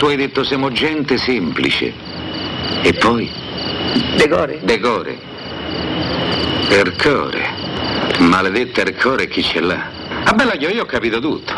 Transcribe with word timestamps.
Tu 0.00 0.06
hai 0.06 0.16
detto 0.16 0.44
siamo 0.44 0.72
gente 0.72 1.18
semplice. 1.18 1.92
E 2.80 2.94
poi? 2.94 3.30
Decore. 4.16 4.58
Decore. 4.62 5.18
Ercore. 6.70 7.46
Maledetta 8.20 8.80
Ercore 8.80 9.28
chi 9.28 9.42
ce 9.42 9.60
l'ha? 9.60 9.90
Ah 10.24 10.32
bella 10.32 10.54
io, 10.54 10.70
io 10.70 10.84
ho 10.84 10.86
capito 10.86 11.20
tutto. 11.20 11.52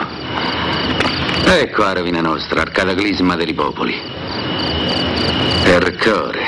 Ecco 1.45 1.83
la 1.85 1.93
rovina 1.93 2.21
nostra, 2.21 2.63
al 2.63 2.73
cataclisma 2.73 3.37
dei 3.37 3.55
popoli. 3.55 3.97
Ercore. 5.63 6.42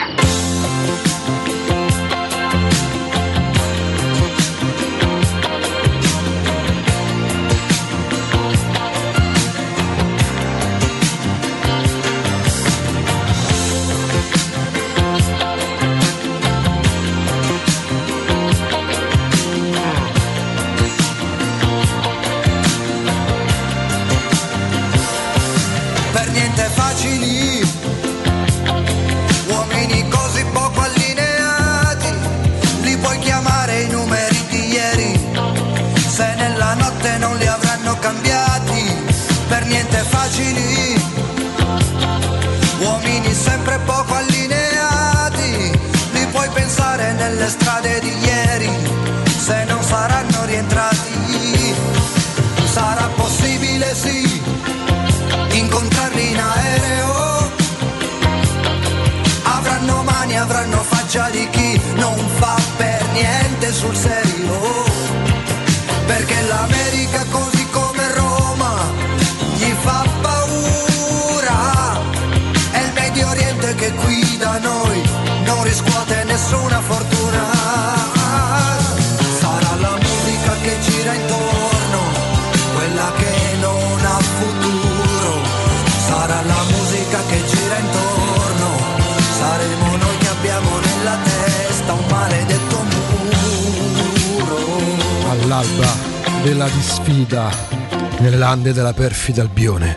Lande 98.64 98.72
della 98.72 98.94
perfida 98.94 99.42
Albione. 99.42 99.94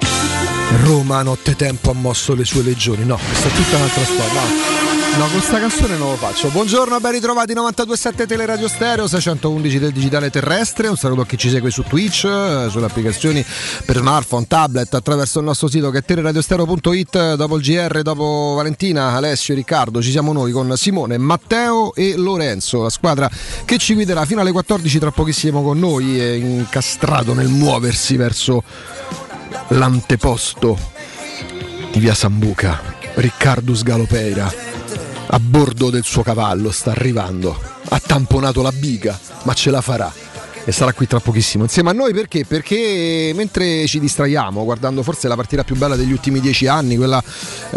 Roma 0.84 1.20
a 1.20 1.24
nottetempo 1.24 1.92
ha 1.92 1.94
mosso 1.94 2.36
le 2.36 2.44
sue 2.44 2.64
legioni. 2.64 3.06
No, 3.06 3.18
questa 3.18 3.48
è 3.48 3.52
tutta 3.52 3.78
un'altra 3.78 4.04
storia. 4.04 4.34
No. 4.34 4.88
No, 5.18 5.26
questa 5.30 5.58
canzone 5.60 5.98
non 5.98 6.12
lo 6.12 6.16
faccio. 6.16 6.50
Buongiorno, 6.50 7.00
ben 7.00 7.14
ritrovati 7.14 7.54
927 7.56 8.28
Teleradio 8.28 8.68
Stereo, 8.68 9.08
611 9.08 9.80
del 9.80 9.92
digitale 9.92 10.30
terrestre. 10.30 10.90
Un 10.90 10.96
saluto 10.96 11.22
a 11.22 11.26
chi 11.26 11.38
ci 11.38 11.50
segue 11.50 11.72
su 11.72 11.82
Twitch, 11.82 12.26
eh, 12.26 12.68
sulle 12.70 12.86
applicazioni 12.86 13.44
per 13.84 13.98
smartphone, 13.98 14.46
tablet, 14.48 14.94
attraverso 14.94 15.40
il 15.40 15.46
nostro 15.46 15.70
sito 15.70 15.90
che 15.90 16.00
è 16.00 16.04
teleradiostereo.it. 16.04 17.34
Dopo 17.34 17.58
il 17.58 17.64
GR, 17.64 18.02
dopo 18.04 18.54
Valentina, 18.56 19.14
Alessio 19.14 19.56
Riccardo, 19.56 20.04
ci 20.04 20.12
siamo 20.12 20.34
noi 20.34 20.52
con 20.52 20.72
Simone, 20.76 21.18
Matteo 21.18 21.96
e 21.96 22.16
Lorenzo, 22.16 22.84
la 22.84 22.90
squadra 22.90 23.28
che 23.68 23.78
ci 23.78 23.96
guiderà 23.96 24.24
fino 24.24 24.40
alle 24.40 24.54
14 24.54 24.98
tra 24.98 25.12
pochissimo 25.12 25.62
con 25.62 25.78
noi, 25.78 26.18
è 26.18 26.32
incastrato 26.32 27.34
nel 27.34 27.50
muoversi 27.50 28.16
verso 28.16 28.64
l'anteposto 29.68 30.80
di 31.92 32.00
Via 32.00 32.14
Sambuca, 32.14 32.82
Riccardo 33.16 33.76
Sgalopeira 33.76 34.54
a 35.28 35.40
bordo 35.42 35.90
del 35.90 36.06
suo 36.06 36.24
cavallo, 36.24 36.72
sta 36.72 36.92
arrivando. 36.92 37.60
Ha 37.90 38.00
tamponato 38.00 38.62
la 38.62 38.72
biga, 38.72 39.20
ma 39.44 39.54
ce 39.54 39.70
la 39.70 39.82
farà 39.82 40.14
e 40.68 40.74
sarà 40.74 40.92
qui 40.92 41.08
tra 41.08 41.22
pochissimo 41.22 41.64
insieme 41.64 41.92
a 41.92 41.94
noi 41.94 42.14
perché? 42.14 42.44
Perché 42.44 43.32
mentre 43.34 43.88
ci 43.88 44.02
distraiamo 44.02 44.66
guardando 44.66 45.02
forse 45.02 45.30
la 45.30 45.36
partita 45.36 45.64
più 45.64 45.78
bella 45.78 45.96
degli 45.96 46.12
ultimi 46.12 46.42
dieci 46.42 46.68
anni, 46.68 46.98
quella 46.98 47.24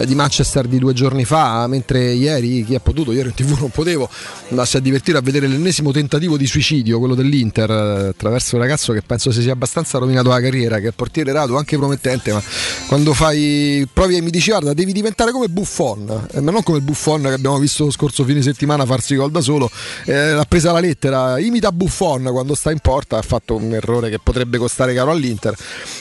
di 0.04 0.14
Manchester 0.14 0.66
di 0.66 0.78
due 0.78 0.92
giorni 0.92 1.24
fa, 1.24 1.66
mentre 1.66 2.12
ieri 2.12 2.64
chi 2.64 2.74
ha 2.74 2.80
potuto, 2.80 3.12
ieri 3.12 3.28
in 3.28 3.34
tv 3.34 3.58
non 3.58 3.70
potevo, 3.70 4.08
andarsi 4.48 4.76
a 4.76 4.80
divertire 4.80 5.18
a 5.18 5.20
vedere 5.20 5.46
l'ennesimo 5.46 5.92
tentativo 5.92 6.36
di 6.36 6.46
suicidio, 6.46 6.98
quello 6.98 7.14
dell'Inter, 7.14 7.70
eh, 7.70 8.08
attraverso 8.08 8.56
un 8.56 8.62
ragazzo 8.62 8.92
che 8.92 9.02
penso 9.02 9.30
si 9.32 9.42
sia 9.42 9.52
abbastanza 9.52 9.98
rovinato 9.98 10.28
la 10.28 10.40
carriera, 10.40 10.78
che 10.78 10.88
è 10.88 10.92
portiere 10.92 11.32
Rado, 11.32 11.56
anche 11.56 11.76
promettente, 11.76 12.32
ma 12.32 12.42
quando 12.86 13.12
fai 13.12 13.86
provi 13.92 14.16
e 14.16 14.20
mi 14.20 14.30
dici 14.30 14.50
guarda 14.50 14.72
devi 14.72 14.92
diventare 14.92 15.32
come 15.32 15.48
Buffon, 15.48 16.28
eh, 16.32 16.40
ma 16.40 16.50
non 16.50 16.62
come 16.62 16.80
Buffon 16.80 17.22
che 17.22 17.32
abbiamo 17.32 17.58
visto 17.58 17.84
lo 17.84 17.90
scorso 17.90 18.24
fine 18.24 18.42
settimana 18.42 18.84
farsi 18.86 19.16
gol 19.16 19.30
da 19.30 19.40
solo, 19.40 19.70
eh, 20.04 20.32
l'ha 20.32 20.46
presa 20.48 20.72
la 20.72 20.80
lettera, 20.80 21.38
imita 21.38 21.72
Buffon 21.72 22.28
quando 22.30 22.54
sta 22.54 22.70
in 22.70 22.78
porta, 22.78 23.18
ha 23.18 23.22
fatto 23.22 23.56
un 23.56 23.72
errore 23.72 24.10
che 24.10 24.18
potrebbe 24.22 24.58
costare 24.58 24.94
caro 24.94 25.10
all'Inter, 25.10 25.54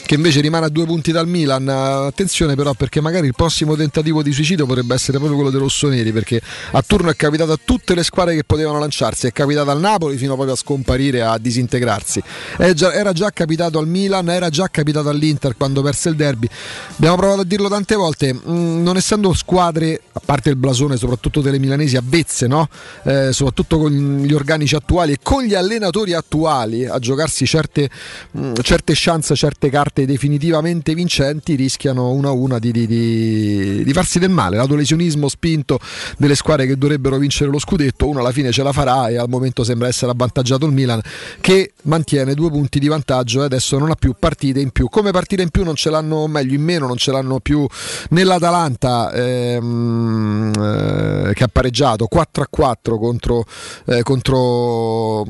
che 0.06 0.14
invece 0.14 0.40
rimane 0.40 0.66
a 0.66 0.68
due 0.68 0.86
punti 0.86 1.12
dal 1.12 1.26
Milan. 1.26 1.68
Attenzione 1.68 2.54
però 2.54 2.74
perché 2.74 3.00
magari 3.00 3.26
il 3.26 3.34
prossimo 3.34 3.76
tentativo 3.80 4.22
di 4.22 4.32
suicidio 4.32 4.66
potrebbe 4.66 4.94
essere 4.94 5.18
proprio 5.18 5.36
quello 5.36 5.50
dei 5.50 5.60
rossoneri, 5.60 6.12
perché 6.12 6.40
a 6.72 6.82
turno 6.82 7.10
è 7.10 7.16
capitato 7.16 7.52
a 7.52 7.58
tutte 7.62 7.94
le 7.94 8.02
squadre 8.02 8.34
che 8.34 8.44
potevano 8.44 8.78
lanciarsi, 8.78 9.26
è 9.26 9.32
capitato 9.32 9.70
al 9.70 9.80
Napoli 9.80 10.16
fino 10.16 10.34
proprio 10.34 10.54
a 10.54 10.56
scomparire, 10.56 11.22
a 11.22 11.38
disintegrarsi. 11.38 12.22
Era 12.58 13.12
già 13.12 13.30
capitato 13.30 13.78
al 13.78 13.86
Milan, 13.86 14.28
era 14.30 14.48
già 14.48 14.68
capitato 14.68 15.08
all'Inter 15.08 15.56
quando 15.56 15.82
perse 15.82 16.08
il 16.08 16.16
derby. 16.16 16.48
Abbiamo 16.96 17.16
provato 17.16 17.40
a 17.40 17.44
dirlo 17.44 17.68
tante 17.68 17.94
volte, 17.94 18.32
mm, 18.34 18.82
non 18.82 18.96
essendo 18.96 19.32
squadre, 19.34 20.00
a 20.12 20.20
parte 20.24 20.50
il 20.50 20.56
blasone, 20.56 20.96
soprattutto 20.96 21.40
delle 21.40 21.58
milanesi 21.58 21.96
avvezze, 21.96 22.46
no? 22.46 22.68
eh, 23.04 23.32
soprattutto 23.32 23.78
con 23.78 24.22
gli 24.24 24.32
organici 24.32 24.74
attuali 24.74 25.12
e 25.12 25.18
con 25.22 25.42
gli 25.42 25.54
allenatori 25.54 26.12
attuali 26.12 26.86
a 26.86 26.98
giocarsi 26.98 27.46
certe, 27.46 27.88
mh, 28.32 28.40
mm, 28.40 28.54
certe 28.62 28.92
chance, 28.96 29.34
certe 29.34 29.70
carte 29.70 30.06
definitivamente 30.06 30.94
vincenti, 30.94 31.54
rischiano 31.54 32.10
una 32.10 32.28
a 32.28 32.32
una 32.32 32.58
di, 32.58 32.72
di, 32.72 32.86
di, 32.86 33.69
di 33.84 33.92
farsi 33.92 34.18
del 34.18 34.30
male. 34.30 34.56
L'autolesionismo 34.56 35.28
spinto 35.28 35.78
delle 36.16 36.34
squadre 36.34 36.66
che 36.66 36.76
dovrebbero 36.76 37.16
vincere 37.18 37.50
lo 37.50 37.58
scudetto, 37.58 38.08
uno 38.08 38.20
alla 38.20 38.32
fine 38.32 38.52
ce 38.52 38.62
la 38.62 38.72
farà 38.72 39.08
e 39.08 39.16
al 39.16 39.28
momento 39.28 39.64
sembra 39.64 39.88
essere 39.88 40.12
avvantaggiato 40.12 40.66
il 40.66 40.72
Milan 40.72 41.00
che 41.40 41.72
mantiene 41.82 42.34
due 42.34 42.50
punti 42.50 42.78
di 42.78 42.88
vantaggio 42.88 43.42
e 43.42 43.44
adesso 43.44 43.78
non 43.78 43.90
ha 43.90 43.94
più 43.94 44.14
partite 44.18 44.60
in 44.60 44.70
più. 44.70 44.88
Come 44.88 45.10
partite 45.10 45.42
in 45.42 45.50
più 45.50 45.64
non 45.64 45.74
ce 45.74 45.90
l'hanno 45.90 46.26
meglio 46.26 46.54
in 46.54 46.62
meno, 46.62 46.86
non 46.86 46.96
ce 46.96 47.12
l'hanno 47.12 47.40
più 47.40 47.66
nell'Atalanta 48.10 49.12
ehm, 49.12 50.52
eh, 50.56 51.34
che 51.34 51.44
ha 51.44 51.48
pareggiato 51.50 52.06
4 52.06 52.42
a 52.42 52.46
4 52.48 52.98
contro, 52.98 53.44
eh, 53.86 54.02
contro 54.02 55.24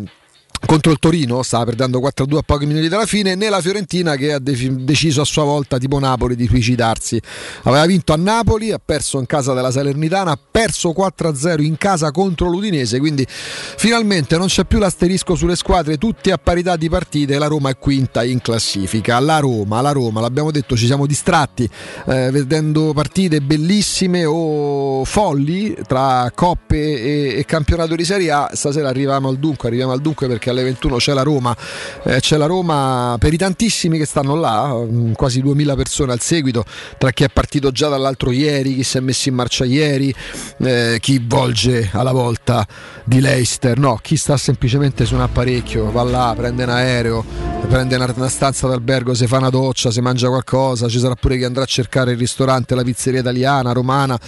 contro 0.67 0.93
il 0.93 0.99
Torino, 0.99 1.43
stava 1.43 1.65
perdendo 1.65 2.01
4-2 2.01 2.37
a 2.37 2.43
pochi 2.43 2.67
minuti 2.67 2.89
dalla 2.89 3.07
fine, 3.07 3.35
né 3.35 3.49
la 3.49 3.61
Fiorentina 3.61 4.17
che 4.17 4.33
ha 4.35 4.39
de- 4.39 4.85
deciso 4.85 5.21
a 5.21 5.25
sua 5.25 5.45
volta, 5.45 5.79
tipo 5.79 5.99
Napoli, 5.99 6.37
di 6.37 6.47
suicidarsi. 6.47 7.21
Aveva 7.62 7.87
vinto 7.87 8.12
a 8.12 8.17
Napoli, 8.17 8.71
ha 8.73 8.81
perso 8.83 9.19
in 9.19 9.27
casa 9.27 9.53
della 9.55 9.71
Salernitana, 9.71 10.33
ha 10.33 10.39
perso 10.51 10.95
4-0 10.97 11.62
in 11.62 11.77
casa 11.77 12.11
contro 12.11 12.49
l'Udinese, 12.49 12.99
quindi 12.99 13.27
finalmente 13.29 14.37
non 14.37 14.47
c'è 14.47 14.65
più 14.65 14.79
l'asterisco 14.79 15.35
sulle 15.35 15.57
squadre, 15.57 15.97
tutte 15.97 16.33
a 16.33 16.39
parità 16.39 16.77
di 16.77 16.89
partite, 16.89 17.39
la 17.39 17.47
Roma 17.47 17.71
è 17.71 17.79
quinta 17.79 18.23
in 18.23 18.41
classifica. 18.41 19.19
La 19.19 19.39
Roma, 19.39 19.81
la 19.81 19.93
Roma, 19.93 20.21
l'abbiamo 20.21 20.51
detto, 20.51 20.77
ci 20.77 20.87
siamo 20.87 21.07
distratti 21.07 21.69
eh, 22.07 22.31
vedendo 22.31 22.93
partite 22.93 23.41
bellissime 23.41 24.25
o 24.25 25.05
folli 25.05 25.77
tra 25.87 26.31
coppe 26.35 26.77
e, 26.77 27.39
e 27.39 27.45
campionato 27.45 27.95
di 27.95 28.05
Serie 28.05 28.31
A, 28.31 28.51
stasera 28.53 28.89
arriviamo 28.89 29.29
al 29.29 29.37
dunque, 29.37 29.69
arriviamo 29.69 29.93
al 29.93 30.01
dunque 30.01 30.27
perché 30.27 30.50
alle 30.50 30.62
21 30.62 30.97
c'è 30.97 31.12
la 31.12 31.23
Roma, 31.23 31.56
eh, 32.05 32.20
c'è 32.20 32.37
la 32.37 32.47
Roma 32.47 33.17
per 33.19 33.32
i 33.32 33.37
tantissimi 33.37 33.99
che 33.99 34.06
stanno 34.06 34.35
là, 34.35 34.75
mm, 34.75 35.12
quasi 35.12 35.41
2000 35.41 35.75
persone 35.75 36.12
al 36.12 36.20
seguito, 36.20 36.64
tra 36.99 37.11
chi 37.11 37.25
è 37.25 37.29
partito 37.29 37.70
già 37.70 37.88
dall'altro 37.88 38.31
ieri, 38.31 38.75
chi 38.75 38.82
si 38.82 38.99
è 38.99 39.00
messo 39.00 39.29
in 39.29 39.35
marcia 39.35 39.64
ieri, 39.64 40.14
eh, 40.58 40.99
chi 41.00 41.23
volge 41.25 41.91
alla 41.93 42.12
volta 42.12 42.67
di 43.05 43.20
Leicester, 43.20 43.79
no, 43.79 43.99
chi 44.02 44.17
sta 44.17 44.37
semplicemente 44.37 45.05
su 45.05 45.14
un 45.14 45.23
apparecchio, 45.23 45.91
va 45.91 46.02
là, 46.02 46.35
prende 46.37 46.64
un 46.64 46.70
aereo, 46.70 47.25
prende 47.69 47.97
una 47.97 48.29
stanza 48.29 48.67
d'albergo, 48.67 49.14
si 49.14 49.26
fa 49.26 49.38
una 49.38 49.50
doccia, 49.50 49.91
si 49.91 50.00
mangia 50.00 50.29
qualcosa, 50.29 50.88
ci 50.88 50.99
sarà 50.99 51.14
pure 51.14 51.37
chi 51.37 51.44
andrà 51.44 51.62
a 51.62 51.67
cercare 51.67 52.12
il 52.12 52.19
ristorante, 52.19 52.75
la 52.75 52.82
pizzeria 52.82 53.20
italiana, 53.20 53.73
romana 53.73 54.19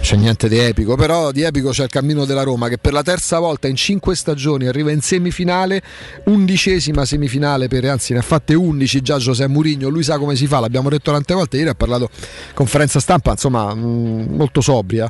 c'è 0.00 0.16
niente 0.16 0.48
di 0.48 0.58
epico, 0.58 0.96
però 0.96 1.30
di 1.30 1.42
epico 1.42 1.70
c'è 1.70 1.84
il 1.84 1.90
cammino 1.90 2.24
della 2.24 2.42
Roma 2.42 2.68
che 2.68 2.78
per 2.78 2.92
la 2.92 3.02
terza 3.02 3.38
volta 3.38 3.68
in 3.68 3.76
cinque 3.76 4.16
stagioni 4.16 4.66
arriva 4.66 4.90
in 4.90 5.00
semifinale, 5.02 5.82
undicesima 6.24 7.04
semifinale 7.04 7.68
per, 7.68 7.84
anzi 7.84 8.14
ne 8.14 8.20
ha 8.20 8.22
fatte 8.22 8.54
undici 8.54 9.02
già 9.02 9.18
Giuseppe 9.18 9.50
Murigno, 9.50 9.88
lui 9.88 10.02
sa 10.02 10.18
come 10.18 10.36
si 10.36 10.46
fa, 10.46 10.58
l'abbiamo 10.58 10.88
detto 10.88 11.12
tante 11.12 11.34
volte, 11.34 11.58
ieri 11.58 11.68
ha 11.68 11.74
parlato 11.74 12.08
conferenza 12.54 12.98
stampa, 12.98 13.32
insomma 13.32 13.74
mh, 13.74 14.34
molto 14.34 14.60
sobria, 14.60 15.08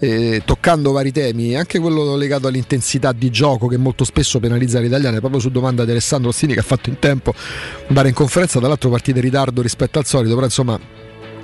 eh, 0.00 0.42
toccando 0.44 0.90
vari 0.92 1.12
temi, 1.12 1.54
anche 1.54 1.78
quello 1.78 2.16
legato 2.16 2.48
all'intensità 2.48 3.12
di 3.12 3.30
gioco 3.30 3.66
che 3.66 3.76
molto 3.76 4.04
spesso 4.04 4.40
penalizza 4.40 4.80
gli 4.80 4.86
italiani, 4.86 5.18
proprio 5.18 5.40
su 5.40 5.50
domanda 5.50 5.84
di 5.84 5.90
Alessandro 5.90 6.30
Ostini 6.30 6.54
che 6.54 6.60
ha 6.60 6.64
fatto 6.64 6.88
in 6.88 6.98
tempo 6.98 7.34
andare 7.88 8.08
in 8.08 8.14
conferenza, 8.14 8.58
dall'altro 8.58 8.88
partita 8.88 9.18
in 9.18 9.24
ritardo 9.24 9.60
rispetto 9.60 9.98
al 9.98 10.06
solito, 10.06 10.34
però 10.34 10.46
insomma 10.46 10.99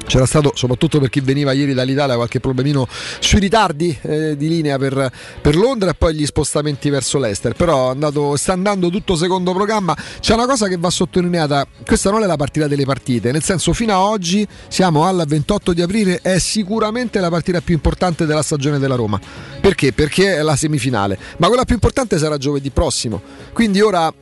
c'era 0.07 0.27
stato 0.27 0.53
soprattutto 0.55 1.01
per 1.01 1.11
chi 1.11 1.21
veniva 1.21 1.53
ieri 1.53 1.75
dall'Italia 1.75 2.15
qualche 2.15 2.41
problemino 2.41 2.87
sui 3.19 3.41
ritardi 3.41 3.97
eh, 4.03 4.37
di 4.37 4.49
linea 4.49 4.79
per, 4.79 5.11
per, 5.41 5.57
Londra 5.57 5.91
e 5.91 5.95
poi 5.95 6.15
gli 6.15 6.27
spostamenti 6.27 6.91
verso 6.91 7.19
l'Ester. 7.19 7.55
Però 7.55 7.91
andato, 7.91 8.37
sta 8.37 8.53
andando 8.53 8.89
tutto 8.89 9.17
secondo 9.17 9.53
programma. 9.53 9.97
C'è 10.21 10.35
una 10.35 10.47
cosa 10.47 10.69
che 10.69 10.77
va 10.77 10.91
sottolineata 10.91 11.67
questa 11.85 12.11
non 12.11 12.23
è 12.23 12.27
la 12.27 12.37
partita 12.37 12.67
delle 12.67 12.85
partite 12.85 13.33
nel 13.33 13.43
senso 13.43 13.73
fino 13.73 13.93
a 13.93 14.01
oggi 14.01 14.47
siamo 14.69 15.05
al 15.05 15.25
28 15.27 15.73
di 15.73 15.83
aprile 15.83 16.21
è 16.23 16.39
sicuramente 16.39 17.21
la 17.21 17.29
partita 17.29 17.61
più 17.61 17.75
importante 17.75 18.27
della 18.27 18.43
stagione 18.43 18.79
della 18.79 18.95
Roma. 18.95 19.21
Perché? 19.61 19.93
perché 19.93 20.37
è 20.37 20.43
la 20.43 20.55
semifinale. 20.55 21.19
Ma 21.39 21.49
quella 21.49 21.65
più 21.65 21.75
importante 21.75 22.19
sarà 22.19 22.37
giovedì 22.37 22.71
prossimo. 22.71 23.21
Quindi 23.53 23.81
ora 23.81 24.13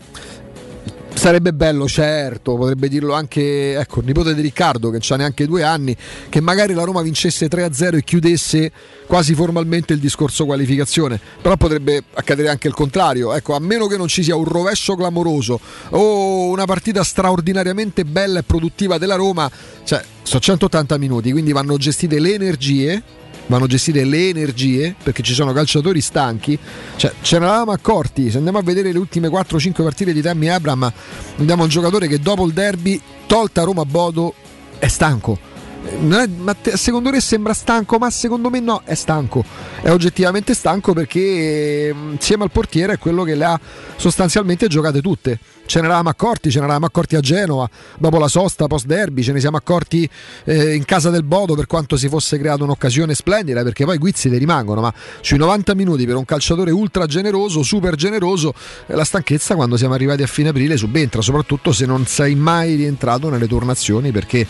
Sarebbe 1.14 1.54
bello, 1.54 1.88
certo, 1.88 2.56
potrebbe 2.56 2.86
dirlo 2.88 3.14
anche 3.14 3.78
ecco, 3.78 4.00
il 4.00 4.06
nipote 4.06 4.34
di 4.34 4.42
Riccardo 4.42 4.90
che 4.90 4.98
non 5.00 5.18
ha 5.18 5.22
neanche 5.22 5.46
due 5.46 5.62
anni, 5.62 5.96
che 6.28 6.40
magari 6.40 6.74
la 6.74 6.82
Roma 6.82 7.00
vincesse 7.00 7.46
3-0 7.46 7.96
e 7.96 8.02
chiudesse 8.02 8.72
quasi 9.06 9.34
formalmente 9.34 9.94
il 9.94 10.00
discorso 10.00 10.44
qualificazione, 10.44 11.18
però 11.40 11.56
potrebbe 11.56 12.02
accadere 12.12 12.50
anche 12.50 12.68
il 12.68 12.74
contrario, 12.74 13.32
ecco, 13.32 13.54
a 13.54 13.58
meno 13.58 13.86
che 13.86 13.96
non 13.96 14.08
ci 14.08 14.22
sia 14.22 14.36
un 14.36 14.44
rovescio 14.44 14.96
clamoroso 14.96 15.58
o 15.90 16.48
una 16.48 16.66
partita 16.66 17.02
straordinariamente 17.02 18.04
bella 18.04 18.40
e 18.40 18.42
produttiva 18.42 18.98
della 18.98 19.14
Roma, 19.14 19.50
cioè 19.84 20.04
sono 20.22 20.40
180 20.40 20.98
minuti, 20.98 21.30
quindi 21.32 21.52
vanno 21.52 21.78
gestite 21.78 22.18
le 22.18 22.34
energie 22.34 23.02
vanno 23.46 23.66
gestite 23.66 24.04
le 24.04 24.28
energie 24.28 24.94
perché 25.02 25.22
ci 25.22 25.34
sono 25.34 25.52
calciatori 25.52 26.00
stanchi. 26.00 26.58
Cioè, 26.96 27.12
ce 27.20 27.38
ne 27.38 27.44
eravamo 27.44 27.72
accorti. 27.72 28.30
Se 28.30 28.36
andiamo 28.38 28.58
a 28.58 28.62
vedere 28.62 28.92
le 28.92 28.98
ultime 28.98 29.28
4-5 29.28 29.82
partite 29.82 30.12
di 30.12 30.22
Tammy 30.22 30.48
Abram, 30.48 30.90
andiamo 31.38 31.62
a 31.62 31.64
un 31.64 31.70
giocatore 31.70 32.06
che 32.06 32.20
dopo 32.20 32.46
il 32.46 32.52
derby, 32.52 33.00
tolta 33.26 33.62
Roma 33.62 33.84
Bodo, 33.84 34.34
è 34.78 34.88
stanco 34.88 35.52
ma 35.98 36.54
te, 36.54 36.76
secondo 36.76 37.10
te 37.10 37.20
sembra 37.20 37.52
stanco, 37.52 37.98
ma 37.98 38.10
secondo 38.10 38.50
me 38.50 38.60
no, 38.60 38.82
è 38.84 38.94
stanco. 38.94 39.44
È 39.80 39.90
oggettivamente 39.90 40.54
stanco 40.54 40.92
perché 40.92 41.94
insieme 42.12 42.44
al 42.44 42.50
portiere 42.50 42.94
è 42.94 42.98
quello 42.98 43.22
che 43.22 43.34
le 43.34 43.44
ha 43.44 43.60
sostanzialmente 43.96 44.66
giocate 44.66 45.00
tutte 45.00 45.38
ce 45.66 45.80
ne 45.80 45.86
eravamo 45.86 46.08
accorti, 46.08 46.50
ce 46.50 46.58
ne 46.58 46.64
eravamo 46.64 46.86
accorti 46.86 47.16
a 47.16 47.20
Genova 47.20 47.68
dopo 47.98 48.18
la 48.18 48.28
sosta 48.28 48.66
post 48.66 48.86
derby, 48.86 49.22
ce 49.22 49.32
ne 49.32 49.40
siamo 49.40 49.56
accorti 49.56 50.08
eh, 50.44 50.74
in 50.74 50.84
casa 50.84 51.10
del 51.10 51.22
Bodo 51.22 51.54
per 51.54 51.66
quanto 51.66 51.96
si 51.96 52.08
fosse 52.08 52.38
creata 52.38 52.64
un'occasione 52.64 53.14
splendida 53.14 53.62
perché 53.62 53.84
poi 53.84 53.98
guizzi 53.98 54.28
le 54.28 54.38
rimangono, 54.38 54.80
ma 54.80 54.92
sui 55.20 55.38
90 55.38 55.74
minuti 55.74 56.06
per 56.06 56.16
un 56.16 56.24
calciatore 56.24 56.70
ultra 56.70 57.06
generoso, 57.06 57.62
super 57.62 57.94
generoso, 57.94 58.54
eh, 58.86 58.94
la 58.94 59.04
stanchezza 59.04 59.54
quando 59.54 59.76
siamo 59.76 59.94
arrivati 59.94 60.22
a 60.22 60.26
fine 60.26 60.50
aprile 60.50 60.76
subentra, 60.76 61.20
soprattutto 61.20 61.72
se 61.72 61.86
non 61.86 62.06
sei 62.06 62.34
mai 62.34 62.74
rientrato 62.74 63.28
nelle 63.28 63.46
tornazioni 63.46 64.10
perché 64.10 64.46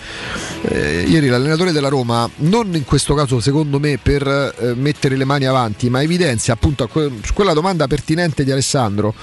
eh, 0.63 1.05
ieri 1.07 1.29
l'allenatore 1.29 1.73
della 1.73 1.89
Roma, 1.89 2.29
non 2.37 2.75
in 2.75 2.85
questo 2.85 3.15
caso 3.15 3.41
secondo 3.41 3.79
me 3.79 3.99
per 4.03 4.27
eh, 4.27 4.75
mettere 4.75 5.17
le 5.17 5.25
mani 5.25 5.47
avanti, 5.47 5.89
ma 5.91 6.03
evidenzia 6.03 6.55
appunto 6.55 6.87
que- 6.89 7.11
quella 7.33 7.53
domanda 7.53 7.87
pertinente 7.87 8.45
di 8.45 8.51
Alessandro 8.51 9.15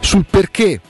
sul 0.00 0.24
perché 0.28 0.80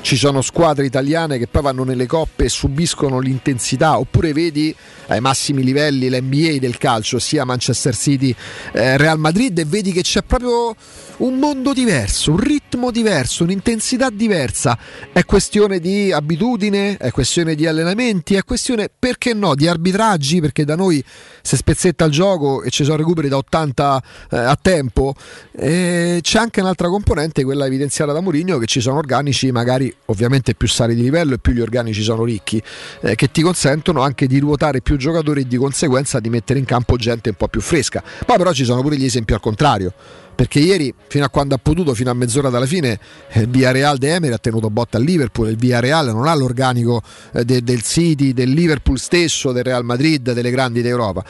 ci 0.00 0.16
sono 0.16 0.40
squadre 0.42 0.86
italiane 0.86 1.38
che 1.38 1.46
poi 1.46 1.62
vanno 1.62 1.84
nelle 1.84 2.06
coppe 2.06 2.44
e 2.44 2.48
subiscono 2.48 3.18
l'intensità, 3.18 3.98
oppure 3.98 4.32
vedi 4.32 4.74
ai 5.08 5.20
massimi 5.20 5.62
livelli 5.62 6.08
l'NBA 6.08 6.58
del 6.58 6.78
calcio, 6.78 7.18
sia 7.18 7.44
Manchester 7.44 7.94
City, 7.94 8.34
eh, 8.72 8.96
Real 8.96 9.18
Madrid, 9.18 9.58
e 9.58 9.64
vedi 9.64 9.92
che 9.92 10.02
c'è 10.02 10.22
proprio 10.22 10.74
un 11.18 11.38
mondo 11.38 11.72
diverso, 11.72 12.32
un 12.32 12.38
ritmo 12.38 12.90
diverso, 12.90 13.44
un'intensità 13.44 14.10
diversa. 14.10 14.78
È 15.12 15.24
questione 15.24 15.78
di 15.78 16.12
abitudine, 16.12 16.96
è 16.96 17.10
questione 17.10 17.54
di 17.54 17.66
allenamenti, 17.66 18.34
è 18.34 18.44
questione, 18.44 18.90
perché 18.96 19.32
no, 19.32 19.54
di 19.54 19.66
arbitraggi, 19.66 20.40
perché 20.40 20.64
da 20.64 20.76
noi 20.76 21.02
si 21.42 21.56
spezzetta 21.56 22.04
il 22.04 22.12
gioco 22.12 22.62
e 22.62 22.70
ci 22.70 22.84
sono 22.84 22.96
recuperi 22.96 23.28
da 23.28 23.36
80 23.36 24.02
eh, 24.30 24.36
a 24.36 24.58
tempo. 24.60 25.14
E 25.52 26.18
c'è 26.20 26.38
anche 26.38 26.60
un'altra 26.60 26.88
componente, 26.88 27.44
quella 27.44 27.66
evidenziata 27.66 28.12
da 28.12 28.20
Mourinho, 28.20 28.58
che 28.58 28.66
ci 28.66 28.80
sono 28.80 28.98
organici 28.98 29.50
magari 29.52 29.85
ovviamente 30.06 30.54
più 30.54 30.68
sali 30.68 30.94
di 30.94 31.02
livello 31.02 31.34
e 31.34 31.38
più 31.38 31.52
gli 31.52 31.60
organici 31.60 32.02
sono 32.02 32.24
ricchi, 32.24 32.62
eh, 33.00 33.14
che 33.14 33.30
ti 33.30 33.42
consentono 33.42 34.00
anche 34.02 34.26
di 34.26 34.38
ruotare 34.38 34.80
più 34.80 34.96
giocatori 34.96 35.42
e 35.42 35.46
di 35.46 35.56
conseguenza 35.56 36.20
di 36.20 36.28
mettere 36.28 36.58
in 36.58 36.64
campo 36.64 36.96
gente 36.96 37.30
un 37.30 37.36
po' 37.36 37.48
più 37.48 37.60
fresca. 37.60 38.02
Poi 38.24 38.36
però 38.36 38.52
ci 38.52 38.64
sono 38.64 38.82
pure 38.82 38.96
gli 38.96 39.04
esempi 39.04 39.32
al 39.32 39.40
contrario 39.40 39.92
perché 40.36 40.58
ieri 40.60 40.92
fino 41.08 41.24
a 41.24 41.30
quando 41.30 41.54
ha 41.54 41.58
potuto 41.58 41.94
fino 41.94 42.10
a 42.10 42.14
mezz'ora 42.14 42.50
dalla 42.50 42.66
fine 42.66 43.00
il 43.32 43.48
Villarreal 43.48 43.96
de 43.96 44.14
Emery 44.14 44.34
ha 44.34 44.38
tenuto 44.38 44.68
botta 44.68 44.98
al 44.98 45.02
Liverpool 45.02 45.48
il 45.48 45.56
Villarreal 45.56 46.12
non 46.12 46.26
ha 46.26 46.34
l'organico 46.34 47.02
eh, 47.32 47.44
de, 47.44 47.62
del 47.62 47.82
City, 47.82 48.34
del 48.34 48.50
Liverpool 48.50 48.98
stesso 48.98 49.50
del 49.52 49.64
Real 49.64 49.82
Madrid, 49.82 50.32
delle 50.32 50.50
grandi 50.50 50.82
d'Europa 50.82 51.24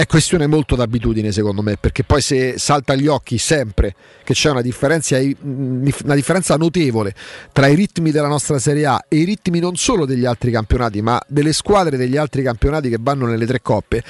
è 0.00 0.06
questione 0.06 0.46
molto 0.46 0.76
d'abitudine 0.76 1.30
secondo 1.30 1.60
me 1.60 1.76
perché 1.76 2.04
poi 2.04 2.22
se 2.22 2.54
salta 2.56 2.94
agli 2.94 3.06
occhi 3.06 3.36
sempre 3.36 3.94
che 4.24 4.32
c'è 4.32 4.48
una 4.48 4.62
differenza, 4.62 5.18
una 5.18 6.14
differenza 6.14 6.56
notevole 6.56 7.14
tra 7.52 7.66
i 7.66 7.74
ritmi 7.74 8.10
della 8.10 8.26
nostra 8.26 8.58
Serie 8.58 8.86
A 8.86 9.04
e 9.06 9.16
i 9.16 9.24
ritmi 9.24 9.58
non 9.58 9.76
solo 9.76 10.06
degli 10.06 10.24
altri 10.24 10.50
campionati 10.52 11.02
ma 11.02 11.20
delle 11.26 11.52
squadre 11.52 11.98
degli 11.98 12.16
altri 12.16 12.42
campionati 12.42 12.88
che 12.88 12.96
vanno 12.98 13.26
nelle 13.26 13.44
tre 13.44 13.60
coppe. 13.60 14.02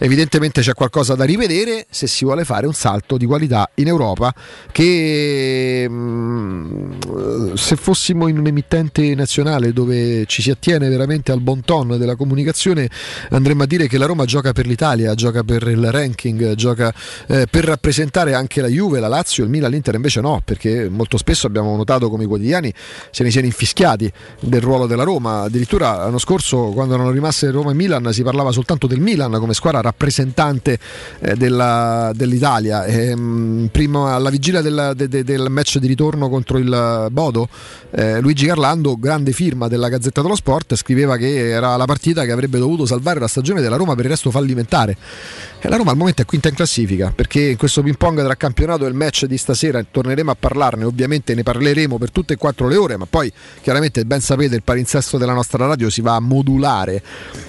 Evidentemente 0.00 0.62
c'è 0.62 0.72
qualcosa 0.72 1.14
da 1.14 1.22
rivedere 1.22 1.86
se 1.90 2.08
si 2.08 2.24
vuole 2.24 2.44
fare 2.44 2.66
un 2.66 2.74
salto 2.74 3.16
di 3.16 3.24
qualità 3.24 3.70
in 3.74 3.86
Europa 3.86 4.34
che 4.72 5.86
mm, 5.88 6.92
se 7.54 7.76
fossimo 7.76 8.26
in 8.26 8.38
un 8.38 8.48
emittente 8.48 9.14
nazionale 9.14 9.72
dove 9.72 10.24
ci 10.26 10.42
si 10.42 10.50
attiene 10.50 10.88
veramente 10.88 11.30
al 11.30 11.40
bon 11.40 11.60
ton 11.60 11.96
della 11.98 12.16
comunicazione 12.16 12.88
andremmo 13.30 13.62
a 13.62 13.66
dire 13.66 13.86
che 13.86 13.96
la 13.96 14.06
Roma 14.06 14.24
gioca 14.24 14.52
per 14.52 14.66
l'Italia 14.66 15.14
gioca 15.14 15.35
gioca 15.36 15.42
per 15.42 15.68
il 15.68 15.90
ranking, 15.90 16.54
gioca 16.54 16.92
eh, 17.26 17.46
per 17.50 17.64
rappresentare 17.64 18.34
anche 18.34 18.60
la 18.60 18.68
Juve, 18.68 19.00
la 19.00 19.08
Lazio, 19.08 19.44
il 19.44 19.50
Milan, 19.50 19.70
l'Inter 19.70 19.94
invece 19.94 20.20
no, 20.20 20.40
perché 20.44 20.88
molto 20.88 21.16
spesso 21.18 21.46
abbiamo 21.46 21.76
notato 21.76 22.08
come 22.08 22.24
i 22.24 22.26
quotidiani 22.26 22.72
se 23.10 23.22
ne 23.22 23.30
siano 23.30 23.46
infischiati 23.46 24.10
del 24.40 24.60
ruolo 24.60 24.86
della 24.86 25.02
Roma. 25.02 25.42
Addirittura 25.42 25.96
l'anno 25.96 26.18
scorso, 26.18 26.70
quando 26.72 26.94
erano 26.94 27.10
rimaste 27.10 27.50
Roma 27.50 27.72
e 27.72 27.74
Milan, 27.74 28.12
si 28.12 28.22
parlava 28.22 28.52
soltanto 28.52 28.86
del 28.86 29.00
Milan 29.00 29.32
come 29.32 29.54
squadra 29.54 29.80
rappresentante 29.80 30.78
eh, 31.20 31.34
della, 31.34 32.12
dell'Italia. 32.14 32.84
E, 32.84 33.10
ehm, 33.10 33.68
prima, 33.70 34.14
alla 34.14 34.30
vigilia 34.30 34.62
del, 34.62 34.92
de, 34.94 35.08
de, 35.08 35.24
del, 35.24 35.46
match 35.50 35.78
di 35.78 35.86
ritorno 35.86 36.28
contro 36.28 36.58
il 36.58 37.08
Bodo, 37.10 37.48
eh, 37.90 38.20
Luigi 38.20 38.46
Carlando, 38.46 38.96
grande 38.96 39.32
firma 39.32 39.68
della 39.68 39.88
Gazzetta 39.88 40.22
dello 40.22 40.36
Sport, 40.36 40.76
scriveva 40.76 41.16
che 41.16 41.48
era 41.48 41.76
la 41.76 41.84
partita 41.84 42.24
che 42.24 42.32
avrebbe 42.32 42.58
dovuto 42.58 42.86
salvare 42.86 43.20
la 43.20 43.28
stagione 43.28 43.60
della 43.60 43.76
Roma 43.76 43.94
per 43.94 44.04
il 44.04 44.10
resto 44.10 44.30
fallimentare. 44.30 44.96
E 45.58 45.68
la 45.68 45.76
Roma 45.76 45.90
al 45.90 45.96
momento 45.96 46.22
è 46.22 46.24
quinta 46.24 46.48
in 46.48 46.54
classifica 46.54 47.12
perché 47.14 47.40
in 47.40 47.56
questo 47.56 47.82
ping 47.82 47.96
pong 47.96 48.22
tra 48.22 48.34
campionato 48.36 48.84
e 48.84 48.88
il 48.88 48.94
match 48.94 49.24
di 49.24 49.38
stasera 49.38 49.82
torneremo 49.82 50.30
a 50.30 50.36
parlarne, 50.38 50.84
ovviamente 50.84 51.34
ne 51.34 51.42
parleremo 51.42 51.98
per 51.98 52.10
tutte 52.10 52.34
e 52.34 52.36
quattro 52.36 52.68
le 52.68 52.76
ore, 52.76 52.96
ma 52.96 53.06
poi 53.06 53.32
chiaramente 53.62 54.04
ben 54.04 54.20
sapete 54.20 54.54
il 54.54 54.62
palinsesto 54.62 55.18
della 55.18 55.32
nostra 55.32 55.66
radio 55.66 55.88
si 55.90 56.02
va 56.02 56.14
a 56.14 56.20
modulare 56.20 57.02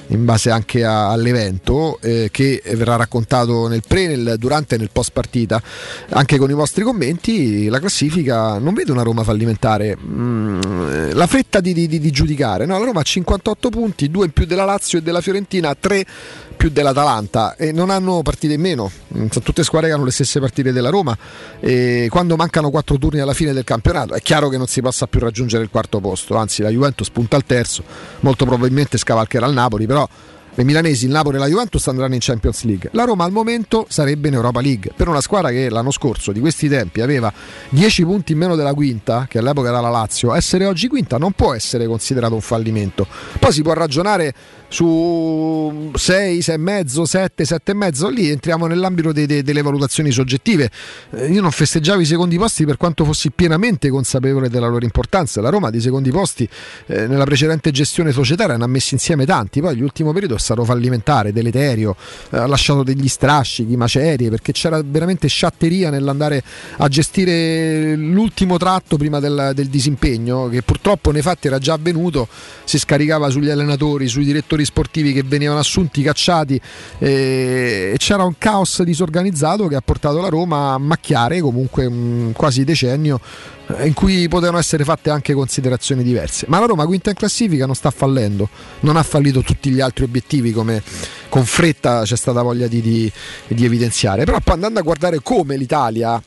in 0.08 0.24
base 0.24 0.50
anche 0.50 0.86
a, 0.86 1.10
all'evento 1.10 2.00
eh, 2.02 2.30
che 2.32 2.62
verrà 2.76 2.96
raccontato 2.96 3.68
nel 3.68 3.84
pre, 3.86 4.08
nel, 4.08 4.36
durante 4.38 4.76
e 4.76 4.78
nel 4.78 4.90
post 4.92 5.12
partita, 5.12 5.62
anche 6.10 6.38
con 6.38 6.50
i 6.50 6.54
vostri 6.54 6.84
commenti, 6.84 7.68
la 7.68 7.80
classifica 7.80 8.58
non 8.58 8.74
vede 8.74 8.92
una 8.92 9.04
Roma 9.04 9.24
fallimentare, 9.24 9.98
mm, 9.98 11.12
la 11.12 11.28
fretta 11.28 11.60
di, 11.60 11.74
di, 11.74 11.88
di, 11.88 12.12
giudicare, 12.12 12.66
no, 12.66 12.80
la 12.80 12.86
Roma 12.86 13.02
ha 13.02 13.04
58 13.04 13.70
punti, 13.70 14.10
due 14.10 14.26
in 14.26 14.32
più 14.32 14.46
della 14.46 14.66
Lazio 14.66 15.00
e 15.00 15.02
della 15.02 15.22
Fiorentina, 15.22 15.76
tre 15.76 16.06
più 16.58 16.70
dell'Atalanta 16.70 17.56
e 17.58 17.72
non 17.72 17.90
hanno 17.90 18.22
partite 18.22 18.54
in 18.54 18.62
meno, 18.62 18.90
mm, 18.90 19.28
sono 19.30 19.44
tutte 19.44 19.64
squadre 19.64 19.90
che 19.90 19.96
hanno 19.96 20.06
le 20.06 20.12
stesse 20.12 20.40
partite 20.40 20.72
della 20.72 20.90
Roma 20.90 21.18
e 21.60 22.08
quando 22.10 22.36
mancano 22.36 22.70
quattro 22.70 22.98
turni 22.98 23.20
alla 23.20 23.34
fine 23.34 23.52
del 23.52 23.64
campionato 23.64 24.14
è 24.14 24.22
chiaro 24.22 24.48
che 24.48 24.58
non 24.58 24.68
si 24.68 24.82
possa 24.82 25.08
più 25.08 25.20
raggiungere 25.20 25.64
il 25.64 25.70
quarto 25.70 26.00
posto, 26.00 26.36
anzi 26.36 26.62
la 26.62 26.70
Juventus 26.70 27.10
punta 27.10 27.36
al 27.36 27.46
terzo, 27.46 27.84
molto 28.22 28.46
probabilmente 28.46 28.98
scavalcherà 28.98 29.48
il 29.48 29.54
Napoli, 29.54 29.86
però 29.88 30.08
le 30.58 30.64
milanesi, 30.64 31.06
il 31.06 31.12
Napoli 31.12 31.36
e 31.36 31.40
la 31.40 31.46
Juventus 31.46 31.88
andranno 31.88 32.16
in 32.16 32.20
Champions 32.20 32.64
League. 32.64 32.90
La 32.94 33.04
Roma 33.04 33.26
al 33.26 33.32
momento 33.32 33.86
sarebbe 33.90 34.30
in 34.30 34.34
Europa 34.34 34.60
League. 34.60 34.92
Per 34.96 35.08
una 35.08 35.22
squadra 35.22 35.52
che 35.52 35.70
l'anno 35.70 35.92
scorso, 35.92 36.32
di 36.32 36.40
questi 36.40 36.68
tempi, 36.68 37.02
aveva 37.02 37.32
10 37.70 38.04
punti 38.06 38.32
in 38.32 38.40
meno 38.40 38.56
della 38.56 38.74
quinta, 38.74 39.28
che 39.30 39.38
all'epoca 39.38 39.68
era 39.68 39.82
la 39.82 39.90
Lazio, 39.90 40.34
essere 40.34 40.66
oggi 40.66 40.88
quinta 40.88 41.20
non 41.20 41.34
può 41.34 41.54
essere 41.54 41.86
considerato 41.86 42.34
un 42.34 42.42
fallimento. 42.42 43.06
Poi 43.38 43.52
si 43.52 43.62
può 43.62 43.74
ragionare 43.74 44.34
su 44.70 45.92
6, 45.94 46.40
6,5, 46.40 47.04
7, 47.04 47.44
7,5, 47.44 48.12
lì 48.12 48.30
entriamo 48.30 48.68
nell'ambito 48.68 49.12
de, 49.12 49.26
de, 49.26 49.44
delle 49.44 49.62
valutazioni 49.62 50.12
soggettive. 50.12 50.70
Eh, 51.12 51.32
io 51.32 51.42
non 51.42 51.52
festeggiavo 51.52 52.02
i 52.02 52.06
secondi 52.06 52.38
posti 52.38 52.66
per 52.66 52.78
quanto 52.78 53.06
fossi 53.06 53.32
pienamente 53.32 53.90
consapevole 53.90 54.50
della 54.50 54.68
loro 54.68 54.84
importanza. 54.84 55.42
La 55.42 55.50
Roma 55.50 55.70
di 55.70 55.80
secondi 55.80 56.12
posti 56.12 56.48
eh, 56.88 57.08
nella 57.08 57.24
precedente 57.24 57.72
gestione 57.72 58.12
societaria 58.12 58.58
ne 58.58 58.64
ha 58.64 58.68
messi 58.68 58.94
insieme 58.94 59.26
tanti, 59.26 59.62
poi 59.62 59.78
l'ultimo 59.78 60.12
periodo 60.12 60.36
è 60.36 60.40
stato 60.40 60.64
fallimentare, 60.66 61.32
deleterio, 61.32 61.96
eh, 62.32 62.38
ha 62.38 62.48
lasciato 62.48 62.84
degli 62.84 63.08
strascichi, 63.08 63.78
macerie, 63.78 64.30
perché 64.30 64.52
c'era 64.52 64.82
veramente 64.84 65.28
sciatteria 65.28 65.90
nell'andare 65.90 66.44
a 66.78 66.88
gestire 66.88 67.96
l'ultimo 67.96 68.58
tratto 68.58 68.98
prima 68.98 69.20
del, 69.20 69.52
del 69.54 69.68
disimpegno, 69.68 70.50
che 70.50 70.62
purtroppo 70.62 71.12
nei 71.12 71.22
fatti 71.22 71.48
era 71.48 71.58
già 71.58 71.74
avvenuto, 71.74 72.28
si 72.64 72.78
scaricava 72.78 73.30
sugli 73.30 73.50
allenatori, 73.50 74.08
sui 74.08 74.26
direttori 74.26 74.57
direttori 74.58 74.66
sportivi 74.66 75.14
che 75.14 75.24
venivano 75.24 75.60
assunti, 75.60 76.02
cacciati 76.02 76.60
e 76.98 77.96
c'era 77.98 78.24
un 78.24 78.38
caos 78.38 78.82
disorganizzato 78.82 79.68
che 79.68 79.76
ha 79.76 79.82
portato 79.82 80.20
la 80.20 80.30
Roma 80.30 80.74
a 80.74 80.78
macchiare 80.78 81.40
comunque 81.40 81.86
un 81.86 82.32
quasi 82.34 82.64
decennio 82.64 83.20
eh, 83.68 83.88
in 83.88 83.94
cui 83.94 84.28
potevano 84.28 84.58
essere 84.58 84.84
fatte 84.84 85.10
anche 85.10 85.34
considerazioni 85.34 86.04
diverse. 86.04 86.46
Ma 86.50 86.60
la 86.60 86.66
Roma 86.66 86.86
quinta 86.86 87.10
in 87.10 87.16
classifica 87.16 87.66
non 87.66 87.76
sta 87.76 87.92
fallendo, 87.92 88.50
non 88.82 88.98
ha 88.98 89.04
fallito 89.04 89.42
tutti 89.42 89.70
gli 89.70 89.80
altri 89.80 90.04
obiettivi 90.04 90.52
come 90.52 90.82
con 91.30 91.46
fretta 91.46 92.04
c'è 92.04 92.16
stata 92.16 92.42
voglia 92.42 92.68
di, 92.68 92.82
di, 92.82 93.12
di 93.48 93.66
evidenziare. 93.66 94.24
Però 94.24 94.38
andando 94.46 94.80
a 94.80 94.84
guardare 94.84 95.20
come 95.22 95.58
l'Italia 95.58 96.22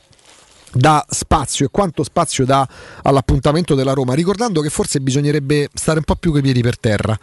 dà 0.73 1.05
spazio 1.09 1.67
e 1.67 1.69
quanto 1.71 2.05
spazio 2.05 2.45
dà 2.45 2.67
all'appuntamento 3.03 3.75
della 3.75 3.93
Roma, 3.93 4.15
ricordando 4.15 4.61
che 4.61 4.71
forse 4.71 5.01
bisognerebbe 5.01 5.69
stare 5.75 5.99
un 5.99 6.05
po' 6.05 6.15
più 6.15 6.31
coi 6.31 6.43
piedi 6.43 6.63
per 6.63 6.79
terra 6.79 7.19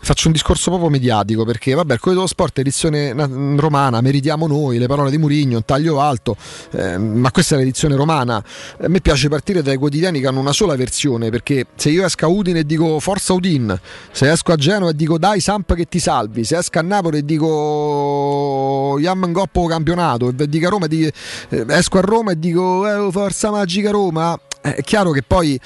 faccio 0.00 0.28
un 0.28 0.32
discorso 0.32 0.70
proprio 0.70 0.90
mediatico 0.90 1.44
perché 1.44 1.74
vabbè 1.74 1.94
il 1.94 1.98
Corriere 1.98 2.16
dello 2.16 2.26
Sport 2.26 2.58
edizione 2.58 3.12
romana 3.56 4.00
meritiamo 4.00 4.46
noi 4.46 4.78
le 4.78 4.86
parole 4.86 5.10
di 5.10 5.18
Murigno 5.18 5.56
un 5.56 5.64
taglio 5.64 6.00
alto 6.00 6.36
eh, 6.72 6.98
ma 6.98 7.30
questa 7.30 7.54
è 7.54 7.58
l'edizione 7.58 7.96
romana. 7.96 8.36
A 8.36 8.88
me 8.88 9.00
piace 9.00 9.28
partire 9.28 9.62
dai 9.62 9.76
quotidiani 9.76 10.20
che 10.20 10.26
hanno 10.26 10.40
una 10.40 10.52
sola 10.52 10.76
versione 10.76 11.30
perché 11.30 11.66
se 11.74 11.90
io 11.90 12.04
esco 12.04 12.24
a 12.24 12.28
Udine 12.28 12.60
e 12.60 12.64
dico 12.64 13.00
forza 13.00 13.32
Udin 13.32 13.78
se 14.10 14.30
esco 14.30 14.52
a 14.52 14.56
Genova 14.56 14.90
e 14.90 14.94
dico 14.94 15.18
dai 15.18 15.40
Samp 15.40 15.74
che 15.74 15.86
ti 15.86 15.98
salvi 15.98 16.44
se 16.44 16.58
esco 16.58 16.78
a 16.78 16.82
Napoli 16.82 17.18
e 17.18 17.24
dico 17.24 18.96
Yam 18.98 19.32
Goppo 19.32 19.66
campionato 19.66 20.32
e 20.36 20.48
dico 20.48 20.66
a 20.66 20.70
Roma 20.70 20.86
dico, 20.86 21.10
eh, 21.48 21.64
esco 21.68 21.98
a 21.98 22.00
Roma 22.02 22.32
e 22.32 22.38
dico 22.38 22.86
eh, 22.86 23.10
forza 23.10 23.50
magica 23.50 23.90
Roma 23.90 24.38
è 24.74 24.82
chiaro 24.82 25.10
che 25.10 25.22
poi 25.22 25.60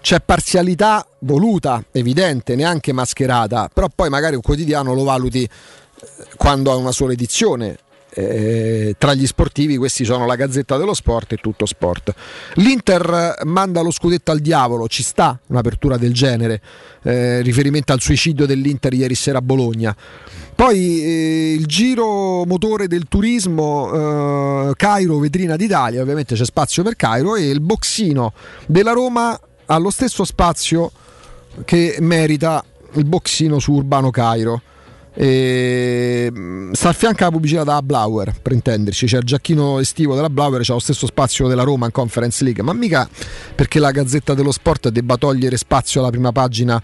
c'è 0.00 0.20
parzialità 0.20 1.06
voluta, 1.20 1.82
evidente, 1.92 2.54
neanche 2.54 2.92
mascherata, 2.92 3.68
però 3.72 3.88
poi 3.94 4.08
magari 4.08 4.36
un 4.36 4.42
quotidiano 4.42 4.94
lo 4.94 5.04
valuti 5.04 5.48
quando 6.36 6.70
ha 6.70 6.76
una 6.76 6.92
sola 6.92 7.12
edizione. 7.12 7.78
Eh, 8.20 8.96
tra 8.98 9.14
gli 9.14 9.28
sportivi 9.28 9.76
questi 9.76 10.04
sono 10.04 10.26
la 10.26 10.34
Gazzetta 10.34 10.76
dello 10.76 10.92
Sport 10.92 11.34
e 11.34 11.36
tutto 11.36 11.66
sport. 11.66 12.12
L'Inter 12.54 13.42
manda 13.44 13.80
lo 13.80 13.92
scudetto 13.92 14.32
al 14.32 14.40
diavolo, 14.40 14.88
ci 14.88 15.04
sta 15.04 15.38
un'apertura 15.46 15.96
del 15.96 16.12
genere, 16.12 16.60
eh, 17.04 17.42
riferimento 17.42 17.92
al 17.92 18.00
suicidio 18.00 18.44
dell'Inter 18.44 18.92
ieri 18.92 19.14
sera 19.14 19.38
a 19.38 19.42
Bologna. 19.42 19.96
Poi 20.52 21.00
eh, 21.00 21.52
il 21.52 21.66
giro 21.66 22.44
motore 22.44 22.88
del 22.88 23.04
turismo, 23.08 23.92
eh, 23.92 24.72
Cairo, 24.74 25.18
vetrina 25.20 25.54
d'Italia, 25.54 26.02
ovviamente 26.02 26.34
c'è 26.34 26.44
spazio 26.44 26.82
per 26.82 26.96
Cairo 26.96 27.36
e 27.36 27.48
il 27.48 27.60
boxino 27.60 28.32
della 28.66 28.90
Roma 28.90 29.38
ha 29.66 29.78
lo 29.78 29.90
stesso 29.90 30.24
spazio 30.24 30.90
che 31.64 31.98
merita 32.00 32.64
il 32.94 33.04
boxino 33.04 33.60
su 33.60 33.74
Urbano 33.74 34.10
Cairo. 34.10 34.62
E 35.20 36.30
mm, 36.30 36.70
sta 36.70 36.90
a 36.90 36.92
fianco 36.92 37.22
alla 37.22 37.32
pubblicità 37.32 37.64
da 37.64 37.82
Blauer 37.82 38.32
per 38.40 38.52
intenderci. 38.52 39.06
C'è 39.06 39.16
il 39.16 39.24
giacchino 39.24 39.80
estivo 39.80 40.14
della 40.14 40.30
Blauer 40.30 40.62
c'è 40.62 40.72
lo 40.72 40.78
stesso 40.78 41.06
spazio 41.06 41.48
della 41.48 41.64
Roma 41.64 41.86
in 41.86 41.90
Conference 41.90 42.44
League. 42.44 42.62
Ma 42.62 42.72
mica 42.72 43.08
perché 43.52 43.80
la 43.80 43.90
Gazzetta 43.90 44.34
dello 44.34 44.52
Sport 44.52 44.90
debba 44.90 45.16
togliere 45.16 45.56
spazio 45.56 45.98
alla 46.00 46.10
prima 46.10 46.30
pagina 46.30 46.80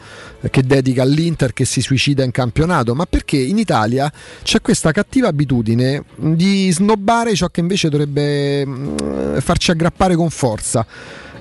che 0.50 0.62
dedica 0.62 1.02
all'Inter 1.02 1.52
che 1.52 1.64
si 1.64 1.80
suicida 1.80 2.24
in 2.24 2.32
campionato. 2.32 2.96
Ma 2.96 3.06
perché 3.06 3.36
in 3.36 3.56
Italia 3.56 4.12
c'è 4.42 4.60
questa 4.60 4.90
cattiva 4.90 5.28
abitudine 5.28 6.02
di 6.16 6.72
snobbare 6.72 7.36
ciò 7.36 7.46
che 7.50 7.60
invece 7.60 7.88
dovrebbe 7.88 8.66
mm, 8.66 9.38
farci 9.38 9.70
aggrappare 9.70 10.16
con 10.16 10.30
forza. 10.30 10.84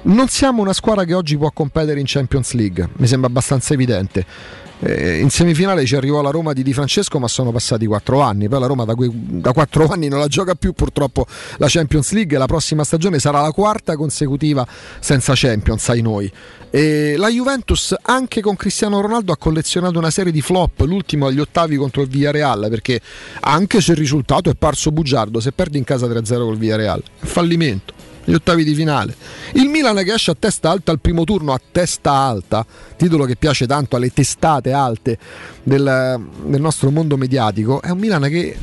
Non 0.06 0.28
siamo 0.28 0.62
una 0.62 0.74
squadra 0.74 1.06
che 1.06 1.16
oggi 1.16 1.38
può 1.38 1.50
competere 1.52 2.00
in 2.00 2.06
Champions 2.06 2.52
League, 2.52 2.90
mi 2.98 3.08
sembra 3.08 3.30
abbastanza 3.30 3.74
evidente. 3.74 4.62
Eh, 4.86 5.20
in 5.20 5.30
semifinale 5.30 5.86
ci 5.86 5.96
arrivò 5.96 6.22
la 6.22 6.30
Roma 6.30 6.52
di 6.52 6.62
Di 6.62 6.74
Francesco, 6.74 7.18
ma 7.18 7.30
sono 7.30 7.52
passati 7.52 7.86
quattro 7.86 8.20
anni. 8.20 8.50
Poi 8.50 8.60
la 8.60 8.66
Roma 8.66 8.84
da, 8.84 8.96
que- 8.96 9.10
da 9.12 9.54
quattro 9.54 9.88
anni 9.92 10.10
non 10.10 10.20
la 10.20 10.28
gioca 10.28 10.56
più, 10.56 10.74
purtroppo 10.74 11.26
la 11.58 11.68
Champions 11.70 12.12
League. 12.12 12.38
La 12.38 12.46
prossima 12.46 12.84
stagione 12.84 13.20
sarà 13.20 13.42
la 13.42 13.52
quarta 13.52 13.96
consecutiva 13.96 14.68
senza 15.00 15.34
Champions, 15.36 15.88
ai 15.90 16.02
noi. 16.02 16.32
E 16.70 17.16
la 17.18 17.30
Juventus, 17.30 17.96
anche 18.02 18.42
con 18.42 18.56
Cristiano 18.56 19.00
Ronaldo, 19.00 19.32
ha 19.32 19.38
collezionato 19.38 19.98
una 19.98 20.10
serie 20.12 20.32
di 20.32 20.42
flop. 20.42 20.82
L'ultimo 20.82 21.28
agli 21.28 21.40
ottavi 21.40 21.78
contro 21.78 22.02
il 22.02 22.10
Villarreal, 22.10 22.68
perché 22.70 23.00
anche 23.42 23.80
se 23.80 23.92
il 23.92 23.98
risultato 23.98 24.50
è 24.50 24.56
parso 24.56 24.92
bugiardo, 24.92 25.40
se 25.40 25.52
perdi 25.54 25.78
in 25.78 25.84
casa 25.86 26.08
3-0 26.08 26.44
col 26.44 26.58
Villarreal, 26.58 27.02
fallimento 27.20 28.12
gli 28.26 28.34
ottavi 28.34 28.64
di 28.64 28.74
finale. 28.74 29.16
Il 29.54 29.68
Milan 29.68 29.96
che 30.04 30.14
esce 30.14 30.32
a 30.32 30.36
testa 30.38 30.70
alta 30.70 30.92
al 30.92 31.00
primo 31.00 31.24
turno, 31.24 31.54
a 31.54 31.62
testa 31.72 32.12
alta, 32.12 32.66
titolo 32.96 33.26
che 33.26 33.36
piace 33.36 33.68
tanto 33.68 33.96
alle 33.96 34.12
testate 34.12 34.72
alte 34.72 35.18
del, 35.64 36.22
del 36.46 36.62
nostro 36.62 36.92
mondo 36.92 37.18
mediatico, 37.18 37.82
è 37.82 37.90
un 37.90 38.00
Milan 38.00 38.24
che 38.24 38.58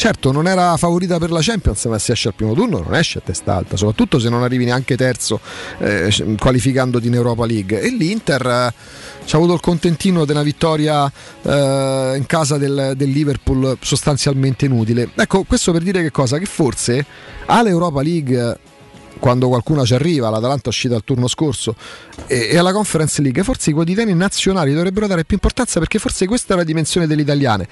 certo 0.00 0.32
non 0.32 0.46
era 0.46 0.78
favorita 0.78 1.18
per 1.18 1.30
la 1.30 1.40
Champions, 1.42 1.84
ma 1.84 1.98
se 1.98 2.12
esce 2.12 2.28
al 2.28 2.34
primo 2.34 2.54
turno 2.54 2.78
non 2.78 2.94
esce 2.94 3.18
a 3.18 3.22
testa 3.22 3.54
alta, 3.54 3.76
soprattutto 3.76 4.18
se 4.18 4.30
non 4.30 4.42
arrivi 4.42 4.64
neanche 4.64 4.96
terzo 4.96 5.40
eh, 5.78 6.36
qualificandoti 6.38 7.06
in 7.06 7.14
Europa 7.14 7.44
League. 7.44 7.80
E 7.80 7.90
l'Inter 7.90 8.46
eh, 8.46 8.74
ci 9.26 9.34
ha 9.34 9.38
avuto 9.38 9.52
il 9.52 9.60
contentino 9.60 10.24
della 10.24 10.42
vittoria 10.42 11.04
eh, 11.42 12.14
in 12.16 12.24
casa 12.26 12.56
del, 12.56 12.94
del, 12.96 13.10
Liverpool 13.10 13.76
sostanzialmente 13.80 14.64
inutile. 14.64 15.10
Ecco, 15.14 15.42
questo 15.42 15.70
per 15.70 15.82
dire 15.82 16.00
che 16.00 16.10
cosa? 16.10 16.38
Che 16.38 16.46
forse 16.46 17.04
all'Europa 17.44 18.00
League 18.00 18.58
quando 19.20 19.46
qualcuno 19.46 19.86
ci 19.86 19.94
arriva, 19.94 20.28
l'Atalanta 20.30 20.64
è 20.64 20.68
uscita 20.68 20.96
al 20.96 21.04
turno 21.04 21.28
scorso 21.28 21.76
e, 22.26 22.48
e, 22.50 22.58
alla 22.58 22.72
Conference 22.72 23.22
League, 23.22 23.44
forse 23.44 23.70
i 23.70 23.72
quotidiani 23.72 24.14
nazionali 24.14 24.72
dovrebbero 24.72 25.06
dare 25.06 25.24
più 25.24 25.36
importanza 25.36 25.78
perché 25.78 26.00
forse 26.00 26.26
questa 26.26 26.54
è 26.54 26.56
la 26.56 26.64
dimensione 26.64 27.06
delle 27.06 27.22
italiane 27.22 27.68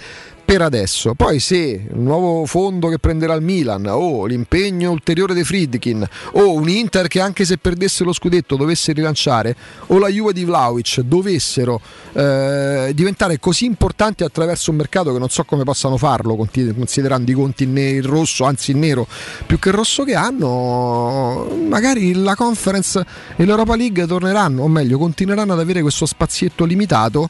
per 0.48 0.62
adesso. 0.62 1.12
Poi 1.12 1.40
se 1.40 1.56
il 1.56 1.98
nuovo 1.98 2.46
fondo 2.46 2.88
che 2.88 2.98
prenderà 2.98 3.34
il 3.34 3.42
Milan 3.42 3.84
o 3.86 4.24
l'impegno 4.24 4.90
ulteriore 4.90 5.34
dei 5.34 5.44
Friedkin 5.44 6.08
o 6.32 6.54
un 6.54 6.70
Inter 6.70 7.06
che 7.06 7.20
anche 7.20 7.44
se 7.44 7.58
perdesse 7.58 8.02
lo 8.02 8.14
scudetto 8.14 8.56
dovesse 8.56 8.92
rilanciare 8.92 9.54
o 9.88 9.98
la 9.98 10.08
Juve 10.08 10.32
di 10.32 10.46
Vlaovic 10.46 11.00
dovessero 11.00 11.82
eh, 12.14 12.92
diventare 12.94 13.38
così 13.38 13.66
importanti 13.66 14.24
attraverso 14.24 14.70
un 14.70 14.78
mercato 14.78 15.12
che 15.12 15.18
non 15.18 15.28
so 15.28 15.44
come 15.44 15.64
possano 15.64 15.98
farlo 15.98 16.34
considerando 16.34 17.30
i 17.30 17.34
conti 17.34 17.64
in 17.64 18.00
rosso, 18.02 18.44
anzi 18.44 18.70
in 18.70 18.78
nero 18.78 19.06
più 19.44 19.58
che 19.58 19.70
rosso 19.70 20.02
che 20.04 20.14
hanno, 20.14 21.46
magari 21.68 22.14
la 22.14 22.34
Conference 22.34 23.04
e 23.36 23.44
l'Europa 23.44 23.76
League 23.76 24.06
torneranno, 24.06 24.62
o 24.62 24.68
meglio 24.68 24.96
continueranno 24.96 25.52
ad 25.52 25.60
avere 25.60 25.82
questo 25.82 26.06
spazietto 26.06 26.64
limitato 26.64 27.28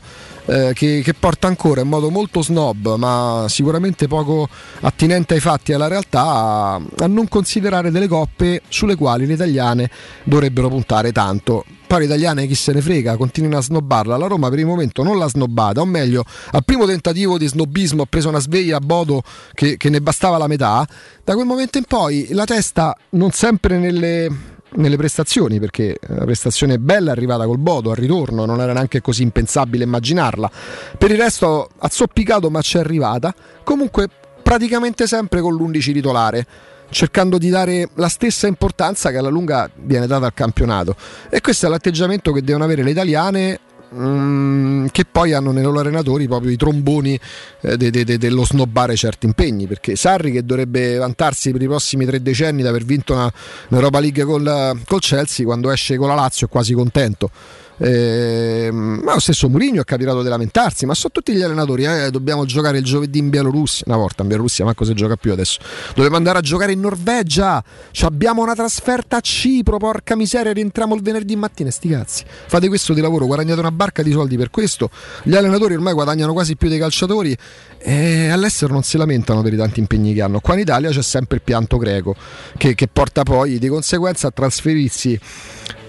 eh, 0.48 0.72
che, 0.74 1.02
che, 1.04 1.14
porta 1.14 1.46
ancora 1.46 1.82
in 1.82 1.88
modo 1.88 2.10
molto 2.10 2.42
snob, 2.42 2.96
ma 2.96 3.46
sicuramente 3.48 4.08
poco 4.08 4.48
attinente 4.80 5.34
ai 5.34 5.40
fatti 5.40 5.72
e 5.72 5.74
alla 5.74 5.88
realtà, 5.88 6.22
a, 6.22 6.74
a 6.74 7.06
non 7.06 7.28
considerare 7.28 7.90
delle 7.90 8.08
coppe 8.08 8.62
sulle 8.68 8.96
quali 8.96 9.26
le 9.26 9.34
italiane 9.34 9.90
dovrebbero 10.24 10.68
puntare 10.68 11.12
tanto 11.12 11.64
poi 11.88 12.00
l'italiana 12.02 12.42
chi 12.42 12.54
se 12.54 12.74
ne 12.74 12.82
frega, 12.82 13.16
continuano 13.16 13.56
a 13.56 13.62
snobbarla. 13.62 14.18
La 14.18 14.26
Roma 14.26 14.50
per 14.50 14.58
il 14.58 14.66
momento 14.66 15.02
non 15.02 15.16
l'ha 15.16 15.26
snobbata, 15.26 15.80
o 15.80 15.86
meglio, 15.86 16.22
al 16.50 16.62
primo 16.62 16.84
tentativo 16.84 17.38
di 17.38 17.48
snobismo 17.48 18.02
ha 18.02 18.06
preso 18.06 18.28
una 18.28 18.40
sveglia 18.40 18.76
a 18.76 18.80
Bodo 18.80 19.22
che, 19.54 19.78
che 19.78 19.88
ne 19.88 20.02
bastava 20.02 20.36
la 20.36 20.46
metà. 20.46 20.86
Da 21.24 21.32
quel 21.32 21.46
momento 21.46 21.78
in 21.78 21.84
poi 21.88 22.28
la 22.32 22.44
testa 22.44 22.94
non 23.10 23.30
sempre 23.30 23.78
nelle 23.78 24.57
nelle 24.70 24.96
prestazioni 24.96 25.58
perché 25.58 25.96
la 26.08 26.24
prestazione 26.24 26.78
bella 26.78 27.08
è 27.08 27.12
arrivata 27.12 27.46
col 27.46 27.58
Bodo 27.58 27.90
al 27.90 27.96
ritorno 27.96 28.44
non 28.44 28.60
era 28.60 28.72
neanche 28.72 29.00
così 29.00 29.22
impensabile 29.22 29.84
immaginarla. 29.84 30.50
Per 30.96 31.10
il 31.10 31.16
resto 31.16 31.70
ha 31.78 31.88
zoppicato 31.88 32.50
ma 32.50 32.60
c'è 32.60 32.78
arrivata. 32.78 33.34
Comunque 33.64 34.08
praticamente 34.42 35.06
sempre 35.06 35.40
con 35.40 35.54
l'11 35.54 35.92
titolare 35.92 36.46
cercando 36.90 37.36
di 37.36 37.50
dare 37.50 37.90
la 37.94 38.08
stessa 38.08 38.46
importanza 38.46 39.10
che 39.10 39.18
alla 39.18 39.28
lunga 39.28 39.68
viene 39.74 40.06
data 40.06 40.26
al 40.26 40.34
campionato. 40.34 40.96
E 41.28 41.40
questo 41.40 41.66
è 41.66 41.68
l'atteggiamento 41.68 42.32
che 42.32 42.42
devono 42.42 42.64
avere 42.64 42.82
le 42.82 42.90
italiane 42.90 43.60
che 43.90 45.04
poi 45.10 45.32
hanno 45.32 45.50
nei 45.50 45.62
loro 45.62 45.80
allenatori 45.80 46.26
proprio 46.26 46.50
i 46.50 46.56
tromboni 46.56 47.18
eh, 47.62 47.76
de, 47.76 47.90
de, 47.90 48.04
de, 48.04 48.18
dello 48.18 48.44
snobbare 48.44 48.96
certi 48.96 49.24
impegni 49.24 49.66
perché 49.66 49.96
Sarri 49.96 50.30
che 50.30 50.44
dovrebbe 50.44 50.96
vantarsi 50.98 51.52
per 51.52 51.62
i 51.62 51.66
prossimi 51.66 52.04
tre 52.04 52.20
decenni 52.20 52.62
di 52.62 52.68
aver 52.68 52.84
vinto 52.84 53.14
una, 53.14 53.32
un'Europa 53.68 53.98
League 54.00 54.24
col, 54.24 54.80
col 54.86 55.00
Chelsea 55.00 55.46
quando 55.46 55.70
esce 55.70 55.96
con 55.96 56.08
la 56.08 56.14
Lazio 56.14 56.46
è 56.46 56.50
quasi 56.50 56.74
contento 56.74 57.30
eh, 57.78 58.70
ma 58.72 59.14
lo 59.14 59.20
stesso 59.20 59.48
Mourinho 59.48 59.80
è 59.80 59.84
capitato 59.84 60.22
di 60.22 60.28
lamentarsi, 60.28 60.84
ma 60.86 60.94
sono 60.94 61.12
tutti 61.12 61.32
gli 61.32 61.42
allenatori, 61.42 61.84
eh, 61.84 62.10
dobbiamo 62.10 62.44
giocare 62.44 62.78
il 62.78 62.84
giovedì 62.84 63.18
in 63.18 63.30
Bielorussia, 63.30 63.84
una 63.86 63.96
volta 63.96 64.22
in 64.22 64.28
Bielorussia, 64.28 64.64
ma 64.64 64.74
cosa 64.74 64.92
gioca 64.92 65.16
più 65.16 65.32
adesso? 65.32 65.60
Dobbiamo 65.94 66.16
andare 66.16 66.38
a 66.38 66.40
giocare 66.40 66.72
in 66.72 66.80
Norvegia, 66.80 67.62
abbiamo 68.02 68.42
una 68.42 68.54
trasferta 68.54 69.18
a 69.18 69.20
Cipro, 69.20 69.78
porca 69.78 70.16
miseria, 70.16 70.52
rientriamo 70.52 70.94
il 70.94 71.02
venerdì 71.02 71.36
mattina, 71.36 71.70
sti 71.70 71.88
cazzi. 71.88 72.24
Fate 72.46 72.68
questo 72.68 72.92
di 72.94 73.00
lavoro, 73.00 73.26
guadagnate 73.26 73.60
una 73.60 73.72
barca 73.72 74.02
di 74.02 74.10
soldi 74.10 74.36
per 74.36 74.50
questo, 74.50 74.90
gli 75.22 75.34
allenatori 75.34 75.74
ormai 75.74 75.92
guadagnano 75.92 76.32
quasi 76.32 76.56
più 76.56 76.68
dei 76.68 76.78
calciatori 76.78 77.36
e 77.78 78.28
all'estero 78.28 78.72
non 78.72 78.82
si 78.82 78.96
lamentano 78.96 79.42
per 79.42 79.52
i 79.52 79.56
tanti 79.56 79.80
impegni 79.80 80.12
che 80.14 80.22
hanno. 80.22 80.40
Qua 80.40 80.54
in 80.54 80.60
Italia 80.60 80.90
c'è 80.90 81.02
sempre 81.02 81.36
il 81.36 81.42
pianto 81.42 81.76
greco 81.76 82.14
che, 82.56 82.74
che 82.74 82.88
porta 82.88 83.22
poi 83.22 83.58
di 83.58 83.68
conseguenza 83.68 84.28
a 84.28 84.30
trasferirsi 84.30 85.18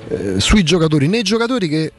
eh, 0.07 0.39
sui 0.39 0.63
giocatori, 0.63 1.07
nei 1.07 1.23
giocatori 1.23 1.67
che 1.67 1.91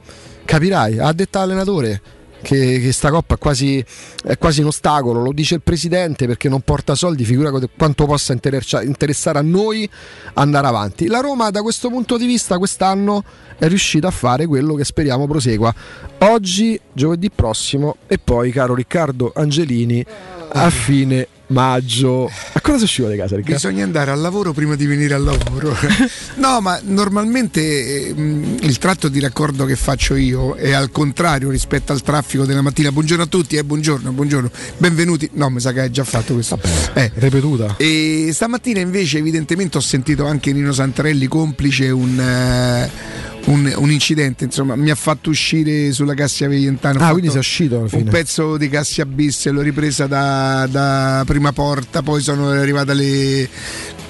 capirai, 0.44 0.98
ha 0.98 1.12
detto 1.12 1.38
l'allenatore 1.38 2.00
che, 2.42 2.80
che 2.80 2.92
sta 2.92 3.10
coppa 3.10 3.34
è 3.34 3.38
quasi, 3.38 3.84
è 4.24 4.36
quasi, 4.38 4.60
un 4.60 4.68
ostacolo, 4.68 5.22
lo 5.22 5.32
dice 5.32 5.56
il 5.56 5.62
presidente 5.62 6.26
perché 6.26 6.48
non 6.48 6.60
porta 6.62 6.94
soldi, 6.94 7.24
figura 7.24 7.50
quanto 7.76 8.06
possa 8.06 8.32
interessare 8.32 9.38
a 9.38 9.42
noi 9.42 9.88
andare 10.34 10.66
avanti. 10.66 11.06
La 11.06 11.20
Roma 11.20 11.50
da 11.50 11.62
questo 11.62 11.88
punto 11.88 12.16
di 12.16 12.26
vista 12.26 12.58
quest'anno 12.58 13.22
è 13.58 13.68
riuscita 13.68 14.08
a 14.08 14.12
fare 14.12 14.46
quello 14.46 14.74
che 14.74 14.84
speriamo 14.84 15.26
prosegua. 15.26 15.74
Oggi, 16.18 16.80
giovedì 16.92 17.30
prossimo 17.30 17.96
e 18.06 18.18
poi, 18.18 18.50
caro 18.50 18.74
Riccardo 18.74 19.32
Angelini, 19.34 20.04
a 20.52 20.70
fine 20.70 21.26
maggio. 21.50 22.30
A 22.52 22.60
cosa 22.60 22.78
si 22.78 22.84
usciva 22.84 23.08
di 23.08 23.16
casa? 23.16 23.36
Riccardo? 23.36 23.54
Bisogna 23.54 23.84
andare 23.84 24.10
al 24.10 24.20
lavoro 24.20 24.52
prima 24.52 24.74
di 24.74 24.86
venire 24.86 25.14
al 25.14 25.22
lavoro. 25.22 25.76
no, 26.36 26.60
ma 26.60 26.80
normalmente 26.84 27.60
eh, 27.60 28.14
il 28.60 28.78
tratto 28.78 29.08
di 29.08 29.20
raccordo 29.20 29.64
che 29.64 29.76
faccio 29.76 30.14
io 30.16 30.54
è 30.54 30.72
al 30.72 30.90
contrario 30.90 31.50
rispetto 31.50 31.92
al 31.92 32.02
traffico 32.02 32.44
della 32.44 32.62
mattina. 32.62 32.92
Buongiorno 32.92 33.24
a 33.24 33.26
tutti, 33.26 33.56
eh, 33.56 33.64
buongiorno, 33.64 34.12
buongiorno, 34.12 34.50
benvenuti. 34.78 35.28
No, 35.34 35.48
mi 35.50 35.60
sa 35.60 35.72
che 35.72 35.80
hai 35.80 35.90
già 35.90 36.04
fatto 36.04 36.34
questo. 36.34 36.56
Vabbè, 36.56 37.00
eh, 37.00 37.12
ripetuta. 37.14 37.76
E 37.76 38.30
stamattina 38.32 38.80
invece 38.80 39.18
evidentemente 39.18 39.78
ho 39.78 39.82
sentito 39.82 40.26
anche 40.26 40.52
Nino 40.52 40.72
Santarelli 40.72 41.26
complice 41.26 41.90
un... 41.90 42.88
Uh, 42.88 43.28
un, 43.46 43.72
un 43.76 43.90
incidente, 43.90 44.44
insomma, 44.44 44.76
mi 44.76 44.90
ha 44.90 44.94
fatto 44.94 45.30
uscire 45.30 45.92
sulla 45.92 46.12
Cassia 46.12 46.46
Veientana. 46.46 46.98
Ho 47.00 47.08
Ah, 47.08 47.10
quindi 47.12 47.30
sei 47.30 47.38
uscito 47.38 47.76
alla 47.76 47.84
un 47.84 47.88
fine. 47.88 48.10
pezzo 48.10 48.56
di 48.58 48.68
Cassia 48.68 49.06
Bis, 49.06 49.48
l'ho 49.48 49.62
ripresa 49.62 50.06
da, 50.06 50.68
da 50.70 51.22
prima 51.26 51.39
porta, 51.52 52.02
poi 52.02 52.20
sono 52.20 52.48
arrivata 52.50 52.92
alle 52.92 53.48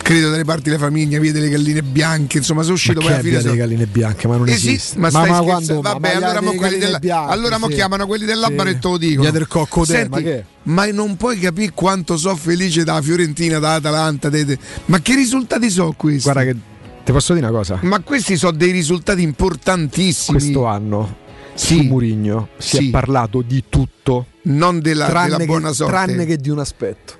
credo 0.02 0.30
dalle 0.30 0.44
parti 0.44 0.70
della 0.70 0.78
famiglia, 0.82 1.20
via 1.20 1.30
delle 1.30 1.48
galline 1.48 1.82
bianche, 1.84 2.38
insomma, 2.38 2.62
sono 2.62 2.74
uscito 2.74 2.94
Ma 2.98 3.00
poi 3.02 3.12
alla 3.12 3.18
fine. 3.20 3.30
via 3.30 3.42
delle 3.42 3.50
sono- 3.54 3.62
galline 3.68 3.86
bianche, 3.86 4.26
ma 4.26 4.36
non 4.38 4.48
Eh 4.48 4.56
sì, 4.56 4.68
esiste. 4.68 4.98
ma 4.98 5.08
stai 5.08 5.22
scherzando? 5.26 5.50
quando? 5.52 5.80
Vabbè, 5.82 6.00
ma 6.00 6.26
allora, 6.26 6.40
mo 6.42 6.52
quelli, 6.54 6.60
galline 6.78 6.90
del, 6.90 6.98
bianche, 7.00 7.32
allora 7.32 7.58
mo 7.58 7.68
sì. 7.68 7.74
chiamano 7.74 8.06
quelli 8.06 8.24
dell'Abano 8.24 8.70
Sì. 8.70 8.74
e 8.74 8.78
te 8.80 8.88
lo 8.88 8.96
dicono. 8.98 9.20
Via 9.22 9.30
del 9.30 9.46
Coccodè, 9.46 9.92
Senti, 9.92 10.08
ma 10.10 10.20
che? 10.20 10.44
ma 10.64 10.86
non 10.90 11.16
puoi 11.16 11.38
capire 11.38 11.70
quanto 11.72 12.16
so 12.16 12.34
felice 12.34 12.82
dalla 12.82 13.02
Fiorentina, 13.02 13.58
dall'Atalanta. 13.60 14.28
de- 14.28 14.44
de- 14.44 14.58
Ma 14.86 15.00
che 15.00 15.14
risultati 15.14 15.70
sono 15.70 15.92
questi? 15.92 16.22
Guarda 16.22 16.42
che 16.42 16.56
ti 17.04 17.12
posso 17.12 17.32
dire 17.34 17.46
una 17.46 17.56
cosa. 17.56 17.78
Ma 17.82 18.00
questi 18.00 18.36
sono 18.36 18.56
dei 18.56 18.72
risultati 18.72 19.22
importantissimi. 19.22 20.38
Questo 20.38 20.64
anno 20.66 21.16
Sì. 21.60 21.76
su 21.76 21.82
Murigno 21.82 22.48
si 22.58 22.76
Sì. 22.76 22.88
è 22.88 22.90
parlato 22.90 23.42
di 23.42 23.64
tutto, 23.68 24.26
non 24.42 24.80
della, 24.80 25.06
tranne, 25.06 25.30
della 25.36 25.44
buona 25.44 25.68
che, 25.68 25.74
sorte. 25.74 25.92
tranne 25.92 26.24
che 26.26 26.36
di 26.38 26.48
un 26.48 26.58
aspetto. 26.58 27.14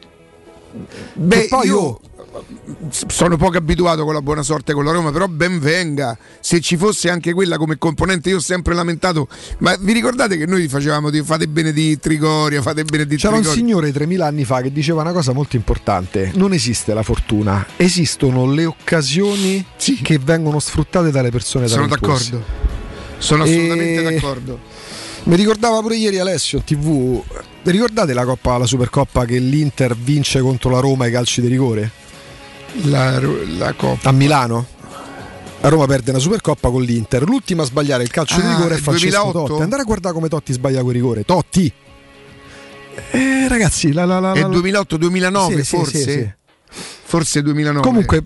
Beh, 1.15 1.41
che 1.43 1.47
poi 1.49 1.67
io 1.67 2.01
sono 3.09 3.37
poco 3.37 3.57
abituato 3.59 4.05
con 4.05 4.15
la 4.15 4.23
buona 4.23 4.43
sorte 4.43 4.73
con 4.73 4.85
la 4.85 4.93
Roma, 4.93 5.11
però 5.11 5.27
ben 5.27 5.59
venga. 5.59 6.17
Se 6.39 6.61
ci 6.61 6.77
fosse 6.77 7.11
anche 7.11 7.33
quella 7.33 7.57
come 7.59 7.77
componente, 7.77 8.29
io 8.31 8.37
ho 8.37 8.41
sempre 8.41 8.73
lamentato. 8.75 9.27
Ma 9.59 9.77
vi 9.81 9.93
ricordate 9.93 10.37
che 10.37 10.47
noi 10.47 10.69
facevamo 10.69 11.11
di 11.11 11.23
fate 11.23 11.49
bene 11.49 11.73
di 11.73 11.99
Trigoria, 11.99 12.63
fate 12.63 12.85
bene 12.85 13.05
di 13.07 13.17
C'era 13.17 13.35
un 13.35 13.43
Trigoria? 13.43 13.63
signore 13.65 13.93
3000 13.93 14.27
anni 14.27 14.45
fa 14.45 14.61
che 14.63 14.73
diceva 14.73 15.03
una 15.03 15.13
cosa 15.13 15.33
molto 15.33 15.57
importante: 15.57 16.31
non 16.35 16.53
esiste 16.53 16.95
la 16.95 17.03
fortuna, 17.03 17.67
esistono 17.77 18.47
le 18.51 18.65
occasioni 18.65 19.65
Sì. 19.77 20.01
che 20.01 20.19
vengono 20.19 20.61
sfruttate 20.61 21.11
dalle 21.11 21.31
persone 21.31 21.67
Sono 21.67 21.89
d'accordo. 21.89 22.70
Sono 23.21 23.43
assolutamente 23.45 24.01
E- 24.01 24.03
d'accordo. 24.15 24.59
Mi 25.25 25.37
ricordava 25.37 25.81
pure 25.81 25.97
ieri 25.97 26.19
Alessio 26.19 26.63
TV. 26.65 27.23
Ricordate 27.63 28.15
la 28.15 28.25
Coppa, 28.25 28.57
la 28.57 28.67
Supercoppa 28.67 29.27
che 29.27 29.39
l'Inter 29.39 29.95
vince 29.95 30.41
contro 30.41 30.71
la 30.71 30.81
Roma 30.81 31.05
ai 31.05 31.11
calci 31.13 31.43
di 31.43 31.47
rigore? 31.49 31.91
La, 32.85 33.21
la 33.21 33.73
Coppa. 33.75 34.09
A 34.09 34.13
Milano? 34.13 34.67
La 35.61 35.69
Roma 35.69 35.85
perde 35.87 36.11
una 36.11 36.19
Supercoppa 36.21 36.71
con 36.71 36.83
l'Inter. 36.83 37.23
L'ultima 37.25 37.63
a 37.65 37.67
sbagliare 37.67 38.03
il 38.03 38.11
calcio 38.11 38.41
di 38.41 38.47
Ah, 38.47 38.57
rigore 38.57 38.77
è 38.77 38.79
Francesco 38.79 39.21
2008? 39.23 39.47
Totti. 39.49 39.63
Andare 39.63 39.83
a 39.83 39.85
guardare 39.85 40.15
come 40.15 40.29
Totti 40.29 40.53
sbaglia 40.55 40.81
quel 40.83 40.95
rigore. 40.95 41.25
Totti! 41.25 41.71
Eh, 43.11 43.47
ragazzi, 43.49 43.93
la, 43.93 44.07
la, 44.07 44.19
la, 44.21 44.33
È 44.33 44.41
la- 44.41 44.49
2008-2009 44.49 45.55
Sì, 45.57 45.63
forse? 45.65 45.99
sì, 45.99 46.11
sì. 46.11 46.31
Forse 47.03 47.43
2009. 47.43 47.87
Comunque, 47.87 48.25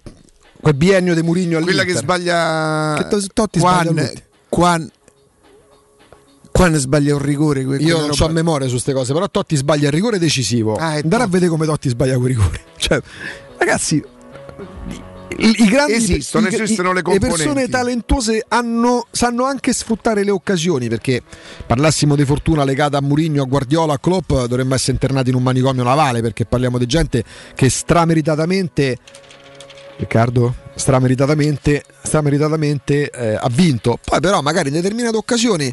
quel 0.60 0.74
biennio 0.74 1.14
di 1.14 1.22
Murigno 1.22 1.58
quella 1.60 1.82
che 1.82 1.90
all'Inter. 1.92 2.02
sbaglia 2.02 2.94
Che 2.98 3.08
to- 3.08 3.26
Totti 3.32 3.58
Quan, 3.58 3.86
sbaglia. 3.88 4.12
Quan, 4.54 4.88
Quan 6.52 6.74
sbaglia 6.76 7.14
un 7.14 7.20
rigore. 7.22 7.60
Io 7.62 7.98
non 7.98 8.08
roba- 8.10 8.24
ho 8.24 8.28
a 8.28 8.30
memoria 8.30 8.66
su 8.66 8.74
queste 8.74 8.92
cose, 8.92 9.12
però 9.12 9.28
Totti 9.28 9.56
sbaglia 9.56 9.86
il 9.88 9.92
rigore 9.92 10.18
decisivo. 10.20 10.76
Ah, 10.76 10.92
Andare 10.92 11.24
a 11.24 11.26
vedere 11.26 11.50
come 11.50 11.66
Totti 11.66 11.88
sbaglia 11.88 12.16
quel 12.16 12.28
rigore. 12.28 12.60
Cioè, 12.78 13.00
ragazzi, 13.58 13.96
i, 15.36 15.54
i 15.58 15.64
grandi 15.66 15.94
Esistono, 15.94 16.46
i- 16.46 16.54
esistono 16.54 16.88
le 16.90 16.94
Le 16.96 17.02
componenti. 17.02 17.36
persone 17.42 17.68
talentuose 17.68 18.44
hanno- 18.46 19.06
sanno 19.10 19.44
anche 19.46 19.72
sfruttare 19.72 20.22
le 20.22 20.30
occasioni. 20.30 20.88
Perché 20.88 21.20
parlassimo 21.66 22.14
di 22.14 22.24
fortuna 22.24 22.62
legata 22.62 22.98
a 22.98 23.00
Murigno, 23.02 23.42
a 23.42 23.46
Guardiola, 23.46 23.94
a 23.94 23.98
Klopp, 23.98 24.28
dovremmo 24.32 24.74
essere 24.76 24.92
internati 24.92 25.30
in 25.30 25.34
un 25.34 25.42
manicomio 25.42 25.82
navale. 25.82 26.20
Perché 26.20 26.44
parliamo 26.44 26.78
di 26.78 26.86
gente 26.86 27.24
che 27.56 27.68
strameritatamente. 27.68 28.96
Riccardo, 29.96 30.54
strameritatamente, 30.74 31.82
strameritatamente 32.02 33.10
eh, 33.10 33.34
ha 33.34 33.48
vinto. 33.50 33.98
Poi, 34.04 34.20
però, 34.20 34.40
magari 34.40 34.68
in 34.68 34.74
determinate 34.74 35.16
occasioni, 35.16 35.72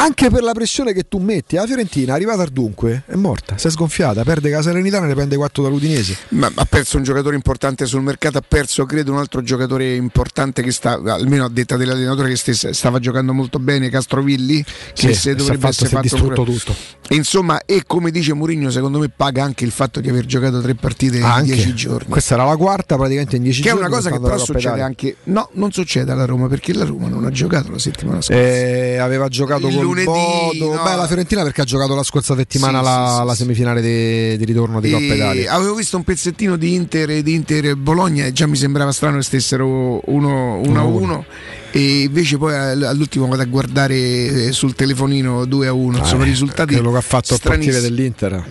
anche 0.00 0.30
per 0.30 0.42
la 0.42 0.52
pressione 0.52 0.92
che 0.92 1.08
tu 1.08 1.18
metti, 1.18 1.56
la 1.56 1.66
Fiorentina 1.66 2.14
arrivata 2.14 2.42
al 2.42 2.50
dunque 2.50 3.02
è 3.06 3.14
morta, 3.16 3.58
si 3.58 3.66
è 3.66 3.70
sgonfiata, 3.70 4.22
perde 4.22 4.48
la 4.50 4.62
Serenità, 4.62 5.00
ne 5.00 5.12
prende 5.14 5.36
4 5.36 5.62
dall'Udinese. 5.62 6.16
Ma 6.30 6.50
ha 6.54 6.64
perso 6.64 6.96
un 6.98 7.02
giocatore 7.02 7.34
importante 7.34 7.84
sul 7.86 8.02
mercato, 8.02 8.38
ha 8.38 8.44
perso 8.46 8.84
credo 8.86 9.10
un 9.12 9.18
altro 9.18 9.42
giocatore 9.42 9.94
importante 9.96 10.62
che 10.62 10.70
sta, 10.70 11.00
almeno 11.04 11.44
a 11.44 11.48
detta 11.48 11.76
dell'allenatore 11.76 12.28
che 12.28 12.36
stessa- 12.36 12.72
stava 12.72 12.98
giocando 13.00 13.32
molto 13.32 13.58
bene, 13.58 13.88
Castrovilli, 13.90 14.62
che 14.62 14.72
Sì, 14.94 15.14
se 15.14 15.30
è 15.32 15.34
dovrebbe 15.34 15.58
fatto- 15.60 15.72
essere 15.84 15.88
è 15.88 15.90
fatto 15.90 16.02
distrutto 16.02 16.42
pure- 16.44 16.56
tutto. 16.58 16.74
Insomma, 17.10 17.62
e 17.64 17.82
come 17.86 18.10
dice 18.10 18.34
Mourinho, 18.34 18.70
secondo 18.70 18.98
me 18.98 19.08
paga 19.08 19.42
anche 19.42 19.64
il 19.64 19.70
fatto 19.70 20.00
di 20.00 20.08
aver 20.10 20.26
giocato 20.26 20.60
tre 20.60 20.74
partite 20.74 21.16
in 21.16 21.22
Anche. 21.24 21.54
dieci 21.54 21.74
giorni. 21.74 22.08
Questa 22.08 22.34
era 22.34 22.44
la 22.44 22.56
quarta 22.56 22.96
praticamente 22.96 23.36
in 23.36 23.42
10 23.42 23.62
Che 23.62 23.68
è 23.68 23.70
giorni. 23.72 23.86
una 23.86 23.94
cosa 23.96 24.10
che 24.10 24.20
però 24.20 24.36
succede 24.38 24.58
Italia. 24.60 24.84
anche. 24.84 25.16
No, 25.24 25.48
non 25.54 25.72
succede 25.72 26.12
alla 26.12 26.26
Roma 26.26 26.48
perché 26.48 26.72
la 26.74 26.84
Roma 26.84 27.08
non 27.08 27.24
ha 27.24 27.30
giocato 27.30 27.70
la 27.70 27.78
settimana 27.78 28.20
scorsa. 28.20 28.40
Eh, 28.40 28.98
aveva 28.98 29.28
giocato 29.28 29.68
con 29.68 29.86
lunedì, 29.88 30.58
no. 30.58 30.82
Beh, 30.82 30.94
la 30.96 31.06
Fiorentina 31.06 31.42
perché 31.42 31.62
ha 31.62 31.64
giocato 31.64 31.94
la 31.94 32.02
scorsa 32.02 32.34
settimana 32.36 32.78
Sì, 32.78 32.84
la, 32.84 33.16
sì, 33.20 33.26
la 33.26 33.34
semifinale 33.34 33.80
di, 33.80 34.36
di 34.36 34.44
ritorno 34.44 34.80
di 34.80 34.90
Coppa 34.90 35.14
Italia. 35.14 35.52
avevo 35.52 35.74
visto 35.74 35.96
un 35.96 36.04
pezzettino 36.04 36.56
di 36.56 36.74
Inter 36.74 37.10
e 37.10 37.22
di 37.22 37.34
Inter 37.34 37.74
Bologna 37.76 38.24
e 38.26 38.32
già 38.32 38.46
mi 38.46 38.56
sembrava 38.56 38.92
strano 38.92 39.16
che 39.16 39.22
stessero 39.22 40.00
1 40.04 40.60
a 40.76 40.82
1 40.84 41.24
e 41.70 42.02
invece 42.02 42.38
poi 42.38 42.54
all- 42.54 42.82
all'ultimo 42.82 43.26
vado 43.26 43.42
a 43.42 43.44
guardare 43.46 43.94
eh, 43.96 44.52
sul 44.52 44.74
telefonino 44.74 45.44
2 45.44 45.66
a 45.66 45.72
1 45.72 45.98
insomma 45.98 46.24
Eh, 46.24 46.26
risultati 46.28 46.74
quello 46.74 46.90
che 46.92 46.96
ha 46.96 47.00
fatto 47.02 47.34
il 47.34 47.40
portiere 47.42 47.80
dell'Inter. 47.80 48.44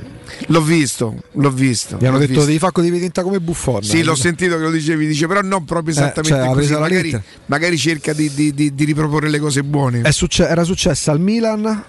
l'ho 0.48 0.62
visto 0.62 1.16
l'ho 1.32 1.52
visto 1.52 1.98
Gli 2.00 2.06
hanno 2.06 2.18
detto 2.20 2.32
visto. 2.34 2.46
devi 2.46 2.60
fare 2.60 2.74
devi 2.76 2.92
diventare 2.92 3.26
come 3.26 3.40
Buffon. 3.40 3.82
sì, 3.84 4.04
l'ho 4.04 4.16
sentito 4.16 4.56
che 4.58 4.62
lo 4.64 4.72
dicevi, 4.72 5.08
dice, 5.08 5.26
però 5.28 5.42
non 5.42 5.66
proprio 5.66 5.94
Eh, 5.96 5.98
esattamente 5.98 6.30
cioè, 6.38 6.48
ha 6.48 6.54
così. 6.54 6.74
Magari, 6.74 7.22
magari 7.48 7.78
cerca 7.78 8.14
di, 8.14 8.32
di- 8.34 8.54
di- 8.54 8.74
di 8.76 8.84
riproporre 8.86 9.30
le 9.30 9.40
cose 9.40 9.64
buone. 9.64 10.02
È 10.02 10.12
succe- 10.12 10.48
era 10.48 10.64
successa 10.64 11.12
al 11.12 11.20
Milan. 11.20 11.84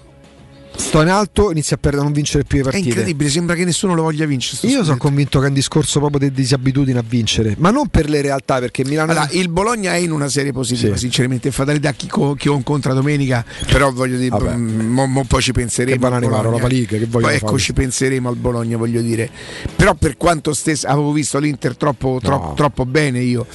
Sto 0.78 1.02
in 1.02 1.08
alto, 1.08 1.50
inizia 1.50 1.76
a 1.76 1.78
perdere, 1.78 2.02
a 2.02 2.04
non 2.04 2.14
vincere 2.14 2.44
più 2.44 2.58
le 2.58 2.62
È 2.62 2.70
partite. 2.70 2.88
incredibile, 2.88 3.28
sembra 3.28 3.54
che 3.56 3.64
nessuno 3.64 3.94
lo 3.94 4.02
voglia 4.02 4.24
vincere. 4.26 4.66
Io 4.68 4.84
sono 4.84 4.96
convinto 4.96 5.38
che 5.40 5.46
è 5.46 5.48
un 5.48 5.54
discorso 5.54 5.98
proprio 5.98 6.20
di 6.20 6.32
disabitudine 6.32 6.98
a 7.00 7.04
vincere, 7.06 7.56
ma 7.58 7.70
non 7.70 7.88
per 7.88 8.08
le 8.08 8.22
realtà, 8.22 8.58
perché 8.60 8.84
Milano 8.84 9.10
Allora, 9.10 9.28
il 9.32 9.48
Bologna 9.50 9.92
è 9.92 9.96
in 9.96 10.12
una 10.12 10.28
serie 10.28 10.52
positiva, 10.52 10.94
Sì. 10.94 11.00
sinceramente. 11.00 11.50
Fatalità 11.50 11.92
chi, 11.92 12.06
co- 12.06 12.34
chi 12.34 12.48
ho 12.48 12.54
incontra 12.54 12.94
domenica, 12.94 13.44
però 13.70 13.92
voglio 13.92 14.16
dire, 14.16 14.30
Vabbè. 14.30 14.54
mm, 14.56 14.80
mo, 14.92 15.06
mo 15.06 15.24
poi 15.24 15.42
ci 15.42 15.52
penseremo. 15.52 15.96
Che 15.96 16.00
vanno 16.00 16.14
al 16.16 16.22
a 16.22 16.24
arrivare, 16.26 16.42
Bologna. 16.44 16.62
Europa 16.62 16.74
League, 16.74 16.98
che 16.98 17.04
vogliono 17.06 17.26
Poi 17.26 17.36
ecco, 17.36 17.46
fare? 17.48 17.58
ci 17.58 17.72
penseremo 17.72 18.28
al 18.28 18.36
Bologna, 18.36 18.76
voglio 18.76 19.00
dire. 19.02 19.30
Però 19.76 19.94
per 19.94 20.16
quanto 20.16 20.54
stesso 20.54 20.86
avevo 20.86 21.12
visto 21.12 21.38
l'Inter 21.38 21.76
troppo, 21.76 22.18
troppo, 22.22 22.54
troppo 22.54 22.86
bene 22.86 23.20
io. 23.20 23.46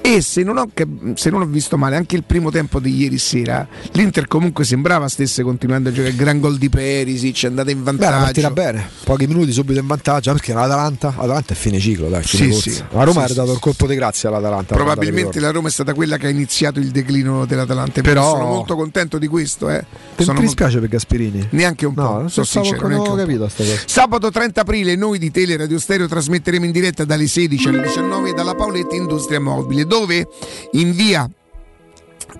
E 0.00 0.22
se 0.22 0.42
non, 0.42 0.56
ho, 0.56 0.66
se 1.14 1.28
non 1.28 1.42
ho 1.42 1.46
visto 1.46 1.76
male, 1.76 1.96
anche 1.96 2.16
il 2.16 2.22
primo 2.22 2.50
tempo 2.50 2.78
di 2.80 2.96
ieri 2.96 3.18
sera, 3.18 3.66
l'Inter 3.92 4.26
comunque 4.26 4.64
sembrava 4.64 5.06
stesse 5.08 5.42
continuando 5.42 5.90
a 5.90 5.92
giocare. 5.92 6.14
Gran 6.14 6.40
gol 6.40 6.56
di 6.56 6.67
Perisic, 6.68 7.44
è 7.44 7.46
andata 7.46 7.70
in 7.70 7.82
Beh, 7.82 7.92
la 7.92 7.96
partita 7.96 8.48
vantaggio. 8.48 8.52
bene, 8.52 8.88
pochi 9.04 9.26
minuti 9.26 9.52
subito 9.52 9.78
in 9.80 9.86
vantaggio, 9.86 10.32
perché 10.32 10.52
l'Atalanta, 10.52 11.14
l'Atalanta 11.16 11.52
è 11.52 11.56
fine 11.56 11.78
ciclo, 11.78 12.08
dai, 12.08 12.22
fine 12.22 12.52
Sì, 12.52 12.70
sì. 12.70 12.82
La 12.90 13.04
Roma 13.04 13.24
Sì, 13.26 13.32
ha 13.32 13.34
dato 13.34 13.52
il 13.52 13.58
colpo 13.58 13.86
di 13.86 13.94
grazia 13.94 14.28
all'Atalanta. 14.28 14.74
Probabilmente 14.74 15.40
la 15.40 15.50
Roma 15.50 15.68
è 15.68 15.70
stata 15.70 15.94
quella 15.94 16.16
che 16.16 16.26
ha 16.26 16.30
iniziato 16.30 16.78
il 16.78 16.88
declino 16.88 17.44
dell'Atalanta. 17.46 18.00
Però 18.00 18.30
sono 18.30 18.46
molto 18.46 18.76
contento 18.76 19.18
di 19.18 19.26
questo. 19.26 19.68
Eh. 19.70 19.80
Ti, 19.80 19.86
Sono 19.88 20.14
ti 20.16 20.24
molto- 20.26 20.40
dispiace 20.42 20.78
per 20.80 20.88
Gasperini? 20.88 21.48
Neanche 21.50 21.86
un 21.86 21.94
po', 21.94 22.02
No, 22.02 22.18
non 22.18 22.30
sono 22.30 22.46
sincero, 22.46 22.88
non 22.88 23.04
po'. 23.04 23.14
capito 23.14 23.48
sta 23.48 23.62
cosa. 23.64 23.80
Sabato 23.86 24.30
30 24.30 24.60
aprile 24.62 24.94
noi 24.96 25.18
di 25.18 25.30
Tele 25.30 25.56
Radio 25.56 25.78
Stereo 25.78 26.06
trasmetteremo 26.08 26.64
in 26.64 26.70
diretta 26.72 27.04
dalle 27.04 27.26
16 27.26 27.68
alle 27.68 27.82
19 27.82 28.32
dalla 28.32 28.54
Paoletti 28.54 28.96
Industria 28.96 29.40
Mobile, 29.40 29.84
dove 29.86 30.26
in 30.72 30.92
via 30.94 31.28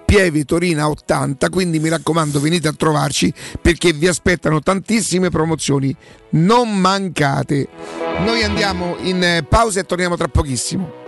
Pieve 0.08 0.46
Torina 0.46 0.88
80, 0.88 1.50
quindi 1.50 1.78
mi 1.80 1.90
raccomando 1.90 2.40
venite 2.40 2.66
a 2.66 2.72
trovarci 2.72 3.30
perché 3.60 3.92
vi 3.92 4.08
aspettano 4.08 4.62
tantissime 4.62 5.28
promozioni, 5.28 5.94
non 6.30 6.74
mancate. 6.78 7.68
Noi 8.24 8.42
andiamo 8.42 8.96
in 9.02 9.22
eh, 9.22 9.44
pausa 9.46 9.80
e 9.80 9.84
torniamo 9.84 10.16
tra 10.16 10.28
pochissimo. 10.28 11.07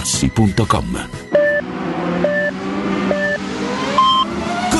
artigianamaterassi.com. 0.01 1.40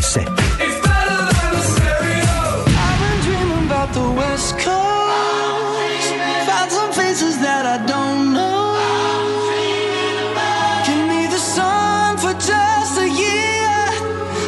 92.7 0.00 0.38
about 3.66 3.92
the 3.92 4.10
West 4.12 4.58
Coast. 4.58 6.14
Found 6.46 6.70
some 6.70 6.92
faces 6.92 7.38
that 7.40 7.66
I 7.66 7.78
don't 7.84 8.32
know. 8.32 8.76
Give 10.86 11.06
me 11.08 11.26
the 11.26 11.38
sun 11.38 12.16
for 12.16 12.32
just 12.32 12.98
a 12.98 13.08
year. 13.08 13.68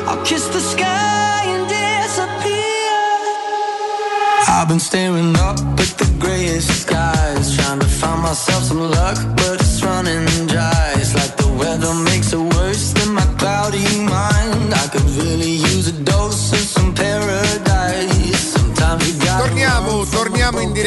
I'll 0.08 0.24
kiss 0.24 0.46
the 0.48 0.60
sky 0.60 1.42
and 1.46 1.68
disappear. 1.68 2.94
I've 4.48 4.68
been 4.68 4.80
staring 4.80 5.36
up 5.36 5.58
at 5.58 5.92
the 5.98 6.08
grayest 6.18 6.82
skies, 6.82 7.56
trying 7.56 7.80
to 7.80 7.86
find 7.86 8.22
myself 8.22 8.64
some 8.64 8.90
luck, 8.90 9.18
but 9.36 9.60
it's 9.60 9.82
running 9.82 10.49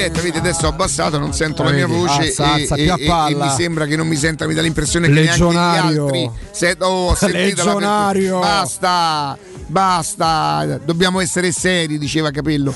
diretta, 0.03 0.21
vedi 0.21 0.37
adesso 0.37 0.65
ho 0.65 0.69
abbassato, 0.69 1.17
non 1.19 1.33
sento 1.33 1.63
la 1.63 1.71
mia 1.71 1.87
Vedi, 1.87 1.99
voce 1.99 2.21
alza, 2.21 2.43
e, 2.55 2.61
alza, 2.61 2.75
e- 2.75 2.83
e- 2.83 3.31
e 3.31 3.35
mi 3.35 3.49
sembra 3.49 3.85
che 3.85 3.95
non 3.95 4.07
mi 4.07 4.15
senta, 4.15 4.45
mi 4.47 4.53
dà 4.53 4.61
l'impressione 4.61 5.07
che 5.07 5.13
neanche 5.13 5.43
gli 5.49 5.55
altri 5.55 6.31
se- 6.51 6.75
oh, 6.79 7.15
la- 7.19 7.27
Legionario. 7.27 8.39
Basta, 8.39 9.37
basta, 9.67 10.79
dobbiamo 10.83 11.19
essere 11.19 11.51
seri, 11.51 11.97
diceva 11.97 12.31
Capello. 12.31 12.73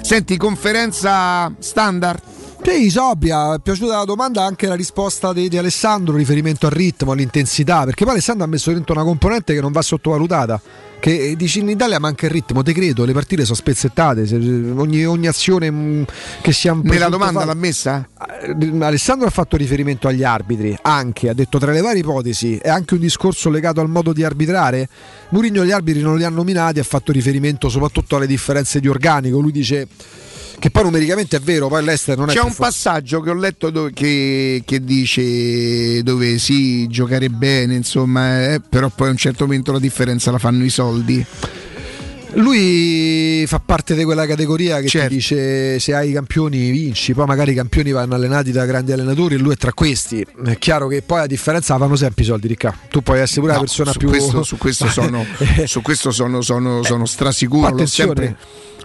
Senti, 0.00 0.36
conferenza 0.36 1.52
standard? 1.58 2.20
Sì, 2.62 2.90
Sobbia, 2.90 3.54
è 3.54 3.58
piaciuta 3.58 3.96
la 3.96 4.04
domanda 4.04 4.44
anche 4.44 4.66
la 4.66 4.74
risposta 4.74 5.32
di, 5.32 5.48
di 5.48 5.56
Alessandro, 5.56 6.14
riferimento 6.14 6.66
al 6.66 6.72
ritmo, 6.72 7.12
all'intensità, 7.12 7.84
perché 7.84 8.04
poi 8.04 8.12
Alessandro 8.14 8.44
ha 8.44 8.48
messo 8.48 8.70
dentro 8.72 8.94
una 8.94 9.04
componente 9.04 9.54
che 9.54 9.60
non 9.60 9.72
va 9.72 9.80
sottovalutata. 9.82 10.60
Che 11.00 11.34
dici 11.36 11.58
in 11.58 11.68
Italia 11.68 11.98
manca 11.98 12.26
il 12.26 12.32
ritmo, 12.32 12.62
te 12.62 12.72
credo, 12.72 13.04
le 13.04 13.12
partite 13.12 13.44
sono 13.44 13.56
spezzettate, 13.56 14.22
ogni, 14.76 15.04
ogni 15.04 15.26
azione 15.26 15.70
mh, 15.70 16.04
che 16.42 16.52
sia 16.52 16.72
un 16.72 16.82
Nella 16.84 17.08
domanda 17.08 17.40
fallo- 17.40 17.52
l'ha 17.52 17.58
messa? 17.58 18.08
Eh, 18.42 18.84
Alessandro 18.84 19.26
ha 19.26 19.30
fatto 19.30 19.56
riferimento 19.56 20.06
agli 20.06 20.22
arbitri, 20.22 20.76
anche, 20.82 21.28
ha 21.28 21.34
detto 21.34 21.58
tra 21.58 21.72
le 21.72 21.80
varie 21.80 22.00
ipotesi, 22.00 22.56
è 22.58 22.68
anche 22.68 22.94
un 22.94 23.00
discorso 23.00 23.50
legato 23.50 23.80
al 23.80 23.88
modo 23.88 24.12
di 24.12 24.22
arbitrare. 24.22 24.88
Murigno 25.30 25.64
gli 25.64 25.72
arbitri 25.72 26.02
non 26.02 26.16
li 26.16 26.24
ha 26.24 26.28
nominati, 26.28 26.78
ha 26.78 26.84
fatto 26.84 27.10
riferimento 27.12 27.68
soprattutto 27.68 28.16
alle 28.16 28.26
differenze 28.26 28.78
di 28.78 28.88
organico, 28.88 29.40
lui 29.40 29.52
dice 29.52 29.88
che 30.60 30.70
poi 30.70 30.84
numericamente 30.84 31.38
è 31.38 31.40
vero, 31.40 31.66
poi 31.66 31.82
l'Ester 31.82 32.16
non 32.16 32.28
è 32.30 32.32
C'è 32.32 32.38
un 32.40 32.52
forte. 32.52 32.62
passaggio 32.62 33.20
che 33.20 33.30
ho 33.30 33.34
letto 33.34 33.70
dove- 33.70 33.92
che, 33.92 34.62
che 34.64 34.84
dice 34.84 36.02
dove 36.04 36.38
sì, 36.38 36.86
giocare 36.86 37.28
bene, 37.30 37.74
insomma, 37.74 38.52
eh, 38.52 38.60
però 38.60 38.88
poi 38.94 39.08
a 39.08 39.10
un 39.10 39.16
certo 39.16 39.44
momento 39.46 39.72
la 39.72 39.78
differenza 39.80 40.30
la 40.30 40.38
fanno 40.38 40.62
i 40.64 40.68
soldi. 40.70 41.24
Lui 42.34 43.44
fa 43.46 43.60
parte 43.64 43.94
di 43.94 44.04
quella 44.04 44.26
categoria 44.26 44.80
che 44.80 44.88
Certo. 44.88 45.08
ti 45.08 45.14
dice 45.14 45.78
se 45.78 45.94
hai 45.94 46.10
i 46.10 46.12
campioni 46.12 46.70
vinci, 46.70 47.12
poi 47.14 47.26
magari 47.26 47.52
i 47.52 47.54
campioni 47.54 47.90
vanno 47.92 48.14
allenati 48.14 48.50
da 48.52 48.64
grandi 48.66 48.92
allenatori 48.92 49.34
e 49.34 49.38
lui 49.38 49.52
è 49.54 49.56
tra 49.56 49.72
questi. 49.72 50.24
È 50.44 50.58
chiaro 50.58 50.88
che 50.88 51.02
poi 51.02 51.18
la 51.18 51.26
differenza 51.26 51.76
fanno 51.78 51.96
sempre 51.96 52.22
i 52.22 52.26
soldi, 52.26 52.48
Ricca. 52.48 52.76
Tu 52.88 53.02
puoi 53.02 53.20
essere 53.20 53.40
pure 53.40 53.52
No, 53.52 53.58
la 53.58 53.64
persona 53.64 53.92
su 53.92 53.98
più... 53.98 54.08
questo, 54.08 54.42
su 54.42 54.56
questo 54.58 54.86
sono, 54.90 55.24
su 55.66 55.82
questo 55.82 56.10
sono, 56.10 56.40
sono- 56.42 56.82
sono 56.82 57.04
strasicuro. 57.06 57.66
attenzione. 57.66 58.36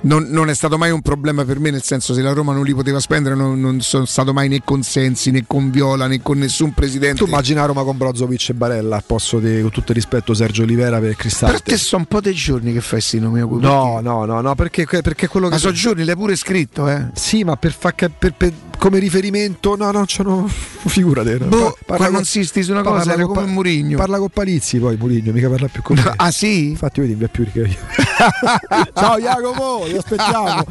non, 0.01 0.27
non 0.29 0.49
è 0.49 0.53
stato 0.53 0.77
mai 0.77 0.91
un 0.91 1.01
problema 1.01 1.45
per 1.45 1.59
me, 1.59 1.71
nel 1.71 1.81
senso 1.81 2.13
se 2.13 2.21
la 2.21 2.31
Roma 2.33 2.53
non 2.53 2.63
li 2.63 2.73
poteva 2.73 2.99
spendere, 2.99 3.33
non, 3.35 3.59
non 3.59 3.81
sono 3.81 4.05
stato 4.05 4.33
mai 4.33 4.49
né 4.49 4.61
consensi 4.63 5.31
né 5.31 5.45
con 5.47 5.71
Viola 5.71 6.05
né 6.07 6.21
con 6.21 6.37
nessun 6.37 6.73
presidente. 6.73 7.17
Tu 7.23 7.25
immagina 7.27 7.65
Roma 7.65 7.83
con 7.83 7.97
Brozovic 7.97 8.49
e 8.49 8.53
Barella, 8.53 8.97
al 8.97 9.03
posto 9.05 9.39
di, 9.39 9.61
con 9.61 9.71
tutto 9.71 9.91
il 9.91 9.95
rispetto, 9.97 10.33
Sergio 10.33 10.63
Olivera 10.63 10.99
per 10.99 11.07
Per 11.09 11.15
Cristante. 11.15 11.61
te 11.63 11.77
sono 11.77 12.01
un 12.01 12.07
po' 12.07 12.21
dei 12.21 12.33
giorni 12.33 12.73
che 12.73 12.81
fai 12.81 13.01
sti 13.01 13.19
nomi 13.39 13.41
Agu, 13.41 13.59
No, 13.59 13.99
no, 14.01 14.25
no, 14.25 14.41
no, 14.41 14.55
perché, 14.55 14.85
perché 14.85 15.27
quello 15.27 15.47
che... 15.47 15.53
Ma 15.53 15.59
sono 15.59 15.73
giorni, 15.73 16.03
l'hai 16.03 16.15
pure 16.15 16.35
scritto, 16.35 16.87
eh? 16.87 17.07
Sì, 17.13 17.43
ma 17.43 17.55
per, 17.55 17.71
fa- 17.73 17.91
per- 17.93 18.33
per- 18.35 18.53
come 18.77 18.99
riferimento, 18.99 19.75
no, 19.75 19.91
no, 19.91 20.03
c'hanno 20.05 20.47
figurate. 20.85 21.37
no. 21.39 21.47
Boh, 21.47 21.77
Pa- 21.85 21.95
quando 21.97 22.19
insisti 22.19 22.63
su 22.63 22.71
una 22.71 22.81
cosa, 22.81 22.97
parla 22.97 23.13
era 23.13 23.23
con 23.25 23.33
come 23.33 23.45
Pa- 23.47 23.51
Murigno. 23.51 23.97
Parla 23.97 24.17
con 24.17 24.29
Palizzi 24.29 24.77
poi 24.79 24.95
Murigno, 24.97 25.31
mica 25.31 25.49
parla 25.49 25.67
più 25.67 25.81
con 25.81 25.95
me. 25.97 26.13
Ah 26.15 26.31
sì? 26.31 26.69
Infatti 26.69 26.99
vedi, 27.01 27.13
invia 27.13 27.27
più 27.27 27.43
ricca 27.43 27.59
io. 27.59 27.75
Ciao 28.93 29.19
Jacopo, 29.19 29.83
ti 29.87 29.95
aspettiamo. 29.97 30.63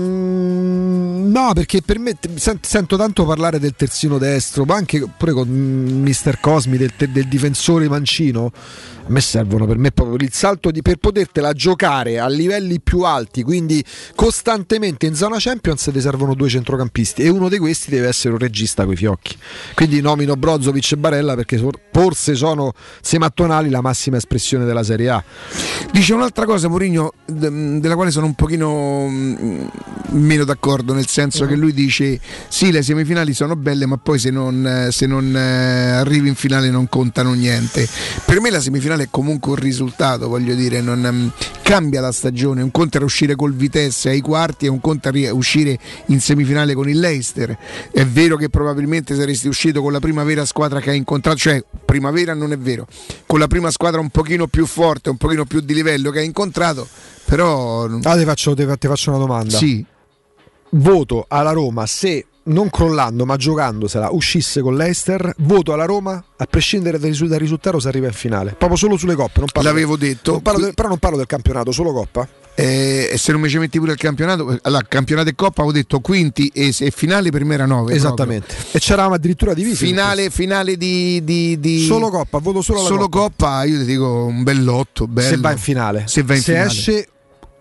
Ehm, 0.00 1.30
no, 1.30 1.52
perché 1.54 1.82
per 1.82 1.98
me 1.98 2.14
te- 2.18 2.30
sen- 2.36 2.58
sento 2.62 2.96
tanto 2.96 3.24
parlare 3.24 3.58
del 3.58 3.74
terzino 3.76 4.18
destro, 4.18 4.64
ma 4.64 4.74
anche 4.76 5.04
pure 5.16 5.32
con 5.32 5.48
Mister 5.48 6.40
Cosmi 6.40 6.76
del, 6.76 6.92
te- 6.96 7.10
del 7.10 7.26
difensore 7.28 7.88
mancino. 7.88 8.50
A 9.06 9.12
me 9.12 9.20
servono 9.20 9.66
per 9.66 9.76
me 9.78 9.90
proprio 9.90 10.16
il 10.18 10.32
salto 10.32 10.70
di, 10.70 10.82
per 10.82 10.96
potertela 10.96 11.52
giocare 11.52 12.20
a 12.20 12.28
livelli 12.28 12.80
più 12.80 13.00
alti, 13.02 13.42
quindi 13.42 13.84
costantemente 14.14 15.06
in 15.06 15.14
zona 15.16 15.36
Champions 15.38 15.90
ti 15.92 16.00
servono 16.00 16.29
due 16.34 16.48
centrocampisti 16.48 17.22
e 17.22 17.28
uno 17.28 17.48
di 17.48 17.58
questi 17.58 17.90
deve 17.90 18.08
essere 18.08 18.32
un 18.32 18.38
regista 18.38 18.84
coi 18.84 18.96
fiocchi. 18.96 19.36
Quindi 19.74 20.00
nomino 20.00 20.36
Brozovic 20.36 20.92
e 20.92 20.96
Barella 20.96 21.34
perché 21.34 21.58
for- 21.58 21.78
forse 21.92 22.34
sono 22.34 22.72
semattonali 23.00 23.70
la 23.70 23.80
massima 23.80 24.16
espressione 24.16 24.64
della 24.64 24.82
Serie 24.82 25.10
A. 25.10 25.24
Dice 25.92 26.14
un'altra 26.14 26.44
cosa, 26.44 26.68
Mourinho, 26.68 27.12
della 27.26 27.94
quale 27.94 28.10
sono 28.10 28.26
un 28.26 28.34
pochino 28.34 29.06
mm, 29.08 29.66
meno 30.10 30.44
d'accordo, 30.44 30.94
nel 30.94 31.06
senso 31.06 31.46
che 31.46 31.56
lui 31.56 31.72
dice 31.72 32.20
sì, 32.48 32.70
le 32.70 32.82
semifinali 32.82 33.34
sono 33.34 33.56
belle, 33.56 33.86
ma 33.86 33.96
poi 33.96 34.18
se 34.18 34.30
non, 34.30 34.66
eh, 34.66 34.92
se 34.92 35.06
non 35.06 35.34
eh, 35.36 35.90
arrivi 35.90 36.28
in 36.28 36.34
finale 36.34 36.70
non 36.70 36.88
contano 36.88 37.32
niente. 37.32 37.88
Per 38.24 38.40
me 38.40 38.50
la 38.50 38.60
semifinale 38.60 39.04
è 39.04 39.08
comunque 39.10 39.52
un 39.52 39.56
risultato, 39.56 40.28
voglio 40.28 40.54
dire, 40.54 40.80
non, 40.80 41.06
mm, 41.10 41.28
cambia 41.62 42.00
la 42.00 42.12
stagione, 42.12 42.62
un 42.62 42.70
conto 42.70 42.96
era 42.96 43.04
uscire 43.04 43.36
col 43.36 43.54
Vitesse 43.54 44.08
ai 44.08 44.20
quarti 44.20 44.66
e 44.66 44.68
un 44.68 44.80
conto 44.80 45.08
era 45.08 45.32
uscire 45.32 45.78
in 46.06 46.19
semifinale 46.20 46.74
con 46.74 46.88
il 46.88 46.98
Leicester. 47.00 47.56
È 47.90 48.04
vero 48.04 48.36
che 48.36 48.48
probabilmente 48.48 49.14
saresti 49.14 49.48
uscito 49.48 49.80
con 49.82 49.92
la 49.92 50.00
prima 50.00 50.22
vera 50.24 50.44
squadra 50.44 50.80
che 50.80 50.90
hai 50.90 50.96
incontrato, 50.96 51.36
cioè 51.38 51.62
primavera 51.84 52.34
non 52.34 52.52
è 52.52 52.58
vero, 52.58 52.86
con 53.26 53.38
la 53.38 53.46
prima 53.46 53.70
squadra 53.70 54.00
un 54.00 54.10
pochino 54.10 54.46
più 54.46 54.66
forte, 54.66 55.10
un 55.10 55.16
pochino 55.16 55.44
più 55.44 55.60
di 55.60 55.74
livello 55.74 56.10
che 56.10 56.20
hai 56.20 56.26
incontrato, 56.26 56.86
però 57.24 57.84
Ah, 58.02 58.16
ti 58.16 58.24
faccio, 58.24 58.54
ti 58.54 58.64
faccio 58.64 59.10
una 59.10 59.18
domanda. 59.18 59.56
sì, 59.56 59.84
Voto 60.72 61.24
alla 61.28 61.50
Roma 61.50 61.84
se 61.86 62.26
non 62.42 62.70
crollando 62.70 63.24
ma 63.26 63.36
giocandosela 63.36 64.10
uscisse 64.12 64.60
con 64.60 64.76
l'Eister, 64.76 65.34
voto 65.38 65.72
alla 65.72 65.84
Roma 65.84 66.22
a 66.36 66.44
prescindere 66.46 66.98
dal 66.98 67.10
risultato 67.38 67.80
se 67.80 67.88
arriva 67.88 68.06
in 68.06 68.12
finale. 68.12 68.54
Proprio 68.56 68.76
solo 68.78 68.96
sulle 68.96 69.14
coppe. 69.14 69.40
Non 69.40 69.48
parlo 69.52 69.68
L'avevo 69.68 69.96
detto. 69.96 70.32
non 70.32 70.42
parlo 70.42 70.60
del- 70.60 70.74
però 70.74 70.88
non 70.88 70.98
parlo 70.98 71.16
del 71.16 71.26
campionato, 71.26 71.72
solo 71.72 71.92
coppa. 71.92 72.26
Eh, 72.54 73.14
se 73.16 73.32
non 73.32 73.40
mi 73.40 73.48
ci 73.48 73.58
metti 73.58 73.78
pure 73.78 73.92
il 73.92 73.98
campionato, 73.98 74.58
allora 74.62 74.84
campionato 74.86 75.28
e 75.30 75.34
coppa 75.34 75.62
avevo 75.62 75.74
detto 75.76 76.00
quinti 76.00 76.48
e, 76.54 76.74
e 76.78 76.90
finale 76.90 77.30
per 77.30 77.44
me 77.44 77.54
era 77.54 77.64
9. 77.66 77.94
Esattamente. 77.94 78.54
E 78.72 78.78
c'eravamo 78.78 79.14
addirittura 79.14 79.54
divisi. 79.54 79.86
Finale, 79.86 80.28
finale 80.30 80.76
di, 80.76 81.22
di- 81.24 81.58
di- 81.58 81.84
Solo 81.84 82.10
coppa, 82.10 82.38
voto 82.38 82.60
solo 82.60 82.80
alla 82.80 82.88
solo 82.88 83.08
coppa. 83.08 83.46
coppa, 83.46 83.64
io 83.64 83.78
ti 83.78 83.84
dico 83.86 84.24
un 84.24 84.42
bellotto, 84.42 85.06
bello. 85.06 85.28
Se 85.28 85.36
va 85.38 85.52
in 85.52 85.58
finale. 85.58 86.04
Se 86.06 86.22
va 86.22 86.34
in 86.34 86.42
finale. 86.42 86.66
esce 86.66 87.08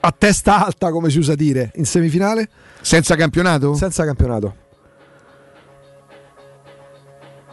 a 0.02 0.16
testa 0.18 0.66
alta, 0.66 0.92
come 0.92 1.10
si 1.10 1.18
usa 1.18 1.36
dire, 1.36 1.72
in 1.76 1.86
semifinale, 1.86 2.50
Senza 2.82 3.16
campionato? 3.16 3.74
senza 3.76 4.04
campionato. 4.06 4.56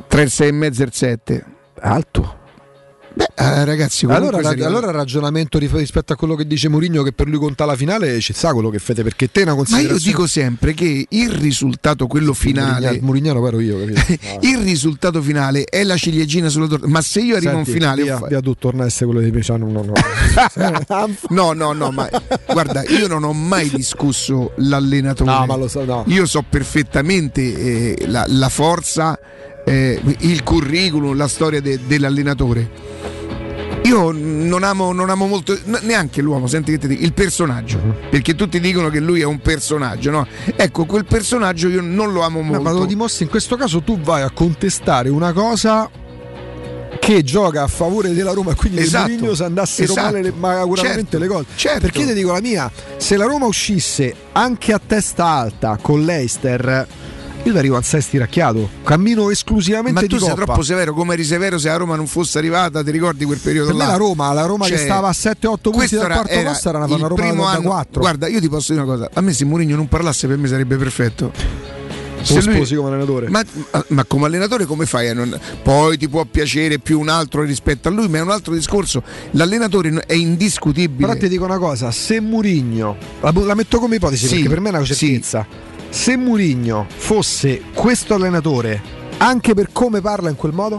Tra 0.08 0.22
il 0.22 0.30
6 0.30 0.48
e 0.48 0.52
mezzo 0.52 0.82
e 0.82 0.84
il 0.86 0.92
7. 0.92 1.44
Alto. 1.80 2.38
Beh, 3.16 3.28
eh, 3.34 3.64
ragazzi, 3.64 4.04
Allora, 4.04 4.42
seria- 4.42 4.66
allora 4.66 4.90
ragionamento 4.90 5.56
rispetto 5.58 6.12
a 6.12 6.16
quello 6.16 6.34
che 6.34 6.46
dice 6.46 6.68
Mourinho 6.68 7.02
che 7.02 7.12
per 7.12 7.28
lui 7.28 7.38
conta 7.38 7.64
la 7.64 7.74
finale 7.74 8.20
ci 8.20 8.34
sta 8.34 8.52
quello 8.52 8.68
che 8.68 8.78
fate 8.78 9.02
perché 9.02 9.30
te 9.30 9.40
è 9.40 9.42
una 9.44 9.52
Ma 9.52 9.60
io 9.60 9.64
considerazione 9.64 10.02
dico 10.10 10.26
sempre 10.26 10.74
che 10.74 11.06
il 11.08 11.30
risultato, 11.30 12.06
quello 12.08 12.34
finale, 12.34 12.98
Murignano 13.00 13.40
però 13.42 13.58
io 13.58 13.78
capito 13.78 14.18
il 14.46 14.58
risultato 14.58 15.22
finale 15.22 15.64
è 15.64 15.82
la 15.84 15.96
ciliegina 15.96 16.50
sulla 16.50 16.66
torta. 16.66 16.86
Ma 16.88 17.00
se 17.00 17.20
io 17.20 17.36
arrivo 17.36 17.52
Senti, 17.52 17.70
in 17.70 17.76
finale, 17.76 18.02
via, 18.02 18.18
fa- 18.18 18.26
via 18.26 18.40
tu 18.40 18.54
torna 18.54 18.82
a 18.82 18.86
essere 18.86 19.06
quello 19.06 19.20
di 19.22 19.30
Peciano 19.30 19.66
no, 19.66 19.82
no. 19.82 19.92
no, 21.30 21.52
no, 21.54 21.72
no, 21.72 21.90
ma 21.92 22.10
guarda, 22.52 22.84
io 22.86 23.06
non 23.08 23.24
ho 23.24 23.32
mai 23.32 23.70
discusso 23.70 24.52
l'allenatore. 24.56 25.30
No, 25.30 25.46
ma 25.46 25.56
lo 25.56 25.68
so, 25.68 25.84
no. 25.86 26.04
Io 26.08 26.26
so 26.26 26.44
perfettamente 26.46 27.40
eh, 27.96 28.06
la, 28.08 28.26
la 28.28 28.50
forza, 28.50 29.18
eh, 29.64 29.98
il 30.18 30.42
curriculum, 30.42 31.16
la 31.16 31.28
storia 31.28 31.62
de- 31.62 31.80
dell'allenatore. 31.86 32.94
Io 33.86 34.10
non 34.12 34.64
amo, 34.64 34.92
non 34.92 35.10
amo 35.10 35.26
molto 35.26 35.56
neanche 35.82 36.20
l'uomo, 36.20 36.46
senti 36.46 36.72
che 36.72 36.78
ti 36.78 36.88
dico, 36.88 37.04
il 37.04 37.12
personaggio, 37.12 37.78
Mhm. 37.78 37.94
perché 38.10 38.34
tutti 38.34 38.58
dicono 38.58 38.88
che 38.88 38.98
lui 39.00 39.20
è 39.20 39.24
un 39.24 39.38
personaggio, 39.40 40.10
no? 40.10 40.26
Ecco, 40.56 40.86
quel 40.86 41.04
personaggio 41.04 41.68
io 41.68 41.80
non 41.82 42.12
lo 42.12 42.22
amo 42.22 42.40
No, 42.40 42.46
molto. 42.46 42.62
ma 42.62 42.72
lo 42.72 42.84
dimostri 42.84 43.24
in 43.24 43.30
questo 43.30 43.56
caso 43.56 43.82
tu 43.82 44.00
vai 44.00 44.22
a 44.22 44.30
contestare 44.30 45.08
una 45.08 45.32
cosa 45.32 45.88
che 46.98 47.22
gioca 47.22 47.62
a 47.62 47.66
favore 47.68 48.12
della 48.12 48.32
Roma 48.32 48.52
e 48.52 48.54
quindi 48.56 48.80
Esatto, 48.80 49.10
Mourinho 49.10 49.34
se 49.36 49.44
andassero 49.44 49.92
esatto. 49.92 50.06
male 50.06 50.22
le, 50.22 50.32
malauguratamente 50.36 51.10
Certo, 51.10 51.18
le 51.18 51.26
cose 51.28 51.44
certo. 51.54 51.80
perché 51.80 52.04
ti 52.06 52.12
dico 52.14 52.32
la 52.32 52.40
mia 52.40 52.68
se 52.96 53.16
la 53.16 53.26
Roma 53.26 53.46
uscisse 53.46 54.12
anche 54.32 54.72
a 54.72 54.80
testa 54.84 55.24
alta 55.26 55.78
con 55.80 56.04
l'Eister 56.04 56.86
io 57.48 57.58
arrivo 57.58 57.76
al 57.76 57.84
6 57.84 58.00
stiracchiato 58.00 58.68
cammino 58.84 59.30
esclusivamente 59.30 60.00
Ma 60.02 60.06
tu 60.06 60.18
sei 60.18 60.28
Coppa. 60.30 60.44
troppo 60.44 60.62
severo, 60.62 60.92
come 60.94 61.14
eri 61.14 61.24
severo 61.24 61.58
se 61.58 61.68
la 61.68 61.76
Roma 61.76 61.96
non 61.96 62.06
fosse 62.06 62.38
arrivata, 62.38 62.82
ti 62.82 62.90
ricordi 62.90 63.24
quel 63.24 63.38
periodo 63.38 63.68
per 63.68 63.76
là? 63.76 63.84
me 63.86 63.90
la 63.92 63.96
Roma 63.96 64.32
la 64.32 64.44
Roma 64.46 64.64
che 64.66 64.76
Cioè, 64.76 64.84
stava 64.84 65.08
a 65.08 65.14
7-8 65.16 65.36
punti 65.60 65.96
dal 65.96 66.06
quarto 66.06 66.28
era 66.32 66.50
posto 66.50 66.68
era 66.68 66.78
una, 66.78 66.94
una 66.94 67.06
Roma 67.08 67.32
da 67.32 67.50
anno- 67.58 67.68
4 67.68 68.00
Guarda, 68.00 68.28
io 68.28 68.40
ti 68.40 68.48
posso 68.48 68.72
dire 68.72 68.84
una 68.84 68.94
cosa: 68.94 69.10
a 69.12 69.20
me 69.20 69.32
se 69.32 69.44
Mourinho 69.44 69.76
non 69.76 69.88
parlasse 69.88 70.26
per 70.26 70.36
me 70.38 70.48
sarebbe 70.48 70.76
perfetto. 70.76 71.32
Lo 72.28 72.40
sposi 72.40 72.74
come 72.74 72.88
allenatore. 72.88 73.28
Ma, 73.28 73.40
ma- 73.88 74.04
come 74.04 74.26
allenatore 74.26 74.64
come 74.64 74.84
fai? 74.84 75.08
a 75.10 75.14
non- 75.14 75.38
Poi 75.62 75.96
ti 75.96 76.08
può 76.08 76.24
piacere 76.24 76.80
più 76.80 76.98
un 76.98 77.08
altro 77.08 77.42
rispetto 77.42 77.86
a 77.86 77.92
lui, 77.92 78.08
ma 78.08 78.18
è 78.18 78.20
un 78.20 78.30
altro 78.30 78.52
discorso. 78.52 79.00
L'allenatore 79.32 80.02
è 80.06 80.14
indiscutibile. 80.14 81.06
Però 81.06 81.16
ti 81.18 81.28
dico 81.28 81.44
una 81.44 81.58
cosa, 81.58 81.92
se 81.92 82.20
Murigno, 82.20 82.96
la, 83.20 83.32
la 83.32 83.54
metto 83.54 83.78
come 83.78 83.96
ipotesi 83.96 84.26
Sì, 84.26 84.34
perché 84.34 84.48
per 84.48 84.60
me 84.60 84.70
è 84.70 84.72
una 84.72 84.82
certezza, 84.84 85.46
se 85.96 86.14
Murigno 86.18 86.86
fosse 86.94 87.62
questo 87.72 88.12
allenatore 88.12 88.82
anche 89.16 89.54
per 89.54 89.70
come 89.72 90.02
parla 90.02 90.28
in 90.28 90.36
quel 90.36 90.52
modo, 90.52 90.78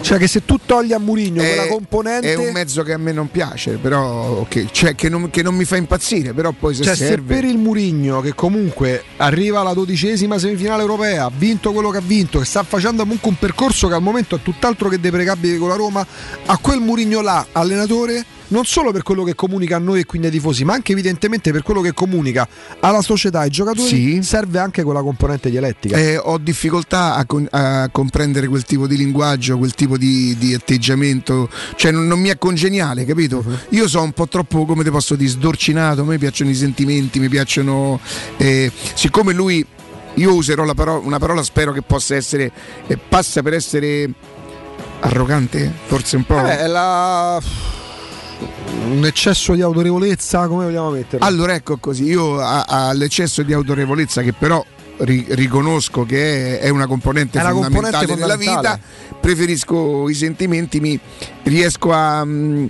cioè 0.00 0.16
che 0.16 0.26
se 0.26 0.46
tu 0.46 0.58
togli 0.64 0.94
a 0.94 0.98
Murigno 0.98 1.42
È- 1.42 1.46
quella 1.46 1.66
componente... 1.68 2.32
È 2.32 2.36
un 2.36 2.50
mezzo 2.50 2.82
che 2.82 2.94
a 2.94 2.96
me 2.96 3.12
non 3.12 3.30
piace, 3.30 3.72
però 3.72 4.38
ok, 4.38 4.70
cioè, 4.70 4.94
che, 4.94 5.10
non, 5.10 5.28
che 5.28 5.42
non 5.42 5.54
mi 5.54 5.66
fa 5.66 5.76
impazzire, 5.76 6.32
però 6.32 6.52
poi 6.52 6.74
se 6.74 6.84
Cioè, 6.84 6.96
se 6.96 7.06
serve. 7.06 7.34
per 7.34 7.44
il 7.44 7.58
Murigno 7.58 8.22
che 8.22 8.34
comunque 8.34 9.04
arriva 9.18 9.60
alla 9.60 9.74
dodicesima 9.74 10.38
semifinale 10.38 10.80
europea, 10.80 11.26
ha 11.26 11.32
vinto 11.36 11.72
quello 11.72 11.90
che 11.90 11.98
ha 11.98 12.02
vinto, 12.04 12.38
che 12.38 12.46
sta 12.46 12.62
facendo 12.62 13.02
comunque 13.02 13.28
un 13.28 13.36
percorso 13.38 13.88
che 13.88 13.94
al 13.94 14.02
momento 14.02 14.36
è 14.36 14.38
tutt'altro 14.42 14.88
che 14.88 14.98
deprecabile 14.98 15.58
con 15.58 15.68
la 15.68 15.76
Roma, 15.76 16.04
a 16.46 16.56
quel 16.56 16.80
Murigno 16.80 17.20
là, 17.20 17.46
allenatore, 17.52 18.24
non 18.50 18.64
solo 18.64 18.92
per 18.92 19.02
quello 19.02 19.24
che 19.24 19.34
comunica 19.34 19.76
a 19.76 19.78
noi 19.78 20.00
e 20.00 20.06
quindi 20.06 20.28
ai 20.28 20.32
tifosi, 20.32 20.64
ma 20.64 20.74
anche 20.74 20.92
evidentemente 20.92 21.50
per 21.52 21.62
quello 21.62 21.80
che 21.80 21.92
comunica 21.92 22.46
alla 22.80 23.02
società 23.02 23.40
e 23.40 23.44
ai 23.44 23.50
giocatori, 23.50 23.88
Sì. 23.88 24.22
serve 24.22 24.58
anche 24.58 24.82
quella 24.82 25.02
componente 25.02 25.50
dialettica. 25.50 25.96
Eh, 25.96 26.16
ho 26.16 26.38
difficoltà 26.38 27.14
a, 27.16 27.24
con- 27.26 27.46
a 27.50 27.88
comprendere 27.90 28.46
quel 28.48 28.64
tipo 28.64 28.86
di 28.86 28.96
linguaggio, 28.96 29.56
quel 29.58 29.74
tipo 29.74 29.96
di, 29.96 30.36
di 30.38 30.54
atteggiamento, 30.54 31.48
cioè 31.76 31.90
non, 31.90 32.06
non 32.06 32.20
mi 32.20 32.28
è 32.28 32.38
congeniale, 32.38 33.04
capito? 33.04 33.42
Mhm. 33.44 33.58
Io 33.70 33.88
sono 33.88 34.04
un 34.04 34.12
po' 34.12 34.28
troppo, 34.28 34.64
come 34.64 34.84
te 34.84 34.90
posso 34.90 35.14
dire, 35.16 35.30
sdorcinato, 35.30 36.02
a 36.02 36.04
me 36.04 36.18
piacciono 36.18 36.50
i 36.50 36.54
sentimenti, 36.54 37.18
mi 37.20 37.28
piacciono... 37.28 38.00
eh, 38.36 38.70
siccome 38.94 39.32
lui, 39.32 39.64
io 40.14 40.34
userò 40.34 40.64
la 40.64 40.74
paro- 40.74 41.00
una 41.04 41.18
parola, 41.18 41.42
spero 41.42 41.72
che 41.72 41.82
possa 41.82 42.16
essere, 42.16 42.50
eh, 42.88 42.96
passa 42.98 43.42
per 43.42 43.54
essere 43.54 44.10
arrogante, 45.00 45.72
forse 45.86 46.16
un 46.16 46.24
po'... 46.24 46.44
È 46.44 46.66
la... 46.66 47.40
un 48.90 49.04
eccesso 49.04 49.54
di 49.54 49.62
autorevolezza, 49.62 50.46
come 50.48 50.64
vogliamo 50.64 50.90
metterlo? 50.90 51.24
Allora 51.26 51.54
ecco 51.54 51.76
così, 51.78 52.04
io 52.04 52.38
a- 52.40 52.64
all'eccesso 52.64 53.42
di 53.42 53.52
autorevolezza 53.52 54.22
che 54.22 54.32
però 54.32 54.64
ri- 54.98 55.26
riconosco 55.30 56.04
che 56.04 56.58
è, 56.58 56.60
è 56.60 56.68
una 56.68 56.86
componente 56.86 57.38
È 57.38 57.42
fondamentale 57.42 58.06
componente 58.06 58.14
della 58.20 58.34
fondamentale. 58.36 58.80
vita, 59.08 59.16
preferisco 59.20 60.08
i 60.08 60.14
sentimenti, 60.14 60.80
mi 60.80 60.98
riesco 61.44 61.92
a... 61.92 62.24
mm, 62.24 62.66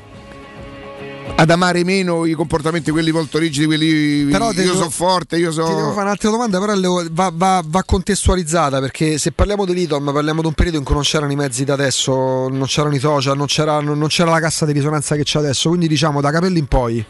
ad 1.37 1.49
amare 1.51 1.85
meno 1.85 2.27
i 2.27 2.33
comportamenti 2.35 2.91
quelli 2.91 3.13
molto 3.13 3.39
rigidi, 3.39 3.65
quelli 3.67 4.25
Però 4.31 4.53
io 4.53 4.75
sono 4.75 4.91
forte, 4.91 5.37
io 5.39 5.51
Ti 5.51 5.57
devo 5.57 5.69
sono 5.71 5.93
fare 5.93 6.03
un'altra 6.05 6.31
domanda, 6.31 6.59
però 6.61 6.75
le- 6.75 7.09
va, 7.11 7.31
va- 7.35 7.63
va 7.67 7.83
contestualizzata 7.83 8.79
perché 8.81 9.17
se 9.17 9.33
parliamo 9.33 9.65
di 9.65 9.73
Lidom 9.73 10.13
parliamo 10.13 10.43
di 10.43 10.47
un 10.49 10.53
periodo 10.53 10.79
in 10.79 10.85
cui 10.85 10.95
non 10.95 11.03
c'erano 11.03 11.33
i 11.33 11.37
mezzi 11.37 11.65
da 11.65 11.73
adesso, 11.75 12.13
non 12.49 12.65
c'erano 12.67 12.95
i 12.95 12.99
social, 12.99 13.37
non 13.37 13.47
c'era, 13.47 13.81
non- 13.81 13.99
non 13.99 14.09
c'era 14.09 14.31
la 14.31 14.41
cassa 14.41 14.67
di 14.67 14.73
risonanza 14.73 15.17
che 15.17 15.23
c'è 15.23 15.39
adesso, 15.39 15.69
quindi 15.71 15.89
diciamo 15.89 16.21
da 16.21 16.31
capelli 16.31 16.59
in 16.59 16.67
poi 16.67 17.03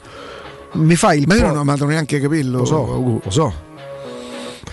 mi 0.72 0.94
fai 0.94 1.18
il 1.20 1.26
Ma 1.26 1.34
io 1.34 1.40
po- 1.40 1.46
non 1.48 1.56
ho 1.56 1.60
amato 1.62 1.84
neanche 1.86 2.20
capello. 2.20 2.58
Lo 2.58 2.64
so, 2.64 3.20
lo 3.24 3.30
so. 3.30 3.54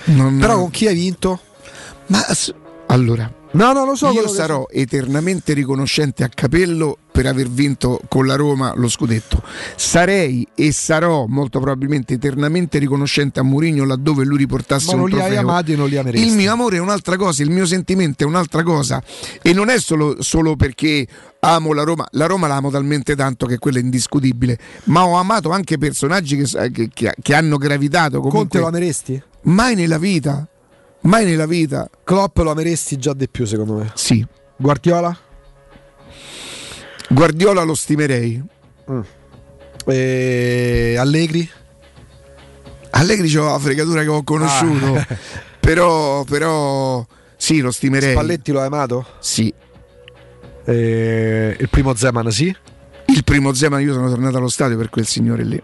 Non- 0.06 0.38
Però 0.38 0.58
con 0.60 0.70
chi 0.70 0.86
hai 0.88 0.94
vinto? 0.94 1.40
Ma 2.08 2.24
allora, 2.88 3.30
No, 3.58 3.74
no, 3.74 3.86
lo 3.86 3.96
so. 3.96 4.10
io 4.12 4.28
sarò 4.28 4.66
eternamente 4.70 5.54
riconoscente 5.54 6.24
a 6.24 6.30
Capello 6.30 6.98
per 7.12 7.26
aver 7.26 7.50
vinto 7.50 8.00
con 8.08 8.28
la 8.28 8.36
Roma 8.36 8.74
lo 8.76 8.88
scudetto. 8.88 9.42
Sarei 9.76 10.48
e 10.54 10.72
sarò 10.72 11.26
molto 11.28 11.60
probabilmente 11.60 12.14
eternamente 12.14 12.78
riconoscente 12.78 13.40
a 13.40 13.44
Mourinho 13.44 13.84
laddove 13.86 14.24
lui 14.26 14.38
riportasse 14.38 14.88
Ma 14.88 14.92
non 14.94 15.02
un 15.04 15.10
li 15.10 15.16
hai 15.16 15.22
trofeo. 15.22 15.40
amati 15.42 15.74
e 15.74 15.76
non 15.76 15.88
li 15.90 15.98
ameresti. 15.98 16.28
Il 16.28 16.36
mio 16.36 16.52
amore 16.52 16.78
è 16.78 16.80
un'altra 16.80 17.16
cosa, 17.18 17.42
il 17.42 17.50
mio 17.50 17.66
sentimento 17.66 18.24
è 18.24 18.28
un'altra 18.28 18.62
cosa 18.62 19.02
e 19.42 19.54
non 19.54 19.70
è 19.70 19.80
solo, 19.80 20.22
solo 20.22 20.56
perché 20.56 21.08
amo 21.40 21.74
la 21.74 21.84
Roma, 21.84 22.06
la 22.12 22.28
Roma 22.28 22.46
la 22.48 22.58
amo 22.58 22.70
talmente 22.70 23.16
tanto 23.16 23.48
che 23.48 23.58
quello 23.58 23.78
è 23.80 23.82
indiscutibile, 23.82 24.58
ma 24.86 25.06
ho 25.08 25.16
amato 25.16 25.50
anche 25.50 25.80
personaggi 25.80 26.38
che, 26.38 26.90
che- 26.94 27.14
che- 27.20 27.34
hanno 27.34 27.58
gravitato 27.58 28.20
Conte 28.20 28.30
comunque 28.30 28.60
lo 28.60 28.68
ameresti? 28.68 29.22
mai 29.44 29.74
nella 29.74 29.98
vita. 29.98 30.48
Mai 31.02 31.26
nella 31.26 31.46
vita. 31.46 31.90
Klopp 32.04 32.38
lo 32.40 32.52
ameresti 32.52 32.98
già 32.98 33.14
di 33.14 33.30
più 33.30 33.46
secondo 33.46 33.76
me. 33.76 33.92
Sì. 33.96 34.26
Guardiola? 34.56 35.16
Guardiola 37.10 37.64
lo 37.64 37.76
stimerei. 37.76 38.44
E 39.86 40.96
Allegri? 40.98 41.50
Allegri 42.92 43.30
c'ho 43.32 43.46
la 43.46 43.60
fregatura 43.60 44.02
che 44.02 44.10
ho 44.10 44.24
conosciuto. 44.24 44.96
Ah. 44.96 45.08
però, 45.60 46.24
però, 46.24 47.06
sì, 47.36 47.60
lo 47.60 47.72
stimerei. 47.72 48.12
Spalletti 48.12 48.52
lo 48.52 48.60
hai 48.60 48.66
amato? 48.66 49.06
Sì. 49.20 49.54
E 50.66 51.56
il 51.58 51.70
primo 51.70 51.96
Zeman 51.96 52.30
sì? 52.32 52.54
Il 53.06 53.24
primo 53.24 53.54
Zeman, 53.54 53.82
io 53.82 53.94
sono 53.94 54.10
tornato 54.10 54.38
allo 54.38 54.50
stadio 54.50 54.76
per 54.76 54.90
quel 54.90 55.06
signore 55.06 55.44
lì. 55.44 55.62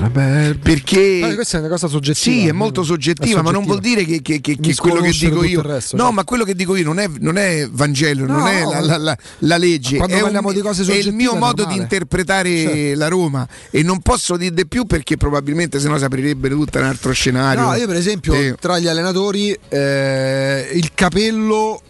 Vabbè, 0.00 0.54
Perché 0.60 1.18
Ma 1.20 1.34
questa 1.34 1.58
è 1.58 1.60
una 1.60 1.68
cosa 1.68 1.86
soggettiva. 1.86 2.36
Sì, 2.36 2.46
è 2.48 2.52
molto 2.52 2.82
soggettiva, 2.82 3.40
È 3.40 3.42
ma 3.42 3.50
non 3.52 3.64
vuol 3.64 3.78
dire 3.80 4.04
che, 4.04 4.20
che- 4.20 4.40
che- 4.40 4.58
che 4.58 4.74
quello 4.74 5.00
che 5.00 5.10
dico 5.10 5.44
io. 5.44 5.62
resto, 5.62 5.94
no, 5.96 6.02
certo. 6.02 6.12
ma 6.16 6.24
quello 6.24 6.44
che 6.44 6.54
dico 6.54 6.74
io 6.74 6.84
non 6.84 6.98
è, 6.98 7.08
non 7.20 7.36
è 7.38 7.68
Vangelo, 7.70 8.26
non 8.26 8.38
No, 8.40 8.48
è 8.48 8.64
la, 8.64 8.80
la- 8.80 8.96
la- 8.98 9.18
la 9.38 9.56
legge. 9.56 9.96
Quando 9.98 10.16
è 10.16 10.20
parliamo 10.20 10.52
di 10.52 10.60
cose 10.60 10.80
È 10.80 10.84
il 10.84 10.86
soggettive 10.86 11.14
mio 11.16 11.34
modo 11.36 11.64
di 11.64 11.76
interpretare 11.76 12.56
Certo. 12.56 12.98
la 12.98 13.08
Roma 13.08 13.48
e 13.70 13.82
non 13.82 14.00
posso 14.00 14.36
dire 14.36 14.54
di 14.54 14.66
più 14.66 14.84
perché 14.86 15.16
probabilmente 15.16 15.78
sennò 15.78 15.96
si 15.98 16.04
aprirebbe 16.04 16.48
tutto 16.48 16.78
un 16.78 16.84
altro 16.84 17.12
scenario. 17.12 17.62
No, 17.62 17.74
io 17.74 17.86
per 17.86 17.96
esempio 17.96 18.32
Sì. 18.34 18.54
tra 18.58 18.78
gli 18.78 18.88
allenatori 18.88 19.56
eh, 19.68 20.70
il 20.74 20.90
capello 20.94 21.80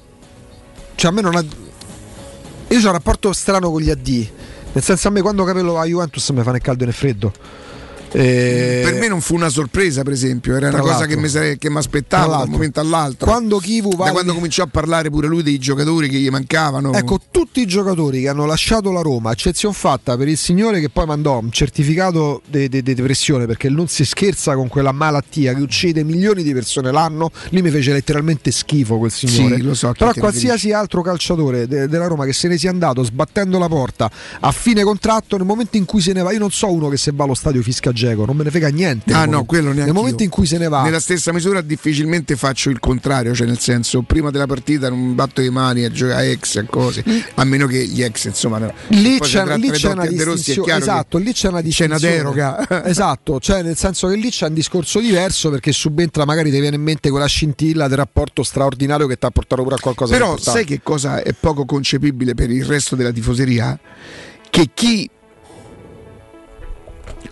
cioè 0.97 1.11
a 1.11 1.14
me 1.14 1.20
non 1.22 1.35
ha 1.37 1.41
io 1.43 2.78
ho 2.78 2.87
un 2.87 2.93
rapporto 2.93 3.33
strano 3.33 3.70
con 3.70 3.81
gli 3.81 3.89
AD 3.91 4.28
nel 4.72 4.83
senso 4.85 5.09
a 5.09 5.11
me 5.11 5.22
quando 5.22 5.45
capello 5.45 5.72
va 5.72 5.81
a 5.83 5.85
Juventus 5.87 6.28
mi 6.31 6.43
fa 6.43 6.53
né 6.53 6.61
caldo 6.61 6.85
né 6.85 6.93
freddo 6.93 7.33
Eh, 8.13 8.81
per 8.85 8.95
me 8.95 9.09
non 9.09 9.21
fu 9.21 9.35
una 9.35 9.49
sorpresa, 9.49 10.03
per 10.03 10.13
esempio, 10.13 10.57
era 10.57 10.69
una 10.69 10.81
cosa 10.81 11.07
che 11.07 11.17
mi, 11.17 11.29
sare- 11.29 11.59
che 11.59 11.71
mi 11.71 11.77
aspettavo 11.77 12.31
da 12.33 12.39
un 12.39 12.51
momento 12.51 12.81
all'altro. 12.81 13.27
quando 13.31 13.59
Kivu 13.59 13.95
va 13.97 14.07
da 14.07 14.13
quando 14.13 14.35
cominciò 14.35 14.65
a 14.65 14.67
parlare 14.67 15.11
pure 15.11 15.29
lui 15.29 15.43
dei 15.43 15.59
giocatori 15.59 16.09
che 16.09 16.19
gli 16.19 16.29
mancavano. 16.29 16.93
Ecco, 16.93 17.21
tutti 17.31 17.61
i 17.61 17.67
giocatori 17.67 18.21
che 18.23 18.29
hanno 18.29 18.47
lasciato 18.47 18.91
la 18.91 19.01
Roma, 19.01 19.31
eccezione 19.33 19.75
fatta 19.75 20.17
per 20.17 20.29
il 20.29 20.37
signore 20.37 20.81
che 20.81 20.89
poi 20.89 21.07
mandò 21.07 21.39
un 21.39 21.51
certificato 21.51 22.43
di 22.47 22.69
di- 22.69 22.83
di 22.83 22.95
depressione 22.95 23.47
perché 23.47 23.69
non 23.69 23.87
si 23.89 24.05
scherza 24.05 24.55
con 24.55 24.69
quella 24.69 24.93
malattia 24.93 25.55
che 25.55 25.61
uccide 25.61 26.03
milioni 26.05 26.43
di 26.43 26.53
persone 26.53 26.91
l'anno, 26.91 27.31
lì 27.51 27.63
mi 27.63 27.71
fece 27.71 27.93
letteralmente 27.93 28.51
schifo 28.51 28.99
quel 28.99 29.11
signore. 29.11 29.57
Sì, 29.57 29.63
lo 29.63 29.75
so 29.75 29.93
Però 29.97 30.13
qualsiasi 30.13 30.73
altro 30.73 31.03
calciatore 31.03 31.67
de- 31.67 31.89
della 31.89 32.07
Roma 32.07 32.25
che 32.25 32.33
se 32.33 32.49
ne 32.49 32.59
sia 32.59 32.71
andato 32.71 33.03
sbattendo 33.03 33.59
la 33.59 33.69
porta 33.69 34.11
a 34.41 34.51
fine 34.53 34.83
contratto, 34.83 35.37
nel 35.37 35.47
momento 35.47 35.77
in 35.77 35.85
cui 35.85 36.01
se 36.01 36.13
ne 36.13 36.23
va, 36.23 36.33
io 36.33 36.39
non 36.39 36.51
so 36.51 36.71
uno 36.73 36.89
che 36.89 36.97
se 36.97 37.13
va 37.15 37.25
allo 37.25 37.35
stadio 37.35 37.63
fisca 37.63 37.93
Geco, 38.01 38.24
non 38.24 38.34
me 38.36 38.44
ne 38.44 38.51
frega 38.51 38.68
niente. 38.68 39.12
Ah 39.12 39.20
no, 39.20 39.24
momento- 39.26 39.44
quello 39.44 39.64
neanche 39.66 39.84
Nel 39.84 39.92
momento 39.92 40.18
io. 40.18 40.24
in 40.24 40.30
cui 40.30 40.46
se 40.46 40.57
ne 40.57 40.68
va, 40.68 40.82
Nella 40.82 41.01
stessa 41.01 41.32
misura 41.32 41.61
difficilmente 41.61 42.34
faccio 42.36 42.70
il 42.70 42.80
contrario, 42.80 43.34
cioè 43.34 43.46
nel 43.46 43.59
senso 43.59 44.01
prima 44.03 44.30
della 44.30 44.46
partita 44.46 44.88
non 44.88 45.14
batto 45.14 45.42
le 45.42 45.51
mani 45.51 45.84
a 45.84 45.90
giocare 45.90 46.26
a 46.28 46.30
ex 46.30 46.57
e 46.57 46.64
cose, 46.64 47.05
a 47.34 47.44
meno 47.44 47.66
che 47.66 47.84
gli 47.86 48.03
ex 48.03 48.24
insomma. 48.24 48.59
Lì 48.88 49.18
c'è, 49.18 49.44
lì 49.59 49.70
c'è 49.70 49.92
una 49.92 50.07
distinzione, 50.07 50.76
esatto, 50.78 51.18
lì 51.18 51.32
c'è 51.32 51.48
una 51.48 51.61
c'è 51.62 51.84
una 51.84 51.96
distinzione. 51.98 52.16
deroga. 52.16 52.84
esatto, 52.88 53.38
cioè 53.38 53.62
nel 53.62 53.76
senso 53.76 54.09
che 54.09 54.16
lì 54.16 54.30
c'è 54.30 54.46
un 54.46 54.55
discorso 54.55 54.98
diverso 55.01 55.51
perché 55.51 55.72
subentra 55.72 56.24
magari 56.24 56.51
ti 56.51 56.59
viene 56.59 56.76
in 56.76 56.82
mente 56.82 57.11
quella 57.11 57.26
scintilla 57.26 57.86
del 57.86 57.98
rapporto 57.98 58.42
straordinario 58.42 59.07
che 59.07 59.18
ti 59.18 59.26
ha 59.26 59.30
portato 59.30 59.62
pure 59.62 59.74
a 59.74 59.78
qualcosa 59.78 60.12
Però 60.12 60.36
sai 60.38 60.64
che 60.64 60.80
cosa 60.82 61.22
è 61.22 61.34
poco 61.38 61.64
concepibile 61.66 62.34
per 62.34 62.51
il 62.51 62.64
resto 62.64 62.96
della 62.96 63.11
tifoseria? 63.12 63.78
Che 64.48 64.70
chi 64.74 65.09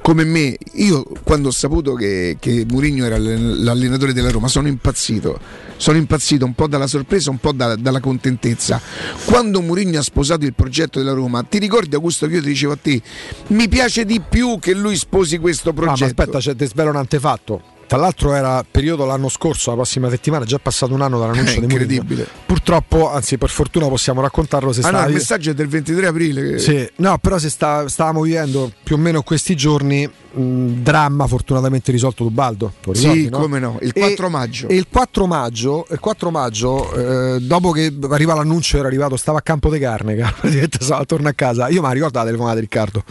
come 0.09 0.24
me, 0.24 0.56
io 0.76 1.04
quando 1.22 1.48
ho 1.48 1.50
saputo 1.50 1.92
che, 1.92 2.38
che 2.40 2.64
Mourinho 2.66 3.04
era 3.04 3.18
l'allen- 3.18 3.62
l'allenatore 3.62 4.14
della 4.14 4.30
Roma, 4.30 4.48
sono 4.48 4.66
impazzito. 4.66 5.38
Sono 5.76 5.98
impazzito 5.98 6.46
un 6.46 6.54
po' 6.54 6.66
dalla 6.66 6.86
sorpresa, 6.86 7.28
un 7.28 7.36
po' 7.36 7.52
da- 7.52 7.76
dalla 7.76 8.00
contentezza. 8.00 8.80
Quando 9.26 9.61
Mourinho 9.61 9.98
ha 9.98 10.02
sposato 10.02 10.46
il 10.46 10.54
progetto 10.54 10.98
della 10.98 11.12
Roma, 11.12 11.42
ti 11.42 11.59
ricordi 11.59 11.94
Augusto 11.94 12.26
che 12.26 12.36
io 12.36 12.40
ti 12.40 12.48
dicevo 12.48 12.72
a 12.72 12.78
te, 12.80 13.02
mi 13.48 13.68
piace 13.68 14.06
di 14.06 14.22
più 14.26 14.59
che 14.59 14.72
lui 14.72 14.96
sposi 14.96 15.36
questo 15.36 15.68
Ah, 15.68 15.72
ma 15.74 15.80
progetto. 15.82 16.04
aspetta, 16.22 16.38
c'è, 16.38 16.56
ti 16.56 16.64
svelo 16.64 16.88
un 16.88 16.96
antefatto. 16.96 17.62
Tra 17.89 17.97
l'altro 17.97 18.34
era 18.34 18.62
periodo 18.70 19.07
l'anno 19.07 19.30
scorso, 19.30 19.70
la 19.70 19.76
prossima 19.76 20.11
settimana, 20.11 20.45
è 20.45 20.47
già 20.47 20.59
passato 20.59 20.93
un 20.93 21.01
anno 21.01 21.18
dall'annuncio 21.18 21.55
di 21.59 21.66
Mourinho. 21.66 21.82
incredibile. 21.93 22.28
Purtroppo, 22.45 23.11
anzi 23.11 23.39
per 23.39 23.49
fortuna 23.49 23.89
possiamo 23.89 24.20
raccontarlo 24.20 24.72
se 24.74 24.80
Ah 24.82 24.91
no, 24.91 24.97
stavi- 24.99 25.12
il 25.12 25.16
messaggio 25.16 25.51
è 25.51 25.55
del 25.55 25.68
23 25.68 26.07
aprile. 26.07 26.51
che- 26.51 26.59
Sì, 26.59 26.91
no, 26.97 27.16
però 27.16 27.39
se 27.39 27.49
sta- 27.49 27.89
stavamo 27.89 28.20
vivendo 28.20 28.70
più 28.82 28.97
o 28.97 28.99
meno 28.99 29.22
questi 29.22 29.57
giorni 29.57 30.07
mh, 30.07 30.82
dramma 30.82 31.26
fortunatamente 31.26 31.91
risolto 31.91 32.24
Dubaldo. 32.24 32.74
Ricordi, 32.80 32.99
Sì, 33.22 33.28
no? 33.30 33.39
come 33.39 33.59
no, 33.59 33.78
il 33.80 33.93
E- 33.95 33.99
4 34.01 34.28
maggio. 34.28 34.68
E 34.68 34.74
il 34.74 34.86
4 34.91 35.26
maggio, 35.26 35.86
il 35.91 35.99
4 35.99 36.30
maggio 36.30 36.93
eh, 36.93 37.41
dopo 37.41 37.70
che 37.70 37.91
arriva 38.11 38.34
l'annuncio, 38.34 38.76
era 38.76 38.86
arrivato, 38.86 39.16
stava 39.16 39.39
a 39.39 39.41
Campo 39.43 39.70
de 39.70 39.78
Carne, 39.78 40.14
che 40.14 40.68
stava 40.78 41.07
torno 41.07 41.28
a 41.28 41.32
casa. 41.32 41.68
Io 41.68 41.80
mi 41.82 41.91
ricordo 41.95 42.18
la 42.18 42.24
telefonata 42.26 42.57
di 42.57 42.61
Riccardo. 42.61 43.03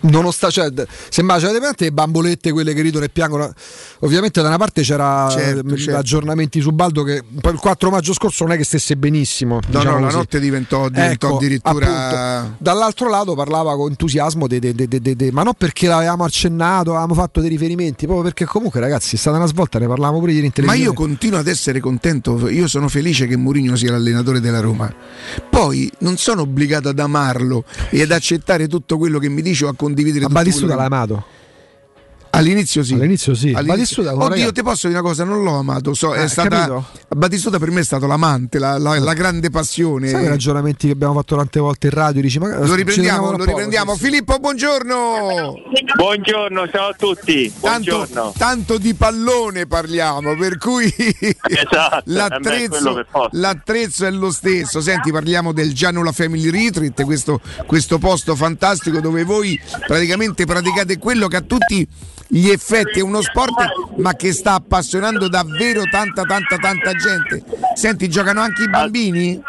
Nonostan- 0.00 0.50
cioè, 0.50 0.70
sembra 1.08 1.38
cioè, 1.40 1.50
avete 1.56 1.84
le 1.84 1.92
bambolette 1.92 2.52
quelle 2.52 2.74
che 2.74 2.82
ridono 2.82 3.04
e 3.04 3.08
piangono. 3.08 3.52
Ovviamente 4.00 4.40
da 4.42 4.48
una 4.48 4.58
parte 4.58 4.82
c'era 4.82 5.28
Certo, 5.30 5.74
eh, 5.74 5.76
certo. 5.78 5.98
aggiornamenti 5.98 6.60
su 6.60 6.70
Baldo 6.72 7.02
che 7.02 7.22
poi 7.40 7.52
il 7.52 7.58
4 7.58 7.90
maggio 7.90 8.12
scorso 8.12 8.44
non 8.44 8.52
è 8.52 8.56
che 8.56 8.64
stesse 8.64 8.96
benissimo. 8.96 9.54
No, 9.54 9.60
diciamo 9.78 9.90
no, 9.92 9.98
la 10.00 10.04
così. 10.06 10.16
notte 10.16 10.40
diventò, 10.40 10.88
diventò 10.88 11.26
Ecco, 11.28 11.36
addirittura. 11.36 12.08
appunto. 12.40 12.56
Dall'altro 12.58 13.08
lato 13.08 13.34
parlava 13.34 13.74
con 13.74 13.88
entusiasmo, 13.90 14.46
de- 14.46 14.58
de- 14.60 14.74
de- 14.74 15.32
ma 15.32 15.42
non 15.42 15.54
perché 15.56 15.88
l'avevamo 15.88 16.24
accennato, 16.24 16.90
avevamo 16.90 17.14
fatto 17.14 17.40
dei 17.40 17.48
riferimenti, 17.48 18.04
proprio 18.04 18.22
perché 18.24 18.44
comunque 18.44 18.80
ragazzi 18.80 19.16
è 19.16 19.18
stata 19.18 19.36
una 19.38 19.46
svolta, 19.46 19.78
ne 19.78 19.86
parlavamo 19.88 20.18
pure 20.18 20.32
ieri 20.32 20.44
in 20.46 20.52
Ma 20.54 20.62
televisione. 20.62 20.88
io 20.90 20.92
continuo 20.94 21.38
ad 21.38 21.46
essere 21.46 21.80
contento, 21.80 22.48
io 22.48 22.68
sono 22.68 22.88
felice 22.88 23.26
che 23.26 23.36
Mourinho 23.36 23.74
sia 23.76 23.90
l'allenatore 23.90 24.40
della 24.40 24.60
Roma. 24.60 24.92
Poi 25.48 25.90
non 26.00 26.16
sono 26.16 26.42
obbligato 26.42 26.88
ad 26.90 26.98
amarlo 26.98 27.64
e 27.90 28.02
ad 28.02 28.10
accettare 28.10 28.68
tutto 28.68 28.98
quello 28.98 29.18
che 29.18 29.28
mi 29.28 29.42
dice 29.42 29.64
o 29.64 29.68
a 29.68 29.74
condividere 29.76 30.24
a 30.24 30.28
tutto 30.28 30.40
quello 30.40 30.50
Batistuta 30.50 30.74
l'ha 30.74 30.84
amato. 30.84 31.24
All'inizio 32.36 32.82
sì. 32.84 32.94
All'inizio 32.94 33.34
sì. 33.34 33.52
All'inizio- 33.54 34.02
Oddio, 34.02 34.28
ragazzo- 34.28 34.52
ti 34.52 34.62
posso 34.62 34.86
dire 34.88 34.98
una 35.00 35.08
cosa, 35.08 35.24
non 35.24 35.42
l'ho 35.42 35.56
amato. 35.56 35.94
So, 35.94 36.14
Eh, 36.14 36.24
è 36.24 36.28
stata, 36.28 36.48
capito? 36.48 36.86
Battistuta 37.16 37.58
per 37.58 37.70
me 37.70 37.80
è 37.80 37.84
stato 37.84 38.06
l'amante, 38.06 38.58
la, 38.58 38.76
la- 38.78 38.98
la 38.98 39.12
grande 39.14 39.50
passione. 39.50 40.08
Sai 40.08 40.24
i 40.24 40.28
ragionamenti 40.28 40.86
che 40.86 40.92
abbiamo 40.92 41.14
fatto 41.14 41.36
tante 41.36 41.60
volte 41.60 41.86
in 41.86 41.92
radio? 41.94 42.20
Dici, 42.20 42.38
ma 42.38 42.58
Lo 42.58 42.74
riprendiamo, 42.74 43.30
lo 43.32 43.44
riprendiamo. 43.44 43.96
Filippo, 43.96 44.38
buongiorno. 44.38 45.54
Buongiorno, 45.96 46.68
ciao 46.68 46.88
a 46.90 46.94
tutti. 46.96 47.52
Tanto, 47.60 47.96
Buongiorno. 47.96 48.32
tanto 48.36 48.78
di 48.78 48.94
pallone 48.94 49.66
parliamo, 49.66 50.36
per 50.36 50.58
cui 50.58 50.92
Esatto, 50.96 51.96
eh 51.98 52.02
l'attrezzo, 52.12 53.04
forza. 53.10 53.28
l'attrezzo 53.38 54.04
è 54.06 54.10
lo 54.10 54.30
stesso. 54.30 54.80
Senti, 54.80 55.10
parliamo 55.10 55.52
del 55.52 55.72
Gianula 55.72 56.12
Family 56.12 56.50
Retreat, 56.50 57.02
questo, 57.04 57.40
questo 57.66 57.98
posto 57.98 58.34
fantastico 58.36 59.00
dove 59.00 59.24
voi 59.24 59.58
praticamente 59.86 60.44
praticate 60.44 60.98
quello 60.98 61.28
che 61.28 61.36
a 61.36 61.40
tutti 61.40 61.86
gli 62.28 62.48
effetti 62.48 62.98
è 62.98 63.02
uno 63.02 63.20
sport, 63.22 63.96
ma 63.96 64.14
che 64.14 64.32
sta 64.32 64.54
appassionando 64.54 65.28
davvero 65.28 65.82
tanta, 65.90 66.22
tanta, 66.22 66.56
tanta 66.56 66.92
gente. 66.92 67.42
Senti, 67.74 68.08
giocano 68.08 68.40
anche 68.40 68.62
i 68.64 68.68
bambini? 68.68 69.42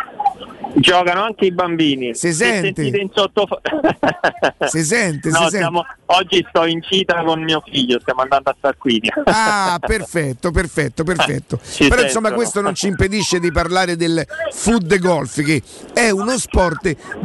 Giocano 0.75 1.23
anche 1.23 1.45
i 1.45 1.51
bambini. 1.51 2.13
Si 2.13 2.27
Se 2.31 2.33
sente? 2.33 2.61
sentite 2.75 2.97
in 2.97 3.09
sotto... 3.13 3.47
Si 4.67 4.83
sente, 4.83 5.29
No, 5.29 5.35
si 5.35 5.41
sente. 5.43 5.57
siamo- 5.57 5.85
Oggi 6.09 6.45
sto 6.49 6.65
in 6.65 6.81
cita 6.83 7.23
con 7.23 7.41
mio 7.43 7.61
figlio, 7.69 7.99
stiamo 7.99 8.21
andando 8.21 8.49
a 8.51 8.55
Tarquinia. 8.59 9.11
Ah, 9.25 9.77
perfetto, 9.79 10.51
perfetto, 10.51 11.03
perfetto. 11.03 11.59
Ci 11.67 11.87
Però 11.87 12.01
insomma 12.01 12.27
sentono. 12.27 12.35
questo 12.35 12.61
non 12.61 12.75
ci 12.75 12.87
impedisce 12.87 13.39
di 13.39 13.51
parlare 13.51 13.95
del 13.95 14.23
food 14.51 14.97
golf, 14.99 15.41
che 15.41 15.61
è 15.93 16.09
uno 16.09 16.37
sport 16.37 16.81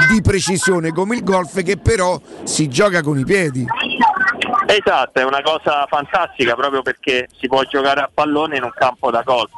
di 0.09 0.21
precisione 0.23 0.93
come 0.93 1.17
il 1.17 1.23
golf 1.25 1.63
che 1.63 1.77
però 1.77 2.19
si 2.45 2.69
gioca 2.69 3.03
con 3.03 3.19
i 3.19 3.25
piedi. 3.25 3.65
Esatto, 4.75 5.21
è 5.21 5.25
una 5.25 5.43
cosa 5.43 5.85
fantastica 5.87 6.55
proprio 6.55 6.81
perché 6.81 7.29
si 7.39 7.47
può 7.47 7.63
giocare 7.65 8.01
a 8.01 8.11
pallone 8.13 8.57
in 8.57 8.63
un 8.63 8.73
campo 8.75 9.11
da 9.11 9.21
golf. 9.21 9.53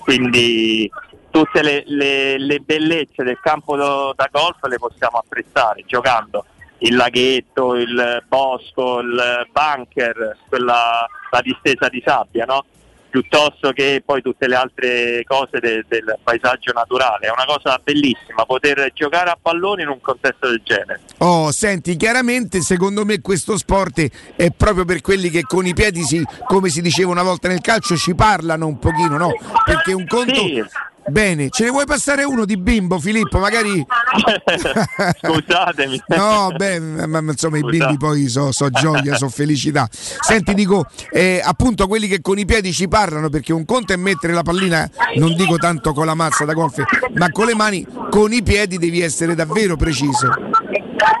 Quindi 0.00 0.90
tutte 1.30 1.62
le, 1.62 1.84
le- 1.86 2.38
le 2.38 2.58
bellezze 2.58 3.24
del 3.24 3.38
campo 3.40 3.76
da 3.76 4.28
golf 4.30 4.62
le 4.64 4.76
possiamo 4.76 5.16
apprezzare 5.16 5.84
giocando. 5.86 6.44
Il 6.78 6.96
laghetto, 6.96 7.76
il 7.76 8.22
bosco, 8.28 8.98
il 8.98 9.48
bunker, 9.50 10.36
quella, 10.50 11.06
la 11.30 11.40
distesa 11.40 11.88
di 11.88 12.02
sabbia, 12.04 12.44
no? 12.44 12.66
Piuttosto 13.08 13.72
che 13.72 14.02
poi 14.04 14.22
tutte 14.22 14.48
le 14.48 14.56
altre 14.56 15.24
cose 15.24 15.58
de- 15.60 15.84
del 15.88 16.18
paesaggio 16.22 16.72
naturale. 16.72 17.26
È 17.26 17.30
una 17.30 17.44
cosa 17.46 17.80
bellissima 17.82 18.44
poter 18.44 18.90
giocare 18.94 19.30
a 19.30 19.38
pallone 19.40 19.82
in 19.82 19.88
un 19.88 20.00
contesto 20.00 20.48
del 20.48 20.60
genere. 20.64 21.00
Oh, 21.18 21.50
senti, 21.52 21.96
chiaramente 21.96 22.60
secondo 22.60 23.04
me 23.04 23.20
questo 23.20 23.56
sport 23.56 24.34
è 24.36 24.50
proprio 24.50 24.84
per 24.84 25.00
quelli 25.00 25.30
che 25.30 25.42
con 25.42 25.66
i 25.66 25.74
piedi 25.74 26.02
si, 26.02 26.22
come 26.46 26.68
si 26.68 26.82
diceva 26.82 27.10
una 27.10 27.22
volta 27.22 27.48
nel 27.48 27.60
calcio, 27.60 27.96
ci 27.96 28.14
parlano 28.14 28.66
un 28.66 28.78
pochino, 28.78 29.16
no? 29.16 29.32
Perché 29.64 29.92
un 29.92 30.06
conto... 30.06 30.34
Sì. 30.34 30.64
Bene, 31.08 31.50
ce 31.50 31.64
ne 31.64 31.70
vuoi 31.70 31.86
passare 31.86 32.24
uno 32.24 32.44
di 32.44 32.56
bimbo, 32.56 32.98
Filippo? 32.98 33.38
Magari... 33.38 33.84
Scusatemi. 35.22 36.02
No, 36.08 36.50
beh, 36.54 36.80
ma, 36.80 37.20
ma 37.20 37.30
insomma 37.30 37.58
i 37.58 37.62
bimbi 37.62 37.96
poi 37.96 38.26
so, 38.26 38.50
so 38.50 38.70
gioia, 38.70 39.14
so 39.14 39.28
felicità. 39.28 39.88
Senti, 39.90 40.52
dico, 40.54 40.86
eh, 41.10 41.40
appunto 41.42 41.86
quelli 41.86 42.08
che 42.08 42.20
con 42.20 42.38
i 42.38 42.44
piedi 42.44 42.72
ci 42.72 42.88
parlano, 42.88 43.28
perché 43.28 43.52
un 43.52 43.64
conto 43.64 43.92
è 43.92 43.96
mettere 43.96 44.32
la 44.32 44.42
pallina, 44.42 44.88
non 45.16 45.34
dico 45.34 45.56
tanto 45.56 45.92
con 45.92 46.06
la 46.06 46.14
mazza 46.14 46.44
da 46.44 46.54
golf, 46.54 46.82
ma 47.14 47.30
con 47.30 47.46
le 47.46 47.54
mani, 47.54 47.86
con 48.10 48.32
i 48.32 48.42
piedi 48.42 48.76
devi 48.76 49.00
essere 49.00 49.36
davvero 49.36 49.76
preciso. 49.76 50.28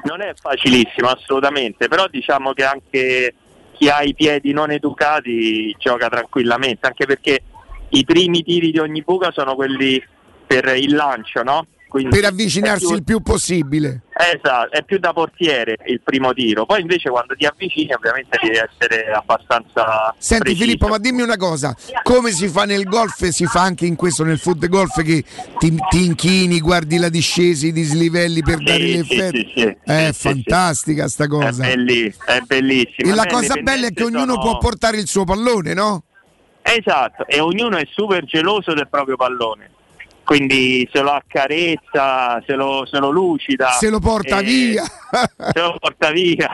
Non 0.04 0.20
è 0.20 0.32
facilissimo 0.40 1.08
assolutamente, 1.08 1.86
però 1.86 2.06
diciamo 2.08 2.52
che 2.52 2.64
anche 2.64 3.34
chi 3.72 3.88
ha 3.88 4.02
i 4.02 4.14
piedi 4.14 4.52
non 4.52 4.70
educati 4.70 5.74
gioca 5.78 6.08
tranquillamente, 6.08 6.86
anche 6.86 7.06
perché 7.06 7.42
i 7.90 8.04
primi 8.04 8.42
tiri 8.42 8.70
di 8.70 8.78
ogni 8.78 9.02
buca 9.02 9.30
sono 9.32 9.54
quelli 9.54 10.02
per 10.46 10.74
il 10.76 10.94
lancio, 10.94 11.42
no? 11.42 11.66
Quindi 11.88 12.16
Per 12.16 12.24
avvicinarsi 12.28 12.84
è 12.84 12.88
più- 12.88 12.96
il 12.96 13.04
più 13.04 13.20
possibile. 13.20 14.02
Esatto, 14.12 14.72
è 14.72 14.82
più 14.84 14.98
da 14.98 15.12
portiere 15.12 15.76
il 15.86 16.00
primo 16.02 16.32
tiro, 16.34 16.66
poi 16.66 16.80
invece 16.80 17.08
quando 17.10 17.34
ti 17.36 17.46
avvicini 17.46 17.92
ovviamente 17.92 18.38
devi 18.42 18.56
essere 18.56 19.12
abbastanza 19.12 20.12
Senti 20.18 20.42
preciso. 20.44 20.64
Filippo, 20.64 20.88
ma 20.88 20.98
dimmi 20.98 21.22
una 21.22 21.36
cosa, 21.36 21.74
come 22.02 22.32
si 22.32 22.48
fa 22.48 22.64
nel 22.64 22.84
golf, 22.84 23.24
si 23.28 23.46
fa 23.46 23.62
anche 23.62 23.86
in 23.86 23.94
questo, 23.94 24.24
nel 24.24 24.38
foot 24.38 24.66
golf, 24.68 25.00
che 25.02 25.24
ti, 25.58 25.74
ti 25.88 26.04
inchini, 26.04 26.60
guardi 26.60 26.98
la 26.98 27.08
discesa, 27.08 27.66
i 27.66 27.72
dislivelli 27.72 28.42
per 28.42 28.58
Sì, 28.58 28.64
dare 28.64 28.78
sì, 28.80 28.96
l'effetto? 28.96 29.36
sì, 29.36 29.52
sì. 29.54 29.76
È 29.84 30.10
fantastica 30.12 31.08
sta 31.08 31.24
È, 31.24 31.28
cosa. 31.28 31.62
belli- 31.66 32.12
è 32.26 32.40
bellissimo. 32.40 33.10
E 33.10 33.14
la 33.14 33.26
cosa 33.26 33.54
bella 33.56 33.86
è 33.86 33.92
che 33.92 34.02
ognuno 34.02 34.32
sono- 34.34 34.40
può 34.40 34.58
portare 34.58 34.98
il 34.98 35.06
suo 35.06 35.24
pallone, 35.24 35.72
no? 35.72 36.02
Esatto, 36.68 37.26
e 37.26 37.38
ognuno 37.38 37.76
è 37.76 37.86
super 37.88 38.24
geloso 38.24 38.74
del 38.74 38.88
proprio 38.88 39.16
pallone. 39.16 39.70
Quindi 40.24 40.88
se 40.92 41.00
lo 41.00 41.12
accarezza, 41.12 42.42
se 42.44 42.54
lo, 42.54 42.84
se 42.84 42.98
lo 42.98 43.10
lucida. 43.10 43.70
Se 43.70 43.88
lo 43.88 44.00
porta 44.00 44.40
e- 44.40 44.42
via. 44.42 44.82
se 45.52 45.60
lo 45.60 45.76
porta 45.78 46.10
via. 46.10 46.50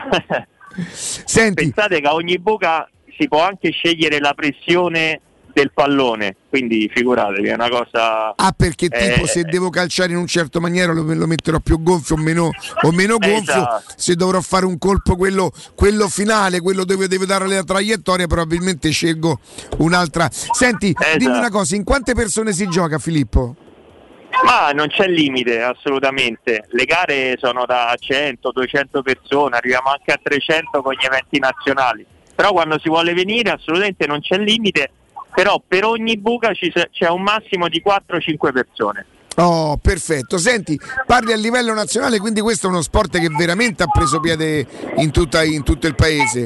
Senti. 0.91 1.63
Pensate 1.63 1.99
che 1.99 2.07
a 2.07 2.13
ogni 2.13 2.37
buca 2.37 2.87
si 3.17 3.27
può 3.27 3.43
anche 3.43 3.71
scegliere 3.71 4.19
la 4.19 4.33
pressione 4.35 5.19
del 5.53 5.71
pallone, 5.71 6.35
quindi 6.49 6.89
figuratevi, 6.91 7.47
è 7.47 7.53
una 7.53 7.69
cosa... 7.69 8.33
Ah, 8.35 8.53
perché 8.55 8.89
tipo 8.89 9.23
Eh, 9.23 9.27
se 9.27 9.43
devo 9.43 9.69
calciare 9.69 10.11
in 10.11 10.17
un 10.17 10.25
certo 10.25 10.59
maniera 10.59 10.91
lo, 10.91 11.03
lo 11.03 11.27
metterò 11.27 11.59
più 11.59 11.81
gonfio 11.81 12.15
o 12.15 12.17
meno, 12.17 12.49
o 12.81 12.91
meno 12.91 13.17
gonfio. 13.17 13.53
Esatto. 13.53 13.93
Se 13.95 14.15
dovrò 14.15 14.41
fare 14.41 14.65
un 14.65 14.77
colpo 14.79 15.15
quello, 15.15 15.51
quello 15.75 16.09
finale, 16.09 16.59
quello 16.59 16.83
dove 16.85 17.07
devo 17.07 17.25
dare 17.25 17.47
la 17.47 17.63
traiettoria, 17.63 18.25
probabilmente 18.25 18.89
scelgo 18.89 19.39
un'altra. 19.77 20.27
Senti, 20.31 20.93
Esatto. 20.97 21.17
dimmi 21.17 21.37
una 21.37 21.51
cosa, 21.51 21.75
in 21.75 21.83
quante 21.83 22.13
persone 22.15 22.51
si 22.51 22.67
gioca 22.67 22.97
Filippo? 22.97 23.55
Ma 24.45 24.71
non 24.71 24.87
c'è 24.87 25.07
limite 25.07 25.61
assolutamente, 25.61 26.65
le 26.71 26.85
gare 26.85 27.35
sono 27.37 27.65
da 27.67 27.95
100, 27.97 28.51
200 28.51 29.03
persone, 29.03 29.55
arriviamo 29.55 29.89
anche 29.89 30.11
a 30.11 30.19
300 30.21 30.81
con 30.81 30.93
gli 30.93 31.05
eventi 31.05 31.37
nazionali, 31.37 32.03
però 32.33 32.51
quando 32.51 32.79
si 32.79 32.89
vuole 32.89 33.13
venire 33.13 33.51
assolutamente 33.51 34.07
non 34.07 34.21
c'è 34.21 34.39
limite, 34.39 34.89
però 35.33 35.61
per 35.65 35.85
ogni 35.85 36.17
buca 36.17 36.51
c'è 36.51 37.09
un 37.09 37.21
massimo 37.21 37.67
di 37.67 37.81
4-5 37.85 38.51
persone. 38.51 39.05
Oh, 39.35 39.77
perfetto. 39.77 40.37
Senti, 40.37 40.79
parli 41.07 41.33
a 41.33 41.35
livello 41.35 41.73
nazionale, 41.73 42.19
quindi 42.19 42.41
questo 42.41 42.67
è 42.67 42.69
uno 42.69 42.81
sport 42.81 43.17
che 43.17 43.29
veramente 43.29 43.81
ha 43.83 43.87
preso 43.87 44.19
piede 44.19 44.65
in, 44.97 45.11
tutta- 45.11 45.43
in 45.43 45.63
tutto 45.63 45.87
il 45.87 45.95
paese. 45.95 46.45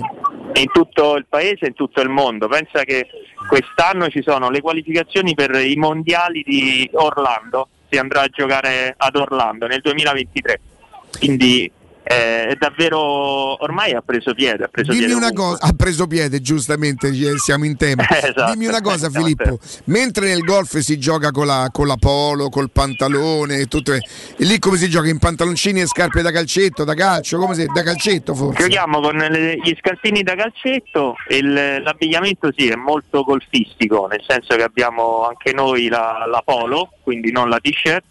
in 0.53 0.71
tutto 0.71 1.15
il 1.17 1.25
paese 1.27 1.65
in 1.65 1.73
tutto 1.73 2.01
il 2.01 2.09
mondo. 2.09 2.47
Pensa 2.47 2.83
che 2.83 3.07
quest'anno 3.47 4.07
ci 4.07 4.21
sono 4.23 4.49
le 4.49 4.61
qualificazioni 4.61 5.35
per 5.35 5.53
i 5.55 5.75
mondiali 5.75 6.43
di 6.45 6.89
Orlando, 6.93 7.67
si 7.89 7.97
andrà 7.97 8.21
a 8.21 8.27
giocare 8.27 8.93
ad 8.95 9.15
Orlando 9.15 9.67
nel 9.67 9.81
2023. 9.81 10.59
Quindi 11.19 11.69
eh, 12.07 12.47
è 12.47 12.55
davvero 12.55 13.61
ormai 13.63 13.91
ha 13.93 14.01
preso 14.01 14.33
piede, 14.33 14.63
ha 14.63 14.67
preso 14.67 14.91
Dimmi 14.91 15.05
piede 15.05 15.19
una 15.19 15.31
cosa, 15.33 15.57
ha 15.65 15.73
preso 15.73 16.07
piede, 16.07 16.39
giustamente 16.41 17.07
eh, 17.09 17.37
siamo 17.37 17.65
in 17.65 17.75
tema. 17.77 18.05
Esatto, 18.27 18.51
Dimmi 18.51 18.65
una 18.67 18.81
cosa, 18.81 19.09
Filippo. 19.11 19.59
Mentre 19.85 20.27
nel 20.27 20.41
golf 20.41 20.77
si 20.77 20.97
gioca 20.99 21.31
con 21.31 21.45
la, 21.45 21.69
con 21.71 21.87
la 21.87 21.95
polo, 21.97 22.49
col 22.49 22.71
pantalone, 22.71 23.57
e 23.57 23.65
tutto, 23.67 23.93
e 23.93 24.01
lì 24.37 24.59
come 24.59 24.77
si 24.77 24.89
gioca? 24.89 25.07
In 25.09 25.19
pantaloncini 25.19 25.81
e 25.81 25.85
scarpe 25.87 26.21
da 26.21 26.31
calcetto, 26.31 26.83
da 26.83 26.93
calcio? 26.93 27.37
Come 27.37 27.53
si, 27.55 27.65
da 27.65 27.83
calcetto 27.83 28.33
forse? 28.35 28.61
Giochiamo 28.63 28.99
con 29.01 29.15
le- 29.17 29.57
gli 29.61 29.75
scarpini 29.79 30.23
da 30.23 30.35
calcetto 30.35 31.15
e 31.27 31.37
il- 31.37 31.81
l'abbigliamento 31.83 32.51
sì 32.55 32.67
è 32.67 32.75
molto 32.75 33.23
golfistico, 33.23 34.07
nel 34.07 34.23
senso 34.27 34.55
che 34.55 34.63
abbiamo 34.63 35.25
anche 35.27 35.53
noi 35.53 35.87
la, 35.87 36.25
la 36.29 36.41
polo, 36.43 36.89
quindi 37.03 37.31
non 37.31 37.49
la 37.49 37.59
t-shirt, 37.59 38.03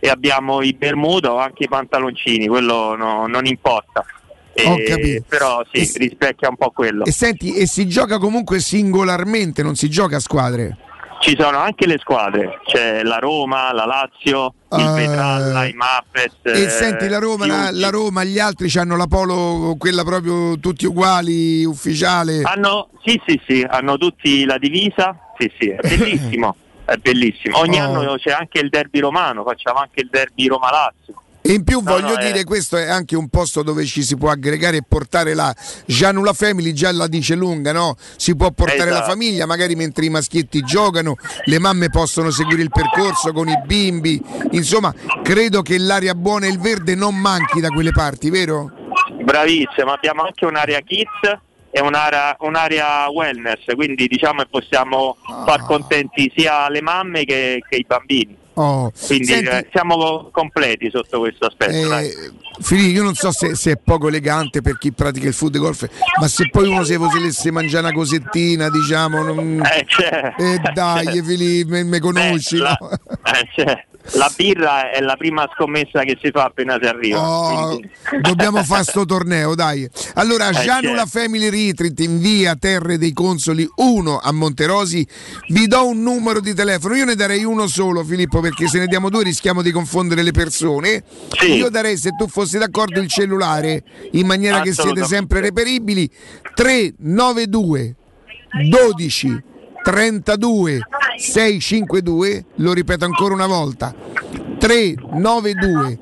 e 0.00 0.08
abbiamo 0.08 0.62
i 0.62 0.72
bermuda 0.72 1.32
o 1.32 1.36
anche 1.38 1.64
i 1.64 1.68
pantaloncini, 1.68 2.48
quello 2.48 2.96
no- 2.96 3.26
non 3.26 3.46
importa. 3.46 4.04
E-. 4.52 5.22
Però 5.28 5.62
sì, 5.70 5.80
E- 5.80 5.92
rispecchia 5.98 6.48
un 6.48 6.56
po' 6.56 6.70
quello. 6.70 7.04
E 7.04 7.12
senti, 7.12 7.54
e 7.54 7.66
si 7.66 7.86
gioca 7.86 8.18
comunque 8.18 8.58
singolarmente, 8.58 9.62
non 9.62 9.76
si 9.76 9.88
gioca 9.88 10.16
a 10.16 10.20
squadre? 10.20 10.76
Ci 11.20 11.36
sono 11.38 11.58
anche 11.58 11.86
le 11.86 11.98
squadre, 11.98 12.60
c'è 12.64 13.02
la 13.02 13.18
Roma, 13.18 13.74
la 13.74 13.84
Lazio, 13.84 14.54
il 14.72 14.80
Eh, 14.80 15.04
Petralla, 15.04 15.66
i 15.66 15.74
Muppets. 15.74 16.36
E 16.44 16.62
eh, 16.62 16.68
senti 16.70 17.08
la 17.08 17.18
Roma, 17.18 17.44
la, 17.46 17.68
la 17.70 17.90
Roma, 17.90 18.24
gli 18.24 18.38
altri 18.38 18.70
hanno 18.78 18.96
la 18.96 19.06
polo, 19.06 19.76
quella 19.78 20.02
proprio 20.02 20.58
tutti 20.58 20.86
uguali, 20.86 21.62
ufficiale. 21.66 22.40
Hanno, 22.42 22.88
sì, 23.04 23.20
sì, 23.26 23.38
sì, 23.46 23.66
hanno 23.68 23.98
tutti 23.98 24.46
la 24.46 24.56
divisa, 24.56 25.14
sì, 25.38 25.52
sì, 25.58 25.68
è 25.68 25.76
bellissimo, 25.86 26.56
è 26.92 26.96
bellissimo. 26.96 27.58
Ogni 27.58 27.80
Oh. 27.80 27.84
anno 27.84 28.16
c'è 28.16 28.30
anche 28.32 28.58
il 28.58 28.68
derby 28.68 28.98
romano, 29.00 29.44
facciamo 29.44 29.78
anche 29.78 30.00
il 30.00 30.08
derby 30.10 30.46
Roma-Lazio. 30.46 31.14
E 31.42 31.54
in 31.54 31.64
più 31.64 31.80
No, 31.80 31.92
voglio 31.92 32.16
no, 32.16 32.22
dire, 32.22 32.44
questo 32.44 32.76
è 32.76 32.88
anche 32.90 33.16
un 33.16 33.28
posto 33.30 33.62
dove 33.62 33.86
ci 33.86 34.02
si 34.02 34.14
può 34.18 34.28
aggregare 34.30 34.76
e 34.76 34.82
portare 34.86 35.32
la 35.32 35.54
Gianula 35.86 36.34
Family, 36.34 36.72
già 36.74 36.92
la 36.92 37.06
dice 37.06 37.34
lunga, 37.34 37.72
no? 37.72 37.96
Si 38.16 38.36
può 38.36 38.50
portare 38.50 38.90
la 38.90 38.96
Esatto. 38.98 39.10
famiglia, 39.10 39.46
magari 39.46 39.74
mentre 39.74 40.04
i 40.04 40.10
maschietti 40.10 40.60
giocano, 40.60 41.14
le 41.44 41.58
mamme 41.58 41.88
possono 41.88 42.30
seguire 42.30 42.60
il 42.60 42.68
percorso 42.70 43.32
con 43.32 43.48
i 43.48 43.58
bimbi. 43.64 44.20
Insomma, 44.50 44.92
credo 45.22 45.62
che 45.62 45.78
l'aria 45.78 46.14
buona 46.14 46.44
e 46.44 46.50
il 46.50 46.58
verde 46.60 46.94
non 46.94 47.16
manchi 47.16 47.60
da 47.60 47.68
quelle 47.68 47.92
parti, 47.92 48.28
vero? 48.28 48.70
Bravissimo, 49.22 49.92
abbiamo 49.92 50.22
anche 50.24 50.44
un'area 50.44 50.80
kids 50.80 51.38
è 51.70 51.80
un'area, 51.80 52.36
un'area 52.40 53.08
wellness, 53.10 53.64
quindi 53.74 54.06
diciamo 54.08 54.42
che 54.42 54.48
possiamo 54.50 55.16
Ah. 55.28 55.44
far 55.46 55.64
contenti 55.64 56.32
sia 56.36 56.68
le 56.68 56.82
mamme 56.82 57.24
che, 57.24 57.62
che 57.68 57.76
i 57.76 57.84
bambini. 57.86 58.36
Oh, 58.54 58.90
Quindi 59.06 59.24
senti, 59.26 59.48
eh, 59.48 59.68
siamo 59.72 60.28
completi 60.32 60.90
sotto 60.90 61.20
questo 61.20 61.46
aspetto. 61.46 61.72
eh, 61.98 62.12
Filì, 62.60 62.90
io 62.90 63.02
non 63.02 63.14
so 63.14 63.32
se, 63.32 63.54
se 63.54 63.72
è 63.72 63.76
poco 63.82 64.08
elegante 64.08 64.60
per 64.60 64.78
chi 64.78 64.92
pratica 64.92 65.26
il 65.28 65.34
foot 65.34 65.56
golf, 65.58 65.86
ma 66.20 66.28
se 66.28 66.48
poi 66.50 66.68
uno 66.68 66.84
si 66.84 66.94
volesse 66.96 67.50
mangiare 67.50 67.86
una 67.86 67.94
cosettina, 67.94 68.68
diciamo, 68.68 69.22
non... 69.22 69.62
Eh, 69.64 69.84
c'è. 69.86 70.34
eh, 70.36 70.60
dai, 70.72 71.22
Filì, 71.22 71.64
me, 71.64 71.82
me 71.84 71.98
conosci, 72.00 72.56
Beh, 72.56 72.62
la, 72.62 72.76
no? 72.80 72.90
eh, 72.90 73.48
c'è. 73.54 73.84
La 74.14 74.32
birra 74.34 74.90
è 74.90 75.00
la 75.00 75.14
prima 75.16 75.46
scommessa 75.54 76.02
che 76.04 76.16
si 76.20 76.30
fa 76.32 76.44
appena 76.44 76.78
si 76.80 76.88
arriva. 76.88 77.20
Oh, 77.20 77.78
dobbiamo 78.22 78.64
fare 78.64 78.82
sto 78.82 79.04
torneo, 79.04 79.54
dai. 79.54 79.86
Allora, 80.14 80.48
Eh, 80.48 80.52
Gianula 80.64 81.04
certo. 81.04 81.18
Family 81.18 81.50
Retreat 81.50 82.00
in 82.00 82.18
via 82.18 82.56
Terre 82.56 82.96
dei 82.96 83.12
Consoli 83.12 83.68
1 83.76 84.18
a 84.18 84.32
Monterosi. 84.32 85.06
Vi 85.48 85.66
do 85.66 85.86
un 85.86 86.02
numero 86.02 86.40
di 86.40 86.54
telefono. 86.54 86.94
Io 86.96 87.04
ne 87.04 87.14
darei 87.14 87.44
uno 87.44 87.66
solo, 87.66 88.02
Filippo, 88.02 88.40
perché 88.40 88.68
se 88.68 88.78
ne 88.78 88.86
diamo 88.86 89.10
due 89.10 89.22
rischiamo 89.22 89.60
di 89.60 89.70
confondere 89.70 90.22
le 90.22 90.32
persone. 90.32 91.04
Sì. 91.38 91.56
Io 91.56 91.68
darei, 91.68 91.98
se 91.98 92.12
tu 92.16 92.26
fossi 92.26 92.49
d'accordo, 92.58 93.00
il 93.00 93.08
cellulare 93.08 93.82
in 94.12 94.26
maniera 94.26 94.60
che 94.60 94.72
siete 94.72 95.04
sempre 95.04 95.40
reperibili. 95.40 96.08
392 96.54 97.96
12 98.68 99.42
32 99.82 100.80
652. 101.16 102.44
Lo 102.56 102.72
ripeto 102.72 103.04
ancora 103.04 103.34
una 103.34 103.46
volta. 103.46 103.94
392 104.60 105.98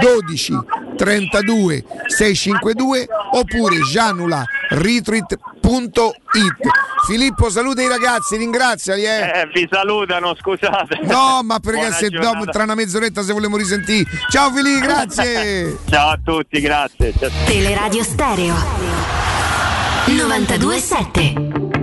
12 0.00 0.58
32 0.96 1.84
652 2.06 3.06
oppure 3.32 3.78
gianularetreat.it 3.90 6.52
Filippo 7.06 7.50
saluta 7.50 7.82
i 7.82 7.88
ragazzi 7.88 8.36
ringraziali 8.36 9.04
eh. 9.04 9.40
Eh, 9.40 9.48
vi 9.52 9.68
salutano, 9.70 10.34
scusate. 10.34 11.00
no 11.02 11.42
ma 11.42 11.58
perché 11.58 11.80
Buona 11.80 11.94
se 11.94 12.08
giornata. 12.08 12.38
dopo 12.38 12.50
tra 12.50 12.62
una 12.62 12.74
mezz'oretta 12.74 13.22
se 13.22 13.32
vogliamo 13.32 13.56
risentire 13.56 14.08
ciao 14.30 14.50
Filippo 14.52 14.86
grazie 14.86 15.76
Ciao 15.90 16.10
a 16.10 16.18
tutti, 16.22 16.60
grazie. 16.60 17.12
Ciao. 17.18 17.30
Teleradio 17.46 18.02
Stereo 18.02 18.54
927 20.06 21.73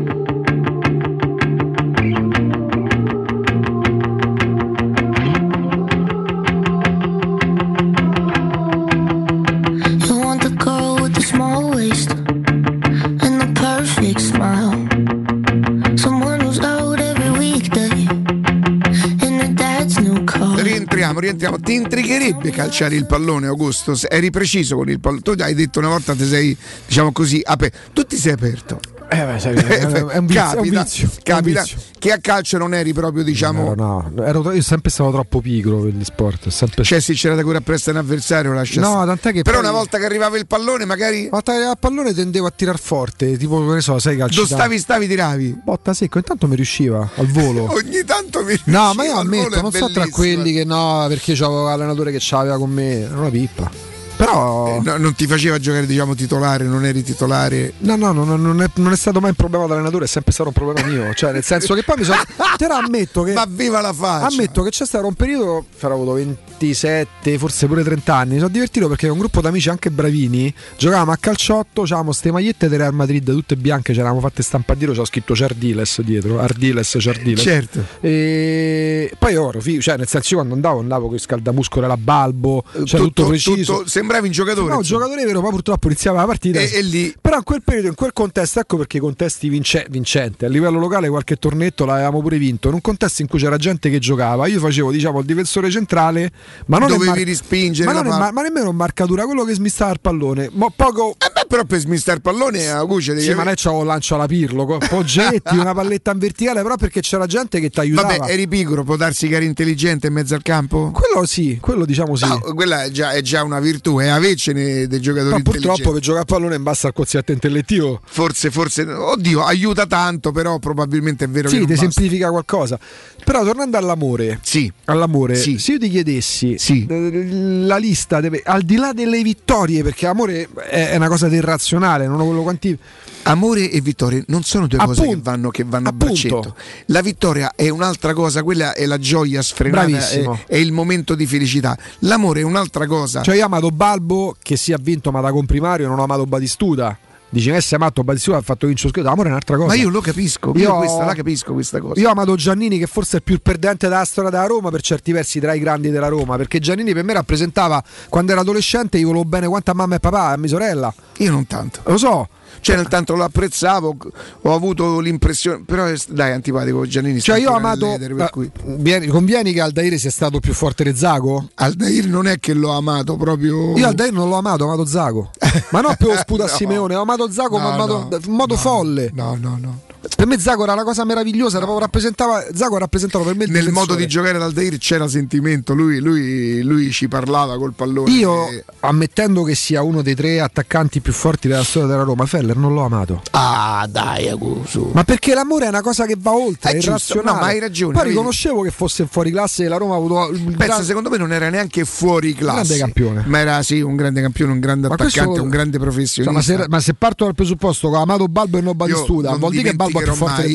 rientriamo 21.20 21.58
rientriamo. 21.58 21.60
Ti 21.60 21.74
intrigherebbe 21.74 22.52
calciare 22.52 22.96
il 22.96 23.06
pallone 23.06 23.48
Augusto? 23.48 23.94
Eri 24.10 24.30
preciso 24.30 24.76
con 24.76 24.90
il 24.90 25.00
pallone. 25.00 25.22
Tu 25.22 25.34
hai 25.40 25.54
detto 25.54 25.80
una 25.80 25.90
volta 25.90 26.16
ti 26.16 26.26
sei 26.26 26.56
diciamo 26.88 27.12
così 27.12 27.42
aperto 27.44 27.78
tu 27.94 28.04
ti 28.04 28.18
sei 28.18 28.34
aperto 28.34 29.01
Eh, 29.14 29.26
beh, 29.26 29.40
sai, 29.40 29.56
è, 29.56 29.84
un 29.84 29.92
vizio, 29.92 30.10
è 30.10 30.18
un 30.20 30.28
capita, 30.28 30.84
vizio, 30.84 31.10
un 31.12 31.18
capita 31.22 31.62
vizio. 31.64 31.78
che 32.00 32.12
a 32.14 32.18
calcio 32.20 32.58
non 32.58 32.74
eri 32.74 32.94
proprio 32.94 33.26
diciamo 33.26 33.74
No, 33.76 34.10
no, 34.10 34.24
ero, 34.24 34.54
io 34.54 34.62
sempre 34.62 34.90
stato 34.90 35.12
troppo 35.12 35.42
pigro 35.42 35.80
per 35.80 35.92
gli 35.92 36.04
sport. 36.06 36.48
Sempre... 36.48 36.86
Cioè, 36.86 37.02
se 37.02 37.14
c'era 37.14 37.36
da 37.36 37.44
cura 37.44 37.60
presso 37.60 37.90
un 37.90 37.98
avversario, 37.98 38.54
lascia 38.54 38.80
No, 38.80 39.06
tant'è 39.06 39.34
che 39.34 39.42
Però 39.42 39.60
poi- 39.60 39.68
una 39.68 39.78
volta 39.78 39.98
che 39.98 40.06
arrivava 40.06 40.38
il 40.38 40.48
pallone, 40.48 40.86
magari. 40.86 41.24
Una 41.24 41.30
volta 41.32 41.52
che 41.52 41.62
a 41.64 41.76
pallone 41.76 42.14
tendevo 42.14 42.48
a 42.48 42.54
tirar 42.56 42.80
forte, 42.80 43.36
tipo 43.36 43.60
che 43.68 43.74
ne 43.74 43.82
so, 43.82 44.00
sai 44.00 44.16
calci. 44.16 44.36
Dove 44.38 44.48
stavi, 44.48 44.80
stavi, 44.80 45.08
tiravi. 45.10 45.60
Botta 45.62 45.94
secco, 45.94 46.18
intanto 46.18 46.48
mi 46.48 46.56
riusciva 46.56 47.10
al 47.14 47.28
volo. 47.28 47.68
Ogni 47.76 48.06
tanto 48.06 48.46
mi 48.46 48.58
No, 48.64 48.94
ma 48.94 49.04
io 49.04 49.20
riusciva, 49.20 49.20
ammetto, 49.20 49.62
non 49.62 49.72
so 49.74 49.92
tra 49.92 50.08
quelli 50.08 50.54
che 50.54 50.64
no, 50.64 51.04
perché 51.10 51.34
c'avevo 51.34 51.66
l'allenatore 51.66 52.12
che 52.14 52.20
c'aveva 52.22 52.58
con 52.58 52.70
me, 52.72 53.02
era 53.02 53.18
una 53.20 53.30
pippa. 53.30 53.91
Però 54.26 54.68
Eh, 54.68 54.82
no, 54.84 54.98
non 54.98 55.16
ti 55.16 55.26
faceva 55.28 55.58
giocare, 55.60 55.86
diciamo, 55.86 56.14
titolare, 56.16 56.66
non 56.66 56.86
eri 56.86 57.04
titolare. 57.04 57.74
No, 57.80 57.96
no, 57.96 58.12
no, 58.12 58.24
no, 58.24 58.36
non, 58.36 58.62
è, 58.62 58.70
non 58.76 58.92
è 58.92 58.96
stato 58.96 59.20
mai 59.20 59.30
un 59.30 59.36
problema 59.36 59.66
dell'allenatore, 59.66 60.06
è 60.06 60.08
sempre 60.08 60.32
stato 60.32 60.50
un 60.50 60.56
problema 60.56 60.88
mio. 60.88 61.14
Cioè, 61.14 61.32
nel 61.32 61.44
senso 61.44 61.74
che 61.74 61.84
poi 61.84 61.96
mi 61.98 62.04
sono. 62.04 62.22
Però 62.58 62.76
ammetto 62.78 63.24
che. 63.24 63.34
Ma 63.34 63.46
viva 63.48 63.82
la 63.82 63.94
faccia! 63.94 64.28
Ammetto 64.28 64.62
che 64.64 64.70
c'è 64.70 64.86
stato 64.86 65.08
un 65.08 65.14
periodo, 65.16 65.66
farò 65.76 65.96
avuto 65.96 66.14
27, 66.14 67.38
forse 67.38 67.68
pure 67.68 67.84
30 67.84 68.16
anni. 68.16 68.34
Mi 68.34 68.38
sono 68.40 68.50
divertito 68.50 68.88
perché 68.88 69.08
un 69.08 69.18
gruppo 69.18 69.42
d'amici 69.42 69.70
anche 69.70 69.90
bravini 69.90 70.54
giocavamo 70.78 71.12
a 71.12 71.18
calciotto, 71.20 71.82
avevamo 71.82 72.12
ste 72.12 72.32
magliette 72.32 72.68
del 72.70 72.80
Real 72.80 72.94
Madrid 72.94 73.26
tutte 73.32 73.56
bianche, 73.56 73.94
ce 73.94 74.00
l'avevamo 74.00 74.22
fatte 74.22 74.42
stampare 74.44 74.70
c'ho 74.82 75.06
scritto 75.06 75.36
Ciardiles 75.36 76.02
dietro, 76.02 76.40
Ardiles, 76.40 76.96
Ciardiles. 77.00 77.42
Certo. 77.42 77.84
E 78.00 79.12
poi 79.18 79.36
oro, 79.36 79.60
fi- 79.60 79.80
cioè 79.82 79.98
nel 79.98 80.08
senso 80.08 80.30
io 80.30 80.36
quando 80.38 80.54
andavo 80.56 80.80
andavo 80.80 81.06
con 81.08 81.16
il 81.16 81.22
scaldamuscolo 81.22 81.86
era 81.86 81.98
balbo, 81.98 82.64
cioè 82.72 83.00
tutto, 83.00 83.04
Tutto- 83.04 83.28
preciso. 83.28 83.74
tutto- 83.78 83.90
sembravi 84.12 84.28
un 84.28 84.34
giocatore. 84.34 84.70
No, 84.72 84.76
un 84.78 84.82
giocatore 84.84 85.26
vero, 85.26 85.42
ma 85.42 85.50
purtroppo 85.50 85.88
iniziava 85.88 86.20
la 86.20 86.26
partita. 86.26 86.60
E- 86.60 86.72
e 86.74 86.82
lì- 86.82 87.16
Però 87.20 87.38
in 87.38 87.44
quel 87.44 87.62
periodo, 87.64 87.88
in 87.88 87.96
quel 87.96 88.14
contesto, 88.14 88.60
ecco 88.60 88.78
perché 88.78 88.98
i 88.98 89.00
contesti 89.00 89.50
vince- 89.50 89.86
vincenti. 89.90 90.46
A 90.46 90.50
livello 90.50 90.80
locale 90.80 91.10
qualche 91.10 91.36
tornetto 91.38 91.86
l'avevamo 91.86 92.22
pure 92.22 92.38
vinto. 92.38 92.68
In 92.68 92.76
un 92.76 92.82
contesto 92.82 93.22
in 93.22 93.28
cui 93.28 93.40
c'era 93.40 93.58
gente 93.58 93.90
che 93.90 94.00
giocava, 94.00 94.48
io 94.48 94.60
facevo 94.60 94.92
diciamo 94.92 95.20
il 95.20 95.26
difensore 95.26 95.70
centrale, 95.70 96.32
ma 96.68 96.78
non 96.78 96.90
Dovevi 96.90 97.10
mar- 97.10 97.20
rispingere 97.20 97.92
ma, 97.92 98.02
ma, 98.04 98.32
ma 98.32 98.42
nemmeno 98.42 98.70
in 98.70 98.76
marcatura, 98.76 99.26
quello 99.26 99.44
che 99.44 99.54
smistava 99.54 99.92
il 99.92 100.00
pallone. 100.02 100.50
Mo 100.52 100.72
poco. 100.76 101.16
Eh 101.18 101.32
beh, 101.34 101.46
però 101.48 101.64
per 101.64 101.80
smistare 101.80 102.18
il 102.18 102.24
pallone 102.24 102.70
a 102.70 102.84
Gucci 102.84 103.10
devi 103.10 103.22
Sì, 103.22 103.34
ma 103.34 103.44
lei 103.44 103.56
c'avevo 103.56 103.82
un 103.82 103.88
lancio 103.88 104.16
alla 104.16 104.26
pirlo, 104.26 104.66
poggetti, 104.66 105.56
una 105.58 105.74
palletta 105.74 106.12
in 106.12 106.20
verticale, 106.20 106.62
però 106.62 106.76
perché 106.76 107.02
c'era 107.02 107.26
gente 107.26 107.60
che 107.60 107.70
ti 107.70 107.80
aiutava. 107.80 108.18
Vabbè, 108.18 108.32
eri 108.32 108.48
pigro, 108.48 108.84
può 108.84 108.96
darsi 108.96 109.28
che 109.28 109.36
eri 109.36 109.46
intelligente 109.46 110.08
in 110.08 110.14
mezzo 110.14 110.36
al 110.36 110.42
campo? 110.42 110.92
Quello 110.92 111.26
sì, 111.26 111.58
quello 111.62 111.86
diciamo 111.86 112.16
sì. 112.16 112.28
No, 112.28 112.40
quella 112.54 112.84
è 112.84 112.90
già, 112.92 113.12
è 113.12 113.22
già 113.22 113.44
una 113.44 113.60
virtù, 113.60 114.00
è 114.02 114.08
avecene 114.08 114.88
dei 114.88 115.00
giocatori 115.00 115.32
Ma 115.34 115.40
purtroppo 115.42 115.92
per 115.92 116.02
giocare 116.02 116.24
a 116.24 116.26
pallone 116.26 116.56
in 116.56 116.64
bassa 116.64 116.88
al 116.88 116.94
quoziente 116.94 117.32
intellettivo. 117.32 118.00
Forse, 118.04 118.52
forse, 118.52 118.84
oddio, 118.84 119.44
aiuta 119.44 119.86
tanto, 119.86 120.32
però 120.32 120.60
probabilmente 120.60 121.26
è 121.26 121.30
vero 121.30 121.50
che 121.50 121.56
Sì, 121.56 121.62
ti 121.62 121.74
basta. 121.74 121.90
semplifica 121.90 122.30
qualcosa. 122.30 122.80
Però 123.24 123.44
tornando 123.44 123.78
all'amore, 123.78 124.40
Sì. 124.42 124.72
all'amore 124.86 125.36
Sì. 125.36 125.58
se 125.58 125.74
io 125.74 125.80
ti 125.80 125.90
chiedessi 125.90 126.58
Sì. 126.58 126.86
eh, 126.90 127.28
la 127.66 127.78
lista, 127.78 128.20
deve, 128.20 128.42
al 128.44 128.64
di 128.64 128.76
là 128.76 128.94
delle 128.94 129.22
vittorie, 129.22 129.84
perché 129.84 130.08
amore 130.08 130.50
è, 130.70 130.96
una 130.96 131.08
cosa 131.08 131.28
del 131.28 131.42
razionale, 131.44 132.08
non 132.08 132.20
ho 132.20 132.26
quello 132.26 132.42
quanti. 132.42 132.78
Amore 133.24 133.70
e 133.70 133.82
vittoria 133.82 134.24
non 134.28 134.44
sono 134.44 134.68
due 134.68 134.80
cose 134.80 135.02
che 135.02 135.08
Appunto. 135.08 135.30
vanno, 135.30 135.50
che 135.52 135.64
vanno 135.64 135.88
a 135.88 135.92
Appunto. 135.92 136.06
braccetto. 136.06 136.56
La 136.88 137.02
vittoria 137.02 137.54
è 137.56 137.70
un'altra 137.70 138.14
cosa, 138.14 138.42
quella 138.44 138.74
è 138.74 138.86
la 138.86 138.98
gioia 138.98 139.42
sfrenata, 139.42 140.10
è, 140.10 140.30
è 140.48 140.58
il 140.58 140.72
momento 140.72 141.14
di 141.16 141.26
felicità. 141.26 141.78
L'amore 142.00 142.42
è 142.42 142.44
un'altra 142.44 142.88
cosa. 142.88 143.22
Cioè, 143.22 143.36
io 143.36 143.44
ho 143.44 143.46
amato 143.46 143.70
Balbo 143.70 144.36
che 144.42 144.58
si 144.58 144.72
è 144.72 144.78
vinto 144.78 145.12
ma 145.12 145.22
da 145.22 145.32
comprimario, 145.32 145.88
non 145.88 146.00
ho 146.00 146.04
amato 146.04 146.26
Batistuta. 146.26 146.98
Dici 147.34 147.50
che 147.50 147.62
sei 147.62 147.78
amato 147.78 148.04
Batistuta 148.04 148.38
ha 148.38 148.42
fatto 148.42 148.68
vincere 148.68 148.88
lo 148.90 148.94
scudetto, 148.96 149.10
l'amore 149.10 149.30
è 149.30 149.32
un'altra 149.32 149.56
cosa. 149.56 149.68
Ma 149.68 149.76
io 149.76 149.88
lo 149.90 150.02
capisco, 150.02 150.52
io, 150.56 150.62
Io- 150.64 150.76
questa 150.80 151.06
la 151.06 151.14
capisco 151.14 151.54
questa 151.54 151.80
cosa. 151.80 151.98
Io 152.02 152.10
ho 152.10 152.12
amato 152.12 152.36
Giannini 152.36 152.78
che 152.78 152.88
forse 152.88 153.18
è 153.18 153.22
più 153.22 153.36
il 153.36 153.42
perdente 153.42 153.88
della 153.88 154.04
storia 154.04 154.30
della 154.32 154.48
Roma 154.48 154.70
per 154.70 154.82
certi 154.82 155.14
versi 155.14 155.40
tra 155.40 155.54
i 155.54 155.60
grandi 155.60 155.92
della 155.92 156.10
Roma, 156.10 156.36
perché 156.36 156.60
Giannini 156.60 156.92
per 156.94 157.04
me 157.06 157.14
rappresentava 157.14 157.82
quando 158.10 158.34
ero 158.34 158.42
adolescente 158.42 158.98
io 158.98 159.06
volevo 159.08 159.24
bene 159.24 159.48
quanto 159.48 159.72
a 159.72 159.74
mamma 159.76 159.96
e 159.96 160.00
papà 160.00 160.32
e 160.32 160.34
a 160.34 160.38
mia 160.38 160.50
sorella. 160.50 160.94
Io 161.20 161.32
non 161.32 161.48
tanto. 161.48 161.80
Lo 161.86 161.98
so. 161.98 162.28
Cioè, 162.60 162.76
nel 162.76 162.88
tanto 162.88 163.16
lo 163.16 163.24
apprezzavo, 163.24 163.96
ho 164.42 164.54
avuto 164.54 165.00
l'impressione. 165.00 165.64
Però 165.66 165.90
dai, 166.10 166.32
antipatico 166.34 166.86
Giannini. 166.86 167.22
Cioè 167.22 167.40
io 167.40 167.52
ho 167.52 167.56
amato 167.56 167.86
nell'etere, 167.88 168.14
per 168.16 168.30
cui- 168.30 168.52
Vieni- 168.64 169.08
convieni 169.08 169.54
che 169.54 169.62
Aldair 169.62 169.98
sia 169.98 170.12
stato 170.12 170.40
più 170.40 170.54
forte 170.54 170.84
di 170.84 170.96
Zago? 170.96 171.50
Aldair 171.56 172.08
non 172.08 172.28
è 172.28 172.40
che 172.40 172.54
l'ho 172.54 172.72
amato 172.72 173.16
proprio. 173.16 173.76
Io 173.78 173.88
Aldair 173.88 174.12
non 174.12 174.30
l'ho 174.30 174.36
amato, 174.36 174.64
ho 174.64 174.68
amato 174.68 174.86
Zago. 174.86 175.32
Ma 175.70 175.82
non 175.82 175.96
per 175.98 176.08
lo 176.08 176.16
sputo 176.18 176.44
a 176.44 176.46
No. 176.48 176.52
Simeone, 176.56 176.96
ho 176.96 177.02
amato 177.02 177.32
Zago 177.32 177.58
No, 177.58 177.64
ma 177.64 177.74
amato- 177.74 178.08
no, 178.10 178.18
in 178.26 178.32
modo 178.34 178.56
folle. 178.58 179.10
No, 179.14 179.38
no, 179.40 179.58
no. 179.60 179.80
Per 180.16 180.26
me 180.26 180.40
Zago 180.40 180.64
era 180.64 180.74
una 180.74 180.84
cosa 180.84 181.06
meravigliosa, 181.06 181.58
era 181.58 181.68
rappresentava 181.78 182.44
Zago 182.56 182.78
rappresentava 182.80 183.24
per 183.24 183.36
me 183.36 183.44
il 183.46 183.52
Nel 183.52 183.60
difensore. 183.66 183.88
modo 183.88 184.00
di 184.00 184.08
giocare 184.08 184.38
ad 184.38 184.42
Aldair 184.44 184.78
c'era 184.80 185.08
sentimento, 185.08 185.74
lui, 185.76 186.00
lui- 186.00 186.62
lui 186.64 186.92
ci 186.92 187.08
parlava 187.08 187.56
col 187.58 187.74
pallone. 187.74 188.10
Io, 188.12 188.48
E- 188.50 188.64
ammettendo 188.80 189.44
che 189.44 189.54
sia 189.54 189.84
uno 189.84 190.02
dei 190.02 190.16
tre 190.16 190.40
attaccanti 190.42 191.02
più 191.02 191.14
forti 191.14 191.48
della 191.48 191.64
storia 191.64 191.88
della 191.90 192.04
Roma, 192.04 192.26
Feller 192.26 192.56
non 192.58 192.74
l'ho 192.74 192.84
amato. 192.84 193.22
Ah, 193.32 193.88
dai, 193.90 194.28
Aguso. 194.28 194.90
Ma 194.94 195.04
perché 195.04 195.34
l'amore 195.36 195.66
è 195.66 195.70
una 195.70 195.82
cosa 195.82 196.06
che 196.08 196.16
va 196.18 196.34
oltre, 196.34 196.72
È 196.72 196.74
è, 196.74 196.78
irrazionale. 196.78 197.32
no, 197.32 197.40
ma 197.40 197.46
hai 197.48 197.60
ragione, 197.60 197.94
Poi 197.94 198.08
riconoscevo 198.10 198.62
che 198.62 198.72
fosse 198.72 199.06
fuori 199.10 199.30
classe 199.32 199.66
e 199.66 199.68
la 199.68 199.78
Roma 199.78 199.94
ha 199.94 199.98
avuto 199.98 200.30
il 200.32 200.42
Pensa, 200.42 200.66
gran- 200.66 200.84
secondo 200.84 201.10
me 201.10 201.18
non 201.18 201.32
era 201.32 201.50
neanche 201.50 201.86
fuori 201.86 202.34
classe. 202.34 202.56
grande 202.56 202.78
campione. 202.78 203.24
Ma 203.28 203.38
era 203.40 203.62
sì, 203.62 203.82
un 203.82 203.96
grande 203.96 204.22
campione, 204.22 204.52
un 204.52 204.60
grande 204.60 204.88
Ma 204.88 204.94
attaccante, 204.96 205.26
questo- 205.26 205.44
un 205.44 205.50
grande 205.50 205.78
Cioè, 205.78 205.86
professionista. 205.86 206.32
ma, 206.32 206.42
se, 206.42 206.66
ma 206.68 206.80
se 206.80 206.94
parto 206.96 207.26
dal 207.26 207.36
presupposto 207.36 207.90
che 207.92 207.96
ho 207.98 208.02
amato 208.02 208.28
Balbo 208.28 208.58
e 208.58 208.62
non 208.62 208.76
Batistuta, 208.76 209.36
vuol 209.36 209.52
dire 209.52 209.64
che 209.70 209.74
Balbo 209.76 209.91
dimenticherò 209.92 210.16
mai. 210.26 210.52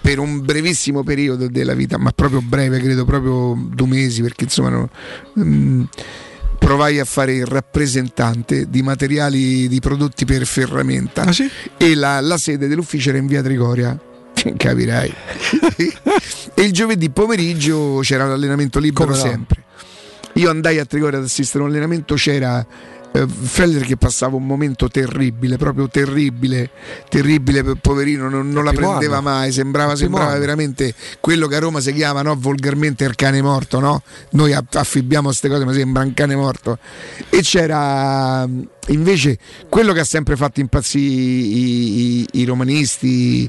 Per 0.00 0.18
un 0.18 0.44
brevissimo 0.44 1.02
periodo 1.02 1.48
della 1.48 1.74
vita, 1.74 1.98
ma 1.98 2.10
proprio 2.10 2.40
breve, 2.40 2.80
credo 2.80 3.04
proprio 3.04 3.56
due 3.70 3.86
mesi, 3.86 4.22
perché 4.22 4.44
insomma 4.44 4.70
no, 4.70 4.90
mm, 5.38 5.84
provai 6.58 6.98
a 6.98 7.04
fare 7.04 7.34
il 7.34 7.46
rappresentante 7.46 8.68
di 8.70 8.82
materiali 8.82 9.68
di 9.68 9.80
prodotti 9.80 10.24
per 10.24 10.46
ferramenta 10.46 11.26
e 11.76 11.94
la, 11.94 12.20
la 12.20 12.38
sede 12.38 12.68
dell'ufficio 12.68 13.10
era 13.10 13.18
in 13.18 13.26
via 13.26 13.42
Trigoria. 13.42 13.98
Capirai. 14.56 15.14
e 16.54 16.62
il 16.62 16.72
giovedì 16.72 17.10
pomeriggio 17.10 18.00
c'era 18.02 18.26
l'allenamento 18.26 18.78
libero 18.78 19.06
Come 19.06 19.16
no? 19.16 19.22
sempre. 19.22 19.62
Io 20.34 20.50
andai 20.50 20.78
a 20.78 20.84
Trigoria 20.84 21.18
ad 21.18 21.24
assistere 21.24 21.62
a 21.62 21.66
un 21.66 21.72
allenamento, 21.72 22.14
c'era 22.16 22.66
eh, 23.16 23.80
che 23.84 23.96
passava 23.96 24.34
un 24.34 24.44
momento 24.44 24.88
terribile, 24.88 25.56
proprio 25.56 25.86
terribile, 25.88 26.70
terribile, 27.08 27.62
per- 27.62 27.76
poverino, 27.80 28.28
non, 28.28 28.48
non 28.50 28.64
la 28.64 28.72
prendeva 28.72 29.18
anno. 29.18 29.30
mai, 29.30 29.52
sembrava, 29.52 29.94
sembrava 29.94 30.36
veramente 30.36 30.92
quello 31.20 31.46
che 31.46 31.54
a 31.54 31.60
Roma 31.60 31.80
si 31.80 31.92
chiama 31.92 32.22
no, 32.22 32.34
volgarmente 32.36 33.04
il 33.04 33.14
cane 33.14 33.40
morto, 33.40 33.78
no? 33.78 34.02
Noi 34.30 34.52
aff- 34.52 34.74
affibbiamo 34.74 35.28
queste 35.28 35.48
cose, 35.48 35.64
ma 35.64 35.72
sembra 35.72 36.02
un 36.02 36.12
cane 36.12 36.34
morto. 36.34 36.78
E 37.30 37.40
c'era 37.42 38.44
mh, 38.48 38.68
invece 38.88 39.38
quello 39.68 39.92
che 39.92 40.00
ha 40.00 40.04
sempre 40.04 40.34
fatto 40.34 40.58
impazzire 40.58 41.04
i, 41.04 42.18
i- 42.20 42.28
i 42.32 42.44
romanisti. 42.44 43.48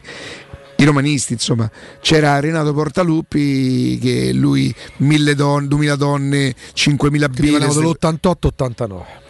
I 0.78 0.84
romanisti, 0.84 1.32
insomma, 1.32 1.72
c'era 2.02 2.38
Renato 2.42 2.74
Portaluppi 2.74 3.98
che 3.98 4.34
lui 4.34 4.76
mille 4.98 5.34
donne, 5.34 5.68
2000 5.70 5.96
donne, 5.96 6.54
5000 6.74 7.30
birre. 7.30 7.60
Venivano 7.60 7.94
dall'88-89. 7.94 9.24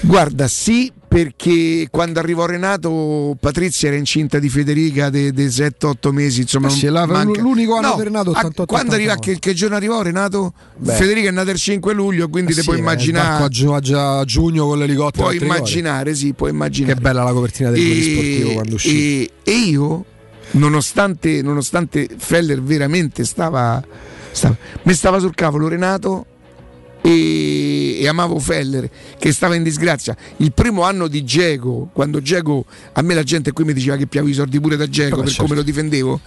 Guarda, 0.00 0.46
sì, 0.48 0.92
perché 1.08 1.88
quando 1.90 2.18
arrivò 2.20 2.46
Renato, 2.46 3.36
Patrizia 3.40 3.88
era 3.88 3.96
incinta 3.96 4.38
di 4.38 4.48
Federica 4.48 5.08
dei 5.10 5.32
7-8 5.32 6.10
mesi. 6.12 6.42
Insomma, 6.42 6.68
Eh 6.68 6.70
sì, 6.70 6.86
la- 6.86 7.06
manca- 7.06 7.40
l'unico 7.40 7.76
anno 7.76 7.88
No, 7.88 7.94
per 7.96 8.04
Renato, 8.04 8.30
a- 8.30 8.38
88, 8.38 8.66
Quando 8.66 8.94
arriva, 8.94 9.12
89. 9.12 9.40
che, 9.40 9.48
che 9.50 9.54
giorno 9.56 9.76
arrivò 9.76 10.02
Renato? 10.02 10.52
Beh. 10.76 10.92
Federica 10.94 11.28
è 11.28 11.32
nata 11.32 11.50
il 11.50 11.58
5 11.58 11.92
luglio, 11.94 12.28
quindi 12.28 12.52
Eh 12.52 12.54
te 12.56 12.60
sì, 12.60 12.66
puoi 12.66 12.78
eh, 12.78 12.80
immaginare. 12.82 13.44
a, 13.44 13.48
giu- 13.48 13.72
a 13.72 13.80
giu- 13.80 13.96
a 13.96 14.24
giugno 14.24 14.66
con 14.66 14.78
l'elicottero. 14.78 15.24
Puoi 15.24 15.38
a 15.38 15.42
immaginare, 15.44 16.14
sì, 16.14 16.32
puoi 16.34 16.50
immaginare. 16.50 16.94
Che 16.94 17.00
bella 17.00 17.22
la 17.22 17.32
copertina 17.32 17.70
del 17.70 17.80
Corriere 17.80 18.02
sportivo 18.12 18.52
quando 18.52 18.74
uscì. 18.74 19.24
e, 19.24 19.30
e 19.42 19.52
io, 19.52 20.04
nonostante, 20.52 21.42
nonostante 21.42 22.08
Feller 22.16 22.62
veramente 22.62 23.24
stava, 23.24 23.82
stava, 24.32 24.56
mi 24.82 24.92
stava 24.94 25.18
sul 25.18 25.34
cavolo 25.34 25.66
Renato 25.68 26.26
e, 27.00 27.65
e 27.98 28.08
amavo 28.08 28.38
Feller 28.38 28.88
che 29.18 29.32
stava 29.32 29.54
in 29.54 29.62
disgrazia. 29.62 30.16
Il 30.38 30.52
primo 30.52 30.82
anno 30.82 31.08
di 31.08 31.24
Geco, 31.24 31.90
quando 31.92 32.20
Geco, 32.20 32.64
a 32.92 33.02
me 33.02 33.14
la 33.14 33.22
gente 33.22 33.52
qui 33.52 33.64
mi 33.64 33.72
diceva 33.72 33.96
che 33.96 34.06
piavo 34.06 34.28
i 34.28 34.32
soldi 34.32 34.60
pure 34.60 34.76
da 34.76 34.88
Geco 34.88 35.16
per 35.16 35.28
certo. 35.28 35.42
come 35.42 35.54
lo 35.54 35.62
difendevo. 35.62 36.20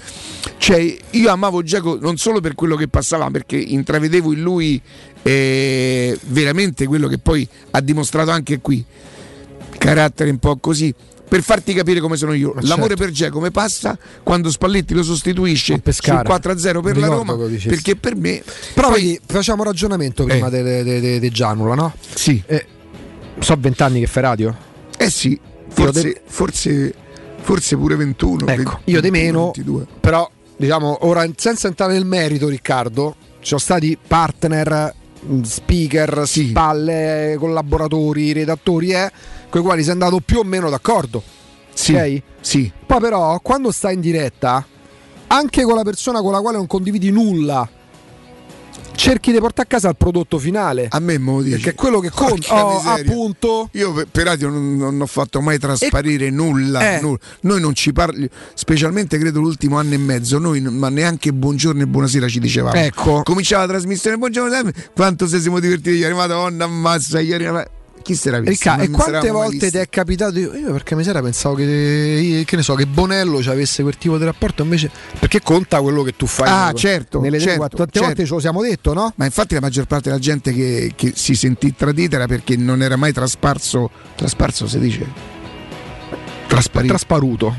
Cioè, 0.58 0.98
io 1.12 1.30
amavo 1.30 1.64
Geco 1.64 1.98
non 2.00 2.18
solo 2.18 2.42
per 2.42 2.56
quello 2.56 2.76
che 2.76 2.88
passava, 2.88 3.30
perché 3.30 3.58
intravedevo 3.58 4.34
in 4.34 4.42
lui 4.42 4.82
eh, 5.22 6.18
veramente 6.28 6.86
quello 6.86 7.08
che 7.08 7.18
poi 7.18 7.48
ha 7.72 7.82
dimostrato 7.82 8.32
anche 8.32 8.60
qui 8.60 8.84
carattere 9.78 10.30
un 10.30 10.38
po' 10.38 10.58
così. 10.58 10.94
Per 11.30 11.44
farti 11.44 11.74
capire 11.74 12.00
come 12.00 12.18
sono 12.18 12.34
io, 12.34 12.54
Ma 12.56 12.62
l'amore 12.64 12.90
certo. 12.90 13.04
per 13.04 13.12
Geco 13.12 13.34
come 13.36 13.52
passa 13.52 13.96
quando 14.24 14.50
Spalletti 14.50 14.96
lo 14.96 15.04
sostituisce 15.04 15.74
sul 15.74 15.82
Pescara. 15.84 16.24
4-0 16.28 16.82
per 16.82 16.98
la 16.98 17.06
Roma. 17.08 17.36
Perché 17.36 17.96
per 17.96 18.16
me. 18.16 18.42
Però 18.74 18.90
poi- 18.90 19.02
vedi, 19.02 19.20
facciamo 19.28 19.64
ragionamento 19.64 20.24
prima 20.24 20.48
Eh. 20.48 20.50
de- 20.50 20.84
de- 20.84 21.00
de- 21.00 21.20
de 21.20 21.30
Gianula, 21.30 21.76
no? 21.76 21.94
Sì. 22.16 22.42
Eh, 22.48 22.66
so 23.38 23.56
vent'anni 23.60 24.00
che 24.00 24.08
fai 24.08 24.24
radio? 24.24 24.58
Eh 24.98 25.12
sì, 25.12 25.40
forse, 25.68 26.22
forse, 26.26 26.94
forse 27.42 27.78
pure 27.78 27.96
21. 27.96 28.48
Ecco, 28.48 28.56
20, 28.56 28.80
io 28.86 29.00
di 29.02 29.10
21, 29.10 29.12
meno, 29.12 29.44
22. 29.56 29.86
però 30.00 30.30
diciamo 30.58 31.06
ora 31.06 31.26
senza 31.36 31.68
entrare 31.68 31.94
nel 31.94 32.06
merito 32.06 32.48
Riccardo, 32.50 33.16
ci 33.40 33.48
sono 33.50 33.60
stati 33.60 33.96
partner, 34.06 34.94
mh, 35.22 35.42
speaker, 35.44 36.24
spalle, 36.26 37.36
collaboratori, 37.38 38.34
redattori, 38.34 38.92
eh, 38.92 39.12
con 39.50 39.62
i 39.62 39.64
quali 39.64 39.84
sei 39.84 39.92
andato 39.94 40.20
più 40.20 40.40
o 40.40 40.44
meno 40.44 40.70
d'accordo. 40.70 41.22
Sì, 41.74 41.94
ok? 41.94 42.22
sì. 42.42 42.72
Poi 42.86 43.00
però 43.00 43.40
quando 43.40 43.72
stai 43.72 43.94
in 43.96 44.02
diretta, 44.02 44.66
anche 45.28 45.64
con 45.64 45.76
la 45.76 45.84
persona 45.84 46.22
con 46.22 46.32
la 46.32 46.40
quale 46.42 46.58
non 46.58 46.68
condividi 46.68 47.10
nulla, 47.10 47.68
cerchi 48.96 49.32
di 49.32 49.40
portare 49.40 49.62
a 49.62 49.72
casa 49.72 49.88
il 49.90 49.96
prodotto 49.96 50.38
finale. 50.40 50.88
A 50.90 51.00
me 51.00 51.18
mo 51.18 51.42
dici. 51.42 51.56
Perché 51.56 51.70
è 51.70 51.76
quello 51.76 52.00
che 52.02 52.10
conta. 52.10 52.66
Oh, 52.66 52.82
appunto. 52.82 53.70
Io 53.74 53.94
per, 54.12 54.26
radio 54.26 54.50
non, 54.50 54.76
non 54.76 55.00
ho 55.00 55.06
fatto 55.06 55.40
mai 55.40 55.58
trasparire 55.58 56.30
nulla, 56.30 56.98
Eh. 56.98 57.00
nulla. 57.02 57.18
Noi 57.42 57.62
non 57.62 57.74
ci 57.74 57.94
parli, 57.94 58.30
specialmente 58.54 59.18
credo 59.18 59.40
l'ultimo 59.40 59.78
anno 59.78 59.94
e 59.94 59.98
mezzo, 59.98 60.38
noi 60.38 60.60
ma 60.62 60.90
neanche 60.90 61.32
buongiorno 61.32 61.82
e 61.82 61.88
buonasera 61.88 62.28
ci 62.28 62.40
dicevamo. 62.40 62.76
Ecco. 62.76 63.24
Cominciava 63.24 63.64
la 63.66 63.70
trasmissione, 63.70 64.18
buongiorno, 64.18 64.52
Sam, 64.54 64.72
quanto 64.94 65.28
se 65.28 65.40
siamo 65.40 65.62
divertiti 65.62 65.96
ieri, 65.98 66.14
madonna, 66.14 66.66
ammazza 66.66 67.22
ieri. 67.22 67.50
ma- 67.50 67.66
Chi 68.10 68.16
si 68.16 68.28
era 68.28 68.40
visto? 68.40 68.72
E 68.80 68.90
quante 68.90 69.30
volte 69.30 69.70
ti 69.70 69.78
è 69.78 69.88
capitato? 69.88 70.40
Io, 70.40 70.52
io 70.56 70.72
perché 70.72 70.96
mi 70.96 71.04
sera 71.04 71.22
pensavo 71.22 71.54
che, 71.54 72.42
che 72.44 72.56
ne 72.56 72.64
so, 72.64 72.74
che 72.74 72.88
Bonello 72.88 73.40
ci 73.40 73.50
avesse 73.50 73.84
quel 73.84 74.00
tipo 74.00 74.18
di 74.18 74.24
rapporto 74.26 74.64
invece. 74.64 74.90
Perché 75.20 75.42
conta 75.44 75.80
quello 75.80 76.02
che 76.02 76.16
tu 76.16 76.26
fai. 76.26 76.50
Ah, 76.50 76.66
nelle- 76.66 76.78
certo, 76.80 77.20
Nelle 77.20 77.38
certo, 77.40 77.60
tante 77.68 77.78
certo. 77.92 78.00
volte 78.00 78.26
ce 78.26 78.34
lo 78.34 78.40
siamo 78.40 78.64
detto, 78.64 78.94
no? 78.96 79.14
Ma 79.18 79.26
infatti 79.26 79.54
la 79.54 79.60
maggior 79.60 79.86
parte 79.86 80.10
della 80.10 80.20
gente 80.20 80.52
che, 80.54 80.94
che 80.96 81.12
si 81.16 81.36
sentì 81.36 81.76
tradita 81.76 82.16
era 82.16 82.26
perché 82.26 82.58
non 82.58 82.82
era 82.82 82.96
mai 82.96 83.14
trasparso. 83.14 83.92
Trasparso 84.16 84.68
si 84.68 84.80
dice? 84.80 85.06
Trasparito. 86.48 86.94
Trasparuto. 86.94 87.56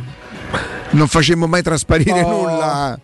non 0.90 1.07
facemmo 1.07 1.46
mai 1.46 1.62
trasparire 1.62 2.22
Oh. 2.24 2.30
nulla. 2.40 3.01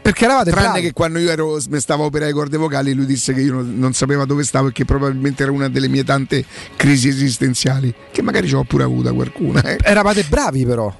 Perché 0.00 0.24
eravate 0.24 0.50
Tranne 0.50 0.68
bravi. 0.68 0.82
che 0.82 0.92
quando 0.92 1.18
io 1.18 1.30
ero, 1.30 1.58
stavo 1.60 2.04
operare 2.04 2.30
le 2.30 2.36
corde 2.36 2.56
vocali, 2.56 2.94
lui 2.94 3.04
disse 3.04 3.34
che 3.34 3.40
io 3.40 3.54
non, 3.54 3.78
non 3.78 3.92
sapevo 3.92 4.24
dove 4.24 4.42
stavo 4.42 4.68
e 4.68 4.72
che 4.72 4.84
probabilmente 4.86 5.42
era 5.42 5.52
una 5.52 5.68
delle 5.68 5.88
mie 5.88 6.02
tante 6.04 6.44
crisi 6.76 7.08
esistenziali, 7.08 7.92
che 8.10 8.22
magari 8.22 8.48
ci 8.48 8.54
ho 8.54 8.64
pure 8.64 8.84
avuta 8.84 9.12
qualcuna. 9.12 9.62
eh. 9.62 9.76
Eravate 9.82 10.24
bravi 10.28 10.64
però. 10.64 10.94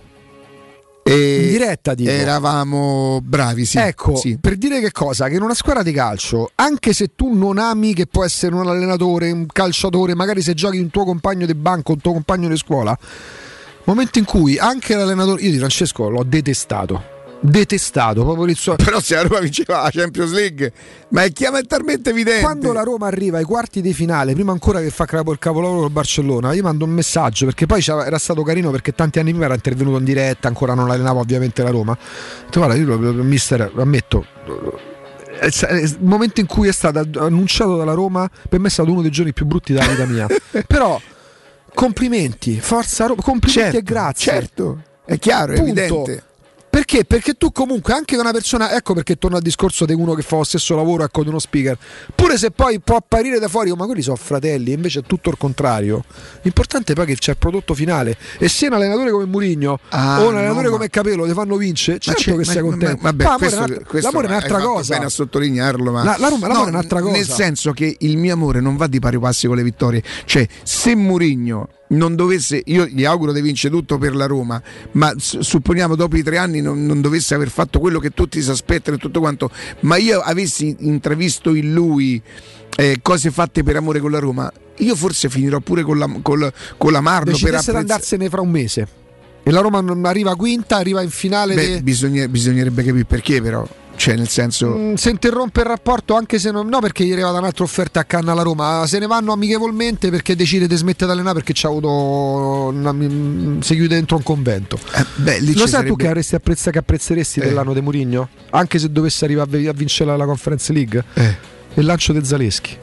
E 1.03 1.41
In 1.45 1.49
diretta, 1.53 1.95
dico. 1.95 2.11
Eravamo 2.11 3.21
bravi, 3.23 3.65
sì. 3.65 3.79
ecco, 3.79 4.15
sì. 4.17 4.37
per 4.39 4.57
dire 4.57 4.79
che 4.79 4.93
cosa? 4.93 5.27
Che 5.29 5.37
in 5.37 5.43
una 5.43 5.55
squadra 5.55 5.83
di 5.83 5.93
calcio, 5.93 6.51
anche 6.57 6.93
se 6.93 7.13
tu 7.15 7.33
non 7.35 7.57
ami 7.57 7.95
che 7.95 8.07
può 8.07 8.25
essere 8.27 8.55
un 8.55 8.67
allenatore, 8.69 9.31
un 9.31 9.47
calciatore, 9.47 10.15
magari 10.15 10.43
se 10.43 10.53
giochi 10.53 10.77
un 10.79 10.91
tuo 10.91 11.07
compagno 11.07 11.47
di 11.47 11.55
banco, 11.55 11.93
un 11.93 12.01
tuo 12.03 12.13
compagno 12.13 12.49
di 12.49 12.59
scuola, 12.59 12.95
momento 13.85 14.19
in 14.19 14.27
cui 14.27 14.59
anche 14.59 14.95
l'allenatore, 14.95 15.41
io 15.41 15.51
di 15.51 15.57
Francesco 15.57 16.11
l'ho 16.11 16.25
detestato, 16.25 17.03
detestato 17.41 18.23
proprio 18.23 18.47
il 18.47 18.57
suo... 18.57 18.75
Però 18.83 19.01
se 19.01 19.15
la 19.15 19.23
Roma 19.23 19.41
vinceva 19.41 19.83
la 19.83 19.91
Champions 19.91 20.33
League, 20.33 20.73
ma 21.11 21.23
è 21.23 21.33
chiaramente 21.33 22.11
evidente. 22.11 22.41
Quando 22.41 22.73
la 22.73 22.83
Roma 22.83 23.07
arriva 23.07 23.39
ai 23.39 23.45
quarti 23.45 23.81
di 23.81 23.93
finale, 23.93 24.35
prima 24.35 24.53
ancora 24.53 24.81
che 24.81 24.91
fa 24.91 25.05
il 25.05 25.39
capolavoro 25.39 25.81
col 25.81 25.91
Barcellona, 25.91 26.53
io 26.53 26.63
mando 26.63 26.85
un 26.85 26.91
messaggio 26.91 27.45
perché 27.45 27.67
poi 27.67 27.83
era 27.87 28.19
stato 28.19 28.43
carino 28.43 28.71
perché 28.71 28.93
tanti 28.93 29.19
anni 29.19 29.31
prima 29.31 29.47
era 29.47 29.55
intervenuto 29.55 29.99
in 29.99 30.05
diretta, 30.05 30.49
ancora 30.49 30.75
non 30.75 30.91
allenava 30.91 31.21
ovviamente 31.21 31.63
la 31.63 31.71
Roma. 31.71 31.97
Guarda, 32.53 32.75
io 32.75 32.97
mister, 33.23 33.73
ammetto, 33.77 34.25
il 35.41 35.97
momento 36.01 36.41
in 36.41 36.47
cui 36.47 36.69
è 36.69 36.73
stato 36.73 37.07
annunciato 37.19 37.77
dalla 37.77 37.95
Roma, 37.95 38.29
per 38.49 38.59
me 38.59 38.69
è 38.69 38.71
stato 38.71 38.91
uno 38.91 39.03
dei 39.03 39.11
giorni 39.11 39.33
più 39.33 39.47
brutti 39.47 39.73
della 39.73 39.87
vita 39.87 40.05
mia. 40.07 40.27
Però 40.67 41.01
complimenti, 41.75 42.59
forza 42.61 43.07
Roma, 43.07 43.23
complimenti 43.23 43.73
Certo, 43.73 43.79
e 43.79 43.83
grazie. 43.83 44.33
certo, 44.33 44.83
è 45.05 45.19
chiaro, 45.19 45.53
è 45.53 45.57
Punto. 45.57 45.71
evidente. 45.71 46.23
Perché? 46.71 47.05
Perché 47.05 47.35
tu 47.35 47.51
comunque 47.51 47.93
anche 47.93 48.17
una 48.17 48.31
persona, 48.31 48.75
ecco 48.75 48.95
perché 48.95 49.17
torno 49.17 49.37
al 49.37 49.43
discorso 49.43 49.85
di 49.85 49.95
uno 49.95 50.15
che 50.15 50.23
fa 50.23 50.37
lo 50.37 50.45
stesso 50.45 50.77
lavoro 50.77 51.03
ecco, 51.05 51.23
di 51.23 51.29
uno 51.29 51.39
speaker, 51.39 51.77
pure 52.15 52.37
se 52.39 52.51
poi 52.51 52.79
può 52.81 52.97
apparire 52.97 53.39
da 53.39 53.49
fuori, 53.49 53.71
oh, 53.71 53.77
ma 53.77 53.87
quelli 53.87 54.03
sono 54.03 54.17
fratelli, 54.17 54.73
invece 54.73 55.01
è 55.01 55.03
tutto 55.03 55.31
il 55.31 55.37
contrario. 55.39 56.05
L'importante 56.43 56.93
è 56.93 56.95
poi 56.95 57.07
che 57.07 57.17
c'è 57.17 57.33
il 57.33 57.37
prodotto 57.39 57.75
finale. 57.75 58.17
E 58.39 58.49
se 58.49 58.67
un 58.67 58.75
allenatore 58.75 59.11
come 59.11 59.25
Murigno 59.25 59.81
Ah, 59.89 60.21
o 60.23 60.29
un 60.29 60.37
allenatore 60.37 60.67
no, 60.67 60.71
come 60.73 60.89
Capello 60.91 61.27
ti 61.27 61.33
fanno 61.33 61.57
vincere, 61.57 61.99
certo 61.99 62.37
che 62.37 62.45
sei 62.45 62.61
contento. 62.63 62.99
ma- 63.03 63.11
vabbè, 63.11 63.25
Ma 63.25 63.31
l'amore 63.31 63.39
questo- 63.39 63.57
è 63.57 63.65
un'altra- 63.65 63.85
questo 63.89 64.09
l'amore 64.11 64.27
è 64.27 64.31
un'altra 64.31 64.59
cosa. 64.61 64.93
bene 64.95 65.05
a 65.07 65.09
sottolinearlo, 65.09 65.91
ma 65.93 66.05
La- 66.05 66.17
la 66.19 66.29
l'amore 66.29 66.53
è 66.53 66.55
No, 66.57 66.67
un'altra 66.67 67.01
cosa. 67.01 67.13
Nel 67.13 67.27
senso 67.29 67.73
che 67.73 67.97
il 67.99 68.17
mio 68.19 68.33
amore 68.35 68.61
non 68.61 68.77
va 68.77 68.87
di 68.87 68.99
pari 68.99 69.19
passi 69.19 69.47
con 69.47 69.57
le 69.57 69.63
vittorie. 69.63 70.03
Cioè, 70.25 70.47
se 70.63 70.95
Murigno 70.95 71.69
non 71.89 72.15
dovesse, 72.17 72.63
io 72.67 72.87
gli 72.87 73.05
auguro 73.05 73.33
di 73.33 73.41
vincere 73.41 73.73
tutto 73.75 73.99
per 73.99 74.15
la 74.15 74.27
Roma, 74.27 74.61
ma 74.93 75.13
supponiamo 75.17 75.95
dopo 75.95 76.17
i 76.17 76.23
tre 76.23 76.37
anni 76.39 76.61
non, 76.61 76.85
non 76.85 77.01
dovesse 77.01 77.35
aver 77.35 77.49
fatto 77.51 77.79
quello 77.81 77.99
che 77.99 78.11
tutti 78.11 78.41
si 78.43 78.51
aspettano 78.51 78.97
e 78.97 79.01
tutto 79.01 79.21
quanto, 79.21 79.51
ma 79.81 79.97
io 79.97 80.21
avessi 80.21 80.77
intravisto 80.81 81.55
in 81.55 81.73
lui 81.73 82.21
eh, 82.77 82.99
cose 83.03 83.31
fatte 83.31 83.63
per 83.63 83.77
amore 83.77 84.01
con 84.01 84.11
la 84.11 84.19
Roma, 84.19 84.53
io 84.77 84.95
forse 84.95 85.29
finirò 85.29 85.61
pure 85.61 85.83
con, 85.83 85.99
la, 85.99 86.09
col- 86.23 86.53
con 86.77 86.93
l'amarlo 86.93 87.33
per 87.33 87.33
Decidesse 87.33 87.49
di 87.51 87.57
apprezzare. 87.57 87.79
andarsene 87.79 88.29
fra 88.29 88.41
un 88.41 88.51
mese. 88.51 88.89
E 89.43 89.51
la 89.51 89.61
Roma 89.61 89.81
non 89.81 90.05
arriva 90.05 90.37
quinta, 90.37 90.77
arriva 90.77 91.01
in 91.01 91.09
finale. 91.11 91.55
Beh, 91.55 91.69
de- 91.69 91.83
bisogna- 91.83 92.29
bisognerebbe 92.29 92.85
capire 92.85 93.05
perché 93.05 93.41
però. 93.41 93.67
Cioè, 93.99 94.15
nel 94.15 94.29
senso. 94.29 94.69
Mm, 94.69 94.95
se 94.95 95.11
interrompe 95.11 95.61
il 95.61 95.67
rapporto 95.67 96.15
anche 96.15 96.39
se 96.39 96.53
non 96.53 96.69
no 96.69 96.79
perché 96.79 97.05
gli 97.05 97.09
è 97.11 97.13
arrivata 97.15 97.39
un'altra 97.39 97.65
offerta 97.65 97.99
a 98.01 98.05
canna 98.05 98.31
alla 98.31 98.43
Roma 98.43 98.85
se 98.87 99.01
ne 99.01 99.09
vanno 99.09 99.33
amichevolmente 99.33 100.09
perché 100.09 100.37
decide 100.37 100.69
di 100.69 100.77
smettere 100.77 101.07
di 101.07 101.13
allenare 101.19 101.35
perché 101.43 101.53
c'ha 101.55 101.67
avuto 101.69 101.89
una- 101.91 102.93
mm, 102.93 103.59
si 103.61 103.75
chiude 103.75 103.97
dentro 103.97 104.17
un 104.17 104.23
convento 104.23 104.79
Eh, 104.95 105.05
beh, 105.17 105.41
lo 105.41 105.47
ci 105.47 105.53
sai 105.55 105.63
tu 105.63 105.67
sarebbe- 105.69 105.97
che 105.97 106.07
avresti 106.07 106.35
apprezza, 106.37 106.71
che 106.71 106.79
apprezzeresti 106.79 107.41
Eh. 107.41 107.45
dell'anno 107.47 107.75
di 107.75 107.81
Murigno 107.81 108.29
anche 108.51 108.79
se 108.79 108.91
dovesse 108.93 109.25
arrivare 109.25 109.67
a 109.69 109.73
vincere 109.73 110.11
la, 110.11 110.17
la 110.17 110.27
Conference 110.27 110.73
League 110.73 111.05
Eh. 111.15 111.37
il 111.75 111.85
lancio 111.85 112.13
di 112.13 112.25
Zaleschi 112.25 112.77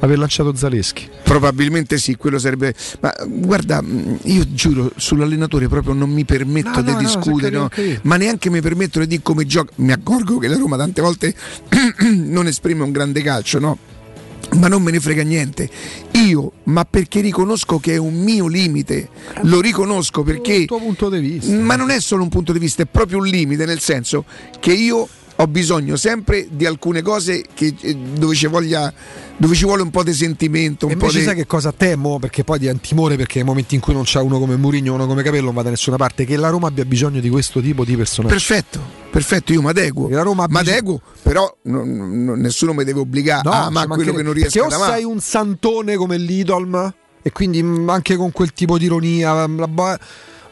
Aver 0.00 0.18
lanciato 0.18 0.54
Zaleschi. 0.54 1.08
Probabilmente 1.22 1.98
sì, 1.98 2.16
quello 2.16 2.38
sarebbe. 2.38 2.74
Ma 3.00 3.14
guarda, 3.26 3.82
mh, 3.82 4.20
io 4.24 4.44
giuro, 4.52 4.90
sull'allenatore 4.96 5.68
proprio 5.68 5.94
non 5.94 6.10
mi 6.10 6.24
permetto 6.24 6.80
No, 6.80 6.82
di 6.82 6.92
no, 6.92 6.98
discutere, 6.98 7.56
no, 7.56 7.68
ma 8.02 8.16
neanche 8.16 8.50
mi 8.50 8.60
permetto 8.60 9.04
di 9.04 9.20
come 9.20 9.46
gioca. 9.46 9.72
Mi 9.76 9.92
accorgo 9.92 10.38
che 10.38 10.48
la 10.48 10.56
Roma 10.56 10.76
tante 10.76 11.00
volte 11.00 11.34
non 12.14 12.46
esprime 12.46 12.82
un 12.82 12.92
grande 12.92 13.22
calcio, 13.22 13.58
no? 13.58 13.78
Ma 14.54 14.68
non 14.68 14.82
me 14.82 14.90
ne 14.90 15.00
frega 15.00 15.22
niente. 15.22 15.68
Io, 16.12 16.52
ma 16.64 16.84
perché 16.84 17.20
riconosco 17.20 17.78
che 17.78 17.94
è 17.94 17.96
un 17.98 18.20
mio 18.20 18.48
limite, 18.48 19.10
lo 19.42 19.60
riconosco 19.60 20.22
perché. 20.22 20.54
Il 20.54 20.66
tuo 20.66 20.78
punto 20.78 21.08
di 21.08 21.20
vista. 21.20 21.52
Ma 21.52 21.76
non 21.76 21.90
è 21.90 22.00
solo 22.00 22.22
un 22.22 22.28
punto 22.30 22.52
di 22.52 22.58
vista, 22.58 22.82
è 22.82 22.86
proprio 22.86 23.18
un 23.18 23.26
limite, 23.26 23.64
nel 23.64 23.80
senso 23.80 24.24
che 24.58 24.72
io 24.72 25.08
ho 25.36 25.46
bisogno 25.46 25.96
sempre 25.96 26.48
di 26.50 26.66
alcune 26.66 27.00
cose 27.00 27.44
che, 27.54 27.74
eh, 27.80 27.94
dove, 27.94 28.34
ci 28.34 28.46
voglia, 28.46 28.92
dove 29.40 29.54
ci 29.54 29.64
vuole 29.64 29.80
un 29.80 29.88
po' 29.90 30.02
di 30.02 30.12
sentimento, 30.12 30.84
un 30.84 30.92
E 30.92 30.96
po' 30.96 31.04
invece 31.06 31.20
di... 31.20 31.24
sai 31.24 31.34
che 31.34 31.46
cosa 31.46 31.72
temo? 31.72 32.18
Perché 32.18 32.44
poi 32.44 32.58
di 32.58 32.70
timore 32.82 33.16
perché 33.16 33.38
nei 33.38 33.46
momenti 33.46 33.74
in 33.74 33.80
cui 33.80 33.94
non 33.94 34.02
c'è 34.02 34.20
uno 34.20 34.38
come 34.38 34.56
Mourinho, 34.56 34.92
uno 34.92 35.06
come 35.06 35.22
Capello 35.22 35.46
non 35.46 35.54
va 35.54 35.62
da 35.62 35.70
nessuna 35.70 35.96
parte, 35.96 36.26
che 36.26 36.36
la 36.36 36.50
Roma 36.50 36.66
abbia 36.68 36.84
bisogno 36.84 37.20
di 37.20 37.30
questo 37.30 37.62
tipo 37.62 37.82
di 37.86 37.96
personaggi. 37.96 38.34
Perfetto, 38.34 38.78
perfetto, 39.10 39.52
io 39.54 39.62
mi 39.62 39.68
adeguo. 39.70 40.10
La 40.10 40.20
Roma 40.22 40.44
Mi 40.46 40.58
adeguo, 40.58 41.00
però 41.22 41.50
non- 41.62 42.24
non- 42.24 42.38
nessuno 42.38 42.74
mi 42.74 42.84
deve 42.84 43.00
obbligare 43.00 43.40
No, 43.44 43.50
a 43.52 43.60
ci 43.62 43.66
amare 43.68 43.86
quello 43.88 44.12
che 44.12 44.22
non 44.22 44.32
riesco 44.34 44.58
Perché 44.60 44.74
ad 44.74 44.78
o 44.78 44.82
amare. 44.84 44.98
sei 44.98 45.04
un 45.10 45.20
santone 45.20 45.96
come 45.96 46.18
l'Idolm 46.18 46.92
e 47.22 47.32
quindi 47.32 47.62
mh, 47.62 47.88
anche 47.88 48.16
con 48.16 48.32
quel 48.32 48.52
tipo 48.52 48.76
di 48.76 48.84
ironia, 48.84 49.46
la 49.46 49.66
bo- 49.68 49.96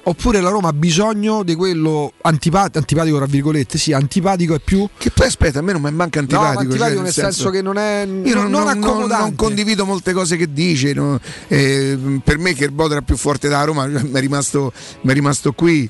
oppure 0.09 0.41
la 0.41 0.49
Roma 0.49 0.69
ha 0.69 0.73
bisogno 0.73 1.43
di 1.43 1.55
quello 1.55 2.13
antipa- 2.23 2.71
antipatico, 2.73 3.17
tra 3.19 3.27
virgolette, 3.27 3.79
sì, 3.79 3.93
antipatico 3.93 4.55
è 4.55 4.61
più... 4.61 4.89
Che 4.97 5.11
poi 5.11 5.27
aspetta, 5.27 5.59
a 5.59 5.63
me 5.63 5.73
non 5.73 5.83
mi 5.83 5.91
manca 5.93 6.21
No, 6.21 6.27
ma 6.31 6.49
antipatico. 6.49 6.61
antipatico 6.73 6.95
cioè, 6.97 7.05
nel 7.05 7.13
senso, 7.13 7.51
che 7.51 7.63
non 7.63 7.77
è, 7.79 8.07
Io 8.07 8.35
non, 8.35 8.51
non, 8.51 8.79
non- 8.79 9.07
non 9.09 9.35
condivido 9.35 9.85
molte 9.85 10.13
cose 10.13 10.37
che 10.37 10.53
dice. 10.53 10.93
no? 10.95 11.19
Eh, 11.49 12.21
per 12.25 12.39
me 12.39 12.55
che 12.55 12.65
il 12.65 12.73
Bodo 12.73 12.93
era 12.93 13.03
più 13.03 13.17
forte 13.17 13.49
della 13.49 13.65
Roma, 13.65 13.87
mi 13.87 14.11
è 14.13 14.21
rimasto, 14.21 14.73
mi 15.03 15.11
è 15.11 15.15
rimasto 15.15 15.53
qui. 15.53 15.89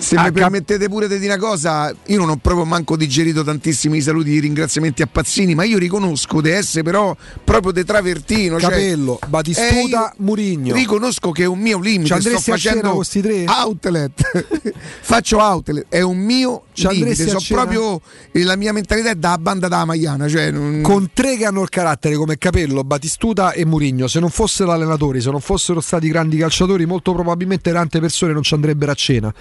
Se 0.00 0.14
Ah, 0.14 0.22
mi 0.24 0.32
permettete 0.32 0.88
pure 0.88 1.08
di 1.08 1.18
dire 1.18 1.34
una 1.34 1.42
cosa, 1.44 1.92
io 2.06 2.18
non 2.18 2.28
ho 2.30 2.36
proprio 2.36 2.64
manco 2.64 2.96
digerito 2.96 3.42
tantissimi 3.42 4.00
saluti 4.00 4.30
di 4.30 4.38
ringraziamenti 4.38 5.02
a 5.02 5.08
Pazzini, 5.10 5.56
ma 5.56 5.64
io 5.64 5.76
riconosco 5.76 6.40
di 6.40 6.50
essere 6.50 6.84
però 6.84 7.14
proprio 7.42 7.72
de 7.72 7.84
travertino. 7.84 8.60
cioè- 8.60 8.70
Capello, 8.70 9.18
Batistuta, 9.26 9.68
Eh, 9.76 9.80
io 9.88 10.12
Murigno. 10.18 10.74
Riconosco 10.74 11.32
che 11.32 11.42
è 11.42 11.46
un 11.46 11.58
mio 11.58 11.80
limite. 11.80 12.14
Ci 12.20 12.28
Sto 12.30 12.38
facendo 12.38 12.92
con 12.92 13.04
sti 13.04 13.20
tre? 13.20 13.44
outlet. 13.48 14.72
Faccio 15.02 15.38
outlet, 15.38 15.86
è 15.88 16.00
un 16.00 16.18
mio 16.18 16.62
Ci 16.72 16.86
limite. 16.88 17.26
So 17.28 17.38
proprio 17.48 18.00
la 18.32 18.54
mia 18.56 18.72
mentalità 18.72 19.10
è 19.10 19.14
da 19.16 19.36
banda 19.36 19.66
da 19.66 19.84
Maiana. 19.84 20.28
Cioè 20.28 20.52
non- 20.52 20.80
con 20.80 21.10
tre 21.12 21.36
che 21.36 21.44
hanno 21.44 21.62
il 21.62 21.68
carattere 21.70 22.14
come 22.14 22.38
Capello, 22.38 22.84
Batistuta 22.84 23.50
e 23.52 23.64
Murigno, 23.64 24.06
se 24.06 24.20
non 24.20 24.30
fossero 24.30 24.70
allenatori, 24.70 25.20
se 25.20 25.30
non 25.32 25.40
fossero 25.40 25.80
stati 25.80 26.06
grandi 26.08 26.36
calciatori, 26.36 26.86
molto 26.86 27.12
probabilmente 27.12 27.72
tante 27.72 27.98
persone 27.98 28.32
non 28.32 28.42
ci 28.44 28.54
andrebbero 28.54 28.92
a 28.92 28.94
cena. 28.94 29.34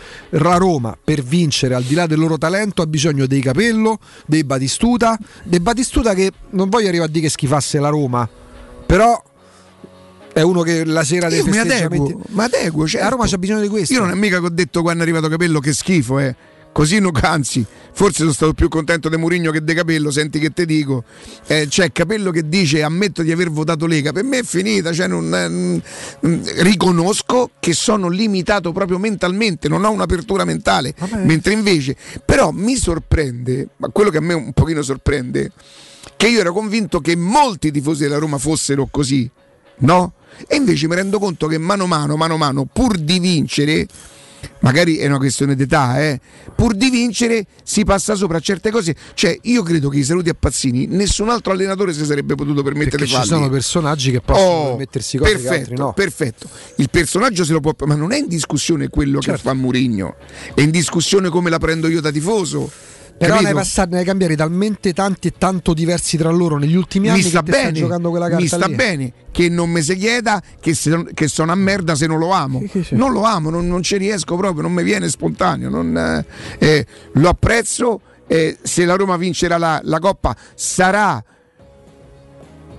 La 0.48 0.58
Roma, 0.58 0.98
per 1.02 1.22
vincere, 1.24 1.76
al 1.76 1.84
di 1.84 1.96
là 1.96 2.06
del 2.06 2.20
loro 2.20 2.38
talento, 2.38 2.82
ha 2.82 2.88
bisogno 2.88 3.26
dei 3.26 3.42
Capello, 3.42 4.00
dei 4.26 4.44
Batistuta, 4.44 5.18
dei 5.44 5.60
Batistuta 5.60 6.14
che 6.14 6.32
non 6.52 6.70
voglio 6.70 6.88
arrivare 6.88 7.10
a 7.10 7.12
dire 7.12 7.26
che 7.26 7.32
schifasse 7.32 7.80
la 7.80 7.90
Roma, 7.90 8.28
però 8.86 9.22
è 10.34 10.42
uno 10.42 10.62
che 10.62 10.86
la 10.86 11.04
sera 11.04 11.30
dei 11.30 11.42
festeggiamenti... 11.42 12.12
adeguo, 12.12 12.22
ma 12.30 12.44
adeguo. 12.44 12.84
La 12.84 12.88
certo. 12.90 13.10
Roma 13.10 13.26
c'ha 13.28 13.38
bisogno 13.38 13.62
di 13.62 13.68
questo. 13.68 13.94
Io 13.94 14.02
non 14.02 14.12
è 14.12 14.16
mica 14.16 14.40
che 14.40 14.46
ho 14.46 14.50
detto 14.50 14.82
quando 14.84 15.00
è 15.00 15.04
arrivato 15.04 15.28
Capello 15.30 15.60
che 15.60 15.74
schifo, 15.74 16.20
eh. 16.20 16.36
Così 16.78 17.00
no, 17.00 17.10
anzi, 17.22 17.66
forse 17.92 18.20
sono 18.20 18.32
stato 18.32 18.54
più 18.54 18.68
contento 18.70 19.10
di 19.10 19.18
Murigno 19.18 19.50
che 19.50 19.64
di 19.64 19.74
Capello, 19.74 20.12
senti 20.12 20.38
che 20.38 20.52
te 20.52 20.64
dico. 20.64 21.06
Eh, 21.48 21.66
c'è 21.68 21.92
Capello 21.92 22.30
che 22.30 22.48
dice 22.48 22.84
ammetto 22.84 23.24
di 23.24 23.32
aver 23.32 23.50
votato 23.50 23.88
Lega, 23.88 24.12
per 24.12 24.24
me 24.24 24.38
è 24.38 24.44
finita, 24.44 24.94
cioè 24.94 25.08
non, 25.08 25.34
eh, 25.34 25.50
mm, 25.50 25.78
mm, 26.28 26.44
riconosco 26.58 27.50
che 27.60 27.74
sono 27.74 28.10
limitato 28.10 28.74
proprio 28.74 29.00
mentalmente, 29.00 29.68
non 29.68 29.86
ho 29.86 29.90
un'apertura 29.90 30.46
mentale, 30.46 30.94
mentre 31.24 31.54
invece, 31.54 31.96
però 32.24 32.52
mi 32.52 32.76
sorprende, 32.76 33.70
ma 33.78 33.88
quello 33.88 34.12
che 34.12 34.18
a 34.18 34.22
me 34.22 34.36
un 34.36 34.54
pochino 34.54 34.84
sorprende, 34.84 35.52
che 36.16 36.28
io 36.28 36.42
ero 36.42 36.54
convinto 36.54 37.00
che 37.00 37.16
molti 37.16 37.72
tifosi 37.72 38.04
della 38.04 38.20
Roma 38.20 38.38
fossero 38.38 38.88
così, 38.92 39.28
no? 39.78 40.14
E 40.46 40.56
invece 40.58 40.88
mi 40.88 40.94
rendo 40.94 41.18
conto 41.18 41.48
che 41.48 41.58
mano 41.58 41.86
a 41.86 41.88
mano, 41.88 42.16
mano 42.18 42.36
a 42.36 42.38
mano, 42.38 42.66
pur 42.72 43.00
di 43.00 43.18
vincere, 43.18 43.88
magari 44.60 44.98
è 44.98 45.08
una 45.08 45.18
questione 45.18 45.56
d'età, 45.56 46.02
eh, 46.02 46.20
pur 46.56 46.74
di 46.76 46.90
vincere 46.90 47.46
si 47.64 47.84
passa 47.84 48.16
sopra 48.16 48.38
a 48.38 48.40
certe 48.40 48.72
cose. 48.72 48.96
Cioè, 49.14 49.38
io 49.44 49.64
credo 49.64 49.90
che 49.90 50.00
i 50.00 50.04
saluti 50.04 50.30
a 50.30 50.36
Pazzini, 50.38 50.88
nessun 50.88 51.30
altro 51.30 51.54
allenatore 51.54 51.94
si 51.94 52.06
sarebbe 52.06 52.36
potuto 52.36 52.64
permettere 52.64 53.04
di 53.04 53.08
ci 53.10 53.14
farli. 53.16 53.28
sono 53.30 53.50
personaggi 53.50 54.12
che 54.12 54.22
possono 54.22 54.46
Oh, 54.48 54.68
permettersi 54.70 55.18
cose 55.18 55.32
che 55.32 55.38
perfetto, 55.40 55.60
altri 55.62 55.76
no. 55.76 55.94
perfetto. 55.94 56.50
Il 56.76 56.90
personaggio 56.90 57.44
se 57.46 57.54
lo 57.54 57.60
può, 57.60 57.74
ma 57.86 57.96
non 57.96 58.12
è 58.12 58.18
in 58.18 58.28
discussione 58.28 58.88
quello 58.90 59.20
Certo. 59.20 59.42
che 59.42 59.48
fa 59.48 59.54
Murigno, 59.54 60.16
è 60.54 60.62
in 60.62 60.72
discussione 60.72 61.30
come 61.30 61.50
la 61.50 61.58
prendo 61.60 61.88
io 61.88 62.02
da 62.02 62.12
tifoso. 62.12 62.70
Però 63.18 63.34
ne 63.34 63.42
capito? 63.42 63.48
hai, 63.48 63.54
passati, 63.64 63.92
ne 63.94 63.98
hai 64.00 64.06
cambiati 64.06 64.36
talmente 64.36 64.94
tanti 64.94 65.28
e 65.30 65.34
tanto 65.38 65.74
diversi 65.74 66.18
tra 66.18 66.30
loro 66.30 66.58
negli 66.58 66.76
ultimi 66.76 67.10
anni 67.10 67.24
mi 67.24 67.30
sta 67.30 67.42
che 67.42 67.52
bene, 67.52 67.72
giocando 67.72 68.10
quella 68.12 68.26
carta 68.28 68.42
mi 68.42 68.48
sta 68.48 68.68
lì. 68.68 68.76
bene 68.76 69.14
che 69.32 69.50
non 69.50 69.70
mi 69.72 69.82
si 69.82 69.96
chieda 69.96 70.42
che, 70.60 70.74
se- 70.76 71.08
che 71.14 71.28
sono 71.28 71.52
a 71.52 71.56
merda 71.56 71.96
se 71.96 72.06
non 72.06 72.20
lo 72.20 72.32
amo. 72.32 72.62
Non 72.92 73.12
lo 73.12 73.24
amo, 73.24 73.50
non, 73.50 73.68
non 73.68 73.82
ci 73.82 73.98
riesco 73.98 74.36
proprio, 74.36 74.62
non 74.62 74.72
mi 74.74 74.84
viene 74.84 75.10
spontaneo. 75.10 75.70
non, 75.70 75.98
eh, 75.98 76.26
eh, 76.60 76.86
lo 77.14 77.30
apprezzo. 77.30 78.02
eh, 78.28 78.58
se 78.62 78.86
la 78.86 78.96
Roma 78.96 79.16
vincerà 79.18 79.58
la, 79.58 79.80
la 79.84 80.00
Coppa 80.00 80.36
sarà 80.54 81.24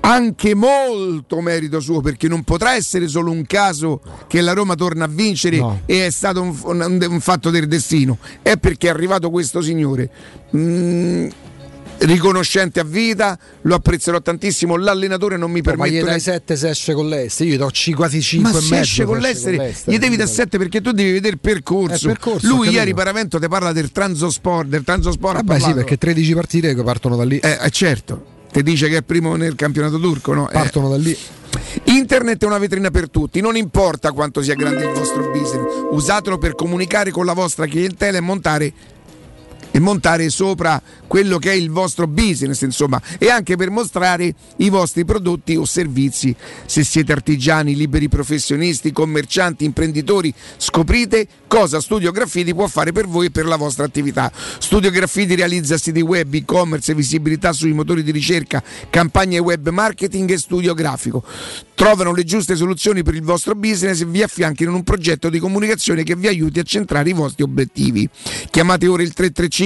anche 0.08 0.54
molto 0.54 1.40
merito 1.42 1.80
suo 1.80 2.00
perché 2.00 2.28
non 2.28 2.42
potrà 2.42 2.74
essere 2.74 3.08
solo 3.08 3.30
un 3.30 3.44
caso 3.44 4.00
che 4.26 4.40
la 4.40 4.52
Roma 4.52 4.74
torna 4.74 5.04
a 5.04 5.08
vincere 5.08 5.82
e 5.84 6.06
è 6.06 6.10
stato 6.10 6.40
un, 6.40 6.56
un- 6.62 7.06
un 7.08 7.20
fatto 7.20 7.50
del 7.50 7.68
destino. 7.68 8.18
È 8.40 8.56
perché 8.56 8.86
è 8.86 8.90
arrivato 8.90 9.30
questo 9.30 9.60
signore 9.60 10.10
Mm, 10.56 11.28
riconoscente 11.98 12.80
a 12.80 12.84
vita 12.84 13.38
lo 13.62 13.74
apprezzerò 13.74 14.22
tantissimo 14.22 14.76
l'allenatore 14.76 15.36
non 15.36 15.50
mi 15.50 15.60
Ma 15.60 15.72
permette 15.72 15.98
gli 15.98 16.02
dai 16.02 16.20
7 16.20 16.56
se 16.56 16.68
esce 16.70 16.94
con 16.94 17.06
l'Est, 17.08 17.40
io 17.40 17.46
gli 17.52 17.56
do 17.58 17.70
quasi 17.94 18.22
5 18.22 18.50
ma 18.50 18.56
e 18.56 18.60
se 18.62 18.68
mezzo 18.70 18.82
esce 18.82 19.04
con 19.04 19.20
se 19.20 19.20
l'Estere 19.20 19.76
gli 19.84 19.98
devi 19.98 20.16
da 20.16 20.26
7 20.26 20.56
perché 20.56 20.80
tu 20.80 20.92
devi 20.92 21.12
vedere 21.12 21.34
il 21.34 21.40
percorso, 21.40 22.06
percorso, 22.06 22.46
lui 22.46 22.70
ieri 22.70 22.94
Paravento 22.94 23.38
ti 23.38 23.46
parla 23.48 23.72
del 23.72 23.92
Transosport 23.92 24.68
del 24.68 24.84
Transosport 24.84 25.42
Vabbè 25.44 25.60
sì, 25.60 25.74
perché 25.74 25.98
13 25.98 26.34
partite 26.34 26.74
che 26.74 26.82
partono 26.82 27.16
da 27.16 27.24
lì. 27.24 27.38
Eh, 27.38 27.58
eh, 27.62 27.70
certo, 27.70 28.37
ti 28.50 28.62
dice 28.62 28.88
che 28.88 28.98
è 28.98 29.02
primo 29.02 29.36
nel 29.36 29.54
campionato 29.54 29.98
turco, 29.98 30.34
no? 30.34 30.48
Eh. 30.48 30.52
Partono 30.52 30.88
da 30.88 30.96
lì. 30.96 31.16
Internet 31.84 32.42
è 32.42 32.46
una 32.46 32.58
vetrina 32.58 32.90
per 32.90 33.10
tutti, 33.10 33.40
non 33.40 33.56
importa 33.56 34.12
quanto 34.12 34.42
sia 34.42 34.54
grande 34.54 34.84
il 34.84 34.92
vostro 34.92 35.30
business, 35.30 35.86
usatelo 35.90 36.38
per 36.38 36.54
comunicare 36.54 37.10
con 37.10 37.24
la 37.24 37.32
vostra 37.32 37.66
clientela 37.66 38.18
e 38.18 38.20
montare 38.20 38.72
e 39.70 39.78
montare 39.78 40.28
sopra 40.30 40.80
quello 41.06 41.38
che 41.38 41.50
è 41.50 41.54
il 41.54 41.70
vostro 41.70 42.06
business, 42.06 42.60
insomma, 42.62 43.00
e 43.18 43.30
anche 43.30 43.56
per 43.56 43.70
mostrare 43.70 44.34
i 44.56 44.68
vostri 44.68 45.04
prodotti 45.04 45.56
o 45.56 45.64
servizi. 45.64 46.34
Se 46.66 46.84
siete 46.84 47.12
artigiani, 47.12 47.74
liberi 47.74 48.08
professionisti, 48.08 48.92
commercianti, 48.92 49.64
imprenditori, 49.64 50.32
scoprite 50.56 51.26
cosa 51.46 51.80
Studio 51.80 52.12
Graffiti 52.12 52.54
può 52.54 52.66
fare 52.66 52.92
per 52.92 53.06
voi 53.06 53.26
e 53.26 53.30
per 53.30 53.46
la 53.46 53.56
vostra 53.56 53.84
attività. 53.84 54.30
Studio 54.58 54.90
Graffiti 54.90 55.34
realizza 55.34 55.78
siti 55.78 56.00
web, 56.00 56.32
e-commerce, 56.34 56.94
visibilità 56.94 57.52
sui 57.52 57.72
motori 57.72 58.02
di 58.02 58.10
ricerca, 58.10 58.62
campagne 58.90 59.38
web 59.38 59.68
marketing 59.68 60.30
e 60.30 60.38
studio 60.38 60.74
grafico. 60.74 61.24
Trovano 61.74 62.12
le 62.12 62.24
giuste 62.24 62.56
soluzioni 62.56 63.02
per 63.02 63.14
il 63.14 63.22
vostro 63.22 63.54
business 63.54 64.00
e 64.00 64.04
vi 64.04 64.22
affianchino 64.22 64.70
in 64.70 64.76
un 64.76 64.82
progetto 64.82 65.30
di 65.30 65.38
comunicazione 65.38 66.02
che 66.02 66.16
vi 66.16 66.26
aiuti 66.26 66.58
a 66.58 66.64
centrare 66.64 67.08
i 67.08 67.12
vostri 67.12 67.44
obiettivi. 67.44 68.08
Chiamate 68.50 68.86
ora 68.88 69.02
il 69.02 69.12
335 69.12 69.57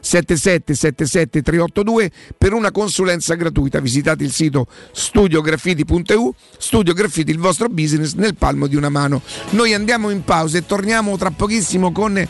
77 0.00 0.74
77 0.74 1.42
382 1.42 2.10
per 2.36 2.52
una 2.52 2.70
consulenza 2.70 3.34
gratuita. 3.34 3.80
Visitate 3.80 4.24
il 4.24 4.32
sito 4.32 4.66
studiograffiti.eu. 4.92 6.34
Studio 6.58 6.92
Graffiti, 6.92 7.30
il 7.30 7.38
vostro 7.38 7.68
business 7.68 8.14
nel 8.14 8.34
palmo 8.34 8.66
di 8.66 8.76
una 8.76 8.88
mano. 8.88 9.22
Noi 9.50 9.74
andiamo 9.74 10.10
in 10.10 10.24
pausa 10.24 10.58
e 10.58 10.66
torniamo 10.66 11.16
tra 11.16 11.30
pochissimo 11.30 11.92
con 11.92 12.26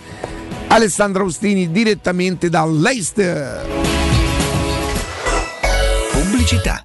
Alessandro 0.69 1.25
Austini 1.25 1.71
direttamente 1.71 2.49
da 2.49 2.65
Leicester. 2.67 3.67
Pubblicità. 6.13 6.85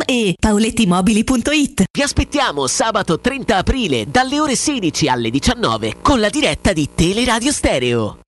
e 0.00 0.34
paolettimobili.it. 0.38 1.84
Vi 1.92 2.02
aspettiamo 2.02 2.66
sabato 2.66 3.20
30 3.20 3.56
aprile 3.56 4.06
dalle 4.08 4.40
ore 4.40 4.56
16 4.56 5.08
alle 5.08 5.30
19 5.30 5.96
con 6.00 6.20
la 6.20 6.30
diretta 6.30 6.72
di 6.72 6.88
Teleradio 6.94 7.52
Stereo. 7.52 8.18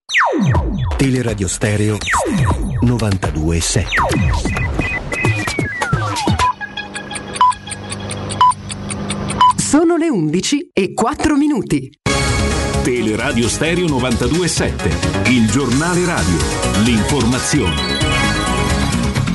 Teleradio 0.96 1.48
Stereo 1.48 1.96
92.7 2.82 4.74
Sono 9.56 9.96
le 9.96 10.08
11 10.08 10.70
e 10.72 10.94
4 10.94 11.36
minuti. 11.36 11.90
Teleradio 12.84 13.48
Stereo 13.48 13.86
92.7, 13.86 15.30
il 15.32 15.50
giornale 15.50 16.04
radio, 16.04 16.36
l'informazione. 16.84 18.03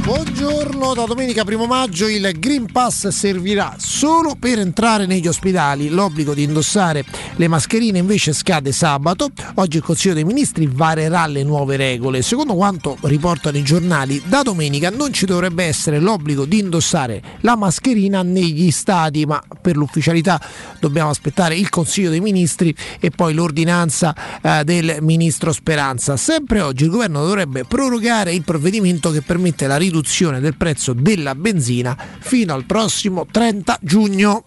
Buongiorno, 0.09 0.95
da 0.95 1.03
domenica 1.03 1.43
1 1.45 1.65
maggio 1.67 2.07
il 2.07 2.31
Green 2.39 2.65
Pass 2.65 3.09
servirà 3.09 3.75
solo 3.77 4.35
per 4.39 4.57
entrare 4.57 5.05
negli 5.05 5.27
ospedali. 5.27 5.87
L'obbligo 5.89 6.33
di 6.33 6.41
indossare 6.41 7.05
le 7.35 7.47
mascherine 7.47 7.99
invece 7.99 8.33
scade 8.33 8.71
sabato. 8.71 9.29
Oggi 9.55 9.77
il 9.77 9.83
Consiglio 9.83 10.15
dei 10.15 10.23
Ministri 10.23 10.67
varerà 10.67 11.27
le 11.27 11.43
nuove 11.43 11.75
regole. 11.75 12.23
Secondo 12.23 12.55
quanto 12.55 12.97
riportano 13.01 13.57
i 13.57 13.61
giornali, 13.61 14.19
da 14.25 14.41
domenica 14.41 14.89
non 14.89 15.13
ci 15.13 15.27
dovrebbe 15.27 15.65
essere 15.65 15.99
l'obbligo 15.99 16.45
di 16.45 16.57
indossare 16.57 17.21
la 17.41 17.55
mascherina 17.55 18.23
negli 18.23 18.71
stadi, 18.71 19.27
ma 19.27 19.39
per 19.61 19.77
l'ufficialità 19.77 20.41
dobbiamo 20.79 21.11
aspettare 21.11 21.55
il 21.55 21.69
Consiglio 21.69 22.09
dei 22.09 22.19
Ministri 22.19 22.75
e 22.99 23.11
poi 23.11 23.35
l'ordinanza 23.35 24.15
eh, 24.41 24.63
del 24.63 24.97
Ministro 25.01 25.51
Speranza. 25.51 26.17
Sempre 26.17 26.61
oggi 26.61 26.85
il 26.85 26.89
governo 26.89 27.23
dovrebbe 27.23 27.63
prorogare 27.65 28.33
il 28.33 28.41
provvedimento 28.41 29.11
che 29.11 29.21
permette 29.21 29.67
la 29.67 29.75
riduzione 29.75 29.97
del 30.39 30.55
prezzo 30.55 30.93
della 30.93 31.35
benzina 31.35 31.97
fino 32.19 32.53
al 32.53 32.65
prossimo 32.65 33.25
30 33.29 33.79
giugno. 33.81 34.43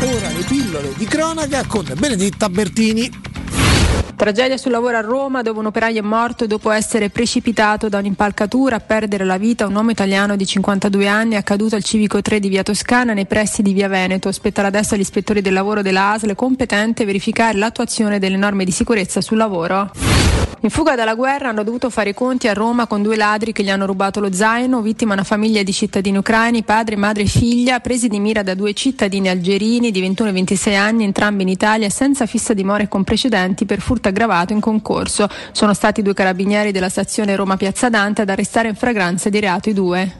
Ora 0.00 0.28
le 0.30 0.44
pillole 0.46 0.92
di 0.96 1.04
cronaca 1.04 1.64
con 1.66 1.86
Benedetta 1.96 2.48
Bertini. 2.48 3.33
Tragedia 4.16 4.56
sul 4.56 4.70
lavoro 4.70 4.96
a 4.96 5.00
Roma 5.00 5.42
dove 5.42 5.58
un 5.58 5.66
operaio 5.66 5.98
è 5.98 6.02
morto 6.02 6.46
dopo 6.46 6.70
essere 6.70 7.10
precipitato 7.10 7.88
da 7.88 7.98
un'impalcatura 7.98 8.76
a 8.76 8.80
perdere 8.80 9.24
la 9.24 9.38
vita 9.38 9.66
un 9.66 9.74
uomo 9.74 9.90
italiano 9.90 10.36
di 10.36 10.46
52 10.46 11.08
anni 11.08 11.34
accaduto 11.34 11.74
al 11.74 11.82
civico 11.82 12.22
3 12.22 12.38
di 12.38 12.48
via 12.48 12.62
Toscana 12.62 13.12
nei 13.12 13.26
pressi 13.26 13.60
di 13.60 13.72
via 13.72 13.88
Veneto. 13.88 14.30
Spetterà 14.30 14.68
adesso 14.68 14.94
agli 14.94 15.00
ispettori 15.00 15.40
del 15.40 15.52
lavoro 15.52 15.82
della 15.82 16.12
ASL 16.12 16.34
competente 16.36 17.04
verificare 17.04 17.58
l'attuazione 17.58 18.20
delle 18.20 18.36
norme 18.36 18.64
di 18.64 18.70
sicurezza 18.70 19.20
sul 19.20 19.36
lavoro. 19.36 19.90
In 20.64 20.70
fuga 20.70 20.94
dalla 20.94 21.14
guerra 21.14 21.50
hanno 21.50 21.62
dovuto 21.62 21.90
fare 21.90 22.10
i 22.10 22.14
conti 22.14 22.48
a 22.48 22.54
Roma 22.54 22.86
con 22.86 23.02
due 23.02 23.16
ladri 23.16 23.52
che 23.52 23.62
gli 23.62 23.68
hanno 23.68 23.84
rubato 23.84 24.18
lo 24.18 24.32
zaino, 24.32 24.80
vittima 24.80 25.12
una 25.12 25.22
famiglia 25.22 25.62
di 25.62 25.74
cittadini 25.74 26.16
ucraini, 26.16 26.62
padre, 26.62 26.96
madre 26.96 27.24
e 27.24 27.26
figlia, 27.26 27.80
presi 27.80 28.08
di 28.08 28.18
mira 28.18 28.42
da 28.42 28.54
due 28.54 28.72
cittadini 28.72 29.28
algerini 29.28 29.90
di 29.90 30.00
21 30.00 30.30
e 30.30 30.32
26 30.32 30.74
anni, 30.74 31.04
entrambi 31.04 31.42
in 31.42 31.50
Italia, 31.50 31.90
senza 31.90 32.24
fissa 32.24 32.54
dimora 32.54 32.84
e 32.84 32.88
con 32.88 33.04
precedenti 33.04 33.66
per 33.66 33.80
furto 33.80 34.03
aggravato 34.08 34.52
in 34.52 34.60
concorso. 34.60 35.28
Sono 35.52 35.74
stati 35.74 36.02
due 36.02 36.14
carabinieri 36.14 36.72
della 36.72 36.88
stazione 36.88 37.36
Roma 37.36 37.56
Piazza 37.56 37.88
Dante 37.88 38.22
ad 38.22 38.28
arrestare 38.28 38.68
in 38.68 38.74
fragranza 38.74 39.28
di 39.28 39.40
reato 39.40 39.68
i 39.68 39.72
due. 39.72 40.12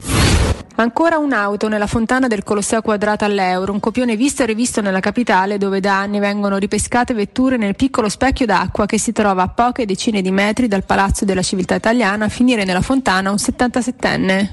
Ancora 0.77 1.19
un'auto 1.19 1.69
nella 1.69 1.87
fontana 1.87 2.27
del 2.27 2.43
Colosseo 2.43 2.83
Quadrato 2.83 3.25
all'Euro, 3.25 3.71
un 3.71 3.79
copione 3.79 4.17
visto 4.17 4.43
e 4.43 4.47
rivisto 4.47 4.81
nella 4.81 4.99
capitale 4.99 5.57
dove 5.57 5.79
da 5.79 6.01
anni 6.01 6.19
vengono 6.19 6.57
ripescate 6.57 7.15
vetture 7.15 7.57
nel 7.57 7.77
piccolo 7.77 8.09
specchio 8.09 8.45
d'acqua 8.45 8.85
che 8.85 8.99
si 8.99 9.13
trova 9.13 9.43
a 9.43 9.49
poche 9.49 9.87
decine 9.87 10.21
di 10.21 10.33
metri 10.33 10.67
dal 10.67 10.83
Palazzo 10.83 11.25
della 11.25 11.43
Civiltà 11.43 11.77
Italiana 11.77 12.25
a 12.25 12.29
finire 12.29 12.65
nella 12.65 12.81
fontana 12.81 13.31
un 13.31 13.37
77enne. 13.37 14.49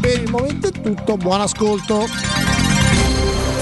Per 0.00 0.22
il 0.22 0.30
momento 0.30 0.68
è 0.68 0.70
tutto, 0.70 1.18
buon 1.18 1.42
ascolto. 1.42 2.77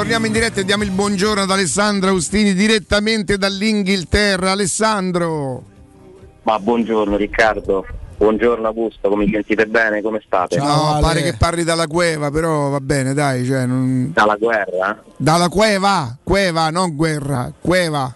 Torniamo, 0.00 0.24
in 0.24 0.32
diretta 0.32 0.60
e 0.60 0.64
diamo 0.64 0.82
il 0.82 0.92
buongiorno 0.92 1.42
ad 1.42 1.50
Alessandro 1.50 2.08
Austini 2.08 2.54
direttamente 2.54 3.36
dall'Inghilterra. 3.36 4.52
Alessandro. 4.52 5.62
Ma 6.44 6.58
buongiorno 6.58 7.18
Riccardo, 7.18 7.84
buongiorno 8.16 8.66
Augusto, 8.66 9.10
come 9.10 9.28
sentite 9.30 9.66
bene? 9.66 10.00
Come 10.00 10.22
state? 10.24 10.56
No, 10.56 10.96
pare 11.02 11.20
che 11.20 11.34
parli 11.36 11.64
dalla 11.64 11.86
cueva, 11.86 12.30
però 12.30 12.70
va 12.70 12.80
bene, 12.80 13.12
dai. 13.12 13.44
Cioè, 13.44 13.66
non- 13.66 14.10
Dalla 14.14 14.36
guerra? 14.36 15.02
Dalla 15.18 15.50
cueva, 15.50 16.16
cueva, 16.22 16.70
non 16.70 16.96
guerra, 16.96 17.52
cueva. 17.60 18.14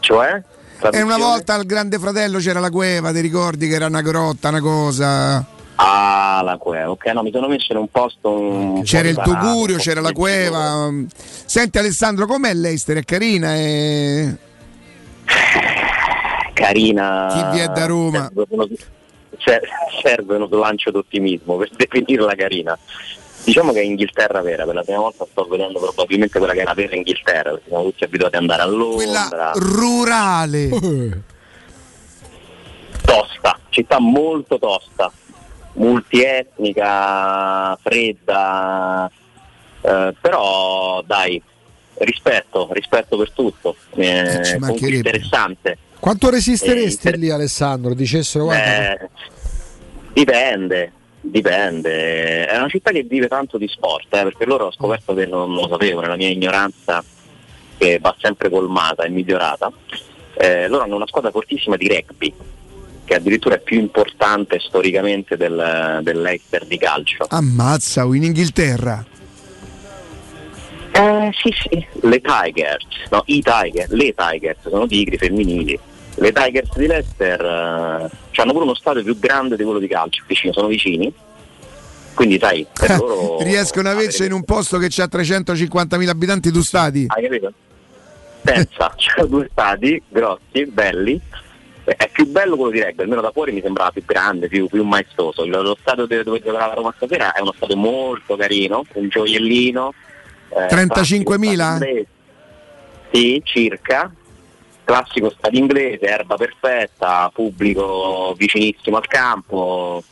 Cioè? 0.00 0.42
E 0.90 1.02
una 1.02 1.18
volta 1.18 1.52
al 1.52 1.66
Grande 1.66 1.98
Fratello 1.98 2.38
c'era 2.38 2.60
la 2.60 2.70
cueva, 2.70 3.12
ti 3.12 3.20
ricordi 3.20 3.68
che 3.68 3.74
era 3.74 3.88
una 3.88 4.00
grotta, 4.00 4.48
una 4.48 4.62
cosa. 4.62 5.44
Ah, 5.80 6.40
la 6.44 6.56
cueva, 6.56 6.90
ok, 6.90 7.06
no, 7.06 7.22
mi 7.22 7.30
sono 7.30 7.46
messo 7.46 7.70
in 7.70 7.78
un 7.78 7.88
posto... 7.88 8.30
Un 8.30 8.82
C'era 8.82 9.08
il 9.08 9.14
po' 9.14 9.22
Tugurio, 9.22 9.76
c'era 9.76 10.00
la 10.00 10.10
cueva. 10.10 10.90
Senti 11.14 11.78
Alessandro, 11.78 12.26
com'è 12.26 12.52
l'Eister? 12.52 12.96
È 12.96 13.04
carina? 13.04 13.54
È... 13.54 14.34
Carina... 16.52 17.28
Chi 17.30 17.56
vi 17.56 17.62
è 17.62 17.68
da 17.68 17.86
Roma? 17.86 18.28
Serve 18.34 18.46
uno, 18.48 18.68
ser- 19.38 19.68
serve 20.02 20.34
uno 20.34 20.48
slancio 20.48 20.90
d'ottimismo 20.90 21.56
per 21.56 21.70
definirla 21.76 22.34
carina. 22.34 22.76
Diciamo 23.44 23.70
che 23.72 23.80
è 23.80 23.84
Inghilterra 23.84 24.42
vera, 24.42 24.64
per 24.64 24.74
la 24.74 24.82
prima 24.82 24.98
volta 24.98 25.24
sto 25.30 25.46
vedendo 25.46 25.78
probabilmente 25.78 26.38
quella 26.38 26.54
che 26.54 26.62
è 26.62 26.64
la 26.64 26.74
vera 26.74 26.96
Inghilterra, 26.96 27.50
perché 27.50 27.68
siamo 27.68 27.84
tutti 27.84 28.02
abituati 28.02 28.34
ad 28.34 28.40
andare 28.40 28.62
a 28.62 28.66
Londra. 28.66 29.52
Rurale. 29.54 30.68
tosta, 33.04 33.58
città 33.68 34.00
molto 34.00 34.58
tosta, 34.58 35.10
multietnica, 35.78 37.76
fredda, 37.76 39.10
eh, 39.80 40.14
però 40.20 41.02
dai, 41.06 41.40
rispetto, 41.98 42.68
rispetto 42.72 43.16
per 43.16 43.30
tutto, 43.32 43.76
eh, 43.96 44.58
interessante. 44.58 45.78
Quanto 45.98 46.30
resisteresti 46.30 46.80
Eh, 46.84 46.90
inter- 46.90 47.16
lì 47.16 47.30
Alessandro? 47.30 47.94
Dicessero 47.94 48.44
guarda, 48.44 48.92
Eh, 48.92 49.08
dipende, 50.12 50.92
dipende. 51.20 52.46
È 52.46 52.56
una 52.56 52.68
città 52.68 52.90
che 52.92 53.02
vive 53.02 53.26
tanto 53.28 53.58
di 53.58 53.66
sport, 53.66 54.06
eh, 54.14 54.22
perché 54.22 54.44
loro 54.44 54.66
ho 54.66 54.72
scoperto 54.72 55.14
che 55.14 55.26
non 55.26 55.52
lo 55.52 55.66
sapevo 55.68 56.00
nella 56.00 56.16
mia 56.16 56.28
ignoranza, 56.28 57.02
che 57.76 57.98
va 58.00 58.14
sempre 58.18 58.48
colmata 58.50 59.04
e 59.04 59.08
migliorata. 59.08 59.72
Eh, 60.40 60.68
loro 60.68 60.84
hanno 60.84 60.96
una 60.96 61.06
squadra 61.08 61.32
fortissima 61.32 61.76
di 61.76 61.88
rugby, 61.88 62.32
che 63.08 63.14
addirittura 63.14 63.54
è 63.54 63.60
più 63.60 63.78
importante 63.80 64.58
storicamente 64.60 65.38
del, 65.38 66.00
dell'Eister 66.02 66.66
di 66.66 66.76
calcio. 66.76 67.24
Ammazza, 67.30 68.02
in 68.02 68.22
Inghilterra. 68.24 69.02
Eh 70.92 71.30
sì 71.32 71.54
sì, 71.58 71.86
le 72.06 72.20
Tigers, 72.20 72.84
no, 73.10 73.22
i 73.26 73.42
Tigers, 73.42 73.90
le 73.90 74.14
Tigers, 74.14 74.58
sono 74.62 74.86
tigri 74.86 75.16
femminili. 75.16 75.78
Le 76.16 76.32
Tigers 76.32 76.76
di 76.76 76.86
Leicester 76.86 77.40
eh, 77.40 78.40
hanno 78.40 78.52
pure 78.52 78.64
uno 78.64 78.74
stadio 78.74 79.02
più 79.02 79.18
grande 79.18 79.56
di 79.56 79.62
quello 79.62 79.78
di 79.78 79.88
calcio, 79.88 80.22
vicino, 80.26 80.52
sono 80.52 80.66
vicini. 80.66 81.10
Quindi 82.12 82.38
sai, 82.38 82.66
per 82.70 82.98
loro... 82.98 83.42
Riescono 83.42 83.88
a 83.88 83.92
averci 83.92 84.26
in 84.26 84.32
un 84.32 84.44
posto 84.44 84.76
che 84.76 84.86
ha 85.00 85.08
350.000 85.10 86.08
abitanti, 86.08 86.50
tu 86.50 86.60
stati. 86.60 87.06
Hai 87.08 87.22
capito? 87.22 87.52
Pensa, 88.42 88.92
c'erano 88.98 89.28
due 89.28 89.48
stadi 89.50 90.02
grossi, 90.08 90.66
belli. 90.66 91.20
È 91.96 92.08
più 92.10 92.26
bello 92.26 92.56
quello 92.56 92.70
di 92.70 92.82
rugby, 92.82 93.02
almeno 93.02 93.20
da 93.20 93.30
fuori 93.30 93.52
mi 93.52 93.60
sembrava 93.62 93.90
più 93.90 94.04
grande, 94.04 94.48
più, 94.48 94.66
più 94.68 94.84
maestoso. 94.84 95.46
Lo, 95.46 95.76
stadio 95.80 96.06
dove, 96.06 96.22
dove 96.22 96.40
giocava 96.40 96.66
la 96.66 96.74
Roma 96.74 96.92
stasera 96.96 97.32
è 97.32 97.40
uno 97.40 97.52
stadio 97.56 97.76
molto 97.76 98.36
carino, 98.36 98.84
un 98.94 99.08
gioiellino. 99.08 99.94
eh, 100.50 100.66
35.000? 100.66 100.76
classico 100.84 101.34
stadio 101.34 101.88
inglese. 101.88 102.06
Sì, 103.10 103.42
circa. 103.44 104.12
Classico 104.84 105.30
stadio 105.30 105.58
inglese, 105.58 106.06
erba 106.06 106.36
perfetta, 106.36 107.30
pubblico 107.32 108.34
vicinissimo 108.36 108.96
al 108.96 109.06
campo. 109.06 110.02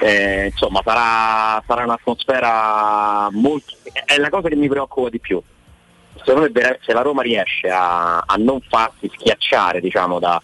Eh, 0.00 0.46
insomma, 0.46 0.80
sarà, 0.84 1.62
sarà 1.66 1.84
un'atmosfera 1.84 3.28
molto. 3.32 3.74
È 4.04 4.16
la 4.18 4.28
cosa 4.28 4.48
che 4.48 4.56
mi 4.56 4.68
preoccupa 4.68 5.08
di 5.08 5.18
più 5.18 5.42
secondo 6.24 6.50
me 6.52 6.78
se 6.82 6.92
la 6.92 7.02
Roma 7.02 7.22
riesce 7.22 7.68
a, 7.68 8.18
a 8.18 8.34
non 8.36 8.60
farsi 8.60 9.10
schiacciare 9.14 9.80
diciamo, 9.80 10.18
da- 10.18 10.40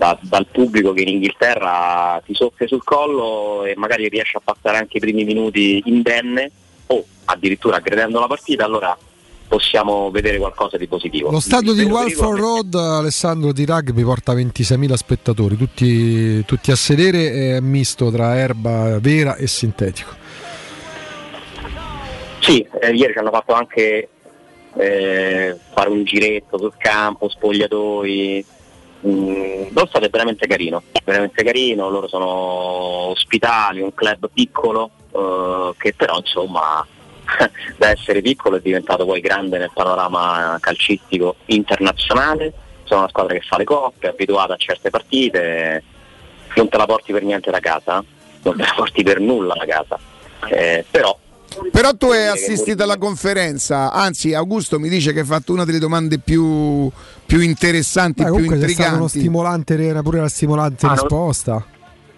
da- 0.00 0.18
dal 0.22 0.46
pubblico 0.50 0.94
che 0.94 1.02
in 1.02 1.08
Inghilterra 1.08 2.22
ti 2.24 2.34
soffia 2.34 2.66
sul 2.66 2.82
collo 2.82 3.66
e 3.66 3.74
magari 3.76 4.08
riesce 4.08 4.38
a 4.38 4.40
passare 4.42 4.78
anche 4.78 4.96
i 4.96 5.00
primi 5.00 5.24
minuti 5.24 5.82
indenne 5.84 6.50
o 6.86 7.04
addirittura 7.26 7.76
aggredendo 7.76 8.18
la 8.18 8.26
partita, 8.26 8.64
allora 8.64 8.96
possiamo 9.46 10.10
vedere 10.10 10.38
qualcosa 10.38 10.78
di 10.78 10.86
positivo. 10.86 11.30
lo 11.30 11.40
stadio 11.40 11.74
di 11.74 11.82
Walford 11.82 12.38
Road 12.38 12.74
Alessandro 12.74 13.52
di 13.52 13.66
rugby 13.66 14.02
porta 14.02 14.32
26.000 14.32 14.94
spettatori, 14.94 15.56
tutti, 15.56 16.42
tutti 16.46 16.70
a 16.70 16.76
sedere, 16.76 17.56
è 17.56 17.60
misto 17.60 18.10
tra 18.10 18.36
erba 18.38 18.98
vera 19.00 19.36
e 19.36 19.46
sintetico. 19.46 20.16
Sì, 22.38 22.66
eh, 22.80 22.92
ieri 22.92 23.12
ci 23.12 23.18
hanno 23.18 23.30
fatto 23.30 23.52
anche 23.52 24.08
eh, 24.76 25.56
fare 25.74 25.90
un 25.90 26.04
giretto 26.04 26.56
sul 26.56 26.72
campo, 26.78 27.28
spogliatoi. 27.28 28.58
Mm, 29.06 29.68
lo 29.72 29.86
stadio 29.86 30.08
è 30.08 30.10
veramente 30.10 30.46
carino, 30.46 30.82
veramente 31.04 31.42
carino, 31.42 31.88
loro 31.88 32.06
sono 32.06 32.26
ospitali, 32.26 33.80
un 33.80 33.94
club 33.94 34.28
piccolo 34.32 34.90
eh, 35.12 35.72
che 35.78 35.94
però 35.94 36.18
insomma 36.18 36.86
da 37.78 37.90
essere 37.90 38.20
piccolo 38.20 38.56
è 38.56 38.60
diventato 38.60 39.06
poi 39.06 39.20
grande 39.20 39.56
nel 39.56 39.70
panorama 39.72 40.58
calcistico 40.60 41.36
internazionale, 41.46 42.52
sono 42.84 43.00
una 43.00 43.08
squadra 43.08 43.34
che 43.34 43.40
fa 43.40 43.56
le 43.56 43.64
coppe, 43.64 44.08
è 44.08 44.10
abituata 44.10 44.54
a 44.54 44.58
certe 44.58 44.90
partite, 44.90 45.82
non 46.56 46.68
te 46.68 46.76
la 46.76 46.86
porti 46.86 47.12
per 47.12 47.22
niente 47.22 47.50
da 47.50 47.60
casa, 47.60 48.04
non 48.42 48.56
te 48.56 48.62
la 48.62 48.74
porti 48.76 49.02
per 49.02 49.20
nulla 49.20 49.54
da 49.54 49.64
casa, 49.64 49.98
eh, 50.48 50.84
però 50.90 51.16
Però 51.70 51.94
tu 51.94 52.06
hai 52.06 52.26
assistito 52.26 52.82
alla 52.82 52.98
conferenza, 52.98 53.92
anzi 53.92 54.34
Augusto 54.34 54.78
mi 54.78 54.88
dice 54.88 55.12
che 55.12 55.20
hai 55.20 55.26
fatto 55.26 55.52
una 55.52 55.64
delle 55.64 55.78
domande 55.78 56.18
più, 56.18 56.90
più 57.36 57.40
interessanti, 57.40 58.22
Beh, 58.22 58.24
più 58.24 58.32
comunque 58.34 58.58
c'è 58.58 58.68
stato 58.68 58.80
uno 58.94 59.02
intriganti. 59.04 59.18
stimolante, 59.20 59.84
era 59.86 60.02
pure 60.02 60.20
la 60.20 60.28
stimolante 60.28 60.86
Ah, 60.86 60.90
risposta. 60.92 61.64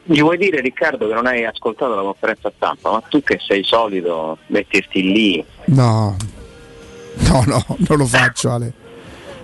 Gli 0.05 0.21
vuoi 0.21 0.39
dire 0.39 0.61
Riccardo 0.61 1.07
che 1.07 1.15
non 1.15 1.27
hai 1.27 1.45
ascoltato 1.45 1.95
la 1.95 2.03
conferenza 2.03 2.51
stampa, 2.57 2.91
ma 2.91 3.03
tu 3.09 3.23
che 3.23 3.39
sei 3.47 3.63
solito 3.63 4.39
metterti 4.47 5.03
lì, 5.03 5.45
No, 5.67 6.17
no, 7.15 7.45
no, 7.47 7.65
non 7.89 7.99
lo 7.99 8.07
faccio 8.07 8.51
Ale. 8.51 8.73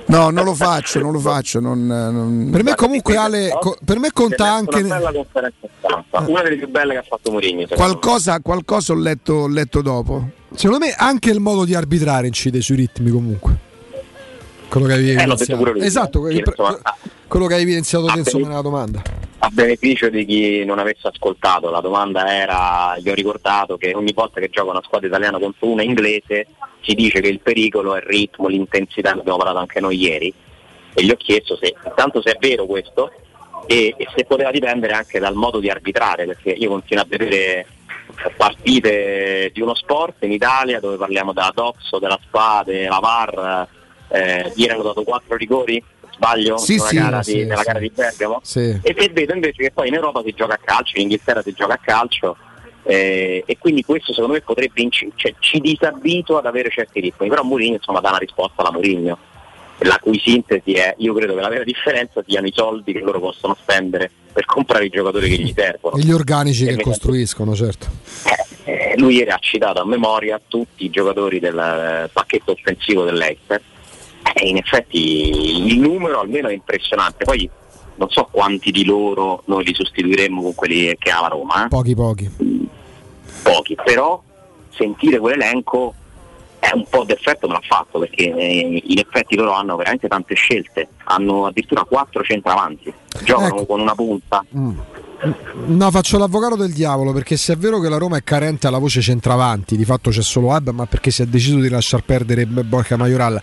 No, 0.07 0.31
non 0.31 0.45
lo 0.45 0.55
faccio, 0.55 1.01
non 1.01 1.13
lo 1.13 1.19
faccio. 1.19 1.61
Non, 1.61 1.87
non- 1.87 2.49
Per 2.51 2.65
me 2.65 2.75
comunque 2.75 3.17
Ale, 3.17 3.51
co- 3.61 3.77
per 3.85 3.99
me 3.99 4.11
conta 4.11 4.45
Una 4.45 4.55
anche... 4.55 4.83
bella 4.83 5.13
conferenza 5.13 5.69
stampa, 5.79 6.25
una 6.27 6.41
delle 6.43 6.57
più 6.57 6.69
belle 6.71 6.93
che 6.95 6.99
ha 7.01 7.05
fatto 7.07 7.31
Mourinho. 7.31 7.67
Qualcosa, 7.75 8.41
qualcosa 8.41 8.95
ho, 8.95 8.97
letto, 8.97 9.35
ho 9.35 9.49
letto 9.49 9.83
dopo. 9.83 10.31
Secondo 10.55 10.87
me 10.87 10.95
anche 10.97 11.31
il 11.31 11.41
modo 11.41 11.67
di 11.67 11.75
arbitrare 11.75 12.27
incide 12.27 12.63
sui 12.63 12.77
ritmi 12.77 13.11
comunque. 13.11 13.67
Quello 14.69 14.87
che 14.87 14.93
avevi 14.93 15.11
Eh, 15.11 15.13
evidenziato. 15.15 15.75
Esatto, 15.77 16.29
Sì, 16.29 16.37
insomma, 16.39 16.79
a- 16.83 16.97
quello 17.27 17.47
che 17.47 17.55
hai 17.55 17.63
evidenziato 17.63 18.07
te 18.07 18.13
Ah, 18.13 18.17
insomma 18.19 18.49
nella 18.49 18.61
domanda. 18.61 19.03
a 19.41 19.49
beneficio 19.51 20.09
di 20.11 20.25
chi 20.27 20.65
non 20.65 20.79
avesse 20.79 21.07
ascoltato, 21.09 21.71
la 21.71 21.81
domanda 21.81 22.31
era, 22.35 22.97
gli 22.99 23.09
ho 23.09 23.15
ricordato 23.15 23.77
che 23.77 23.93
ogni 23.95 24.13
volta 24.13 24.41
che 24.41 24.51
gioca 24.51 24.71
una 24.71 24.83
squadra 24.83 25.07
italiana 25.09 25.39
contro 25.39 25.69
una 25.69 25.83
inglese 25.83 26.49
si 26.83 26.95
dice 26.95 27.21
che 27.21 27.29
il 27.29 27.41
pericolo 27.41 27.95
è 27.95 27.99
il 27.99 28.05
ritmo, 28.07 28.49
l'intensità, 28.49 29.13
ne 29.13 29.21
abbiamo 29.21 29.39
parlato 29.39 29.59
anche 29.59 29.81
noi 29.81 29.97
ieri, 29.97 30.33
e 30.95 31.05
gli 31.05 31.11
ho 31.11 31.17
chiesto 31.17 31.57
se 31.57 31.75
intanto 31.87 32.21
se 32.23 32.33
è 32.33 32.37
vero 32.41 32.67
questo 32.67 33.11
e, 33.67 33.95
e 33.97 34.09
se 34.15 34.25
poteva 34.25 34.51
dipendere 34.51 34.93
anche 34.95 35.19
dal 35.19 35.35
modo 35.35 35.61
di 35.61 35.71
arbitrare, 35.71 36.25
perché 36.27 36.51
io 36.51 36.69
continuo 36.69 37.05
a 37.05 37.07
vedere 37.09 37.67
partite 38.37 39.51
di 39.53 39.61
uno 39.61 39.75
sport 39.75 40.23
in 40.25 40.33
Italia 40.33 40.81
dove 40.81 40.97
parliamo 40.97 41.33
della 41.33 41.53
Doxo, 41.55 41.99
della 41.99 42.19
Spa, 42.23 42.63
della 42.65 42.99
VAR, 43.01 43.69
eh, 44.09 44.53
ieri 44.55 44.73
hanno 44.73 44.83
dato 44.83 45.03
quattro 45.03 45.37
rigori, 45.37 45.83
sbaglio, 46.13 46.57
Sì, 46.59 46.77
nella, 46.77 46.87
sì, 46.87 46.97
gara, 46.97 47.23
sì, 47.23 47.33
di, 47.35 47.45
nella 47.45 47.57
sì. 47.59 47.67
gara 47.67 47.79
di 47.79 47.93
Bergamo? 47.95 48.41
Sì. 48.43 48.81
E, 48.83 48.95
e 48.97 49.09
vedo 49.13 49.35
invece 49.35 49.63
che 49.63 49.71
poi 49.71 49.89
in 49.89 49.95
Europa 49.95 50.23
si 50.25 50.35
gioca 50.35 50.55
a 50.55 50.61
calcio, 50.63 50.97
in 50.97 51.03
Inghilterra 51.03 51.43
si 51.43 51.53
gioca 51.53 51.75
a 51.75 51.81
calcio 51.83 52.37
eh, 52.85 53.43
e 53.45 53.59
quindi 53.59 53.85
questo 53.85 54.13
secondo 54.13 54.35
me 54.35 54.41
potrebbe 54.41 54.81
inci- 54.81 55.13
cioè, 55.15 55.35
ci 55.41 55.61
disabitua 55.61 56.39
ad 56.39 56.47
avere 56.47 56.71
certi 56.71 57.01
ritmi, 57.01 57.29
però 57.29 57.43
Mourinho 57.43 57.75
insomma 57.75 58.01
dà 58.01 58.09
una 58.09 58.19
risposta 58.19 58.63
alla 58.63 58.73
Mourinho, 58.73 59.19
la 59.81 59.99
cui 60.01 60.19
sintesi 60.19 60.73
è 60.73 60.95
io 60.99 61.13
credo 61.13 61.35
che 61.35 61.41
la 61.41 61.49
vera 61.49 61.65
differenza 61.65 62.23
siano 62.27 62.47
i 62.47 62.53
soldi 62.55 62.93
che 62.93 63.01
loro 63.01 63.21
possono 63.21 63.55
spendere 63.61 64.11
per 64.33 64.47
comprare 64.47 64.87
i 64.87 64.89
giocatori 64.89 65.29
che 65.29 65.43
gli 65.43 65.53
servono. 65.55 65.97
E 65.97 66.01
gli 66.01 66.13
organici 66.13 66.67
E 66.67 66.77
che 66.77 66.83
costruiscono, 66.83 67.55
certo. 67.55 67.89
Eh, 68.65 68.95
lui 68.97 69.17
ieri 69.17 69.31
ha 69.31 69.39
citato 69.39 69.81
a 69.81 69.87
memoria 69.87 70.41
tutti 70.47 70.85
i 70.85 70.91
giocatori 70.91 71.41
del 71.41 71.59
eh, 71.59 72.11
pacchetto 72.11 72.53
offensivo 72.53 73.05
dell'Eister 73.05 73.61
e 74.35 74.49
in 74.49 74.57
effetti 74.57 75.67
il 75.67 75.79
numero 75.79 76.21
almeno 76.21 76.49
è 76.49 76.53
impressionante. 76.53 77.25
Poi 77.25 77.49
non 77.97 78.09
so 78.11 78.29
quanti 78.31 78.71
di 78.71 78.85
loro 78.85 79.43
noi 79.47 79.65
li 79.65 79.75
sostituiremmo 79.75 80.41
con 80.43 80.55
quelli 80.55 80.95
che 80.99 81.11
ha 81.11 81.21
la 81.21 81.29
Roma, 81.29 81.65
eh? 81.65 81.69
Pochi 81.69 81.95
pochi. 81.95 82.31
pochi, 83.43 83.77
però 83.83 84.23
sentire 84.71 85.19
quell'elenco 85.19 85.95
è 86.61 86.71
un 86.75 86.85
po' 86.89 87.05
d'effetto 87.05 87.47
me 87.47 87.55
l'ha 87.55 87.63
fatto 87.63 88.01
perché 88.01 88.35
eh, 88.35 88.83
in 88.85 88.99
effetti 88.99 89.37
loro 89.37 89.53
hanno 89.53 89.77
veramente 89.77 90.09
tante 90.09 90.35
scelte, 90.35 90.89
hanno 91.05 91.47
addirittura 91.47 91.85
quattro 91.85 92.23
centravanti, 92.23 92.93
giocano 93.25 93.57
Ecco. 93.57 93.67
con 93.67 93.81
una 93.81 93.95
punta. 93.95 94.45
No, 95.21 95.91
faccio 95.91 96.17
l'avvocato 96.17 96.55
del 96.55 96.73
diavolo 96.73 97.13
perché 97.13 97.37
se 97.37 97.55
è 97.55 97.57
vero 97.57 97.81
che 97.81 97.89
la 97.89 97.97
Roma 97.97 98.19
è 98.19 98.23
carente 98.23 98.69
alla 98.69 98.79
voce 98.79 99.01
centravanti, 99.01 99.77
di 99.77 99.85
fatto 99.85 100.11
c'è 100.11 100.23
solo 100.23 100.49
Web, 100.49 100.71
ma 100.71 100.87
perché 100.87 101.11
si 101.11 101.23
è 101.23 101.27
deciso 101.27 101.59
di 101.59 101.69
lasciar 101.69 102.03
perdere 102.05 102.47
Borca 102.47 102.97
Majoral. 102.97 103.43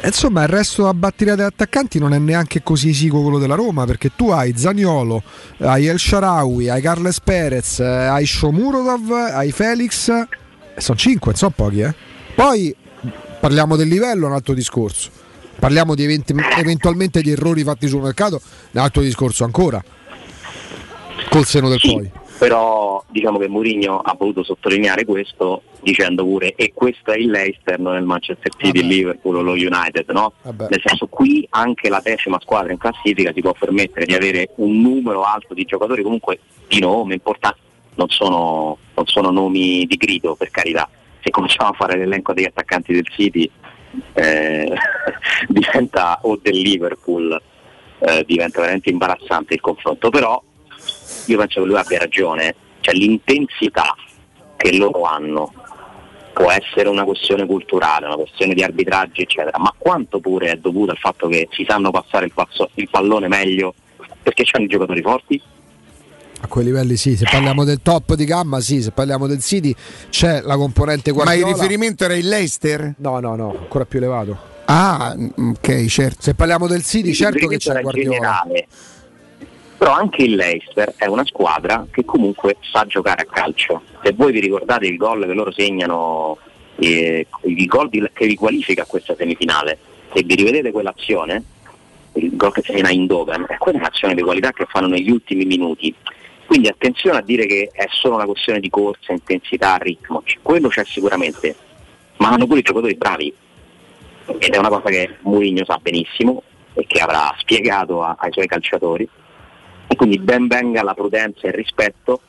E 0.00 0.06
Insomma, 0.06 0.42
il 0.42 0.48
resto 0.48 0.80
della 0.80 0.94
batteria 0.94 1.34
degli 1.34 1.44
attaccanti 1.44 1.98
non 1.98 2.14
è 2.14 2.18
neanche 2.18 2.62
così 2.62 2.88
esiguo 2.88 3.20
quello 3.20 3.38
della 3.38 3.54
Roma, 3.54 3.84
perché 3.84 4.12
tu 4.16 4.30
hai 4.30 4.54
Zaniolo, 4.56 5.22
hai 5.58 5.86
El 5.86 5.98
Sharawi, 5.98 6.70
hai 6.70 6.80
Carles 6.80 7.20
Perez, 7.20 7.80
eh, 7.80 7.84
hai 7.84 8.24
Shomurodov, 8.24 9.10
hai 9.10 9.52
Felix, 9.52 10.08
e 10.08 10.80
sono 10.80 10.96
cinque, 10.96 11.34
sono 11.34 11.52
pochi, 11.54 11.80
eh. 11.80 11.94
Poi 12.34 12.74
parliamo 13.38 13.76
del 13.76 13.88
livello, 13.88 14.26
un 14.26 14.32
altro 14.32 14.54
discorso. 14.54 15.10
Parliamo 15.58 15.94
di 15.94 16.02
eventi- 16.02 16.34
eventualmente 16.56 17.20
di 17.20 17.30
errori 17.30 17.62
fatti 17.62 17.86
sul 17.86 18.00
mercato, 18.00 18.40
un 18.70 18.80
altro 18.80 19.02
discorso 19.02 19.44
ancora. 19.44 19.84
Col 21.28 21.44
seno 21.44 21.68
del 21.68 21.78
Sì, 21.78 21.92
poi. 21.92 22.10
però 22.38 23.02
diciamo 23.08 23.38
che 23.38 23.48
Mourinho 23.48 23.98
ha 23.98 24.14
voluto 24.18 24.42
sottolineare 24.42 25.04
questo 25.04 25.62
dicendo 25.82 26.24
pure 26.24 26.54
e 26.54 26.72
questo 26.74 27.12
è 27.12 27.16
il 27.16 27.30
Leicester, 27.30 27.78
non 27.78 27.96
il 27.96 28.04
Manchester 28.04 28.52
City, 28.56 28.80
il 28.80 28.86
Liverpool 28.86 29.36
o 29.36 29.42
lo 29.42 29.52
United, 29.52 30.08
no? 30.10 30.32
Nel 30.42 30.80
senso 30.84 31.06
qui 31.06 31.46
anche 31.50 31.88
la 31.88 32.00
decima 32.02 32.38
squadra 32.40 32.72
in 32.72 32.78
classifica 32.78 33.32
si 33.32 33.40
può 33.40 33.52
permettere 33.58 34.06
di 34.06 34.14
avere 34.14 34.50
un 34.56 34.80
numero 34.80 35.22
alto 35.22 35.54
di 35.54 35.64
giocatori 35.64 36.02
comunque 36.02 36.40
di 36.68 36.80
nome 36.80 37.14
importanti, 37.14 37.60
non 37.94 38.08
sono, 38.08 38.78
non 38.94 39.06
sono 39.06 39.30
nomi 39.30 39.86
di 39.86 39.96
grido 39.96 40.34
per 40.34 40.50
carità, 40.50 40.88
se 41.20 41.30
cominciamo 41.30 41.70
a 41.70 41.74
fare 41.74 41.96
l'elenco 41.96 42.32
degli 42.32 42.46
attaccanti 42.46 42.92
del 42.92 43.08
City 43.08 43.50
eh, 44.14 44.72
diventa 45.48 46.18
o 46.22 46.38
del 46.40 46.56
Liverpool 46.56 47.40
eh, 48.00 48.24
diventa 48.26 48.60
veramente 48.60 48.90
imbarazzante 48.90 49.54
il 49.54 49.60
confronto, 49.60 50.10
però 50.10 50.42
io 51.30 51.38
penso 51.38 51.60
che 51.60 51.66
lui 51.66 51.76
abbia 51.76 51.98
ragione, 51.98 52.54
cioè 52.80 52.94
l'intensità 52.94 53.94
che 54.56 54.76
loro 54.76 55.02
hanno 55.02 55.52
può 56.32 56.50
essere 56.50 56.88
una 56.88 57.04
questione 57.04 57.44
culturale, 57.46 58.06
una 58.06 58.14
questione 58.16 58.54
di 58.54 58.62
arbitraggi, 58.62 59.22
eccetera, 59.22 59.58
ma 59.58 59.74
quanto 59.76 60.20
pure 60.20 60.52
è 60.52 60.56
dovuto 60.56 60.90
al 60.92 60.98
fatto 60.98 61.28
che 61.28 61.48
si 61.50 61.64
sanno 61.68 61.90
passare 61.90 62.26
il, 62.26 62.32
passo- 62.32 62.70
il 62.74 62.88
pallone 62.90 63.28
meglio 63.28 63.74
perché 64.22 64.44
c'hanno 64.44 64.64
i 64.64 64.68
giocatori 64.68 65.02
forti? 65.02 65.42
A 66.42 66.46
quei 66.46 66.64
livelli 66.64 66.96
sì, 66.96 67.16
se 67.16 67.26
parliamo 67.30 67.64
del 67.64 67.80
top 67.82 68.14
di 68.14 68.24
gamma 68.24 68.60
sì, 68.60 68.80
se 68.80 68.92
parliamo 68.92 69.26
del 69.26 69.40
City 69.42 69.74
c'è 70.08 70.40
la 70.40 70.56
componente 70.56 71.12
Ma 71.12 71.24
Guardiola. 71.24 71.48
il 71.50 71.54
riferimento 71.54 72.04
era 72.04 72.14
il 72.14 72.26
Leicester? 72.26 72.94
No, 72.98 73.20
no, 73.20 73.36
no, 73.36 73.54
ancora 73.58 73.84
più 73.84 73.98
elevato. 73.98 74.38
Ah, 74.64 75.14
mm, 75.16 75.50
ok, 75.56 75.84
certo. 75.86 76.22
Se 76.22 76.34
parliamo 76.34 76.66
del 76.68 76.84
City, 76.84 77.08
Il 77.08 77.14
certo 77.16 77.46
che 77.48 77.56
c'è 77.58 77.80
Guardiola. 77.82 78.14
generale. 78.14 78.66
Però 79.80 79.92
anche 79.92 80.24
il 80.24 80.34
Leicester 80.34 80.92
è 80.94 81.06
una 81.06 81.24
squadra 81.24 81.86
che 81.90 82.04
comunque 82.04 82.56
sa 82.60 82.84
giocare 82.84 83.22
a 83.22 83.24
calcio. 83.24 83.80
Se 84.02 84.12
voi 84.12 84.30
vi 84.30 84.40
ricordate 84.40 84.86
il 84.86 84.98
gol 84.98 85.24
che 85.24 85.32
loro 85.32 85.50
segnano, 85.52 86.36
eh, 86.76 87.26
il 87.44 87.64
gol 87.64 87.88
di- 87.88 88.06
che 88.12 88.26
vi 88.26 88.34
qualifica 88.34 88.82
a 88.82 88.84
questa 88.84 89.14
semifinale, 89.16 89.78
se 90.12 90.22
vi 90.22 90.34
rivedete 90.34 90.70
quell'azione, 90.70 91.42
il 92.16 92.36
gol 92.36 92.52
che 92.52 92.60
segna 92.62 92.90
in 92.90 93.06
Dogan, 93.06 93.46
è 93.48 93.56
quella 93.56 93.78
un'azione 93.78 94.12
di 94.12 94.20
qualità 94.20 94.52
che 94.52 94.66
fanno 94.68 94.86
negli 94.86 95.10
ultimi 95.10 95.46
minuti. 95.46 95.94
Quindi 96.44 96.68
attenzione 96.68 97.16
a 97.16 97.22
dire 97.22 97.46
che 97.46 97.70
è 97.72 97.86
solo 97.88 98.16
una 98.16 98.26
questione 98.26 98.60
di 98.60 98.68
corsa, 98.68 99.12
intensità, 99.12 99.76
ritmo, 99.76 100.22
quello 100.42 100.68
c'è 100.68 100.84
sicuramente, 100.84 101.56
ma 102.18 102.28
hanno 102.32 102.46
pure 102.46 102.58
i 102.58 102.64
giocatori 102.64 102.96
bravi 102.96 103.32
ed 104.26 104.52
è 104.52 104.58
una 104.58 104.68
cosa 104.68 104.90
che 104.90 105.16
Mourinho 105.22 105.64
sa 105.64 105.78
benissimo 105.80 106.42
e 106.74 106.84
che 106.86 107.00
avrà 107.00 107.34
spiegato 107.38 108.02
a- 108.02 108.16
ai 108.18 108.30
suoi 108.30 108.46
calciatori 108.46 109.08
e 109.92 109.96
quindi 109.96 110.20
ben 110.20 110.46
venga 110.46 110.84
la 110.84 110.94
prudenza 110.94 111.40
e 111.42 111.48
il 111.48 111.54
rispetto. 111.54 112.20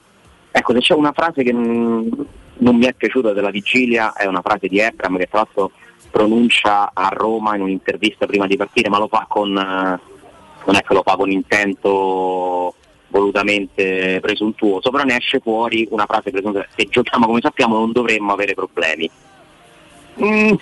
Ecco, 0.50 0.74
se 0.74 0.80
c'è 0.80 0.94
una 0.96 1.12
frase 1.12 1.44
che 1.44 1.54
mm, 1.54 2.12
non 2.58 2.76
mi 2.76 2.86
è 2.86 2.94
piaciuta 2.94 3.34
della 3.34 3.52
vigilia 3.52 4.14
è 4.14 4.26
una 4.26 4.42
frase 4.42 4.68
di 4.68 4.80
Ebram 4.80 5.16
che 5.18 5.28
tra 5.28 5.40
l'altro 5.40 5.72
pronuncia 6.10 6.90
a 6.92 7.10
Roma 7.14 7.56
in 7.56 7.62
un'intervista 7.62 8.26
prima 8.26 8.48
di 8.48 8.58
partire, 8.58 8.90
ma 8.90 8.98
lo 8.98 9.08
fa 9.08 9.28
con 9.30 9.56
eh, 9.56 10.00
non 10.66 10.76
è 10.76 10.82
che 10.82 10.94
lo 10.96 11.04
fa 11.06 11.16
con 11.16 11.30
intento 11.30 12.74
volutamente 13.10 14.18
presuntuoso, 14.22 14.90
però 14.90 15.04
ne 15.04 15.18
esce 15.18 15.40
fuori 15.40 15.88
una 15.92 16.08
frase 16.08 16.32
presuntuosa. 16.32 16.68
Se 16.76 16.86
giochiamo 16.86 17.28
come 17.28 17.42
sappiamo 17.42 17.78
non 17.78 17.92
dovremmo 17.92 18.34
avere 18.34 18.56
problemi. 18.56 19.08
Mm, 20.20 20.54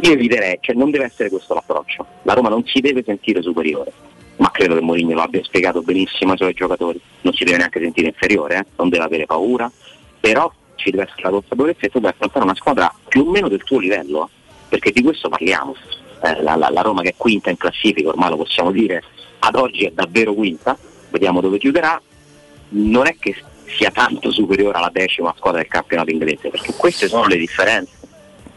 io 0.00 0.12
eviterei, 0.12 0.58
cioè 0.60 0.74
non 0.74 0.90
deve 0.90 1.04
essere 1.04 1.28
questo 1.28 1.54
l'approccio. 1.54 2.04
La 2.22 2.32
Roma 2.32 2.48
non 2.48 2.64
si 2.66 2.80
deve 2.80 3.04
sentire 3.04 3.40
superiore, 3.40 3.92
ma 4.40 4.50
credo 4.50 4.74
che 4.74 4.80
Mourinho 4.80 5.14
lo 5.14 5.20
abbia 5.22 5.42
spiegato 5.44 5.82
benissimo 5.82 6.32
ai 6.32 6.38
suoi 6.38 6.54
giocatori. 6.54 6.98
Non 7.22 7.34
si 7.34 7.44
deve 7.44 7.58
neanche 7.58 7.78
sentire 7.80 8.08
inferiore, 8.08 8.56
eh, 8.56 8.64
non 8.76 8.88
deve 8.88 9.04
avere 9.04 9.26
paura, 9.26 9.70
però 10.18 10.50
ci 10.76 10.90
deve 10.90 11.04
essere 11.04 11.22
la 11.24 11.30
consapevolezza 11.30 11.80
che 11.80 11.90
tu 11.90 12.00
puoi 12.00 12.10
affrontare 12.10 12.44
una 12.44 12.54
squadra 12.54 12.94
più 13.06 13.26
o 13.26 13.30
meno 13.30 13.48
del 13.48 13.62
tuo 13.62 13.78
livello, 13.78 14.24
eh, 14.26 14.28
perché 14.68 14.92
di 14.92 15.02
questo 15.02 15.28
parliamo. 15.28 15.74
Eh, 16.22 16.42
la, 16.42 16.56
la- 16.56 16.70
la 16.70 16.80
Roma 16.80 17.02
che 17.02 17.10
è 17.10 17.14
quinta 17.16 17.50
in 17.50 17.56
classifica, 17.58 18.08
ormai 18.08 18.30
lo 18.30 18.36
possiamo 18.36 18.70
dire, 18.70 19.02
ad 19.40 19.54
oggi 19.56 19.84
è 19.84 19.90
davvero 19.90 20.32
quinta, 20.32 20.76
vediamo 21.10 21.40
dove 21.40 21.58
chiuderà, 21.58 22.00
non 22.70 23.06
è 23.06 23.16
che 23.18 23.34
sia 23.66 23.90
tanto 23.90 24.30
superiore 24.30 24.78
alla 24.78 24.90
decima 24.92 25.34
squadra 25.36 25.60
del 25.60 25.70
campionato 25.70 26.10
inglese, 26.10 26.48
perché 26.48 26.72
queste 26.74 27.08
sono 27.08 27.26
le 27.26 27.36
differenze. 27.36 27.92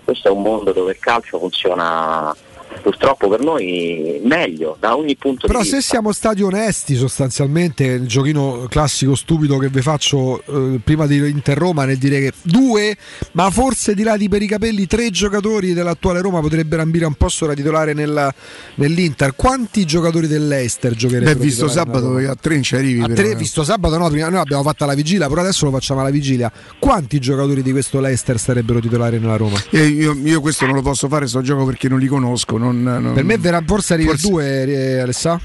questo 0.03 0.27
è 0.29 0.31
un 0.31 0.41
mondo 0.41 0.71
dove 0.71 0.91
il 0.91 0.99
calcio 0.99 1.39
funziona 1.39 2.35
purtroppo 2.81 3.27
per 3.27 3.41
noi 3.41 4.19
meglio 4.23 4.77
da 4.79 4.95
ogni 4.95 5.15
punto 5.15 5.47
Però 5.47 5.61
di 5.61 5.67
se 5.67 5.77
vista. 5.77 5.91
siamo 5.93 6.11
stati 6.11 6.41
onesti 6.41 6.95
sostanzialmente, 6.95 7.83
il 7.83 8.07
giochino 8.07 8.65
classico 8.69 9.15
stupido 9.15 9.57
che 9.57 9.69
vi 9.69 9.81
faccio 9.81 10.41
eh, 10.45 10.79
prima 10.83 11.05
di 11.05 11.17
Inter 11.17 11.57
Roma 11.57 11.85
nel 11.85 11.97
dire 11.97 12.19
che 12.19 12.31
due, 12.41 12.95
ma 13.33 13.49
forse 13.49 13.93
di 13.93 14.03
là 14.03 14.17
di 14.17 14.29
per 14.29 14.41
i 14.41 14.47
capelli 14.47 14.87
tre 14.87 15.09
giocatori 15.09 15.73
dell'attuale 15.73 16.21
Roma 16.21 16.39
potrebbero 16.39 16.81
ambire 16.81 17.05
un 17.05 17.13
posto 17.15 17.45
da 17.45 17.53
titolare 17.53 17.93
nella- 17.93 18.33
nell'Inter. 18.75 19.35
Quanti 19.35 19.85
giocatori 19.85 20.27
dell'Ester 20.27 20.95
giocherebbero? 20.95 21.37
Beh, 21.37 21.43
visto 21.43 21.67
sabato 21.67 22.15
a 22.15 22.35
tre 22.35 22.61
ci 22.61 22.75
arrivi. 22.75 23.01
A 23.01 23.07
però, 23.07 23.15
tre, 23.15 23.31
eh. 23.31 23.35
visto 23.35 23.63
sabato 23.63 23.97
no, 23.97 24.09
prima 24.09 24.29
noi 24.29 24.39
abbiamo 24.39 24.63
fatto 24.63 24.85
la 24.85 24.93
vigilia, 24.93 25.27
però 25.27 25.41
adesso 25.41 25.65
lo 25.65 25.71
facciamo 25.71 25.99
alla 26.01 26.09
vigilia. 26.09 26.51
Quanti 26.79 27.19
giocatori 27.19 27.61
di 27.61 27.71
questo 27.71 27.99
Leicester 27.99 28.39
sarebbero 28.39 28.79
titolari 28.79 29.19
nella 29.19 29.35
Roma? 29.35 29.61
Eh, 29.71 29.85
io, 29.87 30.13
io 30.23 30.41
questo 30.41 30.65
non 30.65 30.75
lo 30.75 30.81
posso 30.81 31.07
fare, 31.07 31.27
sto 31.27 31.41
gioco 31.41 31.65
perché 31.65 31.89
non 31.89 31.99
li 31.99 32.07
conosco. 32.07 32.57
Non- 32.63 33.01
non- 33.01 33.13
Per 33.13 33.23
me 33.23 33.37
verrà, 33.37 33.61
forse 33.65 33.93
arriva 33.93 34.11
Forse- 34.11 34.27
il 34.27 34.31
due, 34.33 34.63
eh, 34.65 34.99
Alessà? 34.99 35.39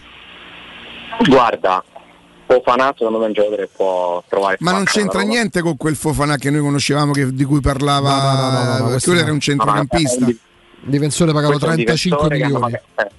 Guarda, 1.28 1.82
Fofana 2.46 2.94
secondo 2.96 3.18
me 3.18 3.24
è 3.24 3.26
un 3.28 3.32
giocatore 3.34 3.62
che 3.64 3.70
può 3.76 4.22
trovare 4.28 4.56
Ma 4.60 4.70
non 4.72 4.84
c'entra 4.84 5.20
niente 5.22 5.60
con 5.60 5.76
quel 5.76 5.96
Fofana 5.96 6.36
che 6.36 6.50
noi 6.50 6.60
conoscevamo, 6.60 7.12
che- 7.12 7.32
di 7.34 7.44
cui 7.44 7.60
parlava. 7.60 8.10
No, 8.10 8.22
no, 8.22 8.32
no, 8.32 8.50
no, 8.50 8.58
no, 8.62 8.66
perché 8.74 8.82
questo 8.90 9.10
quello 9.10 9.18
no. 9.20 9.24
era 9.26 9.32
un 9.34 9.40
centrocampista. 9.40 10.20
No, 10.20 10.26
no, 10.26 10.36
Difensore 10.80 11.32
pagato 11.32 11.48
Questo 11.58 11.66
è 11.66 11.68
un 11.70 11.74
35 11.74 12.28
difensore 12.28 12.36
che 12.38 12.44
hanno 12.44 12.64
milioni. 12.66 12.82
eh, 12.94 13.10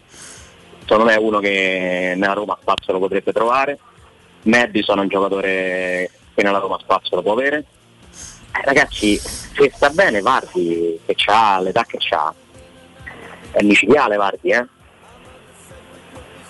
secondo 0.82 1.04
me 1.06 1.14
è 1.14 1.18
uno 1.18 1.40
che 1.40 2.14
nella 2.16 2.34
Roma 2.34 2.58
spazio 2.62 2.94
lo 2.94 3.00
potrebbe 3.00 3.32
trovare. 3.34 3.78
Madison 4.44 4.98
è 4.98 5.02
un 5.02 5.08
giocatore 5.10 6.10
che 6.34 6.42
nella 6.44 6.60
Roma 6.60 6.78
spazio 6.82 7.18
lo 7.18 7.22
può 7.22 7.34
avere. 7.34 7.58
Eh, 8.52 8.62
ragazzi, 8.66 9.18
se 9.18 9.72
sta 9.76 9.90
bene 9.90 10.22
Vardi, 10.22 11.00
che 11.06 11.16
ha 11.28 11.60
l'età 11.60 11.84
che 11.86 11.98
ha, 12.16 12.34
è 13.52 13.64
micidiale 13.64 14.16
Vardi, 14.16 14.50
eh? 14.50 14.66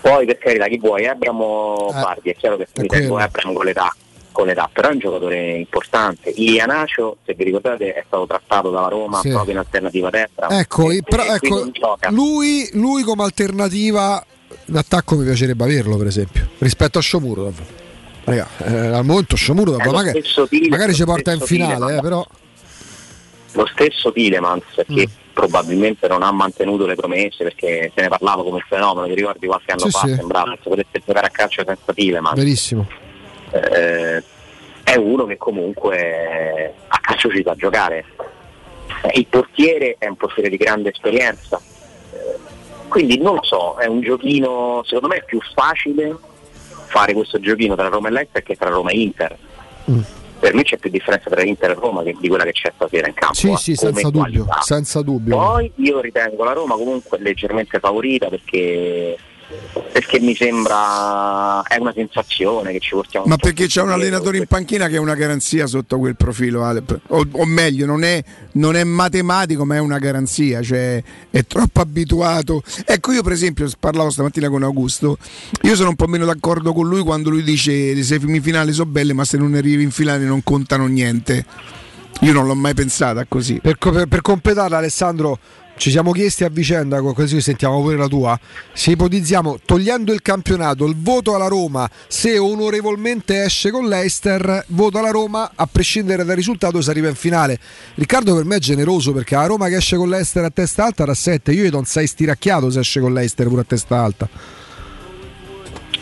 Poi 0.01 0.25
per 0.25 0.37
carità 0.37 0.67
chi 0.67 0.77
vuoi, 0.77 1.03
Ebram 1.03 1.41
o 1.41 1.91
Vardi, 1.91 2.29
è 2.29 2.35
chiaro 2.35 2.57
che 2.57 2.67
mi 2.77 2.87
tengo. 2.87 3.19
Ebram 3.19 3.53
con 3.53 3.65
l'età, 3.65 3.93
con 4.31 4.45
l'età, 4.47 4.69
però 4.71 4.89
è 4.89 4.93
un 4.93 4.99
giocatore 4.99 5.49
importante. 5.57 6.29
Ilianacio, 6.29 7.17
se 7.25 7.33
vi 7.33 7.43
ricordate, 7.43 7.93
è 7.93 8.03
stato 8.07 8.25
trattato 8.25 8.69
dalla 8.71 8.87
Roma 8.87 9.19
Sì. 9.19 9.29
proprio 9.29 9.51
in 9.53 9.57
alternativa 9.59 10.09
destra. 10.09 10.47
Ecco, 10.57 10.87
però, 11.03 11.23
E 11.23 11.39
qui 11.39 11.47
ecco, 11.49 11.71
lui, 12.09 12.69
lui 12.73 13.03
come 13.03 13.23
alternativa 13.23 14.25
d'attacco 14.65 15.15
mi 15.15 15.25
piacerebbe 15.25 15.63
averlo, 15.65 15.97
per 15.97 16.07
esempio, 16.07 16.47
rispetto 16.59 16.99
a. 16.99 17.01
Raga, 18.23 18.47
eh, 18.59 18.75
al 18.87 19.05
momento 19.05 19.35
È 19.35 19.53
lo 19.53 19.91
magari, 19.91 20.21
stesso 20.21 20.47
Tile- 20.47 20.69
magari 20.69 20.93
ci 20.93 21.03
porta 21.03 21.31
in 21.33 21.39
finale, 21.41 21.97
eh, 21.97 22.01
però 22.01 22.25
lo 23.53 23.65
stesso 23.73 24.11
Tilemans 24.11 24.63
che 24.75 25.07
Mm. 25.07 25.27
Probabilmente 25.33 26.07
non 26.07 26.23
ha 26.23 26.31
mantenuto 26.31 26.85
le 26.85 26.95
promesse 26.95 27.43
perché 27.43 27.91
se 27.95 28.01
ne 28.01 28.07
parlava 28.09 28.43
come 28.43 28.63
fenomeno, 28.67 29.07
ti 29.07 29.13
ricordi 29.15 29.47
qualche 29.47 29.71
anno 29.71 29.81
Sì, 29.85 29.89
fa 29.89 29.99
sì. 29.99 30.13
sembrava 30.15 30.51
che 30.61 30.69
potesse 30.69 31.01
giocare 31.05 31.27
a 31.27 31.29
calcio 31.29 31.63
senza 31.65 31.93
Tilemans. 31.93 32.35
verissimo. 32.37 32.87
Eh, 33.51 34.23
è 34.83 34.95
uno 34.95 35.25
che 35.25 35.37
comunque 35.37 36.73
a 36.87 36.97
calcio 36.99 37.29
ci 37.29 37.41
sa 37.43 37.55
giocare. 37.55 38.05
Eh, 39.03 39.19
Il 39.19 39.27
portiere 39.27 39.95
è 39.99 40.07
un 40.07 40.15
portiere 40.15 40.49
di 40.49 40.57
grande 40.57 40.89
esperienza. 40.89 41.59
Eh, 42.11 42.37
Quindi 42.87 43.17
non 43.19 43.35
lo 43.35 43.43
so, 43.43 43.75
è 43.77 43.85
un 43.85 44.01
giochino, 44.01 44.81
secondo 44.83 45.07
me 45.09 45.17
è 45.17 45.23
più 45.23 45.39
facile 45.53 46.17
fare 46.87 47.13
questo 47.13 47.39
giochino 47.39 47.75
tra 47.75 47.87
Roma 47.87 48.07
e 48.07 48.11
Leicester 48.11 48.41
che 48.43 48.55
tra 48.55 48.69
Roma 48.69 48.89
e 48.89 48.99
Inter. 48.99 49.37
Mm. 49.91 49.99
Per 50.39 50.53
me 50.53 50.63
c'è 50.63 50.77
più 50.77 50.89
differenza 50.89 51.29
tra 51.29 51.43
Inter 51.43 51.71
e 51.71 51.73
Roma 51.73 52.01
che- 52.03 52.15
di 52.19 52.27
quella 52.29 52.43
che 52.45 52.53
c'è 52.53 52.71
stasera 52.73 53.07
in 53.07 53.13
campo. 53.13 53.33
Sì, 53.35 53.51
eh, 53.51 53.57
sì, 53.57 53.75
senza 53.75 54.09
dubbio, 54.09 54.47
senza 54.61 55.01
dubbio. 55.01 55.35
Poi 55.37 55.71
io 55.75 55.99
ritengo 55.99 56.43
la 56.43 56.53
Roma 56.53 56.75
comunque 56.75 57.19
leggermente 57.19 57.79
favorita 57.79 58.29
perché, 58.29 59.17
perché 59.91 60.19
mi 60.19 60.35
sembra 60.35 61.63
è 61.63 61.77
una 61.77 61.91
sensazione 61.93 62.71
che 62.71 62.79
ci 62.79 62.91
portiamo 62.91 63.25
Ma 63.25 63.37
perché 63.37 63.65
c'è 63.65 63.81
un 63.81 63.89
allenatore 63.89 64.37
in 64.37 64.45
panchina 64.45 64.87
che 64.87 64.95
è 64.95 64.99
una 64.99 65.15
garanzia 65.15 65.65
sotto 65.65 65.97
quel 65.97 66.15
profilo, 66.15 66.63
Ale. 66.63 66.83
O, 67.07 67.25
o 67.31 67.45
meglio, 67.45 67.85
non 67.85 68.03
è, 68.03 68.23
non 68.53 68.75
è 68.75 68.83
matematico, 68.83 69.65
ma 69.65 69.75
è 69.75 69.79
una 69.79 69.97
garanzia, 69.97 70.61
cioè 70.61 71.01
è 71.31 71.43
troppo 71.45 71.81
abituato. 71.81 72.61
Ecco, 72.85 73.11
io 73.11 73.23
per 73.23 73.31
esempio 73.31 73.67
parlavo 73.79 74.09
stamattina 74.09 74.49
con 74.49 74.63
Augusto, 74.63 75.17
io 75.63 75.75
sono 75.75 75.89
un 75.89 75.95
po' 75.95 76.07
meno 76.07 76.25
d'accordo 76.25 76.73
con 76.73 76.87
lui 76.87 77.01
quando 77.01 77.29
lui 77.29 77.43
dice 77.43 77.93
le 77.93 78.03
semifinali 78.03 78.71
sono 78.71 78.89
belle, 78.89 79.13
ma 79.13 79.25
se 79.25 79.37
non 79.37 79.55
arrivi 79.55 79.83
in 79.83 79.91
finale 79.91 80.25
non 80.25 80.43
contano 80.43 80.85
niente. 80.85 81.45
Io 82.21 82.33
non 82.33 82.45
l'ho 82.45 82.55
mai 82.55 82.73
pensata 82.73 83.25
così. 83.27 83.59
Per, 83.61 83.77
per- 83.77 84.07
per 84.07 84.21
completarla, 84.21 84.77
Alessandro, 84.77 85.39
ci 85.79 85.91
siamo 85.91 86.11
chiesti 86.11 86.43
a 86.43 86.49
vicenda, 86.49 86.99
co- 86.99 87.13
così 87.13 87.39
sentiamo 87.39 87.81
pure 87.81 87.95
la 87.95 88.07
tua. 88.07 88.37
Se 88.73 88.91
ipotizziamo, 88.91 89.59
togliendo 89.63 90.11
il 90.11 90.21
campionato, 90.21 90.85
il 90.85 90.95
voto 90.97 91.35
alla 91.35 91.47
Roma, 91.47 91.89
se 92.05 92.37
onorevolmente 92.37 93.45
esce 93.45 93.71
con 93.71 93.87
l'Eister, 93.87 94.65
voto 94.67 94.97
alla 94.97 95.11
Roma, 95.11 95.51
a 95.55 95.65
prescindere 95.71 96.25
dal 96.25 96.35
risultato, 96.35 96.81
si 96.81 96.89
arriva 96.89 97.07
in 97.07 97.15
finale. 97.15 97.57
Riccardo 97.95 98.35
per 98.35 98.43
me 98.43 98.57
è 98.57 98.59
generoso 98.59 99.13
perché 99.13 99.35
la 99.35 99.45
Roma 99.45 99.69
che 99.69 99.77
esce 99.77 99.95
con 99.95 100.09
l'Eister 100.09 100.43
a 100.43 100.49
testa 100.49 100.83
alta 100.83 101.05
da 101.05 101.13
7, 101.13 101.53
io 101.53 101.63
gli 101.63 101.69
do 101.69 101.77
un 101.77 101.85
6 101.85 102.07
stiracchiato 102.07 102.69
se 102.69 102.79
esce 102.79 102.99
con 102.99 103.13
l'Eister 103.13 103.47
pure 103.47 103.61
a 103.61 103.65
testa 103.65 104.03
alta. 104.03 104.27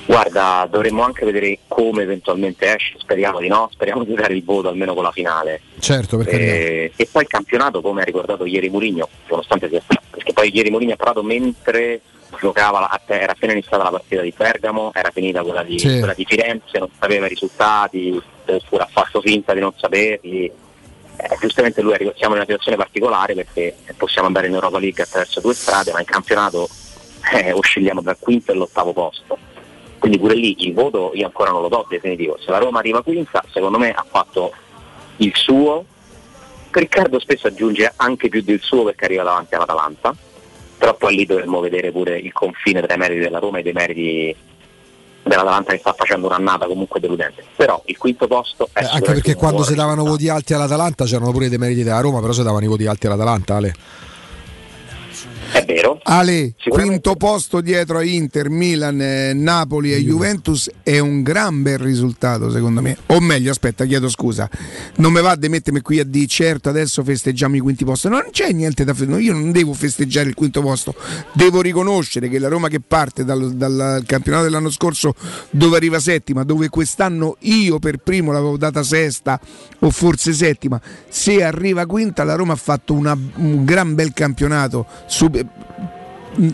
Guarda, 0.07 0.65
dovremmo 0.71 1.03
anche 1.03 1.25
vedere 1.25 1.59
come 1.67 2.03
eventualmente 2.03 2.73
esce, 2.73 2.95
speriamo 2.97 3.39
di 3.39 3.49
no, 3.49 3.67
speriamo 3.73 4.05
di 4.05 4.13
dare 4.13 4.33
il 4.35 4.43
voto 4.43 4.69
almeno 4.69 4.93
con 4.93 5.03
la 5.03 5.11
finale. 5.11 5.59
Certo, 5.79 6.15
perché 6.15 6.37
Eh, 6.39 6.91
e 6.95 7.09
poi 7.11 7.23
il 7.23 7.27
campionato, 7.27 7.81
come 7.81 8.01
ha 8.01 8.05
ricordato 8.05 8.45
ieri 8.45 8.69
Mourinho, 8.69 9.09
nonostante 9.27 9.67
sia 9.67 9.81
stato, 9.83 10.03
perché 10.09 10.31
poi 10.31 10.49
ieri 10.55 10.69
Mourinho 10.69 10.93
ha 10.93 10.95
parlato 10.95 11.23
mentre 11.23 11.99
giocava, 12.39 12.89
era 13.07 13.33
appena 13.33 13.51
iniziata 13.51 13.83
la 13.83 13.89
partita 13.89 14.21
di 14.21 14.33
Bergamo, 14.35 14.91
era 14.93 15.09
finita 15.11 15.43
quella 15.43 15.63
di, 15.63 15.77
Sì. 15.77 15.97
quella 15.97 16.13
di 16.13 16.23
Firenze, 16.25 16.79
non 16.79 16.89
sapeva 16.97 17.25
i 17.25 17.29
risultati, 17.29 18.21
oppure 18.45 18.83
ha 18.83 18.89
fatto 18.89 19.19
finta 19.19 19.53
di 19.53 19.59
non 19.59 19.73
saperli. 19.75 20.45
Eh, 20.45 21.37
giustamente 21.41 21.81
lui 21.81 21.93
arriva- 21.93 22.13
siamo 22.15 22.33
in 22.35 22.39
una 22.39 22.47
situazione 22.47 22.77
particolare 22.77 23.33
perché 23.33 23.75
possiamo 23.97 24.27
andare 24.27 24.47
in 24.47 24.53
Europa 24.53 24.79
League 24.79 25.03
attraverso 25.03 25.41
due 25.41 25.53
strade, 25.53 25.91
ma 25.91 25.99
in 25.99 26.05
campionato 26.05 26.69
eh, 27.33 27.51
oscilliamo 27.51 27.99
il 27.99 28.15
quinto 28.19 28.53
e 28.53 28.55
l'ottavo 28.55 28.93
posto. 28.93 29.37
Quindi 29.99 30.19
pure 30.19 30.35
lì 30.35 30.55
il 30.65 30.73
voto 30.73 31.11
io 31.13 31.25
ancora 31.25 31.51
non 31.51 31.61
lo 31.61 31.67
do 31.67 31.85
definitivo. 31.89 32.37
Se 32.39 32.51
la 32.51 32.59
Roma 32.59 32.79
arriva 32.79 33.01
quinta, 33.01 33.43
secondo 33.51 33.77
me 33.77 33.91
ha 33.91 34.05
fatto 34.07 34.53
il 35.17 35.31
suo. 35.35 35.85
Riccardo 36.69 37.19
spesso 37.19 37.47
aggiunge 37.47 37.91
anche 37.95 38.29
più 38.29 38.43
del 38.43 38.59
suo 38.61 38.83
perché 38.83 39.05
arriva 39.05 39.23
davanti 39.23 39.55
all'Atalanta, 39.55 40.13
però 40.77 40.95
poi 40.95 41.15
lì 41.15 41.25
dovremmo 41.25 41.59
vedere 41.59 41.91
pure 41.91 42.19
il 42.19 42.31
confine 42.31 42.81
tra 42.81 42.93
i 42.93 42.97
meriti 42.97 43.21
della 43.21 43.39
Roma 43.39 43.57
e 43.57 43.63
dei 43.63 43.73
meriti 43.73 44.35
dell'Atalanta 45.23 45.71
che 45.71 45.79
sta 45.79 45.93
facendo 45.93 46.27
un'annata 46.27 46.67
comunque 46.67 46.99
deludente. 46.99 47.43
Però 47.55 47.81
il 47.85 47.97
quinto 47.97 48.27
posto 48.27 48.69
è 48.73 48.81
Eh, 48.83 48.85
anche 48.85 49.11
perché 49.11 49.35
quando 49.35 49.63
si 49.63 49.73
davano 49.73 50.03
voti 50.03 50.29
alti 50.29 50.53
all'Atalanta 50.53 51.05
c'erano 51.05 51.31
pure 51.31 51.49
dei 51.49 51.57
meriti 51.57 51.83
della 51.83 51.99
Roma, 51.99 52.19
però 52.19 52.31
si 52.31 52.43
davano 52.43 52.65
i 52.65 52.67
voti 52.67 52.85
alti 52.85 53.07
all'Atalanta, 53.07 53.55
Ale. 53.55 53.73
È 55.51 55.63
vero. 55.67 55.99
Ale, 56.03 56.53
quinto 56.69 57.15
posto 57.15 57.61
dietro 57.61 57.97
a 57.97 58.03
Inter, 58.03 58.49
Milan, 58.49 58.99
eh, 59.01 59.33
Napoli 59.33 59.93
e 59.93 60.01
Juventus 60.01 60.69
è 60.81 60.99
un 60.99 61.21
gran 61.21 61.61
bel 61.61 61.77
risultato 61.77 62.49
secondo 62.49 62.81
me. 62.81 62.97
O 63.07 63.19
meglio, 63.19 63.51
aspetta, 63.51 63.85
chiedo 63.85 64.09
scusa. 64.09 64.49
Non 64.95 65.11
mi 65.11 65.21
va 65.21 65.35
di 65.35 65.49
mettermi 65.49 65.81
qui 65.81 65.99
a 65.99 66.05
dire 66.05 66.25
certo 66.27 66.69
adesso 66.69 67.03
festeggiamo 67.03 67.55
i 67.55 67.59
quinti 67.59 67.83
posti. 67.85 68.09
Non 68.09 68.27
c'è 68.31 68.51
niente 68.51 68.83
da 68.83 68.93
festeggiare, 68.93 69.21
io 69.23 69.33
non 69.33 69.51
devo 69.51 69.73
festeggiare 69.73 70.29
il 70.29 70.35
quinto 70.35 70.61
posto. 70.61 70.95
Devo 71.33 71.61
riconoscere 71.61 72.29
che 72.29 72.39
la 72.39 72.47
Roma 72.47 72.69
che 72.69 72.79
parte 72.79 73.25
dal, 73.25 73.53
dal 73.53 74.03
campionato 74.05 74.45
dell'anno 74.45 74.71
scorso 74.71 75.13
dove 75.49 75.75
arriva 75.75 75.99
settima, 75.99 76.43
dove 76.43 76.69
quest'anno 76.69 77.35
io 77.41 77.79
per 77.79 77.97
primo 77.97 78.31
l'avevo 78.31 78.57
data 78.57 78.83
sesta 78.83 79.39
o 79.79 79.89
forse 79.89 80.33
settima, 80.33 80.79
se 81.09 81.43
arriva 81.43 81.85
quinta 81.85 82.23
la 82.23 82.35
Roma 82.35 82.53
ha 82.53 82.57
fatto 82.57 82.93
una- 82.93 83.17
un 83.35 83.65
gran 83.65 83.93
bel 83.95 84.13
campionato. 84.13 84.85
Sub- 85.07 85.45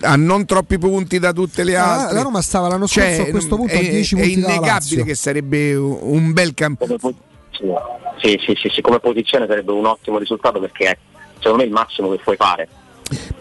a 0.02 0.16
non 0.16 0.46
troppi 0.46 0.78
punti 0.78 1.20
da 1.20 1.34
tutte 1.34 1.64
le 1.64 1.76
Ah, 1.76 2.02
altre. 2.02 2.16
la 2.16 2.22
Roma 2.22 2.42
stava 2.42 2.68
l'anno 2.70 2.88
scorso 2.88 3.16
Cioè, 3.18 3.28
a 3.28 3.32
questo 3.32 3.56
punto 3.58 3.74
a 3.74 3.80
è, 3.80 3.90
10 3.90 4.16
è 4.16 4.20
punti 4.20 4.34
dalla 4.36 4.46
innegabile 4.54 4.72
Lazio. 4.72 5.04
che 5.04 5.16
sarebbe 5.16 5.76
un 5.76 6.32
bel 6.34 6.54
campionato. 6.54 7.14
Sì, 7.52 8.40
sì, 8.46 8.56
sì, 8.58 8.70
sì, 8.74 8.82
come 8.82 9.00
posizione 9.00 9.46
sarebbe 9.48 9.72
un 9.74 9.86
ottimo 9.86 10.18
risultato 10.18 10.60
perché 10.60 10.86
è 10.92 10.98
secondo 11.40 11.58
me 11.58 11.64
il 11.66 11.72
massimo 11.72 12.10
che 12.12 12.20
puoi 12.24 12.36
fare. 12.38 12.68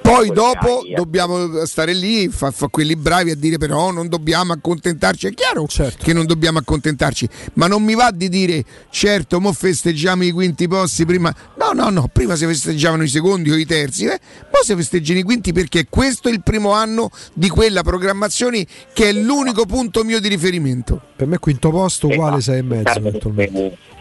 Poi 0.02 0.30
dopo 0.30 0.84
eh. 0.84 0.94
dobbiamo 0.94 1.64
stare 1.64 1.94
lì, 1.94 2.28
fa, 2.28 2.50
fa 2.50 2.68
quelli 2.68 2.96
bravi 2.96 3.30
a 3.30 3.36
dire 3.36 3.56
però 3.56 3.90
non 3.92 4.08
dobbiamo 4.08 4.52
accontentarci. 4.52 5.28
È 5.28 5.34
chiaro 5.34 5.66
Certo. 5.66 6.04
che 6.04 6.12
non 6.12 6.26
dobbiamo 6.26 6.58
accontentarci, 6.58 7.28
ma 7.54 7.66
non 7.66 7.82
mi 7.82 7.94
va 7.94 8.10
di 8.10 8.28
dire 8.28 8.64
certo, 8.90 9.40
mo 9.40 9.52
festeggiamo 9.52 10.24
i 10.24 10.30
quinti 10.32 10.68
posti 10.68 11.06
prima. 11.06 11.34
No, 11.58 11.70
no, 11.72 11.88
no, 11.88 12.08
prima 12.12 12.34
si 12.36 12.44
festeggiavano 12.46 13.04
i 13.04 13.08
secondi 13.08 13.50
o 13.50 13.56
i 13.56 13.64
terzi, 13.64 14.04
eh? 14.06 14.18
poi 14.50 14.62
si 14.64 14.74
festeggiano 14.74 15.20
i 15.20 15.22
quinti 15.22 15.52
perché 15.52 15.86
questo 15.88 16.28
è 16.28 16.32
il 16.32 16.42
primo 16.42 16.72
anno 16.72 17.10
di 17.32 17.48
quella 17.48 17.82
programmazione 17.82 18.66
che 18.92 19.08
è 19.08 19.12
l'unico 19.12 19.64
punto 19.66 20.04
mio 20.04 20.20
di 20.20 20.28
riferimento. 20.28 21.00
Per 21.16 21.26
me 21.26 21.38
quinto 21.38 21.70
posto 21.70 22.08
uguale 22.08 22.38
Esatto. 22.38 22.58
6 22.58 22.58
e 22.58 22.62
mezzo 22.62 22.98
è 22.98 23.02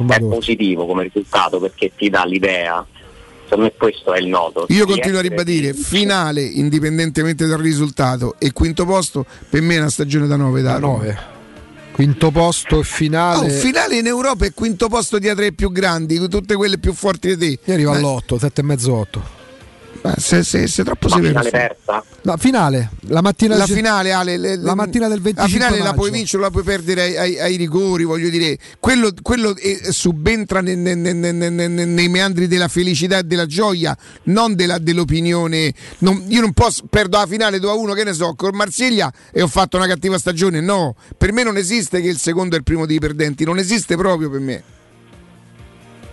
oltre. 0.02 0.20
positivo 0.28 0.86
come 0.88 1.04
risultato 1.04 1.60
perché 1.60 1.92
ti 1.96 2.10
dà 2.10 2.26
l'idea 2.26 2.86
Secondo 3.52 3.64
me 3.66 3.74
questo 3.78 4.14
è 4.14 4.20
il 4.20 4.28
nodo. 4.28 4.66
Io 4.70 4.86
continuo 4.86 5.20
a 5.20 5.22
ribadire, 5.22 5.74
finale 5.74 6.42
indipendentemente 6.42 7.46
dal 7.48 7.60
risultato 7.60 8.36
e 8.40 8.54
quinto 8.54 8.86
posto 8.86 9.26
per 9.50 9.62
me 9.62 9.76
è 9.76 9.80
una 9.80 9.90
stagione 9.90 10.26
da 10.26 10.38
9 10.38 10.62
da 10.62 10.72
Da 10.74 10.80
9. 10.80 11.18
Quinto 11.92 12.32
posto 12.32 12.80
e 12.80 12.84
finale. 12.84 13.48
Oh, 13.48 13.50
finale 13.50 13.98
in 13.98 14.08
Europa 14.08 14.46
e 14.46 14.54
quinto 14.54 14.88
posto 14.88 15.20
dietro 15.20 15.44
ai 15.44 15.52
più 15.52 15.70
grandi, 15.70 16.18
tutte 16.30 16.56
quelle 16.56 16.78
più 16.78 16.94
forti 16.94 17.36
di 17.36 17.58
te. 17.58 17.60
Io 17.66 17.74
arrivo 17.74 17.92
Ma- 17.92 17.98
all'8, 17.98 18.38
7 18.38 18.62
e 18.62 18.64
mezzo 18.64 18.94
8. 18.94 19.40
Ma 20.04 20.16
se, 20.18 20.44
se, 20.44 20.68
se 20.68 20.84
troppo 20.84 21.08
Ma 21.10 21.16
severo. 21.16 21.40
finale 21.42 21.50
persa? 21.50 22.04
No, 22.24 22.38
finale, 22.38 22.90
la 23.08 23.22
mattina 23.22 23.56
La 23.56 23.66
finale, 23.68 24.12
Ale, 24.12 24.38
le- 24.38 24.56
la 24.58 24.76
mattina 24.76 25.08
del 25.08 25.22
25 25.22 25.42
La 25.44 25.48
finale 25.48 25.78
la 25.78 25.84
maggio. 25.86 25.96
puoi 25.98 26.12
vincere, 26.12 26.44
la 26.44 26.50
puoi 26.52 26.64
perdere 26.64 27.02
ai, 27.02 27.18
ai- 27.18 27.40
ai 27.40 27.56
rigori, 27.56 28.04
voglio 28.04 28.30
dire. 28.30 28.58
Quello, 28.80 29.12
quello, 29.22 29.56
eh, 29.58 29.80
subentra 29.92 30.62
ne- 30.62 30.76
ne- 30.76 30.96
ne- 30.96 31.14
ne- 31.14 31.32
ne- 31.32 31.50
ne- 31.50 31.86
nei 31.86 32.10
meandri 32.10 32.48
della 32.48 32.68
felicità 32.68 33.20
e 33.20 33.24
della 33.24 33.46
gioia, 33.46 33.96
non 34.24 34.56
della- 34.56 34.78
dell'opinione. 34.78 35.74
Non- 36.00 36.24
io 36.28 36.42
non 36.42 36.54
posso, 36.54 36.84
perdo 36.90 37.18
la 37.18 37.28
finale 37.28 37.60
2 37.60 37.70
a 37.70 37.74
1, 37.74 37.94
che 37.94 38.04
ne 38.04 38.14
so, 38.14 38.34
con 38.36 38.56
Marsiglia 38.56 39.12
e 39.32 39.42
ho 39.42 39.48
fatto 39.48 39.78
una 39.78 39.88
cattiva 39.88 40.18
stagione. 40.18 40.62
No, 40.62 40.96
per 41.18 41.32
me 41.34 41.44
non 41.44 41.58
esiste 41.58 42.02
che 42.02 42.08
il 42.08 42.18
secondo 42.18 42.56
è 42.56 42.58
il 42.58 42.64
primo 42.64 42.86
dei 42.86 43.00
perdenti, 43.00 43.44
non 43.44 43.58
esiste 43.58 43.96
proprio 43.96 44.30
per 44.30 44.40
me. 44.40 44.64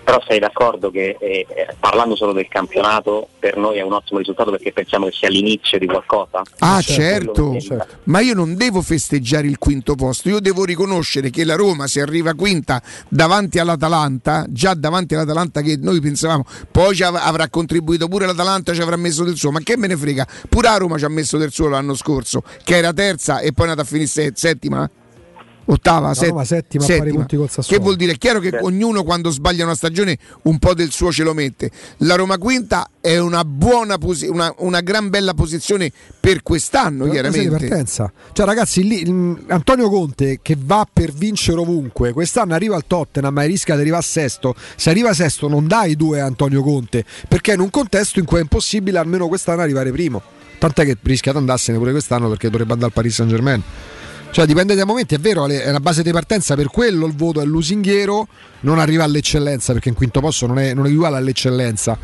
Però 0.08 0.24
sei 0.26 0.38
d'accordo 0.38 0.90
che 0.90 1.18
eh, 1.20 1.46
eh, 1.46 1.76
parlando 1.78 2.16
solo 2.16 2.32
del 2.32 2.48
campionato 2.48 3.28
per 3.38 3.58
noi 3.58 3.76
è 3.76 3.82
un 3.82 3.92
ottimo 3.92 4.20
risultato 4.20 4.50
perché 4.50 4.72
pensiamo 4.72 5.04
che 5.04 5.12
sia 5.12 5.28
l'inizio 5.28 5.78
di 5.78 5.84
qualcosa? 5.84 6.40
Ah, 6.60 6.80
certo, 6.80 7.60
sembra. 7.60 7.86
ma 8.04 8.20
io 8.20 8.32
non 8.32 8.56
devo 8.56 8.80
festeggiare 8.80 9.46
il 9.46 9.58
quinto 9.58 9.96
posto, 9.96 10.30
io 10.30 10.40
devo 10.40 10.64
riconoscere 10.64 11.28
che 11.28 11.44
la 11.44 11.56
Roma 11.56 11.86
se 11.88 12.00
arriva 12.00 12.32
quinta 12.32 12.80
davanti 13.06 13.58
all'Atalanta, 13.58 14.46
già 14.48 14.72
davanti 14.72 15.14
all'Atalanta 15.14 15.60
che 15.60 15.76
noi 15.76 16.00
pensavamo, 16.00 16.46
poi 16.72 16.94
ci 16.94 17.02
av- 17.02 17.20
avrà 17.20 17.50
contribuito 17.50 18.08
pure 18.08 18.24
l'Atalanta, 18.24 18.72
ci 18.72 18.80
avrà 18.80 18.96
messo 18.96 19.24
del 19.24 19.36
suo, 19.36 19.50
ma 19.50 19.60
che 19.60 19.76
me 19.76 19.88
ne 19.88 19.96
frega, 19.98 20.26
pure 20.48 20.68
la 20.68 20.78
Roma 20.78 20.96
ci 20.96 21.04
ha 21.04 21.10
messo 21.10 21.36
del 21.36 21.52
suo 21.52 21.68
l'anno 21.68 21.94
scorso, 21.94 22.42
che 22.64 22.78
era 22.78 22.94
terza 22.94 23.40
e 23.40 23.52
poi 23.52 23.66
è 23.66 23.68
andata 23.68 23.82
a 23.82 23.84
finire 23.84 24.08
se- 24.08 24.32
settima. 24.34 24.88
Ottava, 25.70 26.14
settima, 26.14 26.84
a 26.84 26.86
col 27.36 27.50
Sassuolo. 27.50 27.78
Che 27.78 27.78
vuol 27.84 27.96
dire? 27.96 28.12
È 28.12 28.16
chiaro 28.16 28.40
che 28.40 28.56
ognuno 28.62 29.02
quando 29.04 29.28
sbaglia 29.30 29.64
una 29.64 29.74
stagione 29.74 30.16
un 30.42 30.58
po' 30.58 30.72
del 30.72 30.90
suo 30.90 31.12
ce 31.12 31.24
lo 31.24 31.34
mette. 31.34 31.70
La 31.98 32.14
Roma 32.14 32.38
quinta 32.38 32.88
è 33.00 33.18
una 33.18 33.44
buona 33.44 33.98
posi- 33.98 34.28
una, 34.28 34.52
una 34.58 34.80
gran 34.80 35.10
bella 35.10 35.34
posizione 35.34 35.92
per 36.18 36.42
quest'anno, 36.42 37.04
È 37.04 37.10
una 37.10 37.22
fase 37.22 37.30
di 37.30 37.30
chiaramente. 37.38 37.66
partenza. 37.68 38.12
Cioè, 38.32 38.46
ragazzi, 38.46 38.82
lì, 38.86 39.00
il- 39.02 39.44
Antonio 39.48 39.90
Conte 39.90 40.38
che 40.40 40.56
va 40.58 40.86
per 40.90 41.12
vincere 41.12 41.58
ovunque, 41.60 42.12
quest'anno 42.12 42.54
arriva 42.54 42.74
al 42.74 42.86
Tottenham 42.86 43.38
e 43.38 43.46
rischia 43.46 43.74
di 43.74 43.82
arrivare 43.82 44.02
a 44.02 44.06
sesto. 44.06 44.54
Se 44.74 44.88
arriva 44.88 45.12
sesto, 45.12 45.48
non 45.48 45.66
dai 45.66 45.96
due 45.96 46.20
a 46.22 46.24
Antonio 46.24 46.62
Conte, 46.62 47.04
perché 47.28 47.50
è 47.52 47.54
in 47.54 47.60
un 47.60 47.70
contesto 47.70 48.18
in 48.18 48.24
cui 48.24 48.38
è 48.38 48.40
impossibile 48.40 48.98
almeno 48.98 49.28
quest'anno 49.28 49.60
arrivare 49.60 49.92
primo. 49.92 50.22
Tant'è 50.58 50.84
che 50.86 50.96
rischia 51.02 51.32
di 51.32 51.38
andarsene 51.38 51.76
pure 51.78 51.90
quest'anno 51.92 52.28
perché 52.28 52.48
dovrebbe 52.48 52.72
andare 52.72 52.88
al 52.90 52.94
Paris 52.94 53.14
Saint 53.14 53.30
Germain. 53.30 53.62
Cioè 54.30 54.46
dipende 54.46 54.74
dai 54.74 54.84
momenti, 54.84 55.14
è 55.14 55.18
vero, 55.18 55.46
è 55.46 55.68
una 55.68 55.80
base 55.80 56.02
di 56.02 56.12
partenza, 56.12 56.54
per 56.54 56.68
quello 56.68 57.06
il 57.06 57.14
voto 57.16 57.40
è 57.40 57.44
lusinghiero, 57.44 58.28
non 58.60 58.78
arriva 58.78 59.02
all'eccellenza, 59.02 59.72
perché 59.72 59.88
in 59.88 59.94
quinto 59.96 60.20
posto 60.20 60.46
non 60.46 60.58
è, 60.58 60.74
non 60.74 60.86
è 60.86 60.90
uguale 60.90 61.16
all'eccellenza. 61.16 61.98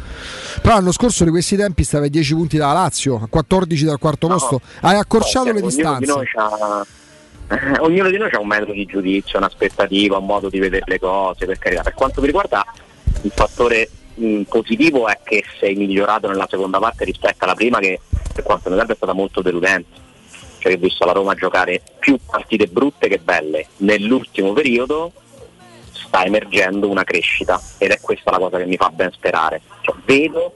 Però 0.61 0.75
l'anno 0.75 0.91
scorso 0.91 1.23
di 1.25 1.31
questi 1.31 1.55
tempi 1.55 1.85
stava 1.85 2.07
a 2.07 2.09
10 2.09 2.35
punti 2.35 2.57
dalla 2.57 2.73
Lazio, 2.73 3.21
a 3.23 3.27
14 3.29 3.85
dal 3.85 3.99
quarto 3.99 4.27
posto, 4.27 4.61
hai 4.81 4.97
accorciato 4.97 5.47
Cioè, 5.47 5.55
le 5.55 5.61
distanze. 5.61 6.13
eh, 7.51 7.79
ognuno 7.81 8.11
di 8.11 8.17
noi 8.17 8.31
ha 8.33 8.41
un 8.41 8.47
metodo 8.49 8.73
di 8.73 8.87
giudizio, 8.87 9.39
un'aspettativa, 9.39 10.17
un 10.17 10.27
modo 10.27 10.49
di 10.49 10.59
vedere 10.59 10.85
le 10.87 10.99
cose, 10.99 11.45
per 11.47 11.59
carità. 11.59 11.83
Per 11.83 11.95
quanto 11.95 12.21
mi 12.21 12.27
riguarda 12.27 12.65
il 13.23 13.33
fattore 13.33 13.89
mh, 14.15 14.43
positivo 14.49 15.07
è 15.07 15.21
che 15.23 15.45
sei 15.61 15.75
migliorato 15.77 16.27
nella 16.27 16.49
seconda 16.51 16.79
parte 16.79 17.05
rispetto 17.05 17.45
alla 17.45 17.55
prima 17.55 17.79
che 17.79 18.01
per 18.33 18.43
quanto 18.43 18.71
mi 18.71 18.71
riguarda 18.71 18.93
è 18.95 18.97
stata 18.97 19.13
molto 19.13 19.41
deludente. 19.43 20.03
Cioè 20.65 20.73
ho 20.73 20.79
visto 20.79 21.05
la 21.05 21.13
Roma 21.13 21.35
giocare 21.35 21.83
più 21.99 22.19
partite 22.25 22.69
brutte 22.69 23.07
che 23.07 23.19
belle. 23.19 23.67
Nell'ultimo 23.79 24.55
periodo 24.55 25.13
sta 25.93 26.25
emergendo 26.25 26.89
una 26.89 27.05
crescita 27.05 27.61
ed 27.77 27.91
è 27.91 27.99
questa 28.01 28.31
la 28.31 28.39
cosa 28.39 28.57
che 28.57 28.65
mi 28.65 28.77
fa 28.77 28.89
ben 28.89 29.13
sperare. 29.13 29.61
Cioè, 29.83 29.95
vedo 30.07 30.55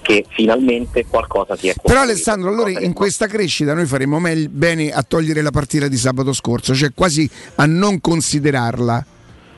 che 0.00 0.24
finalmente 0.30 1.04
qualcosa 1.04 1.54
si 1.54 1.68
è 1.68 1.74
Però 1.74 1.82
costruito. 1.82 2.02
Alessandro, 2.02 2.48
allora 2.48 2.70
in 2.70 2.94
questa 2.94 3.26
crescita 3.26 3.74
noi 3.74 3.84
faremo 3.84 4.18
bene 4.48 4.90
a 4.90 5.02
togliere 5.02 5.42
la 5.42 5.50
partita 5.50 5.86
di 5.86 5.98
sabato 5.98 6.32
scorso, 6.32 6.74
cioè 6.74 6.94
quasi 6.94 7.28
a 7.56 7.66
non 7.66 8.00
considerarla. 8.00 9.04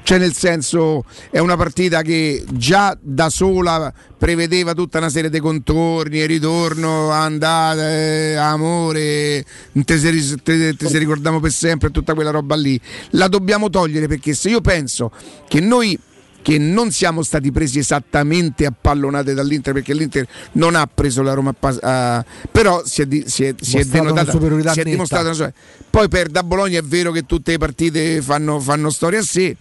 Cioè 0.04 0.18
nel 0.18 0.34
senso 0.34 1.04
è 1.30 1.38
una 1.38 1.56
partita 1.56 2.02
che 2.02 2.44
già 2.50 2.96
da 3.00 3.30
sola 3.30 3.92
prevedeva 4.18 4.74
tutta 4.74 4.98
una 4.98 5.08
serie 5.08 5.30
di 5.30 5.38
contorni, 5.38 6.26
ritorno, 6.26 7.10
andata, 7.10 7.88
eh, 7.88 8.34
amore, 8.34 9.44
te 9.84 9.98
se, 9.98 10.36
te- 10.42 10.74
te 10.74 10.88
se 10.88 10.98
ricordiamo 10.98 11.40
per 11.40 11.52
sempre 11.52 11.90
tutta 11.90 12.14
quella 12.14 12.30
roba 12.30 12.56
lì. 12.56 12.80
La 13.10 13.28
dobbiamo 13.28 13.70
togliere 13.70 14.08
perché 14.08 14.34
se 14.34 14.48
io 14.48 14.60
penso 14.60 15.10
che 15.48 15.60
noi 15.60 15.98
che 16.42 16.58
non 16.58 16.90
siamo 16.90 17.22
stati 17.22 17.50
presi 17.52 17.78
esattamente 17.78 18.66
a 18.66 18.72
pallonate 18.78 19.32
dall'Inter 19.32 19.72
perché 19.72 19.94
l'Inter 19.94 20.26
non 20.52 20.74
ha 20.74 20.88
preso 20.92 21.22
la 21.22 21.32
Roma 21.34 21.50
a 21.50 21.54
pas- 21.58 21.78
a- 21.82 22.24
però 22.50 22.82
si 22.84 23.02
è, 23.02 23.06
di- 23.06 23.24
si 23.26 23.44
è- 23.44 23.54
si 23.60 23.78
è 23.78 23.84
denotata 23.84 24.30
superiorità 24.32 24.72
si 24.72 24.80
è 24.80 24.84
dimostrata 24.84 25.24
una 25.26 25.34
sua- 25.34 25.52
poi 25.88 26.08
per 26.08 26.28
da 26.28 26.42
Bologna 26.42 26.78
è 26.78 26.82
vero 26.82 27.12
che 27.12 27.24
tutte 27.26 27.52
le 27.52 27.58
partite 27.58 28.20
fanno, 28.22 28.58
fanno 28.60 28.90
storia 28.90 29.20
a 29.20 29.22
sé. 29.22 29.56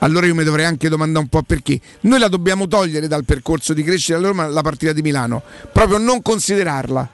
Allora 0.00 0.26
io 0.26 0.34
mi 0.34 0.44
dovrei 0.44 0.66
anche 0.66 0.90
domandare 0.90 1.24
un 1.24 1.30
po' 1.30 1.40
perché. 1.42 1.80
Noi 2.00 2.18
la 2.18 2.28
dobbiamo 2.28 2.66
togliere 2.68 3.08
dal 3.08 3.24
percorso 3.24 3.72
di 3.72 3.82
crescita 3.82 4.16
della 4.16 4.28
Roma 4.28 4.46
la 4.46 4.60
partita 4.60 4.92
di 4.92 5.00
Milano. 5.00 5.42
Proprio 5.72 5.96
non 5.96 6.20
considerarla. 6.20 7.08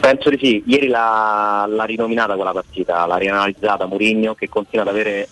Penso 0.00 0.30
di 0.30 0.38
sì, 0.40 0.62
ieri 0.66 0.88
l'ha, 0.88 1.64
l'ha 1.68 1.84
rinominata 1.84 2.34
quella 2.34 2.52
partita, 2.52 3.06
l'ha 3.06 3.16
rianalizzata 3.16 3.86
Mourinho 3.86 4.34
che 4.34 4.48
continua 4.48 4.84
ad 4.84 4.90
avere 4.90 5.28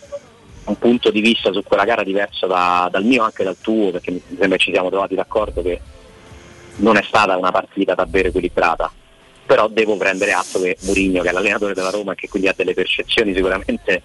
un 0.64 0.78
punto 0.78 1.10
di 1.10 1.20
vista 1.20 1.52
su 1.52 1.62
quella 1.62 1.84
gara 1.84 2.02
diverso 2.02 2.46
da- 2.46 2.88
dal 2.90 3.04
mio 3.04 3.22
anche 3.22 3.44
dal 3.44 3.56
tuo, 3.60 3.90
perché 3.90 4.10
mi 4.10 4.22
sembra 4.38 4.58
ci 4.58 4.72
siamo 4.72 4.88
trovati 4.88 5.14
d'accordo 5.14 5.62
che 5.62 5.80
non 6.76 6.96
è 6.96 7.02
stata 7.02 7.36
una 7.36 7.50
partita 7.50 7.94
davvero 7.94 8.28
equilibrata. 8.28 8.92
Però 9.46 9.66
devo 9.68 9.96
prendere 9.96 10.32
atto 10.32 10.60
che 10.60 10.76
Mourinho, 10.82 11.22
che 11.22 11.30
è 11.30 11.32
l'allenatore 11.32 11.74
della 11.74 11.90
Roma 11.90 12.12
e 12.12 12.14
che 12.14 12.28
quindi 12.28 12.48
ha 12.48 12.54
delle 12.56 12.74
percezioni 12.74 13.34
sicuramente 13.34 14.02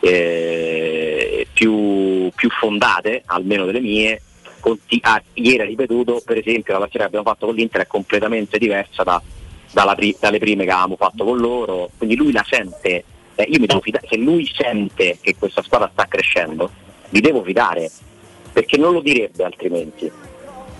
eh, 0.00 1.46
più, 1.52 2.30
più 2.34 2.48
fondate, 2.48 3.22
almeno 3.26 3.66
delle 3.66 3.80
mie, 3.80 4.22
conti- 4.60 5.00
ha 5.02 5.22
ieri 5.34 5.60
ha 5.60 5.64
ripetuto, 5.64 6.22
per 6.24 6.38
esempio, 6.38 6.72
la 6.72 6.78
partita 6.78 7.00
che 7.00 7.06
abbiamo 7.06 7.26
fatto 7.26 7.46
con 7.46 7.54
l'Inter 7.54 7.82
è 7.82 7.86
completamente 7.86 8.58
diversa 8.58 9.02
da- 9.02 9.22
pri- 9.94 10.16
dalle 10.18 10.38
prime 10.38 10.64
che 10.64 10.70
avevamo 10.70 10.96
fatto 10.96 11.24
con 11.24 11.38
loro, 11.38 11.90
quindi 11.98 12.16
lui 12.16 12.32
la 12.32 12.44
sente, 12.48 13.04
eh, 13.44 13.50
io 13.50 13.58
mi 13.60 13.66
devo 13.66 13.80
fidare, 13.80 14.06
se 14.08 14.16
lui 14.16 14.48
sente 14.52 15.18
che 15.20 15.36
questa 15.38 15.62
squadra 15.62 15.88
sta 15.92 16.06
crescendo, 16.06 16.70
mi 17.10 17.20
devo 17.20 17.42
fidare, 17.42 17.90
perché 18.52 18.76
non 18.76 18.92
lo 18.92 19.00
direbbe 19.00 19.44
altrimenti. 19.44 20.10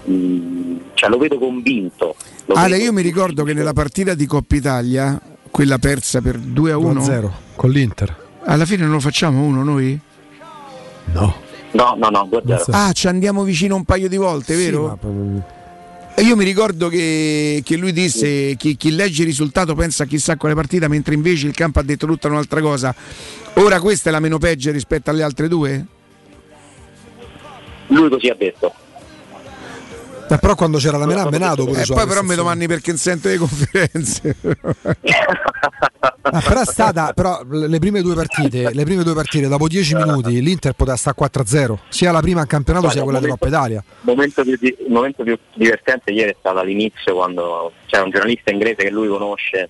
Mm, 0.08 0.76
cioè 0.94 1.10
lo 1.10 1.18
vedo 1.18 1.38
convinto. 1.38 2.14
Lo 2.46 2.54
Ale 2.54 2.72
vedo- 2.72 2.84
io 2.84 2.92
mi 2.92 3.02
ricordo 3.02 3.44
che 3.44 3.52
nella 3.52 3.72
partita 3.72 4.14
di 4.14 4.26
Coppa 4.26 4.54
Italia 4.56 5.20
quella 5.50 5.78
persa 5.78 6.20
per 6.20 6.38
2 6.38 6.72
a 6.72 6.78
1 6.78 7.00
2-0 7.00 7.30
con 7.56 7.70
l'Inter. 7.70 8.16
alla 8.44 8.64
fine 8.64 8.84
non 8.84 8.92
lo 8.92 9.00
facciamo 9.00 9.42
uno 9.42 9.62
noi? 9.62 9.98
No. 11.12 11.34
No, 11.72 11.94
no, 11.96 12.08
no, 12.08 12.28
2-0. 12.30 12.70
Ah, 12.70 12.92
ci 12.92 13.06
andiamo 13.06 13.42
vicino 13.44 13.76
un 13.76 13.84
paio 13.84 14.08
di 14.08 14.16
volte, 14.16 14.56
vero? 14.56 14.98
Io 16.20 16.36
mi 16.36 16.44
ricordo 16.44 16.88
che, 16.88 17.62
che 17.64 17.76
lui 17.76 17.92
disse 17.92 18.54
chi, 18.56 18.76
chi 18.76 18.94
legge 18.94 19.22
il 19.22 19.28
risultato 19.28 19.74
pensa 19.74 20.04
chissà 20.04 20.36
quale 20.36 20.54
partita, 20.54 20.86
mentre 20.86 21.14
invece 21.14 21.46
il 21.46 21.54
campo 21.54 21.78
ha 21.78 21.82
detto 21.82 22.06
tutta 22.06 22.28
un'altra 22.28 22.60
cosa. 22.60 22.94
Ora 23.54 23.80
questa 23.80 24.10
è 24.10 24.12
la 24.12 24.20
meno 24.20 24.38
peggio 24.38 24.70
rispetto 24.70 25.08
alle 25.10 25.22
altre 25.22 25.48
due? 25.48 25.86
Lui 27.86 28.08
così 28.10 28.28
ha 28.28 28.34
detto. 28.34 28.74
Eh, 30.30 30.38
però 30.38 30.54
quando 30.54 30.78
c'era 30.78 30.96
la 30.96 31.06
Menà, 31.06 31.28
Menato 31.28 31.64
pure 31.64 31.80
E 31.80 31.84
c'era 31.84 31.98
poi 32.00 32.06
però 32.06 32.22
mi 32.22 32.34
domandi 32.34 32.66
perché 32.68 32.96
sento 32.96 33.28
le 33.28 33.36
conferenze. 33.36 34.36
Ah, 36.22 36.40
però 36.40 36.60
è 36.60 36.64
stata 36.64 37.12
però 37.12 37.40
le 37.48 37.78
prime 37.78 38.02
due 38.02 38.14
partite, 38.14 38.72
le 38.72 38.84
prime 38.84 39.02
due 39.02 39.14
partite 39.14 39.48
dopo 39.48 39.66
10 39.66 39.94
minuti 39.96 40.40
l'Inter 40.40 40.72
poteva 40.74 40.96
stare 40.96 41.16
4-0, 41.18 41.78
sia 41.88 42.12
la 42.12 42.20
prima 42.20 42.40
in 42.42 42.46
campionato 42.46 42.88
sia 42.90 43.02
quella 43.02 43.18
di 43.18 43.26
Coppa 43.26 43.48
Italia. 43.48 43.82
Il 43.86 43.96
momento, 44.02 44.42
più 44.42 44.56
di- 44.60 44.76
il 44.86 44.92
momento 44.92 45.22
più 45.24 45.36
divertente 45.54 46.12
ieri 46.12 46.30
è 46.30 46.36
stato 46.38 46.58
all'inizio 46.58 47.14
quando 47.14 47.72
c'era 47.86 48.04
un 48.04 48.10
giornalista 48.10 48.50
inglese 48.50 48.76
che 48.76 48.90
lui 48.90 49.08
conosce, 49.08 49.68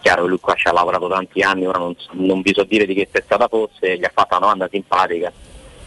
chiaro 0.00 0.22
che 0.24 0.28
lui 0.28 0.38
qua 0.40 0.54
ci 0.54 0.68
ha 0.68 0.72
lavorato 0.72 1.08
tanti 1.08 1.40
anni, 1.40 1.66
ora 1.66 1.78
non, 1.78 1.94
non 2.12 2.42
vi 2.42 2.52
so 2.54 2.64
dire 2.64 2.84
di 2.84 2.94
che 2.94 3.08
testata 3.10 3.48
fosse, 3.48 3.96
gli 3.96 4.04
ha 4.04 4.10
fatto 4.12 4.36
una 4.36 4.40
domanda 4.40 4.68
simpatica, 4.70 5.32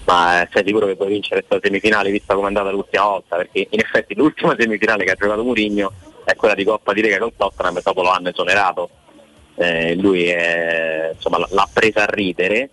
ma 0.06 0.42
eh, 0.42 0.50
sei 0.52 0.64
sicuro 0.66 0.86
che 0.86 0.96
puoi 0.96 1.10
vincere 1.10 1.44
questa 1.44 1.66
semifinale 1.66 2.12
vista 2.12 2.34
come 2.34 2.46
è 2.46 2.48
andata 2.50 2.72
l'ultima 2.72 3.06
volta? 3.06 3.38
Perché 3.38 3.68
in 3.70 3.80
effetti 3.80 4.16
l'ultima 4.16 4.56
semifinale 4.58 5.04
che 5.06 5.12
ha 5.12 5.16
giocato 5.16 5.44
Mourinho 5.44 5.92
è 6.26 6.36
quella 6.36 6.56
di 6.56 6.64
Coppa 6.64 6.94
di 6.94 7.02
Lega 7.02 7.20
con 7.20 7.36
Tottenham 7.36 7.78
e 7.78 7.82
dopo 7.84 8.02
lo 8.02 8.10
hanno 8.10 8.30
esonerato. 8.30 8.90
Eh, 9.56 9.96
lui 9.96 10.26
è- 10.26 11.12
insomma, 11.14 11.46
l'ha 11.50 11.70
presa 11.72 12.04
a 12.04 12.06
ridere 12.06 12.70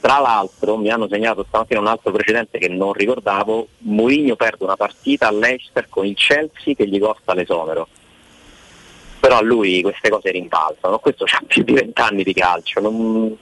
Tra 0.00 0.18
l'altro 0.20 0.76
mi 0.76 0.90
hanno 0.90 1.08
segnato 1.08 1.44
stamattina 1.48 1.80
un 1.80 1.86
altro 1.86 2.12
precedente 2.12 2.58
che 2.58 2.68
non 2.68 2.92
ricordavo, 2.92 3.68
Mourinho 3.78 4.36
perde 4.36 4.64
una 4.64 4.76
partita 4.76 5.28
all'Eister 5.28 5.88
con 5.88 6.04
il 6.04 6.14
Chelsea 6.14 6.74
che 6.74 6.86
gli 6.86 6.98
costa 7.00 7.32
l'esonero. 7.34 7.88
Però 9.18 9.38
a 9.38 9.42
lui 9.42 9.80
queste 9.80 10.10
cose 10.10 10.30
rimbalzano, 10.30 10.98
questo 10.98 11.24
ha 11.24 11.42
più 11.46 11.62
di 11.62 11.72
vent'anni 11.72 12.22
di 12.22 12.34
calcio. 12.34 12.80
Non... 12.80 13.34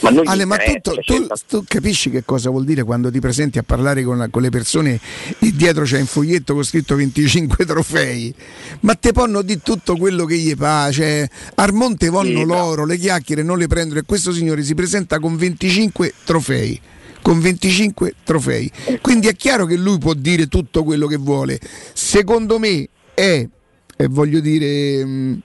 Ma 0.00 0.10
Ale, 0.24 0.44
ma 0.46 0.56
tu, 0.56 0.72
tu- 0.80 1.00
cioè, 1.02 1.26
tu 1.46 1.64
capisci 1.66 2.10
che 2.10 2.24
cosa 2.24 2.48
vuol 2.50 2.64
dire 2.64 2.82
quando 2.82 3.10
ti 3.10 3.20
presenti 3.20 3.58
a 3.58 3.62
parlare 3.62 4.02
con, 4.02 4.26
con 4.30 4.40
le 4.42 4.48
persone 4.48 4.98
e 5.38 5.52
dietro 5.54 5.84
c'è 5.84 5.98
un 6.00 6.06
foglietto 6.06 6.54
con 6.54 6.62
scritto 6.64 6.94
25 6.96 7.66
trofei? 7.66 8.34
Ma 8.80 8.94
te 8.94 9.12
ponno 9.12 9.42
di 9.42 9.60
tutto 9.62 9.96
quello 9.96 10.24
che 10.24 10.36
gli 10.38 10.54
piace. 10.56 11.28
Armonte 11.56 12.08
vonno 12.08 12.40
Sì, 12.40 12.44
loro, 12.46 12.86
le 12.86 12.96
chiacchiere 12.96 13.42
non 13.42 13.58
le 13.58 13.66
prendono 13.66 14.00
e 14.00 14.04
questo 14.04 14.32
signore 14.32 14.62
si 14.62 14.74
presenta 14.74 15.18
con 15.18 15.36
25 15.36 16.14
trofei. 16.24 16.80
Con 17.22 17.38
25 17.38 18.14
trofei. 18.24 18.70
Quindi 19.02 19.28
è 19.28 19.36
chiaro 19.36 19.66
che 19.66 19.76
lui 19.76 19.98
può 19.98 20.14
dire 20.14 20.46
tutto 20.48 20.82
quello 20.82 21.06
che 21.06 21.16
vuole. 21.16 21.60
Secondo 21.92 22.58
me 22.58 22.88
è, 23.12 23.46
e 23.96 24.06
voglio 24.08 24.40
dire, 24.40 25.04
mh, 25.04 25.40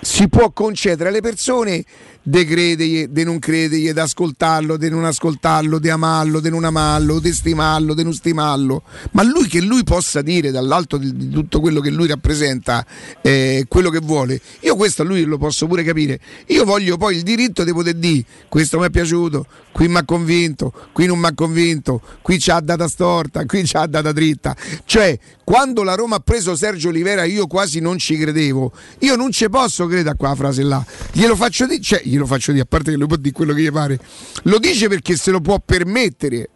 si 0.00 0.28
può 0.28 0.50
concedere 0.52 1.10
alle 1.10 1.20
persone 1.20 1.84
de 2.22 2.44
credergli, 2.44 3.06
de 3.06 3.24
non 3.24 3.38
credergli, 3.38 3.92
di 3.92 3.98
ascoltarlo, 3.98 4.76
di 4.76 4.90
non 4.90 5.04
ascoltarlo, 5.04 5.78
di 5.78 5.88
amarlo, 5.88 6.40
di 6.40 6.50
non 6.50 6.64
amarlo, 6.64 7.18
di 7.18 7.32
stimarlo, 7.32 7.94
di 7.94 8.02
non 8.02 8.12
stimarlo, 8.12 8.82
ma 9.12 9.22
lui 9.22 9.46
che 9.46 9.60
lui 9.60 9.82
possa 9.84 10.20
dire 10.20 10.50
dall'alto 10.50 10.96
di, 10.96 11.16
di 11.16 11.28
tutto 11.30 11.60
quello 11.60 11.80
che 11.80 11.90
lui 11.90 12.06
rappresenta 12.06 12.84
eh, 13.22 13.64
quello 13.68 13.90
che 13.90 14.00
vuole, 14.00 14.40
io 14.60 14.76
questo 14.76 15.02
a 15.02 15.04
lui 15.04 15.24
lo 15.24 15.38
posso 15.38 15.66
pure 15.66 15.82
capire, 15.82 16.20
io 16.46 16.64
voglio 16.64 16.96
poi 16.96 17.16
il 17.16 17.22
diritto 17.22 17.64
di 17.64 17.72
poter 17.72 17.94
dire 17.94 18.24
questo 18.48 18.78
mi 18.78 18.86
è 18.86 18.90
piaciuto, 18.90 19.46
qui 19.72 19.88
mi 19.88 19.96
ha 19.96 20.04
convinto, 20.04 20.72
qui 20.92 21.06
non 21.06 21.18
mi 21.18 21.26
ha 21.26 21.34
convinto, 21.34 22.02
qui 22.20 22.38
ci 22.38 22.50
ha 22.50 22.60
data 22.60 22.86
storta, 22.86 23.46
qui 23.46 23.64
ci 23.64 23.76
ha 23.76 23.86
data 23.86 24.12
dritta, 24.12 24.54
cioè 24.84 25.18
quando 25.42 25.82
la 25.82 25.94
Roma 25.94 26.16
ha 26.16 26.20
preso 26.20 26.54
Sergio 26.54 26.90
Olivera 26.90 27.24
io 27.24 27.46
quasi 27.46 27.80
non 27.80 27.98
ci 27.98 28.16
credevo, 28.16 28.72
io 29.00 29.16
non 29.16 29.32
ci 29.32 29.48
posso 29.48 29.86
credere 29.86 30.10
a 30.10 30.14
quella 30.14 30.34
frase 30.34 30.62
là, 30.62 30.84
glielo 31.12 31.34
faccio 31.34 31.66
dire, 31.66 31.80
cioè 31.80 32.00
glielo 32.10 32.26
faccio 32.26 32.52
dire, 32.52 32.64
a 32.64 32.66
parte 32.68 32.90
che 32.90 32.96
lo 32.96 33.06
può 33.06 33.16
dire 33.16 33.34
quello 33.34 33.52
che 33.54 33.62
gli 33.62 33.70
pare, 33.70 33.98
lo 34.44 34.58
dice 34.58 34.88
perché 34.88 35.16
se 35.16 35.30
lo 35.30 35.40
può 35.40 35.58
permettere. 35.64 36.48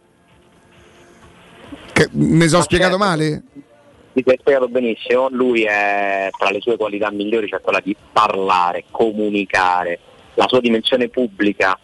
Che- 1.93 2.09
mi 2.11 2.45
sono 2.47 2.59
Ma 2.59 2.63
spiegato 2.63 2.97
certo. 2.97 3.05
male? 3.05 3.43
Ti 4.13 4.23
sei 4.25 4.37
spiegato 4.39 4.67
benissimo, 4.67 5.27
lui 5.29 5.63
è 5.63 6.29
tra 6.37 6.49
le 6.49 6.61
sue 6.61 6.77
qualità 6.77 7.11
migliori 7.11 7.49
c'è 7.49 7.59
quella 7.61 7.81
di 7.83 7.95
parlare, 8.13 8.85
comunicare, 8.91 9.99
la 10.35 10.45
sua 10.47 10.59
dimensione 10.59 11.09
pubblica, 11.09 11.77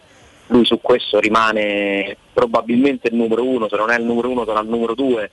lui 0.48 0.64
su 0.64 0.80
questo 0.80 1.18
rimane 1.18 2.16
probabilmente 2.32 3.08
il 3.08 3.16
numero 3.16 3.46
uno, 3.46 3.68
se 3.68 3.76
non 3.76 3.90
è 3.90 3.98
il 3.98 4.04
numero 4.04 4.30
uno 4.30 4.44
sarà 4.44 4.60
il 4.60 4.68
numero 4.68 4.94
due, 4.94 5.30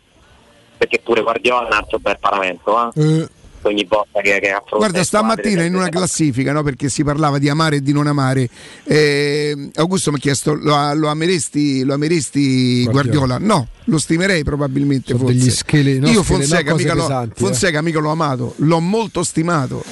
perché 0.78 1.00
pure 1.00 1.22
Guardiola 1.22 1.64
è 1.64 1.68
un 1.68 1.78
altro 1.78 2.00
bel 2.00 2.18
paramento, 2.20 2.92
eh? 2.94 3.02
Eh, 3.02 3.28
ogni 3.68 3.86
volta 3.88 4.22
che, 4.22 4.40
che 4.40 4.50
affronta 4.50 4.78
Guarda, 4.78 5.04
stamattina 5.04 5.64
in 5.64 5.76
una 5.76 5.90
classifica, 5.90 6.52
no, 6.52 6.64
perché 6.64 6.90
si 6.90 7.04
parlava 7.04 7.38
di 7.38 7.50
amare 7.50 7.78
e 7.78 7.82
di 7.82 7.92
non 7.92 8.08
amare, 8.08 8.50
eh, 8.84 9.70
Augusto 9.76 10.12
mi 10.12 10.18
ha 10.18 10.20
chiesto: 10.20 10.54
lo, 10.54 10.94
lo 10.94 11.08
ameresti, 11.10 11.84
lo 11.84 11.94
ameresti 11.94 12.84
Guardiola. 12.86 13.26
Guardiola? 13.26 13.54
No, 13.56 13.68
lo 13.86 13.98
stimerei 13.98 14.44
probabilmente. 14.44 15.12
Sono 15.12 15.20
forse. 15.26 15.34
degli 15.38 15.50
schele- 15.50 16.00
no, 16.00 16.10
Io 16.10 16.24
Fonseca, 16.24 16.76
mica 16.76 16.94
l'ho, 16.94 17.02
pesanti, 17.02 17.32
eh. 17.32 17.46
Fonseca 17.46 17.82
mica 17.82 18.00
l'ho 18.00 18.12
amato, 18.12 18.54
l'ho 18.58 18.80
molto 18.80 19.24
stimato. 19.24 19.84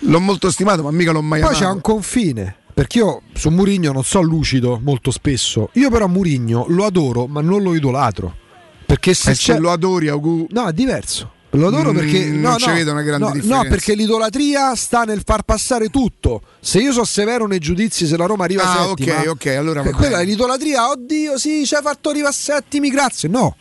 L'ho 0.00 0.20
molto 0.20 0.50
stimato, 0.50 0.82
ma 0.82 0.90
mica 0.90 1.10
l'ho 1.10 1.22
mai 1.22 1.40
Poi 1.40 1.48
amato. 1.48 1.64
c'è 1.64 1.70
un 1.70 1.80
confine. 1.80 2.56
Perché 2.74 2.98
io 2.98 3.22
su 3.32 3.48
Murigno 3.48 3.90
non 3.92 4.04
so 4.04 4.20
lucido 4.20 4.78
molto 4.82 5.10
spesso. 5.10 5.70
Io 5.72 5.88
però 5.88 6.06
Murigno 6.06 6.66
lo 6.68 6.84
adoro, 6.84 7.26
ma 7.26 7.40
non 7.40 7.62
lo 7.62 7.74
idolatro. 7.74 8.36
Perché 8.84 9.14
se 9.14 9.30
Eh, 9.30 9.34
c'è... 9.34 9.54
se 9.54 9.58
lo 9.58 9.70
adori, 9.70 10.08
Augu. 10.08 10.46
No, 10.50 10.66
è 10.68 10.72
diverso. 10.74 11.32
Lo 11.56 11.68
adoro 11.68 11.92
Mm, 11.92 11.96
perché 11.96 12.24
non 12.26 12.40
no, 12.52 12.56
ci 12.56 12.68
no, 12.68 12.74
vedo 12.74 12.92
una 12.92 13.02
grande 13.02 13.24
no, 13.26 13.32
differenza. 13.32 13.62
No, 13.62 13.68
perché 13.68 13.94
l'idolatria 13.94 14.74
sta 14.74 15.04
nel 15.04 15.22
far 15.24 15.42
passare 15.42 15.88
tutto. 15.88 16.42
Se 16.60 16.78
io 16.80 16.92
sono 16.92 17.04
severo 17.04 17.46
nei 17.46 17.58
giudizi, 17.58 18.06
se 18.06 18.16
la 18.16 18.26
Roma 18.26 18.44
arriva 18.44 18.62
Ah, 18.64 18.86
settima, 18.88 19.20
ok, 19.20 19.26
ok, 19.28 19.46
allora 19.46 19.82
va 19.82 19.90
quella 19.90 20.20
è 20.20 20.24
l'idolatria. 20.24 20.90
Oddio, 20.90 21.38
sì, 21.38 21.64
ci 21.66 21.74
hai 21.74 21.82
fatto 21.82 22.10
arrivare 22.10 22.32
a 22.32 22.36
settimi, 22.36 22.90
grazie. 22.90 23.28
No. 23.28 23.56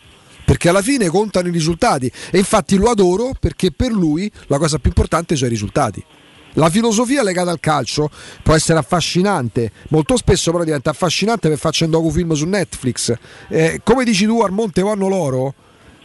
Perché 0.46 0.70
alla 0.70 0.82
fine 0.82 1.08
contano 1.08 1.48
i 1.48 1.52
risultati 1.52 2.12
e 2.32 2.38
infatti 2.38 2.76
lo 2.76 2.90
adoro 2.92 3.32
perché 3.40 3.72
per 3.72 3.92
lui 3.92 4.32
la 4.48 4.60
cosa 4.60 4.78
più 4.78 4.90
importante 4.90 5.36
sono 5.36 5.48
i 5.48 5.52
risultati. 5.54 6.04
La 6.58 6.70
filosofia 6.70 7.24
legata 7.24 7.52
al 7.52 7.60
calcio 7.60 8.10
può 8.44 8.54
essere 8.54 8.80
affascinante, 8.80 9.72
molto 9.90 10.16
spesso 10.18 10.52
però 10.52 10.64
diventa 10.64 10.92
affascinante 10.92 11.50
per 11.50 11.58
farci 11.58 11.84
un 11.84 11.90
docufilm 11.90 12.32
su 12.34 12.46
Netflix. 12.46 13.14
Eh, 13.50 13.82
come 13.84 14.06
dici 14.06 14.26
tu, 14.26 14.40
Armonte 14.42 14.82
vanno 14.82 15.08
loro, 15.10 15.54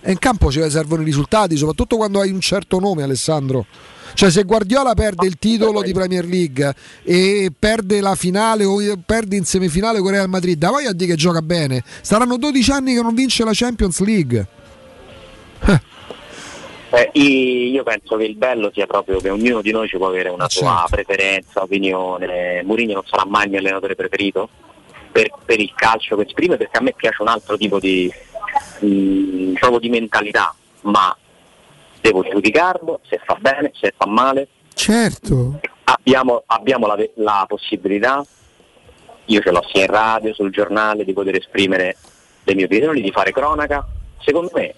in 0.04 0.18
campo 0.18 0.50
ci 0.50 0.62
servono 0.70 1.02
i 1.02 1.04
risultati, 1.04 1.56
soprattutto 1.56 1.96
quando 1.96 2.20
hai 2.20 2.30
un 2.30 2.40
certo 2.40 2.78
nome, 2.78 3.02
Alessandro. 3.02 3.66
Cioè, 4.14 4.30
se 4.30 4.42
Guardiola 4.42 4.94
perde 4.94 5.26
il 5.26 5.38
titolo 5.38 5.82
di 5.82 5.92
Premier 5.92 6.24
League 6.24 6.74
e 7.04 7.52
perde 7.56 8.00
la 8.00 8.14
finale 8.16 8.64
o 8.64 8.78
perde 9.06 9.36
in 9.36 9.44
semifinale 9.44 10.00
con 10.00 10.10
Real 10.10 10.28
Madrid, 10.28 10.58
vai 10.68 10.86
a 10.86 10.92
dire 10.92 11.12
che 11.12 11.16
gioca 11.16 11.42
bene. 11.42 11.84
Saranno 12.00 12.36
12 12.36 12.70
anni 12.72 12.94
che 12.94 13.02
non 13.02 13.14
vince 13.14 13.44
la 13.44 13.52
Champions 13.54 14.00
League. 14.00 14.46
Eh, 16.92 17.08
i- 17.12 17.70
io 17.70 17.84
penso 17.84 18.16
che 18.16 18.24
il 18.24 18.34
bello 18.34 18.70
sia 18.74 18.86
proprio 18.86 19.20
che 19.20 19.30
ognuno 19.30 19.62
di 19.62 19.70
noi 19.70 19.86
ci 19.86 19.96
può 19.96 20.08
avere 20.08 20.28
una 20.28 20.48
sua 20.48 20.86
certo. 20.88 20.96
preferenza, 20.96 21.62
opinione. 21.62 22.62
Mourinho 22.64 22.94
non 22.94 23.04
sarà 23.06 23.24
mai 23.26 23.44
il 23.44 23.50
mio 23.50 23.58
allenatore 23.60 23.94
preferito 23.94 24.48
per, 25.12 25.30
per 25.44 25.60
il 25.60 25.72
calcio 25.76 26.16
che 26.16 26.22
esprime, 26.26 26.56
perché 26.56 26.78
a 26.78 26.82
me 26.82 26.92
piace 26.96 27.22
un 27.22 27.28
altro 27.28 27.56
tipo 27.56 27.78
di, 27.78 28.12
mh, 28.80 29.52
proprio 29.54 29.78
di 29.78 29.88
mentalità, 29.88 30.54
ma 30.82 31.16
devo 32.00 32.22
giudicarlo 32.22 33.00
se 33.08 33.20
fa 33.24 33.36
bene, 33.40 33.72
se 33.74 33.92
fa 33.96 34.06
male. 34.06 34.48
Certo. 34.74 35.60
Abbiamo, 35.84 36.42
abbiamo 36.46 36.86
la, 36.86 36.96
la 37.16 37.44
possibilità, 37.48 38.24
io 39.26 39.40
ce 39.40 39.50
l'ho 39.50 39.64
sia 39.72 39.82
in 39.82 39.90
radio, 39.90 40.32
sul 40.34 40.50
giornale, 40.50 41.04
di 41.04 41.12
poter 41.12 41.36
esprimere 41.36 41.96
le 42.44 42.54
mie 42.54 42.64
opinioni, 42.64 43.00
di 43.00 43.10
fare 43.10 43.32
cronaca. 43.32 43.86
Secondo 44.18 44.50
me 44.54 44.74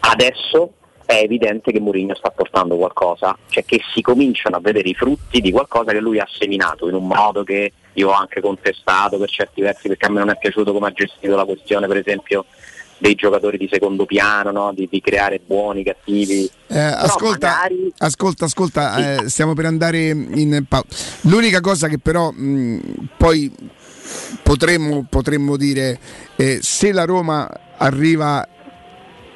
adesso 0.00 0.74
è 1.04 1.14
evidente 1.14 1.72
che 1.72 1.80
Mourinho 1.80 2.14
sta 2.14 2.30
portando 2.30 2.76
qualcosa, 2.76 3.36
cioè 3.48 3.64
che 3.64 3.80
si 3.92 4.00
cominciano 4.00 4.56
a 4.56 4.60
vedere 4.60 4.88
i 4.88 4.94
frutti 4.94 5.40
di 5.40 5.50
qualcosa 5.50 5.92
che 5.92 6.00
lui 6.00 6.18
ha 6.18 6.28
seminato 6.30 6.88
in 6.88 6.94
un 6.94 7.06
modo 7.06 7.42
che 7.42 7.72
io 7.94 8.08
ho 8.08 8.12
anche 8.12 8.40
contestato 8.40 9.18
per 9.18 9.30
certi 9.30 9.60
versi 9.60 9.88
perché 9.88 10.06
a 10.06 10.10
me 10.10 10.18
non 10.20 10.30
è 10.30 10.38
piaciuto 10.38 10.72
come 10.72 10.88
ha 10.88 10.92
gestito 10.92 11.36
la 11.36 11.44
questione 11.44 11.86
per 11.86 11.98
esempio 11.98 12.44
dei 13.02 13.16
giocatori 13.16 13.58
di 13.58 13.68
secondo 13.70 14.06
piano, 14.06 14.52
no? 14.52 14.72
di, 14.72 14.88
di 14.88 15.00
creare 15.00 15.40
buoni, 15.44 15.82
cattivi. 15.82 16.48
Eh, 16.68 16.78
ascolta, 16.78 17.48
magari- 17.48 17.92
ascolta, 17.98 18.44
ascolta, 18.44 19.16
eh, 19.24 19.28
stiamo 19.28 19.54
per 19.54 19.64
andare 19.64 20.10
in 20.10 20.64
pausa. 20.68 20.86
L'unica 21.22 21.60
cosa 21.60 21.88
che 21.88 21.98
però 21.98 22.30
mh, 22.30 23.08
poi 23.16 23.52
potremmo, 24.44 25.04
potremmo 25.10 25.56
dire, 25.56 25.98
eh, 26.36 26.60
se 26.62 26.92
la 26.92 27.04
Roma 27.04 27.50
arriva 27.76 28.46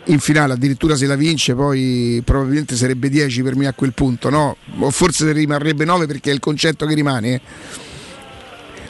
in 0.05 0.21
finale, 0.21 0.53
addirittura 0.53 0.95
se 0.95 1.07
la 1.07 1.17
vince, 1.17 1.57
poi 1.57 2.23
probabilmente 2.25 2.77
sarebbe 2.77 3.09
10 3.09 3.43
per 3.43 3.57
me 3.57 3.67
a 3.67 3.73
quel 3.73 3.93
punto, 3.93 4.31
no? 4.31 4.57
O 4.79 4.91
forse 4.91 5.33
rimarrebbe 5.33 5.85
9 5.85 6.07
perché 6.07 6.31
è 6.31 6.35
il 6.35 6.41
concetto 6.41 6.87
che 6.87 6.95
rimane. 6.95 7.41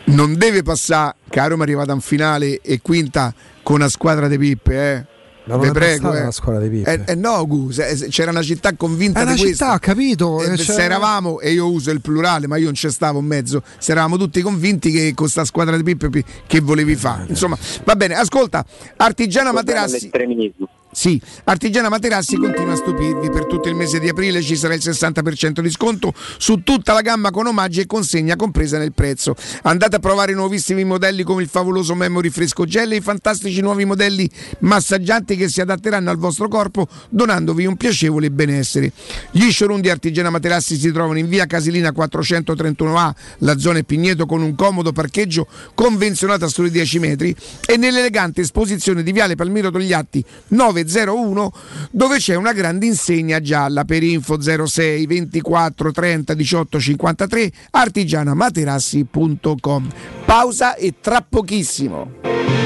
Eh. 0.06 0.10
Non 0.12 0.36
deve 0.36 0.62
passare 0.62 1.16
che 1.28 1.40
la 1.40 1.46
Roma 1.46 1.64
è 1.64 1.66
arrivata 1.66 1.92
in 1.92 2.00
finale 2.00 2.60
e 2.60 2.80
quinta 2.80 3.34
con 3.62 3.76
una 3.76 3.88
squadra 3.88 4.28
di 4.28 4.38
pippe, 4.38 4.92
eh. 4.92 5.14
Ma 5.46 5.56
non 5.56 5.70
prego, 5.70 6.12
eh. 6.12 6.22
una 6.22 6.32
squadra 6.32 6.60
di 6.60 6.68
pippe. 6.68 6.92
Eh, 6.92 7.12
eh 7.12 7.14
no, 7.14 7.46
Gu, 7.46 7.68
c'era 7.68 8.30
una 8.32 8.42
città 8.42 8.74
convinta 8.74 9.20
È 9.20 9.22
una 9.22 9.34
di 9.34 9.40
questo. 9.40 9.64
città, 9.64 9.74
ho 9.74 9.78
capito. 9.78 10.42
Eh, 10.42 10.52
eh, 10.52 10.56
se 10.56 10.82
eravamo, 10.82 11.38
e 11.40 11.52
io 11.52 11.70
uso 11.70 11.92
il 11.92 12.00
plurale, 12.00 12.48
ma 12.48 12.56
io 12.56 12.64
non 12.64 12.74
ci 12.74 12.90
stavo 12.90 13.20
in 13.20 13.26
mezzo, 13.26 13.62
se 13.78 13.92
eravamo 13.92 14.16
tutti 14.16 14.40
convinti 14.42 14.90
che 14.90 15.12
con 15.14 15.28
sta 15.28 15.44
squadra 15.44 15.76
di 15.76 15.84
Pippe 15.84 16.10
pi- 16.10 16.24
che 16.46 16.60
volevi 16.60 16.96
fare. 16.96 17.26
Insomma, 17.28 17.56
va 17.84 17.94
bene, 17.94 18.14
ascolta, 18.14 18.64
Artigiana 18.96 19.52
Materassi. 19.52 19.92
L'estremismo. 19.92 20.68
Sì, 20.97 21.20
Artigiana 21.44 21.90
Materassi 21.90 22.39
continua 22.39 22.73
a 22.73 22.77
stupirvi. 22.77 23.28
Per 23.28 23.44
tutto 23.44 23.68
il 23.68 23.74
mese 23.74 24.01
di 24.01 24.09
aprile 24.09 24.40
ci 24.40 24.56
sarà 24.56 24.73
il 24.73 24.81
60% 24.82 25.60
di 25.60 25.68
sconto 25.68 26.14
su 26.39 26.62
tutta 26.62 26.94
la 26.94 27.02
gamma 27.02 27.31
con 27.31 27.47
omaggi 27.47 27.81
e 27.81 27.86
consegna 27.86 28.35
compresa 28.35 28.78
nel 28.78 28.94
prezzo. 28.94 29.36
Andate 29.64 29.97
a 29.97 29.98
provare 29.98 30.32
i 30.32 30.35
nuovissimi 30.35 30.85
modelli 30.85 31.23
come 31.23 31.43
il 31.43 31.48
favoloso 31.48 31.94
Memory 31.94 32.31
Fresco 32.31 32.64
Gel 32.64 32.93
e 32.93 32.97
i 32.97 33.01
fantastici 33.02 33.60
nuovi 33.60 33.85
modelli 33.85 34.27
massaggianti 34.60 35.36
che 35.36 35.51
si 35.51 35.60
adatteranno 35.60 36.09
al 36.09 36.16
vostro 36.16 36.48
corpo 36.48 36.89
donandovi 37.10 37.66
un 37.66 37.77
piacevole 37.77 38.31
benessere. 38.31 38.90
Gli 39.32 39.51
showroom 39.51 39.82
di 39.82 39.90
Artigiana 39.90 40.31
Materassi 40.31 40.78
si 40.78 40.90
trovano 40.93 41.18
in 41.18 41.28
via 41.28 41.44
Casilina 41.44 41.90
431A, 41.90 43.10
la 43.40 43.59
zona 43.59 43.82
Pigneto 43.82 44.24
con 44.24 44.40
un 44.40 44.55
comodo 44.55 44.93
parcheggio 44.93 45.47
convenzionato 45.74 46.47
a 46.47 46.48
soli 46.48 46.70
10 46.70 46.98
metri 47.01 47.36
e 47.66 47.77
nell'elegante 47.77 48.40
esposizione 48.40 49.02
di 49.02 49.12
viale 49.12 49.35
Palmiro 49.35 49.70
Togliatti 49.70 50.24
9 50.48 50.85
01 50.86 51.52
dove 51.90 52.18
c'è 52.18 52.34
una 52.34 52.52
grande 52.52 52.84
insegna 52.86 53.40
gialla 53.40 53.84
per 53.84 54.02
info 54.02 54.38
06 54.40 55.06
24 55.06 55.92
30 55.92 56.34
18 56.34 56.80
53 56.80 57.52
artigianamaterassi.com. 57.70 59.88
Pausa 60.24 60.74
e 60.76 60.94
tra 61.00 61.24
pochissimo. 61.26 62.65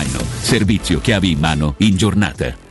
Servizio 0.09 0.99
chiavi 0.99 1.31
in 1.31 1.39
mano 1.39 1.75
in 1.77 1.95
giornata. 1.95 2.70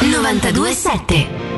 927 0.00 1.53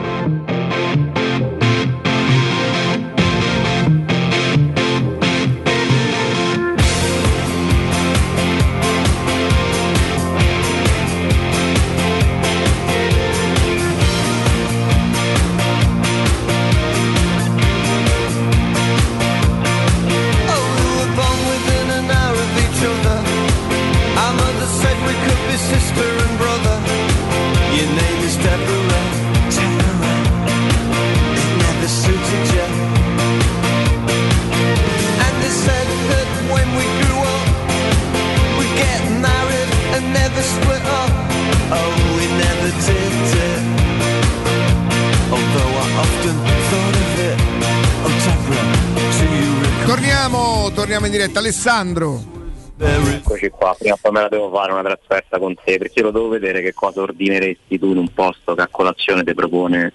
torniamo, 50.66 50.70
torniamo 50.70 51.06
in 51.06 51.12
diretta. 51.12 51.38
Alessandro. 51.38 52.34
Eccoci 52.78 53.48
qua, 53.48 53.74
prima 53.78 53.94
o 53.94 53.98
poi 54.00 54.12
me 54.12 54.20
la 54.20 54.28
devo 54.28 54.50
fare 54.50 54.72
una 54.72 54.82
trasferta 54.82 55.38
con 55.38 55.54
te, 55.54 55.78
perché 55.78 56.00
io 56.00 56.06
lo 56.06 56.10
devo 56.10 56.28
vedere 56.28 56.60
che 56.60 56.74
cosa 56.74 57.00
ordineresti 57.00 57.78
tu 57.78 57.90
in 57.90 57.98
un 57.98 58.12
posto 58.12 58.54
che 58.54 58.62
a 58.62 58.68
colazione 58.70 59.24
ti 59.24 59.34
propone 59.34 59.92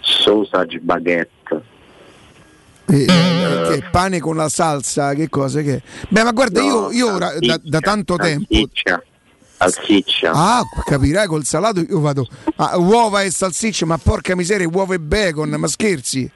sausage 0.00 0.78
baguette. 0.80 1.74
Eh, 2.88 3.02
eh, 3.02 3.62
che 3.68 3.82
pane 3.90 4.20
con 4.20 4.36
la 4.36 4.48
salsa, 4.48 5.14
che 5.14 5.28
cosa 5.28 5.60
che? 5.60 5.82
Beh, 6.08 6.22
ma 6.22 6.32
guarda, 6.32 6.62
io, 6.62 6.90
io 6.90 7.14
ora 7.14 7.32
da, 7.38 7.60
da 7.62 7.80
tanto 7.80 8.16
tempo. 8.16 8.46
Salsiccia. 8.48 9.02
Salsiccia. 9.58 10.32
Ah, 10.32 10.62
capirai 10.84 11.26
col 11.26 11.44
salato 11.44 11.80
io 11.80 12.00
vado 12.00 12.26
a 12.56 12.76
uova 12.76 13.22
e 13.22 13.30
salsiccia, 13.30 13.86
ma 13.86 13.98
porca 13.98 14.34
miseria, 14.34 14.68
uova 14.68 14.94
e 14.94 15.00
bacon, 15.00 15.50
ma 15.50 15.68
scherzi? 15.68 16.30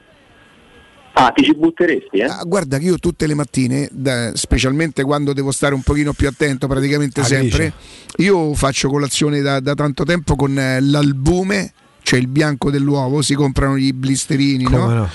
Ah, 1.13 1.33
ti 1.35 1.43
ci 1.43 1.55
butteresti, 1.55 2.19
eh? 2.19 2.25
Ah, 2.25 2.43
guarda 2.45 2.79
che 2.79 2.85
io 2.85 2.99
tutte 2.99 3.27
le 3.27 3.35
mattine, 3.35 3.89
da- 3.93 4.35
specialmente 4.35 5.03
quando 5.03 5.33
devo 5.33 5.51
stare 5.51 5.75
un 5.75 5.83
pochino 5.83 6.13
più 6.13 6.29
attento, 6.29 6.67
praticamente 6.67 7.21
Ah, 7.21 7.25
sempre, 7.25 7.73
io 8.19 8.55
faccio 8.55 8.89
colazione 8.89 9.41
da, 9.41 9.61
da 9.61 9.75
tanto 9.75 10.05
tempo 10.05 10.37
con 10.37 10.59
eh, 10.59 10.81
l'albume, 10.81 11.73
cioè 12.03 12.19
il 12.19 12.29
bianco 12.29 12.71
dell'uovo, 12.71 13.23
si 13.23 13.35
comprano 13.35 13.77
gli 13.77 13.93
blisterini, 13.93 14.65
no? 14.65 14.71
Come 14.71 14.95
no? 14.95 15.11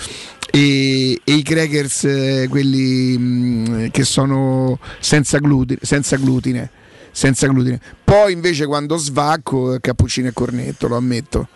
E, 0.52 1.20
e 1.24 1.34
i 1.34 1.42
crackers, 1.42 2.04
eh, 2.04 2.48
quelli 2.50 3.18
mm, 3.18 3.86
che 3.92 4.04
sono 4.04 4.80
senza 5.00 5.40
glutine, 5.40 5.80
senza 5.82 6.18
glutine, 6.18 6.70
senza 7.16 7.48
glutine. 7.48 7.80
Poi 8.04 8.34
invece 8.34 8.66
quando 8.66 8.98
svacco, 8.98 9.74
eh, 9.74 9.80
cappuccino 9.80 10.28
e 10.28 10.34
cornetto, 10.34 10.90
lo 10.90 10.98
ammetto. 10.98 11.48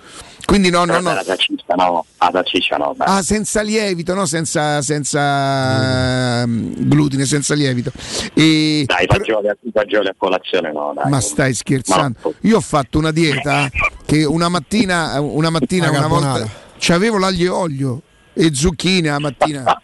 Quindi 0.46 0.70
no, 0.70 0.80
no, 0.80 0.94
Però 0.94 1.02
no. 1.02 1.14
La 1.14 1.24
salsiccia 1.24 1.76
no, 1.76 2.06
la 2.18 2.30
salsiccia 2.32 2.78
no. 2.78 2.94
dai. 2.98 3.08
Ah, 3.08 3.22
senza 3.22 3.62
lievito, 3.62 4.14
no? 4.14 4.26
Senza, 4.26 4.82
senza 4.82 6.48
mm, 6.48 6.72
glutine, 6.78 7.26
senza 7.26 7.54
lievito. 7.56 7.92
E, 8.34 8.86
Dai, 8.88 9.06
fagioli, 9.06 9.50
fagioli 9.74 10.08
a 10.08 10.16
colazione 10.18 10.72
no, 10.72 10.94
dai. 10.96 11.10
ma 11.10 11.20
stai 11.20 11.54
scherzando? 11.54 12.34
Io 12.44 12.56
ho 12.56 12.62
fatto 12.62 12.98
una 12.98 13.12
dieta 13.12 13.70
che 14.06 14.24
una 14.24 14.48
mattina, 14.48 15.20
una 15.20 15.50
mattina, 15.50 15.90
Una 15.90 16.00
una 16.00 16.08
volta, 16.08 16.50
c'avevo 16.80 17.18
l'aglio 17.18 17.46
e 17.46 17.50
olio 17.50 18.02
e 18.34 18.52
zucchine 18.54 19.10
la 19.10 19.20
mattina. 19.20 19.82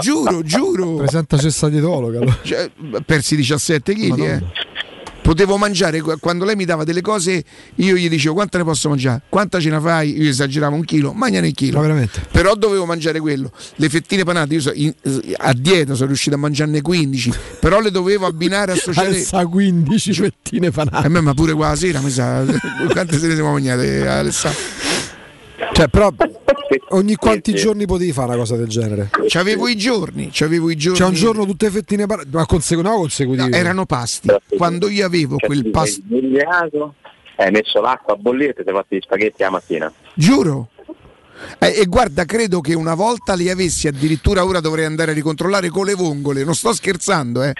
Giuro, 0.00 0.42
giuro. 0.42 0.96
Presenta 0.96 1.36
cessa 1.36 1.68
dietologa. 1.68 2.18
allora. 2.20 2.38
Cioè, 2.42 2.70
persi 3.04 3.34
17 3.36 3.92
kg. 3.92 4.18
Eh. 4.20 4.74
Potevo 5.26 5.56
mangiare 5.56 6.00
qu- 6.00 6.20
quando 6.20 6.44
lei 6.44 6.54
mi 6.54 6.64
dava 6.64 6.84
delle 6.84 7.00
cose, 7.00 7.42
io 7.74 7.96
gli 7.96 8.08
dicevo 8.08 8.34
quanta 8.34 8.58
ne 8.58 8.64
posso 8.64 8.88
mangiare? 8.88 9.22
Quanta 9.28 9.58
ce 9.58 9.70
ne 9.70 9.80
fai? 9.80 10.16
Io 10.22 10.28
esageravo 10.30 10.76
un 10.76 10.84
chilo, 10.84 11.12
mangiane 11.12 11.48
un 11.48 11.52
chilo. 11.52 11.80
Però 12.30 12.54
dovevo 12.54 12.84
mangiare 12.86 13.18
quello. 13.18 13.50
Le 13.74 13.88
fettine 13.88 14.22
panate, 14.22 14.54
io 14.54 14.60
so- 14.60 14.70
in- 14.72 14.94
a 15.38 15.52
dieta 15.52 15.94
sono 15.94 16.06
riuscito 16.06 16.36
a 16.36 16.38
mangiarne 16.38 16.80
15, 16.80 17.32
però 17.58 17.80
le 17.80 17.90
dovevo 17.90 18.24
abbinare 18.26 18.70
associate. 18.70 19.16
Alza 19.16 19.44
15 19.46 20.12
fettine 20.12 20.70
panate. 20.70 21.06
A 21.06 21.10
me, 21.10 21.20
ma 21.20 21.34
pure 21.34 21.54
qua 21.54 21.70
la 21.70 21.76
sera, 21.76 22.00
mi 22.00 22.10
sa. 22.10 22.44
Quante 22.92 23.18
se 23.18 23.26
ne 23.26 23.34
siamo 23.34 23.50
mangiate, 23.50 24.06
Alessandro? 24.06 24.60
Cioè, 25.76 25.88
però 25.88 26.10
ogni 26.92 27.16
quanti 27.16 27.52
giorni 27.52 27.84
potevi 27.84 28.10
fare 28.10 28.28
una 28.28 28.38
cosa 28.38 28.56
del 28.56 28.66
genere? 28.66 29.10
C'avevo 29.26 29.68
i 29.68 29.76
giorni, 29.76 30.30
c'avevo 30.32 30.70
i 30.70 30.74
giorni. 30.74 30.98
C'è 30.98 31.04
un 31.04 31.12
giorno 31.12 31.44
tutte 31.44 31.68
fettine 31.68 32.06
panate, 32.06 32.28
ma 32.30 32.46
consecu- 32.46 32.82
no, 32.82 32.96
consecutivi. 32.96 33.50
No, 33.50 33.54
erano 33.54 33.84
pasti. 33.84 34.30
Quando 34.56 34.88
io 34.88 35.04
avevo 35.04 35.36
Cioè, 35.36 35.46
quel 35.46 35.68
pasto. 35.68 36.00
hai 37.36 37.50
messo 37.50 37.82
l'acqua 37.82 38.14
a 38.14 38.16
bollire 38.16 38.52
e 38.52 38.54
ti 38.54 38.62
sei 38.64 38.72
fatti 38.72 38.96
gli 38.96 39.00
spaghetti 39.02 39.42
la 39.42 39.50
mattina. 39.50 39.92
Giuro. 40.14 40.70
Eh, 41.58 41.74
e 41.80 41.84
guarda, 41.86 42.24
credo 42.24 42.60
che 42.60 42.74
una 42.74 42.94
volta 42.94 43.34
li 43.34 43.50
avessi 43.50 43.88
addirittura 43.88 44.44
ora 44.44 44.60
dovrei 44.60 44.84
andare 44.84 45.10
a 45.10 45.14
ricontrollare 45.14 45.68
con 45.68 45.86
le 45.86 45.94
vongole, 45.94 46.44
non 46.44 46.54
sto 46.54 46.72
scherzando, 46.72 47.42
eh. 47.42 47.52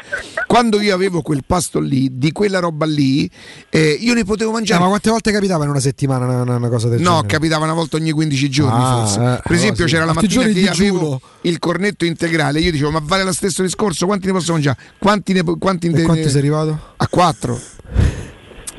Quando 0.47 0.81
io 0.81 0.95
avevo 0.95 1.23
quel 1.23 1.43
pasto 1.47 1.79
lì, 1.81 2.09
di 2.13 2.33
quella 2.33 2.59
roba 2.59 2.87
lì, 2.87 3.29
eh, 3.71 3.97
io 4.01 4.15
ne 4.15 4.25
potevo 4.25 4.51
Eh, 4.51 4.55
mangiare. 4.55 4.81
ma 4.83 4.89
quante 4.89 5.11
volte 5.11 5.33
capitava 5.33 5.65
in 5.65 5.71
una 5.71 5.81
settimana 5.81 6.25
una, 6.27 6.57
una- 6.57 6.69
cosa 6.69 6.89
del 6.89 7.01
No, 7.01 7.11
genere? 7.11 7.27
capitava 7.29 7.65
una 7.65 7.75
volta 7.75 7.97
ogni 7.97 8.11
15 8.13 8.49
giorni 8.51 8.79
Ah, 8.83 8.97
forse. 9.07 9.21
eh, 9.21 9.41
per 9.43 9.53
esempio 9.57 9.87
sì. 9.87 9.93
c'era 9.95 10.05
la 10.05 10.13
mattina 10.13 10.43
che 10.45 10.51
io 10.61 10.71
avevo 10.71 11.21
il 11.43 11.59
cornetto 11.59 12.05
integrale, 12.05 12.61
io 12.61 12.71
dicevo 12.71 12.91
ma 12.91 13.01
vale 13.03 13.25
lo 13.25 13.33
stesso 13.33 13.63
discorso, 13.63 14.07
quanti 14.07 14.27
ne 14.27 14.33
posso 14.33 14.53
mangiare? 14.53 14.79
Quanti 14.99 15.33
ne, 15.33 15.43
quanti 15.59 15.89
ne- 15.89 16.03
quanti 16.03 16.29
sei 16.29 16.39
arrivato? 16.39 16.79
A 16.97 17.09
4. 17.09 17.61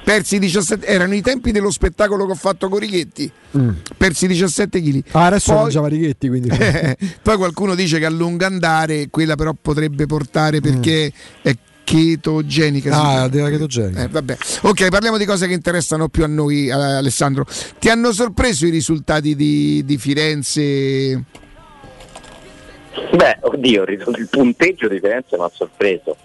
Persi 0.07 0.39
17, 0.39 0.85
erano 0.85 1.15
i 1.15 1.21
tempi 1.21 1.51
dello 1.51 1.69
spettacolo 1.69 2.25
che 2.25 2.31
ho 2.31 2.35
fatto 2.35 2.69
con 2.69 2.79
Righetti. 2.79 3.29
Persi 3.97 4.27
17 4.27 4.81
kg. 4.81 5.03
Ah, 5.11 5.25
adesso 5.25 5.51
Poi- 5.51 5.63
mangiava 5.63 5.87
righetti, 5.89 6.29
quindi. 6.29 6.47
Poi 7.21 7.35
qualcuno 7.35 7.75
dice 7.75 7.99
che 7.99 8.05
a 8.05 8.09
lungo 8.09 8.45
andare 8.45 9.09
quella 9.09 9.35
però 9.35 9.53
potrebbe 9.61 10.05
portare 10.05 10.61
perché 10.61 11.11
è 11.41 11.53
chetogenica. 11.83 12.89
Mm. 12.89 12.93
Ah, 12.93 13.27
della 13.27 13.49
chetogenica. 13.49 14.03
Eh, 14.03 14.07
vabbè. 14.07 14.37
Ok, 14.61 14.87
parliamo 14.87 15.17
di 15.17 15.25
cose 15.25 15.45
che 15.45 15.53
interessano 15.53 16.07
più 16.07 16.23
a 16.23 16.27
noi, 16.27 16.67
eh, 16.67 16.71
Alessandro. 16.71 17.45
Ti 17.77 17.89
hanno 17.89 18.13
sorpreso 18.13 18.65
i 18.65 18.69
risultati 18.69 19.35
di, 19.35 19.83
di 19.83 19.97
Firenze? 19.97 21.21
Beh, 23.11 23.39
oddio, 23.41 23.83
il 23.83 24.27
punteggio 24.31 24.87
di 24.87 25.01
Firenze 25.01 25.35
mi 25.35 25.43
ha 25.43 25.51
sorpreso. 25.53 26.15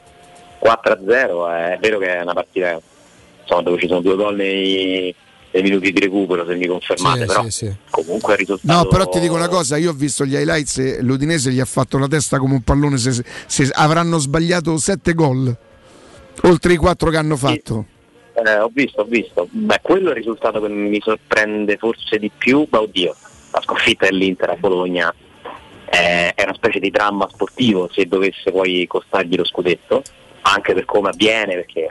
4-0, 0.64 1.74
è 1.74 1.78
vero 1.80 1.98
che 1.98 2.16
è 2.16 2.22
una 2.22 2.34
partita 2.34 2.80
insomma, 3.42 3.62
dove 3.62 3.78
ci 3.78 3.86
sono 3.86 4.00
due 4.00 4.16
gol 4.16 4.36
nei, 4.36 5.14
nei 5.50 5.62
minuti 5.62 5.92
di 5.92 6.00
recupero, 6.00 6.46
se 6.46 6.54
mi 6.54 6.66
confermate, 6.66 7.20
Sì, 7.20 7.26
però 7.26 7.42
sì, 7.44 7.50
sì. 7.50 7.74
comunque 7.90 8.32
il 8.32 8.38
risultato... 8.38 8.82
No, 8.82 8.88
però 8.88 9.08
ti 9.08 9.20
dico 9.20 9.34
una 9.34 9.48
cosa, 9.48 9.76
io 9.76 9.90
ho 9.90 9.94
visto 9.94 10.24
gli 10.24 10.34
highlights 10.34 10.78
e 10.78 11.02
l'Udinese 11.02 11.50
gli 11.50 11.60
ha 11.60 11.64
fatto 11.64 11.98
la 11.98 12.08
testa 12.08 12.38
come 12.38 12.54
un 12.54 12.62
pallone 12.62 12.96
se, 12.96 13.24
se 13.46 13.70
avranno 13.72 14.18
sbagliato 14.18 14.76
7 14.76 15.12
gol, 15.14 15.56
oltre 16.42 16.72
i 16.72 16.76
4 16.76 17.10
che 17.10 17.16
hanno 17.16 17.36
fatto. 17.36 17.86
Eh, 18.34 18.58
ho 18.58 18.70
visto, 18.72 19.02
ho 19.02 19.04
visto. 19.04 19.46
Beh, 19.50 19.80
quello 19.82 20.08
è 20.08 20.10
il 20.12 20.16
risultato 20.16 20.60
che 20.60 20.68
mi 20.68 21.00
sorprende 21.02 21.76
forse 21.76 22.18
di 22.18 22.30
più. 22.36 22.66
Ma 22.70 22.80
oddio, 22.80 23.14
la 23.52 23.60
sconfitta 23.60 24.06
dell'Inter 24.06 24.50
a 24.50 24.56
Bologna 24.56 25.14
eh, 25.90 26.32
è 26.34 26.42
una 26.42 26.54
specie 26.54 26.80
di 26.80 26.90
dramma 26.90 27.28
sportivo 27.30 27.90
se 27.92 28.06
dovesse 28.06 28.50
poi 28.50 28.86
costargli 28.86 29.36
lo 29.36 29.44
scudetto, 29.44 30.02
anche 30.42 30.72
per 30.72 30.86
come 30.86 31.10
avviene, 31.10 31.54
perché. 31.56 31.90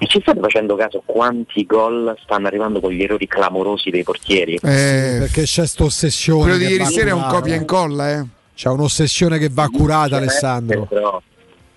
Ma 0.00 0.06
ci 0.06 0.20
state 0.20 0.40
facendo 0.40 0.74
caso 0.74 1.02
quanti 1.04 1.66
gol 1.66 2.16
stanno 2.22 2.46
arrivando 2.46 2.80
con 2.80 2.92
gli 2.92 3.02
errori 3.02 3.26
clamorosi 3.26 3.90
dei 3.90 4.02
portieri? 4.04 4.54
Eh, 4.54 5.16
Perché 5.20 5.42
c'è 5.42 5.66
sta 5.66 5.84
ossessione. 5.84 6.40
quello 6.42 6.56
di 6.56 6.64
ieri 6.64 6.84
sera 6.86 7.10
è 7.10 7.12
un 7.12 7.26
copia 7.28 7.54
e 7.54 7.58
incolla, 7.58 8.10
eh. 8.18 8.24
C'è 8.54 8.68
un'ossessione 8.68 9.38
che 9.38 9.48
va 9.50 9.68
curata, 9.68 10.16
Alessandro. 10.16 10.88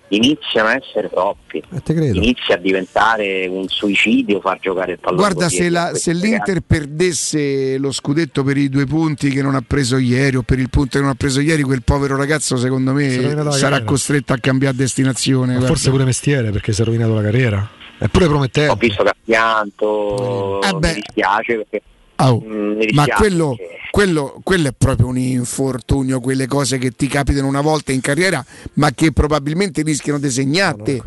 Iniziano 0.08 0.68
a 0.68 0.74
essere 0.74 1.10
troppi. 1.10 1.58
Eh, 1.58 1.82
te 1.82 1.92
credo. 1.92 2.16
Inizia 2.16 2.54
a 2.54 2.58
diventare 2.58 3.48
un 3.48 3.66
suicidio 3.66 4.38
far 4.40 4.60
giocare 4.60 4.92
il 4.92 4.98
pallone. 5.00 5.20
Guarda, 5.20 5.48
se, 5.48 5.68
la- 5.68 5.94
se 5.94 6.12
l'Inter 6.12 6.60
perdesse 6.60 7.76
lo 7.76 7.90
scudetto 7.90 8.44
per 8.44 8.56
i 8.56 8.68
due 8.68 8.86
punti 8.86 9.30
che 9.30 9.42
non 9.42 9.56
ha 9.56 9.64
preso 9.66 9.96
ieri 9.98 10.36
o 10.36 10.42
per 10.42 10.60
il 10.60 10.70
punto 10.70 10.98
che 10.98 11.00
non 11.00 11.10
ha 11.10 11.16
preso 11.16 11.40
ieri, 11.40 11.62
quel 11.62 11.82
povero 11.82 12.16
ragazzo 12.16 12.56
secondo 12.56 12.92
me 12.92 13.10
sarà 13.10 13.44
carriera. 13.50 13.82
costretto 13.84 14.32
a 14.32 14.38
cambiare 14.38 14.76
destinazione. 14.76 15.60
Forse 15.60 15.90
pure 15.90 16.04
mestiere 16.04 16.50
perché 16.52 16.72
si 16.72 16.82
è 16.82 16.84
rovinato 16.84 17.12
la 17.12 17.22
carriera. 17.22 17.68
Eppure 17.98 18.24
Ho 18.26 18.28
promettente. 18.28 18.76
visto 18.78 19.02
che 19.02 19.08
ha 19.08 19.16
pianto, 19.24 20.60
Eh 20.62 20.72
mi 20.74 20.94
dispiace 20.94 21.56
perché 21.56 21.82
Oh, 22.18 22.42
mm, 22.42 22.80
ma 22.94 23.04
quello, 23.08 23.56
quello- 23.90 24.40
quello 24.42 24.68
è 24.68 24.72
proprio 24.76 25.06
un 25.06 25.18
infortunio, 25.18 26.18
quelle 26.20 26.46
cose 26.46 26.78
che 26.78 26.92
ti 26.92 27.08
capitano 27.08 27.46
una 27.46 27.60
volta 27.60 27.92
in 27.92 28.00
carriera, 28.00 28.42
ma 28.74 28.90
che 28.92 29.12
probabilmente 29.12 29.82
rischiano 29.82 30.18
di 30.18 30.30
segnarti 30.30 31.02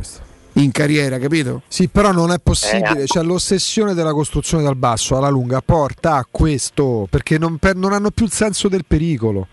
in 0.53 0.71
carriera, 0.71 1.17
capito? 1.17 1.63
Sì, 1.67 1.87
però 1.87 2.11
non 2.11 2.31
è 2.31 2.37
possibile. 2.37 3.03
Eh, 3.03 3.05
Cioè, 3.07 3.23
l'ossessione 3.23 3.95
della 3.95 4.11
costruzione 4.13 4.61
dal 4.61 4.75
basso 4.75 5.17
alla 5.17 5.29
lunga 5.29 5.61
porta 5.61 6.15
a 6.15 6.27
questo 6.29 7.07
perché 7.09 7.39
non, 7.39 7.57
per- 7.57 7.75
non 7.75 7.91
hanno 7.93 8.11
più 8.11 8.25
il 8.25 8.31
senso 8.31 8.67
del 8.67 8.85
pericolo. 8.87 9.47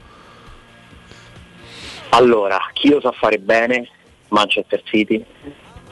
Allora, 2.10 2.58
chi 2.74 2.88
lo 2.90 3.00
sa 3.00 3.12
fare 3.12 3.38
bene, 3.38 3.88
Manchester 4.28 4.82
City, 4.84 5.24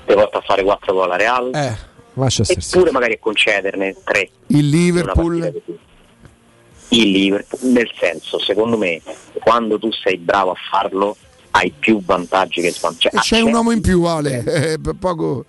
ti 0.07 0.15
porta 0.15 0.39
a 0.39 0.41
fare 0.43 0.63
4 0.63 0.93
gol 0.93 1.11
a 1.13 1.17
Real, 1.17 1.51
Eh, 1.55 1.77
eppure 2.47 2.91
magari 2.91 3.15
a 3.15 3.19
concederne 3.21 3.95
3 4.05 4.29
Il 4.49 4.69
Liverpool, 4.69 5.63
il 6.89 7.11
Liverpool, 7.11 7.71
nel 7.73 7.91
senso, 7.99 8.39
secondo 8.39 8.77
me, 8.77 9.01
quando 9.43 9.79
tu 9.79 9.91
sei 9.91 10.17
bravo 10.19 10.51
a 10.53 10.57
farlo, 10.71 11.17
hai 11.53 11.73
più 11.77 12.03
vantaggi 12.05 12.61
che 12.61 12.71
svantaggi. 12.71 13.17
e 13.17 13.21
c'è 13.21 13.41
un 13.41 13.53
uomo 13.53 13.71
in 13.73 13.81
più, 13.81 14.03
Ale, 14.05 14.45
eh, 14.45 14.79
per 14.79 14.95
poco... 14.99 15.45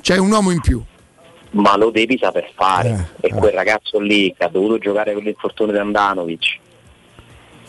c'è 0.00 0.16
un 0.18 0.30
uomo 0.30 0.50
in 0.50 0.60
più. 0.60 0.82
ma 1.52 1.76
lo 1.76 1.90
devi 1.90 2.18
saper 2.20 2.50
fare. 2.54 3.12
e 3.20 3.28
quel 3.30 3.52
ragazzo 3.52 3.98
lì 4.00 4.34
che 4.36 4.44
ha 4.44 4.48
dovuto 4.48 4.78
giocare 4.78 5.14
con 5.14 5.22
l'infortunio 5.22 5.72
di 5.72 5.78
Andanovic, 5.78 6.58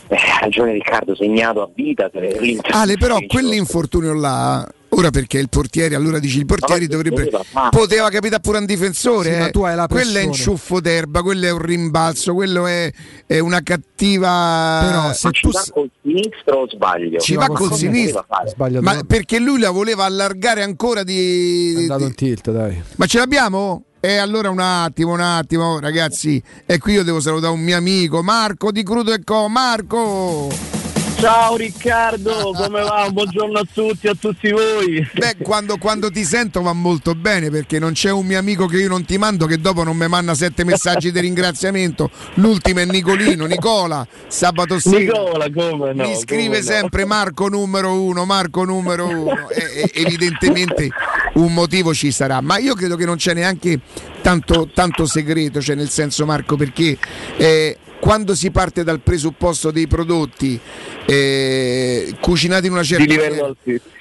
eh, 0.07 0.15
ha 0.15 0.39
ragione 0.41 0.73
Riccardo, 0.73 1.15
segnato 1.15 1.61
a 1.61 1.69
vita. 1.73 2.10
per. 2.10 2.38
Ale, 2.72 2.97
però 2.97 3.18
quell'infortunio 3.27 4.14
là, 4.14 4.68
Ora 4.89 5.09
perché 5.09 5.39
il 5.39 5.49
portiere, 5.49 5.95
allora 5.95 6.19
dici 6.19 6.37
il 6.37 6.45
portiere 6.45 6.87
dovrebbe. 6.87 7.29
Poteva 7.69 8.09
capitare 8.09 8.41
pure 8.41 8.59
un 8.59 8.65
difensore. 8.65 9.33
Sì, 9.33 9.39
ma 9.39 9.47
eh. 9.47 9.51
tu 9.51 9.63
hai 9.63 9.75
la 9.75 9.87
quello 9.87 10.01
è 10.01 10.11
pressione. 10.11 10.25
inciuffo 10.27 10.79
d'erba, 10.79 11.21
quello 11.21 11.45
è 11.45 11.51
un 11.51 11.61
rimbalzo, 11.61 12.33
quello 12.33 12.65
è, 12.65 12.91
è 13.25 13.39
una 13.39 13.61
cattiva. 13.61 14.79
Però 14.85 15.13
se 15.13 15.27
Ma 15.27 15.31
ci 15.31 15.49
va 15.51 15.63
col 15.73 15.89
sinistro 16.01 16.55
o 16.59 16.69
sbaglio? 16.69 17.19
Ci 17.19 17.35
va 17.35 17.47
col 17.47 17.73
sinistro? 17.73 18.25
Sbaglio 18.45 18.81
ma 18.81 18.91
troppo. 18.91 19.05
perché 19.07 19.39
lui 19.39 19.59
la 19.59 19.71
voleva 19.71 20.05
allargare 20.05 20.63
ancora 20.63 21.03
di. 21.03 21.73
È 21.75 21.79
andato 21.79 21.99
di- 21.99 22.05
in 22.05 22.15
tilt, 22.15 22.51
dai. 22.51 22.81
Ma 22.95 23.05
ce 23.05 23.17
l'abbiamo? 23.17 23.83
E 23.99 24.17
allora 24.17 24.49
un 24.49 24.59
attimo, 24.59 25.13
un 25.13 25.19
attimo, 25.19 25.79
ragazzi. 25.79 26.41
E 26.65 26.77
qui 26.77 26.93
io 26.93 27.03
devo 27.03 27.19
salutare 27.19 27.51
un 27.51 27.59
mio 27.59 27.75
amico, 27.75 28.21
Marco 28.21 28.71
di 28.71 28.83
Crudo 28.83 29.11
e 29.11 29.23
Co. 29.23 29.47
Marco! 29.49 30.84
Ciao 31.17 31.55
Riccardo, 31.55 32.51
come 32.53 32.81
va? 32.81 33.07
Buongiorno 33.09 33.59
a 33.59 33.65
tutti, 33.71 34.07
a 34.07 34.13
tutti 34.13 34.51
voi. 34.51 35.07
Beh, 35.13 35.37
quando, 35.41 35.77
quando 35.77 36.11
ti 36.11 36.23
sento 36.23 36.61
va 36.61 36.73
molto 36.73 37.15
bene 37.15 37.49
perché 37.49 37.79
non 37.79 37.93
c'è 37.93 38.11
un 38.11 38.25
mio 38.25 38.37
amico 38.37 38.67
che 38.67 38.77
io 38.77 38.89
non 38.89 39.05
ti 39.05 39.17
mando 39.17 39.45
che 39.45 39.57
dopo 39.57 39.83
non 39.83 39.95
mi 39.95 40.07
manda 40.07 40.35
sette 40.35 40.63
messaggi 40.63 41.11
di 41.11 41.19
ringraziamento. 41.21 42.11
L'ultimo 42.35 42.81
è 42.81 42.85
Nicolino, 42.85 43.45
Nicola, 43.45 44.05
sabato 44.27 44.77
sera. 44.77 44.97
Nicola, 44.97 45.49
come 45.51 45.93
no? 45.93 46.07
Mi 46.07 46.15
scrive 46.15 46.43
come 46.45 46.57
no. 46.59 46.63
sempre 46.63 47.05
Marco 47.05 47.47
numero 47.47 47.93
uno, 48.01 48.25
Marco 48.25 48.65
numero 48.65 49.07
uno. 49.07 49.49
E- 49.49 49.89
evidentemente 49.93 50.89
un 51.35 51.53
motivo 51.53 51.93
ci 51.93 52.11
sarà, 52.11 52.41
ma 52.41 52.57
io 52.57 52.75
credo 52.75 52.95
che 52.97 53.05
non 53.05 53.15
c'è 53.15 53.33
neanche 53.33 53.79
tanto, 54.21 54.69
tanto 54.73 55.05
segreto, 55.05 55.61
cioè 55.61 55.75
nel 55.75 55.89
senso 55.89 56.25
Marco, 56.25 56.55
perché 56.55 56.97
eh, 57.37 57.77
quando 58.06 58.36
si 58.36 58.52
parte 58.52 58.84
dal 58.84 58.99
presupposto 58.99 59.72
dei 59.72 59.88
prodotti 59.88 60.60
eh, 61.07 62.15
cucinati 62.19 62.68
in 62.68 62.73
una 62.73 62.84
certa 62.84 63.03
maniera, 63.03 63.52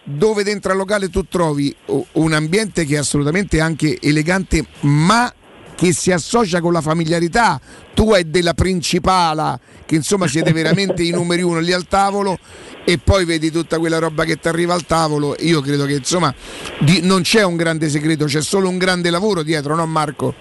dove 0.05 0.45
dentro 0.45 0.73
al 0.73 0.77
locale 0.77 1.09
tu 1.09 1.27
trovi 1.27 1.75
un 2.13 2.35
ambiente 2.35 2.85
che 2.85 2.97
è 2.97 2.99
assolutamente 2.99 3.61
anche 3.61 3.99
elegante, 4.03 4.67
ma 4.81 5.33
che 5.75 5.95
si 5.95 6.13
associa 6.13 6.61
con 6.61 6.75
la 6.75 6.83
familiarità. 6.83 7.59
Tu 7.95 8.13
hai 8.13 8.29
della 8.29 8.53
principala, 8.53 9.59
che 9.87 9.95
insomma 9.95 10.29
siete 10.29 10.53
veramente 10.53 11.03
i 11.03 11.11
numeri 11.11 11.41
uno 11.41 11.61
lì 11.61 11.73
al 11.73 11.89
tavolo, 11.89 12.39
e 12.85 12.99
poi 12.99 13.25
vedi 13.25 13.51
tutta 13.51 13.79
quella 13.79 13.99
roba 13.99 14.25
che 14.25 14.37
ti 14.37 14.49
arriva 14.49 14.75
al 14.75 14.85
tavolo. 14.85 15.35
Io 15.39 15.63
credo 15.63 15.87
che 15.87 15.95
insomma 15.95 16.35
di- 16.81 17.01
non 17.03 17.23
c'è 17.23 17.43
un 17.43 17.57
grande 17.57 17.89
segreto, 17.89 18.27
c'è 18.27 18.43
solo 18.43 18.69
un 18.69 18.77
grande 18.77 19.09
lavoro 19.09 19.43
dietro, 19.43 19.75
no 19.75 19.87
Marco? 19.87 20.35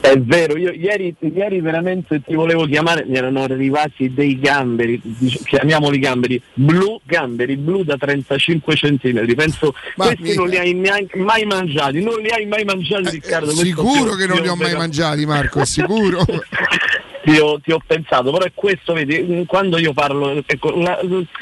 È 0.00 0.16
vero, 0.18 0.56
io 0.56 0.70
ieri, 0.72 1.14
ieri 1.20 1.60
veramente 1.60 2.20
ti 2.22 2.34
volevo 2.34 2.66
chiamare, 2.66 3.04
mi 3.06 3.16
erano 3.16 3.42
arrivati 3.42 4.12
dei 4.12 4.38
gamberi, 4.38 5.00
chiamiamoli 5.44 5.98
gamberi, 5.98 6.40
blu, 6.54 7.00
gamberi 7.04 7.56
blu 7.56 7.82
da 7.82 7.96
35 7.96 8.74
centimetri, 8.76 9.34
penso 9.34 9.74
Ma 9.96 10.06
questi 10.06 10.22
mica. 10.22 10.34
non 10.40 10.48
li 10.48 10.56
hai 10.58 10.74
neanche- 10.74 11.18
mai 11.18 11.44
mangiati, 11.44 12.02
non 12.02 12.20
li 12.20 12.28
hai 12.30 12.46
mai 12.46 12.64
mangiati 12.64 13.08
Riccardo. 13.10 13.46
questo 13.46 13.64
Sicuro 13.64 14.14
che 14.14 14.26
non 14.26 14.40
li 14.40 14.48
ho 14.48 14.56
mai 14.56 14.74
mangiati, 14.74 15.24
Marco, 15.26 15.64
sicuro. 15.64 16.24
Ti 17.22 17.38
ho, 17.38 17.60
ti 17.60 17.70
ho 17.72 17.80
pensato, 17.86 18.30
però 18.30 18.44
è 18.44 18.52
questo, 18.54 18.94
vedi, 18.94 19.18
mh, 19.20 19.44
quando 19.44 19.78
io 19.78 19.92
parlo, 19.92 20.42
ecco, 20.46 20.80
la, 20.80 20.98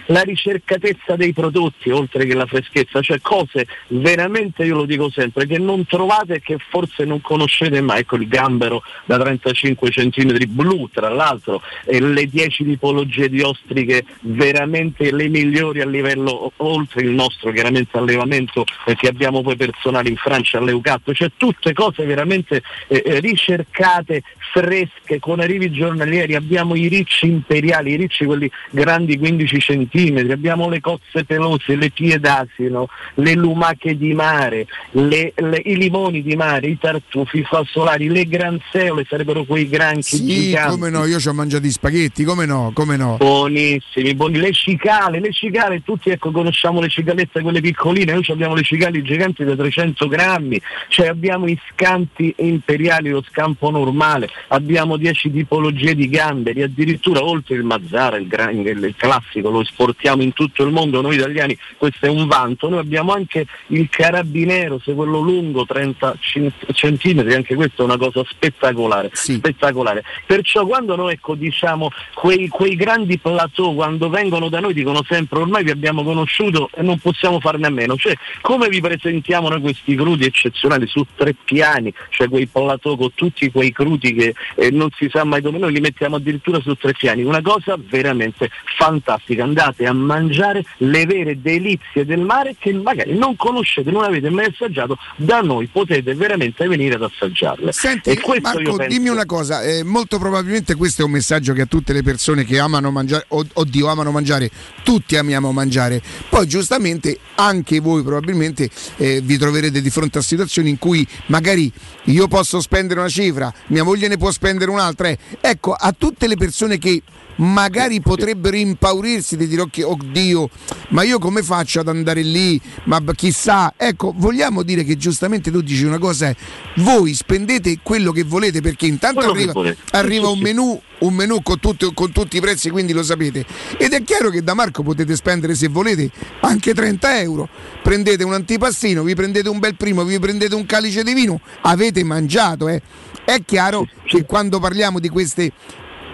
la 0.07 0.23
ricercatezza 0.23 1.15
dei 1.15 1.33
prodotti 1.33 1.91
oltre 1.91 2.27
che 2.27 2.35
la 2.35 2.47
freschezza, 2.47 3.01
cioè 3.01 3.21
cose 3.21 3.67
veramente, 3.89 4.65
io 4.65 4.75
lo 4.75 4.85
dico 4.85 5.11
sempre, 5.11 5.47
che 5.47 5.59
non 5.59 5.87
trovate 5.87 6.35
e 6.35 6.41
che 6.41 6.57
forse 6.59 7.05
non 7.05 7.21
conoscete 7.21 7.81
mai, 7.81 8.01
ecco 8.01 8.17
il 8.17 8.27
gambero 8.27 8.83
da 9.05 9.19
35 9.19 9.91
cm 9.91 10.37
blu 10.49 10.89
tra 10.93 11.09
l'altro, 11.09 11.63
e 11.85 12.01
le 12.01 12.27
10 12.27 12.65
tipologie 12.65 13.29
di 13.29 13.41
ostriche 13.41 14.05
veramente 14.21 15.13
le 15.13 15.29
migliori 15.29 15.81
a 15.81 15.87
livello, 15.87 16.53
oltre 16.57 17.03
il 17.03 17.11
nostro 17.11 17.53
chiaramente 17.53 17.97
allevamento 17.99 18.65
eh, 18.87 18.95
che 18.97 19.09
abbiamo 19.09 19.43
poi 19.43 19.57
personale 19.57 20.09
in 20.09 20.17
Francia 20.17 20.59
all'Eucatto, 20.59 21.13
cioè 21.13 21.31
tutte 21.37 21.73
cose 21.73 22.05
veramente 22.05 22.63
eh, 22.89 23.03
eh, 23.05 23.21
ricercate, 23.21 24.23
fresche, 24.53 25.19
con 25.19 25.41
arrivi 25.41 25.71
giornalieri, 25.79 26.35
abbiamo 26.35 26.75
i 26.75 26.89
ricci 26.89 27.27
imperiali, 27.27 27.93
i 27.93 27.97
ricci 27.97 28.25
quelli 28.27 28.51
grandi 28.71 29.17
15 29.17 29.59
centimetri, 29.61 30.33
abbiamo 30.33 30.69
le 30.69 30.81
cozze 30.81 31.25
pelose, 31.25 31.75
le 31.77 31.91
piedasino, 31.91 32.89
le 33.15 33.35
lumache 33.35 33.97
di 33.97 34.13
mare, 34.13 34.67
le- 34.91 35.33
le- 35.37 35.63
i 35.65 35.77
limoni 35.77 36.23
di 36.23 36.37
mare, 36.37 36.67
i 36.67 36.79
tartufi, 36.79 37.39
i 37.39 37.45
fassolari, 37.45 38.09
le 38.09 38.27
granzeole 38.27 39.07
sarebbero 39.09 39.45
quei 39.45 39.69
granchi 39.69 40.03
Sì, 40.17 40.25
giganti. 40.27 40.71
come 40.71 40.91
no, 40.91 41.07
io 41.07 41.19
ci 41.19 41.29
ho 41.29 41.33
mangiato 41.33 41.67
i 41.67 41.71
spaghetti, 41.71 42.25
come 42.25 42.45
no, 42.45 42.73
come 42.75 42.97
no. 42.97 43.17
Buonissimi, 43.19 44.15
buoni. 44.15 44.39
le 44.39 44.53
cicale, 44.53 45.21
le 45.21 45.33
cicale, 45.33 45.83
tutti 45.83 46.11
ecco 46.11 46.31
conosciamo 46.31 46.81
le 46.81 46.89
cicalette 46.89 47.41
quelle 47.41 47.61
piccoline, 47.61 48.13
noi 48.13 48.25
abbiamo 48.29 48.55
le 48.55 48.63
cicali 48.63 49.03
giganti 49.03 49.45
da 49.45 49.55
300 49.57 50.09
grammi, 50.09 50.61
cioè 50.89 51.07
abbiamo 51.09 51.47
i 51.47 51.59
scampi 51.73 52.35
imperiali, 52.39 53.11
lo 53.11 53.23
scampo 53.31 53.71
normale, 53.71 54.29
abbiamo 54.49 54.97
10 54.97 55.31
tipologie 55.59 55.95
di 55.95 56.09
gamberi, 56.09 56.63
addirittura 56.63 57.23
oltre 57.23 57.57
il 57.57 57.65
mazzara, 57.65 58.17
il, 58.17 58.27
gran- 58.27 58.57
il- 58.57 58.95
classico, 58.97 59.51
lo 59.51 59.61
esportiamo 59.61 60.23
in 60.23 60.33
tutto 60.33 60.63
il 60.63 60.73
mondo, 60.73 61.01
noi 61.01 61.17
italiani 61.17 61.57
questo 61.77 62.07
è 62.07 62.09
un 62.09 62.27
vanto, 62.27 62.69
noi 62.69 62.79
abbiamo 62.79 63.13
anche 63.13 63.47
il 63.69 63.89
carabinero, 63.89 64.79
se 64.79 64.95
quello 64.95 65.21
lungo 65.21 65.67
30 65.67 66.17
cin- 66.21 66.53
centimetri, 66.73 67.35
anche 67.35 67.55
questa 67.55 67.83
è 67.83 67.85
una 67.85 67.97
cosa 67.97 68.23
spettacolare, 68.29 69.11
spettacolare. 69.13 70.05
Perciò 70.27 70.67
quando 70.67 70.97
noi 70.97 71.13
ecco, 71.13 71.35
diciamo 71.35 71.91
quei, 72.15 72.49
quei 72.49 72.77
grandi 72.77 73.19
plateau 73.19 73.75
quando 73.75 74.09
vengono 74.09 74.49
da 74.49 74.61
noi 74.61 74.75
dicono 74.75 75.03
sempre 75.07 75.41
ormai 75.41 75.65
vi 75.65 75.71
abbiamo 75.71 76.03
conosciuto 76.05 76.71
e 76.75 76.83
non 76.83 76.99
possiamo 76.99 77.41
farne 77.41 77.67
a 77.67 77.71
meno, 77.71 77.97
cioè 77.97 78.15
come 78.41 78.69
vi 78.69 78.81
presentiamo 78.81 79.49
noi 79.49 79.61
questi 79.61 79.95
crudi 79.95 80.25
eccezionali 80.25 80.87
su 80.87 81.05
tre 81.17 81.35
piani, 81.45 81.93
cioè 82.11 82.29
quei 82.29 82.47
plateau 82.47 82.97
con 82.97 83.13
tutti 83.15 83.51
quei 83.51 83.73
crudi 83.73 84.15
che 84.15 84.35
eh, 84.55 84.71
non 84.71 84.89
si 84.97 85.09
sa 85.11 85.25
mai 85.25 85.43
dove 85.49 85.59
noi 85.59 85.73
li 85.73 85.81
mettiamo 85.81 86.17
addirittura 86.17 86.61
su 86.61 86.75
tre 86.75 86.93
piani, 86.93 87.23
una 87.23 87.43
cosa 87.43 87.79
veramente 87.79 88.51
fantastica, 88.77 89.43
andate 89.43 89.87
a 89.87 89.93
mangiare 89.93 90.65
le 90.79 91.07
vere 91.07 91.41
delizie 91.41 92.05
del 92.05 92.21
mare 92.21 92.55
che 92.59 92.73
magari 92.73 93.17
non 93.17 93.37
conoscete, 93.37 93.91
non 93.91 94.05
avete 94.05 94.31
mai 94.31 94.47
assaggiato, 94.47 94.99
da 95.17 95.41
noi 95.41 95.67
potete 95.67 96.15
veramente 96.15 96.67
venire 96.67 96.95
ad 96.95 97.03
assaggiarle. 97.03 97.73
Senti, 97.73 98.19
Marco, 98.41 98.77
penso- 98.77 98.87
dimmi 98.87 99.09
una 99.09 99.25
cosa, 99.25 99.63
eh, 99.63 99.83
molto 99.83 100.19
probabilmente 100.19 100.75
questo 100.75 101.03
è 101.03 101.05
un 101.05 101.13
messaggio 101.13 101.53
che 101.53 101.63
a 101.63 101.67
tutte 101.67 101.93
le 101.93 102.03
persone 102.03 102.45
che 102.45 102.59
amano 102.59 102.91
mangiare, 102.91 103.25
oddio, 103.29 103.89
amano 103.89 104.11
mangiare, 104.11 104.51
tutti 104.83 105.17
amiamo 105.17 105.53
mangiare. 105.53 106.03
Poi 106.29 106.47
giustamente 106.47 107.19
anche 107.37 107.81
voi 107.81 108.03
probabilmente 108.03 108.69
eh, 108.97 109.21
vi 109.23 109.39
troverete 109.39 109.81
di 109.81 109.91
fronte 109.91 110.19
a 110.19 110.23
situazioni 110.23 110.69
in 110.69 110.79
cui 110.79 111.07
magari 111.27 111.73
io 112.05 112.29
posso 112.29 112.61
spendere 112.61 113.01
una 113.01 113.09
cifra, 113.09 113.53
mia 113.69 113.85
moglie 113.85 114.09
ne 114.09 114.17
può 114.17 114.31
spendere 114.31 114.71
un'altra. 114.71 115.09
eh. 115.09 115.19
Ecco, 115.41 115.73
a 115.73 115.95
tutte 115.97 116.27
le 116.27 116.37
persone 116.37 116.79
che 116.79 117.03
magari 117.39 118.01
potrebbero 118.01 118.57
impaurirsi 118.57 119.37
di 119.37 119.47
dire 119.47 119.63
ok, 119.63 119.83
oddio, 119.85 120.51
ma 120.89 121.03
io 121.05 121.19
come 121.19 121.43
faccio 121.43 121.81
ad 121.81 121.89
andare 121.89 122.23
lì? 122.23 122.61
Ma 122.85 123.01
chissà, 123.15 123.75
ecco, 123.77 124.13
vogliamo 124.17 124.63
dire 124.63 124.83
che 124.85 124.97
giustamente 124.97 125.51
tu 125.51 125.61
dici 125.61 125.85
una 125.85 125.99
cosa, 125.99 126.29
è, 126.29 126.37
voi 126.77 127.15
spendete 127.15 127.79
quello 127.83 128.11
che 128.13 128.25
volete 128.25 128.61
perché 128.61 128.87
intanto 128.87 129.21
arriva, 129.31 129.53
arriva 129.93 130.29
un 130.29 130.39
menù, 130.41 130.81
un 130.99 131.15
menù 131.15 131.41
con, 131.43 131.61
tutti- 131.61 131.89
con 131.95 132.11
tutti 132.11 132.37
i 132.39 132.41
prezzi, 132.41 132.71
quindi 132.71 132.93
lo 132.93 133.05
sapete. 133.05 133.47
Ed 133.77 133.93
è 133.93 134.03
chiaro 134.03 134.31
che 134.31 134.43
da 134.43 134.55
Marco 134.55 134.83
potete 134.83 135.15
spendere 135.15 135.55
se 135.55 135.69
volete 135.69 136.11
anche 136.41 136.75
30 136.75 137.21
euro. 137.21 137.49
Prendete 137.83 138.25
un 138.25 138.33
antipastino, 138.33 139.05
vi 139.05 139.15
prendete 139.15 139.49
un 139.49 139.61
bel 139.61 139.77
primo, 139.77 140.05
vi 140.05 140.19
prendete 140.19 140.55
un 140.57 140.67
calice 140.67 141.05
di 141.05 141.15
vino, 141.15 141.41
avete 141.63 142.03
mangiato. 142.03 142.69
eh. 142.69 142.83
È 143.29 143.45
chiaro 143.45 143.87
che 144.07 144.25
quando 144.25 144.59
parliamo 144.59 144.99
di 144.99 145.11
queste 145.11 145.53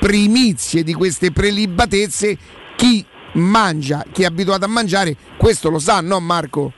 primizie, 0.00 0.82
di 0.82 0.92
queste 0.94 1.30
prelibatezze, 1.30 2.36
chi 2.74 3.06
mangia, 3.34 4.04
chi 4.10 4.22
è 4.22 4.24
abituato 4.24 4.64
a 4.64 4.68
mangiare, 4.68 5.16
questo 5.38 5.70
lo 5.70 5.78
sa, 5.78 6.00
no 6.00 6.18
Marco? 6.18 6.72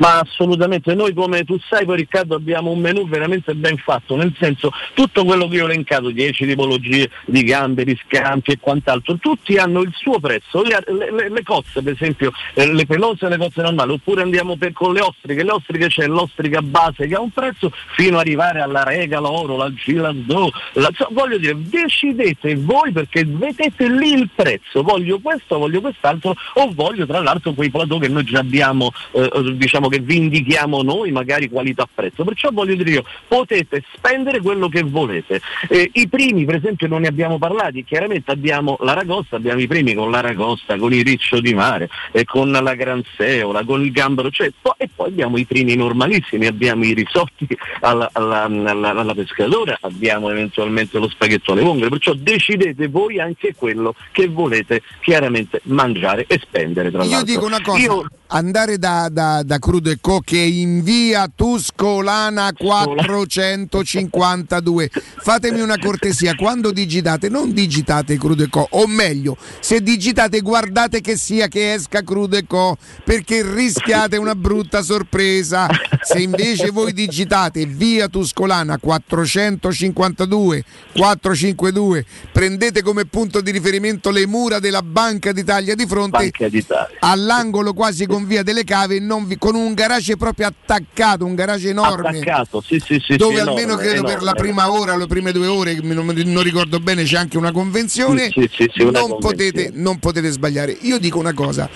Ma 0.00 0.18
assolutamente, 0.18 0.94
noi 0.94 1.12
come 1.12 1.44
tu 1.44 1.58
sai 1.68 1.84
poi 1.84 1.96
Riccardo 1.98 2.34
abbiamo 2.34 2.70
un 2.70 2.80
menù 2.80 3.06
veramente 3.06 3.54
ben 3.54 3.76
fatto, 3.76 4.16
nel 4.16 4.34
senso 4.38 4.70
tutto 4.94 5.26
quello 5.26 5.46
che 5.46 5.56
io 5.56 5.64
ho 5.64 5.68
elencato, 5.68 6.10
10 6.10 6.46
tipologie 6.46 7.10
di 7.26 7.42
gamberi, 7.42 8.00
scampi 8.06 8.52
e 8.52 8.58
quant'altro, 8.58 9.16
tutti 9.16 9.58
hanno 9.58 9.82
il 9.82 9.92
suo 9.94 10.18
prezzo, 10.18 10.62
le, 10.62 10.82
le- 10.86 11.28
le- 11.28 11.42
cozze 11.42 11.82
per 11.82 11.92
esempio, 11.92 12.32
eh, 12.54 12.72
le 12.72 12.86
pelose 12.86 13.26
e 13.26 13.28
le 13.28 13.36
cozze 13.36 13.60
normali, 13.60 13.92
oppure 13.92 14.22
andiamo 14.22 14.56
per, 14.56 14.72
con 14.72 14.94
le 14.94 15.02
ostriche, 15.02 15.44
le 15.44 15.52
ostriche 15.52 15.88
c'è 15.88 16.06
l'ostrica 16.06 16.62
base 16.62 17.06
che 17.06 17.14
ha 17.14 17.20
un 17.20 17.30
prezzo 17.30 17.70
fino 17.94 18.14
ad 18.14 18.20
arrivare 18.22 18.60
alla 18.62 18.82
rega, 18.84 19.20
l'oro, 19.20 19.58
la 19.58 19.70
gilandò, 19.74 20.48
la- 20.74 20.90
voglio 21.10 21.36
dire, 21.36 21.54
decidete 21.58 22.56
voi 22.56 22.90
perché 22.92 23.26
vedete 23.26 23.86
lì 23.90 24.12
il 24.14 24.30
prezzo, 24.34 24.82
voglio 24.82 25.18
questo, 25.20 25.58
voglio 25.58 25.82
quest'altro 25.82 26.34
o 26.54 26.70
voglio 26.72 27.04
tra 27.04 27.20
l'altro 27.20 27.52
quei 27.52 27.68
plateau 27.70 27.98
che 27.98 28.08
noi 28.08 28.24
già 28.24 28.38
abbiamo 28.38 28.90
eh, 29.12 29.28
diciamo 29.56 29.88
che 29.90 29.98
vi 29.98 30.16
indichiamo 30.16 30.82
noi, 30.82 31.10
magari 31.12 31.50
qualità-prezzo. 31.50 32.24
Perciò 32.24 32.48
voglio 32.50 32.74
dire 32.74 32.90
io, 32.90 33.04
potete 33.28 33.84
spendere 33.94 34.40
quello 34.40 34.70
che 34.70 34.82
volete. 34.82 35.42
Eh, 35.68 35.90
I 35.92 36.08
primi, 36.08 36.46
per 36.46 36.54
esempio, 36.54 36.88
non 36.88 37.02
ne 37.02 37.08
abbiamo 37.08 37.36
parlati, 37.36 37.84
chiaramente 37.84 38.30
abbiamo 38.30 38.78
l'aragosta, 38.80 39.36
abbiamo 39.36 39.60
i 39.60 39.66
primi 39.66 39.92
con 39.92 40.10
l'aragosta, 40.10 40.78
con 40.78 40.94
il 40.94 41.04
riccio 41.04 41.40
di 41.40 41.52
mare, 41.52 41.90
e 42.12 42.24
con 42.24 42.50
la 42.50 42.74
gran 42.74 43.02
seola, 43.16 43.62
con 43.64 43.84
il 43.84 43.92
gambero, 43.92 44.30
cioè, 44.30 44.50
po- 44.60 44.76
e 44.78 44.88
poi 44.94 45.08
abbiamo 45.08 45.36
i 45.36 45.44
primi 45.44 45.74
normalissimi, 45.74 46.46
abbiamo 46.46 46.84
i 46.84 46.94
risotti 46.94 47.46
alla, 47.80 48.08
alla, 48.12 48.44
alla, 48.44 48.90
alla 48.90 49.14
pescatora, 49.14 49.76
abbiamo 49.82 50.30
eventualmente 50.30 50.98
lo 50.98 51.08
spaghetto 51.08 51.52
alle 51.52 51.62
vongole, 51.62 51.90
perciò 51.90 52.14
decidete 52.14 52.88
voi 52.88 53.20
anche 53.20 53.54
quello 53.54 53.94
che 54.12 54.28
volete 54.28 54.82
chiaramente 55.00 55.60
mangiare 55.64 56.24
e 56.26 56.38
spendere. 56.40 56.90
Tra 56.90 57.02
Io 57.02 57.10
l'altro. 57.10 57.32
dico 57.34 57.46
una 57.46 57.60
cosa, 57.60 57.78
Io- 57.82 58.06
andare 58.30 58.78
da, 58.78 59.08
da, 59.10 59.42
da 59.42 59.58
Crudo 59.58 59.90
e 59.90 59.98
Co 60.00 60.20
che 60.20 60.42
è 60.42 60.46
in 60.46 60.82
via 60.82 61.30
Tuscolana 61.34 62.52
452. 62.52 64.90
Fatemi 65.22 65.60
una 65.60 65.78
cortesia, 65.78 66.34
quando 66.34 66.70
digitate 66.70 67.28
non 67.28 67.52
digitate 67.52 68.16
Crudo 68.18 68.44
e 68.44 68.48
Co, 68.48 68.66
o 68.70 68.86
meglio, 68.86 69.36
se 69.60 69.82
digitate 69.82 70.40
guardate 70.40 71.00
che 71.00 71.16
sia 71.16 71.48
che 71.48 71.74
esca 71.74 72.02
Crudo 72.02 72.36
e 72.36 72.44
Co, 72.46 72.76
perché 73.04 73.42
rischiate 73.42 74.16
una 74.16 74.34
brutta 74.34 74.82
sorpresa. 74.82 75.68
Se 76.02 76.18
invece 76.18 76.70
voi 76.70 76.92
digitate 76.92 77.66
via 77.66 78.08
Tuscolana 78.08 78.78
452 78.78 80.64
452, 80.94 82.04
prendete 82.32 82.82
come 82.82 83.04
punto 83.04 83.40
di 83.40 83.50
riferimento 83.50 84.10
le 84.10 84.26
mura 84.26 84.58
della 84.58 84.82
Banca 84.82 85.32
d'Italia 85.32 85.74
di 85.74 85.86
fronte 85.86 86.18
Banca 86.18 86.48
d'Italia. 86.48 86.98
all'angolo 87.00 87.74
quasi 87.74 88.06
con 88.06 88.19
via 88.26 88.42
delle 88.42 88.64
cave 88.64 88.98
non 89.00 89.26
vi- 89.26 89.38
con 89.38 89.54
un 89.54 89.74
garage 89.74 90.16
proprio 90.16 90.46
attaccato 90.46 91.24
un 91.24 91.34
garage 91.34 91.68
enorme 91.70 92.18
Attaccato, 92.18 92.60
sì, 92.60 92.80
sì, 92.84 93.00
sì, 93.04 93.16
dove 93.16 93.34
sì, 93.34 93.40
almeno 93.40 93.72
enorme, 93.72 93.82
credo 93.82 94.02
per 94.02 94.10
enorme. 94.12 94.24
la 94.24 94.32
prima 94.34 94.72
ora 94.72 94.96
le 94.96 95.06
prime 95.06 95.32
due 95.32 95.46
ore 95.46 95.78
non, 95.82 96.06
non 96.06 96.42
ricordo 96.42 96.78
bene 96.80 97.04
c'è 97.04 97.16
anche 97.16 97.36
una 97.36 97.52
convenzione 97.52 98.30
Sì, 98.30 98.48
sì, 98.52 98.70
sì, 98.72 98.82
una 98.82 99.00
non, 99.00 99.10
convenzione. 99.10 99.50
Potete, 99.52 99.70
non 99.74 99.98
potete 99.98 100.30
sbagliare 100.30 100.76
io 100.80 100.98
dico 100.98 101.18
una 101.18 101.32
cosa 101.34 101.68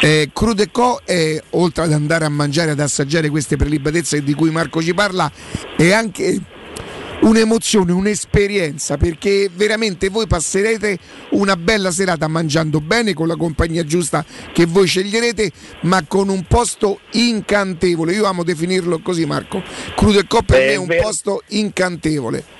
eh, 0.00 0.30
Crudo 0.32 0.62
e 0.62 0.70
Co 0.70 1.00
è 1.04 1.40
oltre 1.50 1.84
ad 1.84 1.92
andare 1.92 2.24
a 2.24 2.28
mangiare 2.28 2.72
ad 2.72 2.80
assaggiare 2.80 3.28
queste 3.30 3.56
prelibatezze 3.56 4.22
di 4.22 4.34
cui 4.34 4.50
Marco 4.50 4.82
ci 4.82 4.92
parla 4.94 5.30
è 5.76 5.92
anche 5.92 6.38
un'emozione, 7.26 7.92
un'esperienza, 7.92 8.96
perché 8.96 9.50
veramente 9.52 10.08
voi 10.08 10.26
passerete 10.26 10.98
una 11.30 11.56
bella 11.56 11.90
serata 11.90 12.28
mangiando 12.28 12.80
bene 12.80 13.14
con 13.14 13.26
la 13.26 13.36
compagnia 13.36 13.84
giusta 13.84 14.24
che 14.52 14.66
voi 14.66 14.86
sceglierete, 14.86 15.50
ma 15.82 16.04
con 16.06 16.28
un 16.28 16.44
posto 16.44 17.00
incantevole. 17.12 18.12
Io 18.12 18.26
amo 18.26 18.44
definirlo 18.44 19.00
così, 19.00 19.26
Marco. 19.26 19.62
Crudo 19.96 20.20
e 20.20 20.26
Co 20.26 20.42
per 20.42 20.60
Eh, 20.60 20.72
è 20.72 20.76
un 20.76 20.94
posto 21.00 21.42
incantevole. 21.48 22.55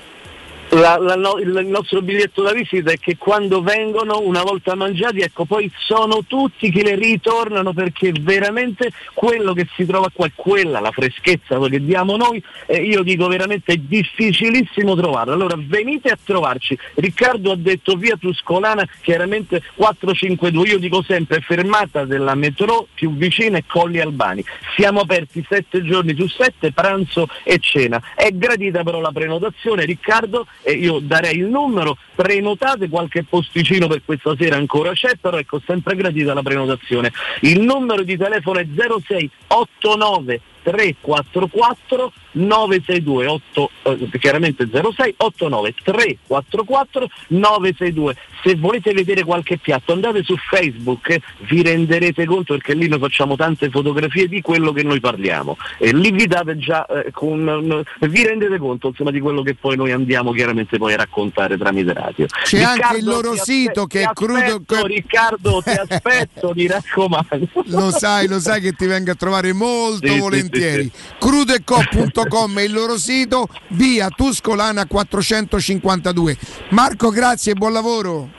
La- 0.71 0.97
la 0.97 1.15
no- 1.15 1.37
il, 1.37 1.65
nostro 1.65 2.01
biglietto 2.01 2.41
da 2.41 2.51
visita 2.51 2.91
è 2.91 2.97
che 2.97 3.15
quando 3.17 3.61
vengono 3.61 4.19
una 4.19 4.43
volta 4.43 4.75
mangiati, 4.75 5.21
ecco, 5.21 5.45
poi 5.45 5.71
sono 5.77 6.23
tutti 6.27 6.69
che 6.69 6.83
le 6.83 6.95
ritornano 6.95 7.71
perché 7.71 8.11
veramente 8.19 8.91
quello 9.13 9.53
che 9.53 9.65
si 9.75 9.85
trova 9.85 10.09
qua 10.11 10.25
è 10.25 10.31
quella, 10.35 10.81
la 10.81 10.91
freschezza 10.91 11.57
che 11.57 11.83
diamo 11.83 12.17
noi, 12.17 12.43
e 12.65 12.83
io 12.83 13.01
dico 13.03 13.27
veramente 13.27 13.73
è 13.73 13.77
difficilissimo 13.77 14.95
trovarla. 14.95 15.33
Allora 15.33 15.55
venite 15.57 16.09
a 16.09 16.17
trovarci. 16.21 16.77
Riccardo 16.95 17.51
ha 17.51 17.57
detto 17.57 17.95
via 17.95 18.17
Tuscolana, 18.17 18.85
chiaramente 19.01 19.63
452, 19.75 20.67
io 20.67 20.79
dico 20.79 21.01
sempre 21.01 21.39
fermata 21.39 22.03
della 22.03 22.35
metro 22.35 22.87
più 22.93 23.15
vicina 23.15 23.57
è 23.57 23.63
Colli 23.65 24.01
Albani. 24.01 24.43
Siamo 24.75 24.99
aperti 24.99 25.45
sette 25.47 25.81
giorni 25.81 26.13
su 26.13 26.27
sette, 26.27 26.73
pranzo 26.73 27.29
e 27.43 27.57
cena. 27.59 28.01
È 28.15 28.29
gradita 28.33 28.83
però 28.83 28.99
la 28.99 29.11
prenotazione, 29.11 29.85
Riccardo, 29.85 30.45
e 30.67 30.73
io 30.73 30.99
darei 30.99 31.37
il 31.37 31.45
numero, 31.45 31.97
prenotate 32.13 32.89
qualche 32.89 33.23
posticino 33.23 33.87
per 33.87 34.01
questa 34.03 34.35
sera 34.37 34.57
ancora 34.57 34.91
c'è, 34.91 35.15
però 35.15 35.37
ecco 35.37 35.61
sempre 35.65 35.95
gradita 35.95 36.33
la 36.33 36.41
prenotazione. 36.41 37.13
Il 37.39 37.61
numero 37.61 38.03
di 38.03 38.17
telefono 38.17 38.59
è 38.59 38.67
0689 38.75 40.41
344 40.71 42.11
962 42.31 43.25
8, 43.25 43.69
eh, 43.83 44.09
chiaramente 44.19 44.67
06 44.69 45.13
89 45.17 45.73
344 45.83 47.09
962 47.27 48.15
se 48.43 48.55
volete 48.55 48.93
vedere 48.93 49.23
qualche 49.23 49.57
piatto 49.57 49.93
andate 49.93 50.23
su 50.23 50.35
Facebook 50.35 51.09
eh, 51.09 51.21
vi 51.47 51.61
renderete 51.63 52.25
conto 52.25 52.53
perché 52.53 52.73
lì 52.73 52.87
noi 52.87 52.99
facciamo 52.99 53.35
tante 53.35 53.69
fotografie 53.69 54.27
di 54.27 54.41
quello 54.41 54.71
che 54.71 54.83
noi 54.83 54.99
parliamo. 54.99 55.57
E 55.77 55.93
lì 55.93 56.11
vi 56.11 56.27
date 56.27 56.57
già 56.57 56.85
eh, 56.85 57.11
con, 57.11 57.85
eh, 57.99 58.07
vi 58.07 58.23
rendete 58.25 58.57
conto 58.57 58.89
insomma 58.89 59.11
di 59.11 59.19
quello 59.19 59.41
che 59.41 59.55
poi 59.55 59.75
noi 59.75 59.91
andiamo 59.91 60.31
chiaramente 60.31 60.77
poi 60.77 60.93
a 60.93 60.97
raccontare 60.97 61.57
tramite 61.57 61.93
radio. 61.93 62.25
C'è 62.25 62.61
anche 62.61 62.97
il 62.97 63.05
loro 63.05 63.35
sito 63.35 63.83
aspe- 63.83 63.99
che 63.99 64.03
è 64.03 64.13
crudo- 64.13 64.37
aspetto, 64.37 64.85
Riccardo 64.85 65.61
ti 65.63 65.69
aspetto 65.87 66.51
mi 66.55 66.67
raccomando. 66.67 67.47
Lo 67.65 67.91
sai, 67.91 68.27
lo 68.27 68.39
sai 68.39 68.61
che 68.61 68.73
ti 68.73 68.85
vengo 68.85 69.11
a 69.11 69.15
trovare 69.15 69.53
molto 69.53 70.07
Sì, 70.07 70.19
sì, 70.53 70.56
volentieri. 70.57 70.91
Crudeco.com 71.19 72.59
è 72.59 72.61
il 72.63 72.73
loro 72.73 72.97
sito, 72.97 73.47
via 73.69 74.09
Tuscolana 74.09 74.85
452. 74.85 76.37
Marco, 76.69 77.09
grazie 77.09 77.51
e 77.53 77.55
buon 77.55 77.73
lavoro. 77.73 78.29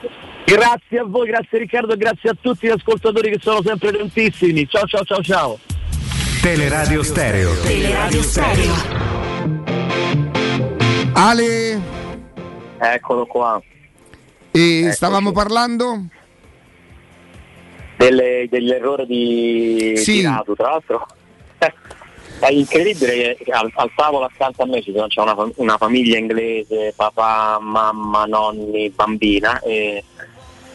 Grazie 0.45 0.99
a 0.99 1.03
voi, 1.05 1.27
grazie 1.27 1.59
Riccardo 1.59 1.93
e 1.93 1.97
grazie 1.97 2.29
a 2.31 2.37
tutti 2.39 2.65
gli 2.67 2.71
ascoltatori 2.71 3.29
che 3.29 3.39
sono 3.41 3.61
sempre 3.63 3.91
tantissimi. 3.91 4.67
Ciao 4.67 4.85
ciao 4.87 5.03
ciao 5.03 5.21
ciao. 5.21 5.59
Teleradio 6.41 7.03
Stereo. 7.03 7.53
Teleradio 7.61 8.21
Stereo. 8.23 8.73
Ale, 11.13 11.81
Eccolo 12.79 13.25
qua. 13.25 13.61
e 14.51 14.89
stavamo 14.93 15.31
parlando? 15.31 16.05
Delle- 17.97 18.47
dell'errore 18.49 19.05
di, 19.05 19.93
Sì. 19.97 20.13
di 20.13 20.21
Radu, 20.23 20.55
tra 20.55 20.69
l'altro. 20.69 21.05
È 22.39 22.49
incredibile 22.49 23.35
che 23.35 23.51
al, 23.51 23.69
al 23.75 23.91
tavolo 23.95 24.25
accanto 24.25 24.63
a 24.63 24.65
me 24.65 24.81
ci 24.81 24.91
sono, 24.93 25.07
c'è 25.07 25.21
una, 25.21 25.35
una 25.55 25.77
famiglia 25.77 26.17
inglese, 26.17 26.93
papà, 26.95 27.59
mamma, 27.61 28.25
nonni, 28.25 28.89
bambina 28.89 29.59
e 29.59 30.03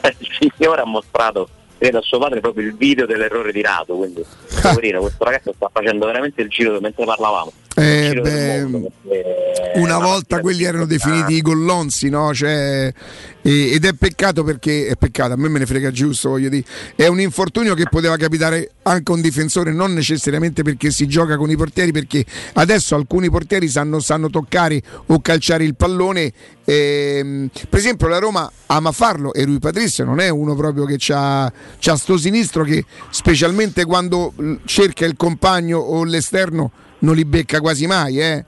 il 0.18 0.52
signore 0.56 0.82
ha 0.82 0.86
mostrato 0.86 1.48
credo 1.78 1.98
a 1.98 2.02
suo 2.02 2.18
padre 2.18 2.40
proprio 2.40 2.66
il 2.66 2.76
video 2.76 3.04
dell'errore 3.04 3.52
di 3.52 3.60
Radu, 3.60 3.96
quindi 3.96 4.24
poverino, 4.62 5.00
questo 5.00 5.24
ragazzo 5.24 5.52
sta 5.54 5.68
facendo 5.72 6.06
veramente 6.06 6.42
il 6.42 6.48
giro 6.48 6.80
mentre 6.80 7.04
parlavamo. 7.04 7.52
Eh, 7.76 8.20
beh, 8.22 8.62
mondo, 8.66 8.92
perché 9.02 9.78
Una 9.80 9.98
volta 9.98 10.38
quelli 10.38 10.62
erano 10.62 10.86
definiti 10.86 11.34
i 11.34 11.40
gollonzi, 11.42 12.08
no? 12.08 12.32
Cioè, 12.32 12.92
e- 13.42 13.70
ed 13.72 13.84
è 13.84 13.92
peccato 13.94 14.44
perché 14.44 14.86
è 14.86 14.94
peccato, 14.94 15.32
a 15.32 15.36
me 15.36 15.48
me 15.48 15.58
ne 15.58 15.66
frega 15.66 15.90
giusto, 15.90 16.28
voglio 16.30 16.48
dire. 16.48 16.64
È 16.94 17.08
un 17.08 17.18
infortunio 17.18 17.74
che 17.74 17.88
poteva 17.90 18.16
capitare 18.16 18.70
anche 18.82 19.10
a 19.10 19.14
un 19.16 19.20
difensore, 19.20 19.72
non 19.72 19.92
necessariamente 19.92 20.62
perché 20.62 20.92
si 20.92 21.08
gioca 21.08 21.36
con 21.36 21.50
i 21.50 21.56
portieri, 21.56 21.90
perché 21.90 22.24
adesso 22.52 22.94
alcuni 22.94 23.28
portieri 23.28 23.68
sanno, 23.68 23.98
sanno 23.98 24.30
toccare 24.30 24.80
o 25.06 25.20
calciare 25.20 25.64
il 25.64 25.74
pallone. 25.74 26.32
ehm, 26.66 27.50
per 27.68 27.78
esempio 27.78 28.06
la 28.06 28.18
Roma 28.18 28.50
ama 28.66 28.92
farlo 28.92 29.34
e 29.34 29.44
Rui 29.44 29.58
Patrizio 29.58 30.04
non 30.04 30.18
è 30.20 30.30
uno 30.30 30.54
proprio 30.54 30.86
che 30.86 30.96
ha 31.12 31.52
sto 31.96 32.16
sinistro 32.16 32.64
che 32.64 32.84
specialmente 33.10 33.84
quando 33.84 34.32
cerca 34.64 35.04
il 35.04 35.14
compagno 35.16 35.78
o 35.78 36.04
l'esterno 36.04 36.70
non 37.04 37.14
li 37.14 37.24
becca 37.24 37.60
quasi 37.60 37.86
mai. 37.86 38.20
Eh. 38.20 38.44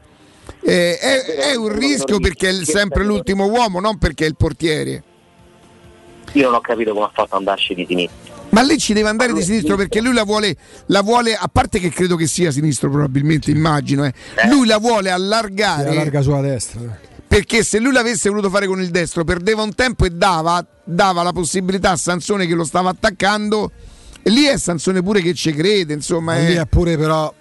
Eh, 0.62 0.99
è, 0.99 1.23
è 1.51 1.55
un 1.57 1.69
rischio 1.77 2.19
perché 2.19 2.49
è 2.49 2.65
sempre 2.65 3.05
l'ultimo 3.05 3.47
uomo, 3.47 3.81
non 3.81 3.99
perché 3.99 4.24
è 4.24 4.28
il 4.28 4.37
portiere. 4.37 5.03
Io 6.33 6.45
non 6.45 6.55
ho 6.55 6.61
capito 6.61 6.93
come 6.93 7.05
ha 7.07 7.11
fatto 7.12 7.35
ad 7.35 7.39
andarci 7.41 7.74
di 7.74 7.85
sinistra. 7.87 8.35
Ma 8.51 8.62
lei 8.62 8.78
ci 8.78 8.93
deve 8.93 9.09
andare 9.09 9.33
di 9.33 9.43
sinistro 9.43 9.77
perché 9.77 10.01
lui 10.01 10.15
la 10.15 10.24
vuole, 10.24 10.57
la 10.87 11.03
vuole, 11.03 11.35
a 11.35 11.49
parte 11.53 11.78
che 11.78 11.91
credo 11.91 12.16
che 12.16 12.27
sia 12.27 12.51
sinistro 12.51 12.91
probabilmente, 12.91 13.51
immagino, 13.51 14.05
eh. 14.05 14.12
lui 14.49 14.66
la 14.66 14.78
vuole 14.78 15.09
Si 15.09 15.15
allargare 15.15 15.89
allarga 15.91 16.23
sulla 16.23 16.41
destra. 16.41 16.81
perché 17.27 17.62
se 17.65 17.78
lui 17.81 17.93
l'avesse 17.93 18.28
voluto 18.28 18.49
fare 18.49 18.66
con 18.66 18.81
il 18.81 18.91
destro 18.91 19.24
perdeva 19.24 19.62
un 19.62 19.74
tempo 19.74 20.05
e 20.05 20.11
dava, 20.11 20.65
dava 20.85 21.23
la 21.23 21.33
possibilità 21.33 21.91
a 21.91 21.97
Sansone 21.97 22.47
che 22.47 22.55
lo 22.55 22.65
stava 22.65 22.91
attaccando 22.91 23.73
e 24.23 24.31
lì 24.31 24.45
è 24.45 24.57
Sansone 24.57 25.03
pure 25.03 25.20
che 25.20 25.35
ci 25.35 25.53
crede, 25.53 25.93
insomma. 25.93 26.35
Ma 26.35 26.39
è- 26.39 26.49
lì 26.49 26.55
è 26.55 26.66
pure 26.66 26.97
però. 26.97 27.33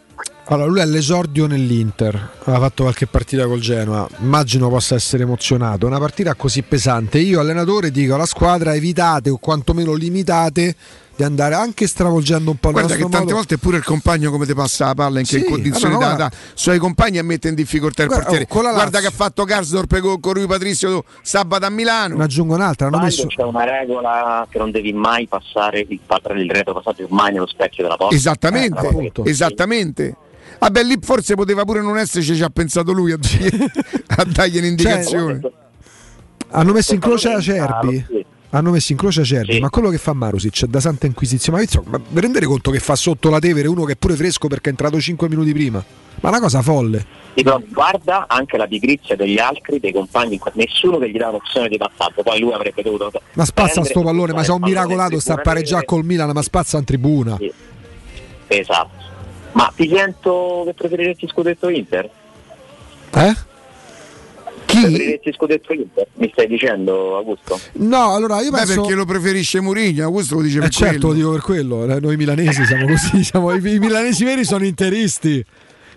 Allora, 0.48 0.68
lui 0.68 0.78
è 0.80 0.82
all'esordio 0.84 1.48
nell'Inter, 1.48 2.14
aveva 2.44 2.66
fatto 2.66 2.84
qualche 2.84 3.08
partita 3.08 3.48
col 3.48 3.60
Genoa, 3.60 4.08
immagino 4.20 4.70
possa 4.70 4.94
essere 4.94 5.24
emozionato. 5.24 5.88
Una 5.88 5.98
partita 5.98 6.36
così 6.36 6.62
pesante, 6.62 7.18
io 7.18 7.40
allenatore 7.40 7.90
dico 7.90 8.14
alla 8.14 8.28
squadra 8.28 8.76
evitate 8.76 9.32
o 9.32 9.38
quantomeno 9.38 9.94
limitate 9.94 10.76
di 11.16 11.24
andare 11.24 11.56
anche 11.56 11.88
stravolgendo 11.88 12.52
un 12.52 12.58
po' 12.58 12.68
il 12.68 12.74
Guarda 12.74 12.94
che 12.94 13.02
tante 13.02 13.18
modo. 13.20 13.34
volte 13.34 13.58
pure 13.58 13.78
il 13.78 13.84
compagno 13.84 14.30
come 14.30 14.46
ti 14.46 14.54
passa 14.54 14.86
la 14.88 14.94
palla 14.94 15.20
in 15.20 15.26
che 15.26 15.40
Sì, 15.40 15.46
condizioni 15.46 15.94
allora, 15.96 16.10
da, 16.10 16.16
guarda- 16.16 16.36
da 16.36 16.52
suoi 16.54 16.78
compagni 16.78 17.18
e 17.18 17.22
mette 17.24 17.48
in 17.48 17.56
difficoltà 17.56 18.04
il 18.04 18.10
Guarda, 18.10 18.26
portiere. 18.26 18.48
oh, 18.52 18.62
Guarda 18.74 19.00
che 19.00 19.08
ha 19.08 19.12
fatto 19.12 19.46
Garsdorp 19.46 19.98
con, 20.00 20.20
con 20.20 20.34
Rui 20.34 20.46
Patrizio 20.46 21.06
sabato 21.24 21.66
a 21.66 21.70
Milano. 21.70 22.18
Ne 22.18 22.24
aggiungo 22.26 22.54
un'altra, 22.54 22.88
hanno 22.88 23.00
messo 23.00 23.26
c'è 23.28 23.42
una 23.44 23.64
regola 23.64 24.46
che 24.48 24.58
non 24.60 24.70
devi 24.70 24.94
mai 24.94 25.26
passare 25.26 25.80
il, 25.80 26.00
il 26.00 26.52
retropassaggio 26.52 27.08
mai 27.10 27.32
nello 27.32 27.48
specchio 27.48 27.82
della 27.84 27.96
porta. 27.96 28.14
Esattamente, 28.14 28.88
Eh, 29.24 29.30
esattamente. 29.30 30.16
Vabbè, 30.60 30.84
lì 30.84 30.98
forse 31.02 31.36
poteva 31.36 31.64
pure 31.64 31.82
non 31.82 31.98
esserci, 31.98 32.36
ci 32.36 32.44
ha 32.44 32.50
pensato 32.50 32.92
lui 32.92 33.12
a, 33.12 33.18
a 34.18 34.24
dargli 34.26 34.58
un'indicazione. 34.58 35.40
hanno 36.50 36.74
messo 36.74 36.94
in 36.94 37.00
croce 37.00 37.30
Ah, 37.30 37.38
Acerbi. 37.38 38.24
Hanno 38.52 38.72
messo 38.72 38.94
in 38.94 38.98
croce 38.98 39.22
Acerbi, 39.22 39.60
ma 39.60 39.70
quello 39.70 39.90
che 39.90 39.98
fa 39.98 40.14
Marusic 40.14 40.64
è 40.64 40.68
da 40.68 40.80
santa 40.80 41.06
inquisizione. 41.08 41.58
Ma, 41.58 41.64
insomma, 41.64 41.90
ma 41.98 42.02
vi 42.08 42.22
rendete 42.22 42.46
conto 42.46 42.72
che 42.72 42.80
fa 42.80 42.96
sotto 42.96 43.30
la 43.30 43.40
Tevere 43.40 43.68
uno 43.68 43.84
che 43.84 43.94
è 43.94 43.96
pure 43.98 44.16
fresco 44.16 44.48
perché 44.48 44.68
è 44.68 44.72
entrato 44.72 45.00
5 45.00 45.28
minuti 45.28 45.52
prima? 45.52 45.84
Ma 46.22 46.30
una 46.30 46.40
cosa 46.40 46.62
folle. 46.62 47.06
Sì, 47.36 47.44
però 47.44 47.62
guarda 47.68 48.26
anche 48.30 48.56
la 48.56 48.66
pigrizia 48.66 49.18
degli 49.18 49.38
altri, 49.38 49.82
dei 49.82 49.92
compagni, 49.92 50.40
nessuno 50.54 50.98
che 51.00 51.10
gli 51.10 51.18
dà 51.18 51.28
un'opzione 51.28 51.68
di 51.68 51.76
passaggio, 51.78 52.24
poi 52.24 52.40
lui 52.40 52.54
avrebbe 52.54 52.82
dovuto. 52.82 53.12
Ma 53.34 53.44
spazza 53.44 53.84
sto 53.84 54.02
pallone, 54.02 54.32
ma 54.32 54.42
se 54.46 54.52
un 54.52 54.60
pallone 54.62 54.80
miracolato 54.80 55.14
in 55.16 55.20
sta 55.20 55.34
a 55.34 55.42
pareggiare 55.42 55.84
col 55.84 56.06
Milan, 56.06 56.32
ma 56.32 56.42
spazza 56.42 56.78
in 56.78 56.86
tribuna. 56.86 57.38
Esatto. 58.48 59.04
Ma 59.56 59.72
ti 59.74 59.88
sento 59.88 60.64
che 60.66 60.74
preferiresti 60.74 61.28
scudetto 61.28 61.70
Inter? 61.70 62.10
Eh? 63.14 63.34
Chi? 64.66 64.82
Preferiresti 64.82 65.32
scudetto 65.34 65.72
Inter? 65.72 66.08
Mi 66.16 66.30
stai 66.34 66.48
dicendo, 66.48 67.16
Augusto? 67.16 67.58
No, 67.74 68.14
allora 68.14 68.42
io 68.42 68.52
Beh, 68.52 68.58
penso. 68.58 68.82
perché 68.82 68.96
lo 68.96 69.06
preferisce 69.06 69.62
Murigno, 69.62 70.12
questo 70.12 70.36
lo 70.36 70.42
dice 70.42 70.58
Eh 70.58 70.62
per 70.62 70.70
certo, 70.72 71.08
quello. 71.08 71.08
lo 71.08 71.14
dico 71.14 71.32
per 71.32 71.42
quello. 71.42 71.86
eh, 71.96 72.00
Noi 72.02 72.18
milanesi 72.18 72.66
siamo 72.66 72.86
così, 72.86 73.24
siamo, 73.24 73.54
i, 73.54 73.58
i 73.58 73.80
milanesi 73.80 74.26
veri 74.26 74.44
sono 74.44 74.66
interisti. 74.66 75.44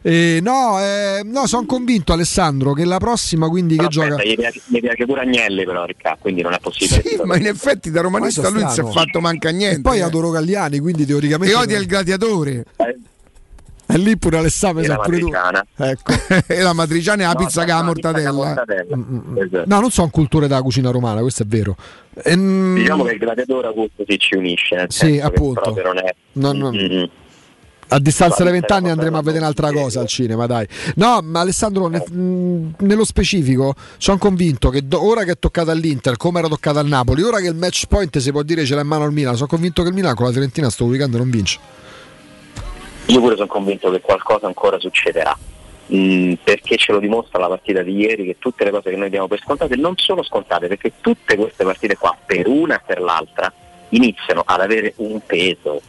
Eh, 0.02 0.38
no, 0.40 0.78
eh, 0.80 1.22
no, 1.24 1.48
sono 1.48 1.66
convinto 1.66 2.12
Alessandro 2.12 2.72
che 2.72 2.84
la 2.84 2.98
prossima 2.98 3.48
quindi 3.48 3.72
che 3.74 3.78
Però 3.78 3.88
gioca 3.88 4.08
aspetta, 4.14 4.28
gli 4.28 4.36
piace, 4.36 4.60
gli 4.66 4.78
piace 4.80 5.04
pure 5.04 5.20
Agnelli 5.22 5.64
però 5.64 5.84
Riccardo, 5.84 6.18
quindi 6.20 6.42
non 6.42 6.52
è 6.52 6.58
possibile. 6.60 7.02
Sì, 7.04 7.20
ma 7.24 7.36
in 7.36 7.46
effetti 7.48 7.90
da 7.90 8.02
romanista 8.02 8.48
lui 8.48 8.62
non 8.62 8.70
si 8.70 8.80
è 8.80 8.84
fatto 8.84 9.20
manca 9.20 9.50
niente. 9.50 9.78
E 9.78 9.80
poi 9.80 9.98
eh. 9.98 10.02
adoro 10.02 10.30
Galliani, 10.30 10.78
quindi 10.78 11.04
teoricamente 11.04 11.52
E 11.52 11.56
odia 11.58 11.76
il 11.78 11.86
gladiatore. 11.86 12.64
E 13.90 13.96
lì 13.96 14.18
pure 14.18 14.36
Alessandro 14.38 14.82
E 14.82 14.86
la 14.86 14.94
sei 14.94 15.02
pure 15.04 15.18
tu. 15.18 15.28
matriciana. 15.28 15.66
Ecco. 15.76 16.12
e 16.52 16.60
la 16.62 16.72
matriciana 16.74 17.22
e 17.22 17.26
la 17.26 17.32
No, 17.32 17.38
pizza 17.38 17.60
pizza 17.62 17.74
con 17.74 17.80
la 17.80 17.82
mortadella. 17.84 18.32
mortadella. 18.32 18.96
Esatto. 19.44 19.64
No, 19.66 19.80
non 19.80 19.90
sono 19.90 20.10
culture 20.10 20.46
della 20.46 20.60
cucina 20.62 20.90
romana, 20.90 21.20
questo 21.22 21.42
è 21.42 21.46
vero. 21.46 21.74
Ehm, 22.24 22.74
Diciamo 22.76 23.04
che 23.04 23.12
il 23.12 23.18
gladiatore 23.18 23.66
Augusto 23.68 24.04
si 24.06 24.18
ci 24.18 24.34
unisce, 24.36 24.86
Sì, 24.88 25.12
che 25.12 25.22
appunto. 25.22 25.74
non 25.82 25.98
è... 25.98 26.14
No, 26.32 26.52
no. 26.52 26.70
Mm, 26.72 27.04
A 27.90 27.98
distanza 27.98 28.44
di 28.44 28.50
Guarda, 28.50 28.66
20 28.66 28.72
anni 28.74 28.80
cosa 28.82 28.92
andremo 28.92 29.16
a 29.16 29.22
vedere 29.22 29.38
un'altra 29.44 29.72
cosa 29.72 30.00
al 30.00 30.06
cinema, 30.06 30.44
dai. 30.44 30.68
No, 30.96 31.20
ma 31.22 31.40
Alessandro, 31.40 31.88
ne- 31.88 32.04
mh, 32.06 32.74
nello 32.80 33.04
specifico, 33.06 33.74
sono 33.96 34.18
convinto 34.18 34.68
che 34.68 34.86
do- 34.86 35.02
ora 35.02 35.24
che 35.24 35.30
è 35.30 35.38
toccata 35.38 35.72
all'Inter, 35.72 36.18
come 36.18 36.40
era 36.40 36.48
toccata 36.48 36.80
al 36.80 36.86
Napoli, 36.86 37.22
ora 37.22 37.38
che 37.38 37.46
il 37.46 37.54
match 37.56 37.84
point 37.88 38.18
si 38.18 38.30
può 38.32 38.42
dire 38.42 38.66
ce 38.66 38.74
l'ha 38.74 38.82
in 38.82 38.86
mano 38.88 39.04
al 39.04 39.12
Milan, 39.14 39.34
sono 39.36 39.46
convinto 39.48 39.80
che 39.82 39.88
il 39.88 39.94
Milan 39.94 40.14
con 40.14 40.26
la 40.26 40.32
Fiorentina 40.32 40.68
sto 40.68 40.84
weekend 40.84 41.14
non 41.14 41.30
vince. 41.30 41.58
Io 43.08 43.20
pure 43.20 43.36
sono 43.36 43.46
convinto 43.46 43.90
che 43.90 44.00
qualcosa 44.00 44.46
ancora 44.46 44.78
succederà. 44.78 45.36
Mm, 45.94 46.34
perché 46.44 46.76
ce 46.76 46.92
lo 46.92 46.98
dimostra 46.98 47.38
la 47.38 47.48
partita 47.48 47.80
di 47.80 47.96
ieri 47.96 48.26
che 48.26 48.36
tutte 48.38 48.62
le 48.62 48.70
cose 48.70 48.90
che 48.90 48.96
noi 48.96 49.08
diamo 49.08 49.26
per 49.26 49.40
scontate 49.40 49.74
non 49.76 49.96
sono 49.96 50.22
scontate 50.22 50.66
perché 50.66 50.92
tutte 51.00 51.34
queste 51.34 51.64
partite 51.64 51.96
qua 51.96 52.14
per 52.26 52.46
una 52.46 52.76
e 52.76 52.82
per 52.84 53.00
l'altra 53.00 53.50
iniziano 53.90 54.42
ad 54.44 54.60
avere 54.60 54.92
un 54.96 55.18
peso 55.24 55.80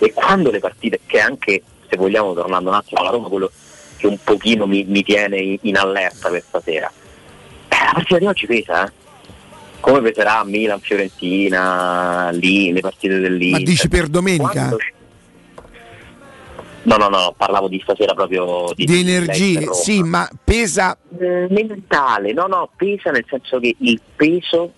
e 0.00 0.12
quando 0.12 0.50
le 0.50 0.58
partite 0.58 1.00
che 1.06 1.18
anche 1.18 1.62
se 1.88 1.96
vogliamo 1.96 2.34
tornando 2.34 2.68
un 2.68 2.74
attimo 2.74 3.00
alla 3.00 3.08
Roma 3.08 3.28
quello 3.28 3.50
che 3.96 4.06
un 4.06 4.18
pochino 4.22 4.66
mi, 4.66 4.84
mi 4.84 5.02
tiene 5.02 5.58
in, 5.62 5.78
allerta 5.78 6.28
per 6.28 6.44
stasera 6.46 6.92
eh, 7.68 7.84
la 7.86 7.92
partita 7.94 8.18
di 8.18 8.26
oggi 8.26 8.44
pesa 8.44 8.84
eh? 8.86 8.92
come 9.80 10.02
peserà 10.02 10.44
Milan, 10.44 10.80
Fiorentina 10.80 12.28
lì, 12.32 12.70
le 12.70 12.80
partite 12.80 13.18
dell'Inter 13.18 13.60
Ma 13.60 13.66
dici 13.66 13.88
per 13.88 14.08
domenica? 14.08 14.50
Quando 14.50 14.76
No, 16.88 16.96
no, 16.96 17.08
no, 17.08 17.34
parlavo 17.36 17.68
di 17.68 17.78
stasera 17.82 18.14
proprio 18.14 18.72
di, 18.74 18.86
Di 18.86 19.00
energie, 19.00 19.74
sì, 19.74 20.02
ma 20.02 20.26
pesa 20.42 20.96
Eh, 21.18 21.46
mentale, 21.50 22.32
no, 22.32 22.46
no, 22.46 22.70
pesa 22.76 23.10
nel 23.10 23.26
senso 23.28 23.58
che 23.60 23.74
il 23.78 24.00
peso 24.16 24.72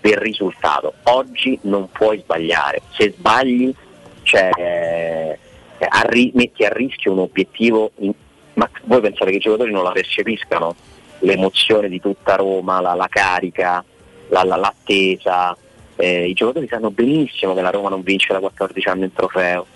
del 0.00 0.16
risultato. 0.16 0.94
Oggi 1.04 1.58
non 1.62 1.90
puoi 1.90 2.18
sbagliare, 2.20 2.80
se 2.92 3.12
sbagli 3.14 3.74
cioè, 4.22 4.48
eh, 4.56 5.38
arri- 5.86 6.30
metti 6.34 6.64
a 6.64 6.70
rischio 6.72 7.12
un 7.12 7.18
obiettivo, 7.18 7.90
in- 7.98 8.12
ma 8.54 8.68
voi 8.84 9.00
pensate 9.02 9.30
che 9.30 9.36
i 9.36 9.40
giocatori 9.40 9.70
non 9.70 9.82
la 9.82 9.92
percepiscano? 9.92 10.74
L'emozione 11.18 11.90
di 11.90 12.00
tutta 12.00 12.36
Roma, 12.36 12.80
la, 12.80 12.94
la 12.94 13.08
carica, 13.08 13.84
la- 14.28 14.44
la- 14.44 14.56
l'attesa. 14.56 15.54
Eh, 15.96 16.26
I 16.28 16.32
giocatori 16.32 16.66
sanno 16.68 16.90
benissimo 16.90 17.52
che 17.54 17.60
la 17.60 17.68
Roma 17.70 17.90
non 17.90 18.00
vince 18.02 18.32
da 18.32 18.38
14 18.40 18.88
anni 18.88 19.04
il 19.04 19.12
trofeo, 19.14 19.66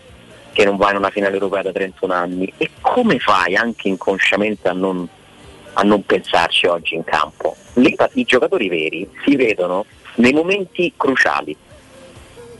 che 0.55 0.64
non 0.64 0.76
va 0.76 0.90
in 0.90 0.97
una 0.97 1.10
finale 1.10 1.35
europea 1.35 1.62
da 1.62 1.72
31 1.72 2.14
anni. 2.14 2.51
E 2.56 2.70
come 2.81 3.18
fai 3.18 3.56
anche 3.56 3.89
inconsciamente 3.89 4.68
a 4.68 4.72
non, 4.72 5.06
a 5.74 5.82
non 5.82 6.06
pensarci 6.06 6.66
oggi 6.66 6.94
in 6.94 7.05
campo? 7.05 7.56
Le- 7.74 7.97
I 8.14 8.24
giocatori 8.24 8.68
veri 8.68 9.06
si 9.24 9.36
vedono 9.36 9.85
nei 10.14 10.32
momenti 10.32 10.94
cruciali. 10.97 11.55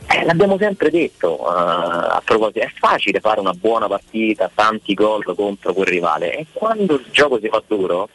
Eh, 0.07 0.23
l'abbiamo 0.23 0.57
sempre 0.57 0.91
detto 0.91 1.39
eh, 1.39 1.49
a 1.49 2.21
proposito, 2.23 2.59
è 2.59 2.71
facile 2.75 3.19
fare 3.19 3.39
una 3.39 3.53
buona 3.53 3.87
partita, 3.87 4.51
tanti 4.53 4.93
gol 4.93 5.23
contro 5.35 5.73
quel 5.73 5.87
rivale 5.87 6.37
e 6.37 6.45
quando 6.53 6.95
il 6.95 7.05
gioco 7.09 7.39
si 7.39 7.47
fa 7.47 7.63
duro 7.65 8.09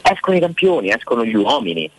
escono 0.00 0.36
i 0.36 0.40
campioni, 0.40 0.90
escono 0.90 1.24
gli 1.24 1.34
uomini. 1.34 1.90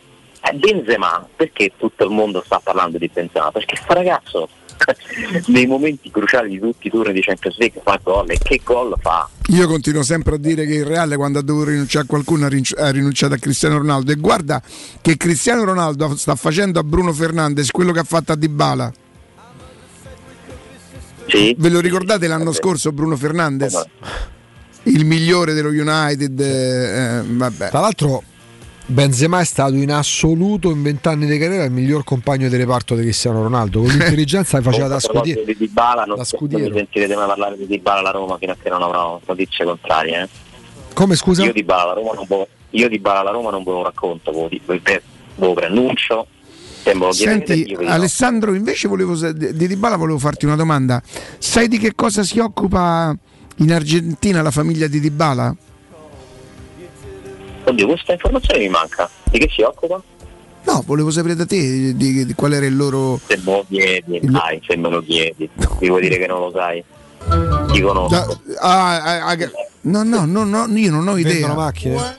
Eh, 0.41 0.53
Benzema, 0.53 1.27
perché 1.35 1.73
tutto 1.77 2.05
il 2.05 2.09
mondo 2.09 2.41
sta 2.43 2.59
parlando 2.59 2.97
di 2.97 3.09
Benzema? 3.11 3.51
Perché 3.51 3.75
sta 3.75 3.93
ragazzo 3.93 4.49
nei 5.47 5.65
momenti 5.65 6.09
cruciali 6.11 6.49
di 6.49 6.59
tutti 6.59 6.87
i 6.87 6.89
turni 6.89 7.13
di 7.13 7.21
Champions 7.21 7.57
League 7.57 7.81
fa 7.83 7.99
gol 8.01 8.29
e 8.31 8.37
che 8.37 8.61
gol 8.63 8.95
fa? 8.99 9.29
Io 9.47 9.67
continuo 9.67 10.03
sempre 10.03 10.35
a 10.35 10.37
dire 10.37 10.65
che 10.65 10.75
il 10.75 10.85
Reale 10.85 11.15
quando 11.15 11.39
ha 11.39 11.41
dovuto 11.41 11.69
rinunciare 11.69 12.05
a 12.05 12.07
qualcuno 12.07 12.45
ha 12.45 12.89
rinunciato 12.91 13.33
a 13.33 13.37
Cristiano 13.37 13.77
Ronaldo 13.77 14.11
e 14.11 14.15
guarda 14.15 14.61
che 15.01 15.17
Cristiano 15.17 15.63
Ronaldo 15.63 16.15
sta 16.15 16.35
facendo 16.35 16.79
a 16.79 16.83
Bruno 16.83 17.13
Fernandes 17.13 17.71
quello 17.71 17.91
che 17.91 17.99
ha 17.99 18.05
fatto 18.05 18.31
a 18.31 18.35
Dybala. 18.35 18.93
Ve 21.25 21.69
lo 21.69 21.79
ricordate 21.79 22.27
l'anno 22.27 22.51
scorso 22.51 22.91
Bruno 22.91 23.15
Fernandes? 23.15 23.81
Il 24.83 25.05
migliore 25.05 25.53
dello 25.53 25.69
United, 25.69 26.39
eh, 26.39 27.23
vabbè. 27.25 27.69
Tra 27.69 27.79
l'altro 27.79 28.23
Benzema 28.85 29.39
è 29.39 29.45
stato 29.45 29.75
in 29.75 29.91
assoluto 29.91 30.69
in 30.69 30.81
vent'anni 30.83 31.25
di 31.25 31.37
carriera 31.37 31.63
il 31.63 31.71
miglior 31.71 32.03
compagno 32.03 32.49
di 32.49 32.55
reparto 32.57 32.95
di 32.95 33.01
Cristiano 33.03 33.41
Ronaldo, 33.41 33.79
con 33.81 33.87
l'intelligenza 33.95 34.57
che 34.57 34.63
faceva 34.63 34.87
da 34.87 34.99
scudiero. 34.99 35.43
di 35.43 35.55
Dybala, 35.57 36.01
non, 36.03 36.09
da 36.09 36.15
non 36.15 36.25
scudiero. 36.25 36.69
mi 36.73 36.77
sentirete 36.79 37.15
mai 37.15 37.27
parlare 37.27 37.57
di 37.57 37.65
Dybala 37.65 37.99
alla 37.99 38.11
Roma 38.11 38.37
fino 38.37 38.51
a 38.51 38.57
che 38.61 38.69
non 38.69 38.81
avrò 38.81 39.19
notizie 39.25 39.63
contrarie. 39.65 40.21
eh. 40.23 40.29
Come 40.93 41.15
scusa? 41.15 41.43
Io 41.43 41.53
di 41.53 41.63
Bala 41.63 41.83
alla 41.83 41.93
Roma 41.93 42.11
non 42.13 42.25
ve 42.27 42.35
lo- 42.35 42.47
io 42.71 42.89
di 42.89 42.99
Bala 42.99 43.19
alla 43.21 43.31
Roma 43.31 43.49
non 43.51 43.63
ve 43.63 43.71
lo 43.71 43.83
racconto, 43.83 44.31
ve 44.31 44.41
lo, 44.41 44.47
di- 44.49 44.61
lo 45.35 45.53
preannuncio. 45.53 46.27
Senti. 47.11 47.75
Alessandro, 47.85 48.53
invece 48.53 48.89
volevo, 48.89 49.15
di 49.15 49.53
di 49.55 49.67
Dybala 49.67 49.95
volevo 49.95 50.19
farti 50.19 50.43
una 50.45 50.57
domanda. 50.57 51.01
Sai 51.37 51.69
di 51.69 51.77
che 51.77 51.95
cosa 51.95 52.23
si 52.23 52.39
occupa 52.39 53.15
in 53.57 53.71
Argentina 53.71 54.41
la 54.41 54.51
famiglia 54.51 54.87
di 54.87 54.99
Dybala? 54.99 55.55
Oddio, 57.65 57.87
questa 57.87 58.13
informazione 58.13 58.59
mi 58.59 58.69
manca. 58.69 59.09
Di 59.23 59.39
che 59.39 59.49
si 59.49 59.61
occupa? 59.61 60.01
No, 60.65 60.83
volevo 60.85 61.11
sapere 61.11 61.35
da 61.35 61.45
te 61.45 61.95
di, 61.95 62.25
di 62.25 62.33
qual 62.33 62.53
era 62.53 62.65
il 62.65 62.75
loro... 62.75 63.19
Se 63.27 63.37
me 63.37 63.51
lo 63.51 63.65
chiedi, 63.67 64.19
dai, 64.23 64.61
se 64.65 64.77
me 64.77 64.89
lo 64.89 65.01
chiedi. 65.01 65.49
Ti 65.79 65.87
vuoi 65.87 66.01
dire 66.01 66.17
che 66.17 66.27
non 66.27 66.39
lo 66.39 66.51
sai? 66.53 66.83
Ti 67.71 67.81
conosco. 67.81 68.15
Da- 68.15 68.39
ah, 68.59 69.03
ah, 69.03 69.25
ah, 69.27 69.37
no, 69.81 70.03
no, 70.03 70.25
no, 70.25 70.43
no, 70.43 70.67
io 70.77 70.91
non 70.91 71.07
ho 71.07 71.17
idea. 71.17 71.33
Vendono 71.33 71.55
macchine? 71.55 72.17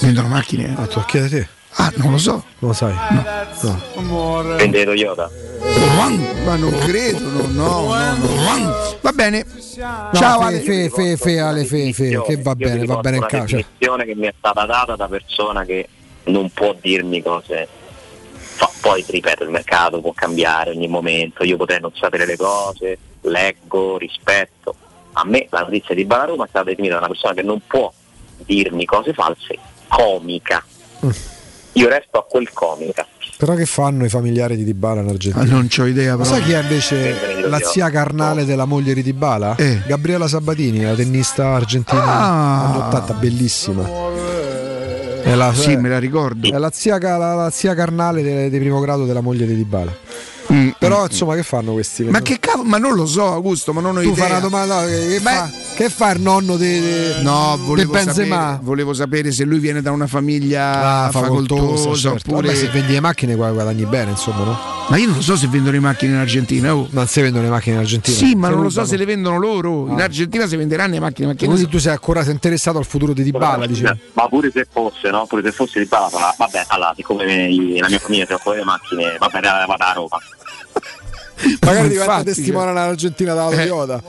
Vendono 0.00 0.28
macchine? 0.28 0.74
Ah, 0.76 0.86
tu 0.86 0.98
lo 0.98 1.04
chiedi 1.04 1.28
te? 1.28 1.48
Ah, 1.74 1.92
non 1.96 2.10
lo 2.12 2.18
so. 2.18 2.32
Non 2.58 2.70
lo 2.70 2.72
sai? 2.72 2.94
No. 3.60 4.56
Vende 4.56 4.84
Toyota. 4.84 5.30
Ma 5.96 6.56
non 6.56 6.72
credo, 6.78 7.20
no, 7.28 7.46
no, 7.48 7.86
no, 7.86 8.56
no. 8.56 8.96
Va 9.00 9.12
bene. 9.12 9.44
No, 9.76 10.10
Ciao 10.12 10.40
fe, 10.40 10.44
Ale. 10.46 10.60
fe, 10.60 10.90
fe, 10.90 11.16
fe, 11.16 11.38
Ale, 11.38 11.64
fe, 11.64 11.92
fe, 11.92 12.22
che 12.22 12.36
va 12.36 12.54
bene, 12.54 12.84
va 12.84 12.96
bene 12.96 13.16
in 13.16 13.22
una 13.22 13.30
casa. 13.30 13.56
definizione 13.56 14.04
che 14.04 14.14
mi 14.14 14.26
è 14.26 14.34
stata 14.36 14.64
data 14.64 14.96
da 14.96 15.06
persona 15.08 15.64
che 15.64 15.88
non 16.24 16.50
può 16.50 16.74
dirmi 16.80 17.22
cose. 17.22 17.68
Fa- 18.32 18.70
poi 18.80 19.04
ripeto, 19.06 19.44
il 19.44 19.50
mercato 19.50 20.00
può 20.00 20.12
cambiare 20.12 20.70
ogni 20.70 20.88
momento, 20.88 21.44
io 21.44 21.56
potrei 21.56 21.80
non 21.80 21.92
sapere 21.94 22.26
le 22.26 22.36
cose, 22.36 22.98
leggo, 23.22 23.98
rispetto. 23.98 24.74
A 25.12 25.24
me 25.24 25.46
la 25.50 25.60
notizia 25.60 25.94
di 25.94 26.04
Bala 26.04 26.24
Roma 26.24 26.44
è 26.44 26.48
stata 26.48 26.64
definita 26.66 26.94
da 26.94 27.00
una 27.00 27.08
persona 27.08 27.34
che 27.34 27.42
non 27.42 27.60
può 27.66 27.92
dirmi 28.44 28.84
cose 28.84 29.12
false, 29.12 29.58
comica. 29.88 30.64
Io 31.74 31.88
resto 31.88 32.18
a 32.18 32.24
quel 32.24 32.52
comica. 32.52 33.06
Però 33.38 33.54
che 33.54 33.66
fanno 33.66 34.04
i 34.04 34.08
familiari 34.08 34.56
di 34.56 34.62
Dybala 34.64 35.00
in 35.00 35.08
Argentina? 35.08 35.42
Ah, 35.42 35.46
non 35.46 35.66
c'ho 35.68 35.86
idea, 35.86 36.16
Ma 36.16 36.22
però. 36.22 36.34
sai 36.36 36.44
chi 36.44 36.52
è 36.52 36.60
invece 36.60 37.46
la 37.48 37.58
zia 37.58 37.90
carnale 37.90 38.44
della 38.44 38.66
moglie 38.66 38.94
di 38.94 39.02
Dybala? 39.02 39.56
Gabriela 39.86 40.28
Sabatini, 40.28 40.82
la 40.82 40.94
tennista 40.94 41.54
argentina 41.54 42.02
Ah. 42.04 42.64
anni 42.66 42.76
80, 42.78 43.12
bellissima. 43.14 43.88
È 45.22 45.34
la, 45.34 45.52
Sì, 45.54 45.76
me 45.76 45.88
la 45.88 45.98
ricordo. 45.98 46.52
È 46.52 46.58
la 46.58 46.70
zia, 46.72 46.98
la- 47.00 47.34
la 47.34 47.50
zia 47.50 47.74
carnale 47.74 48.48
di 48.50 48.58
primo 48.58 48.80
grado 48.80 49.04
della 49.04 49.20
moglie 49.20 49.46
di 49.46 49.56
Dybala. 49.56 49.92
Però 50.78 51.04
insomma 51.06 51.34
che 51.34 51.42
fanno 51.42 51.72
questi? 51.72 52.04
Mm, 52.04 52.08
Ma 52.10 52.20
che 52.20 52.38
cavolo? 52.38 52.68
Ma 52.68 52.78
non 52.78 52.94
lo 52.94 53.06
so, 53.06 53.26
Augusto, 53.32 53.72
ma 53.72 53.80
non 53.80 53.96
ho 53.96 54.00
tu 54.02 54.08
idea. 54.08 54.22
fai 54.24 54.30
una 54.32 54.40
domanda 54.40 54.84
che, 54.86 55.06
che 55.08 55.20
Beh, 55.20 55.30
fa, 55.30 55.50
che 55.76 55.88
fa 55.88 56.10
il 56.12 56.20
nonno 56.20 56.56
di 56.56 56.80
No, 57.22 57.56
volevo 57.62 57.92
Benzema? 57.92 58.36
sapere, 58.36 58.58
volevo 58.62 58.92
sapere 58.92 59.32
se 59.32 59.44
lui 59.44 59.58
viene 59.58 59.80
da 59.80 59.90
una 59.92 60.06
famiglia 60.06 61.04
Ah, 61.06 61.10
facoltosa, 61.10 61.94
certo. 61.94 62.30
oppure. 62.30 62.48
Vabbè, 62.48 62.58
se 62.58 62.68
vendi 62.68 62.92
le 62.92 63.00
macchine 63.00 63.34
qua 63.36 63.50
guadagni 63.50 63.84
bene, 63.86 64.10
insomma, 64.10 64.44
no? 64.44 64.58
Ma 64.88 64.96
io 64.98 65.06
non 65.06 65.16
lo 65.16 65.22
so 65.22 65.36
se 65.36 65.46
vendono 65.46 65.72
le 65.72 65.80
macchine 65.80 66.12
in 66.14 66.18
Argentina. 66.18 66.74
oh. 66.74 66.86
Non 66.90 67.06
si 67.06 67.20
vendono 67.20 67.44
le 67.44 67.50
macchine 67.50 67.76
in 67.76 67.80
Argentina. 67.80 68.16
Sì, 68.16 68.34
ma 68.34 68.48
Se 68.48 68.54
non 68.54 68.62
lo 68.64 68.70
so 68.70 68.84
se 68.84 68.96
le 68.96 69.04
vendono 69.04 69.38
loro. 69.38 69.88
In 69.88 70.00
Ah. 70.00 70.04
Argentina 70.04 70.46
si 70.46 70.56
venderanno 70.56 70.92
le 70.94 71.00
macchine, 71.00 71.28
ma 71.28 71.34
Quindi 71.34 71.60
so. 71.62 71.68
tu 71.68 71.78
sei 71.78 71.92
ancora 71.92 72.22
sei 72.24 72.32
interessato 72.32 72.78
al 72.78 72.84
futuro 72.84 73.12
di 73.12 73.22
Dybala, 73.22 73.66
dicevi? 73.66 73.98
Ma 74.12 74.28
pure 74.28 74.50
se 74.52 74.66
fosse, 74.70 75.08
no? 75.10 75.24
Pure 75.26 75.42
se 75.42 75.52
fosse 75.52 75.78
di 75.78 75.86
Bala, 75.86 76.10
vabbè, 76.36 76.64
allora, 76.68 76.92
siccome 76.96 77.24
la 77.24 77.88
mia 77.88 77.98
famiglia 77.98 78.26
si 78.26 78.32
occupa 78.32 78.50
delle 78.52 78.64
macchine, 78.64 79.16
vabbè, 79.18 79.40
vado 79.40 79.84
a 79.84 79.92
Roma. 79.94 80.18
Magari 81.60 81.82
Ma 81.82 81.88
diventa 81.88 82.02
infatti, 82.18 82.24
testimone 82.24 82.70
all'Argentina 82.70 83.34
dalla 83.34 83.50
Eh. 83.50 83.56
Toyota. 83.66 84.02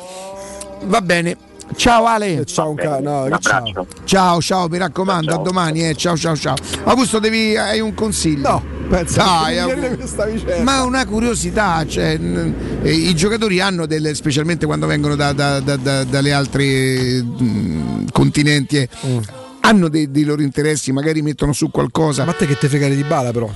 Va 0.85 1.01
bene. 1.01 1.38
Ciao 1.76 2.05
Ale. 2.05 2.45
Ciao 2.45 2.69
un 2.69 2.76
ca- 2.76 2.99
no, 2.99 3.23
che 3.31 3.38
ciao. 3.39 3.88
Ciao, 4.03 4.41
ciao, 4.41 4.68
mi 4.68 4.77
raccomando, 4.77 5.34
a 5.34 5.38
domani, 5.38 5.88
eh. 5.88 5.95
Ciao, 5.95 6.15
ciao, 6.15 6.35
ciao. 6.35 6.55
Augusto, 6.84 7.19
devi, 7.19 7.55
hai 7.57 7.80
un 7.80 7.93
consiglio? 7.95 8.47
No, 8.49 8.64
pensa 8.89 9.23
Dai, 9.23 9.53
che 9.53 9.60
Augusto. 9.60 9.80
chiedere 9.80 9.95
questa 9.97 10.26
vicenda. 10.26 10.64
Ma 10.64 10.84
una 10.84 11.05
curiosità, 11.07 11.84
cioè, 11.88 12.18
n- 12.18 12.53
eh, 12.84 12.91
i 12.91 13.15
giocatori 13.15 13.60
hanno 13.60 13.85
delle, 13.88 14.14
specialmente 14.14 14.65
quando 14.68 14.85
vengono 14.85 15.15
da- 15.15 15.31
da- 15.34 15.61
da- 15.61 15.77
da- 15.77 16.03
dalle 16.03 16.31
altre 16.34 17.23
mm, 17.23 18.07
continenti, 18.11 18.77
eh, 18.77 18.89
Mm. 19.07 19.18
hanno 19.61 19.88
dei, 19.88 20.11
dei 20.11 20.26
loro 20.26 20.41
interessi, 20.43 20.91
magari 20.91 21.22
mettono 21.23 21.53
su 21.53 21.72
qualcosa. 21.72 22.23
Ma 22.26 22.31
a 22.31 22.35
te 22.35 22.45
che 22.45 22.57
te 22.57 22.68
frega 22.68 22.88
di 22.89 22.97
Dybala 22.97 23.31
però? 23.31 23.49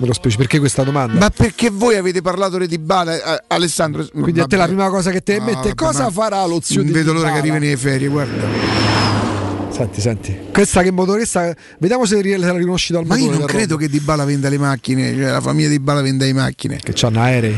Me 0.00 0.06
lo 0.06 0.14
spieghi 0.14 0.36
perché 0.38 0.58
questa 0.58 0.82
domanda? 0.82 1.18
Ma 1.18 1.28
perché 1.28 1.68
voi 1.68 1.96
avete 1.96 2.22
parlato 2.22 2.56
di 2.56 2.66
Dybala, 2.66 3.36
eh, 3.36 3.44
Alessandro? 3.48 4.06
Quindi 4.10 4.40
a 4.40 4.46
te 4.46 4.56
la 4.56 4.64
prima 4.66 4.88
cosa 4.88 5.10
che 5.10 5.22
te 5.22 5.36
No, 5.38 5.44
mette 5.44 5.56
vabbè, 5.56 5.74
cosa 5.74 6.10
farà 6.10 6.42
lo 6.46 6.58
zio 6.62 6.76
Non 6.78 6.86
di 6.86 6.92
vedo 6.92 7.12
l'ora 7.12 7.30
che 7.32 7.42
Dybala? 7.42 7.54
arrivino 7.56 7.70
le 7.70 7.76
ferie, 7.76 8.08
guarda. 8.08 9.19
Senti, 9.70 10.00
senti. 10.00 10.36
Questa 10.52 10.82
che 10.82 10.90
motorista 10.90 11.54
vediamo 11.78 12.04
se 12.04 12.22
la 12.38 12.52
riconosci 12.52 12.92
dal 12.92 13.04
Ma 13.06 13.14
motore 13.16 13.24
io 13.24 13.30
non 13.30 13.46
del 13.46 13.48
credo 13.56 13.74
Roma. 13.76 13.86
che 13.86 13.88
Dybala 13.90 14.24
venda 14.24 14.48
le 14.48 14.58
macchine, 14.58 15.12
cioè 15.14 15.30
la 15.30 15.40
famiglia 15.40 15.68
di 15.68 15.78
Dybala 15.78 16.02
venda 16.02 16.24
le 16.24 16.32
macchine. 16.32 16.78
che 16.82 16.92
c'hanno 16.94 17.20
aerei. 17.20 17.56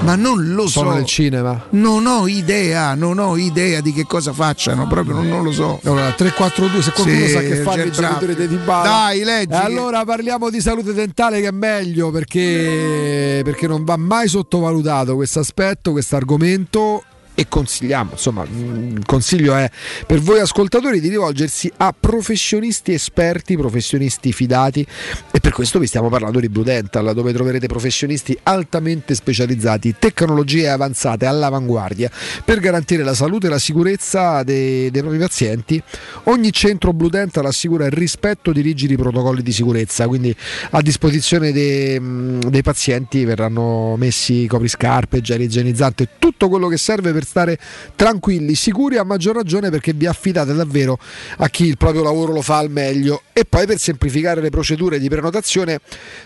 Ma 0.00 0.16
non 0.16 0.52
lo 0.52 0.66
Sono 0.66 0.90
so. 0.90 0.96
nel 0.96 1.04
cinema. 1.04 1.66
Non 1.70 2.04
ho 2.06 2.26
idea, 2.26 2.94
non 2.94 3.20
ho 3.20 3.36
idea 3.36 3.80
di 3.80 3.92
che 3.92 4.04
cosa 4.04 4.32
facciano, 4.32 4.88
proprio 4.88 5.14
non, 5.14 5.28
non 5.28 5.44
lo 5.44 5.52
so. 5.52 5.78
Allora, 5.84 6.10
342, 6.10 6.82
se 6.82 6.90
qualcuno 6.90 7.18
Sì, 7.24 7.28
sa 7.28 7.38
che 7.38 7.54
fanno 7.62 7.82
i 7.84 7.90
bravo. 7.90 7.92
giocatori 7.92 8.34
di 8.34 8.48
Dybala. 8.48 8.82
Dai, 8.82 9.22
leggi 9.22 9.52
E 9.52 9.56
allora 9.56 10.04
parliamo 10.04 10.50
di 10.50 10.60
salute 10.60 10.92
dentale 10.92 11.40
che 11.40 11.46
è 11.46 11.52
meglio 11.52 12.10
perché, 12.10 13.42
perché 13.44 13.68
non 13.68 13.84
va 13.84 13.96
mai 13.96 14.26
sottovalutato 14.26 15.14
questo 15.14 15.38
aspetto, 15.38 15.92
questo 15.92 16.16
argomento 16.16 17.04
e 17.42 17.48
consigliamo, 17.48 18.12
insomma, 18.12 18.44
mm, 18.48 18.96
il 18.96 19.04
consiglio 19.04 19.54
è 19.54 19.68
per 20.06 20.20
voi 20.20 20.40
ascoltatori 20.40 21.00
di 21.00 21.08
rivolgersi 21.08 21.70
a 21.78 21.94
professionisti 21.98 22.92
esperti, 22.92 23.56
professionisti 23.56 24.32
fidati 24.32 24.86
e 25.30 25.40
per 25.40 25.52
questo 25.52 25.78
vi 25.78 25.86
stiamo 25.86 26.08
parlando 26.08 26.38
di 26.40 26.48
Blue 26.48 26.64
Dental, 26.64 27.12
dove 27.14 27.32
troverete 27.32 27.66
professionisti 27.66 28.36
altamente 28.44 29.14
specializzati, 29.14 29.96
tecnologie 29.98 30.68
avanzate 30.68 31.26
all'avanguardia 31.26 32.10
per 32.44 32.60
garantire 32.60 33.02
la 33.02 33.14
salute 33.14 33.48
e 33.48 33.50
la 33.50 33.58
sicurezza 33.58 34.42
dei, 34.42 34.90
dei 34.90 35.00
propri 35.00 35.18
pazienti. 35.18 35.82
Ogni 36.24 36.52
centro 36.52 36.92
Blue 36.92 37.10
Dental 37.10 37.44
assicura 37.44 37.86
il 37.86 37.92
rispetto 37.92 38.52
di 38.52 38.60
rigidi 38.60 38.96
protocolli 38.96 39.42
di 39.42 39.52
sicurezza, 39.52 40.06
quindi 40.06 40.34
a 40.70 40.80
disposizione 40.80 41.50
dei, 41.50 41.98
mh, 41.98 42.50
dei 42.50 42.62
pazienti 42.62 43.24
verranno 43.24 43.96
messi 43.96 44.46
copriscarpe, 44.46 45.20
gel 45.20 45.40
igienizzante, 45.40 46.08
tutto 46.18 46.48
quello 46.48 46.68
che 46.68 46.76
serve 46.76 47.12
per 47.12 47.24
stare 47.32 47.58
tranquilli, 47.96 48.54
sicuri 48.54 48.98
a 48.98 49.04
maggior 49.04 49.34
ragione 49.34 49.70
perché 49.70 49.94
vi 49.94 50.06
affidate 50.06 50.52
davvero 50.52 50.98
a 51.38 51.48
chi 51.48 51.64
il 51.64 51.78
proprio 51.78 52.02
lavoro 52.02 52.32
lo 52.32 52.42
fa 52.42 52.58
al 52.58 52.70
meglio. 52.70 53.22
E 53.32 53.46
poi 53.46 53.66
per 53.66 53.78
semplificare 53.78 54.42
le 54.42 54.50
procedure 54.50 54.98
di 54.98 55.08
prenotazione 55.08 55.80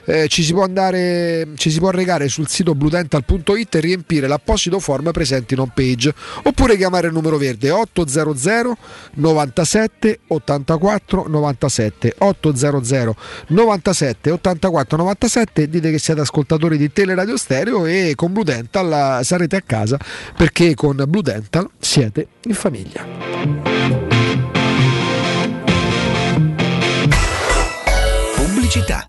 eh, 0.05 0.27
ci 0.27 0.43
si 0.43 0.53
può 0.53 0.65
andare 0.65 1.49
ci 1.57 1.71
si 1.71 1.79
può 1.79 1.91
recare 1.91 2.29
sul 2.29 2.49
sito 2.49 2.75
bludental.it 2.75 3.75
e 3.75 3.81
riempire 3.81 4.27
l'apposito 4.27 4.81
form 4.81 5.11
presente 5.13 5.55
in 5.55 5.61
home 5.61 5.73
page 5.75 6.13
oppure 6.43 6.77
chiamare 6.77 7.07
il 7.07 7.13
numero 7.13 7.37
verde 7.37 7.71
800 7.71 8.77
97 9.15 10.21
84 10.27 11.27
97 11.29 12.15
800 12.19 13.17
97 13.49 14.31
84 14.31 14.97
97 14.97 15.63
e 15.63 15.69
dite 15.69 15.91
che 15.91 15.99
siete 15.99 16.21
ascoltatori 16.21 16.77
di 16.77 16.93
Teleradio 16.93 17.37
Stereo 17.37 17.87
e 17.87 18.13
con 18.17 18.33
Blue 18.33 18.45
Dental 18.45 19.25
sarete 19.25 19.57
a 19.57 19.63
casa 19.65 19.99
perché 20.37 20.75
con 20.75 20.86
Blue 20.95 21.21
Dental 21.21 21.69
siete 21.81 22.29
in 22.43 22.55
famiglia. 22.55 23.05
Pubblicità. 28.37 29.09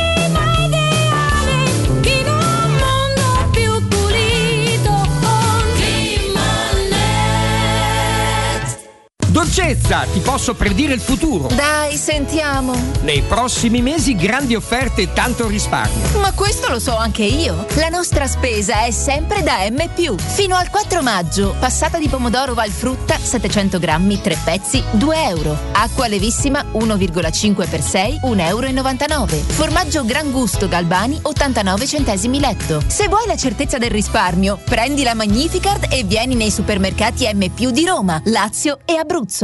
Dolcezza, 9.53 10.05
ti 10.13 10.19
posso 10.19 10.53
predire 10.53 10.93
il 10.93 11.01
futuro. 11.01 11.47
Dai, 11.53 11.97
sentiamo. 11.97 12.73
Nei 13.01 13.21
prossimi 13.21 13.81
mesi 13.81 14.15
grandi 14.15 14.55
offerte 14.55 15.01
e 15.01 15.11
tanto 15.11 15.45
risparmio. 15.45 16.21
Ma 16.21 16.31
questo 16.31 16.69
lo 16.69 16.79
so 16.79 16.95
anche 16.95 17.23
io. 17.23 17.65
La 17.75 17.89
nostra 17.89 18.27
spesa 18.27 18.85
è 18.85 18.91
sempre 18.91 19.43
da 19.43 19.69
M. 19.69 19.89
Fino 20.19 20.55
al 20.55 20.69
4 20.69 21.01
maggio, 21.01 21.53
passata 21.59 21.97
di 21.97 22.07
pomodoro 22.07 22.53
Valfrutta 22.53 23.17
700 23.17 23.77
grammi, 23.77 24.21
3 24.21 24.37
pezzi, 24.41 24.81
2 24.91 25.23
euro. 25.27 25.57
Acqua 25.73 26.07
levissima 26.07 26.63
1,5 26.71 27.69
per 27.69 27.81
6, 27.81 28.21
1,99 28.23 29.11
euro. 29.11 29.35
Formaggio 29.47 30.05
Gran 30.05 30.31
Gusto 30.31 30.69
Galbani 30.69 31.19
89 31.23 31.87
centesimi 31.87 32.39
letto. 32.39 32.81
Se 32.87 33.09
vuoi 33.09 33.27
la 33.27 33.35
certezza 33.35 33.77
del 33.77 33.91
risparmio, 33.91 34.57
prendi 34.63 35.03
la 35.03 35.13
Magnificard 35.13 35.87
e 35.89 36.05
vieni 36.05 36.35
nei 36.35 36.51
supermercati 36.51 37.29
M. 37.33 37.49
di 37.71 37.85
Roma, 37.85 38.21
Lazio 38.23 38.79
e 38.85 38.95
Abruzzo. 38.95 39.40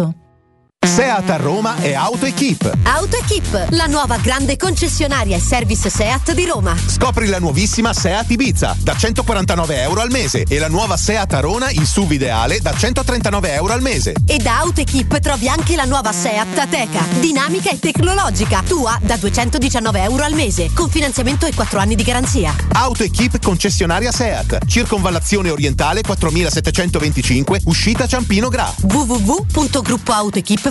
Seat 0.98 1.30
a 1.30 1.36
Roma 1.36 1.76
è 1.76 1.94
AutoEquip. 1.94 2.80
AutoEquip, 2.82 3.68
la 3.74 3.86
nuova 3.86 4.18
grande 4.18 4.58
concessionaria 4.58 5.36
e 5.36 5.40
service 5.40 5.92
Seat 5.92 6.34
di 6.34 6.44
Roma. 6.46 6.76
Scopri 6.88 7.28
la 7.28 7.38
nuovissima 7.38 7.94
Seat 7.94 8.32
Ibiza 8.32 8.76
da 8.80 8.96
149 8.96 9.82
euro 9.82 10.02
al 10.02 10.10
mese 10.10 10.44
e 10.48 10.58
la 10.58 10.68
nuova 10.68 10.98
Seat 10.98 11.34
Arona 11.34 11.70
in 11.70 11.86
SUV 11.86 12.14
ideale 12.14 12.60
da 12.62 12.74
139 12.76 13.54
euro 13.54 13.74
al 13.74 13.82
mese. 13.84 14.14
E 14.26 14.38
da 14.38 14.58
AutoEquip 14.58 15.20
trovi 15.20 15.48
anche 15.48 15.76
la 15.76 15.84
nuova 15.84 16.12
Seat 16.12 16.58
Ateca, 16.58 17.04
dinamica 17.20 17.70
e 17.70 17.78
tecnologica, 17.78 18.64
tua 18.66 18.98
da 19.02 19.18
219 19.18 20.02
euro 20.02 20.24
al 20.24 20.34
mese, 20.34 20.72
con 20.74 20.90
finanziamento 20.90 21.46
e 21.46 21.54
4 21.54 21.78
anni 21.78 21.94
di 21.94 22.04
garanzia. 22.04 22.56
AutoEquip 22.72 23.40
concessionaria 23.44 24.12
Seat. 24.12 24.66
Circonvallazione 24.66 25.52
orientale 25.52 26.02
4725, 26.02 27.62
uscita 27.66 28.08
Ciampino 28.08 28.50
Gra. 28.50 28.74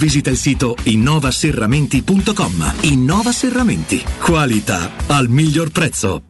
visita 0.00 0.30
il 0.30 0.38
sito 0.38 0.76
innovaserramenti.com. 0.82 2.74
Innova 2.84 3.32
Serramenti. 3.32 4.02
Qualità 4.18 4.90
al 5.08 5.28
miglior 5.28 5.70
prezzo. 5.70 6.29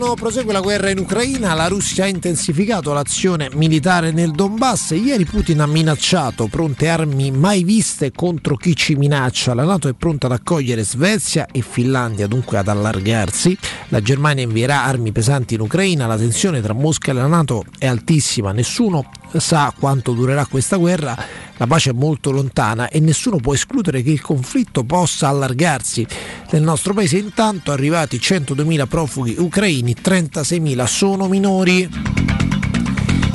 Buongiorno, 0.00 0.28
prosegue 0.30 0.54
la 0.54 0.62
guerra 0.62 0.88
in 0.88 0.98
Ucraina, 0.98 1.52
la 1.52 1.68
Russia 1.68 2.04
ha 2.04 2.06
intensificato 2.06 2.94
l'azione 2.94 3.50
militare 3.52 4.12
nel 4.12 4.30
Donbass, 4.30 4.92
ieri 4.92 5.26
Putin 5.26 5.60
ha 5.60 5.66
minacciato 5.66 6.46
pronte 6.46 6.88
armi 6.88 7.30
mai 7.30 7.64
viste 7.64 8.10
contro 8.10 8.56
chi 8.56 8.74
ci 8.74 8.94
minaccia, 8.94 9.52
la 9.52 9.64
Nato 9.64 9.88
è 9.88 9.92
pronta 9.92 10.24
ad 10.24 10.32
accogliere 10.32 10.84
Svezia 10.84 11.44
e 11.52 11.60
Finlandia, 11.60 12.26
dunque 12.26 12.56
ad 12.56 12.68
allargarsi, 12.68 13.54
la 13.88 14.00
Germania 14.00 14.42
invierà 14.42 14.84
armi 14.84 15.12
pesanti 15.12 15.52
in 15.52 15.60
Ucraina, 15.60 16.06
la 16.06 16.16
tensione 16.16 16.62
tra 16.62 16.72
Mosca 16.72 17.10
e 17.10 17.14
la 17.14 17.26
Nato 17.26 17.66
è 17.76 17.86
altissima, 17.86 18.52
nessuno 18.52 19.04
sa 19.38 19.72
quanto 19.78 20.12
durerà 20.12 20.46
questa 20.46 20.76
guerra, 20.76 21.16
la 21.56 21.66
pace 21.66 21.90
è 21.90 21.92
molto 21.92 22.30
lontana 22.30 22.88
e 22.88 23.00
nessuno 23.00 23.36
può 23.36 23.54
escludere 23.54 24.02
che 24.02 24.10
il 24.10 24.20
conflitto 24.20 24.84
possa 24.84 25.28
allargarsi. 25.28 26.06
Nel 26.50 26.62
nostro 26.62 26.94
paese 26.94 27.18
intanto 27.18 27.72
arrivati 27.72 28.16
102.000 28.16 28.86
profughi 28.86 29.36
ucraini, 29.38 29.94
36.000 30.02 30.84
sono 30.86 31.28
minori. 31.28 31.88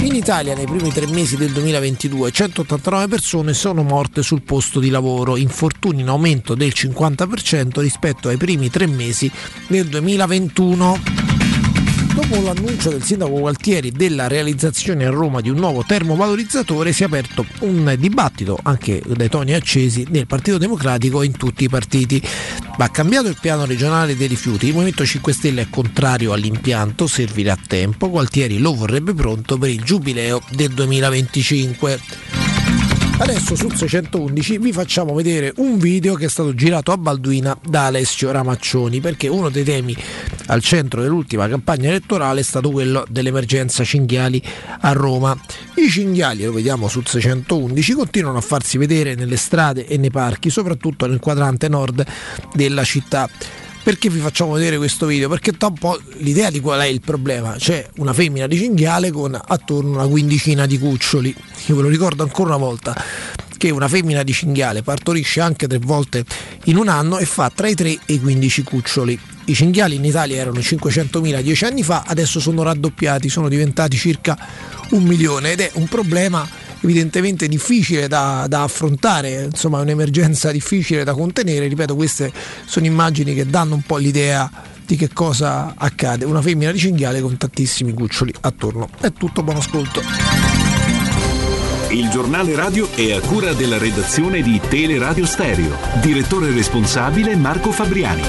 In 0.05 0.13
Italia 0.13 0.53
nei 0.53 0.65
primi 0.65 0.91
tre 0.91 1.07
mesi 1.07 1.35
del 1.35 1.51
2022 1.51 2.31
189 2.31 3.07
persone 3.07 3.53
sono 3.55 3.81
morte 3.81 4.21
sul 4.21 4.43
posto 4.43 4.79
di 4.79 4.89
lavoro, 4.89 5.35
infortuni 5.35 6.01
in 6.01 6.09
aumento 6.09 6.53
del 6.53 6.73
50% 6.75 7.79
rispetto 7.79 8.29
ai 8.29 8.37
primi 8.37 8.69
tre 8.69 8.85
mesi 8.85 9.31
del 9.67 9.87
2021. 9.87 11.34
Dopo 12.27 12.41
l'annuncio 12.41 12.89
del 12.89 13.03
sindaco 13.03 13.37
Gualtieri 13.37 13.91
della 13.91 14.27
realizzazione 14.27 15.05
a 15.05 15.11
Roma 15.11 15.41
di 15.41 15.49
un 15.51 15.57
nuovo 15.57 15.83
termovalorizzatore 15.85 16.91
si 16.91 17.03
è 17.03 17.05
aperto 17.05 17.45
un 17.59 17.93
dibattito 17.99 18.57
anche 18.63 18.99
dai 19.05 19.29
toni 19.29 19.53
accesi 19.53 20.07
nel 20.09 20.25
Partito 20.25 20.57
Democratico 20.57 21.21
e 21.21 21.27
in 21.27 21.37
tutti 21.37 21.65
i 21.65 21.69
partiti. 21.69 22.19
Va 22.79 22.89
cambiato 22.89 23.27
il 23.27 23.37
piano 23.39 23.65
regionale 23.65 24.17
dei 24.17 24.27
rifiuti, 24.27 24.65
il 24.65 24.73
Movimento 24.73 25.05
5 25.05 25.33
Stelle 25.33 25.61
è 25.61 25.69
contrario 25.69 26.33
all'impianto, 26.33 27.05
servirà 27.05 27.53
a 27.53 27.59
tempo, 27.67 28.09
Gualtieri 28.09 28.57
lo 28.57 28.73
vorrebbe 28.73 29.13
pronto 29.13 29.59
per 29.59 29.69
il 29.69 29.83
giubileo 29.83 30.41
del 30.49 30.73
2025. 30.73 32.64
Adesso 33.17 33.55
sul 33.55 33.73
611 33.73 34.57
vi 34.57 34.73
facciamo 34.73 35.13
vedere 35.13 35.53
un 35.57 35.77
video 35.77 36.15
che 36.15 36.25
è 36.25 36.29
stato 36.29 36.53
girato 36.53 36.91
a 36.91 36.97
Balduina 36.97 37.57
da 37.65 37.85
Alessio 37.85 38.29
Ramaccioni 38.29 38.99
perché 38.99 39.29
uno 39.29 39.49
dei 39.49 39.63
temi 39.63 39.95
al 40.47 40.61
centro 40.61 41.01
dell'ultima 41.01 41.47
campagna 41.47 41.87
elettorale 41.87 42.41
è 42.41 42.43
stato 42.43 42.71
quello 42.71 43.05
dell'emergenza 43.09 43.85
cinghiali 43.85 44.43
a 44.81 44.91
Roma. 44.91 45.35
I 45.75 45.89
cinghiali, 45.89 46.43
lo 46.43 46.51
vediamo 46.51 46.89
sul 46.89 47.07
611, 47.07 47.93
continuano 47.93 48.37
a 48.37 48.41
farsi 48.41 48.77
vedere 48.77 49.15
nelle 49.15 49.37
strade 49.37 49.87
e 49.87 49.97
nei 49.97 50.11
parchi, 50.11 50.49
soprattutto 50.49 51.07
nel 51.07 51.19
quadrante 51.19 51.69
nord 51.69 52.05
della 52.53 52.83
città. 52.83 53.29
Perché 53.85 54.09
vi 54.09 54.19
facciamo 54.19 54.53
vedere 54.53 54.77
questo 54.77 55.05
video? 55.05 55.29
Perché 55.29 55.51
da 55.55 55.67
un 55.67 55.75
po' 55.75 56.01
l'idea 56.17 56.49
di 56.49 56.59
qual 56.59 56.79
è 56.79 56.87
il 56.87 57.01
problema. 57.01 57.53
C'è 57.55 57.87
una 57.97 58.13
femmina 58.13 58.47
di 58.47 58.57
cinghiale 58.57 59.11
con 59.11 59.39
attorno 59.39 59.91
una 59.91 60.07
quindicina 60.07 60.65
di 60.65 60.79
cuccioli. 60.79 61.35
Io 61.67 61.75
ve 61.75 61.83
lo 61.83 61.87
ricordo 61.87 62.23
ancora 62.23 62.55
una 62.55 62.65
volta. 62.65 62.95
che 63.57 63.69
una 63.69 63.87
femmina 63.87 64.23
di 64.23 64.33
cinghiale 64.33 64.81
partorisce 64.81 65.39
anche 65.39 65.67
tre 65.67 65.77
volte 65.77 66.25
in 66.63 66.77
un 66.77 66.87
anno 66.87 67.19
e 67.19 67.25
fa 67.25 67.51
tra 67.53 67.67
i 67.67 67.75
3 67.75 67.89
e 68.07 68.13
i 68.13 68.19
15 68.19 68.63
cuccioli. 68.63 69.19
I 69.45 69.53
cinghiali 69.53 69.97
in 69.97 70.03
Italia 70.03 70.37
erano 70.37 70.61
500.000 70.61 71.41
dieci 71.41 71.65
anni 71.65 71.83
fa, 71.83 72.05
adesso 72.07 72.39
sono 72.39 72.63
raddoppiati, 72.63 73.29
sono 73.29 73.49
diventati 73.49 73.97
circa 73.97 74.35
un 74.89 75.03
milione 75.03 75.51
ed 75.51 75.59
è 75.59 75.69
un 75.75 75.87
problema 75.87 76.47
evidentemente 76.85 77.47
difficile 77.47 78.07
da, 78.07 78.45
da 78.47 78.63
affrontare, 78.63 79.45
insomma 79.45 79.79
è 79.79 79.81
un'emergenza 79.81 80.51
difficile 80.51 81.03
da 81.03 81.13
contenere, 81.13 81.67
ripeto 81.67 81.95
queste 81.95 82.31
sono 82.65 82.85
immagini 82.85 83.33
che 83.33 83.45
danno 83.45 83.75
un 83.75 83.81
po' 83.81 83.97
l'idea 83.97 84.49
di 84.85 84.95
che 84.95 85.09
cosa 85.11 85.73
accade, 85.75 86.25
una 86.25 86.41
femmina 86.41 86.71
di 86.71 86.77
cinghiale 86.77 87.19
con 87.21 87.35
tantissimi 87.37 87.91
cuccioli 87.91 88.33
attorno. 88.41 88.87
È 89.01 89.11
tutto, 89.11 89.41
buon 89.41 89.57
ascolto. 89.57 90.01
Il 91.89 92.09
giornale 92.09 92.55
radio 92.55 92.87
è 92.91 93.13
a 93.13 93.19
cura 93.21 93.53
della 93.53 93.77
redazione 93.77 94.41
di 94.41 94.59
Teleradio 94.67 95.25
Stereo. 95.25 95.75
Direttore 96.01 96.51
responsabile 96.51 97.35
Marco 97.35 97.71
Fabriani. 97.71 98.21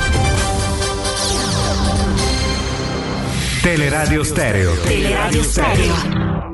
Teleradio 3.61 4.23
Stereo. 4.23 4.75
Teleradio 4.83 5.43
Stereo. 5.43 6.47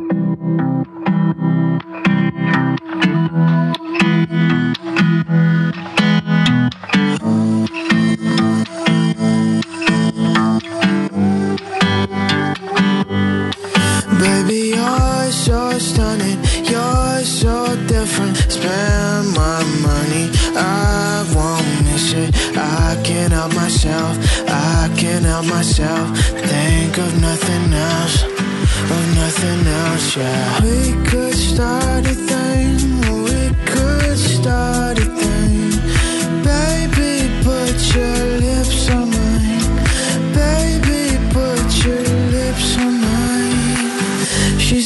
Yeah. 30.17 30.63
We 30.63 30.93
could 31.09 31.35
start 31.35 32.07
a 32.07 32.15
thing, 32.15 32.92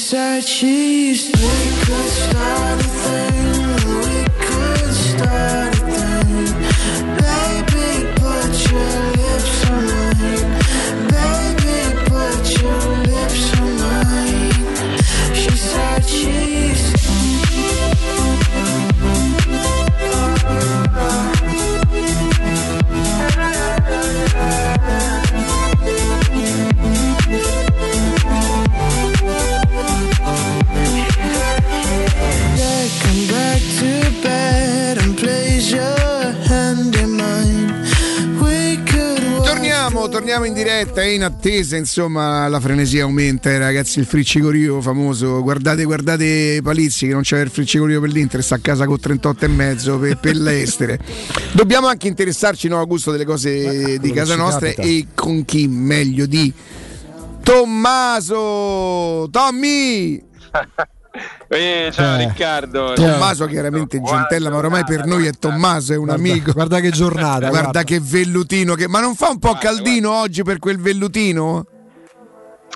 said 0.06 0.44
she's 0.44 1.26
We 1.26 1.56
could 1.84 2.08
start 2.08 2.80
a 2.80 2.84
thing 2.84 4.15
Torniamo, 40.26 40.50
in 40.50 40.54
diretta 40.54 41.02
e 41.02 41.14
in 41.14 41.22
attesa, 41.22 41.76
insomma, 41.76 42.48
la 42.48 42.58
frenesia 42.58 43.04
aumenta, 43.04 43.48
eh, 43.48 43.58
ragazzi, 43.58 44.00
il 44.00 44.06
friccicorio 44.06 44.80
famoso. 44.80 45.40
Guardate, 45.40 45.84
guardate 45.84 46.58
Palizzi 46.64 47.06
che 47.06 47.12
non 47.12 47.22
c'è 47.22 47.38
il 47.38 47.48
friccicorio 47.48 48.00
per 48.00 48.10
l'Inter, 48.10 48.42
sta 48.42 48.56
a 48.56 48.58
casa 48.58 48.86
con 48.86 48.98
38 48.98 49.44
e 49.44 49.48
mezzo 49.48 50.00
per, 50.00 50.18
per 50.18 50.34
l'estere. 50.34 50.98
Dobbiamo 51.52 51.86
anche 51.86 52.08
interessarci, 52.08 52.66
no, 52.66 52.80
Augusto, 52.80 53.12
delle 53.12 53.24
cose 53.24 54.00
di 54.00 54.08
che 54.08 54.14
casa 54.16 54.34
nostra 54.34 54.66
capita. 54.66 54.82
e 54.82 55.06
con 55.14 55.44
chi 55.44 55.68
meglio 55.68 56.26
di 56.26 56.52
Tommaso! 57.44 59.28
Tommy! 59.30 60.20
Eh, 61.48 61.90
ciao 61.92 62.18
Eh. 62.18 62.26
Riccardo. 62.26 62.92
Tommaso 62.94 63.46
chiaramente 63.46 64.00
Gentella, 64.00 64.50
ma 64.50 64.56
ormai 64.56 64.84
per 64.84 65.04
noi 65.06 65.26
è 65.26 65.32
Tommaso, 65.32 65.92
è 65.92 65.96
un 65.96 66.04
Guarda- 66.06 66.22
amico. 66.28 66.52
guarda 66.52 66.80
che 66.80 66.90
giornata, 66.90 67.38
Guarda, 67.48 67.60
guarda. 67.60 67.82
che 67.84 68.00
vellutino. 68.00 68.74
Che... 68.74 68.88
Ma 68.88 69.00
non 69.00 69.14
fa 69.14 69.28
un 69.28 69.38
po' 69.38 69.54
caldino 69.54 70.12
oggi 70.12 70.42
per 70.42 70.58
quel 70.58 70.78
vellutino? 70.80 71.66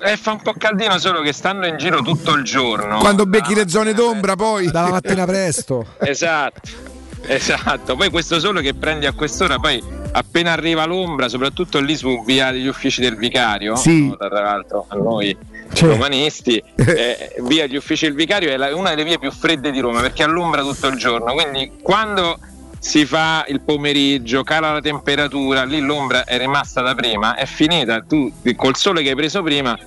Eh, 0.03 0.17
fa 0.17 0.31
un 0.31 0.41
po' 0.41 0.53
caldino 0.57 0.97
solo 0.97 1.21
che 1.21 1.31
stanno 1.31 1.67
in 1.67 1.77
giro 1.77 2.01
tutto 2.01 2.33
il 2.33 2.43
giorno. 2.43 2.97
Quando 2.99 3.25
becchi 3.25 3.53
le 3.53 3.67
zone 3.69 3.93
d'ombra 3.93 4.35
poi? 4.35 4.71
Dalla 4.71 4.89
mattina 4.89 5.25
presto. 5.25 5.85
Esatto. 5.99 6.89
Esatto, 7.23 7.95
poi 7.95 8.09
questo 8.09 8.39
sole 8.39 8.63
che 8.63 8.73
prendi 8.73 9.05
a 9.05 9.11
quest'ora, 9.13 9.59
poi 9.59 9.79
appena 10.13 10.53
arriva 10.53 10.85
l'ombra, 10.85 11.29
soprattutto 11.29 11.79
lì 11.79 11.95
su 11.95 12.23
via 12.25 12.51
degli 12.51 12.65
uffici 12.65 12.99
del 12.99 13.15
vicario, 13.15 13.75
Sì. 13.75 14.07
no, 14.07 14.17
tra 14.17 14.27
l'altro 14.41 14.85
a 14.87 14.95
noi 14.95 15.37
romanisti, 15.79 16.61
eh, 16.75 17.35
via 17.41 17.67
degli 17.67 17.75
uffici 17.77 18.05
del 18.05 18.15
vicario 18.15 18.49
è 18.49 18.57
la- 18.57 18.75
una 18.75 18.89
delle 18.89 19.03
vie 19.03 19.19
più 19.19 19.31
fredde 19.31 19.71
di 19.71 19.79
Roma 19.79 20.01
perché 20.01 20.23
all'ombra 20.23 20.61
tutto 20.61 20.87
il 20.87 20.97
giorno, 20.97 21.33
quindi 21.33 21.71
quando 21.81 22.37
si 22.79 23.05
fa 23.05 23.45
il 23.47 23.61
pomeriggio, 23.61 24.43
cala 24.43 24.73
la 24.73 24.81
temperatura, 24.81 25.63
lì 25.63 25.79
l'ombra 25.79 26.23
è 26.23 26.37
rimasta 26.37 26.81
da 26.81 26.95
prima, 26.95 27.35
è 27.35 27.45
finita, 27.45 28.01
tu 28.01 28.31
col 28.55 28.75
sole 28.75 29.03
che 29.03 29.09
hai 29.09 29.15
preso 29.15 29.43
prima 29.43 29.77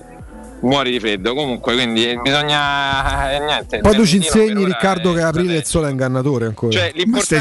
muori 0.61 0.89
di 0.89 0.99
freddo, 0.99 1.35
comunque 1.35 1.73
quindi 1.75 2.09
eh, 2.09 2.17
bisogna 2.17 3.31
eh, 3.33 3.39
niente. 3.39 3.79
Poi 3.79 3.95
tu 3.95 4.05
ci 4.05 4.15
insegni, 4.15 4.63
ora 4.63 4.65
Riccardo, 4.67 5.13
che 5.13 5.21
aprile 5.21 5.57
il 5.57 5.65
sole 5.65 5.89
è 5.89 5.91
ingannatore 5.91 6.45
ancora. 6.45 6.71
cioè, 6.71 6.91
l'importante 6.95 7.35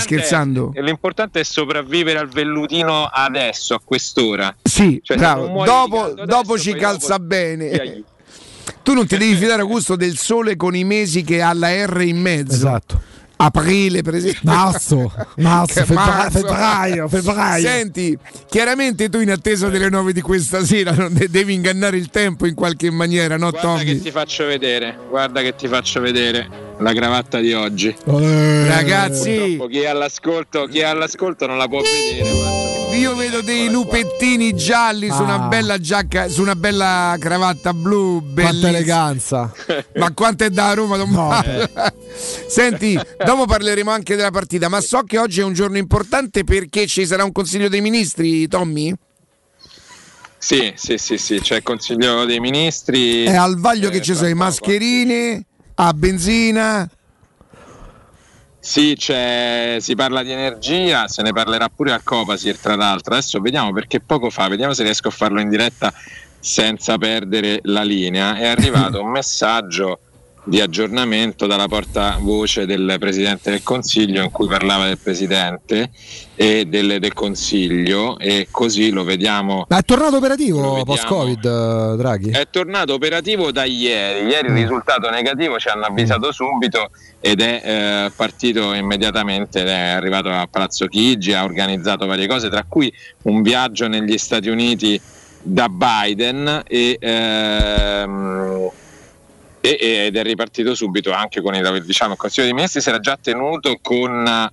È, 0.75 0.81
l'importante 0.83 1.41
è 1.41 1.45
sopravvivere 1.45 2.19
al 2.19 2.29
vellutino 2.29 3.05
adesso, 3.11 3.75
a 3.75 3.81
quest'ora. 3.83 4.55
Sì, 4.63 5.01
Cioè, 5.03 5.17
bravo. 5.17 5.65
Dopo, 5.65 5.97
caldo 6.01 6.25
dopo 6.25 6.53
adesso, 6.55 6.71
ci 6.71 6.75
calza 6.75 7.17
dopo 7.17 7.25
bene. 7.25 8.03
Tu 8.85 8.93
non 8.93 9.07
ti 9.07 9.17
devi 9.17 9.35
fidare 9.35 9.63
a 9.63 9.65
gusto 9.65 9.97
del 9.97 10.19
sole 10.19 10.57
con 10.57 10.77
i 10.77 10.85
mesi 10.85 11.25
che 11.25 11.41
ha 11.41 11.55
la 11.55 11.71
R 11.87 12.03
in 12.03 12.21
mezzo. 12.21 12.53
Esatto. 12.55 13.01
Aprile, 13.37 14.03
per 14.03 14.15
esempio. 14.15 14.41
Marzo, 14.43 15.11
marzo, 15.37 15.85
marzo. 15.89 16.39
febbraio, 16.39 17.09
febbraio. 17.09 17.67
Senti, 17.67 18.17
chiaramente 18.49 19.09
tu 19.09 19.21
in 19.21 19.31
attesa 19.31 19.69
delle 19.71 19.89
9 19.89 20.13
di 20.13 20.21
questa 20.21 20.65
sera 20.65 20.93
non 20.93 21.15
de- 21.15 21.29
devi 21.29 21.55
ingannare 21.55 21.97
il 21.97 22.11
tempo 22.11 22.47
in 22.47 22.55
qualche 22.55 22.91
maniera, 22.91 23.37
no 23.37 23.51
Guarda 23.51 23.69
Tommy? 23.69 23.85
che 23.85 24.01
ti 24.03 24.11
faccio 24.11 24.45
vedere, 24.45 24.97
guarda 25.09 25.41
che 25.41 25.55
ti 25.57 25.67
faccio 25.67 26.01
vedere 26.01 26.47
la 26.79 26.93
cravatta 26.93 27.41
di 27.41 27.55
oggi. 27.55 27.95
Ragazzi, 28.05 29.35
Purtroppo 29.35 29.67
chi 29.67 29.81
è 29.81 29.87
all'ascolto, 29.87 30.67
chi 30.67 30.79
è 30.81 30.85
all'ascolto 30.85 31.47
non 31.47 31.57
la 31.57 31.67
può 31.67 31.81
vedere. 31.81 32.64
Io 32.95 33.15
vedo 33.15 33.41
dei 33.43 33.69
lupettini 33.71 34.55
gialli 34.55 35.11
su 35.11 35.23
una 35.23 35.45
Ah. 35.45 35.49
bella 35.49 35.79
giacca, 35.79 36.29
su 36.29 36.41
una 36.43 36.55
bella 36.57 37.17
cravatta 37.19 37.73
blu, 37.75 38.23
Quanta 38.35 38.69
eleganza. 38.69 39.53
Ma 39.97 40.13
quanto 40.13 40.45
è 40.45 40.51
da 40.51 40.73
Roma, 40.75 40.97
Tommaso? 40.97 41.49
eh. 41.51 41.71
Senti, 42.47 42.99
dopo 43.25 43.45
parleremo 43.47 43.91
anche 43.91 44.17
della 44.17 44.31
partita, 44.31 44.69
ma 44.69 44.81
so 44.81 45.03
che 45.03 45.19
oggi 45.19 45.41
è 45.41 45.45
un 45.45 45.53
giorno 45.53 45.79
importante 45.79 46.45
perché 46.45 46.87
ci 46.87 47.05
sarà 47.07 47.25
un 47.25 47.33
consiglio 47.33 47.69
dei 47.69 47.81
ministri, 47.81 48.47
Tommy? 48.49 48.95
Sì, 50.39 50.73
sì, 50.77 50.99
sì, 50.99 51.17
sì, 51.17 51.41
c'è 51.41 51.57
il 51.57 51.63
Consiglio 51.63 52.27
dei 52.27 52.39
Ministri. 52.39 53.25
È 53.25 53.35
al 53.35 53.59
vaglio 53.59 53.89
Eh, 53.89 53.93
che 53.93 54.03
ci 54.03 54.11
fra 54.11 54.17
sono 54.21 54.29
i 54.29 54.35
mascherine, 54.35 55.43
a 55.77 55.93
benzina. 55.95 56.87
Sì, 58.67 58.95
c'è- 58.97 59.77
si 59.79 59.95
parla 59.95 60.23
di 60.23 60.33
energia, 60.33 61.07
se 61.07 61.21
ne 61.21 61.33
parlerà 61.35 61.69
pure 61.69 61.93
al 61.93 62.03
Copasir 62.03 62.57
tra 62.59 62.75
l'altro. 62.75 63.13
Adesso 63.13 63.39
vediamo 63.41 63.75
perché 63.75 64.01
poco 64.01 64.31
fa, 64.31 64.49
vediamo 64.49 64.73
se 64.73 64.83
riesco 64.85 65.09
a 65.09 65.11
farlo 65.11 65.39
in 65.39 65.51
diretta 65.51 65.93
senza 66.41 66.97
perdere 66.97 67.61
la 67.65 67.83
linea. 67.83 68.35
È 68.37 68.47
arrivato 68.47 69.03
un 69.05 69.11
messaggio 69.11 69.99
di 70.45 70.61
aggiornamento 70.61 71.47
dalla 71.47 71.67
portavoce 71.69 72.67
del 72.67 72.97
Presidente 72.99 73.51
del 73.51 73.63
Consiglio 73.63 74.23
in 74.23 74.31
cui 74.31 74.47
parlava 74.47 74.87
del 74.87 74.99
Presidente 74.99 75.91
e 76.35 76.67
del, 76.67 76.99
del 77.01 77.13
Consiglio 77.13 78.19
e 78.19 78.49
così 78.51 78.91
lo 78.91 79.05
vediamo 79.05 79.65
Ma 79.69 79.79
è 79.79 79.83
tornato 79.83 80.17
operativo 80.17 80.83
post-Covid, 80.85 81.45
eh, 81.45 81.97
Draghi? 81.97 82.31
è 82.31 82.49
tornato 82.51 82.95
operativo 82.95 83.51
da 83.51 83.65
ieri. 83.65 84.27
Ieri 84.27 84.51
Mm. 84.51 84.57
il 84.57 84.63
risultato 84.63 85.11
negativo 85.11 85.59
ci 85.59 85.69
hanno 85.69 85.85
avvisato 85.85 86.31
subito 86.33 86.91
ed 87.21 87.41
è 87.41 87.63
eh, 87.65 88.13
partito 88.15 88.73
immediatamente, 88.75 89.61
ed 89.61 89.69
è 89.69 89.91
arrivato 89.91 90.29
a 90.31 90.47
Palazzo 90.51 90.87
Chigi, 90.87 91.33
ha 91.33 91.45
organizzato 91.45 92.07
varie 92.07 92.27
cose, 92.27 92.51
tra 92.51 92.65
cui 92.69 92.93
un 93.23 93.43
viaggio 93.43 93.89
negli 93.89 94.19
Stati 94.19 94.49
Uniti 94.49 95.01
da 95.41 95.69
Biden 95.69 96.63
e 96.67 96.97
ehm, 97.01 98.71
e- 99.65 100.05
ed 100.07 100.17
è 100.17 100.23
ripartito 100.23 100.75
subito 100.75 101.11
anche 101.11 101.41
con 101.41 101.55
il, 101.55 101.83
diciamo, 101.87 102.13
il 102.13 102.19
Consiglio 102.19 102.45
dei 102.45 102.55
Ministri, 102.55 102.83
si 102.83 102.91
era 102.91 103.01
già 103.01 103.19
tenuto 103.21 103.79
con, 103.81 104.51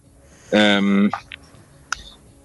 ehm, 0.49 1.09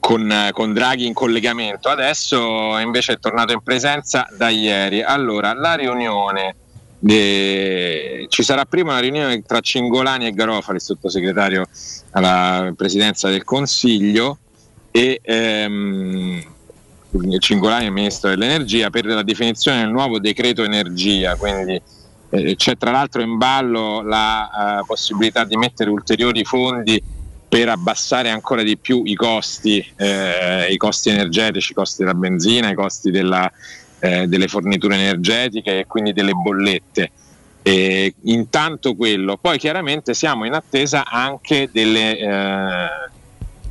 con, 0.01 0.49
con 0.51 0.73
Draghi 0.73 1.07
in 1.07 1.15
collegamento, 1.15 1.89
adesso 1.89 2.77
invece 2.79 3.15
è 3.15 3.19
tornato 3.21 3.53
in 3.53 3.63
presenza 3.63 4.27
da 4.37 4.49
ieri. 4.49 5.01
Allora, 5.01 5.55
la 5.55 5.75
riunione 5.75 6.57
de- 6.99 8.27
ci 8.31 8.43
sarà 8.43 8.65
prima 8.65 8.93
una 8.93 9.01
riunione 9.01 9.43
tra 9.43 9.61
Cingolani 9.61 10.27
e 10.27 10.33
Garofali, 10.33 10.81
sottosegretario 10.81 11.67
alla 12.11 12.73
presidenza 12.77 13.29
del 13.29 13.45
Consiglio, 13.45 14.39
e 14.91 15.21
ehm, 15.23 16.43
Cingolani 17.39 17.87
è 17.87 17.91
ministro 17.91 18.31
dell'energia 18.31 18.91
per 18.91 19.05
la 19.05 19.23
definizione 19.23 19.83
del 19.83 19.91
nuovo 19.91 20.19
decreto 20.19 20.65
energia, 20.65 21.37
quindi 21.37 21.81
eh, 22.31 22.57
c'è 22.57 22.77
tra 22.77 22.91
l'altro 22.91 23.23
in 23.23 23.37
ballo 23.37 24.03
la 24.03 24.81
eh, 24.81 24.85
possibilità 24.87 25.45
di 25.45 25.57
mettere 25.57 25.91
ulteriori 25.91 26.45
fondi 26.45 27.03
per 27.49 27.69
abbassare 27.69 28.31
ancora 28.31 28.63
di 28.63 28.77
più 28.77 29.03
i 29.05 29.15
costi, 29.15 29.85
eh, 29.97 30.67
i 30.71 30.77
costi 30.77 31.11
energetici, 31.11 31.73
i 31.73 31.75
costi 31.75 32.03
della 32.03 32.15
benzina, 32.15 32.71
i 32.71 32.75
costi 32.75 33.11
della, 33.11 33.51
eh, 34.01 34.27
delle 34.27 34.49
forniture 34.49 34.97
energetiche 34.97 35.79
e 35.79 35.87
quindi 35.87 36.13
delle 36.13 36.33
bollette. 36.33 37.11
E 37.63 38.15
intanto 38.25 38.95
quello, 38.95 39.39
poi 39.41 39.59
chiaramente 39.59 40.15
siamo 40.15 40.45
in 40.45 40.53
attesa 40.53 41.05
anche 41.05 41.69
delle, 41.73 42.19
eh, 42.19 42.89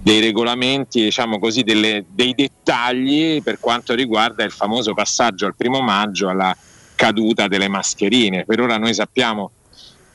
dei 0.01 0.19
regolamenti, 0.19 1.03
diciamo 1.03 1.39
così, 1.39 1.63
delle, 1.63 2.05
dei 2.09 2.33
dettagli 2.33 3.41
per 3.41 3.59
quanto 3.59 3.93
riguarda 3.93 4.43
il 4.43 4.51
famoso 4.51 4.93
passaggio 4.93 5.45
al 5.45 5.55
primo 5.55 5.81
maggio 5.81 6.29
alla 6.29 6.55
caduta 6.95 7.47
delle 7.47 7.67
mascherine. 7.67 8.45
Per 8.45 8.59
ora 8.59 8.77
noi 8.77 8.93
sappiamo 8.93 9.51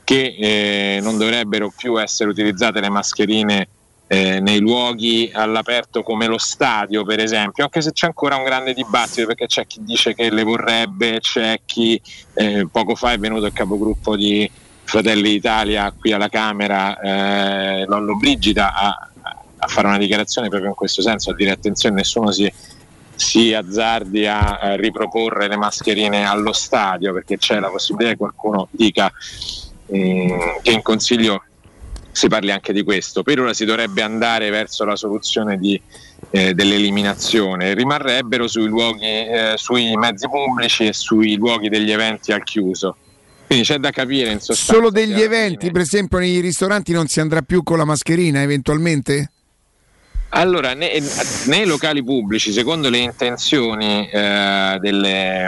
che 0.03 0.35
eh, 0.37 0.99
non 1.01 1.17
dovrebbero 1.17 1.71
più 1.75 1.99
essere 2.01 2.29
utilizzate 2.29 2.81
le 2.81 2.89
mascherine 2.89 3.67
eh, 4.07 4.41
nei 4.41 4.59
luoghi 4.59 5.31
all'aperto 5.33 6.03
come 6.03 6.27
lo 6.27 6.37
stadio, 6.37 7.05
per 7.05 7.19
esempio, 7.19 7.63
anche 7.63 7.79
se 7.79 7.93
c'è 7.93 8.07
ancora 8.07 8.35
un 8.35 8.43
grande 8.43 8.73
dibattito 8.73 9.25
perché 9.25 9.45
c'è 9.45 9.65
chi 9.65 9.79
dice 9.83 10.13
che 10.13 10.29
le 10.29 10.43
vorrebbe, 10.43 11.19
c'è 11.21 11.61
chi 11.65 12.01
eh, 12.33 12.67
poco 12.69 12.95
fa 12.95 13.13
è 13.13 13.17
venuto 13.17 13.45
il 13.45 13.53
capogruppo 13.53 14.17
di 14.17 14.51
Fratelli 14.83 15.29
d'Italia 15.29 15.93
qui 15.97 16.11
alla 16.11 16.27
Camera, 16.27 16.99
eh, 16.99 17.85
Lollo 17.85 18.17
Brigida, 18.17 18.73
a, 18.73 19.09
a 19.59 19.67
fare 19.67 19.87
una 19.87 19.97
dichiarazione 19.97 20.49
proprio 20.49 20.71
in 20.71 20.75
questo 20.75 21.01
senso, 21.01 21.31
a 21.31 21.33
dire 21.33 21.51
attenzione, 21.51 21.95
nessuno 21.95 22.31
si 22.31 22.51
si 23.21 23.53
azzardi 23.53 24.25
a, 24.25 24.57
a 24.57 24.75
riproporre 24.75 25.47
le 25.47 25.55
mascherine 25.55 26.25
allo 26.25 26.53
stadio 26.53 27.13
perché 27.13 27.37
c'è 27.37 27.59
la 27.59 27.69
possibilità 27.69 28.11
che 28.11 28.17
qualcuno 28.17 28.67
dica 28.71 29.11
mh, 29.85 30.61
che 30.63 30.71
in 30.71 30.81
consiglio 30.81 31.43
si 32.11 32.27
parli 32.27 32.51
anche 32.51 32.73
di 32.73 32.83
questo. 32.83 33.21
Per 33.21 33.39
ora 33.39 33.53
si 33.53 33.63
dovrebbe 33.63 34.01
andare 34.01 34.49
verso 34.49 34.83
la 34.85 34.95
soluzione 34.95 35.57
di, 35.57 35.79
eh, 36.31 36.53
dell'eliminazione, 36.53 37.73
rimarrebbero 37.75 38.47
sui, 38.47 38.67
luoghi, 38.67 39.05
eh, 39.05 39.53
sui 39.55 39.95
mezzi 39.95 40.27
pubblici 40.27 40.87
e 40.87 40.93
sui 40.93 41.35
luoghi 41.35 41.69
degli 41.69 41.91
eventi 41.91 42.31
al 42.31 42.43
chiuso. 42.43 42.97
Quindi 43.45 43.65
c'è 43.65 43.77
da 43.77 43.91
capire 43.91 44.31
in 44.31 44.39
sostanza. 44.39 44.73
Solo 44.73 44.89
degli 44.89 45.21
eventi, 45.21 45.71
per 45.71 45.81
esempio 45.81 46.17
nei 46.17 46.39
ristoranti 46.39 46.91
non 46.91 47.07
si 47.07 47.19
andrà 47.19 47.43
più 47.43 47.63
con 47.63 47.77
la 47.77 47.85
mascherina 47.85 48.41
eventualmente? 48.41 49.29
Allora, 50.33 50.73
nei, 50.73 51.03
nei 51.47 51.65
locali 51.65 52.03
pubblici, 52.03 52.53
secondo 52.53 52.89
le 52.89 52.99
intenzioni 52.99 54.07
eh, 54.09 54.77
delle, 54.79 55.45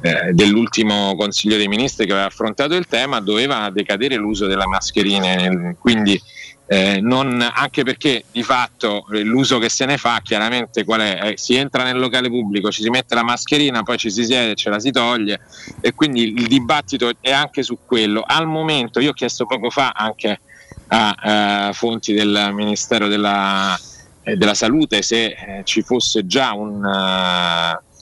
eh, 0.00 0.32
dell'ultimo 0.32 1.14
Consiglio 1.16 1.56
dei 1.56 1.68
Ministri 1.68 2.04
che 2.04 2.12
aveva 2.12 2.26
affrontato 2.26 2.74
il 2.74 2.86
tema, 2.88 3.20
doveva 3.20 3.70
decadere 3.70 4.16
l'uso 4.16 4.46
delle 4.46 4.66
mascherine, 4.66 5.76
quindi 5.78 6.20
eh, 6.66 6.98
non, 7.00 7.46
anche 7.54 7.84
perché 7.84 8.24
di 8.32 8.42
fatto 8.42 9.04
l'uso 9.08 9.58
che 9.58 9.68
se 9.68 9.84
ne 9.84 9.96
fa 9.96 10.20
chiaramente 10.24 10.82
qual 10.82 11.00
è? 11.00 11.20
Eh, 11.22 11.32
si 11.36 11.54
entra 11.54 11.84
nel 11.84 11.98
locale 11.98 12.28
pubblico, 12.28 12.72
ci 12.72 12.82
si 12.82 12.90
mette 12.90 13.14
la 13.14 13.22
mascherina, 13.22 13.84
poi 13.84 13.96
ci 13.96 14.10
si 14.10 14.24
siede, 14.24 14.56
ce 14.56 14.70
la 14.70 14.80
si 14.80 14.90
toglie 14.90 15.40
e 15.80 15.92
quindi 15.92 16.34
il 16.34 16.48
dibattito 16.48 17.12
è 17.20 17.30
anche 17.30 17.62
su 17.62 17.78
quello. 17.86 18.24
Al 18.26 18.48
momento 18.48 18.98
io 18.98 19.10
ho 19.10 19.14
chiesto 19.14 19.46
poco 19.46 19.70
fa 19.70 19.92
anche 19.94 20.40
a 20.88 21.68
eh, 21.68 21.72
fonti 21.72 22.12
del 22.12 22.50
Ministero 22.52 23.08
della, 23.08 23.78
eh, 24.22 24.36
della 24.36 24.54
Salute 24.54 25.02
se 25.02 25.24
eh, 25.24 25.60
ci 25.64 25.82
fosse 25.82 26.26
già 26.26 26.52
un, 26.52 26.82
uh, 26.82 27.94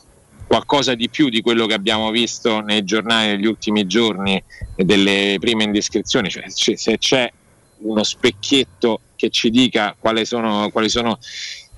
qualcosa 0.47 0.95
di 0.95 1.09
più 1.09 1.29
di 1.29 1.41
quello 1.41 1.67
che 1.67 1.75
abbiamo 1.75 2.11
visto 2.11 2.61
nei 2.61 2.85
giornali 2.85 3.29
negli 3.29 3.47
ultimi 3.47 3.87
giorni 3.87 4.43
delle 4.77 5.37
prime 5.41 5.65
indiscrezioni, 5.65 6.29
cioè 6.29 6.45
c- 6.45 6.79
se 6.79 6.99
c'è 6.99 7.31
uno 7.79 8.03
specchietto 8.03 9.01
che 9.17 9.31
ci 9.31 9.51
dica 9.51 9.97
quali 9.99 10.25
sono, 10.25 10.69
quali 10.71 10.89
sono 10.89 11.19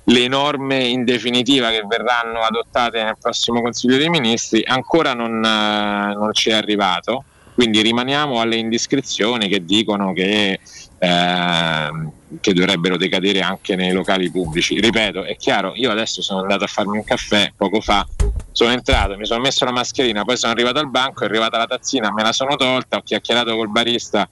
le 0.07 0.27
norme 0.27 0.83
in 0.83 1.03
definitiva 1.03 1.69
che 1.69 1.83
verranno 1.87 2.41
adottate 2.41 3.01
nel 3.01 3.17
prossimo 3.19 3.61
Consiglio 3.61 3.97
dei 3.97 4.09
Ministri, 4.09 4.63
ancora 4.63 5.13
non, 5.13 5.37
uh, 5.37 6.19
non 6.19 6.29
ci 6.33 6.49
è 6.49 6.53
arrivato. 6.53 7.23
Quindi 7.53 7.81
rimaniamo 7.81 8.41
alle 8.41 8.57
indiscrezioni 8.57 9.47
che 9.47 9.63
dicono 9.63 10.11
che 10.11 10.59
Ehm, 10.99 12.11
che 12.41 12.53
dovrebbero 12.53 12.97
decadere 12.97 13.41
anche 13.41 13.75
nei 13.75 13.91
locali 13.91 14.29
pubblici. 14.29 14.79
Ripeto, 14.79 15.23
è 15.23 15.35
chiaro, 15.35 15.73
io 15.75 15.91
adesso 15.91 16.21
sono 16.21 16.41
andato 16.41 16.63
a 16.63 16.67
farmi 16.67 16.97
un 16.97 17.03
caffè 17.03 17.51
poco 17.55 17.81
fa, 17.81 18.05
sono 18.51 18.71
entrato, 18.71 19.17
mi 19.17 19.25
sono 19.25 19.41
messo 19.41 19.65
la 19.65 19.71
mascherina, 19.71 20.23
poi 20.23 20.37
sono 20.37 20.51
arrivato 20.51 20.79
al 20.79 20.89
banco, 20.89 21.23
è 21.23 21.25
arrivata 21.25 21.57
la 21.57 21.65
tazzina, 21.65 22.11
me 22.11 22.23
la 22.23 22.33
sono 22.33 22.55
tolta, 22.55 22.97
ho 22.97 23.01
chiacchierato 23.01 23.55
col 23.55 23.69
barista, 23.69 24.27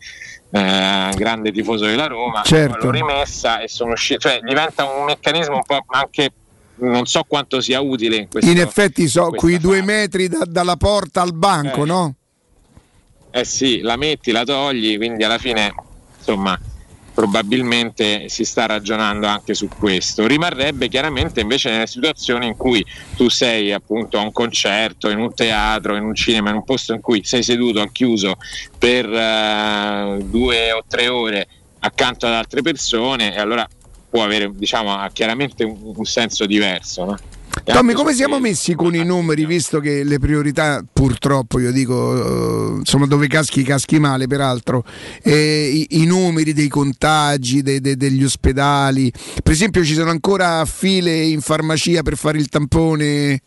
eh, 0.51 1.11
grande 1.15 1.51
tifoso 1.51 1.85
della 1.85 2.07
Roma, 2.07 2.41
certo. 2.43 2.85
l'ho 2.85 2.91
rimessa 2.91 3.59
e 3.59 3.67
sono 3.67 3.91
uscito, 3.91 4.21
cioè 4.21 4.39
diventa 4.41 4.85
un 4.85 5.05
meccanismo 5.05 5.55
un 5.55 5.63
po' 5.65 5.83
anche 5.87 6.31
non 6.75 7.05
so 7.05 7.23
quanto 7.27 7.61
sia 7.61 7.79
utile 7.81 8.15
in 8.15 8.27
questo 8.27 8.49
In 8.49 8.59
effetti 8.59 9.07
so 9.07 9.29
quei 9.29 9.59
due 9.59 9.83
metri 9.83 10.27
da, 10.27 10.43
dalla 10.43 10.75
porta 10.75 11.21
al 11.21 11.33
banco, 11.33 11.83
eh. 11.83 11.85
no? 11.85 12.15
Eh 13.29 13.45
sì, 13.45 13.81
la 13.81 13.95
metti, 13.95 14.31
la 14.31 14.43
togli, 14.43 14.97
quindi 14.97 15.23
alla 15.23 15.37
fine 15.37 15.73
insomma 16.25 16.57
probabilmente 17.13 18.27
si 18.27 18.43
sta 18.43 18.65
ragionando 18.65 19.27
anche 19.27 19.53
su 19.53 19.67
questo. 19.67 20.25
Rimarrebbe 20.25 20.87
chiaramente 20.87 21.41
invece 21.41 21.69
nelle 21.69 21.87
situazioni 21.87 22.47
in 22.47 22.57
cui 22.57 22.83
tu 23.15 23.29
sei 23.29 23.71
appunto 23.71 24.17
a 24.17 24.21
un 24.21 24.31
concerto, 24.31 25.09
in 25.09 25.19
un 25.19 25.33
teatro, 25.33 25.95
in 25.95 26.03
un 26.03 26.15
cinema, 26.15 26.49
in 26.49 26.55
un 26.55 26.63
posto 26.63 26.93
in 26.93 27.01
cui 27.01 27.23
sei 27.23 27.43
seduto 27.43 27.81
al 27.81 27.91
chiuso 27.91 28.37
per 28.77 29.07
uh, 29.07 30.23
due 30.27 30.71
o 30.71 30.83
tre 30.87 31.07
ore 31.07 31.47
accanto 31.79 32.25
ad 32.25 32.33
altre 32.33 32.61
persone 32.61 33.35
e 33.35 33.39
allora 33.39 33.67
può 34.09 34.23
avere 34.23 34.49
diciamo 34.51 35.05
chiaramente 35.13 35.63
un, 35.63 35.93
un 35.95 36.05
senso 36.05 36.45
diverso. 36.45 37.05
No? 37.05 37.17
Tommy, 37.63 37.93
come 37.93 38.13
siamo 38.13 38.39
messi 38.39 38.73
con 38.73 38.93
i 38.95 39.03
numeri, 39.05 39.45
visto 39.45 39.79
che 39.79 40.03
le 40.03 40.19
priorità, 40.19 40.83
purtroppo, 40.91 41.59
io 41.59 41.71
dico, 41.71 42.77
insomma, 42.79 43.05
dove 43.05 43.27
caschi, 43.27 43.63
caschi 43.63 43.99
male, 43.99 44.27
peraltro, 44.27 44.83
eh, 45.21 45.69
i, 45.73 46.01
i, 46.01 46.05
numeri 46.05 46.53
dei 46.53 46.67
contagi, 46.67 47.61
de, 47.61 47.79
de, 47.79 47.95
degli 47.95 48.23
ospedali, 48.23 49.11
per 49.41 49.53
esempio 49.53 49.83
ci 49.83 49.93
sono 49.93 50.09
ancora 50.09 50.65
file 50.65 51.15
in 51.23 51.41
farmacia 51.41 52.01
per 52.01 52.17
fare 52.17 52.37
il 52.37 52.49
tampone? 52.49 53.41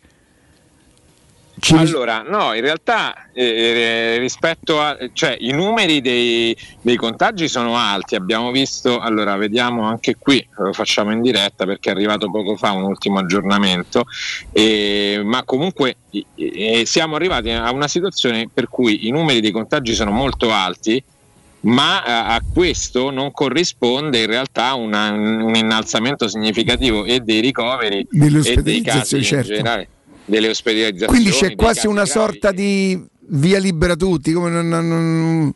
Ci... 1.59 1.75
Allora, 1.75 2.21
no, 2.21 2.53
in 2.53 2.61
realtà 2.61 3.29
eh, 3.33 4.17
rispetto 4.19 4.79
a, 4.79 4.95
cioè 5.13 5.35
i 5.39 5.51
numeri 5.51 6.01
dei, 6.01 6.55
dei, 6.81 6.95
contagi 6.97 7.47
sono 7.47 7.75
alti, 7.75 8.13
abbiamo 8.13 8.51
visto, 8.51 8.99
allora 8.99 9.35
vediamo 9.37 9.83
anche 9.83 10.17
qui, 10.19 10.45
lo 10.57 10.71
facciamo 10.71 11.11
in 11.11 11.21
diretta 11.21 11.65
perché 11.65 11.89
è 11.89 11.93
arrivato 11.93 12.29
poco 12.29 12.55
fa 12.55 12.73
un 12.73 12.83
ultimo 12.83 13.17
aggiornamento, 13.17 14.05
eh, 14.51 15.21
ma 15.23 15.43
comunque 15.43 15.97
eh, 16.35 16.83
siamo 16.85 17.15
arrivati 17.15 17.49
a 17.49 17.71
una 17.71 17.87
situazione 17.87 18.47
per 18.53 18.69
cui 18.69 19.07
i 19.07 19.11
numeri 19.11 19.41
dei 19.41 19.51
contagi 19.51 19.95
sono 19.95 20.11
molto 20.11 20.51
alti, 20.51 21.03
ma 21.61 22.03
a, 22.03 22.35
a 22.35 22.41
questo 22.53 23.09
non 23.09 23.31
corrisponde 23.31 24.19
in 24.19 24.27
realtà 24.27 24.75
una, 24.75 25.09
un 25.11 25.55
innalzamento 25.55 26.27
significativo 26.27 27.03
e 27.03 27.19
dei 27.21 27.41
ricoveri 27.41 28.07
e 28.45 28.61
dei 28.61 28.81
casi 28.81 29.23
certo. 29.23 29.51
in 29.51 29.55
generale 29.55 29.89
delle 30.27 30.49
ospedalizzazioni. 30.49 31.11
Quindi 31.11 31.31
c'è 31.31 31.55
quasi 31.55 31.87
una 31.87 32.05
sorta 32.05 32.51
di 32.51 33.03
via 33.29 33.59
libera 33.59 33.95
tutti, 33.95 34.31
come 34.33 34.49
non, 34.49 34.67
non. 34.67 35.53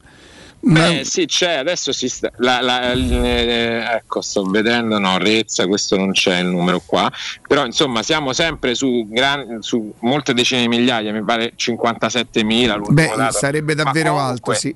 Beh, 0.63 1.01
sì, 1.05 1.25
c'è, 1.25 1.53
adesso 1.55 1.91
si 1.91 2.07
sta, 2.07 2.31
la, 2.37 2.61
la, 2.61 2.91
eh, 2.91 3.83
ecco, 3.95 4.21
sto 4.21 4.43
vedendo, 4.43 4.99
no, 4.99 5.17
Rezza, 5.17 5.65
questo 5.65 5.97
non 5.97 6.11
c'è 6.11 6.37
il 6.37 6.47
numero 6.47 6.83
qua, 6.85 7.11
però 7.47 7.65
insomma 7.65 8.03
siamo 8.03 8.31
sempre 8.31 8.75
su, 8.75 9.07
gran, 9.09 9.57
su 9.61 9.91
molte 10.01 10.35
decine 10.35 10.61
di 10.61 10.67
migliaia, 10.67 11.11
mi 11.11 11.23
pare 11.23 11.53
57.000. 11.57 12.91
Beh, 12.91 13.09
sarebbe 13.31 13.73
davvero 13.73 14.19
alto, 14.19 14.53
sì. 14.53 14.73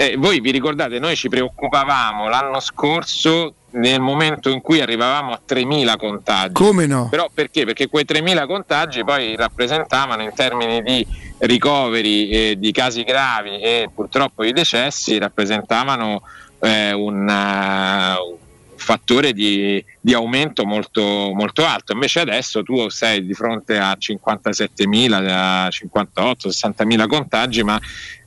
Eh, 0.00 0.14
voi 0.16 0.38
vi 0.38 0.52
ricordate, 0.52 1.00
noi 1.00 1.16
ci 1.16 1.28
preoccupavamo 1.28 2.28
l'anno 2.28 2.60
scorso 2.60 3.54
nel 3.70 4.00
momento 4.00 4.48
in 4.48 4.60
cui 4.60 4.80
arrivavamo 4.80 5.32
a 5.32 5.40
3.000 5.44 5.96
contagi. 5.96 6.52
Come 6.52 6.86
no? 6.86 7.08
Però 7.10 7.28
perché? 7.34 7.64
Perché 7.64 7.88
quei 7.88 8.04
3.000 8.06 8.46
contagi 8.46 9.02
poi 9.02 9.34
rappresentavano 9.34 10.22
in 10.22 10.30
termini 10.36 10.82
di 10.82 11.04
ricoveri, 11.38 12.28
eh, 12.28 12.54
di 12.60 12.70
casi 12.70 13.02
gravi 13.02 13.58
e 13.58 13.90
purtroppo 13.92 14.44
di 14.44 14.52
decessi, 14.52 15.18
rappresentavano 15.18 16.22
eh, 16.60 16.92
un, 16.92 17.28
uh, 17.28 18.38
fattore 18.78 19.32
di, 19.32 19.84
di 20.00 20.14
aumento 20.14 20.64
molto, 20.64 21.02
molto, 21.34 21.64
alto. 21.66 21.92
Invece 21.92 22.20
adesso 22.20 22.62
tu 22.62 22.88
sei 22.88 23.26
di 23.26 23.34
fronte 23.34 23.76
a 23.78 23.96
57.000, 23.98 25.28
a 25.28 25.68
58, 25.68 26.48
60.000 26.48 27.06
contagi, 27.06 27.62
ma 27.62 27.78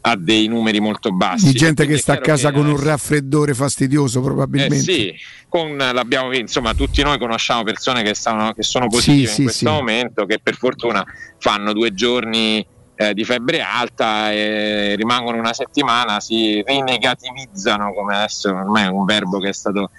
ha 0.01 0.15
dei 0.15 0.47
numeri 0.47 0.79
molto 0.79 1.11
bassi. 1.11 1.51
Di 1.51 1.53
gente 1.53 1.85
che 1.85 1.97
sta 1.97 2.13
a 2.13 2.17
casa 2.19 2.49
che, 2.49 2.55
con 2.55 2.67
un 2.67 2.79
raffreddore 2.79 3.53
fastidioso 3.53 4.21
probabilmente. 4.21 4.75
Eh 4.75 4.79
sì, 4.79 5.13
con, 5.47 5.75
l'abbiamo 5.77 6.33
insomma 6.35 6.73
tutti 6.73 7.01
noi 7.01 7.17
conosciamo 7.17 7.63
persone 7.63 8.03
che, 8.03 8.13
stanno, 8.13 8.53
che 8.53 8.63
sono 8.63 8.87
positive 8.87 9.17
sì, 9.17 9.21
in 9.23 9.35
sì, 9.35 9.43
questo 9.43 9.67
sì. 9.67 9.73
momento, 9.73 10.25
che 10.25 10.39
per 10.39 10.55
fortuna 10.55 11.03
fanno 11.37 11.73
due 11.73 11.93
giorni 11.93 12.65
eh, 12.95 13.13
di 13.13 13.23
febbre 13.23 13.61
alta 13.61 14.31
e 14.31 14.95
rimangono 14.95 15.37
una 15.37 15.53
settimana, 15.53 16.19
si 16.19 16.63
rinegativizzano, 16.65 17.93
come 17.93 18.15
adesso 18.15 18.49
ormai 18.49 18.85
è 18.85 18.89
un 18.89 19.05
verbo 19.05 19.39
che 19.39 19.49
è 19.49 19.53
stato 19.53 19.89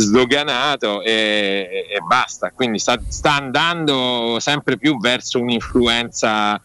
sdoganato 0.00 1.02
e, 1.02 1.86
e 1.90 2.00
basta. 2.06 2.50
Quindi 2.50 2.78
sta, 2.78 3.00
sta, 3.06 3.34
andando 3.34 4.38
sempre 4.40 4.76
più 4.76 4.98
verso 4.98 5.40
un'influenza, 5.40 6.60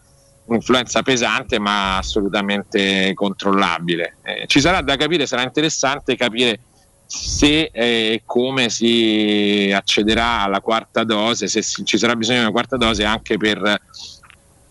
un'influenza 0.46 1.02
pesante 1.02 1.58
ma 1.58 1.98
assolutamente 1.98 3.12
controllabile. 3.14 4.16
Eh, 4.22 4.44
ci 4.46 4.60
sarà 4.60 4.80
da 4.80 4.96
capire, 4.96 5.26
sarà 5.26 5.42
interessante 5.42 6.16
capire 6.16 6.60
se 7.06 7.70
e 7.72 8.22
come 8.24 8.68
si 8.68 9.72
accederà 9.74 10.42
alla 10.42 10.60
quarta 10.60 11.04
dose, 11.04 11.46
se 11.46 11.62
ci 11.62 11.98
sarà 11.98 12.16
bisogno 12.16 12.38
di 12.38 12.44
una 12.44 12.52
quarta 12.52 12.76
dose 12.76 13.04
anche 13.04 13.36
per 13.36 13.80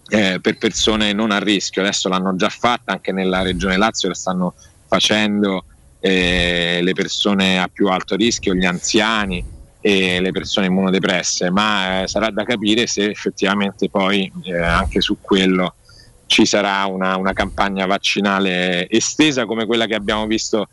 eh, 0.10 0.40
per 0.42 0.58
persone 0.58 1.14
non 1.14 1.32
a 1.32 1.40
rischio. 1.40 1.82
Adesso 1.82 2.10
l'hanno 2.10 2.36
già 2.36 2.50
fatta 2.50 2.92
anche 2.92 3.12
nella 3.12 3.42
regione 3.42 3.78
Lazio, 3.78 4.10
la 4.10 4.16
stanno 4.16 4.54
facendo 4.88 5.66
eh, 6.08 6.82
le 6.84 6.94
persone 6.94 7.60
a 7.60 7.68
più 7.68 7.88
alto 7.88 8.16
rischio, 8.16 8.54
gli 8.54 8.66
anziani 8.66 9.44
e 9.82 10.22
le 10.22 10.32
persone 10.32 10.68
immunodepresse, 10.68 11.50
ma 11.50 12.04
eh, 12.04 12.08
sarà 12.08 12.30
da 12.30 12.44
capire 12.44 12.86
se 12.86 13.10
effettivamente 13.10 13.90
poi 13.90 14.32
eh, 14.44 14.56
anche 14.56 15.02
su 15.02 15.18
quello 15.20 15.74
ci 16.28 16.46
sarà 16.46 16.86
una, 16.86 17.18
una 17.18 17.34
campagna 17.34 17.88
vaccinale 17.88 18.88
estesa 18.88 19.46
come 19.46 19.66
quella 19.66 19.88
che 19.88 19.96
abbiamo 19.96 20.28
visto 20.28 20.68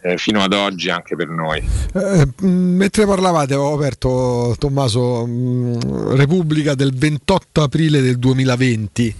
eh, 0.00 0.16
fino 0.16 0.40
ad 0.40 0.54
oggi 0.54 0.88
anche 0.88 1.14
per 1.14 1.28
noi. 1.28 1.62
Eh, 1.92 2.26
mentre 2.46 3.04
parlavate 3.04 3.54
ho 3.56 3.74
aperto 3.74 4.56
Tommaso 4.58 5.26
mh, 5.26 6.16
Repubblica 6.16 6.74
del 6.74 6.94
28 6.94 7.62
aprile 7.62 8.00
del 8.00 8.18
2020 8.18 9.14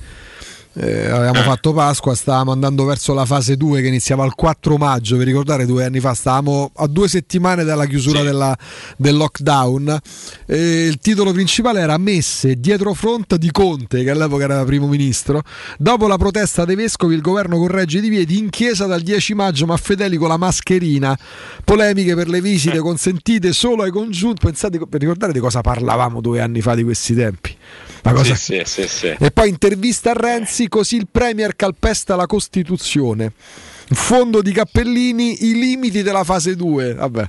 eh, 0.75 1.09
avevamo 1.11 1.43
fatto 1.43 1.73
Pasqua, 1.73 2.15
stavamo 2.15 2.53
andando 2.53 2.85
verso 2.85 3.13
la 3.13 3.25
fase 3.25 3.57
2 3.57 3.81
che 3.81 3.89
iniziava 3.89 4.25
il 4.25 4.35
4 4.35 4.77
maggio, 4.77 5.17
vi 5.17 5.25
ricordate 5.25 5.67
due 5.67 5.85
anni 5.85 5.99
fa, 5.99 6.15
stavamo 6.15 6.71
a 6.77 6.87
due 6.87 7.09
settimane 7.09 7.65
dalla 7.65 7.87
chiusura 7.87 8.21
sì. 8.21 8.27
della, 8.27 8.57
del 8.97 9.17
lockdown. 9.17 9.99
Eh, 10.47 10.87
il 10.87 10.99
titolo 10.99 11.33
principale 11.33 11.81
era 11.81 11.99
Messe 11.99 12.55
dietro 12.55 12.95
front 12.95 13.35
di 13.35 13.51
Conte, 13.51 14.05
che 14.05 14.11
all'epoca 14.11 14.45
era 14.45 14.65
primo 14.65 14.87
ministro. 14.87 15.43
Dopo 15.77 16.07
la 16.07 16.17
protesta 16.17 16.65
dei 16.65 16.77
vescovi, 16.77 17.15
il 17.15 17.21
governo 17.21 17.59
corregge 17.59 17.99
i 17.99 18.03
divieti 18.03 18.39
in 18.39 18.49
chiesa 18.49 18.87
dal 18.87 19.01
10 19.01 19.35
maggio, 19.35 19.67
ma 19.67 19.77
fedeli 19.77 20.17
con 20.17 20.29
la 20.29 20.37
mascherina. 20.37 21.19
Polemiche 21.65 22.15
per 22.15 22.29
le 22.29 22.41
visite 22.41 22.77
eh. 22.77 22.81
consentite 22.81 23.53
solo 23.53 23.83
ai 23.83 23.91
congiunti. 23.91 24.47
Pensate, 24.47 24.79
per 24.89 25.01
ricordare 25.01 25.33
di 25.33 25.41
cosa 25.41 25.63
parlavamo 25.63 26.21
due 26.21 26.41
anni 26.41 26.61
fa 26.61 26.77
di 26.77 26.85
questi 26.85 27.15
tempi. 27.15 27.57
Cosa... 28.03 28.35
Sì, 28.35 28.63
sì, 28.65 28.89
sì, 28.89 29.15
e 29.19 29.31
poi 29.31 29.49
intervista 29.49 30.11
a 30.11 30.15
Renzi, 30.15 30.69
così 30.69 30.97
il 30.97 31.09
Premier 31.11 31.55
calpesta 31.55 32.17
la 32.17 32.27
Costituzione. 32.27 33.33
Fondo 33.93 34.41
di 34.41 34.53
Cappellini, 34.53 35.47
i 35.47 35.55
limiti 35.55 36.03
della 36.03 36.25
fase 36.25 36.55
2. 36.55 36.95
Vabbè. 36.95 37.29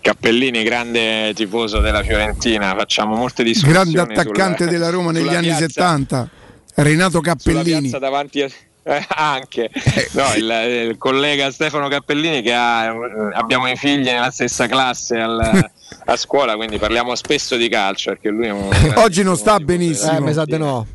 Cappellini, 0.00 0.62
grande 0.62 1.32
tifoso 1.34 1.80
della 1.80 2.02
Fiorentina, 2.02 2.74
facciamo 2.76 3.16
molte 3.16 3.42
discussioni. 3.42 3.92
Grande 3.92 4.00
attaccante 4.00 4.64
sulla, 4.64 4.70
della 4.70 4.90
Roma 4.90 5.10
negli 5.10 5.34
anni 5.34 5.46
piazza, 5.46 5.68
70, 5.68 6.30
Renato 6.76 7.20
Cappellini. 7.20 7.90
davanti 7.90 8.42
a, 8.42 8.48
eh, 8.88 9.04
anche 9.08 9.70
no, 10.12 10.32
il, 10.34 10.88
il, 10.88 10.96
collega 10.96 11.50
Stefano 11.50 11.88
Cappellini 11.88 12.40
che 12.40 12.54
ha, 12.54 12.86
abbiamo 13.34 13.68
i 13.68 13.76
figli 13.76 14.04
nella 14.04 14.30
stessa 14.30 14.66
classe 14.66 15.18
al, 15.18 15.38
a 16.06 16.16
scuola, 16.16 16.56
quindi 16.56 16.78
parliamo 16.78 17.14
spesso 17.14 17.56
di 17.56 17.68
calcio 17.68 18.12
perché 18.12 18.30
lui 18.30 18.48
Oggi 18.96 19.22
non 19.22 19.36
sta 19.36 19.58
benissimo. 19.60 20.16
Eh, 20.16 20.20
mi 20.20 20.32
sa 20.32 20.44
di 20.46 20.56
no. 20.56 20.86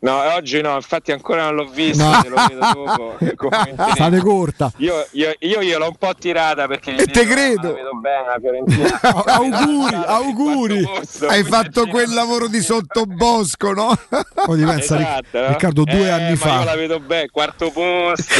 No, 0.00 0.32
oggi 0.34 0.60
no, 0.60 0.76
infatti 0.76 1.10
ancora 1.10 1.46
non 1.46 1.56
l'ho 1.56 1.66
visto, 1.66 2.04
no. 2.04 2.22
lo 2.28 2.36
vedo 2.46 2.72
dopo. 2.72 3.16
State 3.94 4.18
corta. 4.20 4.70
Io, 4.76 5.04
io, 5.12 5.34
io 5.40 5.60
gliel'ho 5.60 5.88
un 5.88 5.96
po' 5.98 6.14
tirata 6.16 6.68
perché 6.68 6.94
e 6.94 7.06
te 7.06 7.24
credo. 7.24 7.74
vedo 7.74 7.90
bene 8.00 8.36
Fiorentina. 8.38 9.00
auguri, 9.26 9.96
auguri. 10.06 10.88
Hai 11.26 11.42
fatto 11.42 11.86
quel 11.86 12.12
lavoro 12.12 12.46
di 12.46 12.60
sottobosco, 12.60 13.72
no? 13.72 13.98
Oh, 14.48 14.54
pensa, 14.54 14.98
esatto, 14.98 15.40
no? 15.40 15.48
Riccardo, 15.48 15.84
due 15.84 16.06
eh, 16.06 16.10
anni 16.10 16.36
fa. 16.36 16.60
Io 16.60 16.64
la 16.64 16.76
vedo 16.76 17.00
bene, 17.00 17.28
quarto 17.28 17.70
posto. 17.70 18.34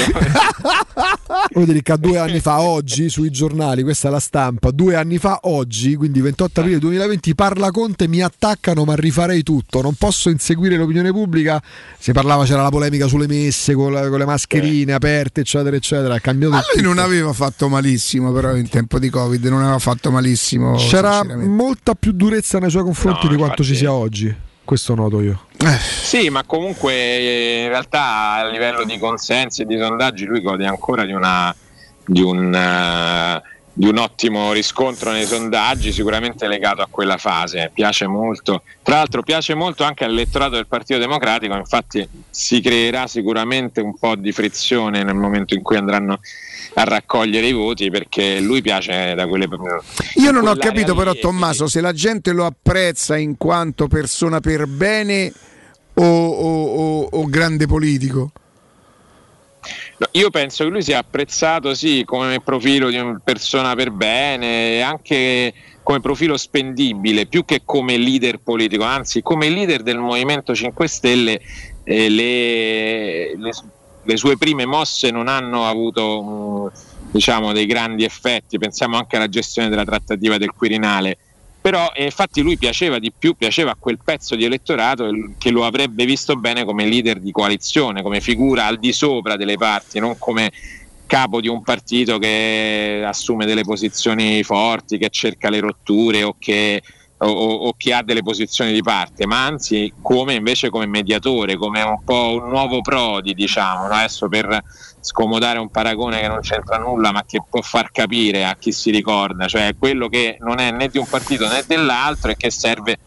Dire 1.53 1.83
che 1.83 1.97
due 1.99 2.19
anni 2.19 2.41
fa, 2.41 2.61
oggi, 2.61 3.11
sui 3.11 3.31
giornali, 3.31 3.83
questa 3.83 4.09
è 4.09 4.11
la 4.11 4.21
stampa, 4.21 4.71
due 4.71 4.95
anni 4.95 5.19
fa, 5.19 5.41
oggi, 5.43 5.97
quindi 5.97 6.21
28 6.21 6.61
aprile 6.61 6.79
2020, 6.79 7.35
parla 7.35 7.71
Conte, 7.71 8.07
mi 8.09 8.23
attaccano 8.23 8.85
ma 8.85 8.95
rifarei 8.95 9.43
tutto, 9.43 9.83
non 9.83 9.95
posso 9.95 10.31
inseguire 10.31 10.77
l'opinione 10.77 11.11
pubblica 11.11 11.48
polemica, 11.49 11.63
si 11.99 12.13
parlava, 12.13 12.45
c'era 12.45 12.63
la 12.63 12.69
polemica 12.69 13.07
sulle 13.07 13.27
messe 13.27 13.75
con, 13.75 13.93
la, 13.93 14.09
con 14.09 14.19
le 14.19 14.27
mascherine 14.27 14.93
eh. 14.93 14.95
aperte, 14.95 15.41
eccetera, 15.41 15.75
eccetera. 15.75 16.19
Cambiato 16.19 16.55
Ma 16.55 16.63
lui 16.75 16.83
non 16.83 16.99
aveva 16.99 17.33
fatto 17.33 17.69
malissimo, 17.69 18.31
però 18.33 18.55
in 18.55 18.69
tempo 18.69 18.99
di 18.99 19.09
Covid 19.09 19.45
non 19.47 19.63
aveva 19.63 19.79
fatto 19.79 20.11
malissimo. 20.11 20.77
C'era 20.77 21.25
molta 21.25 21.95
più 21.95 22.13
durezza 22.13 22.59
nei 22.59 22.71
suoi 22.71 22.83
confronti 22.83 23.25
no, 23.25 23.31
di 23.31 23.37
quanto 23.37 23.63
infatti... 23.63 23.77
ci 23.77 23.77
sia 23.77 23.93
oggi. 23.93 24.37
Questo 24.65 24.95
noto 24.95 25.23
io. 25.23 25.47
Eh. 25.57 25.79
Sì, 26.03 26.29
ma 26.29 26.45
comunque 26.45 26.93
eh, 26.93 27.63
in 27.63 27.69
realtà 27.69 28.35
a 28.35 28.49
livello 28.49 28.85
di 28.85 28.99
consensi 28.99 29.63
e 29.63 29.65
di 29.65 29.79
sondaggi 29.79 30.27
lui 30.27 30.43
gode 30.43 30.67
ancora 30.67 31.07
di 31.07 31.13
una 31.13 31.55
di 32.05 32.23
un 32.23 32.47
uh, 32.47 33.58
di 33.79 33.87
un 33.87 33.97
ottimo 33.97 34.51
riscontro 34.51 35.13
nei 35.13 35.25
sondaggi, 35.25 35.93
sicuramente 35.93 36.49
legato 36.49 36.83
a 36.83 36.89
quella 36.91 37.17
fase. 37.17 37.71
Piace 37.73 38.09
molto. 38.09 38.63
Tra 38.83 38.97
l'altro 38.97 39.23
piace 39.23 39.55
molto 39.55 39.85
anche 39.85 40.03
all'elettorato 40.03 40.57
del 40.57 40.67
Partito 40.67 40.99
Democratico, 40.99 41.55
infatti 41.55 42.07
si 42.29 42.61
creerà 42.61 43.07
sicuramente 43.07 43.81
un 43.81 43.97
po' 43.97 44.17
di 44.17 44.33
frizione 44.33 45.05
nel 45.05 45.15
momento 45.15 45.55
in 45.55 45.63
cui 45.63 45.77
andranno 45.77 46.19
a 46.75 46.83
raccogliere 46.83 47.47
i 47.47 47.53
voti 47.53 47.89
perché 47.89 48.41
lui 48.41 48.63
piace 48.63 49.15
da 49.15 49.29
quelle 49.29 49.47
Io 50.17 50.33
non 50.33 50.49
ho 50.49 50.57
capito 50.57 50.97
però 50.97 51.13
Tommaso 51.15 51.69
se 51.69 51.81
la 51.81 51.93
gente 51.93 52.33
lo 52.33 52.47
apprezza 52.47 53.17
in 53.17 53.37
quanto 53.37 53.87
persona 53.87 54.41
per 54.41 54.67
bene 54.67 55.33
o, 55.95 56.03
o, 56.03 56.65
o, 56.65 57.09
o 57.13 57.25
grande 57.27 57.67
politico. 57.67 58.33
No, 59.99 60.07
io 60.13 60.31
penso 60.31 60.63
che 60.63 60.71
lui 60.71 60.83
sia 60.83 60.99
apprezzato 60.99 61.75
sì 61.75 62.05
come 62.07 62.41
profilo 62.41 62.89
di 62.89 62.97
una 62.97 63.21
persona 63.23 63.75
per 63.75 63.91
bene, 63.91 64.81
anche 64.81 65.53
come 65.83 66.01
profilo 66.01 66.37
spendibile, 66.37 67.27
più 67.27 67.45
che 67.45 67.63
come 67.65 67.97
leader 67.97 68.39
politico, 68.39 68.85
anzi 68.85 69.23
come 69.23 69.49
leader 69.49 69.83
del 69.83 69.99
Movimento 69.99 70.55
5 70.55 70.87
Stelle 70.87 71.41
eh, 71.83 72.09
le, 72.09 73.37
le, 73.37 73.51
le, 74.05 74.17
sue 74.17 74.37
prime 74.37 74.67
mosse 74.67 75.11
non 75.11 75.27
hanno 75.27 75.67
avuto 75.67 76.21
um, 76.21 76.71
diciamo, 77.11 77.53
dei 77.53 77.67
grandi 77.67 78.05
effetti, 78.05 78.59
pensiamo 78.59 78.99
anche 78.99 79.17
alla 79.17 79.29
gestione 79.29 79.69
della 79.69 79.85
trattativa 79.85 80.39
del 80.39 80.53
Quirinale 80.55 81.19
però 81.61 81.91
eh, 81.95 82.05
infatti 82.05 82.41
lui 82.41 82.57
piaceva 82.57 82.99
di 82.99 83.13
più, 83.17 83.35
piaceva 83.35 83.73
a 83.73 83.77
quel 83.79 83.99
pezzo 84.03 84.37
di 84.37 84.45
elettorato 84.45 85.11
che 85.37 85.51
lo 85.51 85.65
avrebbe 85.65 86.05
visto 86.05 86.37
bene 86.37 86.65
come 86.65 86.87
leader 86.87 87.19
di 87.21 87.31
coalizione, 87.31 88.03
come 88.03 88.21
figura 88.21 88.67
al 88.67 88.79
di 88.79 88.93
sopra 88.93 89.37
delle 89.37 89.57
parti, 89.57 89.99
non 89.99 90.17
come 90.19 90.51
capo 91.07 91.41
di 91.41 91.49
un 91.49 91.63
partito 91.63 92.19
che 92.19 93.03
assume 93.05 93.47
delle 93.47 93.63
posizioni 93.63 94.43
forti, 94.43 94.99
che 94.99 95.09
cerca 95.09 95.49
le 95.49 95.61
rotture 95.61 96.23
o 96.23 96.37
che, 96.39 96.83
o, 97.17 97.27
o 97.27 97.75
che 97.77 97.93
ha 97.93 98.03
delle 98.03 98.23
posizioni 98.23 98.73
di 98.73 98.83
parte, 98.83 99.27
ma 99.27 99.45
anzi 99.45 99.93
come 100.01 100.35
invece 100.35 100.69
come 100.69 100.87
mediatore, 100.87 101.57
come 101.57 101.83
un 101.83 102.05
po' 102.05 102.39
un 102.41 102.51
nuovo 102.51 102.83
Prodi, 102.83 103.35
diciamo, 103.35 103.87
no? 103.87 103.95
adesso 103.95 104.29
per 104.29 104.63
scomodare 105.01 105.59
un 105.59 105.71
paragone 105.71 106.21
che 106.21 106.29
non 106.29 106.41
c'entra 106.41 106.79
nulla 106.79 107.13
ma 107.13 107.25
che 107.27 107.43
può 107.49 107.61
far 107.63 107.91
capire 107.91 108.45
a 108.45 108.57
chi 108.59 108.73
si 108.73 108.91
ricorda, 108.91 109.47
cioè 109.47 109.75
quello 109.79 110.09
che 110.09 110.37
non 110.41 110.59
è 110.59 110.71
né 110.71 110.89
di 110.89 110.99
un 110.99 111.07
partito 111.07 111.49
né 111.49 111.65
dell'altro 111.67 112.31
e 112.31 112.37
che 112.37 112.51
serve 112.51 112.99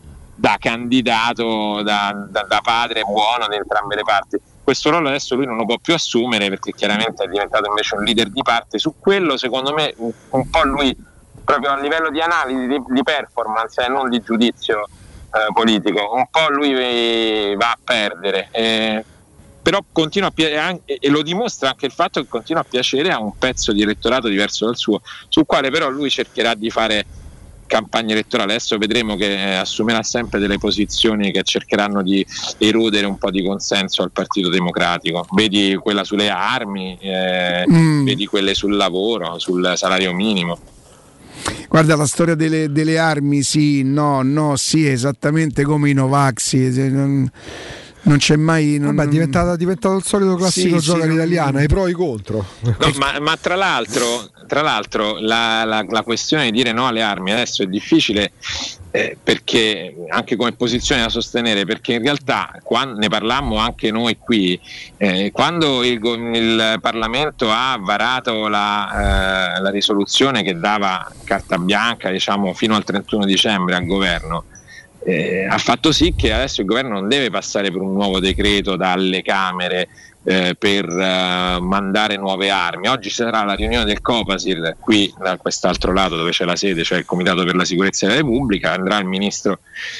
da 0.41 0.57
candidato, 0.59 1.83
da, 1.83 2.25
da, 2.27 2.41
da 2.43 2.61
padre 2.63 3.03
buono 3.03 3.47
di 3.47 3.55
entrambe 3.55 3.95
le 3.95 4.01
parti. 4.01 4.39
questo 4.63 4.89
ruolo 4.89 5.09
adesso 5.09 5.35
lui 5.35 5.45
non 5.45 5.55
lo 5.55 5.65
può 5.65 5.77
più 5.77 5.93
assumere 5.93 6.49
perché 6.49 6.71
chiaramente 6.71 7.23
è 7.23 7.27
diventato 7.27 7.67
invece 7.69 7.95
un 7.95 8.03
leader 8.03 8.29
di 8.29 8.41
parte. 8.41 8.79
Su 8.79 8.95
quello 8.99 9.37
secondo 9.37 9.73
me 9.73 9.93
un, 9.97 10.49
po' 10.49 10.63
lui 10.63 10.95
proprio 11.43 11.71
a 11.71 11.79
livello 11.79 12.09
di 12.09 12.21
analisi, 12.21 12.67
di, 12.67 12.81
di 12.87 13.03
performance 13.03 13.81
e 13.81 13.85
eh, 13.85 13.87
non 13.89 14.09
di 14.09 14.19
giudizio 14.21 14.87
eh, 15.33 15.53
politico, 15.53 16.11
un 16.13 16.25
po' 16.29 16.49
lui 16.49 17.55
va 17.55 17.69
a 17.69 17.77
perdere. 17.83 18.49
Eh, 18.51 19.05
però 19.61 19.83
continua 19.91 20.29
a 20.29 20.31
piacere 20.31 20.81
e 20.85 21.09
lo 21.09 21.21
dimostra 21.21 21.69
anche 21.69 21.85
il 21.85 21.91
fatto 21.91 22.21
che 22.21 22.27
continua 22.27 22.61
a 22.61 22.65
piacere 22.67 23.11
a 23.11 23.19
un 23.19 23.37
pezzo 23.37 23.71
di 23.71 23.81
elettorato 23.81 24.27
diverso 24.27 24.65
dal 24.65 24.77
suo, 24.77 25.01
sul 25.29 25.45
quale 25.45 25.69
però 25.69 25.89
lui 25.89 26.09
cercherà 26.09 26.53
di 26.53 26.69
fare 26.69 27.05
campagna 27.71 28.11
elettorale. 28.11 28.51
Adesso 28.51 28.77
vedremo 28.77 29.15
che 29.15 29.31
eh, 29.31 29.55
assumerà 29.55 30.03
sempre 30.03 30.39
delle 30.39 30.57
posizioni 30.57 31.31
che 31.31 31.41
cercheranno 31.43 32.03
di 32.03 32.25
erodere 32.57 33.05
un 33.05 33.17
po' 33.17 33.31
di 33.31 33.41
consenso 33.41 34.03
al 34.03 34.11
Partito 34.11 34.49
Democratico. 34.49 35.25
Vedi 35.31 35.77
quella 35.81 36.03
sulle 36.03 36.29
armi, 36.29 36.97
eh, 36.99 37.63
mm. 37.69 38.03
vedi 38.03 38.25
quelle 38.25 38.53
sul 38.53 38.75
lavoro, 38.75 39.39
sul 39.39 39.73
salario 39.75 40.13
minimo. 40.13 40.59
Guarda 41.69 41.95
la 41.95 42.05
storia 42.05 42.35
delle, 42.35 42.71
delle, 42.71 42.97
armi, 42.97 43.41
sì, 43.41 43.83
no, 43.83 44.21
no, 44.21 44.57
sì, 44.57 44.85
esattamente 44.85 45.63
come 45.63 45.89
i 45.89 45.93
Novaxi. 45.93 46.59
Non, 48.03 48.17
c'è 48.17 48.35
mai. 48.35 48.77
Non... 48.77 48.95
Vabbè, 48.95 49.07
è 49.07 49.11
diventato, 49.11 49.53
è 49.53 49.57
diventato 49.57 49.95
il 49.95 50.03
solito 50.03 50.35
classico 50.35 50.79
sì, 50.79 50.85
gioco 50.85 51.01
sì, 51.01 51.07
all'italiana, 51.07 51.51
non... 51.51 51.63
i 51.63 51.67
pro 51.67 51.87
e 51.87 51.91
i 51.91 51.93
contro. 51.93 52.45
No, 52.61 52.75
ma, 52.97 53.19
ma, 53.19 53.37
tra 53.37 53.55
l'altro, 53.55 54.29
tra 54.47 54.61
l'altro 54.61 55.19
la, 55.19 55.63
la, 55.63 55.85
la, 55.87 56.01
questione 56.03 56.45
di 56.45 56.51
dire 56.51 56.71
no 56.71 56.87
alle 56.87 57.01
armi 57.01 57.31
adesso 57.31 57.63
è 57.63 57.67
difficile 57.67 58.33
eh, 58.91 59.17
perché 59.21 59.95
anche 60.09 60.35
come 60.35 60.51
posizione 60.51 61.01
da 61.01 61.09
sostenere, 61.09 61.65
perché 61.65 61.93
in 61.93 62.01
realtà 62.01 62.51
quando, 62.61 62.99
ne 62.99 63.07
parlammo 63.07 63.55
anche 63.55 63.89
noi 63.91 64.17
qui, 64.17 64.59
eh, 64.97 65.31
quando 65.31 65.83
il, 65.83 65.99
il, 66.33 66.77
Parlamento 66.81 67.49
ha 67.49 67.77
varato 67.79 68.47
la, 68.49 69.55
eh, 69.55 69.61
la 69.61 69.69
risoluzione 69.69 70.43
che 70.43 70.57
dava 70.57 71.09
carta 71.23 71.57
bianca 71.57 72.09
diciamo, 72.09 72.53
fino 72.53 72.75
al 72.75 72.83
31 72.83 73.25
dicembre 73.25 73.75
al 73.75 73.85
governo, 73.85 74.43
eh, 75.03 75.45
ha 75.45 75.57
fatto 75.57 75.91
sì 75.91 76.13
che 76.15 76.31
adesso 76.31 76.61
il 76.61 76.67
governo 76.67 76.99
non 76.99 77.07
deve 77.07 77.29
passare 77.29 77.71
per 77.71 77.81
un 77.81 77.93
nuovo 77.93 78.19
decreto 78.19 78.75
dalle 78.75 79.21
Camere 79.21 79.87
eh, 80.23 80.55
per 80.57 80.85
eh, 80.87 81.57
mandare 81.59 82.17
nuove 82.17 82.49
armi. 82.49 82.87
Oggi 82.87 83.09
sarà 83.09 83.43
la 83.43 83.53
riunione 83.53 83.85
del 83.85 84.01
Copasir 84.01 84.75
qui 84.79 85.11
da 85.17 85.37
quest'altro 85.37 85.93
lato 85.93 86.15
dove 86.15 86.31
c'è 86.31 86.45
la 86.45 86.55
sede, 86.55 86.83
cioè 86.83 86.99
il 86.99 87.05
Comitato 87.05 87.43
per 87.43 87.55
la 87.55 87.65
Sicurezza 87.65 88.05
della 88.05 88.19
Repubblica, 88.19 88.73
andrà 88.73 88.99
il 88.99 89.05
Ministro 89.05 89.59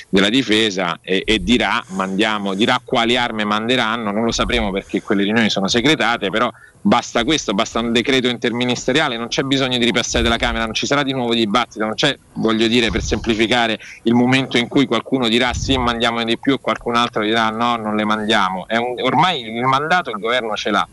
della 0.09 0.29
Difesa 0.29 0.99
e, 1.01 1.23
e 1.25 1.43
dirà, 1.43 1.83
mandiamo, 1.89 2.53
dirà 2.53 2.79
quali 2.83 3.17
armi 3.17 3.45
manderanno, 3.45 4.11
non 4.11 4.23
lo 4.23 4.31
sapremo 4.31 4.71
perché 4.71 5.01
quelle 5.01 5.23
riunioni 5.23 5.49
sono 5.49 5.67
segretate, 5.67 6.29
però 6.29 6.51
basta 6.81 7.23
questo, 7.23 7.53
basta 7.53 7.79
un 7.79 7.91
decreto 7.91 8.27
interministeriale, 8.27 9.17
non 9.17 9.27
c'è 9.27 9.43
bisogno 9.43 9.77
di 9.77 9.85
ripassare 9.85 10.23
della 10.23 10.37
Camera, 10.37 10.65
non 10.65 10.73
ci 10.73 10.85
sarà 10.85 11.03
di 11.03 11.13
nuovo 11.13 11.33
dibattito, 11.33 11.85
non 11.85 11.93
c'è, 11.93 12.17
voglio 12.33 12.67
dire, 12.67 12.89
per 12.89 13.03
semplificare 13.03 13.79
il 14.03 14.13
momento 14.13 14.57
in 14.57 14.67
cui 14.67 14.85
qualcuno 14.85 15.27
dirà 15.27 15.53
sì, 15.53 15.77
mandiamo 15.77 16.23
di 16.23 16.37
più 16.37 16.55
e 16.55 16.59
qualcun 16.59 16.95
altro 16.95 17.23
dirà 17.23 17.49
no, 17.49 17.75
non 17.75 17.95
le 17.95 18.05
mandiamo. 18.05 18.65
Un, 18.69 18.95
ormai 19.01 19.41
il 19.41 19.63
mandato 19.63 20.09
il 20.09 20.17
governo 20.17 20.55
ce 20.55 20.71
l'ha, 20.71 20.87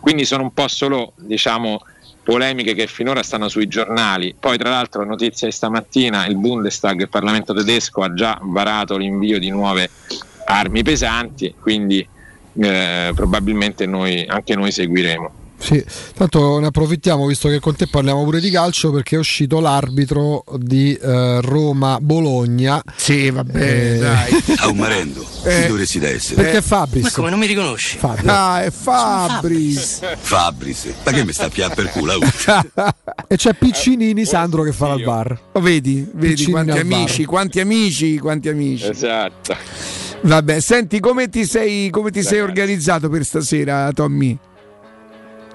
quindi 0.00 0.24
sono 0.24 0.42
un 0.44 0.52
po' 0.52 0.68
solo, 0.68 1.12
diciamo, 1.16 1.80
polemiche 2.22 2.74
che 2.74 2.86
finora 2.86 3.22
stanno 3.22 3.48
sui 3.48 3.66
giornali. 3.66 4.34
Poi, 4.38 4.56
tra 4.56 4.70
l'altro, 4.70 5.04
notizia 5.04 5.46
di 5.46 5.52
stamattina: 5.52 6.26
il 6.26 6.36
Bundestag, 6.36 7.00
il 7.00 7.08
Parlamento 7.08 7.52
tedesco, 7.52 8.02
ha 8.02 8.14
già 8.14 8.38
varato 8.42 8.96
l'invio 8.96 9.38
di 9.38 9.50
nuove 9.50 9.90
armi 10.44 10.82
pesanti, 10.82 11.54
quindi 11.60 12.06
eh, 12.60 13.12
probabilmente 13.14 13.86
noi, 13.86 14.24
anche 14.26 14.54
noi 14.54 14.72
seguiremo. 14.72 15.40
Sì, 15.62 15.82
tanto 16.16 16.58
ne 16.58 16.66
approfittiamo 16.66 17.24
visto 17.24 17.48
che 17.48 17.60
con 17.60 17.76
te 17.76 17.86
parliamo 17.86 18.24
pure 18.24 18.40
di 18.40 18.50
calcio 18.50 18.90
perché 18.90 19.14
è 19.14 19.18
uscito 19.18 19.60
l'arbitro 19.60 20.42
di 20.56 20.92
eh, 20.92 21.40
Roma-Bologna. 21.40 22.82
Sì, 22.96 23.30
vabbè, 23.30 23.94
eh, 23.94 23.98
dai. 23.98 24.42
A 24.58 24.66
un 24.66 24.76
marendo, 24.76 25.24
eh, 25.44 25.68
dovresti 25.68 26.00
da 26.00 26.08
essere. 26.08 26.42
Perché 26.42 26.58
è 26.58 26.62
Fabris? 26.62 27.04
Ma 27.04 27.10
come 27.12 27.30
non 27.30 27.38
mi 27.38 27.46
riconosci? 27.46 27.96
Fabris. 27.96 28.28
Ah, 28.28 28.62
è 28.64 28.70
Fabris. 28.72 30.00
Fabris. 30.18 30.94
Ma 31.04 31.12
che 31.12 31.24
mi 31.24 31.32
sta 31.32 31.44
a 31.44 31.48
più 31.48 31.64
per 31.72 31.90
culo? 31.90 32.18
e 33.28 33.36
c'è 33.36 33.54
Piccinini 33.54 34.24
Sandro 34.24 34.64
che 34.64 34.72
fa 34.72 34.92
il 34.94 35.04
bar. 35.04 35.38
Oh, 35.52 35.60
vedi, 35.60 36.10
vedi 36.12 36.44
quanti 36.46 36.76
amici, 36.76 37.24
quanti 37.24 37.60
amici, 37.60 38.18
quanti 38.18 38.48
amici. 38.48 38.88
Esatto. 38.88 40.11
Vabbè, 40.22 40.60
senti 40.60 41.00
come 41.00 41.28
ti 41.28 41.44
sei, 41.44 41.90
come 41.90 42.10
ti 42.10 42.22
sei 42.22 42.40
organizzato 42.40 43.08
per 43.08 43.24
stasera, 43.24 43.90
Tommy? 43.92 44.38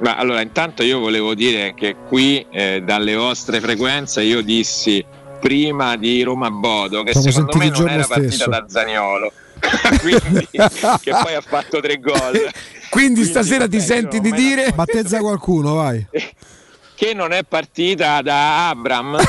Ma 0.01 0.15
allora, 0.15 0.41
intanto 0.41 0.83
io 0.83 0.99
volevo 0.99 1.33
dire 1.33 1.73
che 1.73 1.95
qui 2.07 2.45
eh, 2.51 2.83
dalle 2.85 3.15
vostre 3.15 3.59
frequenze 3.59 4.21
io 4.21 4.41
dissi 4.41 5.03
prima 5.39 5.95
di 5.95 6.21
Roma 6.21 6.51
Bodo 6.51 7.03
che 7.03 7.11
Siamo 7.13 7.31
secondo 7.31 7.57
me 7.57 7.69
non 7.69 7.89
era 7.89 8.03
stesso. 8.03 8.19
partita 8.19 8.45
da 8.49 8.65
Zaniolo. 8.67 9.31
Quindi, 10.01 10.47
che 10.51 11.11
poi 11.11 11.33
ha 11.33 11.41
fatto 11.41 11.79
tre 11.79 11.97
gol. 11.97 12.15
Quindi, 12.89 13.21
Quindi 13.21 13.23
stasera 13.23 13.67
ti 13.67 13.79
senti 13.79 14.19
di 14.19 14.31
dire 14.31 14.71
battezza 14.73 15.19
qualcuno, 15.19 15.75
vai. 15.75 16.05
che 16.97 17.13
non 17.13 17.31
è 17.31 17.43
partita 17.43 18.23
da 18.23 18.69
Abram. 18.69 19.15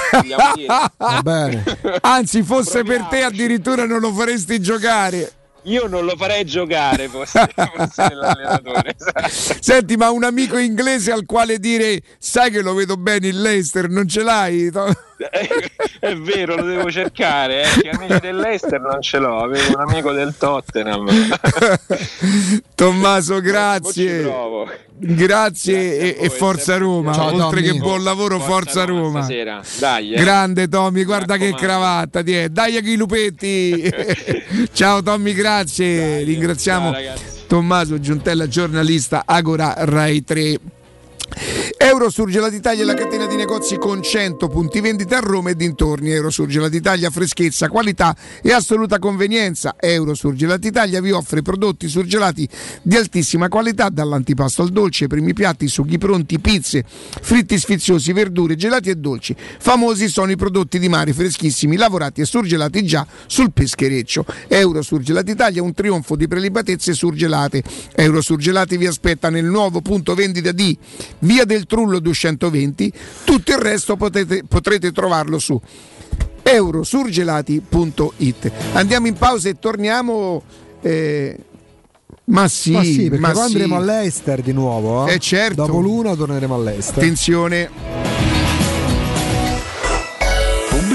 Va 0.97 1.21
bene. 1.23 1.63
Anzi, 2.01 2.43
fosse 2.43 2.83
per 2.83 3.03
te 3.03 3.23
addirittura 3.23 3.85
non 3.85 4.01
lo 4.01 4.11
faresti 4.11 4.59
giocare. 4.59 5.33
Io 5.65 5.87
non 5.87 6.07
lo 6.07 6.15
farei 6.17 6.47
giocare, 6.47 7.09
fosse 7.09 7.47
l'allenatore. 8.15 8.97
Senti, 9.29 9.97
ma 9.97 10.11
un 10.11 10.25
amico 10.25 10.57
inglese 10.57 11.13
al 11.13 11.27
quale 11.27 11.59
dire, 11.59 12.01
sai 12.19 12.51
che 12.51 12.63
lo 12.63 12.73
vedo 12.73 12.97
bene 12.97 13.27
il 13.27 13.39
Leicester, 13.39 13.91
non 13.91 14.09
ce 14.09 14.23
l'hai? 14.23 14.71
è 16.01 16.15
vero, 16.15 16.57
lo 16.57 16.63
devo 16.63 16.91
cercare. 16.91 17.65
Eh. 17.65 17.81
Che 17.83 17.91
amici 17.91 18.19
dell'Ester 18.21 18.81
non 18.81 19.03
ce 19.03 19.19
l'ho, 19.19 19.43
avevo 19.43 19.77
un 19.77 19.81
amico 19.87 20.13
del 20.13 20.35
Tottenham. 20.39 21.07
Tommaso, 22.75 23.41
grazie. 23.41 24.23
Grazie, 25.01 25.97
grazie 25.97 26.17
e, 26.17 26.29
Forza 26.31 26.77
Roma. 26.77 27.13
Ciao, 27.13 27.27
Oltre 27.27 27.61
Tommy. 27.61 27.73
che 27.73 27.79
buon 27.79 28.03
lavoro, 28.03 28.39
Forza, 28.39 28.53
Forza 28.53 28.85
Roma. 28.85 29.27
Roma. 29.27 29.63
Dai, 29.79 30.13
eh. 30.13 30.21
Grande 30.21 30.69
Tommy, 30.69 31.05
guarda 31.05 31.37
che 31.37 31.55
cravatta. 31.55 32.23
Dai, 32.23 32.51
dai 32.51 32.83
chi 32.83 32.97
lupetti. 32.97 33.93
Ciao 34.73 35.03
Tommy, 35.03 35.33
grazie. 35.33 35.97
Dai, 36.17 36.25
Ringraziamo 36.25 36.93
ciao, 36.93 37.15
Tommaso 37.47 38.01
Giuntella, 38.01 38.49
giornalista 38.49 39.23
Agora 39.25 39.75
Rai 39.77 40.25
3. 40.25 40.59
Eurosurgelati 41.77 42.57
Italia 42.57 42.83
è 42.83 42.87
la 42.87 42.95
catena 42.95 43.27
di 43.27 43.37
negozi 43.37 43.77
con 43.77 44.03
100 44.03 44.49
punti 44.49 44.81
vendita 44.81 45.19
a 45.19 45.21
Roma 45.21 45.51
e 45.51 45.55
dintorni. 45.55 46.11
Eurosurgelati 46.11 46.77
Italia 46.77 47.11
freschezza, 47.11 47.69
qualità 47.69 48.17
e 48.43 48.53
assoluta 48.53 48.99
convenienza. 48.99 49.77
Eurosurgelati 49.79 50.67
Italia 50.69 51.01
vi 51.01 51.13
offre 51.13 51.43
prodotti 51.43 51.89
surgelati 51.89 52.49
di 52.83 52.97
altissima 52.97 53.49
qualità 53.49 53.89
dall'antipasto 53.89 54.63
al 54.63 54.71
dolce, 54.71 55.07
primi 55.07 55.33
piatti, 55.33 55.69
sughi 55.69 55.99
pronti, 55.99 56.39
pizze, 56.41 56.85
fritti 56.87 57.59
sfiziosi, 57.59 58.13
verdure, 58.13 58.57
gelati 58.57 58.91
e 58.91 58.97
dolci. 58.97 59.37
Famosi 59.59 60.09
sono 60.09 60.31
i 60.31 60.37
prodotti 60.37 60.79
di 60.79 60.89
mare 60.89 61.13
freschissimi, 61.13 61.77
lavorati 61.77 62.21
e 62.21 62.25
surgelati 62.25 62.85
già 62.85 63.07
sul 63.27 63.53
peschereccio. 63.53 64.25
Eurosurgelati 64.49 65.31
Italia 65.31 65.63
un 65.63 65.75
trionfo 65.75 66.17
di 66.17 66.27
prelibatezze 66.27 66.93
surgelate. 66.93 67.63
Eurosurgelati 67.95 68.77
vi 68.77 68.87
aspetta 68.87 69.31
nel 69.31 69.45
nuovo 69.45 69.81
punto 69.81 70.15
vendita 70.15 70.53
di 70.53 70.77
via 71.21 71.45
del 71.45 71.67
Trullo 71.67 72.01
220, 72.01 72.93
tutto 73.25 73.53
il 73.53 73.59
resto 73.59 73.97
potete, 73.97 74.45
potrete 74.47 74.93
trovarlo 74.93 75.39
su 75.39 75.59
eurosurgelati.it. 76.43 78.53
Andiamo 78.73 79.07
in 79.07 79.15
pausa 79.15 79.49
e 79.49 79.59
torniamo. 79.59 80.43
Eh, 80.81 81.37
ma 82.25 82.49
sì, 82.49 82.73
ma 82.73 82.83
sì, 82.83 83.09
perché 83.09 83.21
ma 83.21 83.31
poi 83.31 83.49
sì. 83.49 83.55
andremo 83.55 83.77
all'Ester 83.77 84.43
di 84.43 84.53
nuovo. 84.53 85.07
Eh? 85.07 85.15
Eh 85.15 85.19
certo. 85.19 85.65
Dopo 85.67 85.81
l'una 85.81 86.15
torneremo 86.15 86.55
all'Ester. 86.55 86.99
Attenzione. 86.99 88.18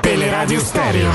Teleradio 0.00 0.60
Stereo 0.60 1.10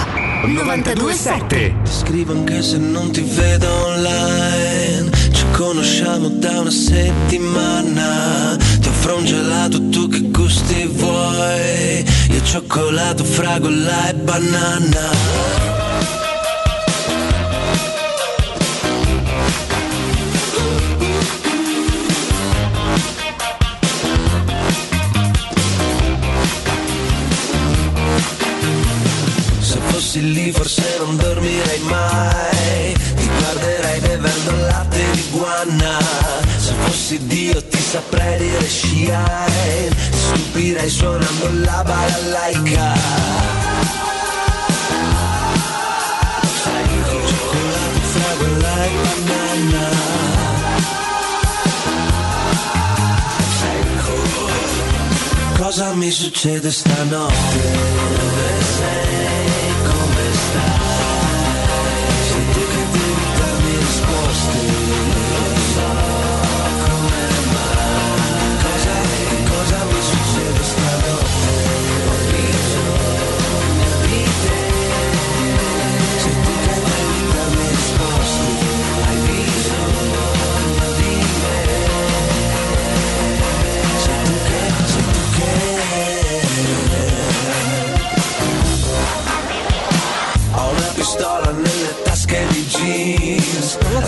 927 0.46 1.76
Ti 1.84 1.92
scrivo 1.92 2.34
anche 2.34 2.62
se 2.62 2.78
non 2.78 3.12
ti 3.12 3.22
vedo 3.22 3.68
online. 3.86 5.10
Ci 5.32 5.46
conosciamo 5.52 6.28
da 6.28 6.60
una 6.60 6.70
settimana. 6.70 8.58
Ti 8.80 8.88
offro 8.88 9.18
un 9.18 9.26
gelato, 9.26 9.90
tu 9.90 10.08
che 10.10 10.22
gusti 10.30 10.86
vuoi. 10.86 12.06
Io 12.30 12.42
cioccolato, 12.44 13.24
fragola 13.24 14.10
e 14.10 14.14
banana 14.16 15.83
stessi 30.14 30.34
lì 30.34 30.52
forse 30.52 30.98
non 31.00 31.16
dormirei 31.18 31.80
mai. 31.80 32.94
Ti 33.16 33.28
guarderei 33.28 34.00
bevendo 34.02 34.52
latte 34.68 35.12
di 35.12 35.24
guanna 35.32 35.98
Se 36.58 36.74
fossi 36.82 37.26
Dio 37.26 37.64
ti 37.64 37.80
saprei 37.80 38.38
dire 38.38 38.68
sciare. 38.68 39.90
Ti 39.90 40.18
stupirei 40.18 40.90
suonando 40.90 41.50
la 41.66 41.84
balalaica 41.84 43.42
cosa 55.58 55.94
mi 55.94 56.12
succede 56.12 56.70
stanotte? 56.72 57.44
Nelle 92.34 92.48
tasche 92.48 92.54
di 92.54 92.63
jeans 92.63 92.63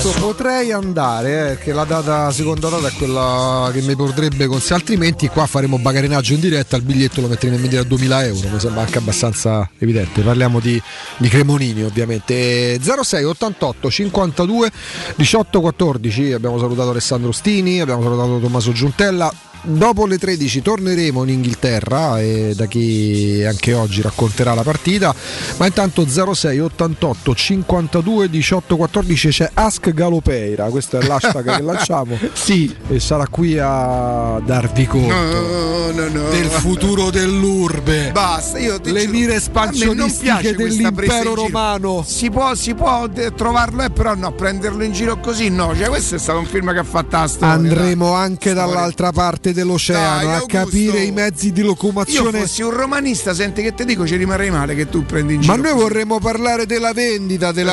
Adesso 0.05 0.19
potrei 0.19 0.71
andare, 0.71 1.51
eh, 1.51 1.57
che 1.57 1.71
la 1.71 1.85
data, 1.85 2.29
seconda 2.31 2.69
data 2.69 2.87
è 2.87 2.91
quella 2.93 3.69
che 3.73 3.81
mi 3.81 3.95
potrebbe 3.95 4.45
consigliare, 4.45 4.81
altrimenti 4.81 5.27
qua 5.29 5.45
faremo 5.45 5.79
bagarinaggio 5.79 6.33
in 6.33 6.41
diretta, 6.41 6.75
il 6.75 6.83
biglietto 6.83 7.21
lo 7.21 7.27
metteremo 7.27 7.55
in 7.55 7.61
vendita 7.61 7.81
a 7.81 7.85
2000 7.85 8.25
euro, 8.25 8.49
mi 8.49 8.59
sembra 8.59 8.81
anche 8.81 8.97
abbastanza 8.97 9.69
evidente, 9.79 10.21
parliamo 10.21 10.59
di, 10.59 10.79
di 11.17 11.29
Cremonini 11.29 11.83
ovviamente. 11.83 12.79
06 12.79 13.23
88 13.23 13.89
52 13.89 14.71
18 15.15 15.61
14, 15.61 16.33
abbiamo 16.33 16.59
salutato 16.59 16.89
Alessandro 16.89 17.31
Stini, 17.31 17.79
abbiamo 17.79 18.03
salutato 18.03 18.39
Tommaso 18.39 18.71
Giuntella, 18.73 19.33
dopo 19.65 20.05
le 20.05 20.17
13 20.17 20.61
torneremo 20.61 21.23
in 21.23 21.29
Inghilterra 21.29 22.21
e 22.21 22.53
da 22.55 22.65
chi 22.67 23.43
anche 23.45 23.73
oggi 23.73 24.01
racconterà 24.01 24.53
la 24.53 24.61
partita 24.61 25.13
ma 25.57 25.65
intanto 25.65 26.05
06 26.07 26.59
88 26.59 27.35
52 27.35 28.29
18 28.29 28.64
14 28.67 29.29
c'è 29.29 29.49
Ask 29.53 29.93
Galopeira 29.93 30.65
questo 30.65 30.97
è 30.97 31.05
l'hashtag 31.05 31.57
che 31.57 31.61
lanciamo 31.63 32.17
sì. 32.33 32.75
e 32.89 32.99
sarà 32.99 33.27
qui 33.27 33.57
a 33.59 34.39
darvi 34.43 34.87
conto 34.87 35.13
No, 35.15 35.91
no, 35.91 36.07
no. 36.07 36.29
del 36.29 36.49
futuro 36.49 37.09
dell'urbe 37.11 38.11
Basta, 38.11 38.57
io 38.57 38.79
ti 38.81 38.91
le 38.91 39.07
mire 39.07 39.39
presa 39.39 40.55
dell'impero 40.55 41.35
romano 41.35 42.03
Si 42.05 42.29
può, 42.29 42.55
si 42.55 42.73
può 42.73 43.07
trovarlo, 43.35 43.83
eh, 43.83 43.89
però 43.89 44.15
no, 44.15 44.31
prenderlo 44.33 44.83
in 44.83 44.91
giro 44.91 45.19
così 45.19 45.49
no. 45.49 45.75
Cioè, 45.75 45.87
questo 45.87 46.15
è 46.15 46.19
stato 46.19 46.39
un 46.39 46.45
film 46.45 46.71
che 46.71 46.79
ha 46.79 46.83
fatto 46.83 47.17
la 47.17 47.27
storia. 47.27 47.53
andremo 47.53 48.13
anche 48.13 48.53
dall'altra 48.53 49.11
parte 49.11 49.53
dell'oceano 49.53 50.27
Dai, 50.27 50.35
a 50.35 50.43
capire 50.45 51.03
i 51.03 51.11
mezzi 51.11 51.51
di 51.51 51.61
Io 51.61 51.67
locomozione 51.67 52.39
fossi 52.39 52.61
un 52.61 52.71
romanista, 52.71 53.33
senti 53.33 53.61
che 53.61 53.73
ti 53.73 53.85
dico, 53.85 54.05
ci 54.07 54.15
rimarrei 54.15 54.49
male 54.49 54.75
che 54.75 54.89
tu 54.89 55.05
prendi 55.05 55.35
in 55.35 55.41
giro. 55.41 55.55
Ma 55.55 55.61
noi 55.61 55.73
vorremmo 55.73 56.19
parlare 56.19 56.65
della 56.65 56.93
vendita 56.93 57.51
delle 57.51 57.71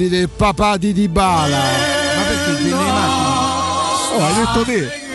automobili 0.00 0.08
del 0.08 0.28
papà 0.30 0.76
di 0.78 0.92
Dybala. 0.92 1.58
Ma 1.58 2.22
perché 2.22 2.52
vende 2.52 2.68
le 2.70 2.92
macchine? 2.92 4.16
Oh, 4.16 4.24
hai 4.24 4.34
detto 4.34 4.64
te. 4.64 5.08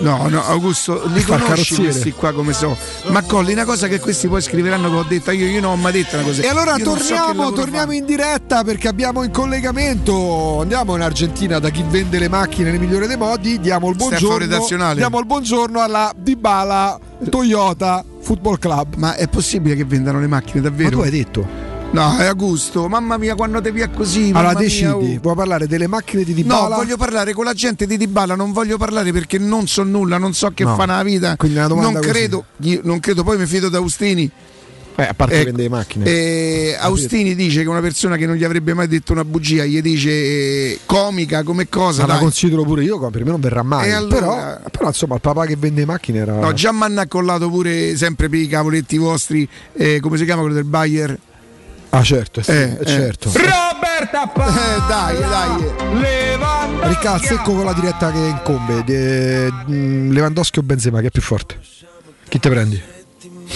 No, 0.00 0.28
no, 0.28 0.42
Augusto, 0.44 1.02
li 1.12 1.20
Fa 1.20 1.36
conosci 1.36 1.74
questi 1.74 2.12
qua 2.12 2.32
come 2.32 2.52
so. 2.52 2.76
Ma 3.08 3.22
Colli, 3.22 3.52
una 3.52 3.64
cosa 3.64 3.86
che 3.86 3.98
questi 3.98 4.28
poi 4.28 4.40
scriveranno 4.40 4.88
che 4.88 4.96
ho 4.96 5.02
detto 5.02 5.30
io, 5.32 5.46
io 5.46 5.60
non 5.60 5.72
ho 5.72 5.76
mai 5.76 5.92
detto 5.92 6.16
una 6.16 6.24
cosa. 6.24 6.42
E 6.42 6.46
allora 6.46 6.76
Io 6.76 6.84
non 6.84 6.98
so 6.98 7.14
torniamo, 7.14 7.52
torniamo 7.52 7.92
in 7.92 8.04
diretta 8.06 8.64
perché 8.64 8.88
abbiamo 8.88 9.24
in 9.24 9.30
collegamento. 9.30 10.60
Andiamo 10.60 10.94
in 10.94 11.02
Argentina 11.02 11.58
da 11.58 11.68
chi 11.70 11.84
vende 11.86 12.18
le 12.18 12.28
macchine 12.28 12.70
nel 12.70 12.80
migliore 12.80 13.06
dei 13.08 13.16
modi. 13.16 13.60
Diamo 13.60 13.90
il 13.90 13.96
buongiorno. 13.96 14.38
redazionale. 14.38 14.94
Diamo 14.94 15.18
il 15.18 15.26
buongiorno 15.26 15.80
alla 15.80 16.12
Dybala 16.16 16.98
Toyota 17.28 18.02
Football 18.20 18.58
Club. 18.58 18.94
Ma 18.94 19.16
è 19.16 19.28
possibile 19.28 19.74
che 19.74 19.84
vendano 19.84 20.20
le 20.20 20.28
macchine 20.28 20.62
davvero? 20.62 20.90
Ma 20.90 20.96
tu 20.96 21.00
hai 21.02 21.10
detto. 21.10 21.69
No, 21.92 22.16
è 22.18 22.24
Augusto, 22.26 22.86
mamma 22.88 23.16
mia, 23.16 23.34
quando 23.34 23.60
ti 23.60 23.72
via 23.72 23.88
così. 23.88 24.30
Allora 24.32 24.54
decidi, 24.54 24.84
mia, 24.84 24.96
oh. 24.96 25.18
vuoi 25.20 25.34
parlare 25.34 25.66
delle 25.66 25.88
macchine 25.88 26.22
di 26.22 26.32
No, 26.34 26.42
Dybala? 26.42 26.76
voglio 26.76 26.96
parlare 26.96 27.32
con 27.32 27.44
la 27.44 27.52
gente 27.52 27.84
di 27.84 27.96
Dybala, 27.96 28.36
non 28.36 28.52
voglio 28.52 28.76
parlare 28.78 29.10
perché 29.12 29.38
non 29.38 29.66
so 29.66 29.82
nulla, 29.82 30.16
non 30.16 30.32
so 30.32 30.52
che 30.54 30.62
No. 30.62 30.76
fa 30.76 30.84
nella 30.84 31.02
vita. 31.02 31.34
Quindi 31.36 31.58
una 31.58 31.66
domanda 31.66 31.98
non 31.98 32.00
credo, 32.08 32.44
non 32.82 33.00
credo, 33.00 33.24
poi 33.24 33.38
mi 33.38 33.46
fido 33.46 33.68
da 33.68 33.78
Austini. 33.78 34.30
Eh, 34.96 35.02
a 35.02 35.14
parte 35.14 35.44
vende 35.44 35.62
le 35.62 35.68
macchine. 35.68 36.04
eh, 36.04 36.76
Austini 36.78 37.34
dice 37.34 37.62
che 37.62 37.68
una 37.68 37.80
persona 37.80 38.16
che 38.16 38.26
non 38.26 38.36
gli 38.36 38.44
avrebbe 38.44 38.72
mai 38.74 38.86
detto 38.86 39.12
una 39.12 39.24
bugia 39.24 39.64
gli 39.64 39.80
dice 39.80 40.10
eh, 40.10 40.78
comica 40.86 41.42
come 41.42 41.68
cosa. 41.68 42.02
Ma 42.02 42.06
la 42.08 42.12
dai. 42.14 42.22
considero 42.22 42.62
pure 42.64 42.84
io, 42.84 42.98
per 43.10 43.24
me 43.24 43.30
non 43.30 43.40
verrà 43.40 43.62
mai. 43.64 43.90
Allora- 43.90 44.14
però, 44.58 44.60
però, 44.70 44.86
insomma, 44.88 45.14
il 45.16 45.20
papà 45.22 45.44
che 45.46 45.56
vende 45.56 45.84
macchine 45.86 46.18
era. 46.18 46.34
No, 46.34 46.52
già 46.52 46.70
mi 46.70 46.82
hanno 46.82 47.00
accollato 47.00 47.48
pure 47.50 47.96
sempre 47.96 48.28
per 48.28 48.38
i 48.38 48.46
cavoletti 48.46 48.96
vostri, 48.96 49.48
eh, 49.72 49.98
come 50.00 50.16
si 50.18 50.24
chiama 50.24 50.42
quello 50.42 50.54
del 50.56 50.64
Bayer? 50.66 51.18
Ah, 51.90 52.02
certo, 52.04 52.40
sì, 52.42 52.50
Eh, 52.52 52.76
eh, 52.80 52.86
certo. 52.86 53.30
Roberta 53.32 54.32
Eh, 54.32 54.80
dai, 54.88 55.18
dai. 55.18 56.88
Ricca, 56.88 57.18
secco 57.18 57.52
con 57.54 57.64
la 57.64 57.72
diretta 57.72 58.12
che 58.12 58.18
incombe. 58.18 58.84
De- 58.84 59.50
mm, 59.68 60.12
Lewandowski 60.12 60.60
o 60.60 60.62
Benzema, 60.62 61.00
che 61.00 61.08
è 61.08 61.10
più 61.10 61.22
forte? 61.22 61.58
Chi 62.28 62.38
te 62.38 62.48
prendi? 62.48 62.80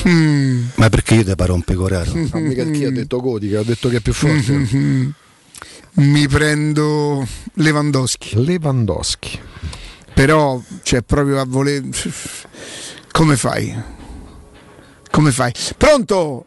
Mm. 0.08 0.66
Ma 0.74 0.88
perché 0.88 1.14
io 1.14 1.24
te 1.24 1.36
paro 1.36 1.54
un 1.54 1.62
pecoraro? 1.62 2.10
No, 2.12 2.40
mica 2.40 2.64
chi 2.64 2.84
ha 2.84 2.90
detto 2.90 3.20
Godica, 3.20 3.60
ho 3.60 3.64
detto 3.64 3.88
che 3.88 3.98
è 3.98 4.00
più 4.00 4.12
forte. 4.12 4.52
Mm-hmm. 4.52 5.08
Mi 5.92 6.26
prendo 6.26 7.24
Lewandowski. 7.54 8.44
Lewandowski. 8.44 9.38
Però, 10.12 10.60
cioè, 10.82 11.02
proprio 11.02 11.40
a 11.40 11.44
voler. 11.46 11.82
Come 13.12 13.36
fai? 13.36 13.74
Come 15.10 15.30
fai? 15.30 15.52
Pronto? 15.76 16.46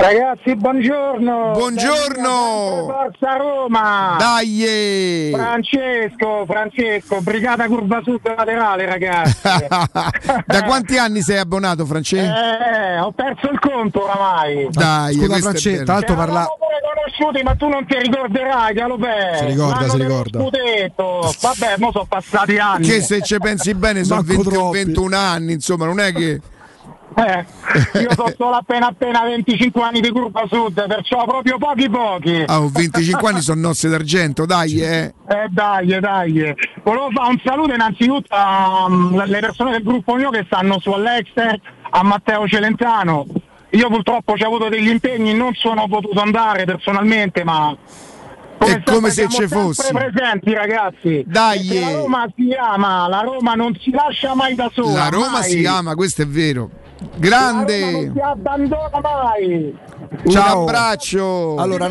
Ragazzi, 0.00 0.56
buongiorno. 0.56 1.50
Buongiorno. 1.52 2.86
Forza 2.86 3.36
Roma. 3.36 4.16
Dai! 4.18 5.28
Francesco, 5.30 6.44
Francesco, 6.46 7.20
Brigata 7.20 7.66
Curva 7.66 8.00
Sud 8.02 8.20
laterale, 8.24 8.86
ragazzi. 8.86 9.36
da 10.46 10.62
quanti 10.64 10.96
anni 10.96 11.20
sei 11.20 11.36
abbonato, 11.36 11.84
Francesco? 11.84 12.32
eh, 12.32 12.98
ho 12.98 13.12
perso 13.12 13.50
il 13.50 13.58
conto 13.58 14.04
oramai. 14.04 14.68
Dai, 14.70 15.14
Scusa, 15.16 15.36
Francesco, 15.36 15.84
tra 15.84 15.92
l'altro 15.92 16.14
parla. 16.14 16.46
Ma 17.44 17.54
tu 17.54 17.68
non 17.68 17.84
ti 17.86 17.98
ricorderai, 17.98 18.72
Galopè. 18.72 19.36
Si 19.40 19.44
ricorda, 19.44 19.88
si 19.90 19.96
ricorda. 19.98 20.40
Scudetto. 20.40 21.34
Vabbè, 21.42 21.74
mo 21.76 21.90
sono 21.92 22.06
passati 22.08 22.56
anni. 22.56 22.86
Che 22.86 23.02
se 23.02 23.20
ci 23.20 23.36
pensi 23.38 23.74
bene 23.74 24.04
sono 24.04 24.22
Manco 24.22 24.42
20 24.42 24.48
o 24.48 24.50
troppi. 24.50 24.84
21 24.84 25.16
anni, 25.16 25.52
insomma, 25.52 25.84
non 25.84 26.00
è 26.00 26.10
che. 26.14 26.40
Eh, 27.16 27.44
io 28.00 28.14
sono 28.14 28.32
solo 28.36 28.54
appena 28.54 28.86
appena 28.86 29.22
25 29.24 29.82
anni 29.82 30.00
di 30.00 30.10
Curva 30.10 30.44
Sud, 30.48 30.86
perciò 30.86 31.24
proprio 31.24 31.58
pochi 31.58 31.90
pochi. 31.90 32.44
Ah, 32.46 32.60
ho 32.60 32.68
25 32.68 33.28
anni 33.28 33.40
sono 33.40 33.60
nozze 33.60 33.88
d'argento, 33.88 34.46
dai, 34.46 34.80
eh. 34.80 35.14
Eh 35.28 35.46
dai, 35.50 35.98
dai. 36.00 36.54
Volevo 36.82 37.10
fare 37.12 37.30
un 37.30 37.40
saluto 37.44 37.74
innanzitutto 37.74 38.34
alle 38.34 39.40
persone 39.40 39.72
del 39.72 39.82
gruppo 39.82 40.14
mio 40.14 40.30
che 40.30 40.44
stanno 40.46 40.78
su 40.78 40.90
all'Exter, 40.90 41.60
a 41.90 42.02
Matteo 42.02 42.46
Celentano. 42.46 43.26
Io 43.70 43.88
purtroppo 43.88 44.32
ho 44.32 44.46
avuto 44.46 44.68
degli 44.68 44.88
impegni, 44.88 45.34
non 45.34 45.54
sono 45.54 45.86
potuto 45.86 46.20
andare 46.20 46.64
personalmente, 46.64 47.44
ma 47.44 47.76
È 48.60 48.82
come 48.84 49.08
se 49.08 49.26
siamo 49.26 49.30
ci 49.30 49.36
sempre 49.36 49.58
fossi. 49.58 49.92
presenti 49.92 50.52
ragazzi. 50.52 51.24
Dai, 51.26 51.66
La. 51.80 51.92
Roma 51.92 52.32
si 52.36 52.52
ama, 52.52 53.08
la 53.08 53.20
Roma 53.20 53.54
non 53.54 53.74
si 53.80 53.90
lascia 53.90 54.34
mai 54.34 54.54
da 54.54 54.70
sola. 54.74 54.92
La 54.92 55.08
Roma 55.08 55.30
mai. 55.30 55.50
si 55.50 55.64
ama, 55.64 55.94
questo 55.94 56.22
è 56.22 56.26
vero. 56.26 56.68
La 56.70 57.06
Roma 57.06 57.18
Grande! 57.18 57.90
non 57.90 58.12
si 58.14 58.20
abbandona 58.20 59.00
mai. 59.02 59.74
Un 60.24 60.30
Ciao. 60.30 60.60
abbraccio! 60.62 61.56
Allora, 61.56 61.88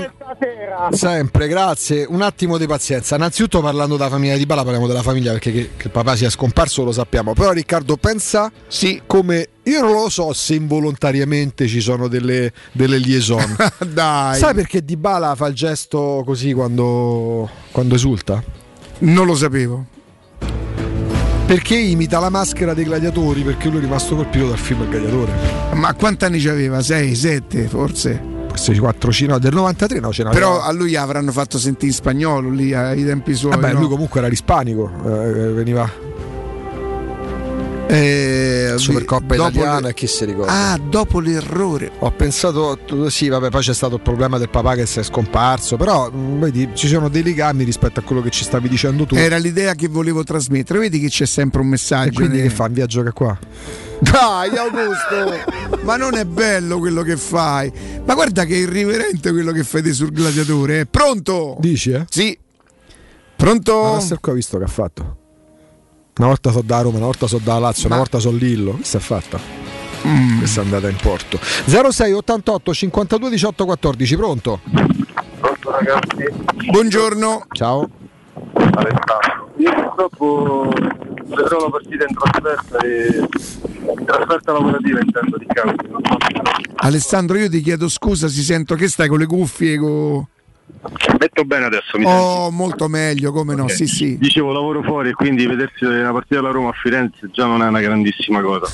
sempre, 0.92 1.48
grazie. 1.48 2.06
Un 2.08 2.22
attimo 2.22 2.58
di 2.60 2.68
pazienza. 2.68 3.16
Innanzitutto 3.16 3.62
parlando 3.62 3.98
della 3.98 4.10
famiglia 4.10 4.38
di 4.38 4.46
Bala, 4.46 4.62
parliamo 4.62 4.86
della 4.86 5.02
famiglia 5.02 5.32
perché 5.32 5.52
che, 5.52 5.70
che 5.76 5.88
il 5.88 5.92
papà 5.92 6.16
sia 6.16 6.30
scomparso 6.30 6.84
lo 6.84 6.92
sappiamo. 6.92 7.34
Però 7.34 7.52
Riccardo 7.52 7.98
pensa 7.98 8.52
sì. 8.68 9.02
come 9.08 9.48
io 9.70 9.82
non 9.82 9.92
lo 9.92 10.10
so 10.10 10.34
se 10.34 10.56
involontariamente 10.56 11.68
ci 11.68 11.80
sono 11.80 12.08
delle, 12.08 12.52
delle 12.72 12.98
liaison. 12.98 13.56
Dai. 13.88 14.38
Sai 14.38 14.54
perché 14.54 14.84
Di 14.84 14.98
Bala 14.98 15.36
fa 15.36 15.48
il 15.48 15.54
gesto 15.54 16.24
così 16.26 16.54
quando, 16.54 17.50
quando 17.72 17.96
esulta? 17.96 18.44
Non 19.00 19.26
lo 19.26 19.36
sapevo. 19.36 19.86
Perché 21.46 21.76
imita 21.76 22.20
la 22.20 22.30
maschera 22.30 22.74
dei 22.74 22.84
gladiatori, 22.84 23.42
perché 23.42 23.70
lui 23.70 23.78
è 23.80 23.82
rimasto 23.82 24.16
colpito 24.16 24.48
dal 24.50 24.58
film 24.58 24.82
Il 24.84 24.90
gladiatore. 24.90 25.32
Ma 25.74 25.94
quanti 25.94 26.26
anni 26.26 26.40
c'aveva? 26.40 26.82
6, 26.82 27.16
7 27.16 27.68
forse? 27.68 28.38
forse 28.50 28.78
4 28.78 29.12
no, 29.28 29.40
del 29.40 29.54
93 29.54 30.00
no 30.00 30.12
ce 30.12 30.24
n'aveva. 30.24 30.42
Però 30.42 30.62
a 30.62 30.72
lui 30.72 30.96
avranno 30.96 31.32
fatto 31.32 31.58
sentire 31.58 31.88
in 31.88 31.94
spagnolo 31.94 32.50
lì 32.50 32.74
ai 32.74 33.06
tempi 33.06 33.34
suoi. 33.34 33.52
Vabbè, 33.52 33.74
no? 33.74 33.80
lui 33.80 33.88
comunque 33.88 34.20
era 34.20 34.28
l'ispanico, 34.28 34.92
eh, 35.06 35.52
veniva 35.54 36.09
Eh, 37.92 38.74
Supercoppa 38.76 39.34
italiana 39.34 39.80
le- 39.88 39.94
chi 39.96 40.06
si 40.06 40.24
ricorda. 40.24 40.52
Ah, 40.74 40.78
dopo 40.78 41.20
l'errore. 41.20 41.90
Ho 42.00 42.12
pensato, 42.12 42.78
sì, 43.10 43.30
vabbè, 43.30 43.50
poi 43.50 43.62
c'è 43.62 43.74
stato 43.74 43.96
il 43.96 44.02
problema 44.02 44.38
del 44.38 44.50
papà 44.50 44.76
che 44.76 44.86
si 44.86 45.00
è 45.00 45.04
scomparso, 45.04 45.76
però 45.76 46.08
mh, 46.12 46.40
vedi, 46.40 46.70
ci 46.76 46.88
sono 46.88 47.10
dei 47.10 47.24
legami 47.24 47.64
rispetto 47.64 48.00
a 48.00 48.04
quello 48.04 48.22
che 48.22 48.30
ci 48.30 48.44
stavi 48.44 48.70
dicendo 48.70 49.06
tu. 49.08 49.16
Era 49.16 49.38
l'idea 49.38 49.74
che 49.74 49.88
volevo 49.88 50.24
trasmettere. 50.24 50.78
Vedi 50.78 51.00
che 51.00 51.08
c'è 51.10 51.26
sempre 51.26 51.62
un 51.62 51.68
messaggio. 51.68 52.10
e 52.10 52.14
quindi 52.14 52.38
ne- 52.38 52.44
che 52.44 52.50
fa? 52.52 52.68
Viaggio 52.68 53.02
che 53.02 53.12
qua? 53.12 53.36
Dai, 54.00 54.56
Augusto! 54.56 55.80
ma 55.82 55.98
non 55.98 56.16
è 56.16 56.26
bello 56.26 56.78
quello 56.78 57.02
che 57.02 57.18
fai. 57.18 57.72
Ma 58.06 58.14
guarda 58.14 58.46
che 58.46 58.56
irriverente 58.56 59.32
quello 59.32 59.52
che 59.52 59.64
fai 59.64 59.82
te 59.82 59.94
sul 59.94 60.12
gladiatore. 60.12 60.82
È 60.82 60.86
pronto? 60.86 61.58
Dici, 61.60 61.90
eh? 61.90 62.06
Sì. 62.08 62.38
Pronto? 63.36 63.82
Ma 63.82 63.92
Master 63.94 64.20
qua 64.20 64.32
ha 64.34 64.36
visto 64.36 64.58
che 64.60 64.64
ha 64.66 64.68
fatto? 64.68 65.18
Una 66.20 66.28
volta 66.28 66.52
so 66.52 66.62
da 66.62 66.82
Roma, 66.82 66.98
una 66.98 67.06
volta 67.06 67.28
so 67.28 67.40
da 67.42 67.58
Lazio, 67.60 67.88
una 67.88 67.96
volta 67.96 68.20
so 68.20 68.30
Lillo. 68.30 68.76
Che 68.76 68.84
si 68.84 68.98
è 68.98 69.00
fatta? 69.00 69.40
Mm. 70.06 70.40
Questa 70.40 70.60
è 70.60 70.64
andata 70.66 70.90
in 70.90 70.98
porto. 71.02 71.40
06 71.42 72.12
88 72.12 72.74
52 72.74 73.30
18 73.30 73.64
14, 73.66 74.16
pronto? 74.18 74.60
Pronto 75.40 75.72
ragazzi? 75.72 76.26
Buongiorno. 76.72 77.46
Ciao. 77.54 77.90
Alessandro. 78.54 79.54
Io 79.60 79.72
purtroppo 79.74 80.70
vedrò 81.24 81.60
la 81.64 81.70
partita 81.70 82.06
in 82.06 82.16
trasferta 82.16 82.78
e 82.80 83.28
in 83.98 84.06
trasferta 84.06 84.52
lavorativa 84.52 85.00
intendo 85.00 85.38
di 85.38 85.46
se- 85.48 86.72
Alessandro, 86.76 87.38
io 87.38 87.50
ti 87.50 87.62
chiedo 87.62 87.88
scusa, 87.88 88.28
si 88.28 88.44
sento 88.44 88.76
che 88.76 88.90
stai 88.90 89.08
con 89.08 89.20
le 89.20 89.26
cuffie. 89.26 89.80
Co- 90.82 91.18
Metto 91.20 91.44
bene 91.44 91.66
adesso, 91.66 91.98
mi 91.98 92.06
senti? 92.06 92.22
Oh, 92.22 92.52
molto 92.52 92.88
meglio, 92.88 93.32
come 93.32 93.56
no? 93.56 93.64
Ok. 93.64 93.72
Sì, 93.72 93.88
sì. 93.88 94.18
Dicevo 94.18 94.52
lavoro 94.52 94.82
fuori 94.82 95.10
e 95.10 95.14
quindi 95.14 95.46
vedersi 95.46 95.84
una 95.84 96.12
partita 96.12 96.36
della 96.36 96.52
Roma 96.52 96.70
a 96.70 96.74
Firenze 96.74 97.30
già 97.32 97.46
non 97.46 97.62
è 97.62 97.68
una 97.68 97.82
grandissima 97.82 98.42
cosa. 98.42 98.68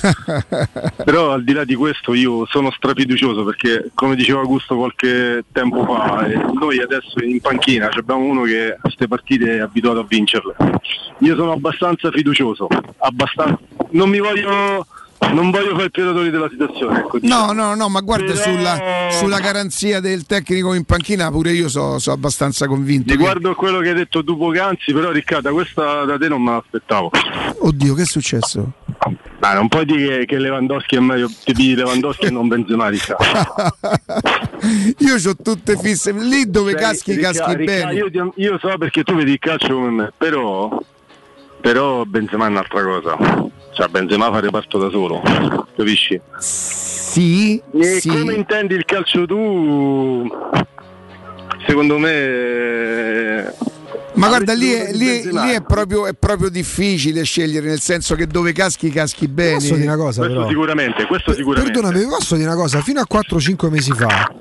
Però 1.03 1.32
al 1.32 1.43
di 1.43 1.53
là 1.53 1.64
di 1.64 1.75
questo 1.75 2.14
io 2.14 2.45
sono 2.45 2.72
strafiducioso 2.72 3.43
perché 3.43 3.91
come 3.93 4.15
diceva 4.15 4.41
Augusto 4.41 4.75
qualche 4.75 5.43
tempo 5.51 5.85
fa, 5.85 6.25
eh, 6.27 6.35
noi 6.53 6.80
adesso 6.80 7.24
in 7.24 7.40
panchina 7.41 7.90
ci 7.90 7.99
abbiamo 7.99 8.24
uno 8.24 8.43
che 8.43 8.74
a 8.74 8.77
queste 8.80 9.07
partite 9.07 9.57
è 9.57 9.59
abituato 9.59 9.99
a 9.99 10.06
vincerle. 10.07 10.56
Io 11.19 11.35
sono 11.35 11.53
abbastanza 11.53 12.11
fiducioso, 12.11 12.67
abbastanza. 12.98 13.59
Non 13.91 14.09
mi 14.09 14.19
voglio 14.19 14.85
non 15.33 15.51
voglio 15.51 15.71
fare 15.73 15.85
il 15.85 15.91
predatore 15.91 16.29
della 16.29 16.49
situazione. 16.49 16.99
Ecco, 16.99 17.17
No, 17.21 17.51
no, 17.51 17.75
no, 17.75 17.89
ma 17.89 18.01
guarda 18.01 18.31
Però- 18.33 18.43
sulla, 18.43 18.79
sulla 19.11 19.39
garanzia 19.39 19.99
del 19.99 20.25
tecnico 20.25 20.73
in 20.73 20.83
panchina 20.85 21.29
pure 21.31 21.51
io 21.51 21.67
sono 21.69 21.97
abbastanza 22.07 22.67
convinto. 22.67 23.11
Riguardo 23.13 23.49
a 23.51 23.55
quello 23.55 23.79
che 23.79 23.89
hai 23.89 23.95
detto 23.95 24.23
tu 24.23 24.37
poc'anzi, 24.37 24.93
però 24.93 25.11
Riccardo, 25.11 25.51
questa 25.53 26.03
da 26.05 26.17
te 26.17 26.27
non 26.27 26.41
me 26.41 26.51
l'aspettavo. 26.51 27.11
Oddio, 27.59 27.93
che 27.93 28.01
è 28.03 28.05
successo? 28.05 28.71
Ma 29.39 29.53
non 29.53 29.67
puoi 29.67 29.85
dire 29.85 30.19
che, 30.19 30.25
che 30.25 30.39
Lewandowski 30.39 30.95
è 30.95 30.99
meglio 30.99 31.29
di 31.45 31.75
Lewandowski 31.75 32.25
e 32.25 32.29
non 32.31 32.47
Benzema, 32.47 32.87
Riccardo. 32.89 33.75
io 34.99 35.15
ho 35.15 35.35
tutte 35.41 35.77
fisse. 35.77 36.11
Lì 36.13 36.49
dove 36.49 36.71
Sei- 36.71 36.79
caschi, 36.81 37.13
Ricca- 37.15 37.31
caschi 37.31 37.55
Ricca, 37.55 37.71
bene. 37.71 37.93
Io, 37.93 38.09
ti- 38.09 38.41
io 38.41 38.57
so 38.59 38.75
perché 38.77 39.03
tu 39.03 39.13
vedi 39.15 39.31
il 39.33 39.39
calcio 39.39 39.73
come 39.75 39.89
me, 39.89 40.13
però, 40.17 40.81
però 41.61 42.03
Benzema 42.05 42.45
è 42.45 42.49
un'altra 42.49 42.83
cosa. 42.83 43.17
Cioè 43.75 43.87
Benzema 43.89 44.31
fa 44.31 44.39
reparto 44.39 44.77
da 44.77 44.89
solo, 44.89 45.21
capisci? 45.75 46.19
Sì, 46.39 47.61
E 47.73 47.99
sì. 47.99 48.07
come 48.07 48.33
intendi 48.33 48.73
il 48.73 48.85
calcio 48.85 49.25
tu? 49.25 50.25
Secondo 51.67 51.97
me... 51.97 53.53
Ma 54.13 54.27
guarda, 54.29 54.53
lì 54.53 54.71
è, 54.71 54.93
lì- 54.93 55.29
lì 55.29 55.51
è 55.51 55.61
proprio, 55.61 56.07
è 56.07 56.13
proprio 56.13 56.47
difficile 56.47 57.23
scegliere, 57.23 57.67
nel 57.67 57.81
senso 57.81 58.15
che 58.15 58.27
dove 58.27 58.53
caschi, 58.53 58.89
caschi 58.89 59.27
bene. 59.27 59.55
Posso 59.55 59.75
dire 59.75 59.87
una 59.87 59.97
cosa, 59.97 60.21
Questo 60.21 60.37
però? 60.37 60.47
sicuramente, 60.47 61.05
questo 61.05 61.33
sicuramente. 61.33 61.71
Perdonami, 61.81 62.05
posso 62.07 62.35
dire 62.35 62.47
una 62.47 62.55
cosa? 62.57 62.79
Fino 62.79 63.01
a 63.01 63.05
4-5 63.11 63.69
mesi 63.69 63.91
fa, 63.91 64.33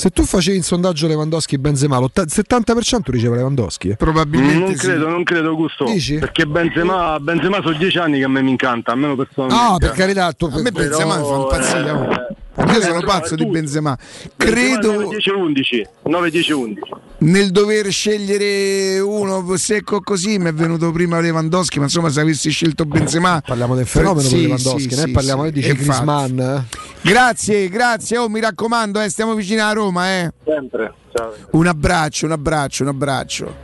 se 0.00 0.10
tu 0.10 0.24
facevi 0.24 0.56
il 0.56 0.64
sondaggio 0.64 1.06
Lewandowski 1.06 1.58
Benzema, 1.58 1.98
l'80 1.98 2.20
il 2.22 2.44
70% 2.64 3.10
diceva 3.10 3.36
Lewandowski. 3.36 3.88
eh. 3.90 3.96
Probabilmente 3.96 4.58
non 4.64 4.74
credo, 4.74 5.08
non 5.08 5.22
credo 5.24 5.54
Gusto. 5.54 5.84
Dici? 5.84 6.16
Perché 6.16 6.46
Benzema, 6.46 7.20
Benzema 7.20 7.60
sono 7.60 7.76
dieci 7.76 7.98
anni 7.98 8.18
che 8.18 8.24
a 8.24 8.28
me 8.28 8.40
mi 8.42 8.50
incanta, 8.50 8.92
almeno 8.92 9.14
personalmente. 9.14 9.62
No, 9.70 9.76
per 9.76 9.90
carità, 9.90 10.32
tu, 10.32 10.46
A 10.46 10.58
me 10.60 10.70
Benzema 10.72 11.18
mi 11.18 11.24
fa 11.24 11.34
impazzire. 11.34 11.90
eh, 11.90 12.72
Io 12.72 12.80
sono 12.80 13.00
però 13.00 13.06
pazzo 13.12 13.34
di 13.34 13.44
tu- 13.44 13.50
Benzema. 13.50 13.96
Benzema 14.36 14.78
Credo 14.78 14.92
9-10-11, 14.92 15.86
9-10-11. 16.04 16.78
Nel 17.22 17.50
dover 17.50 17.90
scegliere 17.90 18.98
uno 18.98 19.56
secco 19.56 20.00
così 20.00 20.38
mi 20.38 20.48
è 20.48 20.52
venuto 20.54 20.90
prima 20.90 21.20
Lewandowski, 21.20 21.78
ma 21.78 21.84
insomma 21.84 22.08
se 22.08 22.20
avessi 22.20 22.50
scelto 22.50 22.86
Benzema 22.86 23.42
Parliamo 23.44 23.74
del 23.74 23.86
fenomeno 23.86 24.20
Sì, 24.26 24.30
con 24.30 24.40
Lewandowski, 24.42 24.94
sì, 24.94 25.00
sì, 25.00 25.10
parliamo 25.10 25.44
sì. 25.44 25.52
di. 25.52 25.60
Griezmann. 25.60 26.38
eh. 26.40 26.64
Grazie, 27.02 27.68
grazie, 27.68 28.16
oh 28.18 28.28
mi 28.28 28.40
raccomando, 28.40 29.00
eh, 29.00 29.08
stiamo 29.10 29.34
vicini 29.34 29.60
a 29.60 29.72
Roma, 29.72 30.08
eh. 30.18 30.32
Sempre. 30.44 30.94
Ciao. 31.12 31.34
Un 31.52 31.66
abbraccio, 31.66 32.26
un 32.26 32.32
abbraccio, 32.32 32.82
un 32.84 32.88
abbraccio. 32.88 33.54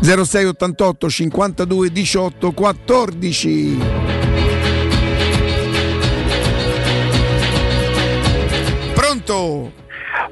0688 0.00 1.08
52 1.08 1.90
18 1.90 2.50
14. 2.52 3.78
Pronto? 8.94 9.72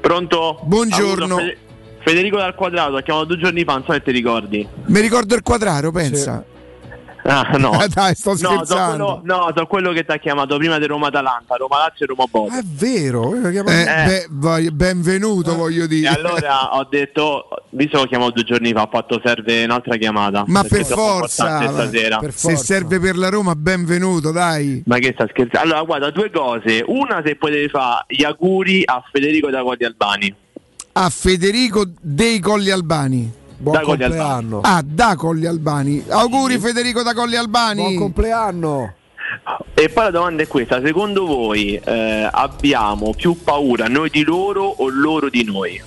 Pronto? 0.01 0.59
Buongiorno. 0.63 1.37
Fede- 1.37 1.57
Federico 2.03 2.37
dal 2.37 2.55
quadrato 2.55 2.95
ha 2.95 3.01
chiamato 3.01 3.25
due 3.25 3.37
giorni 3.37 3.63
fa, 3.63 3.73
non 3.73 3.83
so 3.85 3.93
se 3.93 4.01
ti 4.01 4.11
ricordi. 4.11 4.67
Mi 4.85 4.99
ricordo 4.99 5.35
il 5.35 5.41
quadraro, 5.43 5.91
pensa. 5.91 6.43
Ah, 7.23 7.51
no. 7.59 7.77
Dai, 7.93 8.15
sto 8.15 8.31
No, 8.31 8.35
so 8.35 8.47
scherzando. 8.47 9.05
quello, 9.05 9.21
no, 9.23 9.53
so 9.55 9.67
quello 9.67 9.91
che 9.91 10.03
ti 10.03 10.11
ha 10.11 10.17
chiamato 10.17 10.57
prima 10.57 10.79
di 10.79 10.87
Roma 10.87 11.09
Atalanta, 11.09 11.55
Roma 11.55 11.77
Lazio 11.77 12.05
e 12.05 12.07
Roma 12.07 12.23
Bodo. 12.27 12.51
È 12.55 12.61
vero, 12.63 13.35
eh, 13.35 13.55
Eh, 13.55 13.59
Eh. 13.59 13.63
beh, 14.07 14.27
voglio- 14.31 14.71
benvenuto, 14.71 15.55
voglio 15.55 15.83
E 15.83 15.87
dire. 15.87 16.07
allora 16.07 16.75
ho 16.75 16.87
detto, 16.89 17.47
visto 17.69 17.97
che 17.99 18.03
ho 18.03 18.07
chiamato 18.07 18.31
due 18.31 18.43
giorni 18.43 18.71
fa, 18.73 18.81
ho 18.81 18.89
fatto 18.91 19.21
serve 19.23 19.63
un'altra 19.65 19.97
chiamata. 19.97 20.45
Ma 20.47 20.63
per 20.63 20.83
forza, 20.83 21.61
stasera. 21.71 22.17
per 22.17 22.33
se 22.33 22.49
forza. 22.55 22.63
serve 22.63 22.99
per 22.99 23.15
la 23.15 23.29
Roma, 23.29 23.53
benvenuto, 23.53 24.31
dai. 24.31 24.81
Ma 24.87 24.97
che 24.97 25.11
sta 25.13 25.27
scherzando? 25.29 25.67
Allora, 25.67 25.83
guarda, 25.85 26.09
due 26.09 26.31
cose. 26.31 26.83
Una, 26.87 27.21
se 27.23 27.35
potevi 27.35 27.69
fare 27.69 28.05
gli 28.07 28.23
auguri 28.23 28.81
a 28.83 28.99
Federico 29.11 29.51
da 29.51 29.61
Codi 29.61 29.85
Albani. 29.85 30.35
A 30.93 31.09
Federico 31.09 31.85
dei 32.01 32.39
Colli 32.39 32.69
Albani. 32.69 33.31
Buon 33.57 33.81
Colli 33.81 33.99
compleanno. 33.99 34.59
Ah, 34.61 34.83
da 34.85 35.15
Colli 35.15 35.45
Albani. 35.45 36.03
Auguri 36.09 36.59
Federico 36.59 37.01
da 37.01 37.13
Colli 37.13 37.37
Albani. 37.37 37.81
Buon 37.81 37.95
compleanno. 37.95 38.95
E 39.73 39.87
poi 39.87 40.03
la 40.03 40.11
domanda 40.11 40.43
è 40.43 40.47
questa: 40.47 40.81
secondo 40.83 41.25
voi 41.25 41.75
eh, 41.75 42.27
abbiamo 42.29 43.13
più 43.15 43.41
paura 43.41 43.87
noi 43.87 44.09
di 44.09 44.23
loro 44.23 44.63
o 44.65 44.89
loro 44.89 45.29
di 45.29 45.45
noi? 45.45 45.81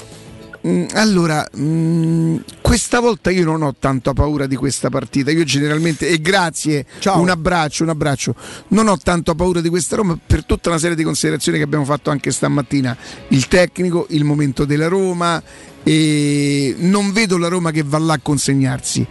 Mm, 0.67 0.85
Allora, 0.95 1.47
mm, 1.59 2.37
questa 2.63 2.99
volta 3.01 3.31
io 3.31 3.45
non 3.45 3.63
ho 3.63 3.75
tanta 3.79 4.15
paura 4.15 4.47
di 4.47 4.57
questa 4.57 4.89
partita. 4.89 5.31
Io 5.31 5.45
generalmente, 5.45 6.09
e 6.09 6.21
grazie, 6.21 6.87
Ciao. 7.01 7.21
un 7.21 7.29
abbraccio, 7.29 7.83
un 7.83 7.91
abbraccio. 7.91 8.35
Non 8.69 8.89
ho 8.89 8.97
tanto 8.97 9.35
paura 9.35 9.61
di 9.61 9.69
questa 9.69 9.97
Roma 9.97 10.19
per 10.27 10.45
tutta 10.47 10.71
una 10.71 10.79
serie 10.79 10.97
di 10.97 11.03
considerazioni 11.03 11.59
che 11.59 11.65
abbiamo 11.65 11.85
fatto 11.85 12.11
anche 12.11 12.31
stamattina. 12.31 12.97
Il 13.29 13.47
tecnico, 13.49 14.07
il 14.11 14.25
momento 14.25 14.65
della 14.65 14.89
Roma, 14.89 15.43
e 15.83 16.75
non 16.79 17.13
vedo 17.13 17.37
la 17.37 17.49
Roma 17.49 17.71
che 17.71 17.83
va 17.85 17.99
là 17.99 18.15
a 18.15 18.19
consegnarsi. 18.23 19.07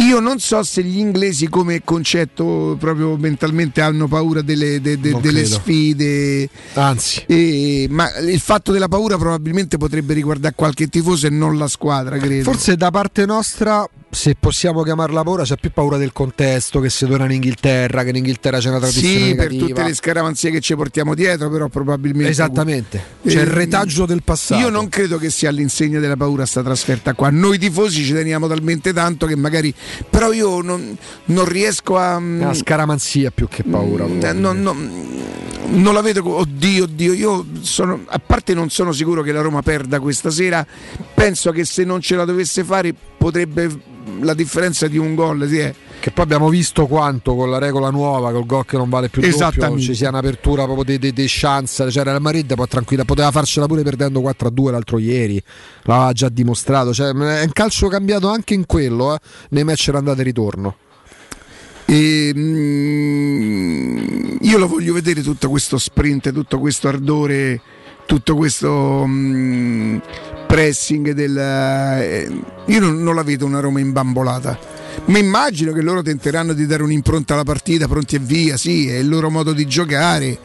Io 0.00 0.18
non 0.18 0.38
so 0.38 0.62
se 0.62 0.82
gli 0.82 0.98
inglesi 0.98 1.48
come 1.48 1.82
concetto 1.84 2.76
proprio 2.78 3.16
mentalmente 3.16 3.80
hanno 3.82 4.08
paura 4.08 4.40
delle, 4.40 4.80
de- 4.80 4.98
de- 4.98 5.18
delle 5.20 5.44
sfide. 5.44 6.48
Anzi, 6.74 7.22
E- 7.26 7.86
ma 7.90 8.10
il 8.18 8.40
fatto 8.40 8.72
della 8.72 8.88
paura 8.88 9.18
probabilmente 9.18 9.76
potrebbe 9.76 10.14
riguardare 10.14 10.54
qualche 10.56 10.88
tifoso 10.88 11.26
e 11.26 11.30
non 11.30 11.58
la 11.58 11.68
squadra, 11.68 12.16
credo. 12.16 12.50
forse 12.50 12.76
da 12.76 12.90
parte 12.90 13.26
nostra, 13.26 13.86
se 14.08 14.34
possiamo 14.40 14.82
chiamarla 14.82 15.22
paura, 15.22 15.42
c'è 15.44 15.56
più 15.56 15.70
paura 15.70 15.96
del 15.98 16.12
contesto 16.12 16.80
che 16.80 16.88
si 16.88 17.06
torna 17.06 17.26
in 17.26 17.32
Inghilterra, 17.32 18.02
che 18.02 18.08
in 18.08 18.16
Inghilterra 18.16 18.58
c'è 18.58 18.68
una 18.70 18.78
tradizione 18.78 19.14
sì, 19.14 19.34
per 19.34 19.50
negativa. 19.50 19.66
tutte 19.66 19.82
le 19.84 19.94
scaramanzie 19.94 20.50
che 20.50 20.60
ci 20.60 20.74
portiamo 20.74 21.14
dietro, 21.14 21.50
però 21.50 21.68
probabilmente 21.68 22.30
Esattamente. 22.30 23.02
C'è 23.24 23.42
il 23.42 23.48
Eh, 23.48 23.52
retaggio 23.54 24.06
del 24.06 24.22
passato. 24.24 24.60
Io 24.62 24.70
non 24.70 24.88
credo 24.88 25.18
che 25.18 25.28
sia 25.30 25.50
all'insegna 25.50 26.00
della 26.00 26.16
paura 26.16 26.46
sta 26.46 26.62
trasferta 26.62 27.12
qua. 27.12 27.28
Noi 27.30 27.58
tifosi 27.58 28.02
ci 28.02 28.12
teniamo 28.14 28.48
talmente 28.48 28.92
tanto 28.94 29.26
che 29.26 29.36
magari 29.36 29.72
però 30.08 30.32
io 30.32 30.60
non, 30.60 30.96
non 31.26 31.44
riesco 31.44 31.96
a 31.96 32.14
È 32.14 32.16
una 32.16 32.54
scaramanzia 32.54 33.30
più 33.30 33.48
che 33.48 33.62
paura. 33.62 34.04
Mm, 34.04 34.18
probabilmente. 34.20 34.32
non, 34.40 34.62
non- 34.62 35.18
non 35.72 35.94
la 35.94 36.00
vedo. 36.00 36.28
Oddio, 36.28 36.84
oddio, 36.84 37.12
io 37.12 37.46
sono. 37.60 38.00
A 38.06 38.18
parte 38.18 38.54
non 38.54 38.70
sono 38.70 38.92
sicuro 38.92 39.22
che 39.22 39.30
la 39.32 39.40
Roma 39.40 39.62
perda 39.62 40.00
questa 40.00 40.30
sera. 40.30 40.66
Penso 41.14 41.52
che 41.52 41.64
se 41.64 41.84
non 41.84 42.00
ce 42.00 42.16
la 42.16 42.24
dovesse 42.24 42.64
fare 42.64 42.92
potrebbe 43.16 43.68
la 44.20 44.34
differenza 44.34 44.88
di 44.88 44.98
un 44.98 45.14
gol. 45.14 45.46
sì, 45.48 45.58
è. 45.58 45.74
Che 46.00 46.10
poi 46.12 46.24
abbiamo 46.24 46.48
visto 46.48 46.86
quanto 46.86 47.34
con 47.34 47.50
la 47.50 47.58
regola 47.58 47.90
nuova, 47.90 48.32
col 48.32 48.46
gol 48.46 48.64
che 48.64 48.78
non 48.78 48.88
vale 48.88 49.10
più 49.10 49.20
doppio, 49.20 49.78
ci 49.78 49.94
sia 49.94 50.08
un'apertura 50.08 50.64
proprio 50.64 50.82
dei, 50.84 50.98
dei, 50.98 51.12
dei 51.12 51.26
chance. 51.28 51.90
Cioè, 51.90 52.04
Real 52.04 52.22
Madrid 52.22 52.54
può 52.54 52.66
tranquilla, 52.66 53.04
poteva 53.04 53.30
farcela 53.30 53.66
pure 53.66 53.82
perdendo 53.82 54.20
4-2 54.20 54.70
l'altro 54.70 54.98
ieri, 54.98 55.42
l'aveva 55.82 56.12
già 56.12 56.30
dimostrato. 56.30 56.94
Cioè, 56.94 57.08
è 57.08 57.44
un 57.44 57.50
calcio 57.52 57.88
cambiato 57.88 58.30
anche 58.30 58.54
in 58.54 58.64
quello, 58.64 59.14
eh, 59.14 59.18
nei 59.50 59.62
match 59.62 59.90
andata 59.92 60.22
e 60.22 60.24
ritorno. 60.24 60.76
E, 61.84 62.32
mm, 62.34 63.90
io 64.40 64.56
lo 64.56 64.68
voglio 64.68 64.94
vedere 64.94 65.20
tutto 65.20 65.50
questo 65.50 65.76
sprint, 65.76 66.32
tutto 66.32 66.58
questo 66.60 66.88
ardore, 66.88 67.60
tutto 68.06 68.36
questo 68.36 69.04
mm, 69.06 69.98
pressing 70.46 71.10
del... 71.10 71.36
eh, 71.36 72.42
io 72.64 72.80
non, 72.80 73.02
non 73.02 73.14
la 73.14 73.22
vedo 73.22 73.44
una 73.44 73.60
Roma 73.60 73.80
imbambolata. 73.80 74.79
Mi 75.06 75.18
immagino 75.18 75.72
che 75.72 75.80
loro 75.82 76.02
tenteranno 76.02 76.52
di 76.52 76.66
dare 76.66 76.82
un'impronta 76.82 77.34
alla 77.34 77.42
partita, 77.42 77.88
pronti 77.88 78.16
e 78.16 78.18
via, 78.20 78.56
sì, 78.56 78.88
è 78.88 78.96
il 78.98 79.08
loro 79.08 79.30
modo 79.30 79.52
di 79.52 79.66
giocare. 79.66 80.38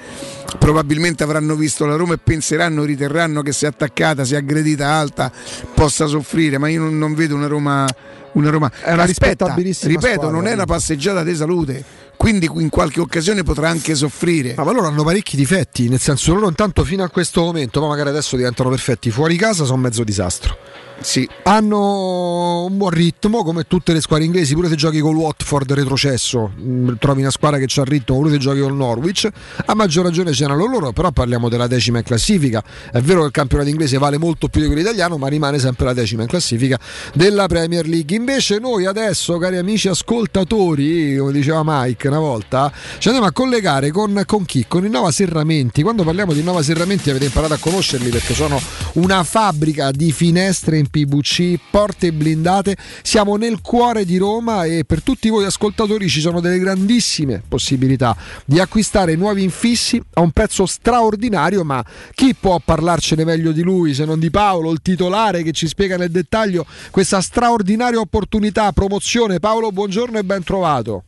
Probabilmente 0.57 1.23
avranno 1.23 1.55
visto 1.55 1.85
la 1.85 1.95
Roma 1.95 2.13
e 2.13 2.17
penseranno, 2.17 2.83
riterranno 2.83 3.41
che 3.41 3.51
se 3.51 3.65
attaccata, 3.65 4.23
se 4.23 4.35
aggredita 4.35 4.87
alta 4.87 5.31
possa 5.73 6.07
soffrire, 6.07 6.57
ma 6.57 6.67
io 6.69 6.81
non, 6.81 6.97
non 6.97 7.13
vedo 7.13 7.35
una 7.35 7.47
Roma 7.47 7.87
una 8.35 8.49
Roma. 8.49 8.71
È 8.81 8.91
una 8.91 9.05
rispettabilissima 9.05 9.91
ripeto, 9.91 10.13
squadra, 10.13 10.31
non 10.31 10.47
è 10.47 10.53
una 10.53 10.65
passeggiata 10.65 11.23
di 11.23 11.35
salute, 11.35 11.83
quindi 12.17 12.49
in 12.55 12.69
qualche 12.69 12.99
occasione 12.99 13.43
potrà 13.43 13.69
anche 13.69 13.95
soffrire. 13.95 14.53
Ma 14.57 14.63
loro 14.63 14.87
hanno 14.87 15.03
parecchi 15.03 15.35
difetti, 15.35 15.89
nel 15.89 15.99
senso 15.99 16.33
loro 16.33 16.47
intanto 16.47 16.83
fino 16.83 17.03
a 17.03 17.09
questo 17.09 17.41
momento, 17.41 17.81
ma 17.81 17.87
magari 17.87 18.09
adesso 18.09 18.35
diventano 18.35 18.69
perfetti, 18.69 19.11
fuori 19.11 19.35
casa 19.35 19.65
sono 19.65 19.81
mezzo 19.81 20.03
disastro. 20.03 20.57
Sì. 20.99 21.27
Hanno 21.43 22.65
un 22.65 22.77
buon 22.77 22.89
ritmo 22.91 23.43
come 23.43 23.67
tutte 23.67 23.93
le 23.93 24.01
squadre 24.01 24.25
inglesi, 24.25 24.53
pure 24.53 24.69
se 24.69 24.75
giochi 24.75 24.99
con 24.99 25.15
Watford 25.15 25.73
retrocesso, 25.73 26.51
mh, 26.55 26.93
trovi 26.99 27.21
una 27.21 27.31
squadra 27.31 27.59
che 27.59 27.65
c'ha 27.67 27.81
il 27.81 27.87
ritmo, 27.87 28.17
pure 28.17 28.31
se 28.31 28.37
giochi 28.37 28.61
con 28.61 28.75
Norwich, 28.75 29.29
a 29.65 29.75
maggior 29.75 30.05
ragione 30.05 30.31
c'erano 30.31 30.65
loro, 30.65 30.93
però 30.93 31.11
parliamo 31.11 31.49
della 31.49 31.67
decima 31.67 31.99
in 31.99 32.03
classifica. 32.03 32.63
È 32.91 32.99
vero 33.01 33.21
che 33.21 33.25
il 33.27 33.31
campionato 33.31 33.69
inglese 33.69 33.97
vale 33.97 34.17
molto 34.17 34.47
più 34.47 34.61
di 34.61 34.67
quello 34.67 34.81
italiano, 34.81 35.17
ma 35.17 35.27
rimane 35.27 35.59
sempre 35.59 35.85
la 35.85 35.93
decima 35.93 36.21
in 36.23 36.27
classifica 36.27 36.79
della 37.13 37.47
Premier 37.47 37.87
League. 37.87 38.15
Invece 38.15 38.59
noi 38.59 38.85
adesso, 38.85 39.37
cari 39.37 39.57
amici 39.57 39.87
ascoltatori, 39.89 41.17
come 41.17 41.31
diceva 41.33 41.61
Mike 41.63 42.04
una 42.07 42.19
volta, 42.19 42.71
ci 42.97 43.07
andiamo 43.07 43.27
a 43.27 43.31
collegare 43.31 43.91
con, 43.91 44.23
con 44.25 44.45
chi? 44.45 44.65
Con 44.67 44.85
i 44.85 44.89
Nova 44.89 45.11
Serramenti. 45.11 45.81
Quando 45.81 46.03
parliamo 46.03 46.33
di 46.33 46.43
Nova 46.43 46.61
Serramenti 46.61 47.09
avete 47.09 47.25
imparato 47.25 47.53
a 47.53 47.57
conoscerli 47.57 48.09
perché 48.09 48.33
sono 48.33 48.61
una 48.93 49.23
fabbrica 49.23 49.91
di 49.91 50.11
finestre 50.11 50.77
in 50.77 50.89
PVC, 50.89 51.59
porte 51.69 52.11
blindate. 52.11 52.75
Siamo 53.01 53.35
nel 53.35 53.61
cuore 53.61 54.05
di 54.05 54.17
Roma 54.17 54.65
e 54.65 54.83
per 54.85 55.01
tutti 55.01 55.29
voi 55.29 55.45
ascoltatori 55.45 56.07
ci 56.07 56.21
sono 56.21 56.39
delle 56.39 56.59
grandissime 56.59 57.41
possibilità 57.47 58.15
di 58.45 58.59
acquistare 58.59 59.15
nuovi 59.15 59.43
infissi 59.43 60.01
a 60.13 60.21
un 60.21 60.31
prezzo 60.31 60.65
straordinario, 60.65 61.63
ma 61.63 61.83
chi 62.13 62.35
può 62.35 62.59
parlarcene 62.63 63.23
meglio 63.23 63.51
di 63.51 63.61
lui 63.61 63.93
se 63.93 64.05
non 64.05 64.19
di 64.19 64.29
Paolo, 64.29 64.71
il 64.71 64.81
titolare 64.81 65.43
che 65.43 65.51
ci 65.51 65.67
spiega 65.67 65.97
nel 65.97 66.11
dettaglio 66.11 66.65
questa 66.91 67.21
straordinaria 67.21 67.99
opportunità, 67.99 68.71
promozione. 68.71 69.39
Paolo, 69.39 69.71
buongiorno 69.71 70.17
e 70.17 70.23
ben 70.23 70.43
trovato. 70.43 71.03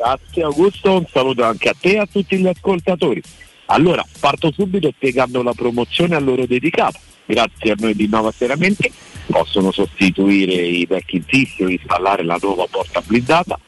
Grazie 0.00 0.44
Augusto, 0.44 0.92
un 0.92 1.04
saluto 1.12 1.44
anche 1.44 1.68
a 1.68 1.74
te 1.78 1.90
e 1.90 1.98
a 1.98 2.06
tutti 2.06 2.38
gli 2.38 2.46
ascoltatori. 2.46 3.20
Allora, 3.66 4.02
parto 4.18 4.50
subito 4.50 4.90
spiegando 4.96 5.42
la 5.42 5.52
promozione 5.52 6.14
a 6.14 6.18
loro 6.18 6.46
dedicata. 6.46 6.98
Grazie 7.26 7.72
a 7.72 7.76
noi 7.78 7.94
di 7.94 8.08
Nova 8.08 8.32
Serramenti 8.32 8.90
possono 9.26 9.70
sostituire 9.70 10.54
i 10.54 10.86
vecchi 10.86 11.16
infissi 11.16 11.64
o 11.64 11.68
installare 11.68 12.24
la 12.24 12.38
nuova 12.40 12.64
porta 12.68 13.02
blindata 13.02 13.58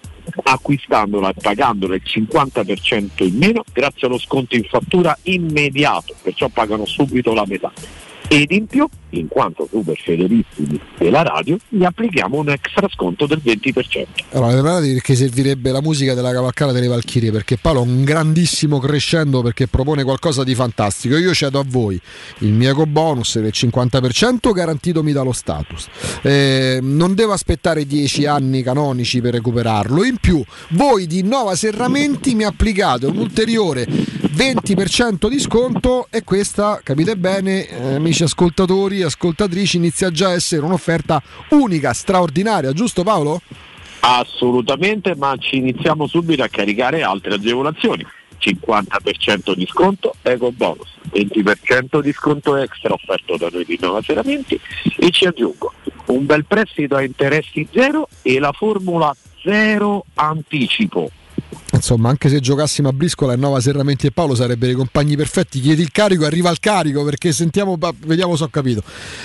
acquistandola 0.44 1.28
e 1.28 1.34
pagandola 1.38 1.96
il 1.96 2.02
50% 2.02 3.24
in 3.24 3.36
meno 3.36 3.62
grazie 3.70 4.06
allo 4.06 4.18
sconto 4.18 4.56
in 4.56 4.64
fattura 4.64 5.16
immediato, 5.24 6.14
perciò 6.22 6.48
pagano 6.48 6.86
subito 6.86 7.34
la 7.34 7.44
metà. 7.46 7.70
Ed 8.32 8.50
in 8.50 8.66
più, 8.66 8.88
in 9.10 9.28
quanto 9.28 9.68
super 9.70 9.94
fedelissimi 9.94 10.80
della 10.96 11.22
radio, 11.22 11.58
gli 11.68 11.84
applichiamo 11.84 12.38
un 12.38 12.48
extra 12.48 12.88
sconto 12.88 13.26
del 13.26 13.42
20%. 13.44 14.06
Allora, 14.30 14.52
preparati 14.52 14.92
perché 14.94 15.14
servirebbe 15.14 15.70
la 15.70 15.82
musica 15.82 16.14
della 16.14 16.32
cavalcata 16.32 16.72
delle 16.72 16.86
Valchirie, 16.86 17.30
perché 17.30 17.58
Paolo 17.58 17.82
è 17.82 17.86
un 17.86 18.04
grandissimo 18.04 18.78
crescendo 18.78 19.42
perché 19.42 19.68
propone 19.68 20.02
qualcosa 20.02 20.44
di 20.44 20.54
fantastico. 20.54 21.18
Io 21.18 21.34
cedo 21.34 21.58
a 21.58 21.64
voi 21.66 22.00
il 22.38 22.54
mio 22.54 22.86
bonus 22.86 23.38
del 23.38 23.52
50% 23.54 24.50
garantitomi 24.50 25.12
dallo 25.12 25.32
status. 25.32 25.88
Eh, 26.22 26.78
non 26.80 27.14
devo 27.14 27.32
aspettare 27.32 27.84
10 27.84 28.24
anni 28.24 28.62
canonici 28.62 29.20
per 29.20 29.34
recuperarlo. 29.34 30.04
In 30.04 30.16
più, 30.16 30.42
voi 30.70 31.06
di 31.06 31.22
Nova 31.22 31.54
Serramenti 31.54 32.34
mi 32.34 32.44
applicate 32.44 33.04
un 33.04 33.18
ulteriore 33.18 33.86
20% 34.34 35.28
di 35.28 35.38
sconto 35.38 36.06
e 36.10 36.24
questa, 36.24 36.80
capite 36.82 37.16
bene, 37.16 37.68
eh, 37.68 37.94
amici 37.96 38.22
ascoltatori 38.22 39.00
e 39.00 39.04
ascoltatrici, 39.04 39.76
inizia 39.76 40.10
già 40.10 40.28
a 40.28 40.32
essere 40.32 40.64
un'offerta 40.64 41.22
unica, 41.50 41.92
straordinaria, 41.92 42.72
giusto 42.72 43.02
Paolo? 43.02 43.42
Assolutamente, 44.00 45.14
ma 45.16 45.36
ci 45.38 45.56
iniziamo 45.56 46.06
subito 46.06 46.42
a 46.42 46.48
caricare 46.48 47.02
altre 47.02 47.34
agevolazioni. 47.34 48.06
50% 48.38 49.54
di 49.54 49.66
sconto, 49.66 50.16
eco 50.22 50.50
bonus, 50.50 50.88
20% 51.12 52.00
di 52.00 52.12
sconto 52.12 52.56
extra 52.56 52.94
offerto 52.94 53.36
da 53.36 53.48
noi 53.52 53.64
di 53.64 53.78
Nova 53.80 54.02
Serramenti 54.02 54.58
e 54.96 55.10
ci 55.10 55.26
aggiungo 55.26 55.74
un 56.06 56.26
bel 56.26 56.44
prestito 56.46 56.96
a 56.96 57.02
interessi 57.02 57.68
zero 57.70 58.08
e 58.22 58.38
la 58.40 58.52
formula 58.52 59.14
zero 59.42 60.06
anticipo. 60.14 61.10
Insomma, 61.74 62.10
anche 62.10 62.28
se 62.28 62.38
giocassimo 62.38 62.88
a 62.88 62.92
briscola 62.92 63.32
e 63.32 63.36
Nova 63.36 63.60
Serramenti 63.60 64.06
e 64.06 64.12
Paolo 64.12 64.34
sarebbero 64.34 64.72
i 64.72 64.74
compagni 64.74 65.16
perfetti. 65.16 65.58
Chiedi 65.60 65.82
il 65.82 65.90
carico, 65.90 66.24
arriva 66.24 66.50
il 66.50 66.60
carico 66.60 67.02
perché 67.02 67.32
sentiamo, 67.32 67.78
vediamo 68.06 68.36
se 68.36 68.44
ho 68.44 68.48
capito. 68.48 68.82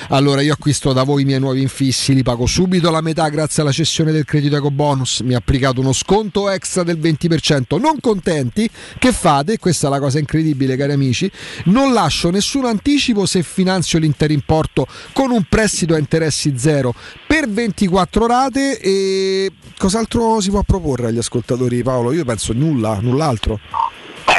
Allora, 0.10 0.42
io 0.42 0.54
acquisto 0.54 0.94
da 0.94 1.04
voi 1.04 1.22
i 1.22 1.26
miei 1.26 1.40
nuovi 1.40 1.62
infissi, 1.62 2.14
li 2.14 2.24
pago 2.24 2.46
subito 2.46 2.90
la 2.90 3.02
metà 3.02 3.28
grazie 3.30 3.62
alla 3.62 3.72
cessione 3.72 4.12
del 4.12 4.26
credito 4.26 4.56
eco 4.56 4.72
bonus. 4.72 5.20
Mi 5.20 5.34
ha 5.36 5.38
applicato 5.38 5.82
uno 5.82 5.94
sconto 5.94 6.50
extra 6.50 6.84
del 6.84 6.98
20%. 6.98 7.80
Non 7.80 8.00
contenti? 8.00 8.70
Che 8.98 9.12
fate? 9.12 9.60
Questa 9.60 9.88
è 9.88 9.90
la 9.90 10.00
cosa 10.00 10.18
incredibile, 10.18 10.76
cari 10.76 10.94
amici. 10.94 11.30
Non 11.66 11.94
lascio 11.94 12.30
nessun 12.30 12.66
anticipo 12.66 13.26
se 13.26 13.44
finanzio 13.44 14.00
l'intero 14.00 14.34
importo 14.34 14.88
con 15.14 15.32
un 15.32 15.44
prestito 15.48 15.94
a 15.94 16.00
interessi 16.00 16.54
zero 16.58 16.94
per 17.28 17.50
24 17.50 18.26
rate. 18.26 18.80
E 18.80 19.52
cos'altro 19.78 20.40
si 20.42 20.50
può 20.50 20.64
proporre 20.64 21.08
agli 21.08 21.20
ascoltatori, 21.20 21.84
Paolo? 21.84 22.17
Io 22.18 22.26
penso 22.26 22.54
nulla, 22.54 22.98
null'altro. 23.00 23.60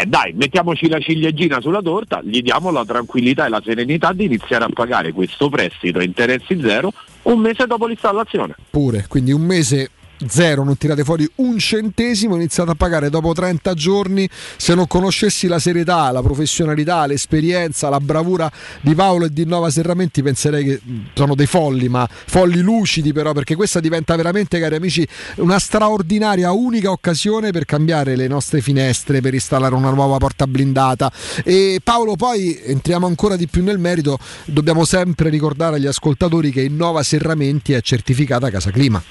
Eh 0.00 0.05
dai, 0.07 0.32
mettiamoci 0.32 0.89
la 0.89 0.98
ciliegina 1.00 1.60
sulla 1.60 1.81
torta, 1.81 2.20
gli 2.23 2.42
diamo 2.42 2.70
la 2.70 2.84
tranquillità 2.84 3.47
e 3.47 3.48
la 3.48 3.62
serenità 3.65 4.12
di 4.12 4.24
iniziare 4.24 4.65
a 4.65 4.68
pagare 4.73 5.12
questo 5.12 5.48
prestito 5.48 5.98
a 5.98 6.02
interessi 6.02 6.60
zero 6.60 6.92
un 7.23 7.39
mese 7.40 7.66
dopo 7.66 7.86
l'installazione. 7.86 8.55
Pure, 8.70 9.07
quindi 9.08 9.32
un 9.32 9.42
mese 9.42 9.90
zero, 10.27 10.65
non 10.65 10.77
tirate 10.77 11.05
fuori 11.05 11.29
un 11.37 11.59
centesimo, 11.59 12.35
iniziate 12.35 12.71
a 12.71 12.75
pagare 12.75 13.11
dopo 13.11 13.33
30 13.33 13.75
giorni. 13.75 14.29
Se 14.57 14.75
non 14.75 14.87
conoscessi 14.87 15.47
la 15.47 15.59
serietà, 15.59 16.11
la 16.11 16.23
professionalità, 16.23 17.07
l'esperienza, 17.07 17.89
la 17.89 18.01
bravura 18.01 18.51
di 18.81 18.95
Paolo 18.95 19.27
e 19.27 19.33
di 19.33 19.45
Nova 19.45 19.71
Serramenti, 19.71 20.23
penserei 20.23 20.65
che 20.65 20.81
mh, 20.83 20.97
sono 21.15 21.35
dei 21.35 21.47
folli, 21.47 21.89
ma 21.89 22.09
folli 22.09 22.61
lucidi 22.61 23.13
però, 23.13 23.33
perché 23.33 23.55
questa 23.55 23.81
diventa 23.81 24.17
veramente, 24.17 24.59
cari 24.59 24.75
amici, 24.75 25.07
una 25.37 25.59
straordinaria, 25.59 26.51
unica 26.53 26.91
occasione 26.91 27.51
per 27.51 27.65
cambiare 27.65 28.17
le 28.17 28.29
nostre 28.29 28.61
finestre, 28.61 29.21
per 29.21 29.35
installare 29.35 29.75
una 29.75 29.91
nuova 29.91 30.17
porta 30.19 30.47
blindata. 30.47 31.13
E 31.45 31.81
Paolo, 31.83 32.17
poi 32.17 32.59
entriamo 32.63 33.07
ancora 33.07 33.37
di 33.37 33.47
più 33.47 33.63
nel 33.63 33.79
merito, 33.79 34.19
dobbiamo 34.45 34.85
sempre 34.85 35.29
ricordare 35.29 35.77
agli 35.77 35.87
ascoltatori 35.87 36.51
che 36.51 36.63
in 36.63 36.77
Nova 36.77 37.03
Serramenti 37.03 37.73
è 37.73 37.81
certificata 37.81 38.51
Casa 38.51 38.71
Clima. 38.71 39.03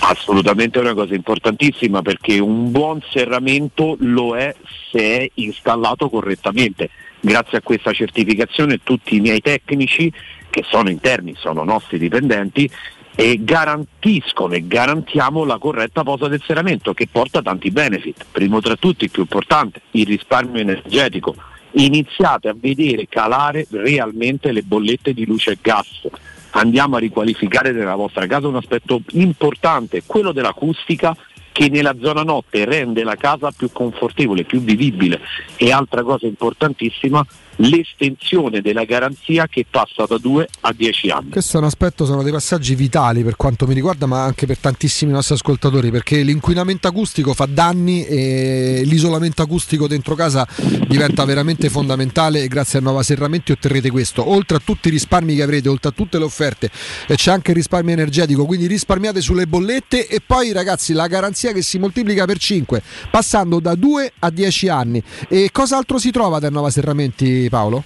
Assolutamente 0.00 0.78
è 0.78 0.82
una 0.82 0.94
cosa 0.94 1.14
importantissima 1.14 2.02
perché 2.02 2.38
un 2.38 2.70
buon 2.70 3.00
serramento 3.10 3.96
lo 4.00 4.36
è 4.36 4.54
se 4.90 5.18
è 5.18 5.30
installato 5.34 6.08
correttamente. 6.08 6.90
Grazie 7.20 7.58
a 7.58 7.62
questa 7.62 7.92
certificazione 7.92 8.80
tutti 8.82 9.16
i 9.16 9.20
miei 9.20 9.40
tecnici, 9.40 10.12
che 10.50 10.62
sono 10.68 10.90
interni, 10.90 11.34
sono 11.36 11.64
nostri 11.64 11.98
dipendenti, 11.98 12.70
e 13.16 13.38
garantiscono 13.42 14.54
e 14.54 14.66
garantiamo 14.66 15.44
la 15.44 15.58
corretta 15.58 16.02
posa 16.02 16.28
del 16.28 16.42
serramento 16.44 16.92
che 16.92 17.08
porta 17.10 17.40
tanti 17.40 17.70
benefit. 17.70 18.26
Primo 18.30 18.60
tra 18.60 18.76
tutti, 18.76 19.04
il 19.04 19.10
più 19.10 19.22
importante, 19.22 19.80
il 19.92 20.06
risparmio 20.06 20.60
energetico. 20.60 21.34
Iniziate 21.76 22.48
a 22.48 22.56
vedere 22.56 23.06
calare 23.08 23.66
realmente 23.70 24.52
le 24.52 24.62
bollette 24.62 25.14
di 25.14 25.24
luce 25.24 25.52
e 25.52 25.58
gas 25.60 26.08
andiamo 26.56 26.96
a 26.96 26.98
riqualificare 26.98 27.72
nella 27.72 27.94
vostra 27.94 28.26
casa 28.26 28.48
un 28.48 28.56
aspetto 28.56 29.00
importante, 29.12 30.02
quello 30.04 30.32
dell'acustica 30.32 31.16
che 31.52 31.68
nella 31.68 31.94
zona 32.00 32.22
notte 32.24 32.64
rende 32.64 33.04
la 33.04 33.14
casa 33.14 33.52
più 33.52 33.70
confortevole, 33.70 34.42
più 34.42 34.60
vivibile. 34.60 35.20
E 35.56 35.70
altra 35.70 36.02
cosa 36.02 36.26
importantissima, 36.26 37.24
l'estensione 37.56 38.60
della 38.60 38.84
garanzia 38.84 39.46
che 39.46 39.64
passa 39.68 40.04
da 40.06 40.18
2 40.18 40.48
a 40.60 40.72
10 40.72 41.10
anni. 41.10 41.30
Questo 41.30 41.56
è 41.56 41.60
un 41.60 41.66
aspetto, 41.66 42.04
sono 42.04 42.22
dei 42.22 42.32
passaggi 42.32 42.74
vitali 42.74 43.22
per 43.22 43.36
quanto 43.36 43.66
mi 43.66 43.74
riguarda, 43.74 44.06
ma 44.06 44.24
anche 44.24 44.46
per 44.46 44.58
tantissimi 44.58 45.12
nostri 45.12 45.34
ascoltatori, 45.34 45.90
perché 45.90 46.22
l'inquinamento 46.22 46.88
acustico 46.88 47.34
fa 47.34 47.46
danni 47.46 48.04
e 48.04 48.82
l'isolamento 48.84 49.42
acustico 49.42 49.86
dentro 49.86 50.14
casa 50.14 50.46
diventa 50.88 51.24
veramente 51.24 51.68
fondamentale 51.68 52.42
e 52.42 52.48
grazie 52.48 52.78
a 52.78 52.82
Nuova 52.82 53.02
Serramenti 53.02 53.52
otterrete 53.52 53.90
questo. 53.90 54.28
Oltre 54.28 54.56
a 54.56 54.60
tutti 54.64 54.88
i 54.88 54.90
risparmi 54.90 55.34
che 55.34 55.42
avrete, 55.42 55.68
oltre 55.68 55.90
a 55.90 55.92
tutte 55.92 56.18
le 56.18 56.24
offerte, 56.24 56.70
e 57.06 57.14
c'è 57.14 57.30
anche 57.30 57.50
il 57.50 57.56
risparmio 57.56 57.92
energetico, 57.92 58.46
quindi 58.46 58.66
risparmiate 58.66 59.20
sulle 59.20 59.46
bollette 59.46 60.06
e 60.06 60.20
poi 60.24 60.52
ragazzi 60.52 60.92
la 60.92 61.06
garanzia 61.06 61.52
che 61.52 61.62
si 61.62 61.78
moltiplica 61.78 62.24
per 62.24 62.38
5, 62.38 62.82
passando 63.10 63.60
da 63.60 63.74
2 63.74 64.12
a 64.20 64.30
10 64.30 64.68
anni. 64.68 65.02
E 65.28 65.50
cos'altro 65.52 65.98
si 65.98 66.10
trova 66.10 66.38
da 66.38 66.50
Nuova 66.50 66.70
Serramenti 66.70 67.43
Paolo? 67.48 67.84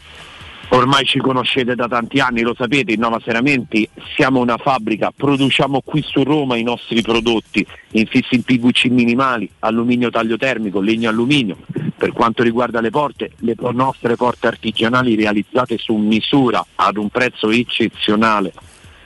Ormai 0.70 1.06
ci 1.06 1.18
conoscete 1.18 1.74
da 1.74 1.88
tanti 1.88 2.20
anni, 2.20 2.42
lo 2.42 2.54
sapete, 2.54 2.92
in 2.92 3.00
Nova 3.00 3.18
Seramenti 3.24 3.88
siamo 4.14 4.40
una 4.40 4.58
fabbrica, 4.58 5.10
produciamo 5.16 5.80
qui 5.82 6.02
su 6.06 6.22
Roma 6.22 6.56
i 6.56 6.62
nostri 6.62 7.00
prodotti, 7.00 7.66
infissi 7.92 8.34
in 8.34 8.42
PVC 8.42 8.84
minimali, 8.90 9.48
alluminio 9.60 10.10
taglio 10.10 10.36
termico, 10.36 10.80
legno 10.80 11.08
alluminio. 11.08 11.56
Per 11.96 12.12
quanto 12.12 12.42
riguarda 12.42 12.82
le 12.82 12.90
porte, 12.90 13.32
le 13.38 13.54
nostre 13.72 14.14
porte 14.16 14.46
artigianali 14.46 15.16
realizzate 15.16 15.78
su 15.78 15.94
misura 15.94 16.64
ad 16.74 16.98
un 16.98 17.08
prezzo 17.08 17.48
eccezionale, 17.48 18.52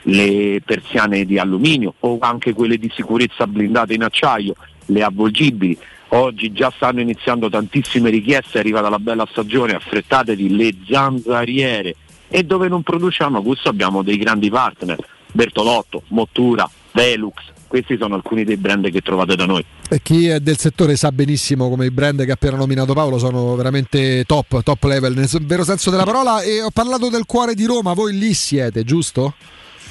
le 0.03 0.61
persiane 0.65 1.23
di 1.23 1.39
alluminio 1.39 1.93
o 1.99 2.17
anche 2.19 2.53
quelle 2.53 2.77
di 2.77 2.91
sicurezza 2.93 3.47
blindate 3.47 3.93
in 3.93 4.03
acciaio, 4.03 4.55
le 4.87 5.01
avvolgibili. 5.01 5.77
Oggi 6.15 6.51
già 6.51 6.71
stanno 6.75 6.99
iniziando 6.99 7.49
tantissime 7.49 8.11
richieste, 8.11 8.57
è 8.57 8.59
arrivata 8.59 8.87
la 8.87 8.99
bella 8.99 9.27
stagione, 9.31 9.73
affrettatevi 9.73 10.55
le 10.55 10.75
zanzariere 10.87 11.95
e 12.27 12.43
dove 12.43 12.67
non 12.67 12.83
produciamo 12.83 13.41
questo 13.41 13.69
abbiamo 13.69 14.03
dei 14.03 14.17
grandi 14.17 14.51
partner, 14.51 14.97
Bertolotto, 15.31 16.03
Mottura, 16.09 16.69
Velux, 16.91 17.33
questi 17.65 17.97
sono 17.97 18.13
alcuni 18.13 18.43
dei 18.43 18.57
brand 18.57 18.91
che 18.91 19.01
trovate 19.01 19.35
da 19.35 19.47
noi. 19.47 19.65
E 19.89 19.99
chi 20.03 20.27
è 20.27 20.39
del 20.39 20.59
settore 20.59 20.95
sa 20.95 21.11
benissimo 21.11 21.67
come 21.67 21.87
i 21.87 21.91
brand 21.91 22.23
che 22.23 22.29
ha 22.29 22.35
appena 22.35 22.57
nominato 22.57 22.93
Paolo 22.93 23.17
sono 23.17 23.55
veramente 23.55 24.23
top, 24.25 24.61
top 24.61 24.83
level, 24.83 25.15
nel 25.15 25.27
vero 25.41 25.63
senso 25.63 25.89
della 25.89 26.03
parola. 26.03 26.41
E 26.43 26.61
ho 26.61 26.69
parlato 26.71 27.09
del 27.09 27.25
cuore 27.25 27.55
di 27.55 27.65
Roma, 27.65 27.93
voi 27.93 28.15
lì 28.15 28.35
siete, 28.35 28.83
giusto? 28.83 29.33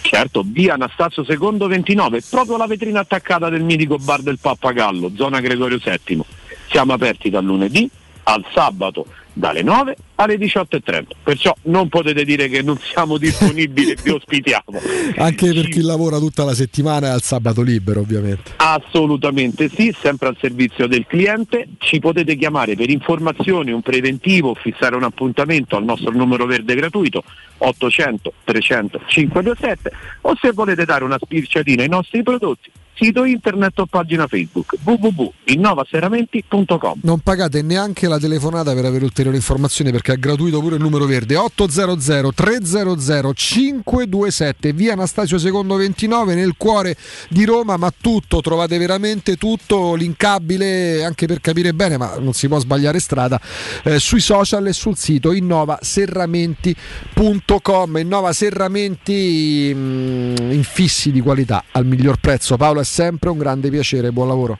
Certo, 0.03 0.43
via 0.45 0.75
Anastasio 0.75 1.25
II 1.27 1.67
29, 1.69 2.23
proprio 2.29 2.57
la 2.57 2.67
vetrina 2.67 3.01
attaccata 3.01 3.49
del 3.49 3.63
mitico 3.63 3.97
bar 3.97 4.21
del 4.21 4.39
Pappagallo, 4.39 5.13
zona 5.15 5.41
Gregorio 5.41 5.79
VII. 5.83 6.23
Siamo 6.69 6.93
aperti 6.93 7.31
dal 7.31 7.45
lunedì 7.45 7.89
al 8.25 8.45
sabato 8.53 9.07
dalle 9.33 9.63
9 9.63 9.97
alle 10.17 10.37
18.30, 10.37 11.05
perciò 11.23 11.55
non 11.63 11.89
potete 11.89 12.25
dire 12.25 12.49
che 12.49 12.63
non 12.63 12.79
siamo 12.79 13.19
disponibili 13.19 13.93
e 13.93 13.97
vi 14.03 14.11
ospitiamo. 14.11 14.81
Anche 15.17 15.53
per 15.53 15.69
chi 15.69 15.81
lavora 15.81 16.19
tutta 16.19 16.45
la 16.45 16.55
settimana 16.55 17.09
e 17.09 17.11
al 17.11 17.23
sabato 17.23 17.63
libero, 17.63 18.01
ovviamente. 18.01 18.53
Assolutamente 18.57 19.69
sì, 19.69 19.95
sempre 19.99 20.29
al 20.29 20.37
servizio 20.41 20.87
del 20.87 21.07
cliente. 21.07 21.69
Ci 21.79 21.99
potete 21.99 22.37
chiamare 22.37 22.77
per 22.77 22.91
informazioni, 22.91 23.73
un 23.73 23.83
preventivo 23.83 24.55
fissare 24.55 24.97
un 24.97 25.05
appuntamento 25.05 25.77
al 25.77 25.85
nostro 25.85 26.13
numero 26.13 26.47
verde 26.47 26.75
gratuito 26.75 27.25
800 27.59 28.33
300 28.45 29.01
527 29.07 29.93
o 30.23 30.37
se 30.41 30.53
volete 30.53 30.85
dare 30.85 31.05
una 31.05 31.19
spirciatina 31.21 31.83
ai 31.83 31.89
nostri 31.89 32.23
prodotti 32.23 32.71
sito 32.95 33.25
internet 33.25 33.79
o 33.79 33.87
pagina 33.87 34.27
Facebook 34.27 34.75
www.innovaseramenti.com 34.83 37.01
Non 37.03 37.21
pagate 37.21 37.63
neanche 37.63 38.09
la 38.09 38.19
telefonata 38.19 38.75
per 38.75 38.85
avere 38.85 39.05
ulteriori 39.05 39.37
informazioni 39.37 39.91
perché 39.91 40.13
è 40.15 40.17
gratuito 40.17 40.61
pure 40.61 40.77
il 40.77 40.83
numero 40.83 41.07
verde 41.07 41.37
800 41.37 42.33
300 42.33 43.35
527 43.35 44.73
via 44.73 44.93
Anastasio 44.93 45.39
II 45.39 45.77
29 45.77 46.35
nel 46.35 46.55
cuore 46.57 46.97
di 47.29 47.45
Roma 47.45 47.77
ma 47.77 47.93
tutto, 47.99 48.41
trovate 48.41 48.79
veramente 48.79 49.37
tutto 49.37 49.95
linkabile 49.95 51.05
anche 51.05 51.27
per 51.27 51.41
capire 51.41 51.75
bene 51.75 51.97
ma 51.97 52.17
non 52.19 52.33
si 52.33 52.49
può 52.49 52.59
sbagliare 52.59 52.99
strada 52.99 53.41
eh, 53.85 53.99
sui 53.99 54.21
social 54.21 54.67
e 54.67 54.73
sul 54.73 54.97
sito 54.97 55.33
innovaserramenti.com 55.33 57.99
Innova 57.99 58.33
Serramenti 58.33 59.75
mh, 59.75 60.53
infissi 60.53 61.11
di 61.11 61.21
qualità 61.21 61.65
al 61.73 61.85
miglior 61.87 62.19
prezzo. 62.19 62.57
Paolo 62.57 62.81
è 62.81 62.85
sempre 62.93 63.31
un 63.31 63.39
grande 63.39 63.71
piacere 63.71 64.13
buon 64.13 64.29
lavoro 64.29 64.59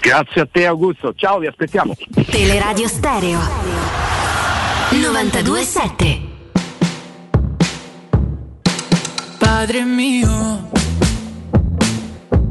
Grazie 0.00 0.42
a 0.42 0.48
te 0.50 0.64
Augusto, 0.64 1.12
ciao 1.14 1.38
vi 1.38 1.48
aspettiamo. 1.48 1.94
Teleradio 2.30 2.86
Stereo 2.86 3.40
927 4.90 6.36
Padre 9.38 9.82
mio, 9.82 10.70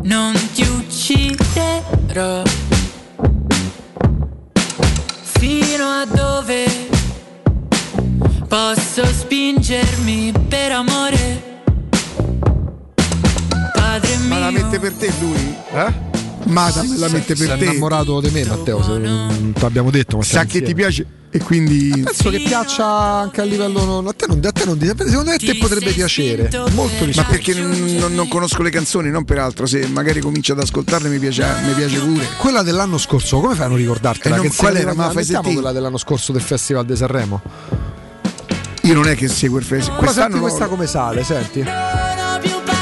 non 0.03 0.33
ti 0.53 0.63
ucciderò. 0.63 2.41
Fino 5.39 5.83
a 5.85 6.05
dove 6.05 6.65
posso 8.47 9.05
spingermi 9.05 10.33
per 10.49 10.73
amore? 10.73 11.56
Padre 13.99 14.17
Ma 14.27 14.37
la 14.39 14.51
mio, 14.51 14.63
mette 14.63 14.79
per 14.79 14.93
te 14.93 15.11
lui? 15.19 15.55
Eh? 15.73 15.93
Madam 16.45 16.97
la 16.97 17.09
mette 17.09 17.35
per 17.35 17.47
sei 17.47 17.57
te. 17.57 17.65
innamorato 17.65 18.21
di 18.21 18.29
me 18.29 18.45
Matteo 18.45 18.81
se 18.81 18.97
l'abbiamo 19.59 19.89
detto 19.91 20.17
ma 20.17 20.23
Sa 20.23 20.45
che 20.45 20.61
ti 20.61 20.73
piace 20.73 21.05
e 21.29 21.39
quindi. 21.39 21.89
penso 22.05 22.29
che 22.29 22.39
piaccia 22.39 22.85
anche 22.87 23.41
a 23.41 23.43
livello 23.43 23.83
non, 23.83 24.07
a 24.07 24.13
te 24.13 24.27
non, 24.27 24.39
a 24.41 24.51
te 24.51 24.63
non 24.63 24.79
secondo 24.79 25.23
me 25.25 25.33
a 25.33 25.37
te 25.37 25.57
potrebbe 25.57 25.91
piacere 25.91 26.49
molto 26.71 27.05
Ma 27.15 27.23
perché 27.25 27.53
non, 27.53 28.13
non 28.13 28.27
conosco 28.29 28.61
le 28.61 28.69
canzoni, 28.69 29.09
non 29.09 29.25
per 29.25 29.39
altro. 29.39 29.65
Se 29.65 29.85
magari 29.87 30.21
comincio 30.21 30.53
ad 30.53 30.59
ascoltarle 30.61 31.09
mi 31.09 31.19
piace, 31.19 31.45
mi 31.65 31.73
piace 31.73 31.99
pure. 31.99 32.25
quella 32.37 32.61
dell'anno 32.61 32.97
scorso 32.97 33.41
come 33.41 33.55
fai 33.55 33.65
a 33.65 33.67
non 33.67 33.77
ricordartela 33.77 34.35
Eh, 34.35 34.37
non- 34.37 34.47
che 34.47 34.55
qual 34.55 34.77
era? 34.77 34.93
Ma 34.93 35.09
fai 35.11 35.25
sentire? 35.25 35.53
quella 35.55 35.73
dell'anno 35.73 35.97
scorso 35.97 36.31
del 36.31 36.41
Festival 36.41 36.85
di 36.85 36.95
Sanremo 36.95 37.41
Io 38.83 38.93
non 38.93 39.05
è 39.09 39.15
che 39.15 39.27
seguo 39.27 39.57
il 39.57 39.65
festival. 39.65 39.99
Ma 40.01 40.05
senti 40.11 40.19
Quest'anno 40.21 40.41
questa 40.41 40.63
no. 40.63 40.69
come 40.69 40.87
sale 40.87 41.23
senti 41.25 41.63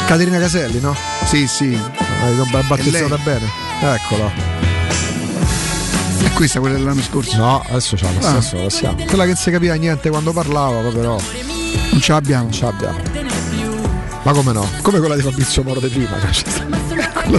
Caterina 0.08 0.38
Caselli 0.40 0.80
no? 0.80 0.95
Sì 1.25 1.48
sì 1.48 1.77
Hai 2.22 2.64
battezzata 2.67 3.17
bene 3.17 3.50
eccola 3.82 4.32
È 6.24 6.32
questa 6.34 6.59
quella 6.59 6.75
dell'anno 6.77 7.01
scorso? 7.01 7.35
no 7.38 7.64
adesso 7.67 7.95
c'ha 7.95 8.09
lo 8.11 8.19
Ah. 8.25 8.42
stesso 8.42 8.61
lo 8.61 8.69
siamo 8.69 8.95
quella 9.06 9.24
che 9.24 9.30
non 9.30 9.38
si 9.38 9.51
capiva 9.51 9.74
niente 9.75 10.09
quando 10.09 10.32
parlava 10.32 10.90
però 10.92 11.17
Non 11.92 12.01
ce 12.01 12.11
l'abbiamo. 12.11 12.43
non 12.43 12.51
ce 12.51 12.66
l'abbiamo 12.66 12.98
ma 14.24 14.32
come 14.32 14.53
no? 14.53 14.67
come 14.82 15.00
quella 15.00 15.16
di 15.16 15.22
Fabrizio 15.22 15.64
Moro 15.64 15.80
di 15.80 15.88
prima 15.88 16.17
cioè, 16.32 16.43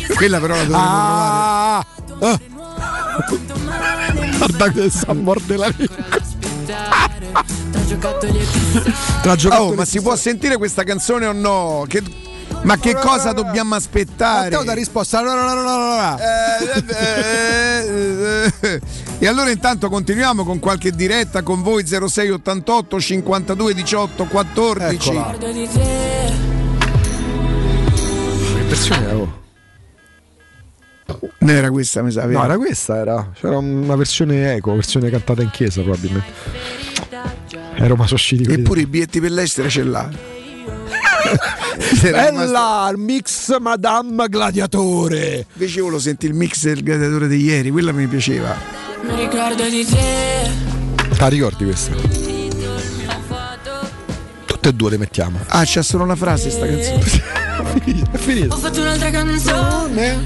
Quella 0.16 0.38
però 0.40 0.54
la 0.54 0.62
dovremmo 0.64 0.76
ah, 0.78 1.78
ah. 1.78 2.40
guarda 4.38 4.68
che 4.70 4.90
sa 4.90 5.12
morde 5.12 5.56
la 5.56 5.68
lingua 5.76 5.96
tra 7.86 7.86
trovare. 7.96 9.26
Oh, 9.26 9.36
giocattoli 9.36 9.76
ma 9.76 9.84
si 9.84 10.00
può 10.00 10.14
sentire 10.16 10.56
questa 10.56 10.82
canzone 10.84 11.26
o 11.26 11.32
no? 11.32 11.84
Che- 11.88 12.02
Ma 12.66 12.78
che 12.78 12.94
cosa 12.94 13.30
dobbiamo 13.32 13.76
aspettare? 13.76 14.50
Matteo 14.50 14.64
dà 14.64 14.72
risposta 14.72 15.20
no 15.20 15.34
no 15.34 15.42
no 15.42 15.54
no 15.54 15.62
no, 15.62 15.96
no. 15.96 16.18
Eh, 16.18 16.84
eh, 17.86 18.52
eh. 18.60 18.80
E 19.20 19.26
allora 19.28 19.50
intanto 19.50 19.88
continuiamo 19.88 20.44
con 20.44 20.58
qualche 20.58 20.90
diretta 20.90 21.42
con 21.42 21.62
voi 21.62 21.86
0688 21.86 23.00
52 23.00 23.72
18 23.74 24.24
14. 24.24 25.08
Eccola. 25.08 25.36
che 25.38 25.48
versione 28.66 29.04
era? 29.04 29.16
oh? 29.16 29.44
Non 31.38 31.54
era 31.54 31.70
questa, 31.70 32.02
mi 32.02 32.10
sa. 32.10 32.26
no 32.26 32.42
era 32.44 32.56
questa 32.56 32.96
era 32.96 33.30
c'era 33.32 33.58
una 33.58 33.94
versione 33.94 34.54
eco 34.54 34.74
versione 34.74 35.08
cantata 35.08 35.40
in 35.40 35.50
chiesa 35.50 35.82
probabilmente 35.82 36.32
a 37.78 37.86
Roma 37.86 38.04
sono 38.04 38.16
usciti 38.16 38.42
quelli 38.44 38.62
Eppure 38.62 38.80
i 38.80 38.86
biglietti 38.86 39.20
per 39.20 39.30
l'estero 39.30 39.68
ce 39.68 39.84
l'ha. 39.84 40.35
Rimasto- 41.26 42.10
Bella, 42.10 42.88
il 42.92 42.98
mix 42.98 43.56
Madame 43.58 44.28
Gladiatore. 44.28 45.46
Invece 45.52 45.80
volevo 45.80 45.98
sentire 46.00 46.32
il 46.32 46.38
mix 46.38 46.62
del 46.64 46.82
gladiatore 46.82 47.28
di 47.28 47.42
ieri, 47.42 47.70
quella 47.70 47.92
mi 47.92 48.06
piaceva. 48.06 48.56
mi 49.02 49.14
ricordo 49.16 49.68
di 49.68 49.84
te. 49.84 50.50
Ah, 51.18 51.28
ricordi 51.28 51.64
questa? 51.64 51.94
Tutte 54.44 54.68
e 54.68 54.72
due 54.72 54.90
le 54.90 54.98
mettiamo. 54.98 55.38
Ah, 55.48 55.62
c'ha 55.64 55.82
solo 55.82 56.04
una 56.04 56.16
frase 56.16 56.50
sta 56.50 56.66
canzone. 56.66 57.04
È 58.12 58.16
finito. 58.18 58.54
Ho 58.54 58.58
fatto 58.58 58.80
un'altra 58.80 59.10
canzone, 59.10 60.18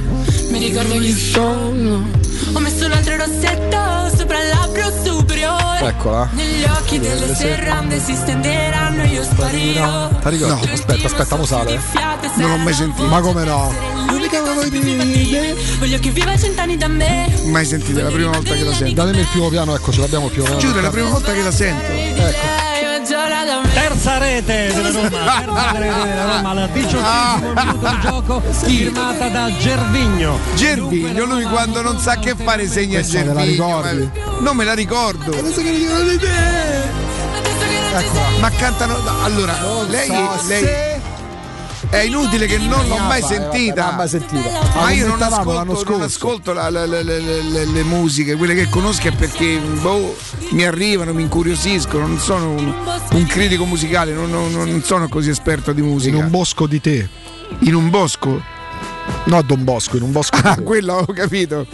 mi 0.51 0.59
ricordo 0.59 0.99
chi 0.99 1.13
sono. 1.13 2.09
Ho 2.53 2.59
messo 2.59 2.87
un 2.87 2.93
altro 2.93 3.17
rossetto 3.17 4.17
sopra 4.17 4.43
il 4.43 4.49
labbro. 4.49 4.69
Eccola. 5.83 6.29
Negli 6.33 6.65
occhi 6.65 6.99
delle 6.99 7.35
serrande 7.35 7.99
si 8.01 8.15
stenderanno 8.15 9.03
io 9.05 9.23
sparirò. 9.23 10.09
Ti 10.09 10.29
ricordi? 10.29 10.71
aspetta, 10.71 11.07
aspetta, 11.07 11.37
mo 11.37 11.45
sale. 11.47 11.81
Non 12.37 12.51
l'ho 12.51 12.57
mai 12.59 12.75
sentito. 12.75 13.07
Ma 13.07 13.21
come 13.21 13.45
no? 13.45 13.73
L'unica 14.09 14.41
di. 14.69 15.55
Voglio 15.79 15.99
che 15.99 16.11
viva 16.11 16.37
cent'anni 16.37 16.77
da 16.77 16.89
me. 16.89 17.33
Mai 17.45 17.65
sentita, 17.65 18.01
è 18.01 18.03
la 18.03 18.11
prima 18.11 18.31
volta 18.31 18.55
che 18.55 18.63
la 18.63 18.75
sento. 18.75 18.95
Datemi 18.95 19.21
il 19.21 19.29
primo 19.31 19.49
piano, 19.49 19.75
ecco, 19.75 19.91
ce 19.91 20.01
l'abbiamo 20.01 20.29
più 20.29 20.43
o 20.43 20.45
meno. 20.47 20.59
Giuro, 20.59 20.79
è 20.79 20.83
la 20.83 20.91
prima 20.91 21.09
volta 21.09 21.33
che 21.33 21.43
la 21.43 21.53
sento. 21.53 21.91
Ecco. 21.91 22.70
Terza 23.75 24.19
rete 24.19 24.73
della 24.73 24.91
Roma, 24.91 25.09
terza 25.09 25.79
rete 25.79 26.09
della 26.09 26.25
Roma, 26.37 26.51
al 26.63 26.71
diciottesimo 26.71 27.53
minuto 27.55 27.89
di 27.89 28.01
gioco, 28.01 28.43
firmata 28.51 29.29
da 29.29 29.51
Gervigno. 29.59 30.39
Gervigno, 30.55 31.25
lui 31.25 31.43
quando 31.45 31.83
non 31.83 31.99
sa 31.99 32.17
che 32.19 32.35
fare 32.37 32.69
segna 32.69 33.01
Gervigno. 33.01 33.81
Non 34.39 34.55
me 34.57 34.65
la 34.65 34.75
ricordo. 34.75 35.33
Ma 38.41 38.51
cantano. 38.51 38.97
Allora, 39.25 39.55
lei, 39.89 40.09
lei- 40.47 41.00
è 41.91 41.99
inutile 41.99 42.47
che 42.47 42.57
non 42.59 42.87
l'ho 42.87 42.99
mai 42.99 43.21
sentita. 43.23 43.85
vabbè, 43.85 43.97
mai 43.97 44.09
sentita. 44.09 44.61
Ma 44.77 44.91
io 44.93 45.07
non 45.09 45.21
ascolto, 45.21 45.65
non 45.65 45.77
scorso. 45.77 46.03
ascolto 46.05 46.53
la- 46.53 46.71
la- 46.71 46.87
la- 46.87 47.03
la- 47.03 47.19
le, 47.19 47.83
musiche, 47.83 48.37
quelle 48.37 48.55
che 48.55 48.69
conosco 48.69 49.09
è 49.09 49.13
perché 49.13 49.59
boh, 49.59 50.17
mi 50.51 50.65
arrivano, 50.65 51.13
mi 51.13 51.23
incuriosiscono. 51.23 52.07
Non 52.07 52.19
sono 52.19 52.51
un, 52.51 52.73
un 53.13 53.27
critico 53.27 53.65
musicale, 53.65 54.13
non, 54.13 54.31
non- 54.31 54.53
non 54.53 54.83
sono 54.85 55.09
così 55.09 55.31
esperto 55.31 55.73
di 55.73 55.83
musica. 55.83 56.17
In 56.17 56.23
un 56.25 56.31
bosco 56.31 56.67
di 56.67 56.81
te. 56.81 57.09
In 57.61 57.75
un 57.75 57.91
bosco? 57.91 58.41
No, 59.25 59.43
Don 59.43 59.65
Bosco, 59.65 59.97
in 59.97 60.03
un 60.05 60.13
bosco 60.13 60.37
di 60.41 60.47
Ah, 60.47 60.57
quello 60.63 60.95
ho 60.95 61.13
capito. 61.13 61.67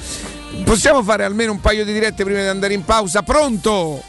Possiamo 0.64 1.02
fare 1.02 1.22
almeno 1.24 1.52
un 1.52 1.60
paio 1.60 1.84
di 1.84 1.92
dirette 1.92 2.24
prima 2.24 2.40
di 2.40 2.46
andare 2.46 2.72
in 2.72 2.82
pausa? 2.84 3.22
Pronto? 3.22 4.02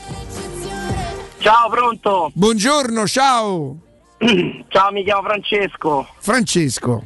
Ciao, 1.40 1.70
pronto? 1.70 2.32
Buongiorno, 2.34 3.06
ciao. 3.08 3.78
Ciao, 4.68 4.92
mi 4.92 5.04
chiamo 5.04 5.22
Francesco. 5.22 6.08
Francesco. 6.20 7.04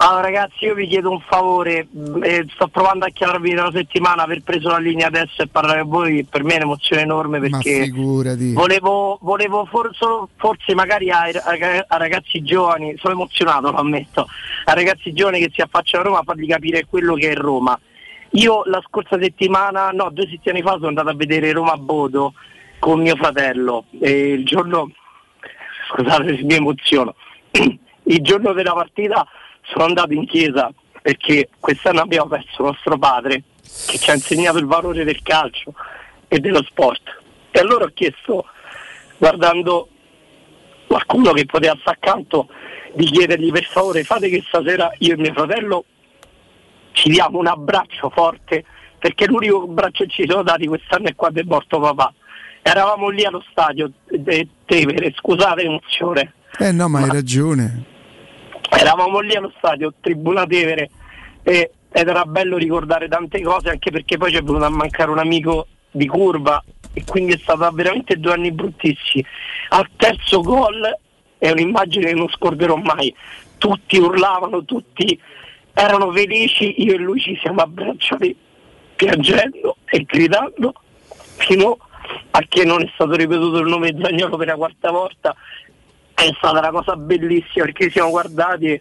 Allora 0.00 0.20
ragazzi 0.20 0.64
io 0.64 0.74
vi 0.74 0.86
chiedo 0.86 1.10
un 1.10 1.20
favore, 1.20 1.88
eh, 2.22 2.46
sto 2.54 2.68
provando 2.68 3.04
a 3.04 3.08
chiamarvi 3.08 3.52
da 3.52 3.62
una 3.62 3.72
settimana, 3.72 4.22
aver 4.22 4.42
preso 4.44 4.68
la 4.68 4.78
linea 4.78 5.08
adesso 5.08 5.42
e 5.42 5.48
parlare 5.48 5.80
con 5.80 5.90
voi 5.90 6.22
per 6.22 6.44
me 6.44 6.52
è 6.52 6.56
un'emozione 6.58 7.02
enorme 7.02 7.40
perché 7.40 7.90
volevo, 8.52 9.18
volevo 9.22 9.64
for- 9.64 9.90
solo- 9.94 10.28
forse 10.36 10.72
magari 10.76 11.10
ai, 11.10 11.32
ai 11.34 11.84
ragazzi 11.88 12.44
giovani, 12.44 12.94
sono 12.96 13.14
emozionato 13.14 13.72
lo 13.72 13.78
ammetto, 13.78 14.28
ai 14.66 14.74
ragazzi 14.76 15.12
giovani 15.12 15.40
che 15.40 15.50
si 15.52 15.62
affacciano 15.62 16.04
a 16.04 16.06
Roma 16.06 16.22
fargli 16.24 16.46
capire 16.46 16.86
quello 16.88 17.14
che 17.14 17.30
è 17.30 17.34
Roma. 17.34 17.76
Io 18.32 18.62
la 18.66 18.80
scorsa 18.86 19.18
settimana, 19.20 19.90
no 19.90 20.10
due 20.12 20.28
settimane 20.28 20.62
fa 20.62 20.74
sono 20.74 20.88
andato 20.88 21.08
a 21.08 21.14
vedere 21.14 21.50
Roma 21.50 21.76
Bodo 21.76 22.34
con 22.78 23.00
mio 23.00 23.16
fratello 23.16 23.86
e 24.00 24.32
il 24.32 24.44
giorno, 24.44 24.90
scusate 25.88 26.36
se 26.36 26.42
mi 26.42 26.54
emoziono, 26.54 27.14
il 27.52 28.20
giorno 28.20 28.52
della 28.52 28.72
partita 28.72 29.26
sono 29.62 29.84
andato 29.84 30.12
in 30.12 30.26
chiesa 30.26 30.72
perché 31.00 31.48
quest'anno 31.58 32.00
abbiamo 32.00 32.28
perso 32.28 32.62
nostro 32.62 32.98
padre 32.98 33.44
che 33.86 33.98
ci 33.98 34.10
ha 34.10 34.14
insegnato 34.14 34.58
il 34.58 34.66
valore 34.66 35.04
del 35.04 35.22
calcio 35.22 35.72
e 36.28 36.38
dello 36.38 36.62
sport. 36.64 37.22
E 37.50 37.60
allora 37.60 37.84
ho 37.84 37.90
chiesto, 37.94 38.46
guardando 39.16 39.88
qualcuno 40.86 41.32
che 41.32 41.46
poteva 41.46 41.76
stare 41.80 41.98
accanto, 42.00 42.48
di 42.94 43.04
chiedergli 43.06 43.50
per 43.52 43.64
favore 43.64 44.02
fate 44.02 44.28
che 44.28 44.42
stasera 44.46 44.90
io 44.98 45.14
e 45.14 45.16
mio 45.18 45.32
fratello 45.32 45.84
ci 46.92 47.10
diamo 47.10 47.38
un 47.38 47.46
abbraccio 47.46 48.10
forte 48.10 48.64
perché 48.98 49.26
l'unico 49.26 49.62
abbraccio 49.62 50.04
che 50.04 50.10
ci 50.10 50.24
siamo 50.26 50.42
dati 50.42 50.66
quest'anno 50.66 51.08
è 51.08 51.14
quando 51.14 51.40
è 51.40 51.44
morto 51.44 51.78
papà. 51.78 52.12
Eravamo 52.68 53.08
lì 53.08 53.24
allo 53.24 53.42
stadio 53.50 53.90
de 54.10 54.46
Tevere, 54.66 55.14
scusate 55.16 55.62
l'emozione. 55.62 56.34
Eh 56.58 56.70
no, 56.70 56.86
ma 56.88 57.00
hai 57.00 57.08
ragione. 57.08 57.84
Eravamo 58.68 59.20
lì 59.20 59.34
allo 59.34 59.50
stadio, 59.56 59.94
Tribuna 59.98 60.44
Tevere, 60.44 60.90
e, 61.42 61.70
ed 61.90 62.08
era 62.08 62.26
bello 62.26 62.58
ricordare 62.58 63.08
tante 63.08 63.40
cose 63.40 63.70
anche 63.70 63.90
perché 63.90 64.18
poi 64.18 64.32
ci 64.32 64.36
è 64.36 64.42
venuto 64.42 64.66
a 64.66 64.68
mancare 64.68 65.10
un 65.10 65.18
amico 65.18 65.66
di 65.90 66.06
curva 66.06 66.62
e 66.92 67.04
quindi 67.06 67.32
è 67.32 67.38
stato 67.38 67.70
veramente 67.72 68.16
due 68.18 68.34
anni 68.34 68.52
bruttissimi. 68.52 69.24
Al 69.70 69.88
terzo 69.96 70.42
gol 70.42 70.94
è 71.38 71.50
un'immagine 71.50 72.08
che 72.08 72.14
non 72.14 72.28
scorderò 72.28 72.76
mai. 72.76 73.14
Tutti 73.56 73.96
urlavano, 73.96 74.66
tutti 74.66 75.18
erano 75.72 76.12
felici, 76.12 76.82
io 76.82 76.92
e 76.92 76.98
lui 76.98 77.18
ci 77.18 77.38
siamo 77.40 77.62
abbracciati 77.62 78.36
piangendo 78.94 79.76
e 79.86 80.02
gridando 80.02 80.74
fino 81.38 81.78
a 82.30 82.40
che 82.48 82.64
non 82.64 82.82
è 82.82 82.90
stato 82.94 83.14
ripetuto 83.14 83.58
il 83.58 83.68
nome 83.68 83.94
Zagnolo 84.00 84.36
per 84.36 84.46
la 84.48 84.56
quarta 84.56 84.90
volta 84.90 85.34
è 86.14 86.32
stata 86.36 86.58
una 86.58 86.70
cosa 86.70 86.96
bellissima 86.96 87.64
perché 87.66 87.90
siamo 87.90 88.10
guardati 88.10 88.80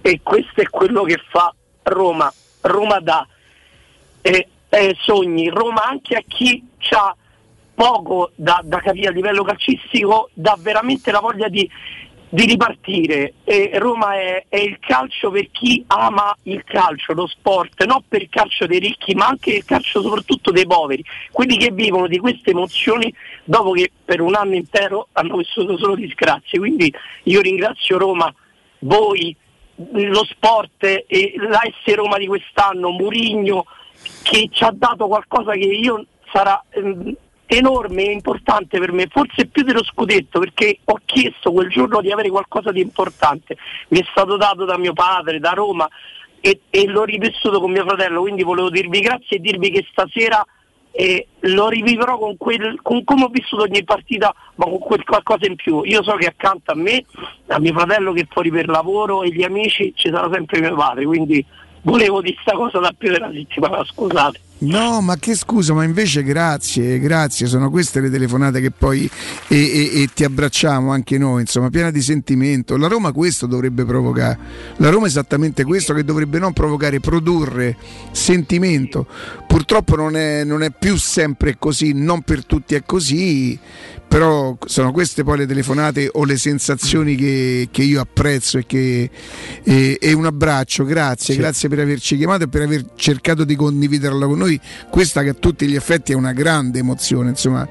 e 0.00 0.20
questo 0.22 0.60
è 0.60 0.68
quello 0.68 1.04
che 1.04 1.20
fa 1.30 1.54
Roma. 1.84 2.32
Roma 2.62 2.98
dà 2.98 3.26
eh, 4.20 4.48
eh, 4.68 4.96
sogni, 5.00 5.48
Roma 5.48 5.84
anche 5.84 6.16
a 6.16 6.22
chi 6.26 6.64
ha 6.90 7.14
poco 7.74 8.32
da, 8.34 8.60
da 8.64 8.80
capire 8.80 9.08
a 9.08 9.12
livello 9.12 9.44
calcistico 9.44 10.30
dà 10.32 10.56
veramente 10.58 11.10
la 11.10 11.20
voglia 11.20 11.48
di, 11.48 11.68
di 12.34 12.46
ripartire 12.46 13.34
e 13.44 13.72
Roma 13.74 14.14
è, 14.14 14.46
è 14.48 14.56
il 14.56 14.78
calcio 14.80 15.30
per 15.30 15.50
chi 15.50 15.84
ama 15.88 16.34
il 16.44 16.64
calcio, 16.64 17.12
lo 17.12 17.26
sport, 17.26 17.84
non 17.84 18.02
per 18.08 18.22
il 18.22 18.30
calcio 18.30 18.64
dei 18.64 18.78
ricchi 18.78 19.14
ma 19.14 19.26
anche 19.26 19.56
il 19.56 19.64
calcio 19.66 20.00
soprattutto 20.00 20.50
dei 20.50 20.66
poveri, 20.66 21.04
quelli 21.30 21.58
che 21.58 21.72
vivono 21.72 22.06
di 22.06 22.16
queste 22.16 22.52
emozioni 22.52 23.12
dopo 23.44 23.72
che 23.72 23.90
per 24.02 24.22
un 24.22 24.34
anno 24.34 24.54
intero 24.54 25.08
hanno 25.12 25.36
vissuto 25.36 25.76
solo 25.76 25.94
disgrazie. 25.94 26.58
Quindi 26.58 26.90
io 27.24 27.42
ringrazio 27.42 27.98
Roma, 27.98 28.32
voi, 28.78 29.36
lo 29.74 30.24
sport 30.24 30.84
e 30.84 31.34
l'AS 31.36 31.94
Roma 31.94 32.16
di 32.16 32.26
quest'anno, 32.26 32.92
Murigno 32.92 33.66
che 34.22 34.48
ci 34.50 34.64
ha 34.64 34.72
dato 34.74 35.06
qualcosa 35.06 35.52
che 35.52 35.66
io 35.66 36.06
sarà 36.32 36.64
ehm, 36.70 37.14
enorme 37.46 38.04
e 38.04 38.12
importante 38.12 38.78
per 38.78 38.92
me, 38.92 39.08
forse 39.10 39.46
più 39.46 39.62
dello 39.62 39.84
scudetto, 39.84 40.38
perché 40.38 40.78
ho 40.84 40.98
chiesto 41.04 41.52
quel 41.52 41.68
giorno 41.68 42.00
di 42.00 42.10
avere 42.10 42.30
qualcosa 42.30 42.72
di 42.72 42.80
importante. 42.80 43.56
Mi 43.88 44.00
è 44.00 44.04
stato 44.10 44.36
dato 44.36 44.64
da 44.64 44.78
mio 44.78 44.92
padre, 44.92 45.38
da 45.38 45.50
Roma 45.50 45.88
e, 46.40 46.60
e 46.70 46.86
l'ho 46.86 47.04
rivissuto 47.04 47.60
con 47.60 47.70
mio 47.70 47.84
fratello, 47.84 48.22
quindi 48.22 48.42
volevo 48.42 48.70
dirvi 48.70 49.00
grazie 49.00 49.36
e 49.36 49.40
dirvi 49.40 49.70
che 49.70 49.86
stasera 49.90 50.44
eh, 50.92 51.26
lo 51.40 51.68
rivivrò 51.68 52.18
con, 52.18 52.36
quel, 52.36 52.80
con 52.82 53.02
come 53.04 53.24
ho 53.24 53.28
vissuto 53.28 53.62
ogni 53.62 53.82
partita, 53.84 54.34
ma 54.56 54.64
con 54.64 54.78
quel 54.78 55.04
qualcosa 55.04 55.46
in 55.46 55.56
più. 55.56 55.82
Io 55.84 56.02
so 56.02 56.14
che 56.14 56.26
accanto 56.26 56.72
a 56.72 56.74
me, 56.74 57.04
a 57.48 57.58
mio 57.58 57.72
fratello 57.72 58.12
che 58.12 58.22
è 58.22 58.26
fuori 58.28 58.50
per 58.50 58.68
lavoro 58.68 59.22
e 59.22 59.30
gli 59.30 59.42
amici 59.42 59.92
ci 59.96 60.10
sarà 60.10 60.30
sempre 60.32 60.60
mio 60.60 60.74
padre, 60.74 61.04
quindi 61.04 61.44
volevo 61.82 62.20
dire 62.20 62.36
sta 62.40 62.52
cosa 62.52 62.78
da 62.78 62.92
più 62.96 63.10
della 63.10 63.30
settimana, 63.32 63.84
scusate. 63.84 64.40
No, 64.64 65.00
ma 65.00 65.16
che 65.16 65.34
scusa, 65.34 65.74
ma 65.74 65.82
invece 65.82 66.22
grazie, 66.22 67.00
grazie, 67.00 67.48
sono 67.48 67.68
queste 67.68 68.00
le 68.00 68.10
telefonate 68.10 68.60
che 68.60 68.70
poi 68.70 69.10
e, 69.48 69.56
e- 69.56 70.02
e 70.02 70.08
ti 70.14 70.22
abbracciamo 70.22 70.92
anche 70.92 71.18
noi, 71.18 71.40
insomma, 71.40 71.68
piena 71.68 71.90
di 71.90 72.00
sentimento. 72.00 72.76
La 72.76 72.86
Roma 72.86 73.10
questo 73.10 73.46
dovrebbe 73.46 73.84
provocare, 73.84 74.38
la 74.76 74.88
Roma 74.88 75.06
è 75.06 75.08
esattamente 75.08 75.64
questo 75.64 75.94
che 75.94 76.04
dovrebbe 76.04 76.38
non 76.38 76.52
provocare, 76.52 77.00
produrre 77.00 77.76
sentimento. 78.12 79.06
Purtroppo 79.52 79.96
non 79.96 80.16
è, 80.16 80.44
non 80.44 80.62
è 80.62 80.70
più 80.70 80.96
sempre 80.96 81.56
così, 81.58 81.92
non 81.92 82.22
per 82.22 82.46
tutti 82.46 82.74
è 82.74 82.82
così, 82.86 83.58
però 84.08 84.56
sono 84.64 84.92
queste 84.92 85.24
poi 85.24 85.36
le 85.36 85.46
telefonate 85.46 86.08
o 86.10 86.24
le 86.24 86.38
sensazioni 86.38 87.16
che, 87.16 87.68
che 87.70 87.82
io 87.82 88.00
apprezzo 88.00 88.56
e 88.56 88.64
che 88.64 89.10
e, 89.62 89.98
e 90.00 90.12
un 90.14 90.24
abbraccio, 90.24 90.84
grazie, 90.84 91.36
grazie 91.36 91.68
per 91.68 91.80
averci 91.80 92.16
chiamato 92.16 92.44
e 92.44 92.48
per 92.48 92.62
aver 92.62 92.94
cercato 92.94 93.44
di 93.44 93.54
condividerla 93.54 94.24
con 94.24 94.38
noi. 94.38 94.58
Questa 94.88 95.22
che 95.22 95.28
a 95.28 95.34
tutti 95.34 95.66
gli 95.66 95.76
effetti 95.76 96.12
è 96.12 96.14
una 96.14 96.32
grande 96.32 96.78
emozione, 96.78 97.28
insomma. 97.28 97.68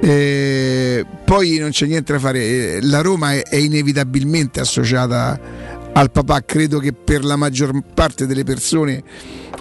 Eh, 0.00 1.04
poi 1.24 1.58
non 1.58 1.70
c'è 1.70 1.86
niente 1.86 2.12
da 2.12 2.20
fare, 2.20 2.38
eh, 2.38 2.78
la 2.82 3.00
Roma 3.00 3.32
è, 3.32 3.42
è 3.42 3.56
inevitabilmente 3.56 4.60
associata 4.60 5.40
al 5.92 6.12
papà, 6.12 6.44
credo 6.44 6.78
che 6.78 6.92
per 6.92 7.24
la 7.24 7.34
maggior 7.34 7.82
parte 7.94 8.26
delle 8.26 8.44
persone 8.44 9.02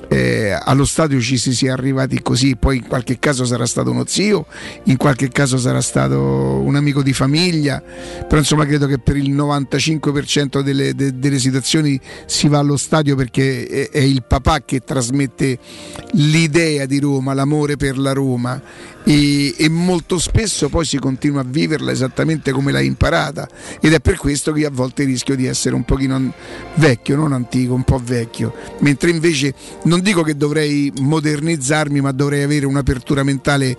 eh, 0.07 0.57
allo 0.59 0.85
stadio 0.85 1.19
ci 1.19 1.37
si 1.37 1.53
sia 1.53 1.73
arrivati 1.73 2.21
così, 2.21 2.55
poi 2.55 2.77
in 2.77 2.87
qualche 2.87 3.19
caso 3.19 3.45
sarà 3.45 3.65
stato 3.65 3.91
uno 3.91 4.05
zio, 4.05 4.45
in 4.83 4.97
qualche 4.97 5.29
caso 5.29 5.57
sarà 5.57 5.81
stato 5.81 6.19
un 6.19 6.75
amico 6.75 7.01
di 7.01 7.13
famiglia, 7.13 7.81
però 8.27 8.37
insomma 8.37 8.65
credo 8.65 8.87
che 8.87 8.99
per 8.99 9.15
il 9.15 9.33
95% 9.33 10.61
delle, 10.61 10.93
de- 10.95 11.17
delle 11.17 11.39
situazioni 11.39 11.99
si 12.25 12.47
va 12.47 12.59
allo 12.59 12.77
stadio 12.77 13.15
perché 13.15 13.67
è, 13.67 13.89
è 13.89 14.01
il 14.01 14.23
papà 14.23 14.63
che 14.63 14.81
trasmette 14.81 15.57
l'idea 16.11 16.85
di 16.85 16.99
Roma, 16.99 17.33
l'amore 17.33 17.77
per 17.77 17.97
la 17.97 18.13
Roma 18.13 18.61
e, 19.05 19.53
e 19.55 19.69
molto 19.69 20.17
spesso 20.17 20.67
poi 20.67 20.83
si 20.83 20.97
continua 20.97 21.41
a 21.41 21.45
viverla 21.47 21.91
esattamente 21.91 22.51
come 22.51 22.71
l'hai 22.71 22.87
imparata. 22.87 23.47
Ed 23.79 23.93
è 23.93 23.99
per 23.99 24.17
questo 24.17 24.51
che 24.51 24.65
a 24.65 24.71
volte 24.71 25.03
rischio 25.03 25.35
di 25.35 25.45
essere 25.45 25.75
un 25.75 25.83
pochino 25.83 26.33
vecchio, 26.75 27.15
non 27.15 27.31
antico, 27.31 27.73
un 27.73 27.83
po' 27.83 28.01
vecchio, 28.03 28.53
mentre 28.79 29.11
invece 29.11 29.53
non 29.83 30.01
dico 30.01 30.23
che 30.23 30.35
dovrei 30.35 30.91
modernizzarmi 30.99 32.01
ma 32.01 32.11
dovrei 32.11 32.43
avere 32.43 32.65
un'apertura 32.65 33.23
mentale 33.23 33.77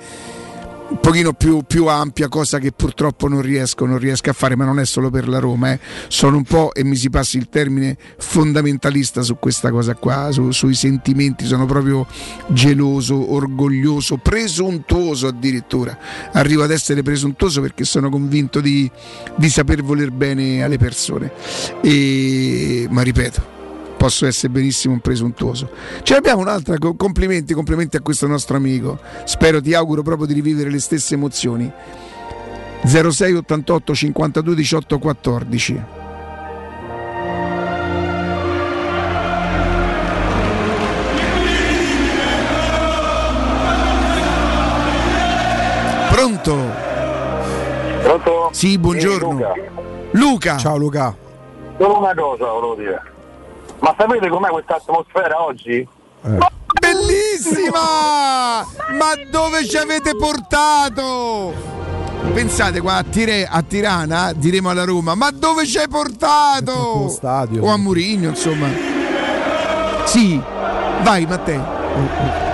un 0.89 1.01
pochino 1.01 1.33
più, 1.33 1.63
più 1.67 1.87
ampia, 1.87 2.29
cosa 2.29 2.59
che 2.59 2.71
purtroppo 2.71 3.27
non 3.29 3.43
riesco, 3.43 3.87
non 3.87 3.99
riesco 3.99 4.31
a 4.31 4.33
fare, 4.33 4.55
ma 4.55 4.65
non 4.65 4.79
è 4.79 4.87
solo 4.87 5.11
per 5.11 5.29
la 5.29 5.39
Roma. 5.39 5.73
eh. 5.73 5.81
Sono 6.09 6.37
un 6.37 6.45
po', 6.45 6.73
e 6.73 6.85
mi 6.85 6.95
si 6.95 7.11
passi 7.11 7.37
il 7.39 7.49
termine, 7.49 7.97
fondamentalista 8.19 9.23
su 9.23 9.37
questa 9.39 9.71
cosa 9.71 9.95
qua, 9.95 10.31
su- 10.31 10.51
sui 10.53 10.75
sentimenti, 10.75 11.45
sono 11.45 11.67
proprio 11.67 12.07
geloso, 12.49 13.33
orgoglioso, 13.33 14.17
presuntuoso 14.19 15.27
addirittura. 15.27 15.99
Arrivo 16.33 16.63
ad 16.63 16.71
essere 16.71 17.03
presuntuoso 17.03 17.61
perché 17.61 17.85
sono 17.85 18.09
convinto 18.09 18.61
di, 18.61 18.89
di 19.35 19.49
saper 19.49 19.83
voler 19.83 20.13
bene 20.13 20.63
alle 20.63 20.79
persone. 20.79 21.33
E- 21.83 22.87
ma 22.91 23.03
ripeto, 23.03 23.55
posso 23.97 24.27
essere 24.27 24.53
benissimo 24.53 24.95
un 24.95 25.01
presuntuoso. 25.01 25.71
Ce 26.03 26.15
l'abbiamo 26.15 26.41
un'altra, 26.43 26.79
co- 26.79 26.95
complimenti, 26.95 27.55
complimenti 27.55 27.97
a 27.97 28.01
questo 28.01 28.27
nostro 28.27 28.57
amico. 28.57 28.99
Spero, 29.25 29.61
ti 29.61 29.75
auguro 29.75 30.03
proprio 30.03 30.27
di 30.27 30.35
rivivere 30.35 30.71
le 30.71 30.81
stesse 30.81 31.15
emozioni. 31.15 31.71
06 32.85 33.35
88 33.35 33.95
52 33.95 34.55
18 34.55 34.99
14. 34.99 35.83
Pronto? 46.11 46.57
Pronto? 48.03 48.49
Sì, 48.53 48.79
buongiorno. 48.79 49.33
Luca. 49.33 49.53
Luca. 50.13 50.57
Ciao 50.57 50.77
Luca. 50.77 51.15
Solo 51.79 51.99
una 51.99 52.15
cosa 52.15 52.47
volevo 52.47 52.75
dire. 52.77 53.03
Ma 53.81 53.95
sapete 53.99 54.29
com'è 54.29 54.49
questa 54.49 54.77
atmosfera 54.77 55.45
oggi? 55.45 55.87
Bellissima! 56.81 58.65
Ma 58.99 59.15
dove 59.31 59.67
ci 59.67 59.77
avete 59.77 60.17
portato? 60.17 61.53
Pensate 62.33 62.81
qua 62.81 62.97
a, 62.97 63.03
Tire- 63.05 63.47
a 63.49 63.63
Tirana 63.63 64.33
diremo 64.33 64.71
alla 64.71 64.85
Roma, 64.85 65.15
ma 65.15 65.31
dove 65.31 65.67
ci 65.67 65.79
hai 65.79 65.89
portato? 65.89 67.09
stadio. 67.09 67.63
O 67.63 67.69
a 67.69 67.77
Murigno, 67.77 68.31
insomma. 68.31 68.69
Sì, 70.05 70.41
vai 71.03 71.25
Matteo. 71.27 72.46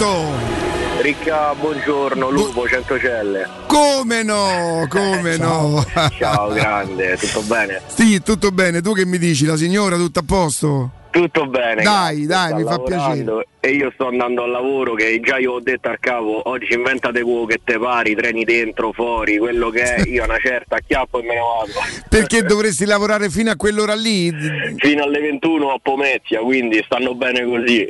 Pronto? 0.00 1.02
Ricca, 1.02 1.54
buongiorno, 1.54 2.30
Lupo, 2.30 2.66
Centocelle. 2.66 3.46
Come 3.66 4.22
no? 4.22 4.86
Come 4.88 5.36
no? 5.36 5.84
Ciao, 6.18 6.48
grande, 6.48 7.18
tutto 7.18 7.42
bene? 7.42 7.82
Sì, 7.86 8.22
tutto 8.22 8.50
bene. 8.50 8.80
Tu 8.80 8.94
che 8.94 9.04
mi 9.04 9.18
dici? 9.18 9.44
La 9.44 9.56
signora, 9.56 9.96
tutto 9.96 10.20
a 10.20 10.22
posto? 10.26 10.90
Tutto 11.10 11.46
bene. 11.46 11.82
Dai, 11.82 12.24
dai, 12.24 12.54
mi 12.54 12.62
fa 12.62 12.70
lavorando 12.70 13.44
E 13.62 13.72
io 13.72 13.90
sto 13.92 14.06
andando 14.06 14.44
al 14.44 14.50
lavoro 14.50 14.94
che 14.94 15.20
già 15.22 15.36
io 15.36 15.52
ho 15.52 15.60
detto 15.60 15.90
al 15.90 15.98
capo, 16.00 16.48
oggi 16.48 16.72
inventate 16.72 17.20
quello 17.20 17.44
che 17.44 17.60
te 17.62 17.78
pari, 17.78 18.14
treni 18.14 18.42
dentro, 18.44 18.90
fuori, 18.92 19.36
quello 19.36 19.68
che 19.68 19.82
è, 19.96 20.08
io 20.08 20.24
una 20.24 20.38
certa 20.38 20.76
acchiappo 20.76 21.20
e 21.20 21.22
me 21.24 21.34
ne 21.34 21.40
vado. 21.40 21.72
Perché 22.08 22.42
dovresti 22.42 22.86
lavorare 22.86 23.28
fino 23.28 23.50
a 23.50 23.56
quell'ora 23.56 23.94
lì? 23.94 24.32
Fino 24.76 25.04
alle 25.04 25.20
21 25.20 25.72
a 25.72 25.78
Pomezia, 25.82 26.40
quindi 26.40 26.82
stanno 26.86 27.14
bene 27.14 27.44
così. 27.44 27.86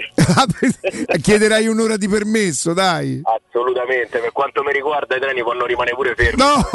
Chiederai 1.22 1.68
un'ora 1.68 1.96
di 1.96 2.08
permesso, 2.08 2.72
dai. 2.72 3.20
Assolutamente, 3.22 4.18
per 4.18 4.32
quanto 4.32 4.64
mi 4.64 4.72
riguarda 4.72 5.14
i 5.14 5.20
treni 5.20 5.40
possono 5.44 5.66
rimanere 5.66 5.94
pure 5.94 6.14
fermi. 6.16 6.42
No, 6.42 6.66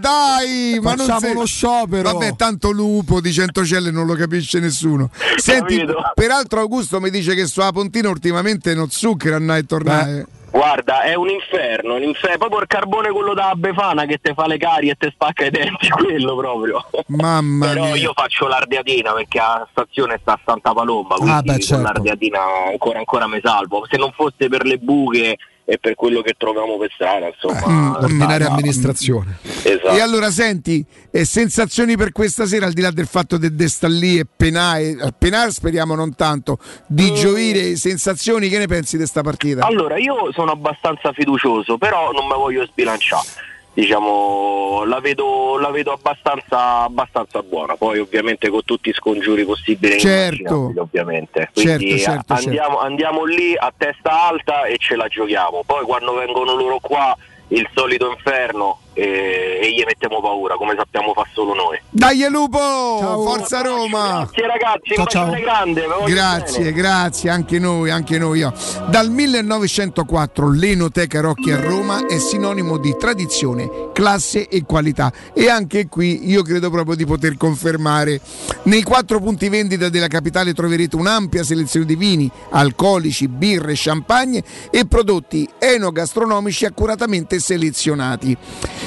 dai, 0.00 0.80
ma 0.80 0.94
non 0.94 1.06
Facciamo 1.06 1.20
sei- 1.20 1.30
uno 1.30 1.44
sciopero. 1.44 2.10
Vabbè, 2.10 2.34
tanto 2.34 2.72
lupo 2.72 3.20
di 3.20 3.32
Centocelle 3.32 3.92
non 3.92 4.04
lo 4.04 4.14
capisce 4.14 4.58
nessuno. 4.58 5.10
Senti, 5.38 5.80
peraltro 6.14 6.58
Augusto 6.58 7.00
mi 7.00 7.10
dice 7.10 7.36
che 7.36 7.46
sulla 7.46 7.70
Pontina 7.70 8.08
ultimamente 8.08 8.30
non 8.74 8.88
zucchero 8.90 9.36
andare 9.36 9.60
e 9.60 9.66
tornare. 9.66 10.26
Guarda, 10.52 11.00
è 11.04 11.14
un 11.14 11.30
inferno, 11.30 11.94
un 11.94 12.02
inferno, 12.02 12.36
proprio 12.36 12.60
il 12.60 12.66
carbone 12.66 13.10
quello 13.10 13.32
da 13.32 13.54
Befana 13.56 14.04
che 14.04 14.18
te 14.20 14.34
fa 14.34 14.46
le 14.46 14.58
cari 14.58 14.90
e 14.90 14.96
te 14.96 15.10
spacca 15.10 15.46
i 15.46 15.50
denti, 15.50 15.88
quello 15.88 16.36
proprio. 16.36 16.84
Mamma 17.06 17.68
Però 17.68 17.84
mia. 17.84 17.94
io 17.96 18.12
faccio 18.14 18.46
l'ardeatina 18.48 19.12
perché 19.14 19.38
la 19.38 19.66
stazione 19.70 20.18
sta 20.20 20.32
a 20.34 20.40
Santa 20.44 20.74
Palomba, 20.74 21.14
quindi 21.14 21.32
Ah, 21.32 21.40
beh, 21.40 21.58
certo. 21.58 21.74
con 21.76 21.82
l'ardeatina 21.84 22.38
ancora 22.70 22.98
ancora 22.98 23.26
mi 23.28 23.40
salvo. 23.42 23.86
Se 23.88 23.96
non 23.96 24.12
fosse 24.12 24.48
per 24.50 24.66
le 24.66 24.76
buche 24.76 25.38
e 25.64 25.78
per 25.78 25.94
quello 25.94 26.22
che 26.22 26.34
troviamo 26.36 26.76
per 26.76 26.90
strada, 26.92 27.28
insomma. 27.28 27.98
Combinare 27.98 28.44
amministrazione. 28.44 29.38
Esatto. 29.62 29.96
E 29.96 30.00
allora 30.00 30.30
senti, 30.30 30.84
eh, 31.10 31.24
sensazioni 31.24 31.96
per 31.96 32.12
questa 32.12 32.46
sera, 32.46 32.66
al 32.66 32.72
di 32.72 32.80
là 32.80 32.90
del 32.90 33.06
fatto 33.06 33.36
di 33.36 33.54
de 33.54 33.68
sta 33.68 33.88
lì 33.88 34.18
e 34.18 34.26
penare, 34.26 34.96
a 35.00 35.12
penare 35.16 35.50
speriamo 35.50 35.94
non 35.94 36.14
tanto, 36.14 36.58
di 36.86 37.14
gioire, 37.14 37.76
sensazioni, 37.76 38.48
che 38.48 38.58
ne 38.58 38.66
pensi 38.66 38.96
di 38.96 39.06
sta 39.06 39.22
partita? 39.22 39.64
Allora, 39.64 39.98
io 39.98 40.32
sono 40.32 40.50
abbastanza 40.50 41.12
fiducioso, 41.12 41.78
però 41.78 42.10
non 42.12 42.26
mi 42.26 42.34
voglio 42.34 42.66
sbilanciare. 42.66 43.50
Diciamo, 43.74 44.84
la 44.84 45.00
vedo, 45.00 45.56
la 45.58 45.70
vedo 45.70 45.92
abbastanza, 45.92 46.82
abbastanza 46.82 47.42
buona. 47.42 47.74
Poi, 47.76 48.00
ovviamente, 48.00 48.50
con 48.50 48.62
tutti 48.64 48.90
i 48.90 48.92
scongiuri 48.92 49.44
possibili, 49.46 49.98
Certo. 49.98 50.72
ovviamente. 50.76 51.50
Certo, 51.54 51.78
Quindi 51.78 51.98
certo, 51.98 52.34
a- 52.34 52.36
andiamo, 52.36 52.78
andiamo 52.80 53.24
lì 53.24 53.56
a 53.56 53.72
testa 53.74 54.28
alta 54.28 54.64
e 54.64 54.76
ce 54.76 54.94
la 54.96 55.08
giochiamo. 55.08 55.62
Poi, 55.64 55.84
quando 55.84 56.12
vengono 56.14 56.54
loro 56.54 56.78
qua, 56.80 57.16
il 57.48 57.66
solito 57.74 58.10
inferno 58.10 58.78
e, 58.94 59.60
e 59.62 59.72
gli 59.72 59.82
mettiamo 59.84 60.20
paura, 60.20 60.56
come 60.56 60.74
sappiamo 60.76 61.12
fa 61.12 61.26
solo 61.32 61.54
noi. 61.54 61.80
Dai 61.90 62.26
lupo! 62.30 62.58
Forza 62.58 63.60
Roma! 63.62 64.28
Grazie 64.32 64.46
ragazzi, 64.46 64.94
un 64.96 65.04
bacione 65.04 65.40
grande. 65.40 65.86
Grazie, 66.06 66.58
bene. 66.58 66.72
grazie, 66.72 67.30
anche 67.30 67.58
noi, 67.58 67.90
anche 67.90 68.18
noi. 68.18 68.42
oh. 68.42 68.52
Dal 68.88 69.10
1904 69.10 70.50
l'Enoteca 70.50 71.20
Rocchi 71.20 71.50
a 71.50 71.60
Roma 71.60 72.06
è 72.06 72.18
sinonimo 72.18 72.78
di 72.78 72.94
tradizione, 72.98 73.90
classe 73.92 74.48
e 74.48 74.64
qualità 74.64 75.12
e 75.32 75.48
anche 75.48 75.88
qui 75.88 76.28
io 76.30 76.42
credo 76.42 76.70
proprio 76.70 76.94
di 76.96 77.06
poter 77.06 77.36
confermare. 77.36 78.20
Nei 78.64 78.82
quattro 78.82 79.20
punti 79.20 79.48
vendita 79.48 79.88
della 79.88 80.08
capitale 80.08 80.52
troverete 80.54 80.96
un'ampia 80.96 81.42
selezione 81.42 81.86
di 81.86 81.96
vini, 81.96 82.30
alcolici, 82.50 83.28
birre, 83.28 83.72
champagne 83.74 84.42
e 84.70 84.86
prodotti 84.86 85.48
enogastronomici 85.58 86.64
accuratamente 86.64 87.38
selezionati. 87.38 88.36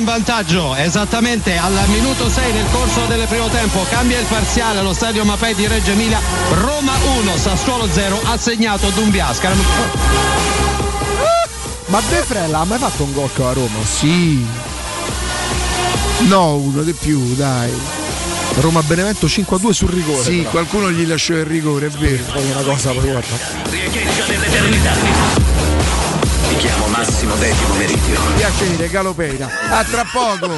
Vantaggio 0.04 0.76
esattamente 0.76 1.56
al 1.58 1.74
minuto 1.88 2.30
6 2.30 2.52
nel 2.54 2.66
corso 2.72 3.06
del 3.06 3.26
primo 3.28 3.48
tempo. 3.48 3.86
Cambia 3.90 4.20
il 4.20 4.26
parziale 4.26 4.80
allo 4.80 4.94
stadio 4.94 5.24
Mapei 5.24 5.54
di 5.54 5.68
Reggio 5.68 5.92
Emilia. 5.92 6.20
Roma 6.54 6.94
1, 7.20 7.38
Sassuolo 7.38 7.88
0, 7.90 8.22
assegnato 8.24 8.90
Dumbiasca. 8.90 9.52
Ma 11.88 12.02
De 12.10 12.24
Frella 12.24 12.60
ha 12.60 12.66
mai 12.66 12.80
fatto 12.80 13.04
un 13.04 13.14
gol 13.14 13.30
con 13.34 13.46
la 13.46 13.54
Roma? 13.54 13.86
Sì. 13.86 14.46
No, 16.28 16.56
uno 16.56 16.82
di 16.82 16.94
più, 16.94 17.36
dai. 17.36 17.72
Roma 18.56 18.82
Benevento 18.82 19.28
5-2 19.28 19.70
sul 19.72 19.90
rigore. 19.90 20.24
Sì, 20.24 20.38
però. 20.38 20.50
qualcuno 20.50 20.92
gli 20.92 21.06
lasciò 21.06 21.34
il 21.34 21.46
rigore, 21.46 21.88
è 21.88 21.90
vero. 21.90 22.24
Poi 22.32 22.50
una 22.50 22.62
cosa 22.62 22.92
poi 22.92 23.10
guarda. 23.12 23.36
Mi 26.56 26.62
chiamo 26.62 26.88
Massimo 26.88 27.36
Decimo 27.36 27.74
Meridio, 27.76 28.18
Piacere, 28.38 28.88
Galopeira. 28.90 29.50
A 29.72 29.84
tra 29.84 30.06
poco. 30.10 30.50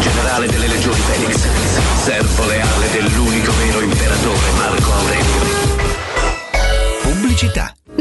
generale 0.00 0.46
delle 0.48 0.66
legioni 0.68 1.00
Felix, 1.00 1.48
servo 2.04 2.44
leale 2.44 2.90
dell'unico 2.90 3.52
vero 3.56 3.80
imperatore 3.80 4.50
Marco 4.54 4.92
Aurelio. 4.92 5.40
Pubblicità. 7.00 7.74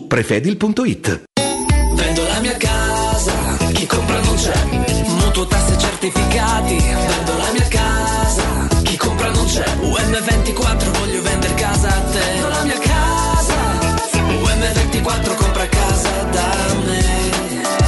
prefedil.it. 0.00 1.24
Vendo 1.94 2.22
la 2.26 2.40
mia 2.40 2.56
casa, 2.56 3.32
chi 3.72 3.86
compra 3.86 4.20
non 4.20 4.36
c'è. 4.36 4.64
Mutuo 5.06 5.46
tasse 5.46 5.78
certificati, 5.78 6.76
vendo 6.76 7.36
la 7.36 7.52
mia 7.52 7.68
casa, 7.68 8.68
chi 8.82 8.96
compra 8.96 9.30
non 9.30 9.46
c'è. 9.46 9.64
UM24 9.80 10.73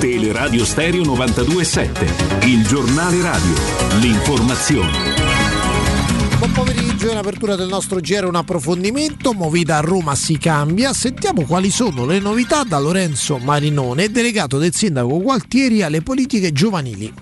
Teleradio 0.00 0.64
Stereo 0.64 1.04
927, 1.04 2.46
il 2.46 2.66
giornale 2.66 3.20
radio, 3.20 3.52
l'informazione. 4.00 4.90
Buon 6.38 6.52
pomeriggio, 6.52 7.10
in 7.10 7.18
apertura 7.18 7.54
del 7.54 7.68
nostro 7.68 8.00
GR 8.00 8.24
un 8.24 8.34
approfondimento, 8.34 9.34
Movida 9.34 9.76
a 9.76 9.80
Roma 9.80 10.14
si 10.14 10.38
cambia, 10.38 10.94
sentiamo 10.94 11.44
quali 11.44 11.70
sono 11.70 12.06
le 12.06 12.18
novità 12.18 12.64
da 12.64 12.78
Lorenzo 12.78 13.36
Marinone, 13.36 14.10
delegato 14.10 14.56
del 14.56 14.74
sindaco 14.74 15.20
Gualtieri 15.20 15.82
alle 15.82 16.00
politiche 16.00 16.50
giovanili 16.50 17.12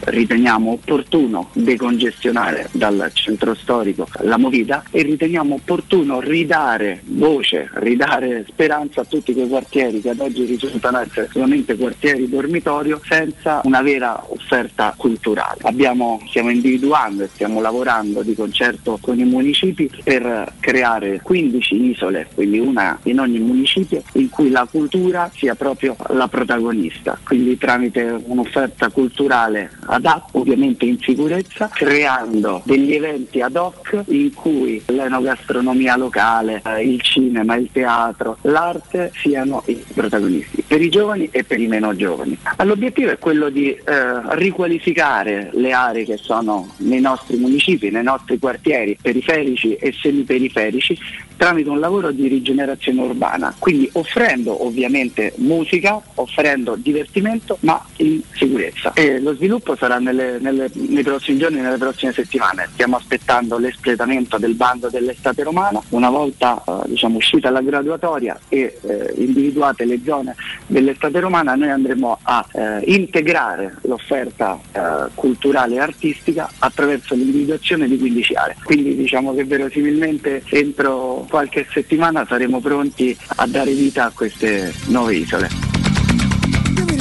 riteniamo 0.00 0.72
opportuno 0.72 1.50
decongestionare 1.52 2.68
dal 2.72 3.10
centro 3.12 3.54
storico 3.54 4.06
la 4.20 4.36
Movida 4.36 4.84
e 4.90 5.02
riteniamo 5.02 5.56
opportuno 5.56 6.20
ridare 6.20 7.02
voce, 7.04 7.68
ridare 7.74 8.44
speranza 8.48 9.02
a 9.02 9.04
tutti 9.04 9.32
quei 9.32 9.48
quartieri 9.48 10.00
che 10.00 10.10
ad 10.10 10.20
oggi 10.20 10.44
risultano 10.44 10.98
essere 11.00 11.28
solamente 11.30 11.76
quartieri 11.76 12.28
dormitorio 12.28 13.00
senza 13.04 13.60
una 13.64 13.82
vera 13.82 14.22
offerta 14.28 14.94
culturale. 14.96 15.60
Abbiamo, 15.62 16.20
stiamo 16.28 16.50
individuando 16.50 17.24
e 17.24 17.28
stiamo 17.32 17.60
lavorando 17.60 18.22
di 18.22 18.34
concerto 18.34 18.98
con 19.00 19.18
i 19.18 19.24
municipi 19.24 19.90
per 20.02 20.54
creare 20.60 21.20
15 21.22 21.90
isole, 21.90 22.28
quindi 22.34 22.58
una 22.58 22.98
in 23.04 23.20
ogni 23.20 23.38
municipio, 23.38 24.02
in 24.14 24.28
cui 24.28 24.50
la 24.50 24.66
cultura 24.70 25.30
sia 25.34 25.54
proprio 25.54 25.96
la 26.08 26.28
protagonista, 26.28 27.18
quindi 27.24 27.56
tramite 27.58 28.22
un'offerta 28.24 28.88
culturale 28.90 29.70
adatta, 29.88 30.38
ovviamente 30.38 30.84
in 30.84 30.98
sicurezza, 31.00 31.68
creando 31.72 32.62
degli 32.64 32.94
eventi 32.94 33.40
ad 33.40 33.56
hoc 33.56 34.04
in 34.08 34.32
cui 34.34 34.82
l'enogastronomia 34.86 35.96
locale, 35.96 36.62
eh, 36.64 36.82
il 36.82 37.00
cinema, 37.00 37.56
il 37.56 37.68
teatro, 37.72 38.38
l'arte 38.42 39.12
siano 39.14 39.62
i 39.66 39.82
protagonisti, 39.94 40.62
per 40.66 40.80
i 40.80 40.88
giovani 40.88 41.28
e 41.30 41.44
per 41.44 41.60
i 41.60 41.66
meno 41.66 41.94
giovani. 41.96 42.36
L'obiettivo 42.62 43.10
è 43.10 43.18
quello 43.18 43.48
di 43.48 43.70
eh, 43.70 43.82
riqualificare 44.36 45.50
le 45.52 45.72
aree 45.72 46.04
che 46.04 46.16
sono 46.16 46.74
nei 46.78 47.00
nostri 47.00 47.36
municipi, 47.36 47.90
nei 47.90 48.02
nostri 48.02 48.38
quartieri 48.38 48.96
periferici 49.00 49.74
e 49.74 49.92
semiperiferici 49.92 50.98
tramite 51.38 51.70
un 51.70 51.78
lavoro 51.78 52.10
di 52.10 52.26
rigenerazione 52.26 53.00
urbana, 53.00 53.54
quindi 53.58 53.88
offrendo 53.92 54.66
ovviamente 54.66 55.32
musica, 55.36 56.02
offrendo 56.14 56.74
divertimento 56.76 57.56
ma 57.60 57.82
in 57.98 58.20
sicurezza. 58.34 58.92
E 58.92 59.20
lo 59.20 59.34
sviluppo 59.34 59.76
sarà 59.78 59.98
nelle, 59.98 60.38
nelle, 60.38 60.70
nei 60.72 61.02
prossimi 61.02 61.38
giorni, 61.38 61.60
nelle 61.60 61.78
prossime 61.78 62.12
settimane. 62.12 62.68
Stiamo 62.72 62.96
aspettando 62.96 63.58
l'espletamento 63.58 64.38
del 64.38 64.54
bando 64.54 64.88
dell'estate 64.88 65.42
romana, 65.42 65.80
una 65.90 66.10
volta 66.10 66.62
eh, 66.66 66.88
diciamo, 66.88 67.16
uscita 67.16 67.50
la 67.50 67.60
graduatoria 67.60 68.38
e 68.48 68.78
eh, 68.82 69.12
individuate 69.16 69.84
le 69.84 70.00
zone 70.04 70.34
dell'estate 70.66 71.20
romana 71.20 71.54
noi 71.54 71.70
andremo 71.70 72.18
a 72.22 72.46
eh, 72.52 72.80
integrare 72.86 73.76
l'offerta 73.82 74.58
eh, 74.72 74.80
culturale 75.14 75.76
e 75.76 75.80
artistica 75.80 76.50
attraverso 76.58 77.14
l'individuazione 77.14 77.88
di 77.88 77.98
15 77.98 78.34
aree. 78.34 78.56
Quindi 78.62 78.96
diciamo 78.96 79.34
che 79.34 79.44
verosimilmente 79.44 80.42
entro 80.50 81.26
qualche 81.28 81.66
settimana 81.70 82.24
saremo 82.26 82.60
pronti 82.60 83.16
a 83.36 83.46
dare 83.46 83.72
vita 83.72 84.04
a 84.06 84.12
queste 84.14 84.72
nuove 84.86 85.14
isole. 85.14 85.77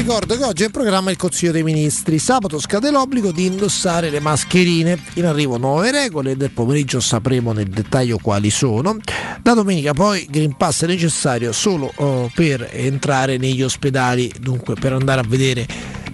Ricordo 0.08 0.38
che 0.38 0.44
oggi 0.46 0.64
è 0.64 0.68
in 0.68 0.72
programma 0.72 1.12
il 1.12 1.18
Consiglio 1.18 1.52
dei 1.52 1.64
Ministri. 1.64 2.18
Sabato 2.18 2.62
scade 2.62 2.92
l'obbligo 2.92 3.34
di 3.34 3.46
indossare 3.46 4.10
le 4.10 4.22
mascherine. 4.22 4.98
In 5.16 5.26
arrivo 5.26 5.58
nuove 5.58 5.92
regole, 5.92 6.38
del 6.38 6.52
pomeriggio 6.52 7.02
sapremo 7.02 7.52
nel 7.52 7.68
dettaglio 7.68 8.18
quali 8.18 8.50
sono. 8.50 9.00
Da 9.42 9.54
domenica 9.54 9.92
poi 9.92 10.26
Green 10.30 10.56
Pass 10.56 10.86
è 10.86 10.88
necessario 10.88 11.52
solo 11.52 11.92
oh, 11.94 12.32
per 12.34 12.70
entrare 12.72 13.36
negli 13.36 13.62
ospedali, 13.62 14.32
dunque 14.40 14.76
per 14.76 14.94
andare 14.94 15.20
a 15.20 15.26
vedere 15.28 15.68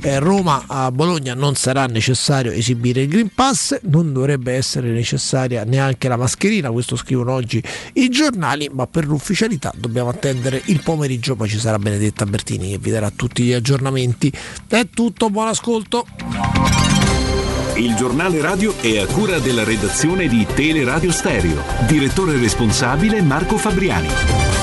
eh, 0.03 0.19
Roma 0.19 0.65
a 0.67 0.91
Bologna 0.91 1.33
non 1.33 1.56
sarà 1.56 1.85
necessario 1.85 2.51
esibire 2.51 3.01
il 3.01 3.07
Green 3.07 3.32
Pass, 3.33 3.80
non 3.83 4.11
dovrebbe 4.11 4.53
essere 4.53 4.90
necessaria 4.90 5.64
neanche 5.64 6.07
la 6.07 6.17
mascherina, 6.17 6.69
questo 6.72 6.95
scrivono 6.95 7.32
oggi 7.32 7.64
i 7.93 8.09
giornali, 8.09 8.69
ma 8.72 8.85
per 8.85 9.06
l'ufficialità 9.06 9.72
dobbiamo 9.75 10.09
attendere 10.09 10.61
il 10.65 10.82
pomeriggio, 10.82 11.35
poi 11.35 11.48
ci 11.48 11.57
sarà 11.57 11.80
Benedetta 11.80 12.25
Bertini 12.25 12.72
che 12.72 12.77
vi 12.77 12.91
darà 12.91 13.09
tutti 13.09 13.43
gli 13.43 13.53
aggiornamenti. 13.53 14.32
È 14.67 14.88
tutto, 14.93 15.30
buon 15.30 15.48
ascolto. 15.48 16.06
Il 17.75 17.95
giornale 17.95 18.40
radio 18.41 18.77
è 18.80 18.99
a 18.99 19.06
cura 19.07 19.40
della 19.40 19.64
redazione 19.64 20.27
di 20.27 20.45
Teleradio 20.45 21.11
Stereo. 21.11 21.64
Direttore 21.88 22.38
responsabile 22.38 23.22
Marco 23.22 23.57
Fabriani. 23.57 24.62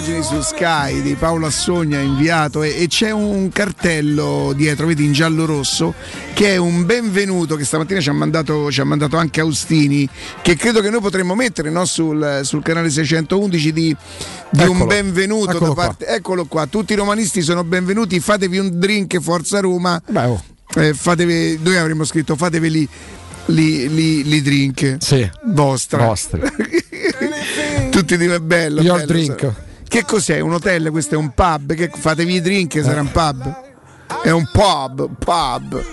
Immagini 0.00 0.22
su 0.22 0.40
Sky 0.40 1.02
di 1.02 1.14
Paolo 1.14 1.44
Assogna 1.44 2.00
inviato 2.00 2.62
e, 2.62 2.74
e 2.82 2.86
c'è 2.86 3.10
un 3.10 3.50
cartello 3.50 4.54
dietro, 4.56 4.86
vedi 4.86 5.04
in 5.04 5.12
giallo 5.12 5.44
rosso, 5.44 5.92
che 6.32 6.54
è 6.54 6.56
un 6.56 6.86
benvenuto 6.86 7.54
che 7.54 7.64
stamattina 7.64 8.00
ci 8.00 8.08
ha 8.08 8.14
mandato, 8.14 8.72
ci 8.72 8.80
ha 8.80 8.84
mandato 8.84 9.18
anche 9.18 9.40
Austini, 9.40 10.08
che 10.40 10.56
credo 10.56 10.80
che 10.80 10.88
noi 10.88 11.02
potremmo 11.02 11.34
mettere 11.34 11.68
no, 11.68 11.84
sul, 11.84 12.40
sul 12.44 12.62
canale 12.62 12.88
611 12.88 13.72
di, 13.74 13.94
di 14.48 14.64
un 14.64 14.86
benvenuto 14.86 15.50
Eccolo 15.50 15.74
da 15.74 15.74
parte. 15.74 16.06
Eccolo 16.06 16.46
qua, 16.46 16.66
tutti 16.66 16.94
i 16.94 16.96
romanisti 16.96 17.42
sono 17.42 17.62
benvenuti, 17.62 18.20
fatevi 18.20 18.56
un 18.56 18.70
drink 18.78 19.20
Forza 19.20 19.60
Roma. 19.60 20.00
oh. 20.14 20.42
Eh, 20.76 20.94
fatevi, 20.94 21.58
noi 21.62 21.76
avremmo 21.76 22.04
scritto 22.04 22.36
fateveli 22.36 22.88
li, 23.46 23.88
li, 23.92 24.22
li 24.24 24.40
drink 24.40 24.96
vostra. 25.48 26.06
Vostri. 26.06 26.40
Tutti 27.90 28.16
di 28.16 28.26
è 28.26 28.38
bello. 28.38 28.80
Your 28.80 29.04
bello, 29.04 29.12
drink. 29.12 29.40
sa- 29.40 29.68
Che 29.90 30.04
cos'è? 30.04 30.38
Un 30.38 30.52
hotel? 30.52 30.88
Questo 30.92 31.16
è 31.16 31.18
un 31.18 31.30
pub? 31.34 31.74
Che 31.74 31.90
fatevi 31.92 32.34
i 32.34 32.40
drink, 32.40 32.80
sarà 32.80 33.00
un 33.00 33.10
pub? 33.10 33.60
È 34.22 34.30
un 34.30 34.48
pub, 34.52 35.08
pub. 35.18 35.84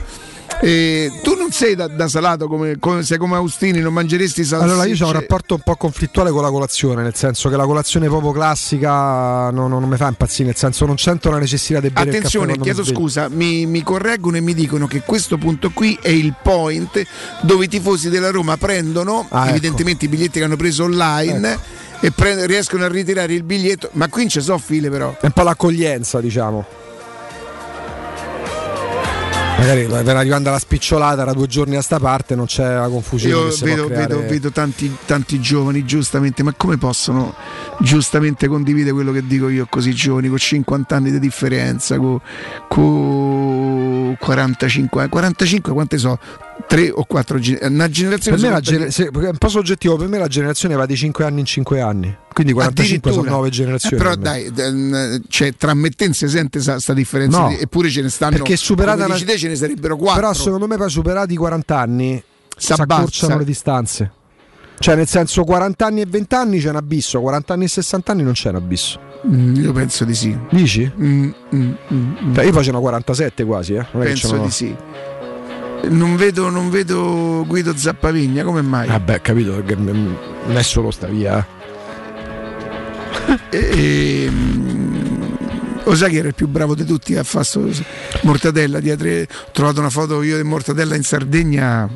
E 0.62 1.12
tu 1.24 1.34
non 1.36 1.50
sei 1.52 1.74
da, 1.74 1.88
da 1.88 2.08
salato 2.08 2.48
come, 2.48 2.78
come- 2.80 3.02
sei 3.02 3.18
come 3.18 3.36
Austini, 3.38 3.80
non 3.80 3.94
mangeresti 3.94 4.44
salsicce. 4.44 4.72
Allora 4.72 4.88
io 4.88 5.04
ho 5.04 5.08
un 5.08 5.14
rapporto 5.14 5.56
un 5.56 5.62
po' 5.64 5.76
conflittuale 5.76 6.30
con 6.30 6.44
la 6.44 6.52
colazione, 6.52 7.02
nel 7.02 7.16
senso 7.16 7.50
che 7.50 7.56
la 7.56 7.66
colazione 7.66 8.06
proprio 8.08 8.32
classica 8.34 9.50
no- 9.50 9.68
no- 9.68 9.80
non 9.80 9.90
mi 9.90 9.98
fa 9.98 10.08
impazzire, 10.10 10.46
nel 10.50 10.56
senso 10.58 10.86
non 10.86 11.00
sento 11.00 11.32
la 11.32 11.40
necessità 11.40 11.80
di 11.80 11.90
bere 11.90 12.10
Attenzione, 12.10 12.56
chiedo 12.60 12.84
mi 12.84 12.88
scusa, 12.88 13.30
mi, 13.30 13.66
mi 13.66 13.82
correggono 13.82 14.38
e 14.38 14.42
mi 14.42 14.54
dicono 14.54 14.86
che 14.86 15.02
questo 15.02 15.38
punto 15.40 15.72
qui 15.72 15.98
è 16.02 16.10
il 16.10 16.36
point 16.42 17.04
dove 17.42 17.66
i 17.66 17.68
tifosi 17.68 18.10
della 18.10 18.30
Roma 18.30 18.58
prendono 18.58 19.26
Ah, 19.30 19.42
ecco. 19.42 19.50
evidentemente 19.50 20.06
i 20.06 20.08
biglietti 20.08 20.38
che 20.38 20.46
hanno 20.46 20.56
preso 20.56 20.84
online 20.84 21.60
e 22.00 22.12
pre- 22.12 22.46
riescono 22.46 22.84
a 22.86 22.88
ritirare 22.88 23.34
il 23.34 23.44
biglietto, 23.44 23.90
ma 23.94 24.08
qui 24.08 24.22
non 24.22 24.30
ci 24.30 24.42
sono 24.42 24.58
file 24.58 24.90
però. 24.90 25.18
È 25.20 25.26
un 25.26 25.32
po' 25.32 25.44
l'accoglienza, 25.44 26.20
diciamo. 26.20 26.66
Magari 29.58 29.86
va 29.88 29.98
arrivando 29.98 30.50
alla 30.50 30.60
spicciolata 30.60 31.24
da 31.24 31.34
due 31.34 31.48
giorni 31.48 31.76
a 31.76 31.82
sta 31.82 32.00
parte, 32.00 32.36
non 32.36 32.46
c'è 32.46 32.76
la 32.76 32.88
confusione. 32.88 33.50
Io 33.50 33.56
vedo, 33.62 33.88
vedo- 33.88 34.20
vedo 34.20 34.52
tanti, 34.52 34.96
tanti 35.06 35.42
giovani 35.42 35.84
giustamente, 35.84 36.44
ma 36.44 36.54
come 36.56 36.78
possono 36.78 37.34
giustamente 37.80 38.48
condividere 38.48 38.94
quello 38.94 39.12
che 39.12 39.26
dico 39.26 39.50
io 39.50 39.66
così 39.68 39.94
giovani, 39.94 40.30
con 40.30 40.38
50 40.38 40.96
anni 40.96 41.12
di 41.12 41.20
differenza, 41.20 41.98
con, 41.98 42.22
con 42.70 44.16
45 44.20 45.02
anni, 45.02 45.10
45 45.10 45.74
quante 45.74 45.98
so? 45.98 46.20
3 46.68 46.92
o 46.92 47.06
4 47.06 47.40
una 47.62 47.90
generazione 47.90 48.38
Per 48.38 48.52
me 48.52 48.62
gener- 48.62 48.90
se- 48.92 49.06
è 49.10 49.30
un 49.30 49.38
po' 49.38 49.48
soggettivo, 49.48 49.96
per 49.96 50.08
me 50.10 50.18
la 50.18 50.28
generazione 50.28 50.76
va 50.76 50.86
di 50.86 50.96
5 50.98 51.24
anni 51.24 51.40
in 51.40 51.46
5 51.46 51.80
anni. 51.80 52.16
Quindi 52.34 52.52
45 52.54 53.12
sono 53.12 53.22
Addirittura. 53.24 53.32
9 53.32 53.50
generazioni. 53.50 53.96
Eh, 53.96 53.98
però 53.98 54.16
dai, 54.16 55.22
cioè, 55.30 55.54
tra 55.56 55.74
me 55.74 55.88
e 55.88 55.92
te 55.92 56.06
non 56.06 56.14
si 56.14 56.28
sente 56.28 56.60
questa 56.62 56.94
differenza, 56.94 57.40
No, 57.40 57.48
di- 57.50 57.58
eppure 57.60 57.90
ce 57.90 58.02
ne 58.02 58.10
stanno. 58.10 58.32
perché 58.34 58.58
superata 58.58 58.96
come 59.04 59.06
una- 59.06 59.14
dici 59.16 59.26
te, 59.26 59.38
ce 59.38 59.48
ne 59.48 59.56
sarebbero 59.56 59.96
4. 59.96 60.22
Però 60.22 60.34
secondo 60.34 60.68
me 60.68 60.76
poi 60.78 60.90
superati 60.90 61.34
i 61.34 61.38
40 61.38 61.80
anni 61.80 62.22
si 62.58 62.72
accorciano 62.74 63.38
le 63.38 63.46
distanze. 63.46 64.12
Cioè 64.80 64.96
nel 64.96 65.08
senso 65.08 65.44
40 65.44 65.86
anni 65.88 66.02
e 66.02 66.06
20 66.06 66.36
anni 66.36 66.60
c'è 66.60 66.70
un 66.70 66.76
abisso, 66.76 67.20
40 67.20 67.54
anni 67.54 67.64
e 67.64 67.68
60 67.70 68.12
anni 68.12 68.22
non 68.24 68.34
c'è 68.34 68.50
un 68.50 68.56
abisso. 68.56 69.00
Mm, 69.26 69.56
io 69.56 69.72
penso 69.72 70.06
di 70.06 70.14
sì. 70.14 70.38
Dici? 70.52 70.92
Mm, 71.00 71.30
mm, 71.56 71.72
mm, 71.94 72.34
Cioè, 72.36 72.44
io 72.46 72.62
ce 72.64 72.72
n'ho 72.72 72.80
47 72.82 73.44
quasi, 73.46 73.74
eh. 73.74 73.86
Non 73.94 74.04
Penso 74.04 74.36
n'ho- 74.36 74.44
di 74.44 74.52
sì. 74.52 74.76
Non 75.90 76.16
vedo, 76.16 76.50
non 76.50 76.70
vedo 76.70 77.44
Guido 77.48 77.76
Zappavigna, 77.76 78.44
come 78.44 78.62
mai? 78.62 78.88
Vabbè, 78.88 79.22
capito 79.22 79.64
che 79.64 79.76
mm, 79.76 80.14
non 80.48 80.58
è 80.58 80.64
solo 80.64 80.92
sta 80.92 81.08
via. 81.08 81.46
eh. 83.50 83.58
E, 83.58 84.28
mm, 84.30 85.24
lo 85.84 85.96
sai 85.96 86.10
chi 86.10 86.18
era 86.18 86.28
il 86.28 86.34
più 86.36 86.48
bravo 86.48 86.76
di 86.76 86.84
tutti 86.84 87.16
a 87.16 87.24
fare 87.24 87.46
Mortadella 88.24 88.80
dietro 88.80 89.08
ho 89.10 89.26
trovato 89.52 89.80
una 89.80 89.90
foto 89.90 90.22
io 90.22 90.36
di 90.36 90.44
Mortadella 90.44 90.96
in 90.96 91.04
Sardegna 91.04 91.90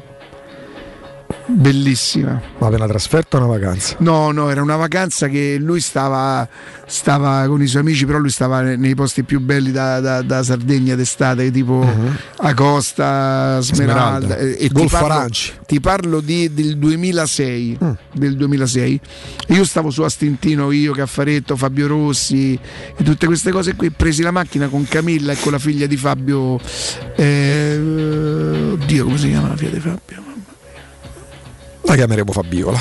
bellissima 1.53 2.41
Ma 2.59 2.67
per 2.69 2.77
una 2.79 2.87
trasferta 2.87 3.37
o 3.37 3.45
una 3.45 3.57
vacanza? 3.57 3.95
no 3.99 4.31
no 4.31 4.49
era 4.49 4.61
una 4.61 4.75
vacanza 4.75 5.27
che 5.27 5.57
lui 5.59 5.79
stava, 5.81 6.47
stava 6.85 7.45
con 7.47 7.61
i 7.61 7.67
suoi 7.67 7.81
amici 7.81 8.05
però 8.05 8.17
lui 8.17 8.29
stava 8.29 8.61
ne- 8.61 8.75
nei 8.75 8.95
posti 8.95 9.23
più 9.23 9.39
belli 9.39 9.71
da, 9.71 9.99
da- 9.99 10.21
da 10.21 10.43
Sardegna 10.43 10.95
d'estate 10.95 11.51
tipo 11.51 11.85
Acosta 12.37 13.59
Smeralda, 13.61 14.25
Smeralda. 14.25 14.37
e, 14.37 14.51
e 14.51 14.67
ti, 14.67 14.69
Golfo 14.73 14.97
parlo, 14.97 15.13
Aranci. 15.13 15.53
ti 15.65 15.79
parlo 15.79 16.19
di- 16.21 16.53
del 16.53 16.77
2006 16.77 17.77
Mm. 17.83 17.91
del 18.13 18.35
2006 18.35 18.99
E 19.47 19.53
io 19.53 19.63
stavo 19.65 19.89
su 19.89 20.01
Astintino 20.03 20.71
io 20.71 20.93
Caffaretto 20.93 21.55
Fabio 21.55 21.87
Rossi 21.87 22.57
e 22.97 23.03
tutte 23.03 23.25
queste 23.25 23.51
cose 23.51 23.75
qui 23.75 23.89
presi 23.91 24.21
la 24.21 24.31
macchina 24.31 24.67
con 24.67 24.85
Camilla 24.87 25.31
e 25.33 25.37
con 25.39 25.51
la 25.51 25.59
figlia 25.59 25.85
di 25.87 25.97
Fabio 25.97 26.59
eh, 27.15 27.77
oddio 28.73 29.03
come 29.05 29.17
si 29.17 29.27
chiama 29.29 29.49
la 29.49 29.55
figlia 29.57 29.71
di 29.71 29.79
Fabio 29.79 30.29
La 31.83 31.95
chiameremo 31.95 32.31
Fabiola. 32.31 32.79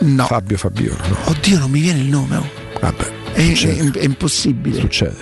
No. 0.00 0.26
Fabio 0.26 0.56
Fabiola, 0.56 1.06
no. 1.08 1.16
oddio 1.24 1.58
non 1.58 1.70
mi 1.72 1.80
viene 1.80 1.98
il 2.00 2.06
nome 2.06 2.36
oh. 2.36 2.48
Vabbè. 2.80 3.32
è, 3.32 3.52
è- 3.52 3.90
è 3.90 4.04
impossibile 4.04 4.78
Succede. 4.78 5.16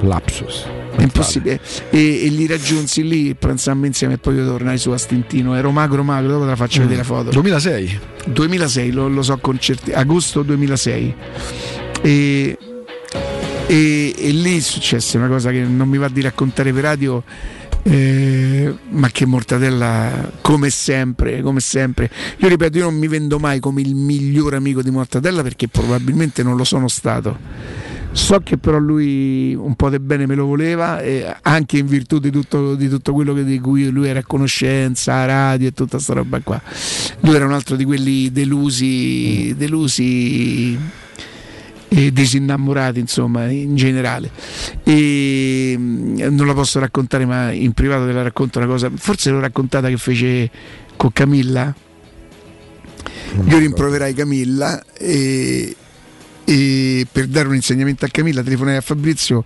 Lapsus. 0.00 0.64
è 0.96 1.02
impossibile 1.02 1.60
e, 1.90 2.24
e 2.24 2.28
li 2.28 2.46
raggiunsi 2.46 3.06
lì 3.06 3.34
pranzammo 3.34 3.84
insieme 3.84 4.14
e 4.14 4.18
poi 4.18 4.36
io 4.36 4.46
tornai 4.46 4.78
su 4.78 4.90
Astintino 4.90 5.54
ero 5.54 5.70
magro 5.70 6.02
magro 6.02 6.30
dopo 6.32 6.44
te 6.44 6.48
la 6.50 6.56
faccio 6.56 6.78
Mm. 6.80 6.82
vedere 6.84 7.00
la 7.00 7.06
foto 7.06 7.30
2006. 7.30 8.00
2006 8.28 8.90
lo, 8.90 9.08
lo 9.08 9.22
so 9.22 9.36
con 9.36 9.58
certezza 9.60 9.98
agosto 9.98 10.42
2006 10.42 11.14
e, 12.00 12.58
e, 13.66 14.14
e 14.16 14.30
lì 14.30 14.60
successe 14.62 15.18
una 15.18 15.28
cosa 15.28 15.50
che 15.50 15.60
non 15.60 15.88
mi 15.90 15.98
va 15.98 16.08
di 16.08 16.22
raccontare 16.22 16.72
per 16.72 16.82
radio 16.84 17.22
eh, 17.84 18.74
ma 18.90 19.08
che 19.10 19.26
Mortadella 19.26 20.30
come 20.40 20.70
sempre 20.70 21.42
come 21.42 21.60
sempre 21.60 22.10
io 22.38 22.48
ripeto 22.48 22.78
io 22.78 22.84
non 22.84 22.94
mi 22.94 23.08
vendo 23.08 23.38
mai 23.38 23.58
come 23.60 23.80
il 23.80 23.94
miglior 23.94 24.54
amico 24.54 24.82
di 24.82 24.90
Mortadella 24.90 25.42
perché 25.42 25.68
probabilmente 25.68 26.42
non 26.42 26.56
lo 26.56 26.64
sono 26.64 26.86
stato 26.88 27.38
so 28.12 28.40
che 28.40 28.58
però 28.58 28.78
lui 28.78 29.54
un 29.54 29.74
po' 29.74 29.88
di 29.88 29.98
bene 29.98 30.26
me 30.26 30.34
lo 30.34 30.44
voleva 30.44 31.00
e 31.00 31.34
anche 31.42 31.78
in 31.78 31.86
virtù 31.86 32.18
di 32.18 32.30
tutto, 32.30 32.74
di 32.74 32.88
tutto 32.88 33.14
quello 33.14 33.32
che- 33.32 33.44
di 33.44 33.58
cui 33.58 33.88
lui 33.88 34.06
era 34.06 34.18
a 34.20 34.24
conoscenza, 34.24 35.14
a 35.14 35.24
radio 35.24 35.68
e 35.68 35.72
tutta 35.72 35.98
sta 35.98 36.12
roba 36.12 36.38
qua. 36.40 36.60
Lui 37.20 37.34
era 37.34 37.46
un 37.46 37.52
altro 37.52 37.74
di 37.74 37.84
quelli 37.84 38.30
delusi, 38.30 39.54
delusi 39.56 40.78
e 41.94 42.10
disinnamorati, 42.10 43.00
insomma, 43.00 43.50
in 43.50 43.76
generale. 43.76 44.30
E 44.82 45.74
mm, 45.76 46.20
non 46.30 46.46
la 46.46 46.54
posso 46.54 46.78
raccontare, 46.78 47.26
ma 47.26 47.52
in 47.52 47.72
privato 47.72 48.06
te 48.06 48.12
la 48.12 48.22
racconto 48.22 48.58
una 48.58 48.66
cosa. 48.66 48.90
Forse 48.94 49.30
l'ho 49.30 49.40
raccontata 49.40 49.88
che 49.88 49.98
fece 49.98 50.50
con 50.96 51.12
Camilla. 51.12 51.74
Io 53.46 53.58
rimproverai 53.58 54.14
Camilla 54.14 54.82
e, 54.96 55.76
e 56.44 57.06
per 57.10 57.26
dare 57.26 57.48
un 57.48 57.54
insegnamento 57.54 58.04
a 58.04 58.08
Camilla 58.08 58.42
telefonai 58.42 58.76
a 58.76 58.80
Fabrizio 58.80 59.42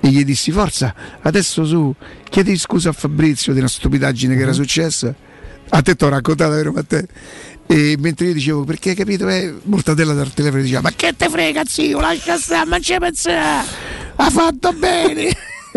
e 0.00 0.08
gli 0.08 0.24
dissi 0.24 0.50
forza 0.50 0.94
adesso 1.22 1.64
su 1.64 1.94
chiedi 2.28 2.56
scusa 2.56 2.88
a 2.88 2.92
Fabrizio 2.92 3.52
una 3.52 3.68
stupidaggine 3.68 4.34
che 4.34 4.42
era 4.42 4.52
successa 4.52 5.14
a 5.68 5.82
te 5.82 5.94
t'ho 5.94 6.08
raccontata 6.08 6.54
vero 6.54 6.72
Matteo 6.72 7.06
e 7.70 7.96
mentre 7.98 8.28
io 8.28 8.32
dicevo 8.32 8.64
perché 8.64 8.90
hai 8.90 8.96
capito 8.96 9.28
eh, 9.28 9.54
Mortadella 9.64 10.14
dal 10.14 10.32
telefono 10.32 10.62
diceva 10.62 10.80
ma 10.80 10.90
che 10.90 11.14
te 11.14 11.28
frega 11.28 11.64
zio? 11.66 12.00
Lascia 12.00 12.38
stare 12.38 12.66
ma 12.66 12.80
ci 12.80 12.96
pensa. 12.98 13.60
Ha 13.60 14.30
fatto 14.30 14.72
bene. 14.72 15.36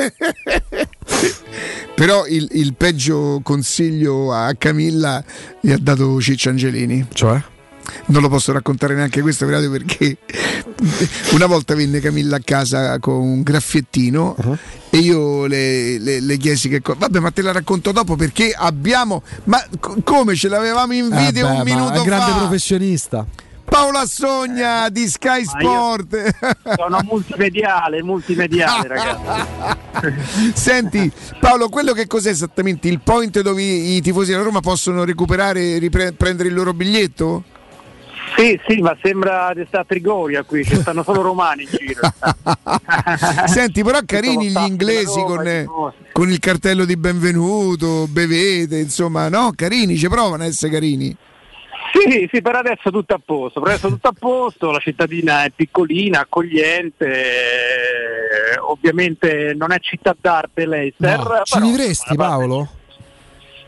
Però 1.93 2.25
il, 2.25 2.47
il 2.53 2.73
peggio 2.75 3.41
consiglio 3.43 4.33
a 4.33 4.55
Camilla 4.57 5.23
gli 5.59 5.71
ha 5.71 5.77
dato 5.77 6.19
Ciccio 6.21 6.49
Angelini. 6.49 7.05
Cioè? 7.11 7.43
non 8.05 8.21
lo 8.21 8.29
posso 8.29 8.51
raccontare 8.51 8.95
neanche 8.95 9.21
questo 9.21 9.45
perché 9.45 10.17
una 11.33 11.45
volta 11.45 11.75
venne 11.75 11.99
Camilla 11.99 12.37
a 12.37 12.41
casa 12.43 12.97
con 12.99 13.15
un 13.15 13.41
graffiettino 13.41 14.35
Uh-huh. 14.41 14.57
E 14.93 14.97
io 14.97 15.45
le, 15.47 15.97
le- 15.99 16.19
le 16.19 16.37
chiesi 16.37 16.67
che 16.69 16.81
cosa. 16.81 16.99
Vabbè, 16.99 17.19
ma 17.19 17.31
te 17.31 17.41
la 17.41 17.51
racconto 17.53 17.91
dopo 17.91 18.15
perché 18.15 18.53
abbiamo. 18.55 19.23
Ma 19.45 19.63
co- 19.79 19.95
come 20.03 20.35
ce 20.35 20.49
l'avevamo 20.49 20.93
in 20.93 21.09
Eh 21.11 21.25
video 21.25 21.47
beh, 21.47 21.55
un 21.55 21.61
minuto 21.63 21.99
un 21.99 22.05
grande 22.05 22.31
fa? 22.33 22.37
professionista. 22.37 23.25
Paolo 23.63 23.99
Assogna 23.99 24.89
di 24.89 25.07
Sky 25.07 25.45
Sport. 25.45 26.35
Sono 26.75 26.99
multimediale, 27.05 28.03
multimediale 28.03 28.85
ragazzi. 28.89 30.51
Senti 30.53 31.09
Paolo, 31.39 31.69
quello 31.69 31.93
che 31.93 32.05
cos'è 32.05 32.29
esattamente 32.31 32.89
il 32.89 32.99
point 32.99 33.39
dove 33.41 33.61
i, 33.63 34.01
tifosi 34.01 34.31
della 34.31 34.43
Roma 34.43 34.59
possono 34.59 35.05
recuperare 35.05 35.75
e 35.75 35.77
ripre- 35.77 36.11
prendere 36.11 36.49
il 36.49 36.55
loro 36.55 36.73
biglietto? 36.73 37.43
Sì, 38.35 38.59
sì, 38.67 38.81
ma 38.81 38.95
sembra 39.01 39.51
di 39.53 39.63
stare 39.67 39.83
a 39.83 39.85
Trigoria 39.85 40.43
qui, 40.43 40.63
ci 40.63 40.75
stanno 40.75 41.03
solo 41.03 41.21
romani 41.21 41.63
in 41.63 41.69
giro. 41.69 42.01
Senti, 43.45 43.83
però 43.83 43.99
carini 44.05 44.49
gli 44.49 44.57
inglesi 44.57 45.19
Roma, 45.19 45.65
con, 45.65 45.93
con 46.11 46.29
il 46.29 46.39
cartello 46.39 46.85
di 46.85 46.95
benvenuto, 46.97 48.07
bevete, 48.07 48.77
insomma, 48.77 49.29
no? 49.29 49.51
Carini, 49.55 49.97
ci 49.97 50.07
provano 50.07 50.43
a 50.43 50.45
essere 50.45 50.71
carini. 50.71 51.15
Sì, 51.93 52.29
sì, 52.31 52.41
per 52.41 52.55
adesso 52.55 52.89
tutto 52.89 53.13
a 53.13 53.21
posto, 53.23 53.59
per 53.59 53.71
adesso 53.71 53.89
tutto 53.89 54.07
a 54.07 54.13
posto, 54.17 54.71
la 54.71 54.79
cittadina 54.79 55.43
è 55.43 55.51
piccolina, 55.53 56.21
accogliente, 56.21 57.05
eh, 57.05 58.59
ovviamente 58.59 59.53
non 59.55 59.73
è 59.73 59.79
città 59.79 60.15
d'arte 60.19 60.65
l'Eister. 60.65 61.17
No, 61.17 61.41
Ci 61.43 61.59
vivresti 61.59 62.15
Paolo? 62.15 62.69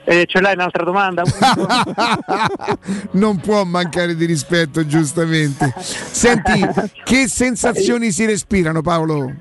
Eh, 0.06 0.25
ce 0.25 0.41
l'hai 0.41 0.53
un'altra 0.53 0.83
domanda? 0.83 1.23
non 3.11 3.40
può 3.40 3.64
mancare 3.64 4.15
di 4.15 4.25
rispetto, 4.25 4.85
giustamente. 4.85 5.73
Senti, 5.77 6.65
che 7.03 7.27
sensazioni 7.27 8.11
si 8.11 8.25
respirano, 8.25 8.82
Paolo? 8.82 9.33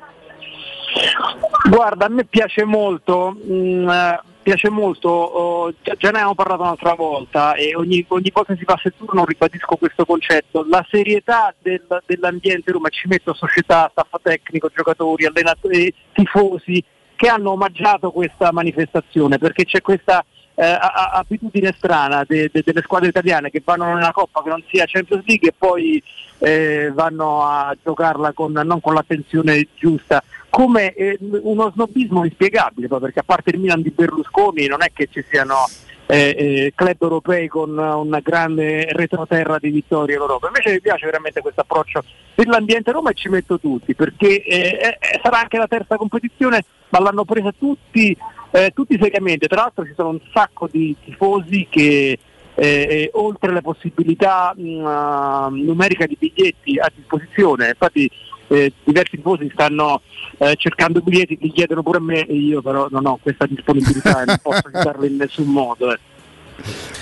Guarda, 1.69 2.07
a 2.07 2.09
me 2.09 2.25
piace 2.25 2.65
molto, 2.65 3.37
mm, 3.45 3.89
eh, 3.89 4.21
piace 4.43 4.69
molto, 4.69 5.09
oh, 5.09 5.75
già- 5.83 5.95
già 5.95 6.11
ne 6.11 6.17
abbiamo 6.17 6.35
parlato 6.35 6.63
un'altra 6.63 6.95
volta 6.95 7.55
e 7.55 7.75
ogni, 7.75 8.05
ogni 8.09 8.31
volta 8.33 8.53
che 8.53 8.59
si 8.59 8.65
passa 8.65 8.89
il 8.89 8.95
turno 8.97 9.25
ribadisco 9.25 9.77
questo 9.77 10.05
concetto, 10.05 10.67
la 10.69 10.85
serietà 10.91 11.55
del- 11.61 12.03
dell'ambiente 12.07 12.73
Roma, 12.73 12.89
ci 12.89 13.09
metto 13.09 13.35
società, 13.35 13.89
staff 13.91 14.11
tecnico, 14.23 14.71
giocatori, 14.75 15.27
allenatori, 15.27 15.95
tifosi 16.13 16.85
che 17.17 17.29
hanno 17.29 17.53
omaggiato 17.53 18.11
questa 18.11 18.51
manifestazione 18.51 19.39
perché 19.39 19.65
c'è 19.65 19.81
questa 19.81 20.25
eh, 20.55 20.79
abitudine 21.13 21.75
strana 21.77 22.25
de- 22.27 22.51
de- 22.53 22.63
delle 22.65 22.83
squadre 22.83 23.09
italiane 23.09 23.51
che 23.51 23.63
vanno 23.65 23.95
nella 23.95 24.13
Coppa 24.13 24.43
che 24.43 24.51
non 24.51 24.63
sia 24.69 24.85
Champions 24.87 25.25
League 25.27 25.49
e 25.49 25.55
poi 25.57 26.03
eh, 26.39 26.91
vanno 26.93 27.43
a 27.43 27.75
giocarla 27.83 28.33
con, 28.33 28.53
non 28.53 28.81
con 28.81 28.95
l'attenzione 28.95 29.69
giusta, 29.75 30.23
come 30.51 30.93
eh, 30.95 31.19
uno 31.21 31.71
snobismo 31.73 32.25
inspiegabile, 32.25 32.89
perché 32.89 33.21
a 33.21 33.25
parte 33.25 33.51
il 33.51 33.61
Milan 33.61 33.81
di 33.81 33.91
Berlusconi 33.91 34.67
non 34.67 34.83
è 34.83 34.91
che 34.93 35.09
ci 35.11 35.25
siano 35.31 35.69
eh, 36.07 36.35
eh, 36.37 36.73
club 36.75 36.97
europei 37.01 37.49
con 37.49 37.79
una 37.79 38.21
grande 38.21 38.87
retroterra 38.91 39.59
di 39.59 39.71
vittorie 39.71 40.17
in 40.17 40.21
Europa. 40.21 40.49
Invece 40.49 40.73
mi 40.73 40.81
piace 40.81 41.07
veramente 41.07 41.41
questo 41.41 41.63
approccio 41.63 42.03
per 42.35 42.49
l'ambiente 42.49 42.91
Roma 42.93 43.11
e 43.11 43.15
ci 43.15 43.29
metto 43.29 43.59
tutti, 43.59 43.95
perché 43.95 44.43
eh, 44.43 44.99
sarà 45.23 45.41
anche 45.41 45.59
la 45.59 45.69
terza 45.69 45.97
competizione, 45.97 46.65
ma 46.91 47.01
l'hanno 47.01 47.25
presa 47.25 47.53
tutti, 47.57 48.17
eh, 48.53 48.71
tutti 48.75 48.97
seriamente. 49.01 49.49
Tra 49.49 49.63
l'altro 49.63 49.85
ci 49.85 49.93
sono 49.95 50.11
un 50.11 50.21
sacco 50.33 50.69
di 50.71 50.95
tifosi 51.05 51.67
che 51.69 52.19
eh, 52.55 52.67
eh, 52.67 53.11
oltre 53.15 53.53
le 53.53 53.63
possibilità 53.63 54.55
mh, 54.55 54.63
uh, 54.63 55.49
numeriche 55.49 56.07
di 56.07 56.17
biglietti 56.19 56.79
a 56.79 56.91
disposizione, 56.95 57.69
infatti 57.69 58.09
eh, 58.49 58.73
diversi 58.85 59.17
tifosi 59.17 59.51
stanno 59.53 60.03
eh, 60.39 60.55
cercando 60.57 61.01
biglietti, 61.01 61.39
li 61.41 61.51
chiedono 61.51 61.83
pure 61.83 61.99
a 61.99 62.03
me, 62.03 62.21
io 62.21 62.61
però 62.61 62.89
non 62.91 63.07
ho 63.07 63.19
questa 63.23 63.47
disponibilità 63.47 64.23
e 64.23 64.25
non 64.27 64.39
posso 64.43 64.69
aiutarli 64.71 65.07
in 65.07 65.17
nessun 65.17 65.47
modo. 65.47 65.93
eh. 65.93 65.99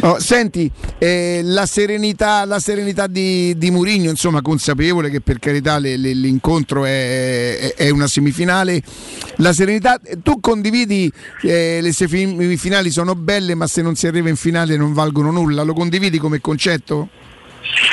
Oh, 0.03 0.19
senti, 0.19 0.71
eh, 0.99 1.41
la 1.45 1.67
serenità, 1.67 2.45
la 2.45 2.59
serenità 2.59 3.07
di, 3.07 3.57
di 3.57 3.71
Murigno, 3.71 4.11
insomma, 4.11 4.41
consapevole 4.41 5.11
che 5.11 5.21
per 5.21 5.39
carità 5.39 5.79
le- 5.79 5.97
le- 5.97 6.13
l'incontro 6.15 6.85
è, 6.85 7.59
è- 7.59 7.75
è 7.75 7.91
una 7.91 8.07
semifinale. 8.07 8.83
La 9.37 9.53
serenità, 9.53 10.01
tu 10.23 10.41
condividi 10.41 11.13
eh, 11.43 11.81
le 11.83 11.93
semifinali 11.93 12.91
sono 12.91 13.15
belle, 13.15 13.55
ma 13.55 13.67
se 13.67 13.83
non 13.83 13.95
si 13.95 14.07
arriva 14.07 14.29
in 14.29 14.37
finale 14.37 14.77
non 14.77 14.93
valgono 14.95 15.31
nulla. 15.31 15.63
Lo 15.63 15.75
condividi 15.75 16.19
come 16.19 16.41
concetto? 16.41 17.09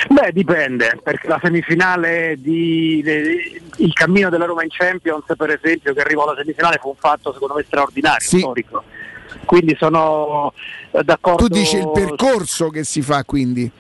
Beh, 0.10 0.32
dipende, 0.34 1.00
perché 1.04 1.28
la 1.28 1.40
semifinale 1.44 2.36
di 2.40 3.02
de- 3.04 3.62
il 3.78 3.94
cammino 3.94 4.30
della 4.30 4.46
Roma 4.46 4.64
in 4.64 4.70
Champions, 4.70 5.26
per 5.38 5.60
esempio, 5.62 5.94
che 5.94 6.00
arrivò 6.00 6.24
alla 6.24 6.38
semifinale 6.40 6.80
fu 6.82 6.88
un 6.90 6.96
fatto 6.98 7.32
secondo 7.34 7.54
me 7.56 7.64
straordinario, 7.68 8.26
storico. 8.26 8.84
Quindi 9.48 9.78
sono 9.80 10.52
eh, 10.92 11.04
d'accordo. 11.04 11.48
Tu 11.48 11.54
dici 11.54 11.78
il 11.78 11.90
percorso 11.90 12.70
che 12.70 12.84
si 12.84 13.02
fa 13.02 13.24
quindi. 13.24 13.72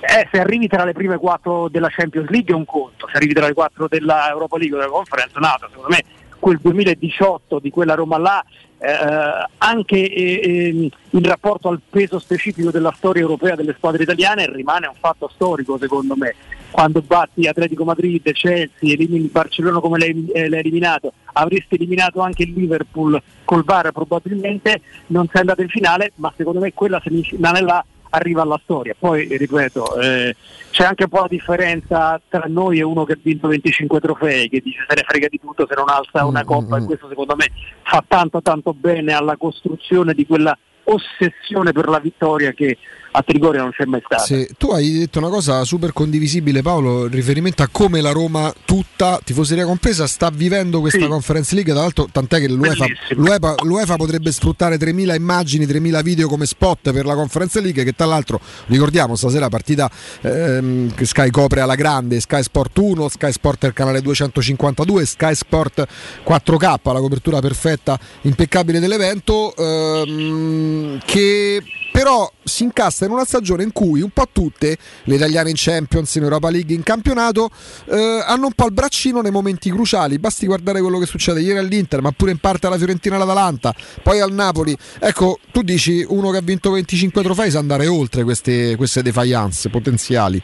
Eh, 0.00 0.28
se 0.30 0.38
arrivi 0.38 0.68
tra 0.68 0.84
le 0.84 0.92
prime 0.92 1.16
quattro 1.16 1.68
della 1.68 1.88
Champions 1.88 2.28
League 2.28 2.52
è 2.52 2.56
un 2.56 2.66
conto, 2.66 3.08
se 3.10 3.16
arrivi 3.16 3.32
tra 3.32 3.46
le 3.46 3.54
quattro 3.54 3.88
della 3.88 4.28
Europa 4.28 4.58
League 4.58 4.76
o 4.76 4.78
della 4.78 4.92
Conference 4.92 5.34
è 5.34 5.38
un 5.38 5.44
altro. 5.44 5.68
Secondo 5.70 5.88
me 5.88 6.04
quel 6.38 6.58
2018 6.60 7.58
di 7.58 7.70
quella 7.70 7.94
Roma 7.94 8.18
là, 8.18 8.44
eh, 8.76 9.48
anche 9.56 9.96
eh, 9.96 10.40
ehm, 10.42 10.88
in 11.10 11.22
rapporto 11.24 11.70
al 11.70 11.80
peso 11.88 12.18
specifico 12.18 12.70
della 12.70 12.92
storia 12.94 13.22
europea 13.22 13.54
delle 13.54 13.74
squadre 13.78 14.02
italiane, 14.02 14.50
rimane 14.52 14.86
un 14.86 14.96
fatto 15.00 15.30
storico 15.32 15.78
secondo 15.78 16.14
me. 16.14 16.34
Quando 16.74 17.02
batti 17.02 17.46
Atletico 17.46 17.84
Madrid, 17.84 18.20
Chelsea, 18.32 18.68
elimini 18.80 19.28
Barcellona 19.28 19.78
come 19.78 19.96
l'hai, 19.96 20.26
eh, 20.32 20.48
l'hai 20.48 20.58
eliminato, 20.58 21.12
avresti 21.34 21.76
eliminato 21.76 22.18
anche 22.18 22.42
il 22.42 22.52
Liverpool 22.52 23.22
col 23.44 23.62
VAR 23.62 23.92
probabilmente, 23.92 24.80
non 25.06 25.28
sei 25.30 25.42
andato 25.42 25.62
in 25.62 25.68
finale, 25.68 26.10
ma 26.16 26.32
secondo 26.36 26.58
me 26.58 26.72
quella 26.72 27.00
semifinale 27.00 27.60
là 27.60 27.84
arriva 28.08 28.42
alla 28.42 28.58
storia. 28.60 28.96
Poi, 28.98 29.36
ripeto, 29.36 30.00
eh, 30.00 30.34
c'è 30.72 30.82
anche 30.82 31.04
un 31.04 31.10
po' 31.10 31.20
la 31.20 31.28
differenza 31.28 32.20
tra 32.28 32.46
noi 32.48 32.80
e 32.80 32.82
uno 32.82 33.04
che 33.04 33.12
ha 33.12 33.18
vinto 33.22 33.46
25 33.46 34.00
trofei, 34.00 34.48
che 34.48 34.60
dice 34.60 34.84
se 34.88 34.96
ne 34.96 35.04
frega 35.06 35.28
di 35.28 35.38
tutto 35.38 35.68
se 35.68 35.76
non 35.76 35.88
alza 35.88 36.26
una 36.26 36.42
coppa 36.42 36.78
e 36.78 36.82
questo 36.82 37.06
secondo 37.06 37.36
me 37.36 37.52
fa 37.82 38.02
tanto 38.04 38.42
tanto 38.42 38.74
bene 38.74 39.12
alla 39.12 39.36
costruzione 39.36 40.12
di 40.12 40.26
quella 40.26 40.58
ossessione 40.84 41.70
per 41.70 41.88
la 41.88 42.00
vittoria 42.00 42.50
che 42.50 42.78
a 43.16 43.22
Trigoria 43.22 43.62
non 43.62 43.70
c'è 43.70 43.84
mai 43.84 44.02
stata. 44.04 44.24
Sì, 44.24 44.48
tu 44.58 44.70
hai 44.70 44.90
detto 44.98 45.20
una 45.20 45.28
cosa 45.28 45.62
super 45.64 45.92
condivisibile, 45.92 46.62
Paolo, 46.62 47.04
in 47.04 47.12
riferimento 47.12 47.62
a 47.62 47.68
come 47.70 48.00
la 48.00 48.10
Roma 48.10 48.52
tutta, 48.64 49.20
tifoseria 49.22 49.64
compresa, 49.64 50.08
sta 50.08 50.30
vivendo 50.30 50.80
questa 50.80 51.06
Conference 51.06 51.54
League. 51.54 51.72
Tra 51.72 51.82
l'altro, 51.82 52.08
tant'è 52.10 52.40
che 52.40 52.48
l'UEFA, 52.48 52.86
l'UEFA, 53.10 53.54
l'UEFA 53.62 53.96
potrebbe 53.96 54.32
sfruttare 54.32 54.78
3.000 54.78 55.14
immagini, 55.14 55.64
3.000 55.64 56.02
video 56.02 56.26
come 56.26 56.44
spot 56.44 56.90
per 56.90 57.04
la 57.04 57.14
Conference 57.14 57.60
League, 57.60 57.84
che 57.84 57.92
tra 57.92 58.06
l'altro, 58.06 58.40
ricordiamo, 58.66 59.14
stasera 59.14 59.48
partita 59.48 59.88
ehm, 60.22 60.92
che 60.92 61.04
Sky 61.04 61.30
copre 61.30 61.60
alla 61.60 61.76
grande, 61.76 62.18
Sky 62.18 62.42
Sport 62.42 62.76
1, 62.76 63.08
Sky 63.10 63.30
Sport 63.30 63.60
del 63.60 63.72
canale 63.72 64.00
252, 64.00 65.06
Sky 65.06 65.34
Sport 65.36 65.86
4K, 66.26 66.92
la 66.92 67.00
copertura 67.00 67.38
perfetta, 67.38 67.96
impeccabile 68.22 68.80
dell'evento, 68.80 69.54
ehm, 69.54 70.98
che 71.04 71.62
però 71.94 72.28
si 72.42 72.64
incastra 72.64 73.06
in 73.06 73.12
una 73.12 73.24
stagione 73.24 73.62
in 73.62 73.70
cui 73.70 74.00
un 74.00 74.10
po' 74.10 74.26
tutte, 74.32 74.76
le 75.04 75.14
italiane 75.14 75.50
in 75.50 75.54
Champions, 75.56 76.12
in 76.16 76.24
Europa 76.24 76.50
League, 76.50 76.74
in 76.74 76.82
campionato, 76.82 77.50
eh, 77.84 78.20
hanno 78.26 78.46
un 78.46 78.52
po' 78.52 78.66
il 78.66 78.72
braccino 78.72 79.20
nei 79.20 79.30
momenti 79.30 79.70
cruciali. 79.70 80.18
Basti 80.18 80.46
guardare 80.46 80.80
quello 80.80 80.98
che 80.98 81.06
succede 81.06 81.40
ieri 81.40 81.60
all'Inter, 81.60 82.02
ma 82.02 82.10
pure 82.10 82.32
in 82.32 82.38
parte 82.38 82.66
alla 82.66 82.78
Fiorentina 82.78 83.14
e 83.14 83.18
all'Atalanta, 83.20 83.72
poi 84.02 84.18
al 84.18 84.32
Napoli. 84.32 84.76
Ecco, 84.98 85.38
tu 85.52 85.62
dici 85.62 86.04
uno 86.08 86.32
che 86.32 86.38
ha 86.38 86.42
vinto 86.42 86.72
25 86.72 87.22
trofei 87.22 87.52
sa 87.52 87.60
andare 87.60 87.86
oltre 87.86 88.24
queste, 88.24 88.74
queste 88.74 89.00
defiance 89.00 89.70
potenziali. 89.70 90.42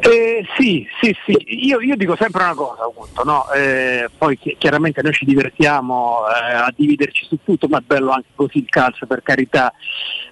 Eh, 0.00 0.46
sì, 0.56 0.86
sì, 1.00 1.16
sì, 1.24 1.36
io, 1.66 1.80
io 1.80 1.96
dico 1.96 2.16
sempre 2.16 2.42
una 2.44 2.54
cosa, 2.54 2.84
appunto, 2.84 3.24
no? 3.24 3.50
Eh, 3.52 4.08
poi 4.16 4.38
chi- 4.38 4.56
chiaramente 4.58 5.02
noi 5.02 5.12
ci 5.12 5.24
divertiamo 5.24 6.20
eh, 6.28 6.54
a 6.54 6.72
dividerci 6.74 7.26
su 7.26 7.38
tutto, 7.42 7.66
ma 7.68 7.78
è 7.78 7.82
bello 7.84 8.10
anche 8.10 8.28
così 8.34 8.58
il 8.58 8.68
calcio 8.68 9.06
per 9.06 9.22
carità. 9.22 9.72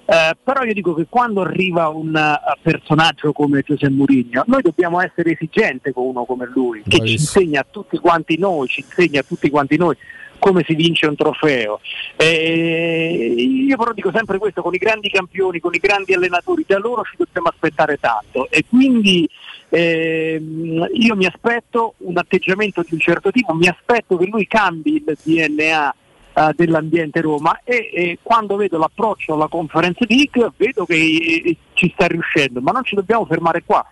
Eh, 0.06 0.36
però 0.42 0.62
io 0.62 0.74
dico 0.74 0.94
che 0.94 1.06
quando 1.08 1.40
arriva 1.40 1.88
un 1.88 2.14
eh, 2.14 2.58
personaggio 2.62 3.32
come 3.32 3.62
Giuseppe 3.62 3.92
Mourinho, 3.92 4.44
noi 4.46 4.62
dobbiamo 4.62 5.00
essere 5.00 5.32
esigenti 5.32 5.92
con 5.92 6.06
uno 6.06 6.24
come 6.24 6.46
lui, 6.52 6.82
che 6.86 7.04
ci 7.04 7.12
insegna 7.12 7.60
a 7.60 7.66
tutti 7.68 7.98
quanti 7.98 8.38
noi, 8.38 8.68
ci 8.68 8.80
insegna 8.80 9.20
a 9.20 9.24
tutti 9.26 9.50
quanti 9.50 9.76
noi 9.76 9.96
come 10.38 10.62
si 10.66 10.74
vince 10.74 11.06
un 11.06 11.16
trofeo. 11.16 11.80
Eh, 12.16 13.34
io 13.36 13.76
però 13.76 13.92
dico 13.92 14.10
sempre 14.12 14.38
questo, 14.38 14.62
con 14.62 14.74
i 14.74 14.78
grandi 14.78 15.08
campioni, 15.08 15.60
con 15.60 15.74
i 15.74 15.78
grandi 15.78 16.14
allenatori, 16.14 16.64
da 16.66 16.78
loro 16.78 17.02
ci 17.04 17.16
dobbiamo 17.16 17.48
aspettare 17.48 17.98
tanto 17.98 18.48
e 18.50 18.64
quindi 18.68 19.28
ehm, 19.68 20.88
io 20.92 21.16
mi 21.16 21.26
aspetto 21.26 21.94
un 21.98 22.16
atteggiamento 22.16 22.82
di 22.82 22.94
un 22.94 23.00
certo 23.00 23.30
tipo, 23.30 23.54
mi 23.54 23.68
aspetto 23.68 24.16
che 24.16 24.26
lui 24.26 24.46
cambi 24.46 25.02
il 25.04 25.18
DNA 25.22 25.94
eh, 26.34 26.52
dell'ambiente 26.56 27.20
Roma 27.20 27.60
e, 27.64 27.90
e 27.92 28.18
quando 28.22 28.56
vedo 28.56 28.76
l'approccio 28.78 29.34
alla 29.34 29.48
Conference 29.48 30.04
League 30.08 30.52
vedo 30.56 30.84
che 30.84 30.94
eh, 30.94 31.56
ci 31.74 31.90
sta 31.94 32.06
riuscendo, 32.06 32.60
ma 32.60 32.72
non 32.72 32.84
ci 32.84 32.94
dobbiamo 32.94 33.24
fermare 33.24 33.62
qua. 33.64 33.84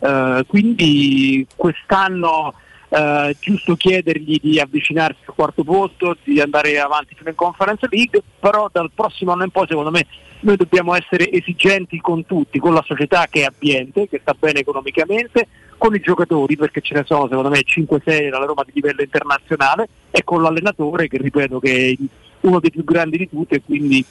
Eh, 0.00 0.44
quindi 0.46 1.46
quest'anno 1.54 2.54
eh, 2.94 3.36
giusto 3.40 3.74
chiedergli 3.74 4.38
di 4.40 4.60
avvicinarsi 4.60 5.18
al 5.26 5.34
quarto 5.34 5.64
posto, 5.64 6.16
di 6.22 6.40
andare 6.40 6.78
avanti 6.78 7.14
fino 7.16 7.30
in 7.30 7.34
Conference 7.34 7.88
League, 7.90 8.22
però 8.38 8.68
dal 8.72 8.90
prossimo 8.94 9.32
anno 9.32 9.42
in 9.42 9.50
poi 9.50 9.66
secondo 9.66 9.90
me 9.90 10.06
noi 10.40 10.56
dobbiamo 10.56 10.94
essere 10.94 11.30
esigenti 11.30 12.00
con 12.00 12.24
tutti, 12.24 12.60
con 12.60 12.72
la 12.72 12.84
società 12.86 13.26
che 13.28 13.40
è 13.40 13.46
ambiente, 13.46 14.08
che 14.08 14.20
sta 14.20 14.36
bene 14.38 14.60
economicamente, 14.60 15.48
con 15.76 15.94
i 15.94 16.00
giocatori, 16.00 16.56
perché 16.56 16.80
ce 16.82 16.94
ne 16.94 17.02
sono 17.04 17.26
secondo 17.26 17.48
me 17.48 17.62
5-6 17.64 18.30
dalla 18.30 18.44
Roma 18.44 18.62
di 18.64 18.72
livello 18.74 19.02
internazionale, 19.02 19.88
e 20.10 20.22
con 20.22 20.42
l'allenatore 20.42 21.08
che 21.08 21.18
ripeto 21.18 21.58
che 21.58 21.96
è 21.98 22.04
uno 22.42 22.60
dei 22.60 22.70
più 22.70 22.84
grandi 22.84 23.18
di 23.18 23.28
tutti 23.28 23.54
e 23.54 23.62
quindi 23.64 24.04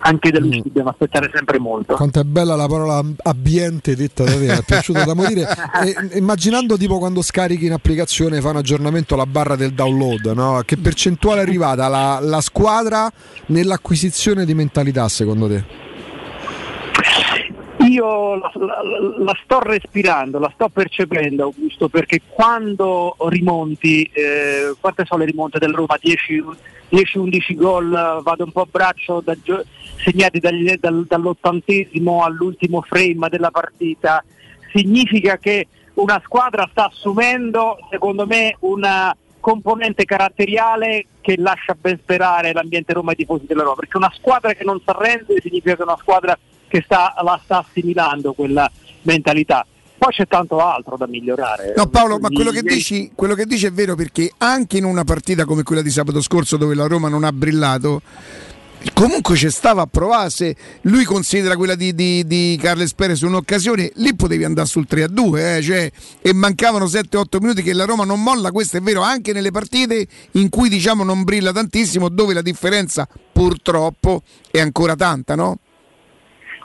anche 0.00 0.30
da 0.30 0.38
lui 0.38 0.52
ci 0.52 0.62
dobbiamo 0.64 0.90
aspettare 0.90 1.30
sempre 1.32 1.58
molto. 1.58 1.94
Quanto 1.94 2.20
è 2.20 2.24
bella 2.24 2.54
la 2.54 2.66
parola 2.66 3.02
ambiente 3.22 3.96
detta 3.96 4.24
da 4.24 4.32
te, 4.32 4.38
mi 4.38 4.46
è 4.46 4.62
piaciuto 4.64 5.04
da 5.04 5.14
morire. 5.14 5.46
E, 5.80 6.18
immaginando 6.18 6.76
tipo 6.76 6.98
quando 6.98 7.22
scarichi 7.22 7.66
in 7.66 7.72
applicazione, 7.72 8.40
fa 8.40 8.50
un 8.50 8.56
aggiornamento 8.56 9.14
alla 9.14 9.24
barra 9.24 9.56
del 9.56 9.72
download, 9.72 10.26
no? 10.34 10.60
che 10.64 10.76
percentuale 10.76 11.40
è 11.40 11.42
arrivata 11.42 11.88
la, 11.88 12.18
la 12.20 12.40
squadra 12.40 13.10
nell'acquisizione 13.46 14.44
di 14.44 14.54
mentalità 14.54 15.08
secondo 15.08 15.48
te? 15.48 15.64
Io 17.88 18.34
la, 18.36 18.50
la- 18.54 19.24
la 19.24 19.38
sto 19.42 19.60
respirando, 19.60 20.38
la 20.38 20.50
sto 20.54 20.68
percependo 20.68 21.44
Augusto, 21.44 21.88
perché 21.88 22.20
quando 22.28 23.16
rimonti, 23.28 24.02
eh, 24.12 24.74
quante 24.78 25.04
sono 25.06 25.20
le 25.20 25.30
rimonte 25.30 25.58
del 25.58 25.72
Roma? 25.72 25.96
10 25.98 26.44
10-11 26.90 27.54
gol, 27.54 28.20
vado 28.22 28.44
un 28.44 28.52
po' 28.52 28.62
a 28.62 28.68
braccio 28.68 29.22
da 29.24 29.36
segnati 30.02 30.38
dagli- 30.38 30.76
dal- 30.78 31.06
dall'ottantesimo 31.06 32.24
all'ultimo 32.24 32.82
frame 32.82 33.28
della 33.28 33.50
partita, 33.50 34.24
significa 34.72 35.38
che 35.38 35.66
una 35.94 36.20
squadra 36.24 36.68
sta 36.70 36.86
assumendo, 36.86 37.78
secondo 37.90 38.26
me, 38.26 38.56
una 38.60 39.14
componente 39.40 40.04
caratteriale 40.04 41.06
che 41.20 41.36
lascia 41.38 41.76
ben 41.78 41.98
sperare 41.98 42.52
l'ambiente 42.52 42.92
Roma 42.92 43.10
e 43.10 43.14
i 43.14 43.16
tifosi 43.16 43.46
della 43.46 43.62
Roma, 43.62 43.76
perché 43.76 43.96
una 43.96 44.12
squadra 44.14 44.52
che 44.52 44.64
non 44.64 44.78
si 44.78 44.84
arrende 44.86 45.40
significa 45.40 45.74
che 45.74 45.80
è 45.80 45.84
una 45.84 45.96
squadra 45.98 46.38
che 46.68 46.82
sta, 46.84 47.14
la 47.22 47.40
sta 47.42 47.58
assimilando 47.58 48.32
quella 48.32 48.70
mentalità. 49.02 49.66
Poi 49.98 50.12
c'è 50.12 50.26
tanto 50.26 50.60
altro 50.60 50.96
da 50.96 51.06
migliorare. 51.06 51.74
No 51.76 51.86
Paolo, 51.88 52.18
ma 52.18 52.28
quello 52.30 52.50
che, 52.50 52.62
dici, 52.62 53.10
quello 53.14 53.34
che 53.34 53.44
dici 53.44 53.66
è 53.66 53.70
vero 53.70 53.94
perché 53.94 54.32
anche 54.38 54.78
in 54.78 54.84
una 54.84 55.04
partita 55.04 55.44
come 55.44 55.62
quella 55.62 55.82
di 55.82 55.90
sabato 55.90 56.22
scorso 56.22 56.56
dove 56.56 56.74
la 56.74 56.86
Roma 56.86 57.10
non 57.10 57.22
ha 57.22 57.32
brillato, 57.32 58.00
comunque 58.94 59.36
ci 59.36 59.50
stava 59.50 59.82
a 59.82 59.86
provare 59.86 60.30
se 60.30 60.56
lui 60.82 61.04
considera 61.04 61.56
quella 61.56 61.74
di, 61.74 61.94
di, 61.94 62.26
di 62.26 62.58
Carles 62.60 62.94
Perez 62.94 63.20
un'occasione 63.20 63.92
lì 63.96 64.14
potevi 64.14 64.44
andare 64.44 64.66
sul 64.66 64.86
3 64.86 65.02
a 65.04 65.08
2 65.08 65.56
eh, 65.56 65.62
cioè, 65.62 65.90
e 66.20 66.32
mancavano 66.32 66.86
7-8 66.86 67.40
minuti 67.40 67.62
che 67.62 67.74
la 67.74 67.84
Roma 67.84 68.04
non 68.04 68.22
molla 68.22 68.50
questo 68.50 68.78
è 68.78 68.80
vero 68.80 69.02
anche 69.02 69.32
nelle 69.32 69.50
partite 69.50 70.06
in 70.32 70.48
cui 70.48 70.68
diciamo 70.68 71.04
non 71.04 71.24
brilla 71.24 71.52
tantissimo 71.52 72.08
dove 72.08 72.34
la 72.34 72.42
differenza 72.42 73.06
purtroppo 73.32 74.22
è 74.50 74.60
ancora 74.60 74.96
tanta 74.96 75.34
no? 75.34 75.58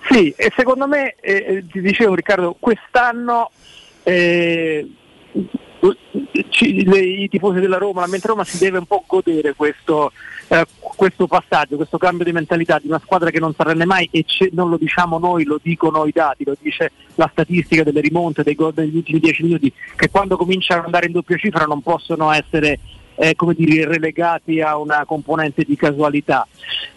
Sì, 0.10 0.32
e 0.38 0.52
secondo 0.56 0.88
me, 0.88 1.16
eh, 1.20 1.66
ti 1.72 1.82
dicevo 1.82 2.14
Riccardo, 2.14 2.56
quest'anno 2.60 3.50
eh, 4.04 4.88
ci, 6.50 6.86
le, 6.86 7.00
i 7.00 7.28
tifosi 7.28 7.60
della 7.60 7.78
Roma, 7.78 8.02
la 8.02 8.08
mente 8.08 8.28
Roma 8.28 8.44
si 8.44 8.58
deve 8.58 8.78
un 8.78 8.86
po' 8.86 9.04
godere 9.08 9.54
questo, 9.56 10.12
eh, 10.56 10.66
questo 10.80 11.28
passaggio, 11.28 11.76
questo 11.76 11.98
cambio 11.98 12.24
di 12.26 12.32
mentalità 12.32 12.80
di 12.80 12.88
una 12.88 13.02
squadra 13.04 13.30
che 13.30 13.40
non 13.40 13.54
si 13.54 13.62
arrende 13.62 13.86
mai 13.86 14.08
e 14.12 14.26
non 14.52 14.70
lo 14.70 14.78
diciamo 14.78 15.18
noi, 15.18 15.44
lo 15.44 15.60
dicono 15.62 16.06
i 16.06 16.12
dati, 16.14 16.44
lo 16.46 16.56
dice 16.60 16.92
la 17.16 17.30
statistica 17.32 17.84
delle 17.84 18.02
rimonte 18.02 18.44
dei 18.44 18.56
gol 18.56 18.74
degli 18.74 18.96
ultimi 18.96 19.20
dieci 19.20 19.44
minuti, 19.44 19.72
che 19.96 20.10
quando 20.10 20.38
cominciano 20.38 20.80
ad 20.80 20.86
andare 20.86 21.08
in 21.08 21.12
doppia 21.12 21.38
cifra 21.38 21.66
non 21.66 21.82
possono 21.82 22.32
essere 22.32 22.80
eh, 23.16 23.36
come 23.36 23.54
dire, 23.54 23.86
relegati 23.86 24.62
a 24.62 24.78
una 24.78 25.04
componente 25.06 25.64
di 25.64 25.76
casualità. 25.76 26.48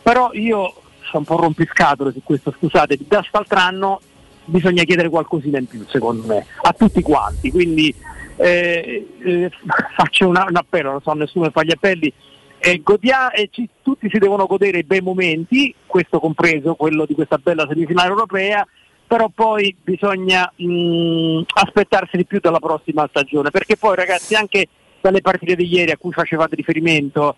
Però 0.03 0.31
io 0.33 0.75
sono 1.03 1.19
un 1.19 1.25
po' 1.25 1.37
rompiscatole 1.37 2.13
su 2.13 2.23
questo, 2.23 2.55
scusate, 2.57 2.99
da 3.07 3.19
quest'altro 3.19 4.01
bisogna 4.45 4.85
chiedere 4.85 5.09
qualcosina 5.11 5.59
in 5.59 5.67
più 5.67 5.85
secondo 5.89 6.27
me, 6.27 6.47
a 6.63 6.73
tutti 6.73 7.03
quanti, 7.03 7.51
quindi 7.51 7.95
eh, 8.37 9.07
eh, 9.23 9.51
faccio 9.95 10.29
un, 10.29 10.43
un, 10.49 10.57
appello, 10.57 10.91
non 10.91 11.03
so, 11.03 11.13
nessuno 11.13 11.51
fa 11.51 11.63
gli 11.63 11.73
appelli, 11.73 12.13
eh, 12.59 12.81
godia- 12.83 13.31
ci, 13.51 13.69
tutti 13.83 14.09
si 14.11 14.19
devono 14.19 14.47
godere 14.47 14.79
i 14.79 14.85
bei 14.85 15.01
momenti, 15.01 15.75
questo 15.87 16.19
compreso, 16.19 16.75
quello 16.75 17.07
di 17.07 17.15
questa 17.15 17.39
bella 17.39 17.67
semifinale 17.69 18.09
europea, 18.09 18.67
però 19.07 19.31
poi 19.35 19.75
bisogna 19.83 20.53
mh, 20.55 21.43
aspettarsi 21.55 22.17
di 22.17 22.27
più 22.27 22.41
dalla 22.41 22.59
prossima 22.59 23.07
stagione, 23.09 23.51
perché 23.51 23.77
poi 23.77 23.97
ragazzi 23.97 24.35
anche 24.35 24.69
dalle 25.01 25.21
partite 25.21 25.55
di 25.55 25.73
ieri 25.73 25.93
a 25.93 25.97
cui 25.97 26.13
facevate 26.13 26.57
riferimento 26.57 27.37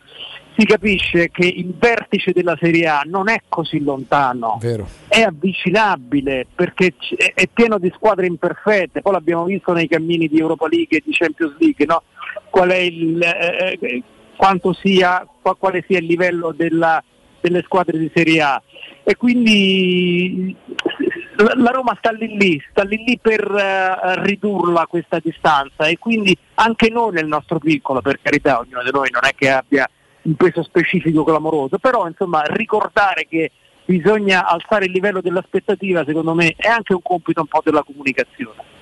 si 0.57 0.65
capisce 0.65 1.31
che 1.31 1.47
il 1.47 1.74
vertice 1.78 2.32
della 2.32 2.57
Serie 2.60 2.86
A 2.86 3.02
non 3.05 3.28
è 3.28 3.42
così 3.49 3.82
lontano, 3.82 4.58
Vero. 4.60 4.86
è 5.08 5.20
avvicinabile 5.20 6.47
perché 6.55 6.94
c- 6.97 7.15
è 7.15 7.47
pieno 7.52 7.78
di 7.78 7.92
squadre 7.94 8.26
imperfette, 8.26 9.00
poi 9.00 9.12
l'abbiamo 9.12 9.44
visto 9.44 9.73
nei 9.73 9.89
cammini 9.89 10.26
di 10.26 10.39
Europa 10.39 10.66
League 10.68 10.99
e 10.99 11.02
di 11.05 11.12
Champions 11.12 11.55
League, 11.58 11.86
no? 11.86 12.02
Qual 12.49 12.70
è 12.70 12.76
il, 12.76 13.23
eh, 13.23 13.78
eh 13.81 14.02
quanto 14.41 14.73
sia, 14.73 15.28
quale 15.59 15.85
sia 15.86 15.99
il 15.99 16.07
livello 16.07 16.55
della, 16.57 17.05
delle 17.43 17.60
squadre 17.60 17.99
di 17.99 18.10
Serie 18.15 18.41
A. 18.41 18.62
E 19.05 19.15
quindi 19.15 20.57
la 21.36 21.70
Roma 21.70 21.94
sta 21.99 22.10
lì 22.10 22.39
lì, 22.39 22.62
sta 22.70 22.83
lì 22.83 23.05
lì 23.05 23.19
per 23.20 23.47
uh, 23.51 24.23
ridurla 24.23 24.86
questa 24.86 25.19
distanza 25.23 25.89
e 25.89 25.99
quindi 25.99 26.35
anche 26.55 26.89
noi 26.89 27.12
nel 27.12 27.27
nostro 27.27 27.59
piccolo, 27.59 28.01
per 28.01 28.19
carità, 28.23 28.60
ognuno 28.60 28.83
di 28.83 28.91
noi 28.91 29.10
non 29.10 29.27
è 29.27 29.35
che 29.36 29.51
abbia 29.51 29.86
un 30.23 30.35
peso 30.36 30.62
specifico 30.62 31.23
clamoroso, 31.23 31.77
però 31.77 32.07
insomma 32.09 32.41
ricordare 32.44 33.27
che 33.28 33.51
bisogna 33.85 34.47
alzare 34.47 34.86
il 34.86 34.93
livello 34.93 35.20
dell'aspettativa 35.20 36.02
secondo 36.07 36.33
me 36.33 36.55
è 36.57 36.69
anche 36.69 36.94
un 36.94 37.02
compito 37.02 37.43
un 37.43 37.47
po' 37.47 37.60
della 37.62 37.83
comunicazione. 37.83 38.80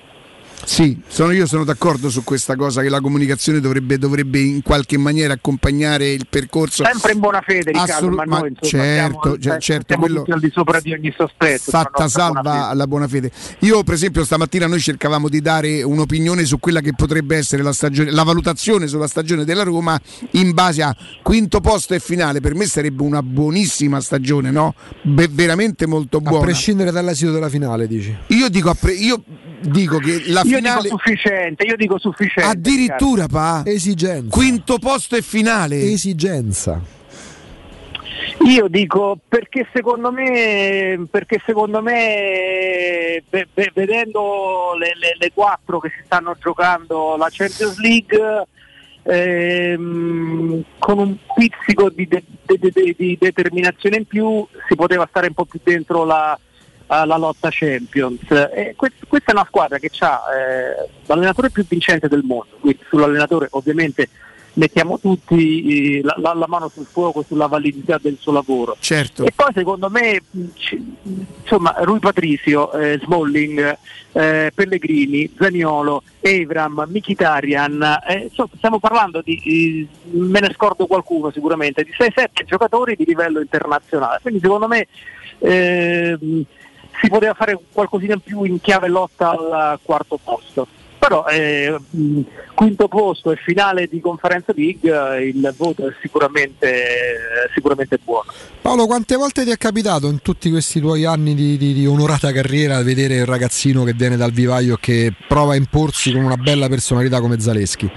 Sì, 0.65 0.99
sono, 1.07 1.31
io 1.31 1.45
sono 1.45 1.63
d'accordo 1.63 2.09
su 2.09 2.23
questa 2.23 2.55
cosa 2.55 2.81
che 2.81 2.89
la 2.89 3.01
comunicazione 3.01 3.59
dovrebbe, 3.59 3.97
dovrebbe, 3.97 4.39
in 4.39 4.61
qualche 4.61 4.97
maniera 4.97 5.33
accompagnare 5.33 6.11
il 6.11 6.27
percorso. 6.29 6.83
Sempre 6.83 7.13
in 7.13 7.19
buona 7.19 7.41
fede, 7.41 7.71
Riccardo, 7.71 7.93
Assolut- 7.93 8.15
ma 8.15 8.23
noi 8.39 8.49
insomma, 8.49 8.83
certo, 8.83 9.21
siamo, 9.21 9.37
certo, 9.39 9.59
certo 9.59 9.85
siamo 9.87 10.03
quello 10.03 10.25
al 10.27 10.39
di 10.39 10.51
sopra 10.51 10.79
di 10.79 10.93
ogni 10.93 11.13
sospetto. 11.15 11.71
Fatta 11.71 12.07
salva 12.07 12.41
buona 12.41 12.73
la 12.73 12.87
buona 12.87 13.07
fede. 13.07 13.31
Io 13.59 13.83
per 13.83 13.95
esempio 13.95 14.23
stamattina 14.23 14.67
noi 14.67 14.79
cercavamo 14.79 15.29
di 15.29 15.41
dare 15.41 15.83
un'opinione 15.83 16.45
su 16.45 16.59
quella 16.59 16.81
che 16.81 16.93
potrebbe 16.93 17.37
essere 17.37 17.61
la, 17.61 17.73
stagione, 17.73 18.11
la 18.11 18.23
valutazione 18.23 18.87
sulla 18.87 19.07
stagione 19.07 19.45
della 19.45 19.63
Roma 19.63 19.99
in 20.31 20.53
base 20.53 20.81
a 20.81 20.95
quinto 21.21 21.61
posto 21.61 21.93
e 21.93 21.99
finale. 21.99 22.39
Per 22.39 22.55
me 22.55 22.65
sarebbe 22.65 23.03
una 23.03 23.21
buonissima 23.21 23.99
stagione, 23.99 24.51
no? 24.51 24.75
Be- 25.01 25.29
veramente 25.29 25.85
molto 25.85 26.19
buona. 26.19 26.37
A 26.39 26.41
prescindere 26.41 26.91
dall'esito 26.91 27.31
della 27.31 27.49
finale, 27.49 27.87
dici? 27.87 28.15
Io 28.27 28.49
dico, 28.49 28.73
pre- 28.73 28.93
io 28.93 29.23
dico 29.61 29.97
che 29.97 30.23
la 30.27 30.41
io 30.43 30.57
finale 30.57 30.81
dico 30.81 30.97
sufficiente, 30.97 31.63
io 31.65 31.75
dico 31.75 31.99
sufficiente. 31.99 32.49
Addirittura 32.49 33.27
pa 33.27 33.63
esigenza. 33.65 34.35
Quinto 34.35 34.77
posto 34.77 35.15
e 35.15 35.21
finale. 35.21 35.81
Esigenza. 35.81 36.97
Io 38.45 38.67
dico 38.67 39.17
perché 39.27 39.67
secondo 39.73 40.11
me, 40.11 41.07
perché 41.09 41.41
secondo 41.45 41.81
me 41.81 43.21
be, 43.29 43.47
be, 43.53 43.71
vedendo 43.73 44.73
le, 44.77 44.93
le, 44.95 45.15
le, 45.17 45.31
quattro 45.33 45.79
che 45.79 45.89
si 45.89 46.03
stanno 46.05 46.35
giocando 46.39 47.15
la 47.17 47.27
Champions 47.29 47.77
League 47.79 48.47
ehm, 49.03 50.63
con 50.77 50.99
un 50.99 51.17
pizzico 51.35 51.89
di, 51.89 52.07
de, 52.07 52.23
de, 52.45 52.95
di, 52.97 53.17
determinazione 53.19 53.97
in 53.97 54.05
più 54.05 54.45
si 54.67 54.75
poteva 54.75 55.05
stare 55.09 55.27
un 55.27 55.33
po' 55.33 55.45
più 55.45 55.59
dentro 55.61 56.05
la, 56.05 56.37
la 56.89 57.17
lotta 57.17 57.49
Champions. 57.51 58.29
E 58.29 58.75
questa 58.75 59.31
è 59.31 59.31
una 59.31 59.45
squadra 59.47 59.77
che 59.77 59.91
ha 59.99 60.21
eh, 60.33 60.89
l'allenatore 61.05 61.49
più 61.49 61.65
vincente 61.67 62.07
del 62.07 62.23
mondo, 62.23 62.57
quindi 62.59 62.83
sull'allenatore 62.87 63.47
ovviamente 63.51 64.09
mettiamo 64.53 64.99
tutti 64.99 65.99
eh, 65.99 66.01
la, 66.03 66.33
la, 66.33 66.47
mano 66.47 66.67
sul 66.69 66.85
fuoco 66.85 67.23
sulla 67.23 67.47
validità 67.47 67.97
del 68.01 68.17
suo 68.19 68.31
lavoro. 68.31 68.75
Certo. 68.79 69.23
E 69.25 69.31
poi 69.33 69.51
secondo 69.53 69.89
me 69.89 70.21
insomma, 71.41 71.75
Rui 71.79 71.99
Patricio, 71.99 72.71
eh, 72.73 72.99
Smalling, 73.03 73.77
eh, 74.11 74.51
Pellegrini, 74.53 75.31
Zaniolo, 75.37 76.03
Evram, 76.19 76.85
Mkhitaryan, 76.89 77.99
eh, 78.07 78.31
stiamo 78.57 78.79
parlando 78.79 79.21
di, 79.23 79.87
me 80.11 80.39
ne 80.39 80.51
scordo 80.53 80.87
qualcuno 80.87 81.31
sicuramente, 81.31 81.83
di 81.83 81.91
6-7 81.97 82.45
giocatori 82.45 82.95
di 82.95 83.05
livello 83.05 83.39
internazionale. 83.39 84.19
Quindi 84.21 84.39
secondo 84.41 84.67
me 84.67 84.87
ehm, 85.39 86.45
si 87.01 87.09
poteva 87.09 87.33
fare 87.33 87.57
qualcosina 87.71 88.13
in 88.13 88.21
più 88.21 88.43
in 88.43 88.59
chiave 88.61 88.87
lotta 88.87 89.31
al 89.31 89.79
quarto 89.81 90.19
posto. 90.21 90.67
Però 90.99 91.25
eh, 91.27 91.77
quinto 92.53 92.89
posto 92.89 93.31
e 93.31 93.37
finale 93.37 93.87
di 93.87 94.01
conferenza 94.01 94.51
League 94.53 95.23
il 95.23 95.53
voto 95.55 95.87
è 95.87 95.93
sicuramente, 96.01 97.47
sicuramente, 97.53 97.97
buono. 98.03 98.33
Paolo, 98.61 98.85
quante 98.85 99.15
volte 99.15 99.45
ti 99.45 99.49
è 99.49 99.55
capitato 99.55 100.09
in 100.09 100.21
tutti 100.21 100.49
questi 100.49 100.81
tuoi 100.81 101.05
anni 101.05 101.35
di, 101.35 101.55
di, 101.55 101.73
di 101.73 101.87
onorata 101.87 102.33
carriera 102.33 102.83
vedere 102.83 103.15
il 103.15 103.25
ragazzino 103.25 103.85
che 103.85 103.93
viene 103.93 104.17
dal 104.17 104.31
vivaio 104.31 104.73
e 104.73 104.77
che 104.81 105.13
prova 105.25 105.53
a 105.53 105.55
imporsi 105.55 106.11
con 106.11 106.21
una 106.25 106.35
bella 106.35 106.67
personalità 106.67 107.21
come 107.21 107.39
Zaleschi? 107.39 107.89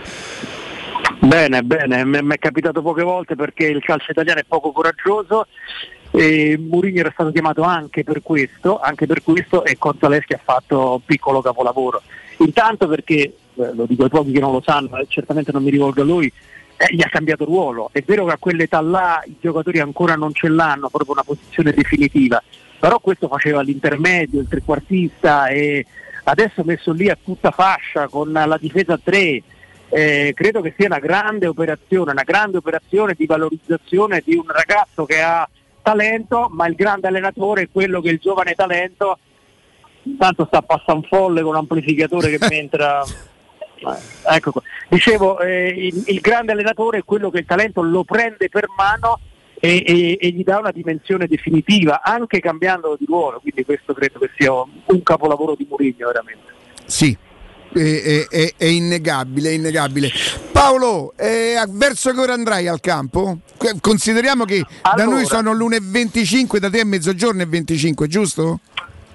Bene, 1.18 1.62
bene, 1.62 2.05
mi 2.05 2.34
è 2.34 2.39
capitato 2.39 2.82
poche 2.82 3.02
volte 3.02 3.34
perché 3.34 3.66
il 3.66 3.82
calcio 3.82 4.12
italiano 4.12 4.40
è 4.40 4.44
poco 4.47 4.70
coraggioso 4.70 5.47
e 6.15 6.58
Mourinho 6.58 7.00
era 7.00 7.10
stato 7.10 7.32
chiamato 7.32 7.62
anche 7.62 8.05
per 8.05 8.23
questo, 8.23 8.78
anche 8.78 9.07
per 9.07 9.23
questo 9.23 9.65
e 9.65 9.76
Gonzaleschi 9.78 10.34
ha 10.34 10.41
fatto 10.42 10.94
un 10.94 11.05
piccolo 11.05 11.41
capolavoro. 11.41 12.02
Intanto 12.39 12.86
perché, 12.86 13.15
eh, 13.15 13.74
lo 13.74 13.86
dico 13.86 14.05
ai 14.05 14.10
pochi 14.10 14.31
che 14.31 14.41
non 14.41 14.52
lo 14.52 14.62
sanno, 14.65 14.99
eh, 14.99 15.07
certamente 15.08 15.52
non 15.52 15.62
mi 15.62 15.70
rivolgo 15.70 16.02
a 16.02 16.05
lui, 16.05 16.31
eh, 16.76 16.94
gli 16.94 17.02
ha 17.02 17.08
cambiato 17.08 17.47
ruolo. 17.47 17.89
È 17.92 18.02
vero 18.05 18.26
che 18.26 18.32
a 18.32 18.39
quell'età 18.39 18.81
là 18.82 19.23
i 19.26 19.36
giocatori 19.41 19.78
ancora 19.78 20.15
non 20.15 20.34
ce 20.34 20.49
l'hanno, 20.49 20.91
proprio 20.91 21.12
una 21.12 21.24
posizione 21.24 21.73
definitiva, 21.73 22.42
però 22.78 22.99
questo 22.99 23.26
faceva 23.28 23.62
l'intermedio, 23.62 24.41
il 24.41 24.49
trequartista 24.49 25.47
e 25.47 25.86
adesso 26.24 26.62
messo 26.62 26.92
lì 26.92 27.08
a 27.08 27.18
tutta 27.23 27.50
fascia 27.52 28.08
con 28.08 28.31
la 28.32 28.58
difesa 28.60 28.94
a 28.94 29.00
3. 29.02 29.42
Eh, 29.94 30.32
credo 30.34 30.60
che 30.60 30.74
sia 30.76 30.86
una 30.86 30.99
grande 30.99 31.47
operazione, 31.47 32.12
una 32.12 32.23
grande 32.23 32.58
operazione 32.58 33.15
di 33.16 33.26
valorizzazione 33.26 34.23
di 34.24 34.34
un 34.34 34.47
ragazzo 34.47 35.05
che 35.05 35.20
ha 35.20 35.49
talento, 35.82 36.48
ma 36.50 36.66
il 36.66 36.74
grande 36.74 37.08
allenatore 37.08 37.62
è 37.62 37.68
quello 37.70 38.00
che 38.00 38.10
il 38.10 38.18
giovane 38.18 38.54
talento. 38.54 39.18
Tanto 40.18 40.46
sta 40.46 40.62
passando 40.62 41.06
folle 41.08 41.42
con 41.42 41.54
l'amplificatore 41.54 42.36
che 42.36 42.46
mentre 42.48 43.02
eh, 43.76 44.34
ecco 44.34 44.52
qua. 44.52 44.62
dicevo 44.88 45.38
eh, 45.40 45.68
il, 45.68 46.04
il, 46.06 46.20
grande 46.20 46.52
allenatore 46.52 46.98
è 46.98 47.04
quello 47.04 47.30
che 47.30 47.38
il 47.38 47.46
talento 47.46 47.82
lo 47.82 48.02
prende 48.02 48.48
per 48.48 48.66
mano 48.76 49.20
e, 49.60 49.82
e, 49.86 50.18
e, 50.20 50.30
gli 50.30 50.42
dà 50.42 50.58
una 50.58 50.72
dimensione 50.72 51.28
definitiva 51.28 52.02
anche 52.02 52.40
cambiando 52.40 52.96
di 52.98 53.04
ruolo. 53.06 53.38
Quindi 53.40 53.64
questo 53.64 53.92
credo 53.92 54.18
che 54.18 54.30
sia 54.36 54.52
un 54.52 55.02
capolavoro 55.02 55.54
di 55.54 55.66
Mourinho 55.68 56.06
veramente. 56.06 56.50
Sì 56.86 57.16
è, 57.73 58.26
è, 58.28 58.55
è, 58.57 58.65
innegabile, 58.65 59.51
è 59.51 59.52
innegabile. 59.52 60.10
Paolo, 60.51 61.15
eh, 61.17 61.55
verso 61.70 62.12
che 62.12 62.20
ora 62.20 62.34
andrai 62.34 62.68
al 62.68 62.81
campo? 62.81 63.39
Consideriamo 63.81 64.44
che 64.44 64.65
allora, 64.83 65.05
da 65.05 65.10
noi 65.10 65.25
sono 65.25 65.52
l'1.25, 65.52 66.59
da 66.59 66.70
te 66.70 66.81
è 66.81 66.84
mezzogiorno 66.84 67.42
e 67.42 67.47
25, 67.47 68.07
giusto? 68.07 68.60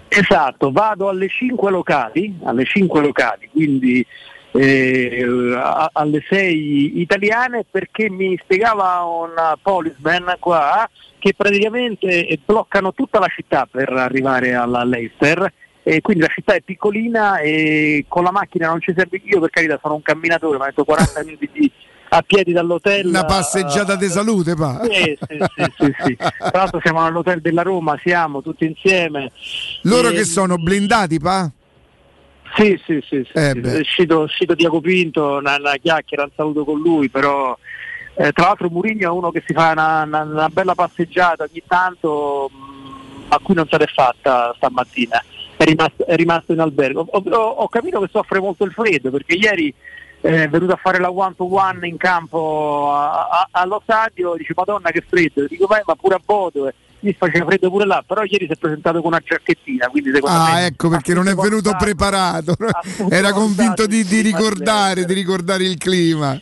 Esatto, 0.10 0.72
vado 0.72 1.10
alle 1.10 1.28
5 1.28 1.70
locali, 1.70 2.38
alle 2.44 2.64
5 2.64 3.02
locali, 3.02 3.50
quindi 3.52 4.06
eh, 4.52 5.54
a- 5.56 5.90
alle 5.94 6.24
6 6.28 7.00
italiane 7.02 7.66
perché 7.70 8.10
mi 8.10 8.38
spiegava 8.42 9.04
un 9.04 9.34
policeman 9.62 10.36
qua 10.40 10.90
che 11.20 11.34
praticamente 11.36 12.40
bloccano 12.46 12.94
tutta 12.94 13.20
la 13.20 13.28
città 13.28 13.68
per 13.70 13.90
arrivare 13.92 14.54
alla 14.54 14.84
Leicester 14.84 15.52
e 15.90 16.02
quindi 16.02 16.24
la 16.24 16.28
città 16.34 16.54
è 16.54 16.60
piccolina 16.62 17.38
e 17.40 18.04
con 18.10 18.24
la 18.26 18.32
macchina 18.32 18.68
non 18.68 18.82
ci 18.82 18.94
serve 18.94 19.22
io 19.24 19.40
per 19.40 19.50
carità 19.52 19.80
sono 19.82 19.96
un 19.96 20.02
camminatore, 20.02 20.58
mi 20.58 20.64
ha 20.64 20.68
detto 20.68 20.84
40 20.84 21.24
minuti 21.24 21.50
di- 21.54 21.72
a 22.10 22.22
piedi 22.24 22.52
dall'hotel. 22.52 23.06
Una 23.08 23.24
passeggiata 23.24 23.96
di 23.96 24.08
salute, 24.10 24.54
pa. 24.56 24.82
Sì, 24.84 25.18
sì, 25.28 25.38
sì, 25.56 25.74
sì, 25.78 25.96
sì. 26.04 26.16
Tra 26.38 26.52
l'altro 26.52 26.80
siamo 26.82 27.06
all'hotel 27.06 27.40
della 27.40 27.62
Roma, 27.62 27.98
siamo 28.04 28.42
tutti 28.42 28.66
insieme. 28.66 29.32
Loro 29.84 30.10
E- 30.10 30.14
che 30.14 30.24
sono 30.26 30.58
blindati, 30.58 31.20
pa? 31.20 31.50
Sì, 32.58 32.78
sì, 32.86 33.02
sì, 33.08 33.24
sì, 33.26 33.32
Eh 33.38 33.52
sì. 33.54 33.80
uscito, 33.80 34.20
uscito 34.22 34.56
Diaco 34.56 34.82
Pinto, 34.82 35.38
una, 35.38 35.56
una 35.58 35.76
chiacchiera, 35.82 36.24
un 36.24 36.32
saluto 36.36 36.66
con 36.66 36.80
lui, 36.82 37.10
però 37.10 37.58
eh, 38.16 38.32
tra 38.34 38.48
l'altro 38.48 38.70
Murigno 38.70 39.08
è 39.08 39.12
uno 39.12 39.32
che 39.32 39.44
si 39.46 39.54
fa 39.54 39.72
una, 39.72 40.04
una- 40.04 40.22
una 40.24 40.50
bella 40.50 40.76
passeggiata 40.76 41.44
ogni 41.44 41.62
tanto, 41.68 42.50
mh, 42.52 43.24
a 43.30 43.40
cui 43.42 43.54
non 43.56 43.68
se 43.70 43.78
l'è 43.78 43.86
fatta 43.88 44.54
stamattina, 44.56 45.22
è 45.58 45.64
rimasto, 45.66 46.06
è 46.06 46.16
rimasto 46.16 46.54
in 46.54 46.60
albergo. 46.60 47.06
Ho, 47.10 47.24
ho- 47.30 47.36
ho 47.50 47.68
capito 47.68 48.00
che 48.00 48.10
soffre 48.12 48.40
molto 48.40 48.64
il 48.64 48.72
freddo 48.72 49.10
perché 49.12 49.36
ieri 49.36 49.74
eh, 50.22 50.44
è 50.44 50.50
venuto 50.50 50.74
a 50.74 50.80
fare 50.82 51.00
la 51.00 51.12
one 51.12 51.36
to 51.36 51.52
one 51.54 51.88
in 51.88 51.98
campo 51.98 52.92
a- 52.92 53.28
a- 53.28 53.48
allo 53.52 53.80
stadio, 53.84 54.36
dice 54.36 54.54
Madonna 54.56 54.90
che 54.92 55.04
freddo, 55.08 55.46
dico 55.48 55.68
vai 55.68 55.82
ma 55.86 55.96
pure 55.96 56.16
a 56.16 56.22
Bodo, 56.24 56.72
mi 57.00 57.16
faceva 57.18 57.46
freddo 57.46 57.70
pure 57.70 57.86
là, 57.86 58.04
però 58.06 58.24
ieri 58.24 58.46
si 58.46 58.52
è 58.54 58.56
presentato 58.56 58.98
con 59.02 59.12
una 59.14 59.22
giacchettina, 59.24 59.88
quindi 59.88 60.12
secondo 60.14 60.36
Ah, 60.38 60.54
me 60.54 60.66
ecco 60.66 60.90
perché 60.90 61.14
non 61.14 61.28
è 61.28 61.36
venuto 61.36 61.70
portato. 61.72 61.84
preparato. 61.86 62.56
Era 63.10 63.32
convinto 63.34 63.86
di, 63.86 64.04
di 64.04 64.22
ricordare, 64.22 65.06
di 65.06 65.14
ricordare 65.14 65.64
il 65.64 65.78
clima. 65.78 66.40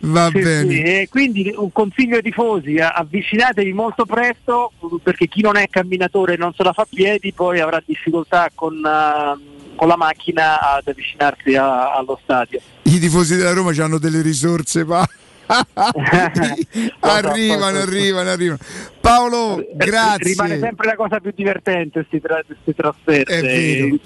Va 0.00 0.30
Sì, 0.32 0.40
bene. 0.40 0.70
sì, 0.70 0.82
e 0.82 1.08
quindi 1.10 1.52
un 1.56 1.72
consiglio 1.72 2.16
ai 2.16 2.22
tifosi, 2.22 2.74
eh, 2.74 2.82
avvicinatevi 2.82 3.72
molto 3.72 4.04
presto 4.04 4.72
perché 5.02 5.26
chi 5.28 5.40
non 5.40 5.56
è 5.56 5.66
camminatore 5.68 6.34
e 6.34 6.36
non 6.36 6.52
se 6.54 6.62
la 6.62 6.72
fa 6.72 6.82
a 6.82 6.86
piedi 6.88 7.32
poi 7.32 7.60
avrà 7.60 7.82
difficoltà 7.84 8.50
con, 8.54 8.74
eh, 8.74 9.74
con 9.74 9.88
la 9.88 9.96
macchina 9.96 10.60
ad 10.60 10.86
avvicinarsi 10.86 11.54
a- 11.54 11.94
allo 11.94 12.18
stadio. 12.22 12.60
I 12.82 12.98
tifosi 12.98 13.36
della 13.36 13.52
Roma 13.52 13.72
hanno 13.82 13.98
delle 13.98 14.22
risorse, 14.22 14.84
pa. 14.84 15.06
arrivano, 17.00 17.78
arrivano, 17.78 18.30
arrivano. 18.30 18.58
Paolo, 19.00 19.64
grazie. 19.74 20.32
Rimane 20.32 20.58
sempre 20.58 20.86
la 20.86 20.96
cosa 20.96 21.20
più 21.20 21.32
divertente 21.34 22.00
queste 22.08 22.74
trasferte. 22.74 23.98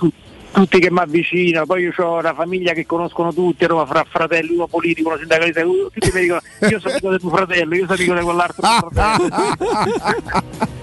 Tutti 0.52 0.78
che 0.78 0.90
mi 0.90 0.98
avvicinano, 0.98 1.66
poi 1.66 1.82
io 1.82 1.92
ho 1.96 2.18
una 2.18 2.34
famiglia 2.34 2.72
che 2.72 2.84
conoscono 2.86 3.32
tutti, 3.32 3.64
a 3.64 3.68
Roma 3.68 3.86
fra 3.86 4.04
fratelli, 4.08 4.54
uno 4.54 4.66
politico, 4.66 5.08
uno 5.08 5.18
sindacalista, 5.18 5.62
tutti 5.62 6.10
mi 6.12 6.20
dicono 6.20 6.40
io 6.68 6.80
sono 6.80 6.92
amico 6.92 7.10
di 7.12 7.18
tuo 7.18 7.30
fratello, 7.30 7.74
io 7.74 7.86
sono 7.86 7.98
amico 7.98 8.14
di 8.14 8.20
quell'altro. 8.20 8.68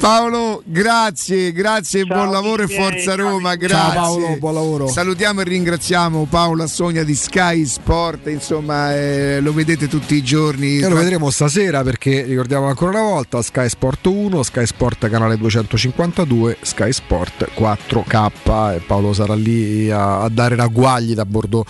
Paolo, 0.00 0.62
grazie, 0.64 1.52
grazie, 1.52 2.04
buon 2.04 2.30
lavoro 2.30 2.62
e 2.62 2.68
forza 2.68 3.14
Roma, 3.14 3.54
grazie. 3.54 4.00
Paolo, 4.00 4.36
buon 4.38 4.54
lavoro. 4.54 4.88
Salutiamo 4.88 5.42
e 5.42 5.44
ringraziamo 5.44 6.26
Paolo 6.28 6.62
Assogna 6.62 7.02
di 7.02 7.14
Sky 7.14 7.66
Sport, 7.66 8.28
insomma 8.28 8.94
eh, 8.94 9.40
lo 9.40 9.52
vedete 9.52 9.88
tutti 9.88 10.14
i 10.14 10.22
giorni. 10.22 10.78
E 10.78 10.88
lo 10.88 10.96
vedremo 10.96 11.30
stasera 11.30 11.82
perché 11.82 12.22
ricordiamo 12.22 12.66
ancora 12.66 13.00
una 13.00 13.10
volta 13.10 13.42
Sky 13.42 13.68
Sport 13.68 14.06
1, 14.06 14.42
Sky 14.42 14.66
Sport 14.66 15.08
canale 15.10 15.36
252, 15.36 16.56
Sky 16.62 16.92
Sport 16.92 17.50
4K 17.54 18.21
e 18.26 18.80
Paolo 18.86 19.12
sarà 19.12 19.34
lì 19.34 19.90
a, 19.90 20.22
a 20.22 20.28
dare 20.28 20.54
ragguagli 20.56 21.14
da 21.14 21.24
bordo, 21.24 21.64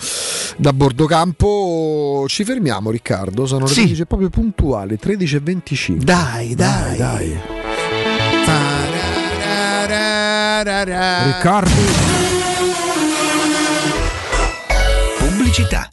da 0.57 0.73
bordo 0.73 1.05
campo. 1.05 2.25
Ci 2.27 2.43
fermiamo 2.43 2.91
Riccardo, 2.91 3.45
sono 3.45 3.65
le 3.65 3.71
Sì. 3.71 3.81
13 3.83 4.05
proprio 4.05 4.29
puntuali, 4.29 4.97
13.25. 5.01 5.95
Dai, 5.97 6.55
dai, 6.55 6.97
dai. 6.97 7.39
Riccardo. 11.25 11.71
Pubblicità. 15.19 15.92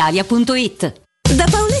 brispalitalia.it. 0.01 0.93
Da 1.35 1.45
Paoletti 1.45 1.80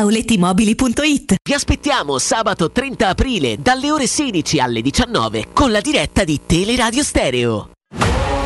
paolettimobili.it. 0.01 1.35
Vi 1.43 1.53
aspettiamo 1.53 2.17
sabato 2.17 2.71
30 2.71 3.09
aprile 3.09 3.57
dalle 3.59 3.91
ore 3.91 4.07
16 4.07 4.59
alle 4.59 4.81
19 4.81 5.49
con 5.53 5.71
la 5.71 5.79
diretta 5.79 6.23
di 6.23 6.39
Teleradio 6.43 7.03
Stereo. 7.03 7.69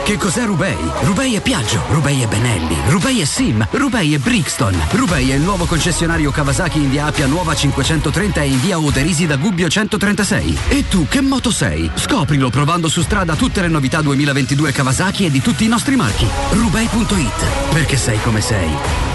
Che 0.03 0.17
cos'è 0.17 0.45
Rubei? 0.45 0.77
Rubei 1.01 1.33
è 1.33 1.41
Piaggio, 1.41 1.81
Rubei 1.89 2.21
è 2.21 2.27
Benelli, 2.27 2.75
Rubei 2.89 3.21
è 3.21 3.25
Sim, 3.25 3.65
Rubei 3.71 4.13
è 4.13 4.17
Brixton. 4.19 4.79
Rubei 4.91 5.31
è 5.31 5.35
il 5.35 5.41
nuovo 5.41 5.65
concessionario 5.65 6.29
Kawasaki 6.29 6.77
in 6.77 6.91
via 6.91 7.05
Appia 7.05 7.25
Nuova 7.25 7.55
530 7.55 8.41
e 8.41 8.47
in 8.47 8.61
via 8.61 8.77
Oderisi 8.77 9.25
da 9.25 9.37
Gubbio 9.37 9.67
136. 9.67 10.57
E 10.67 10.87
tu 10.89 11.07
che 11.07 11.21
moto 11.21 11.49
sei? 11.49 11.89
Scoprilo 11.95 12.49
provando 12.49 12.87
su 12.87 13.01
strada 13.01 13.35
tutte 13.35 13.61
le 13.61 13.69
novità 13.69 14.01
2022 14.01 14.71
Kawasaki 14.73 15.25
e 15.25 15.31
di 15.31 15.41
tutti 15.41 15.63
i 15.63 15.69
nostri 15.69 15.95
marchi. 15.95 16.27
Rubei.it, 16.51 17.71
perché 17.71 17.97
sei 17.97 18.21
come 18.21 18.41
sei. 18.41 19.14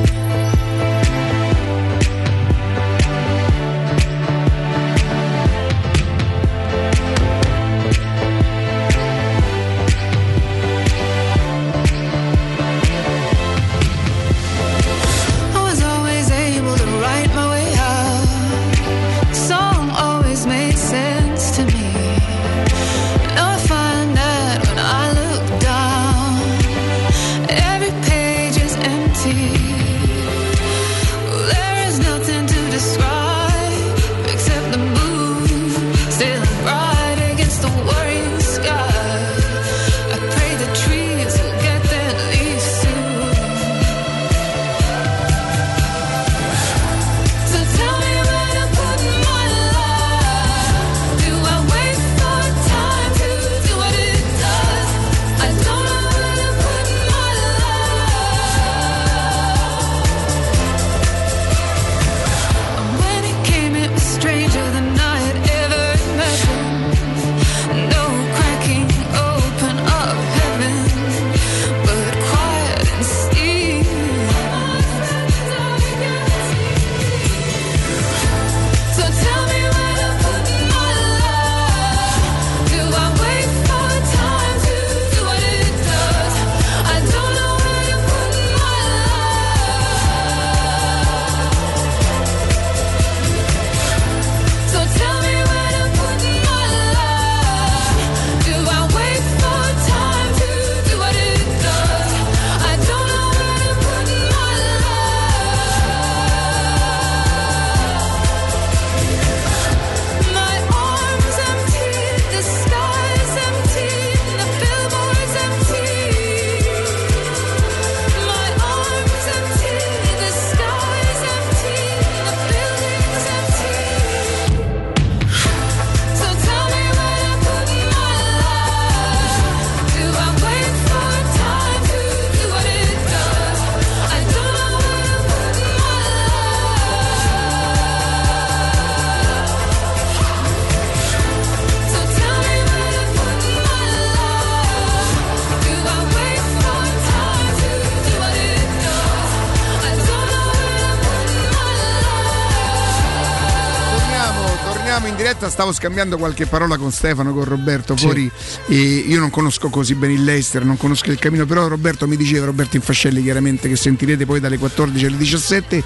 Stavo 155.51 155.71
scambiando 155.73 156.17
qualche 156.17 156.45
parola 156.47 156.77
con 156.77 156.91
Stefano, 156.91 157.33
con 157.33 157.43
Roberto 157.43 157.95
fuori. 157.95 158.29
E 158.67 158.75
io 158.75 159.19
non 159.19 159.29
conosco 159.29 159.69
così 159.69 159.93
bene 159.95 160.13
il 160.13 160.23
Leicester, 160.23 160.63
non 160.65 160.77
conosco 160.77 161.11
il 161.11 161.19
cammino, 161.19 161.45
però 161.45 161.67
Roberto 161.67 162.07
mi 162.07 162.15
diceva, 162.15 162.45
Roberto 162.45 162.77
Infascelli 162.77 163.21
chiaramente, 163.21 163.67
che 163.67 163.75
sentirete 163.75 164.25
poi 164.25 164.39
dalle 164.39 164.57
14 164.57 165.05
alle 165.05 165.17
17, 165.17 165.83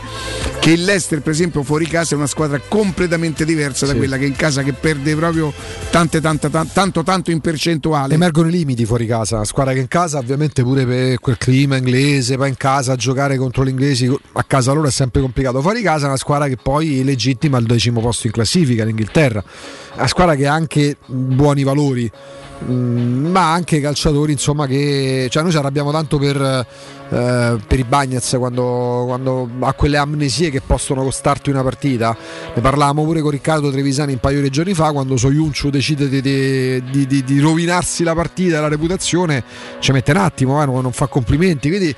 che 0.59 0.71
il 0.71 0.83
Leicester 0.83 1.21
per 1.21 1.33
esempio 1.33 1.63
fuori 1.63 1.87
casa 1.87 2.13
è 2.13 2.17
una 2.17 2.27
squadra 2.27 2.61
completamente 2.65 3.43
diversa 3.43 3.85
da 3.85 3.91
Sì. 3.91 3.97
quella 3.97 4.17
che 4.17 4.25
in 4.25 4.35
casa 4.35 4.61
che 4.63 4.73
perde 4.73 5.15
proprio 5.15 5.51
tante, 5.89 6.21
tante, 6.21 6.49
tan- 6.49 6.71
tanto 6.71 7.03
tanto 7.03 7.31
in 7.31 7.39
percentuale. 7.39 8.13
Emergono 8.13 8.47
i 8.47 8.51
limiti 8.51 8.85
fuori 8.85 9.05
casa, 9.07 9.35
una 9.35 9.45
squadra 9.45 9.73
che 9.73 9.79
in 9.79 9.87
casa 9.87 10.19
ovviamente 10.19 10.61
pure 10.63 10.85
per 10.85 11.19
quel 11.19 11.37
clima 11.37 11.75
inglese, 11.77 12.37
poi 12.37 12.49
in 12.49 12.57
casa 12.57 12.95
giocare 12.95 13.35
contro 13.37 13.65
gli 13.65 13.69
inglesi 13.69 14.13
a 14.33 14.43
casa 14.43 14.71
loro 14.73 14.87
è 14.87 14.91
sempre 14.91 15.21
complicato, 15.21 15.61
fuori 15.61 15.81
casa 15.81 16.05
è 16.05 16.07
una 16.07 16.17
squadra 16.17 16.47
che 16.47 16.57
poi 16.57 17.03
legittima 17.03 17.57
il 17.57 17.65
decimo 17.65 17.99
posto 18.01 18.27
in 18.27 18.33
classifica 18.33 18.83
l'Inghilterra, 18.83 19.39
è 19.41 19.43
una 19.95 20.07
squadra 20.07 20.35
che 20.35 20.45
ha 20.45 20.53
anche 20.53 20.97
buoni 21.05 21.63
valori, 21.63 22.09
mm, 22.65 23.27
ma 23.27 23.53
anche 23.53 23.79
calciatori 23.79 24.33
insomma 24.33 24.67
che 24.67 25.27
cioè 25.29 25.41
noi 25.41 25.51
ci 25.51 25.57
arrabbiamo 25.57 25.91
tanto 25.91 26.17
per, 26.17 26.37
eh, 26.41 27.57
per 27.65 27.79
i 27.79 27.83
Bagnets 27.83 28.35
quando, 28.37 29.03
quando 29.05 29.49
ha 29.61 29.73
quelle 29.73 29.97
amnesie 29.97 30.49
che 30.49 30.61
possono 30.61 31.01
costarti 31.03 31.49
una 31.49 31.63
partita. 31.63 32.15
Ne 32.53 32.61
parlavamo 32.61 33.03
pure 33.03 33.21
con 33.21 33.31
Riccardo 33.31 33.71
Trevisani 33.71 34.13
un 34.13 34.19
paio 34.19 34.41
di 34.41 34.49
giorni 34.49 34.73
fa 34.73 34.91
quando 34.91 35.15
Soyuncu 35.15 35.69
decide 35.69 36.09
di, 36.09 36.21
di- 36.21 37.07
di- 37.07 37.23
di- 37.23 37.39
rovinarsi 37.39 38.03
la 38.03 38.13
partita 38.13 38.57
e 38.57 38.61
la 38.61 38.67
reputazione 38.67 39.43
ci 39.79 39.91
mette 39.91 40.11
un 40.11 40.17
attimo 40.17 40.61
eh, 40.61 40.65
non 40.65 40.91
fa 40.91 41.07
complimenti. 41.07 41.69
Quindi 41.69 41.95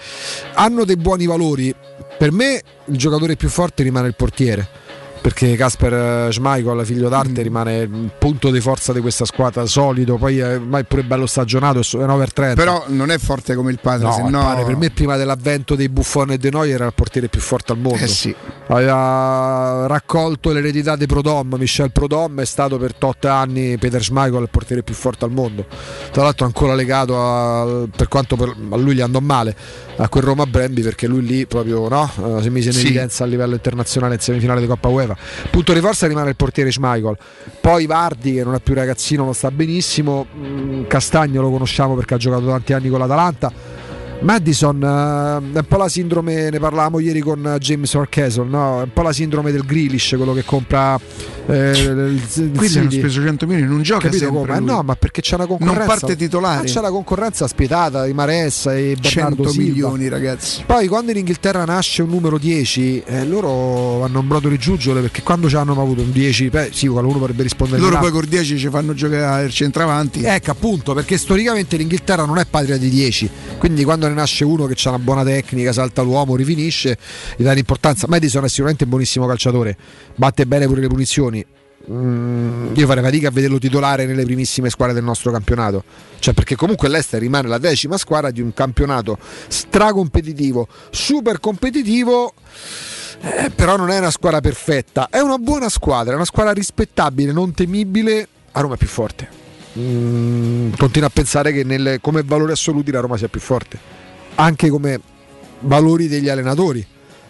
hanno 0.53 0.86
dei 0.86 0.98
buoni 0.98 1.26
valori. 1.26 1.74
Per 2.18 2.32
me 2.32 2.61
il 2.86 2.98
giocatore 2.98 3.36
più 3.36 3.50
forte 3.50 3.84
rimane 3.84 4.08
il 4.08 4.16
portiere 4.16 4.86
perché 5.28 5.58
Casper 5.58 6.32
Schmeichel, 6.32 6.86
figlio 6.86 7.10
d'arte, 7.10 7.42
rimane 7.42 7.80
il 7.80 8.12
punto 8.18 8.50
di 8.50 8.62
forza 8.62 8.94
di 8.94 9.02
questa 9.02 9.26
squadra, 9.26 9.66
solido, 9.66 10.16
poi 10.16 10.40
è 10.40 10.54
ormai 10.56 10.86
pure 10.86 11.04
bello 11.04 11.26
stagionato, 11.26 11.82
è 11.82 11.96
un 12.04 12.10
over 12.12 12.32
30. 12.32 12.56
Però 12.56 12.86
non 12.88 13.12
è 13.12 13.18
forte 13.18 13.54
come 13.54 13.72
il 13.72 13.80
padre, 13.82 14.08
No, 14.08 14.14
se 14.14 14.22
no... 14.22 14.40
padre, 14.40 14.64
per 14.64 14.78
me 14.78 14.90
prima 14.90 15.18
dell'avvento 15.18 15.76
dei 15.76 15.90
Buffon 15.90 16.32
e 16.32 16.38
De 16.38 16.50
Noi 16.50 16.72
era 16.72 16.86
il 16.86 16.94
portiere 16.96 17.28
più 17.28 17.42
forte 17.42 17.74
al 17.74 17.78
mondo. 17.78 18.02
Eh 18.02 18.08
sì. 18.08 18.34
Aveva 18.68 19.86
raccolto 19.88 20.54
l'eredità 20.54 20.96
di 20.96 21.06
Prodom, 21.08 21.56
Michel 21.60 21.92
Prodom 21.92 22.40
è 22.40 22.46
stato 22.46 22.78
per 22.78 22.94
8 22.98 23.28
anni 23.28 23.78
Peter 23.78 24.02
Schmeichel 24.02 24.44
il 24.44 24.50
portiere 24.50 24.82
più 24.82 24.94
forte 24.94 25.26
al 25.26 25.32
mondo. 25.32 25.66
Tra 26.12 26.24
l'altro 26.24 26.46
ancora 26.46 26.74
legato 26.74 27.20
a, 27.22 27.86
per 27.94 28.08
quanto 28.08 28.38
per- 28.38 28.56
a 28.70 28.78
lui 28.78 28.96
gli 28.96 29.02
andò 29.02 29.20
male 29.20 29.56
a 29.98 30.08
quel 30.10 30.24
Roma 30.24 30.46
Brembi 30.46 30.82
perché 30.84 31.08
lui 31.08 31.26
lì 31.26 31.46
proprio 31.48 31.88
no, 31.90 32.10
Eh, 32.38 32.42
si 32.44 32.50
mise 32.50 32.70
in 32.70 32.76
Sì. 32.76 32.86
evidenza 32.86 33.24
a 33.24 33.28
livello 33.28 33.56
internazionale 33.56 34.14
in 34.16 34.20
semifinale 34.22 34.62
di 34.62 34.68
Coppa 34.68 34.88
UEFA. 34.88 35.17
Punto 35.50 35.74
di 35.74 35.80
forza 35.80 36.08
rimane 36.08 36.30
il 36.30 36.36
portiere 36.36 36.72
Schmeichel. 36.72 37.18
Poi 37.62 37.86
Vardi 37.86 38.34
che 38.34 38.44
non 38.44 38.56
è 38.56 38.60
più 38.60 38.74
ragazzino, 38.74 39.24
non 39.24 39.34
sta 39.34 39.52
benissimo. 39.52 40.26
Mm, 40.36 40.86
Castagno 40.86 41.42
lo 41.42 41.50
conosciamo 41.50 41.96
perché 41.96 42.16
ha 42.16 42.18
giocato 42.18 42.48
tanti 42.48 42.74
anni 42.74 42.90
con 42.90 43.00
l'Atalanta. 43.00 43.52
Madison 44.20 44.82
eh, 44.82 45.58
è 45.58 45.60
un 45.60 45.66
po' 45.68 45.78
la 45.78 45.90
sindrome, 45.90 46.50
ne 46.50 46.60
parlavamo 46.60 47.00
ieri 47.00 47.20
con 47.20 47.58
James 47.60 47.94
Orkesel, 47.94 48.48
no? 48.48 48.80
è 48.80 48.84
un 48.84 48.94
po' 48.94 49.02
la 49.04 49.14
sindrome 49.14 49.52
del 49.52 49.64
Grealish, 49.64 50.14
quello 50.18 50.34
che 50.34 50.44
compra 50.44 51.00
eh, 51.48 51.72
il, 51.72 52.22
il 52.36 52.52
Quindi 52.56 52.78
hanno 52.80 52.92
speso 52.92 53.22
100 53.22 53.46
milioni, 53.48 53.70
non 53.70 53.82
gioca 53.82 54.08
Capito 54.08 54.26
sempre 54.26 54.40
come? 54.40 54.58
Lui. 54.58 54.66
no, 54.66 54.82
ma 54.82 54.96
perché 54.96 55.22
c'è 55.22 55.36
una 55.36 55.46
concorrenza. 55.46 55.78
Non 55.80 55.88
parte 55.88 56.16
titolare. 56.16 56.58
Ma 56.58 56.64
c'è 56.64 56.82
la 56.82 56.90
concorrenza 56.90 57.48
spietata 57.48 58.06
di 58.06 58.14
Maressa 58.14 58.76
e 58.76 58.98
Bernardo 59.00 59.44
100 59.44 59.50
Silva. 59.50 59.68
milioni 59.68 60.10
ragazzi. 60.10 60.64
Poi 60.66 60.88
quando 60.88 61.12
in 61.12 61.18
Inghilterra 61.18 61.64
nasce 61.64 62.02
un 62.02 62.10
numero 62.10 62.38
10, 62.38 63.04
eh, 63.06 63.26
loro 63.26 64.04
hanno 64.04 64.20
un 64.20 64.28
brodo 64.28 64.50
di 64.50 64.58
giuggiole 64.58 65.02
perché 65.02 65.22
quando 65.22 65.48
ci 65.48 65.56
hanno 65.56 65.72
avuto 65.80 66.02
un 66.02 66.12
10, 66.12 66.50
beh, 66.50 66.70
sì, 66.74 66.88
qualcuno 66.88 67.20
potrebbe 67.20 67.44
rispondere 67.44 67.80
Loro 67.80 67.94
là. 67.94 68.00
poi 68.00 68.12
con 68.12 68.26
10 68.28 68.58
ci 68.58 68.70
fanno 68.70 68.94
giocare 68.94 69.46
il 69.46 69.52
centravanti. 69.52 70.24
Ecco 70.24 70.52
appunto, 70.52 70.94
perché 70.94 71.18
storicamente 71.18 71.78
l'Inghilterra 71.78 72.26
non 72.26 72.40
è 72.40 72.46
patria 72.46 72.78
di 72.78 72.90
10, 72.90 73.30
quindi 73.58 73.84
quando 73.84 74.07
ne 74.08 74.16
nasce 74.16 74.44
uno 74.44 74.66
che 74.66 74.76
ha 74.84 74.90
una 74.90 75.00
buona 75.00 75.24
tecnica, 75.24 75.72
salta 75.72 76.02
l'uomo, 76.02 76.36
rifinisce, 76.36 76.98
gli 77.36 77.44
dà 77.44 77.53
l'importanza. 77.53 78.08
Madison 78.08 78.44
è 78.44 78.50
sicuramente 78.50 78.84
un 78.84 78.90
buonissimo 78.90 79.26
calciatore, 79.26 79.77
batte 80.16 80.45
bene 80.45 80.66
pure 80.66 80.82
le 80.82 80.88
punizioni. 80.88 81.45
Mm, 81.90 82.76
io 82.76 82.86
farei 82.86 83.03
fatica 83.03 83.30
a 83.30 83.32
vederlo 83.32 83.60
titolare 83.60 84.06
nelle 84.06 84.26
primissime 84.26 84.69
squadre 84.69 84.94
del 84.94 85.03
nostro 85.06 85.32
campionato, 85.32 85.84
cioè 86.19 86.34
perché 86.34 86.56
comunque 86.58 86.90
l'Ester 86.90 87.22
rimane 87.22 87.48
la 87.48 87.60
decima 87.60 87.98
squadra 87.98 88.30
di 88.30 88.42
un 88.42 88.53
campionato 88.53 89.18
stracompetitivo, 89.48 90.68
super 90.90 91.40
competitivo. 91.40 92.34
eh, 93.22 93.50
però 93.50 93.77
non 93.77 93.90
è 93.90 93.98
una 93.98 94.11
squadra 94.11 94.42
perfetta, 94.42 95.08
è 95.10 95.19
una 95.19 95.38
buona 95.38 95.69
squadra, 95.69 96.11
è 96.11 96.16
una 96.16 96.26
squadra 96.26 96.52
rispettabile, 96.52 97.32
non 97.32 97.53
temibile. 97.53 98.27
A 98.52 98.61
Roma 98.61 98.76
è 98.76 98.77
più 98.77 98.88
forte. 98.88 99.27
Mm, 99.80 100.74
continuo 100.77 101.08
a 101.08 101.11
pensare 101.11 101.52
che 101.52 101.64
nelle- 101.64 102.00
come 102.02 102.24
valori 102.24 102.52
assoluti 102.52 102.92
la 102.92 103.00
Roma 103.00 103.16
sia 103.18 103.27
più 103.27 103.40
forte, 103.40 103.77
anche 104.38 104.69
come 104.69 104.99
valori 105.61 106.07
degli 106.07 106.30
allenatori. 106.30 106.85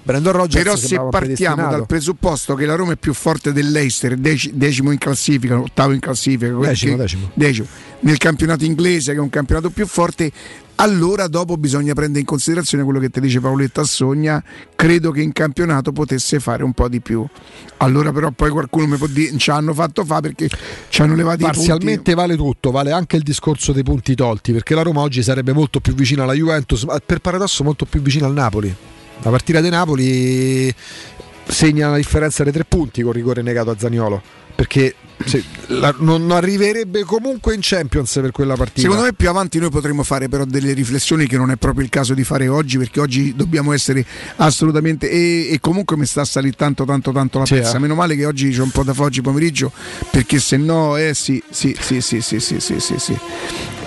Brandon 0.07 0.31
Rogers 0.31 0.63
Però 0.63 0.77
se 0.77 1.01
partiamo 1.09 1.69
dal 1.69 1.85
presupposto 1.85 2.55
che 2.55 2.65
la 2.65 2.75
Roma 2.75 2.93
è 2.93 2.95
più 2.95 3.13
forte 3.13 3.51
dell'Eister, 3.51 4.15
dec- 4.15 4.51
decimo 4.51 4.91
in 4.91 4.97
classifica, 4.97 5.59
ottavo 5.59 5.91
in 5.91 5.99
classifica, 5.99 6.53
Decimo, 6.53 6.95
che- 6.95 7.01
decimo. 7.01 7.29
decimo, 7.33 7.67
nel 7.99 8.17
campionato 8.17 8.63
inglese 8.63 9.11
che 9.11 9.17
è 9.17 9.21
un 9.21 9.29
campionato 9.29 9.69
più 9.69 9.85
forte, 9.85 10.31
allora 10.75 11.27
dopo 11.27 11.57
bisogna 11.57 11.93
prendere 11.93 12.21
in 12.21 12.25
considerazione 12.25 12.85
quello 12.85 12.99
che 13.01 13.09
ti 13.09 13.19
dice 13.19 13.41
Paoletto 13.41 13.81
Assogna, 13.81 14.41
credo 14.77 15.11
che 15.11 15.19
in 15.19 15.33
campionato 15.33 15.91
potesse 15.91 16.39
fare 16.39 16.63
un 16.63 16.71
po' 16.71 16.87
di 16.87 17.01
più. 17.01 17.25
Allora 17.77 18.13
però 18.13 18.31
poi 18.31 18.49
qualcuno 18.49 18.87
mi 18.87 18.95
può 18.95 19.07
dire 19.07 19.37
ci 19.37 19.49
hanno 19.49 19.73
fatto 19.73 20.05
fa 20.05 20.21
perché 20.21 20.47
ci 20.87 21.01
hanno 21.01 21.15
levati 21.15 21.41
i 21.41 21.43
punti. 21.43 21.57
Parzialmente 21.57 22.13
vale 22.13 22.37
tutto, 22.37 22.71
vale 22.71 22.93
anche 22.93 23.17
il 23.17 23.23
discorso 23.23 23.73
dei 23.73 23.83
punti 23.83 24.15
tolti, 24.15 24.53
perché 24.53 24.73
la 24.73 24.83
Roma 24.83 25.01
oggi 25.01 25.21
sarebbe 25.21 25.51
molto 25.51 25.81
più 25.81 25.93
vicina 25.93 26.23
alla 26.23 26.31
Juventus, 26.33 26.83
ma 26.83 26.97
per 27.05 27.19
paradosso 27.19 27.65
molto 27.65 27.83
più 27.83 28.01
vicina 28.01 28.25
al 28.25 28.33
Napoli. 28.33 28.73
La 29.23 29.29
partita 29.31 29.59
di 29.61 29.69
Napoli 29.69 30.73
segna 31.47 31.89
la 31.89 31.95
differenza 31.97 32.43
dei 32.43 32.53
tre 32.53 32.65
punti 32.65 33.01
con 33.01 33.11
rigore 33.11 33.41
negato 33.41 33.71
a 33.71 33.75
Zaniolo, 33.77 34.21
perché 34.55 34.95
se- 35.25 35.43
la- 35.67 35.95
non 35.99 36.29
arriverebbe 36.31 37.03
comunque 37.03 37.53
in 37.53 37.59
Champions 37.63 38.13
per 38.21 38.31
quella 38.31 38.55
partita. 38.55 38.81
Secondo 38.81 39.03
me 39.03 39.13
più 39.13 39.27
avanti 39.27 39.57
noi 39.59 39.69
potremmo 39.69 40.03
fare 40.03 40.29
però 40.29 40.45
delle 40.45 40.71
riflessioni 40.73 41.25
che 41.27 41.35
non 41.35 41.51
è 41.51 41.55
proprio 41.57 41.83
il 41.83 41.89
caso 41.89 42.13
di 42.13 42.23
fare 42.23 42.47
oggi 42.47 42.77
perché 42.77 42.99
oggi 43.01 43.33
dobbiamo 43.35 43.73
essere 43.73 44.05
assolutamente 44.37 45.09
e, 45.09 45.49
e 45.51 45.59
comunque 45.59 45.97
mi 45.97 46.05
sta 46.05 46.21
a 46.21 46.25
salire 46.25 46.55
tanto 46.55 46.85
tanto 46.85 47.11
tanto 47.11 47.39
la 47.39 47.45
Sì, 47.45 47.55
pezza. 47.55 47.77
eh. 47.77 47.79
Meno 47.79 47.95
male 47.95 48.15
che 48.15 48.25
oggi 48.25 48.49
c'è 48.51 48.61
un 48.61 48.69
po' 48.71 48.83
da 48.83 48.93
oggi 48.97 49.21
pomeriggio 49.21 49.71
perché 50.11 50.39
se 50.39 50.55
no 50.57 50.95
eh 50.95 51.13
sì 51.13 51.41
sì 51.49 51.75
sì 51.79 51.99
sì 52.01 52.21
sì 52.21 52.39
sì 52.39 52.59
sì 52.59 52.79
sì, 52.79 52.97
sì. 52.97 53.17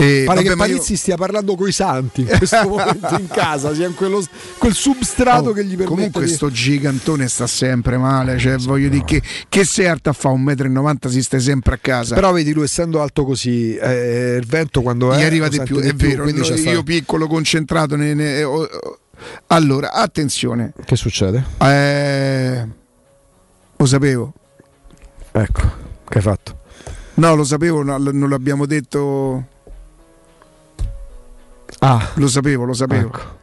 E, 0.02 0.22
Pare 0.24 0.38
vabbè, 0.38 0.48
che 0.48 0.56
ma 0.56 0.64
io- 0.64 0.80
stia 0.80 1.16
parlando 1.16 1.54
coi 1.56 1.72
santi 1.72 2.22
in 2.22 2.28
questo 2.38 2.66
momento 2.68 3.14
in 3.18 3.26
casa, 3.28 3.74
sia 3.74 3.86
in 3.86 3.94
quello, 3.94 4.24
quel 4.56 4.72
substrato 4.72 5.50
Oh, 5.50 5.52
che 5.52 5.62
gli 5.62 5.76
permette 5.76 5.90
comunque 5.94 6.24
di... 6.24 6.30
sto 6.32 6.50
gigantone 6.50 7.28
sta 7.28 7.46
sempre 7.46 7.98
male 7.98 8.38
cioè 8.38 8.56
voglio 8.56 8.88
dire 8.88 9.04
che, 9.04 9.22
che 9.48 9.64
se 9.66 9.86
Arta 9.86 10.14
fa 10.14 10.30
1,90 10.30 10.70
m 10.70 11.08
si 11.10 11.22
stai 11.22 11.40
sempre 11.40 11.74
a 11.74 11.78
casa 11.78 12.14
Però 12.14 12.32
vedi 12.32 12.52
lui 12.54 12.64
essendo 12.64 13.02
alto 13.02 13.24
così, 13.26 13.74
eh, 13.76 14.36
il 14.40 14.46
vento 14.46 14.80
quando 14.80 15.12
è 15.12 15.18
gli 15.18 15.22
arriva 15.22 15.48
di 15.48 15.60
più, 15.62 15.78
è 15.80 15.92
vero. 15.92 16.22
quindi 16.22 16.40
no, 16.40 16.46
c'è 16.46 16.56
sta- 16.56 16.70
io 16.70 16.82
piccolo, 16.82 17.26
concentrato. 17.26 17.94
ne- 17.96 18.14
ne- 18.14 18.42
oh, 18.42 18.62
oh. 18.62 18.98
Allora, 19.48 19.92
attenzione, 19.92 20.72
Che 20.82 20.96
succede? 20.96 21.44
eh, 21.58 22.66
lo 23.76 23.84
sapevo. 23.86 24.32
Ecco, 25.32 25.60
che 26.08 26.16
hai 26.18 26.22
fatto? 26.24 26.58
No, 27.14 27.34
lo 27.34 27.44
sapevo, 27.44 27.82
no, 27.82 27.98
non 27.98 28.30
l'abbiamo 28.30 28.64
detto. 28.64 29.44
Ah, 31.80 32.10
Lo 32.14 32.28
sapevo, 32.28 32.64
lo 32.64 32.72
sapevo. 32.74 33.08
Ecco. 33.08 33.38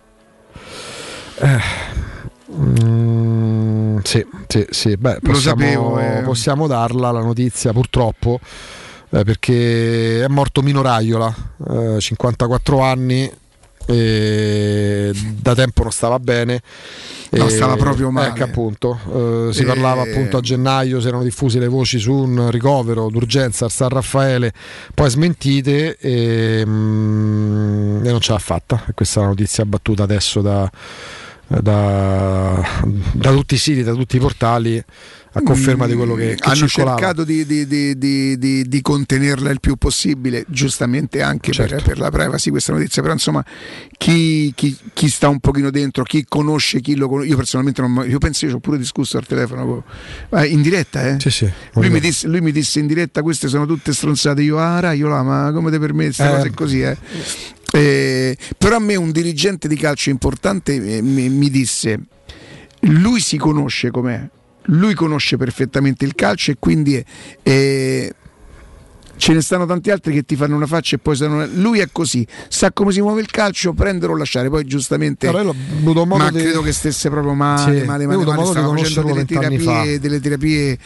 Mm, 2.51 3.98
sì, 4.03 4.25
sì, 4.48 4.66
sì. 4.69 4.95
Beh, 4.98 5.19
Lo 5.22 5.32
possiamo, 5.32 5.61
sapevo, 5.61 5.99
eh. 5.99 6.22
possiamo 6.24 6.67
darla 6.67 7.11
la 7.11 7.22
notizia, 7.22 7.74
purtroppo, 7.74 8.40
eh, 9.09 9.24
perché 9.24 10.24
è 10.24 10.27
morto 10.27 10.61
Mino 10.61 10.82
Raiola, 10.82 11.33
eh, 11.69 11.99
54 11.99 12.80
anni. 12.82 13.32
E 13.90 15.11
da 15.14 15.56
tempo 15.56 15.83
non 15.83 15.91
stava 15.91 16.19
bene 16.19 16.61
No, 17.30 17.45
E- 17.48 17.49
stava 17.49 17.75
proprio 17.75 18.09
male. 18.09 18.30
ecco 18.30 18.43
appunto 18.43 18.99
eh, 19.49 19.53
si 19.53 19.61
E- 19.64 19.66
parlava 19.66 20.01
appunto 20.03 20.38
a 20.38 20.41
gennaio 20.41 21.01
si 21.01 21.07
erano 21.07 21.24
diffuse 21.24 21.59
le 21.59 21.67
voci 21.67 21.99
su 21.99 22.14
un 22.14 22.49
ricovero 22.51 23.09
d'urgenza 23.09 23.66
al 23.66 23.72
San 23.72 23.90
Raffaele 23.90 24.53
poi 24.93 25.09
smentite 25.09 25.98
e, 25.98 26.64
mm, 26.66 28.06
e 28.06 28.11
non 28.11 28.19
ce 28.22 28.32
l'ha 28.32 28.40
fatta 28.40 28.82
questa 28.95 29.19
è 29.19 29.24
la 29.24 29.30
notizia 29.30 29.66
battuta 29.66 30.03
adesso 30.03 30.41
da, 30.41 30.72
eh, 31.49 31.61
da, 31.61 32.61
da 33.14 33.32
tutti 33.32 33.56
i 33.56 33.57
siti, 33.57 33.83
da 33.83 33.93
tutti 33.93 34.16
i 34.16 34.19
portali 34.19 34.82
a 35.38 35.41
conferma 35.43 35.85
di 35.88 35.93
quello 35.93 36.16
che, 36.16 36.35
che 36.35 36.43
hanno 36.43 36.56
circolava. 36.56 36.98
cercato 36.98 37.24
di, 37.24 37.45
di- 37.45 37.67
di- 37.67 37.98
di- 37.98 38.82
contenerla 38.82 39.49
il 39.49 39.59
più 39.59 39.75
possibile, 39.75 40.45
giustamente 40.48 41.22
anche 41.22 41.51
per- 41.56 41.69
Certo. 41.69 41.83
per, 41.90 41.99
la 41.99 42.09
privacy 42.09 42.49
questa 42.49 42.74
notizia, 42.74 43.01
però 43.01 43.14
insomma 43.14 43.43
chi, 43.98 44.51
chi- 44.56 44.77
chi 44.93 45.09
sta 45.09 45.27
un 45.30 45.40
pochino 45.40 45.69
dentro, 45.69 46.03
chi 46.03 46.25
conosce 46.27 46.80
chi 46.82 46.95
lo 46.95 47.07
conosce, 47.07 47.30
io 47.30 47.35
personalmente 47.38 47.82
non, 47.82 48.06
io 48.07 48.17
penso 48.17 48.45
io 48.45 48.51
ci 48.51 48.57
ho 48.57 48.59
pure 48.59 48.77
discusso 48.77 49.17
al 49.17 49.25
telefono, 49.25 49.83
ma 50.30 50.45
in 50.45 50.61
diretta 50.61 51.07
eh? 51.07 51.19
Sì, 51.19 51.30
sì, 51.30 51.49
lui, 51.74 51.90
mi 51.90 51.99
disse, 51.99 52.27
lui 52.27 52.41
mi 52.41 52.51
disse 52.51 52.80
in 52.80 52.88
diretta 52.88 53.22
queste 53.22 53.48
sono 53.48 53.66
tutte 53.66 53.93
stronzate, 53.93 54.41
io 54.41 54.57
ah 54.57 54.80
Raiola 54.80 55.24
ma 55.24 55.51
come 55.53 55.72
ti 55.72 55.80
permetti 55.80 56.16
queste 56.17 56.24
Eh. 56.25 56.35
cose 56.35 56.51
così 56.53 56.82
eh? 56.82 56.98
Eh, 57.74 58.38
però 58.57 58.77
a 58.77 58.80
me 58.80 58.95
un 58.95 59.11
dirigente 59.11 59.67
di 59.67 59.75
calcio 59.75 60.09
importante 60.09 60.74
eh, 60.75 61.01
mi, 61.01 61.27
mi 61.30 61.49
disse 61.49 61.99
lui 62.82 63.19
si 63.19 63.38
conosce 63.38 63.91
com'è 63.91 64.30
lui 64.68 64.94
conosce 64.94 65.38
perfettamente 65.38 66.06
il 66.06 66.16
calcio 66.16 66.52
e 66.52 66.56
quindi 66.60 67.04
eh, 67.44 68.14
ce 69.16 69.34
ne 69.34 69.42
stanno 69.42 69.66
tanti 69.66 69.90
altri 69.90 70.14
che 70.14 70.24
ti 70.24 70.36
fanno 70.36 70.56
una 70.56 70.68
faccia 70.68 70.96
e 70.96 71.00
poi 71.00 71.16
sanno 71.16 71.46
lui 71.54 71.80
è 71.80 71.88
così. 71.92 72.26
Sa 72.50 72.72
come 72.72 72.92
si 72.92 73.02
muove 73.02 73.22
il 73.22 73.32
calcio 73.32 73.74
prendere 73.74 74.12
o 74.12 74.16
lasciare. 74.16 74.50
Poi 74.50 74.64
giustamente 74.66 75.28
modo 76.06 76.06
ma 76.06 76.30
di- 76.30 76.40
credo 76.40 76.62
che 76.62 76.72
stesse 76.72 77.10
proprio 77.10 77.34
male 77.34 77.80
Sì, 77.80 77.86
male 77.86 78.06
male, 78.06 78.24
male. 78.24 78.46
stava 78.46 78.76
facendo 78.76 79.14
delle 79.14 79.26
terapie, 79.26 80.00
delle 80.00 80.20
terapie 80.20 80.78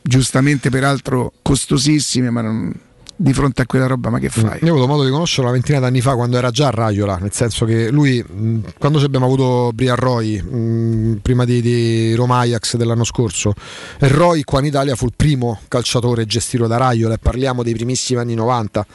giustamente 0.00 0.68
peraltro 0.70 1.32
costosissime 1.42 2.30
ma 2.30 2.40
non- 2.42 2.72
di 3.16 3.32
fronte 3.32 3.62
a 3.62 3.66
quella 3.66 3.86
roba 3.86 4.10
ma 4.10 4.18
che 4.18 4.28
fai 4.28 4.58
Io 4.62 4.72
ho 4.72 4.76
avuto 4.76 4.86
modo 4.86 5.04
di 5.04 5.10
conoscerlo 5.10 5.44
una 5.44 5.52
ventina 5.52 5.78
d'anni 5.78 6.00
fa 6.00 6.14
quando 6.14 6.36
era 6.36 6.50
già 6.50 6.68
a 6.68 6.70
Raiola, 6.70 7.16
nel 7.16 7.32
senso 7.32 7.64
che 7.64 7.90
lui, 7.90 8.22
mh, 8.22 8.72
quando 8.78 8.98
ci 8.98 9.04
abbiamo 9.04 9.26
avuto 9.26 9.70
Brian 9.74 9.96
Roy, 9.96 10.40
mh, 10.40 11.18
prima 11.22 11.44
di, 11.44 11.60
di 11.60 12.14
Roma 12.14 12.38
Ajax 12.40 12.76
dell'anno 12.76 13.04
scorso, 13.04 13.54
e 13.98 14.08
Roy 14.08 14.42
qua 14.42 14.60
in 14.60 14.66
Italia 14.66 14.96
fu 14.96 15.06
il 15.06 15.12
primo 15.14 15.60
calciatore 15.68 16.26
gestito 16.26 16.66
da 16.66 16.76
Raiola 16.76 17.14
e 17.14 17.18
parliamo 17.18 17.62
dei 17.62 17.74
primissimi 17.74 18.20
anni 18.20 18.34
90. 18.34 18.86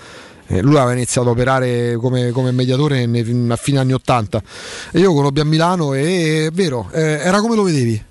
Eh, 0.50 0.62
lui 0.62 0.78
aveva 0.78 0.94
iniziato 0.94 1.28
a 1.28 1.32
operare 1.32 1.98
come, 1.98 2.32
come 2.32 2.52
mediatore 2.52 3.04
a 3.04 3.56
fine 3.58 3.80
anni 3.80 3.92
80 3.92 4.42
e 4.94 5.00
io 5.00 5.14
conobbi 5.14 5.42
a 5.42 5.44
Milano 5.44 5.94
e 5.94 6.46
è 6.46 6.52
vero, 6.52 6.90
eh, 6.94 7.02
era 7.02 7.42
come 7.42 7.56
lo 7.56 7.64
vedevi. 7.64 8.06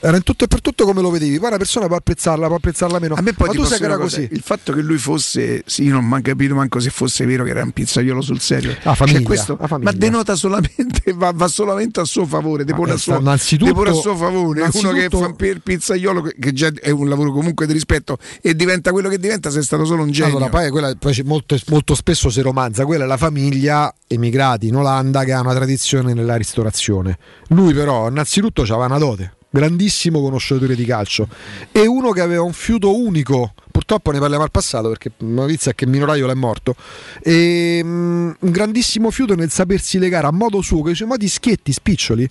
Era 0.00 0.16
in 0.16 0.22
tutto 0.22 0.44
e 0.44 0.46
per 0.46 0.60
tutto 0.60 0.84
come 0.84 1.00
lo 1.00 1.10
vedevi. 1.10 1.38
Poi 1.38 1.48
una 1.48 1.56
persona 1.56 1.86
può 1.86 1.96
apprezzarla, 1.96 2.46
può 2.46 2.56
apprezzarla 2.56 2.98
meno. 2.98 3.14
A 3.14 3.20
me 3.20 3.32
poi 3.32 3.48
Ma 3.48 3.54
tu 3.54 3.64
sai 3.64 3.78
che 3.78 3.84
era 3.84 3.96
cosa, 3.96 4.16
così. 4.18 4.28
Il 4.32 4.42
fatto 4.42 4.72
che 4.72 4.80
lui 4.80 4.98
fosse, 4.98 5.62
sì, 5.66 5.82
io 5.84 5.94
non 5.94 6.04
ho 6.04 6.06
mai 6.06 6.22
capito 6.22 6.54
manco 6.54 6.78
se 6.80 6.90
fosse 6.90 7.24
vero 7.26 7.42
che 7.44 7.50
era 7.50 7.62
un 7.62 7.72
pizzaiolo 7.72 8.20
sul 8.20 8.40
serio. 8.40 8.76
La 8.82 8.94
famiglia, 8.94 9.18
Cioè, 9.18 9.26
questo- 9.26 9.56
famiglia. 9.66 9.90
ma 9.90 9.96
denota 9.96 10.36
solamente, 10.36 11.12
va, 11.16 11.32
va 11.34 11.48
solamente 11.48 12.00
a 12.00 12.04
suo 12.04 12.24
favore, 12.26 12.64
depone 12.64 12.92
a 12.92 12.96
suo, 12.96 13.18
depone 13.58 13.90
a 13.90 13.92
suo 13.94 14.16
favore. 14.16 14.68
Uno 14.72 14.92
che 14.92 15.08
fa 15.08 15.32
per 15.32 15.48
il 15.48 15.62
pizzaiolo, 15.62 16.22
che- 16.38 16.52
già 16.52 16.70
è 16.80 16.90
un 16.90 17.08
lavoro 17.08 17.32
comunque 17.32 17.66
di 17.66 17.72
rispetto, 17.72 18.18
e 18.40 18.54
diventa 18.54 18.92
quello 18.92 19.08
che 19.08 19.18
diventa 19.18 19.50
se 19.50 19.58
è 19.58 19.62
stato 19.62 19.84
solo 19.84 20.02
un 20.02 20.10
genio. 20.12 20.36
Allora, 20.36 20.50
poi, 20.50 20.70
quella- 20.70 20.94
poi 20.96 21.20
molto, 21.24 21.56
molto 21.68 21.94
spesso 21.94 22.30
si 22.30 22.40
romanza, 22.40 22.84
quella 22.84 23.04
è 23.04 23.06
la 23.06 23.16
famiglia 23.16 23.92
emigrati 24.06 24.68
in 24.68 24.76
Olanda 24.76 25.24
che 25.24 25.32
ha 25.32 25.40
una 25.40 25.54
tradizione 25.54 26.14
nella 26.14 26.36
ristorazione. 26.36 27.18
Lui 27.48 27.74
però 27.74 28.08
innanzitutto 28.08 28.62
aveva 28.62 28.84
una 28.86 28.98
dote, 28.98 29.36
grandissimo 29.50 30.20
conoscitore 30.20 30.74
di 30.74 30.84
calcio 30.84 31.28
e 31.72 31.86
uno 31.86 32.10
che 32.10 32.20
aveva 32.20 32.42
un 32.42 32.52
fiuto 32.52 32.96
unico, 32.96 33.54
purtroppo 33.70 34.10
ne 34.10 34.18
parliamo 34.18 34.44
al 34.44 34.50
passato 34.50 34.88
perché 34.88 35.12
la 35.18 35.42
notizia 35.42 35.70
è 35.70 35.74
che 35.74 35.86
Minoraio 35.86 36.28
è 36.28 36.34
morto, 36.34 36.74
e, 37.22 37.80
mm, 37.82 38.30
un 38.40 38.50
grandissimo 38.50 39.10
fiuto 39.10 39.34
nel 39.34 39.50
sapersi 39.50 39.98
legare 39.98 40.26
a 40.26 40.32
modo 40.32 40.60
suo, 40.60 40.82
con 40.82 40.90
i 40.90 40.94
suoi 40.94 41.08
modi 41.08 41.28
schietti, 41.28 41.72
spiccioli, 41.72 42.28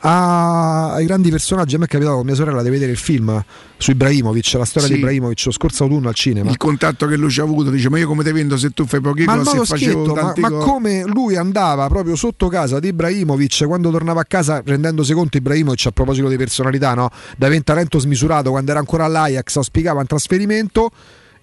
a- 0.00 0.92
ai 0.92 1.06
grandi 1.06 1.30
personaggi. 1.30 1.74
A 1.74 1.78
me 1.78 1.84
è 1.86 1.88
capitato 1.88 2.16
con 2.16 2.26
mia 2.26 2.34
sorella 2.34 2.62
di 2.62 2.70
vedere 2.70 2.90
il 2.92 2.96
film 2.96 3.42
su 3.76 3.90
Ibrahimovic, 3.90 4.52
la 4.54 4.64
storia 4.64 4.88
Sì. 4.88 4.94
di 4.94 4.98
Ibrahimovic 5.00 5.44
lo 5.46 5.50
scorso 5.52 5.84
autunno 5.84 6.08
al 6.08 6.14
cinema. 6.14 6.50
Il 6.50 6.56
contatto 6.56 7.06
che 7.06 7.16
lui 7.16 7.30
ci 7.30 7.40
ha 7.40 7.44
avuto 7.44 7.70
dice: 7.70 7.88
Ma 7.90 7.98
io 7.98 8.06
come 8.06 8.22
te 8.24 8.32
vendo 8.32 8.56
se 8.56 8.70
tu 8.70 8.86
fai 8.86 9.00
poche 9.00 9.24
Ma 9.24 9.36
cose 9.36 9.58
facevo 9.64 9.64
schietto, 9.64 10.14
ma, 10.14 10.32
ma 10.36 10.48
co- 10.50 10.58
come 10.58 11.04
lui 11.06 11.36
andava 11.36 11.86
proprio 11.88 12.16
sotto 12.16 12.48
casa 12.48 12.78
di 12.80 12.88
Ibrahimovic 12.88 13.66
quando 13.66 13.90
tornava 13.90 14.20
a 14.20 14.24
casa 14.24 14.62
rendendosi 14.64 15.12
conto 15.14 15.36
Ibrahimovic 15.36 15.86
a 15.86 15.90
proposito 15.92 16.28
di 16.28 16.36
personalità, 16.36 16.94
no? 16.94 17.10
da 17.36 17.48
talento 17.62 17.98
smisurato 17.98 18.50
quando 18.50 18.70
era 18.70 18.80
ancora 18.80 19.04
all'Ajax, 19.04 19.56
auspicava 19.56 20.00
un 20.00 20.06
trasferimento 20.06 20.90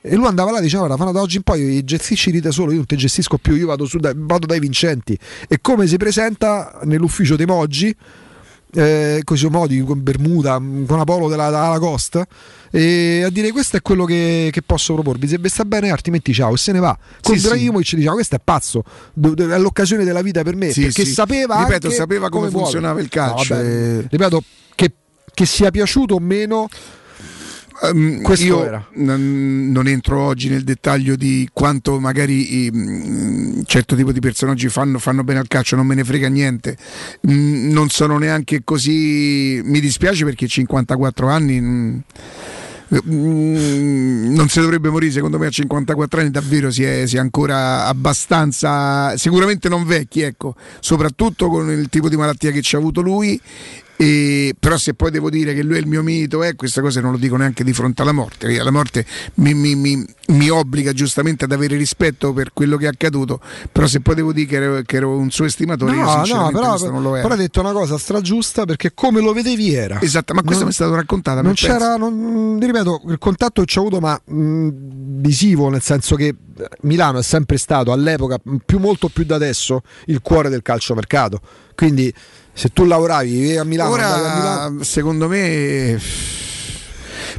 e 0.02 0.16
lui 0.16 0.28
andava 0.28 0.52
là 0.52 0.60
e 0.60 0.62
diceva 0.62 0.86
guarda 0.88 1.12
da 1.12 1.20
oggi 1.22 1.38
in 1.38 1.42
poi 1.44 1.84
gestisci 1.84 2.32
di 2.32 2.40
te 2.40 2.52
solo, 2.52 2.70
io 2.72 2.78
non 2.78 2.86
ti 2.86 2.96
gestisco 2.96 3.38
più, 3.38 3.56
io 3.56 3.66
vado, 3.68 3.86
su 3.86 3.98
dai, 3.98 4.14
vado 4.16 4.46
dai 4.46 4.60
vincenti 4.60 5.18
e 5.48 5.60
come 5.62 5.88
si 5.88 5.98
presenta 5.98 6.80
nell'ufficio 6.84 7.36
dei 7.36 7.46
Moggi 7.48 7.96
eh, 8.76 9.22
suoi 9.34 9.50
modi, 9.50 9.80
con 9.82 10.04
Bermuda, 10.04 10.54
con 10.56 10.86
una 10.88 11.04
polo 11.04 11.28
della, 11.28 11.46
della 11.46 11.78
Costa, 11.80 12.26
e 12.72 13.24
a 13.24 13.30
dire 13.30 13.52
questo 13.52 13.78
è 13.78 13.82
quello 13.82 14.06
che, 14.06 14.50
che 14.52 14.62
posso 14.62 14.94
proporvi. 14.94 15.28
Se 15.28 15.40
sta 15.46 15.66
bene, 15.66 15.90
altrimenti 15.90 16.34
ciao, 16.34 16.54
e 16.54 16.58
se 16.58 16.72
ne 16.72 16.80
va. 16.80 16.98
Con 17.22 17.34
Sì, 17.36 17.40
sì. 17.40 17.46
Ibrahimovic 17.48 17.96
diceva 17.96 18.14
questo 18.14 18.36
è 18.36 18.40
pazzo, 18.44 18.84
è 18.84 19.58
l'occasione 19.58 20.04
della 20.04 20.22
vita 20.22 20.44
per 20.44 20.56
me, 20.56 20.72
Sì, 20.72 20.82
perché 20.82 21.06
sì. 21.06 21.14
sapeva 21.14 21.58
Ripeto, 21.64 21.90
sapeva 21.90 22.30
come 22.30 22.50
muove. 22.50 22.64
funzionava 22.64 23.00
il 23.02 23.10
calcio, 23.10 23.54
No, 23.56 23.62
vabbè, 23.62 23.70
eh. 23.70 24.08
Ripeto, 24.10 24.44
che, 24.76 24.94
che 25.34 25.46
sia 25.46 25.72
piaciuto 25.72 26.16
o 26.16 26.20
meno. 26.20 26.68
Ehm, 27.84 28.22
Questo 28.22 28.46
io 28.46 28.64
era. 28.66 28.86
non, 28.96 29.70
non 29.72 29.88
entro 29.88 30.20
oggi 30.22 30.50
nel 30.50 30.64
dettaglio 30.64 31.16
di 31.16 31.50
quanto 31.52 32.00
magari 32.00 32.70
un 32.72 33.64
certo 33.66 33.96
tipo 33.96 34.12
di 34.12 34.20
personaggi 34.20 34.70
fanno, 34.70 34.98
fanno 35.00 35.24
bene 35.24 35.40
al 35.40 35.48
calcio, 35.48 35.76
non 35.76 35.86
me 35.86 35.96
ne 35.96 36.04
frega 36.04 36.28
niente. 36.30 36.78
Mm, 37.30 37.72
non 37.72 37.90
sono 37.90 38.18
neanche 38.18 38.62
così. 38.64 39.62
Mi 39.64 39.80
dispiace 39.80 40.24
perché 40.24 40.48
54 40.48 41.28
anni. 41.28 41.60
mm, 41.62 41.98
mm, 43.10 44.34
non 44.34 44.48
si 44.48 44.60
dovrebbe 44.60 44.90
morire 44.90 45.12
secondo 45.12 45.38
me 45.38 45.48
a 45.48 45.50
54 45.50 46.20
anni 46.22 46.30
davvero 46.30 46.70
si 46.72 46.84
è, 46.84 47.06
si 47.08 47.16
è 47.16 47.20
ancora 47.20 47.86
abbastanza 47.88 49.18
sicuramente 49.18 49.70
non 49.70 49.86
vecchi 49.86 50.22
ecco 50.22 50.56
soprattutto 50.80 51.50
con 51.50 51.70
il 51.72 51.90
tipo 51.90 52.10
di 52.10 52.16
malattia 52.16 52.52
che 52.52 52.62
ci 52.62 52.76
ha 52.76 52.80
avuto 52.80 53.02
lui 53.02 53.40
e, 53.98 54.54
però 54.60 54.78
se 54.78 54.94
poi 54.94 55.10
devo 55.12 55.30
dire 55.30 55.54
che 55.54 55.64
lui 55.64 55.76
è 55.76 55.80
il 55.80 55.88
mio 55.88 56.04
mito, 56.04 56.44
eh, 56.44 56.56
queste 56.56 56.82
cose 56.82 57.00
non 57.02 57.12
lo 57.12 57.18
dico 57.18 57.38
neanche 57.38 57.64
di 57.64 57.72
fronte 57.74 58.02
alla 58.02 58.12
morte, 58.12 58.62
la 58.62 58.72
morte 58.72 59.06
mi, 59.36 59.54
mi- 59.54 59.76
mi- 59.76 60.06
mi 60.28 60.50
obbliga 60.50 60.92
giustamente 60.92 61.46
ad 61.46 61.52
avere 61.52 61.78
rispetto 61.78 62.34
per 62.34 62.52
quello 62.54 62.78
che 62.78 62.86
è 62.86 62.90
accaduto, 62.90 63.40
però 63.72 63.88
se 63.88 64.02
poi 64.02 64.16
devo 64.16 64.34
dire 64.34 64.48
che 64.48 64.56
ero, 64.56 64.82
che 64.82 64.96
ero 64.98 65.16
un 65.18 65.30
suo 65.32 65.46
estimatore, 65.46 65.94
io 65.96 66.02
No, 66.02 66.06
no, 66.06 66.24
sinceramente 66.26 66.60
però, 66.60 66.92
non 66.92 67.02
lo 67.02 67.14
ero. 67.16 67.22
però 67.22 67.34
hai 67.36 67.40
detto 67.40 67.60
una 67.62 67.72
cosa 67.72 67.98
stragiusta 67.98 68.66
perché 68.66 68.92
come 68.94 69.22
lo 69.22 69.32
vedevi 69.34 69.74
era. 69.74 70.02
Esatto, 70.02 70.34
ma 70.34 70.42
questo 70.42 70.64
Non- 70.64 70.66
mi 70.66 70.72
è 70.72 70.76
stato 70.76 70.96
raccontato. 70.96 71.42
non 71.42 71.54
c'era, 71.54 71.96
non- 71.96 72.58
ti 72.60 72.66
ripeto, 72.66 73.02
il 73.08 73.18
contatto 73.18 73.62
che 73.62 73.68
ci 73.68 73.78
ho 73.78 73.82
avuto, 73.82 74.00
ma 74.00 74.20
mh, 74.24 74.70
visivo, 75.22 75.70
nel 75.70 75.82
senso 75.82 76.16
che 76.16 76.26
eh, 76.28 76.36
Milano 76.82 77.20
è 77.20 77.24
sempre 77.24 77.58
stato 77.58 77.92
all'epoca, 77.92 78.38
più 78.66 78.80
molto 78.80 79.08
più 79.10 79.24
da 79.26 79.36
adesso, 79.36 79.82
il 80.08 80.22
cuore 80.22 80.50
del 80.50 80.62
calciomercato. 80.62 81.40
Quindi 81.76 82.14
se 82.56 82.70
tu 82.70 82.86
lavoravi 82.86 83.30
vivevi 83.30 83.58
a 83.58 83.64
Milano, 83.66 83.94
andavi 83.94 84.26
a 84.26 84.36
Milano, 84.36 84.76
Ora, 84.76 84.84
secondo 84.84 85.28
me, 85.28 86.00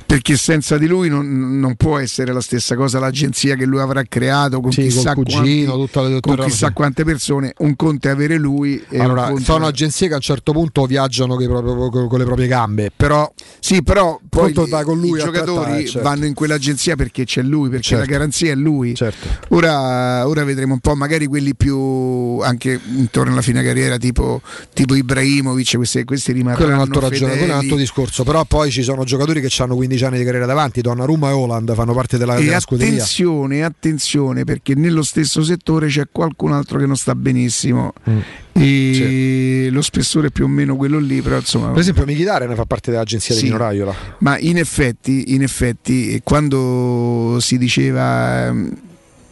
perché 0.04 0.36
senza 0.36 0.76
di 0.78 0.86
lui 0.86 1.08
non, 1.08 1.58
non 1.58 1.74
può 1.76 1.98
essere 1.98 2.32
la 2.32 2.40
stessa 2.40 2.74
cosa 2.74 2.98
l'agenzia 2.98 3.54
che 3.54 3.64
lui 3.64 3.80
avrà 3.80 4.02
creato 4.02 4.60
con 4.60 4.72
Sì, 4.72 4.82
chissà, 4.82 5.14
cugino, 5.14 5.86
quanti- 5.90 6.20
con 6.20 6.36
chissà 6.44 6.72
quante 6.72 7.04
persone. 7.04 7.52
Un 7.58 7.76
conto 7.76 8.08
è 8.08 8.10
avere 8.10 8.36
lui. 8.36 8.82
E 8.88 8.98
allora, 9.00 9.32
sono 9.40 9.66
è- 9.66 9.68
agenzie 9.68 10.08
che 10.08 10.12
a 10.14 10.16
un 10.16 10.22
certo 10.22 10.52
punto 10.52 10.84
viaggiano 10.86 11.36
con, 11.36 12.18
le 12.18 12.24
proprie 12.24 12.46
gambe, 12.46 12.90
però 12.94 13.30
Sì, 13.58 13.82
però 13.82 14.18
poi 14.28 14.50
i 14.50 14.54
giocatori 14.54 15.44
trattare, 15.44 15.86
certo. 15.86 16.02
vanno 16.08 16.24
in 16.26 16.34
quell'agenzia 16.34 16.96
perché 16.96 17.24
c'è 17.24 17.42
lui, 17.42 17.68
perché 17.68 17.84
Certo. 17.88 18.04
la 18.04 18.10
garanzia 18.10 18.52
è 18.52 18.54
lui. 18.54 18.94
Certo. 18.94 19.26
Ora, 19.48 20.26
ora 20.26 20.44
vedremo 20.44 20.74
un 20.74 20.80
po', 20.80 20.94
magari 20.94 21.26
quelli 21.26 21.54
più 21.54 22.38
anche 22.40 22.78
intorno 22.96 23.32
alla 23.32 23.42
fine 23.42 23.62
carriera, 23.62 23.96
tipo, 23.96 24.40
tipo 24.72 24.94
Ibrahimovic, 24.94 25.76
questi, 25.76 26.04
questi 26.04 26.32
rimarranno 26.32 26.56
quello 26.64 26.72
è 26.72 26.74
un 26.74 26.80
altro 26.82 27.00
ragione, 27.00 27.36
quello 27.36 27.52
è 27.52 27.54
un 27.54 27.60
altro 27.62 27.76
discorso. 27.76 28.24
Però 28.24 28.44
poi 28.44 28.70
ci 28.70 28.82
sono 28.82 29.04
giocatori 29.04 29.40
che 29.40 29.50
hanno 29.62 29.74
15 29.74 29.85
anni 30.04 30.18
di 30.18 30.24
carriera 30.24 30.46
davanti, 30.46 30.80
Donnarumma 30.80 31.28
e 31.30 31.32
Holland 31.32 31.74
fanno 31.74 31.94
parte 31.94 32.18
della, 32.18 32.36
E 32.36 32.44
della 32.44 32.60
scuderia. 32.60 32.94
attenzione, 32.94 33.62
attenzione, 33.64 34.44
perché 34.44 34.74
nello 34.74 35.02
stesso 35.02 35.42
settore 35.44 35.86
c'è 35.88 36.04
qualcun 36.10 36.52
altro 36.52 36.78
che 36.78 36.86
non 36.86 36.96
sta 36.96 37.14
benissimo. 37.14 37.92
Mm. 38.10 38.18
E 38.58 39.68
lo 39.70 39.82
spessore 39.82 40.28
è 40.28 40.30
più 40.30 40.44
o 40.44 40.48
meno 40.48 40.76
quello 40.76 40.98
lì, 40.98 41.20
però 41.22 41.36
insomma. 41.36 41.68
Per 41.68 41.80
esempio, 41.80 42.04
Michidare 42.04 42.46
ne 42.46 42.54
fa 42.54 42.64
parte 42.64 42.90
dell'agenzia 42.90 43.34
Sì. 43.34 43.42
di 43.42 43.46
Mino 43.48 43.58
Raiola. 43.58 43.94
Ma 44.18 44.38
in 44.38 44.56
effetti, 44.58 45.34
in 45.34 45.42
effetti, 45.42 46.10
eh, 46.14 46.20
quando 46.24 47.36
si 47.40 47.58
diceva. 47.58 48.52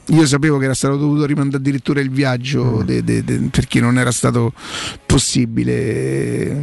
Io 0.09 0.27
sapevo 0.27 0.59
che 0.59 0.65
era 0.67 0.75
stato 0.75 0.97
dovuto 0.97 1.25
rimandare 1.25 1.57
addirittura 1.63 2.01
il 2.01 2.11
viaggio 2.11 2.83
de- 2.85 3.03
de- 3.03 3.25
de- 3.25 3.49
perché 3.51 3.81
non 3.81 3.99
era 3.99 4.13
stato 4.13 4.53
possibile. 5.07 6.55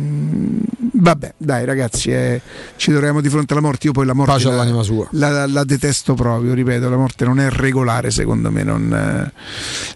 Vabbè, 0.93 1.33
dai 1.37 1.65
ragazzi, 1.65 2.11
eh, 2.11 2.41
ci 2.75 2.91
troviamo 2.91 3.21
di 3.21 3.29
fronte 3.29 3.53
alla 3.53 3.61
morte. 3.61 3.87
Io 3.87 3.93
poi 3.93 4.05
la 4.05 4.13
morte 4.13 4.33
Pace 4.33 4.51
la, 4.51 4.83
sua. 4.83 5.07
La, 5.11 5.47
la 5.47 5.63
detesto 5.63 6.13
proprio, 6.13 6.53
ripeto, 6.53 6.89
la 6.89 6.97
morte 6.97 7.25
non 7.25 7.39
è 7.39 7.49
regolare 7.49 8.11
secondo 8.11 8.51
me. 8.51 8.63
Non, 8.63 8.93
eh, 8.93 9.31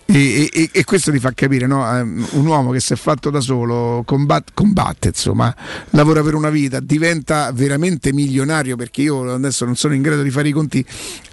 e, 0.06 0.50
e- 0.52 0.70
e 0.72 0.84
questo 0.84 1.12
ti 1.12 1.20
fa 1.20 1.32
capire, 1.34 1.68
no? 1.68 1.86
Eh, 1.96 2.02
un 2.02 2.46
uomo 2.46 2.72
che 2.72 2.80
si 2.80 2.94
è 2.94 2.96
fatto 2.96 3.30
da 3.30 3.40
solo 3.42 4.02
combatte, 4.06 4.52
combatte, 4.56 5.10
insomma, 5.10 5.54
lavora 5.92 6.24
per 6.24 6.34
una 6.34 6.50
vita, 6.50 6.80
diventa 6.80 7.52
veramente 7.52 8.12
milionario 8.12 8.76
perché 8.76 9.02
io 9.04 9.32
adesso 9.34 9.66
non 9.66 9.76
sono 9.76 9.94
in 9.94 10.02
grado 10.02 10.24
di 10.24 10.32
fare 10.32 10.48
i 10.48 10.52
conti 10.52 10.84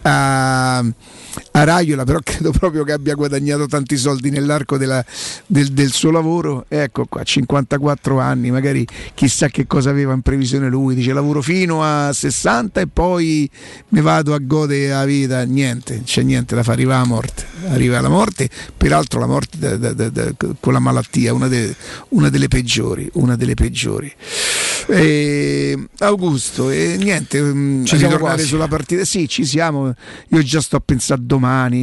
a, 0.02 0.78
a 0.78 1.64
Raiola, 1.64 2.01
però 2.04 2.18
credo 2.22 2.50
proprio 2.50 2.84
che 2.84 2.92
abbia 2.92 3.14
guadagnato 3.14 3.66
tanti 3.66 3.96
soldi 3.96 4.30
nell'arco 4.30 4.76
della- 4.76 5.04
del, 5.46 5.68
del 5.72 5.92
suo 5.92 6.10
lavoro. 6.10 6.64
Ecco 6.68 7.06
qua, 7.06 7.22
54 7.22 8.18
anni, 8.20 8.50
magari 8.50 8.86
chissà 9.14 9.48
che 9.48 9.66
cosa 9.66 9.90
aveva 9.90 10.12
in 10.12 10.20
previsione 10.22 10.68
lui. 10.68 10.94
Dice 10.94 11.12
lavoro 11.12 11.42
fino 11.42 11.82
a 11.82 12.12
60 12.12 12.80
e 12.80 12.86
poi 12.86 13.48
mi 13.88 14.00
vado 14.00 14.34
a 14.34 14.38
godere 14.38 14.88
la 14.88 15.04
vita. 15.04 15.42
Niente, 15.44 16.02
c'è 16.04 16.22
niente 16.22 16.54
da 16.54 16.62
fare, 16.62 16.76
arriva 16.78 16.96
la 16.98 17.04
morte. 17.04 17.44
Arriva 17.68 18.00
la 18.00 18.08
morte, 18.08 18.48
peraltro 18.76 19.20
la 19.20 19.26
morte 19.26 19.56
da- 19.58 19.76
da- 19.76 20.08
da- 20.10 20.32
con 20.58 20.72
la 20.72 20.78
malattia, 20.80 21.32
una, 21.32 21.46
de- 21.48 21.74
una 22.10 22.28
delle 22.28 22.48
peggiori, 22.48 23.08
una 23.14 23.36
delle 23.36 23.54
peggiori. 23.54 24.12
E, 24.88 25.78
Augusto, 25.98 26.70
e 26.70 26.96
niente, 26.98 27.40
mm, 27.40 27.84
Ci 27.84 27.96
siamo 27.98 28.18
quasi. 28.18 28.46
sulla 28.46 28.66
partita. 28.68 29.04
Sì, 29.04 29.28
ci 29.28 29.44
siamo. 29.44 29.94
Io 30.28 30.42
già 30.42 30.60
sto 30.60 30.76
a 30.76 30.82
pensare 30.84 31.20
a 31.20 31.24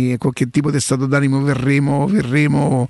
domani, 0.09 0.17
con 0.17 0.31
che 0.31 0.49
tipo 0.49 0.71
di 0.71 0.79
stato 0.79 1.05
d'animo 1.05 1.41
verremo, 1.41 2.07
verremo. 2.07 2.87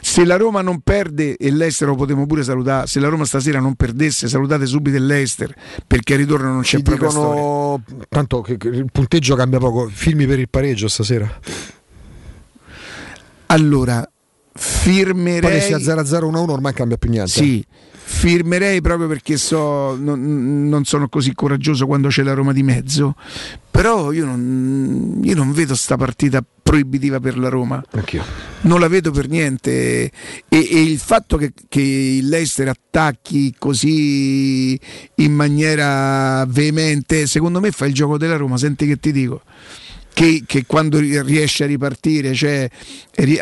Se 0.00 0.24
la 0.24 0.36
Roma 0.36 0.62
non 0.62 0.80
perde 0.80 1.36
e 1.36 1.50
l'Ester 1.50 1.88
lo 1.88 1.94
potremo 1.94 2.26
pure 2.26 2.42
salutare, 2.42 2.86
se 2.86 3.00
la 3.00 3.08
Roma 3.08 3.24
stasera 3.24 3.60
non 3.60 3.74
perdesse, 3.74 4.28
salutate 4.28 4.66
subito 4.66 4.98
l'Ester 4.98 5.54
perché 5.86 6.14
al 6.14 6.20
ritorno 6.20 6.52
non 6.52 6.62
c'è 6.62 6.78
Ci 6.78 6.82
proprio 6.82 7.10
storia. 7.10 7.34
dicono 7.34 7.82
tanto 8.08 8.40
che 8.40 8.56
il 8.60 8.86
punteggio 8.90 9.36
cambia 9.36 9.58
poco. 9.58 9.88
Filmi 9.92 10.26
per 10.26 10.38
il 10.38 10.48
pareggio 10.48 10.88
stasera. 10.88 11.38
Allora, 13.46 14.00
Poi 14.00 14.62
firmerei 14.62 15.58
che 15.58 15.78
sia 15.78 15.78
0-0 15.78 16.30
1-1 16.30 16.50
ormai 16.50 16.72
cambia 16.72 16.96
più 16.96 17.10
niente. 17.10 17.30
Sì, 17.30 17.64
firmerei 18.12 18.82
proprio 18.82 19.06
perché 19.06 19.38
so, 19.38 19.96
non, 19.96 20.68
non 20.68 20.84
sono 20.84 21.08
così 21.08 21.32
coraggioso 21.32 21.86
quando 21.86 22.08
c'è 22.08 22.22
la 22.22 22.34
Roma 22.34 22.52
di 22.52 22.62
mezzo, 22.62 23.14
però 23.70 24.12
io 24.12 24.26
non, 24.26 25.20
io 25.22 25.34
non 25.34 25.52
vedo 25.52 25.74
sta 25.74 25.96
partita 25.96 26.44
proibitiva 26.60 27.18
per 27.20 27.38
la 27.38 27.48
Roma. 27.48 27.82
Anch'io. 27.92 28.22
Non 28.62 28.80
la 28.80 28.88
vedo 28.88 29.10
per 29.10 29.28
niente 29.28 29.70
e, 29.70 30.10
e 30.48 30.82
il 30.82 30.98
fatto 30.98 31.38
che, 31.38 31.52
che 31.68 31.80
il 31.80 32.28
Leicester 32.28 32.68
attacchi 32.68 33.54
così 33.56 34.78
in 35.14 35.32
maniera 35.32 36.44
veemente, 36.46 37.26
secondo 37.26 37.60
me 37.60 37.70
fa 37.70 37.86
il 37.86 37.94
gioco 37.94 38.18
della 38.18 38.36
Roma, 38.36 38.58
senti 38.58 38.86
che 38.86 38.98
ti 38.98 39.12
dico. 39.12 39.40
Che, 40.12 40.42
che 40.44 40.64
quando 40.66 40.98
ri- 40.98 41.22
riesce 41.22 41.64
a 41.64 41.66
ripartire, 41.66 42.34
cioè, 42.34 42.68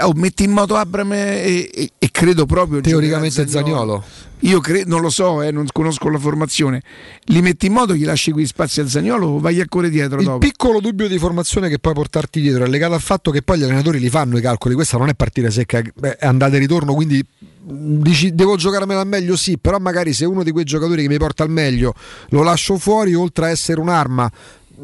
oh, 0.00 0.12
metti 0.14 0.44
in 0.44 0.52
moto 0.52 0.76
Abram 0.76 1.12
e, 1.12 1.68
e- 1.74 1.90
e 1.98 2.08
credo 2.12 2.46
proprio 2.46 2.80
Teoricamente 2.80 3.48
Zaniolo. 3.48 4.04
Io 4.42 4.60
cre- 4.60 4.84
non 4.86 5.00
lo 5.00 5.10
so, 5.10 5.42
eh, 5.42 5.50
non 5.50 5.66
conosco 5.72 6.08
la 6.08 6.18
formazione. 6.18 6.80
Li 7.24 7.42
metti 7.42 7.66
in 7.66 7.72
moto, 7.72 7.94
gli 7.96 8.04
lasci 8.04 8.30
quei 8.30 8.46
spazi 8.46 8.80
a 8.80 8.86
Zagnolo 8.88 9.26
o 9.26 9.38
vai 9.40 9.60
a 9.60 9.64
correre 9.68 9.90
dietro 9.90 10.20
Il 10.20 10.26
dopo? 10.26 10.38
piccolo 10.38 10.78
dubbio 10.78 11.08
di 11.08 11.18
formazione 11.18 11.68
che 11.68 11.80
puoi 11.80 11.94
portarti 11.94 12.40
dietro 12.40 12.62
è 12.64 12.68
legato 12.68 12.94
al 12.94 13.00
fatto 13.00 13.32
che 13.32 13.42
poi 13.42 13.58
gli 13.58 13.64
allenatori 13.64 13.98
li 13.98 14.08
fanno 14.08 14.38
i 14.38 14.40
calcoli. 14.40 14.74
Questa 14.74 14.96
non 14.96 15.08
è 15.08 15.14
partita 15.14 15.50
secca, 15.50 15.82
beh, 15.92 16.18
è 16.18 16.26
andata 16.26 16.54
e 16.54 16.58
ritorno, 16.60 16.94
quindi 16.94 17.20
mh, 17.20 18.00
dici 18.00 18.32
devo 18.32 18.54
giocarmela 18.54 19.00
al 19.00 19.08
meglio, 19.08 19.36
sì, 19.36 19.58
però 19.58 19.78
magari 19.78 20.12
se 20.12 20.24
uno 20.24 20.44
di 20.44 20.52
quei 20.52 20.64
giocatori 20.64 21.02
che 21.02 21.08
mi 21.08 21.18
porta 21.18 21.42
al 21.42 21.50
meglio 21.50 21.92
lo 22.28 22.42
lascio 22.44 22.78
fuori, 22.78 23.14
oltre 23.14 23.46
a 23.46 23.48
essere 23.50 23.80
un'arma 23.80 24.30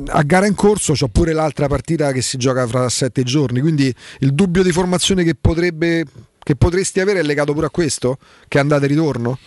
a 0.06 0.22
gara 0.22 0.46
in 0.46 0.54
corso 0.54 0.92
c'ho 0.92 1.08
pure 1.08 1.32
l'altra 1.32 1.66
partita 1.66 2.12
che 2.12 2.22
si 2.22 2.36
gioca 2.36 2.66
fra 2.66 2.88
sette 2.88 3.22
giorni, 3.22 3.60
quindi 3.60 3.94
il 4.20 4.32
dubbio 4.32 4.62
di 4.62 4.72
formazione 4.72 5.24
che 5.24 5.34
potrebbe 5.40 6.04
che 6.44 6.56
potresti 6.56 7.00
avere 7.00 7.20
è 7.20 7.22
legato 7.22 7.54
pure 7.54 7.66
a 7.66 7.70
questo? 7.70 8.18
Che 8.46 8.58
è 8.58 8.60
andata 8.60 8.84
e 8.84 8.88
ritorno? 8.88 9.38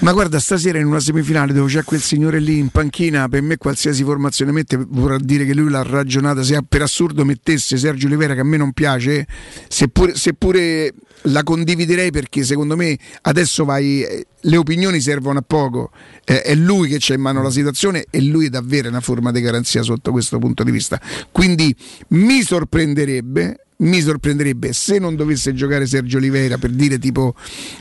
Ma 0.00 0.12
guarda, 0.12 0.38
stasera 0.38 0.78
in 0.78 0.86
una 0.86 1.00
semifinale 1.00 1.52
dove 1.52 1.70
c'è 1.70 1.82
quel 1.82 2.00
signore 2.00 2.38
lì 2.38 2.58
in 2.58 2.68
panchina, 2.68 3.28
per 3.28 3.42
me 3.42 3.56
qualsiasi 3.56 4.04
formazione 4.04 4.52
mette 4.52 4.76
vorrà 4.76 5.16
dire 5.18 5.44
che 5.44 5.54
lui 5.54 5.70
l'ha 5.70 5.82
ragionata. 5.82 6.42
Se 6.42 6.60
per 6.68 6.82
assurdo 6.82 7.24
mettesse 7.24 7.76
Sergio 7.76 8.06
Olivera, 8.06 8.34
che 8.34 8.40
a 8.40 8.44
me 8.44 8.58
non 8.58 8.72
piace, 8.72 9.26
seppure, 9.68 10.14
seppure 10.14 10.92
la 11.22 11.42
condividerei 11.42 12.10
perché 12.10 12.44
secondo 12.44 12.76
me 12.76 12.96
adesso 13.22 13.64
vai. 13.64 14.24
Le 14.42 14.56
opinioni 14.56 15.00
servono 15.00 15.38
a 15.38 15.44
poco, 15.46 15.90
Eh, 16.24 16.42
è 16.42 16.54
lui 16.54 16.88
che 16.88 16.98
c'è 16.98 17.14
in 17.14 17.20
mano 17.20 17.42
la 17.42 17.50
situazione 17.50 18.06
e 18.10 18.20
lui 18.22 18.46
è 18.46 18.48
davvero 18.48 18.88
una 18.88 19.00
forma 19.00 19.32
di 19.32 19.40
garanzia 19.40 19.82
sotto 19.82 20.12
questo 20.12 20.38
punto 20.38 20.62
di 20.62 20.70
vista. 20.70 21.00
Quindi 21.30 21.74
mi 22.08 22.42
sorprenderebbe 22.42 23.56
mi 23.82 24.00
sorprenderebbe 24.00 24.72
se 24.72 25.00
non 25.00 25.16
dovesse 25.16 25.54
giocare 25.54 25.86
Sergio 25.86 26.18
Oliveira 26.18 26.56
per 26.56 26.70
dire 26.70 27.00
tipo 27.00 27.34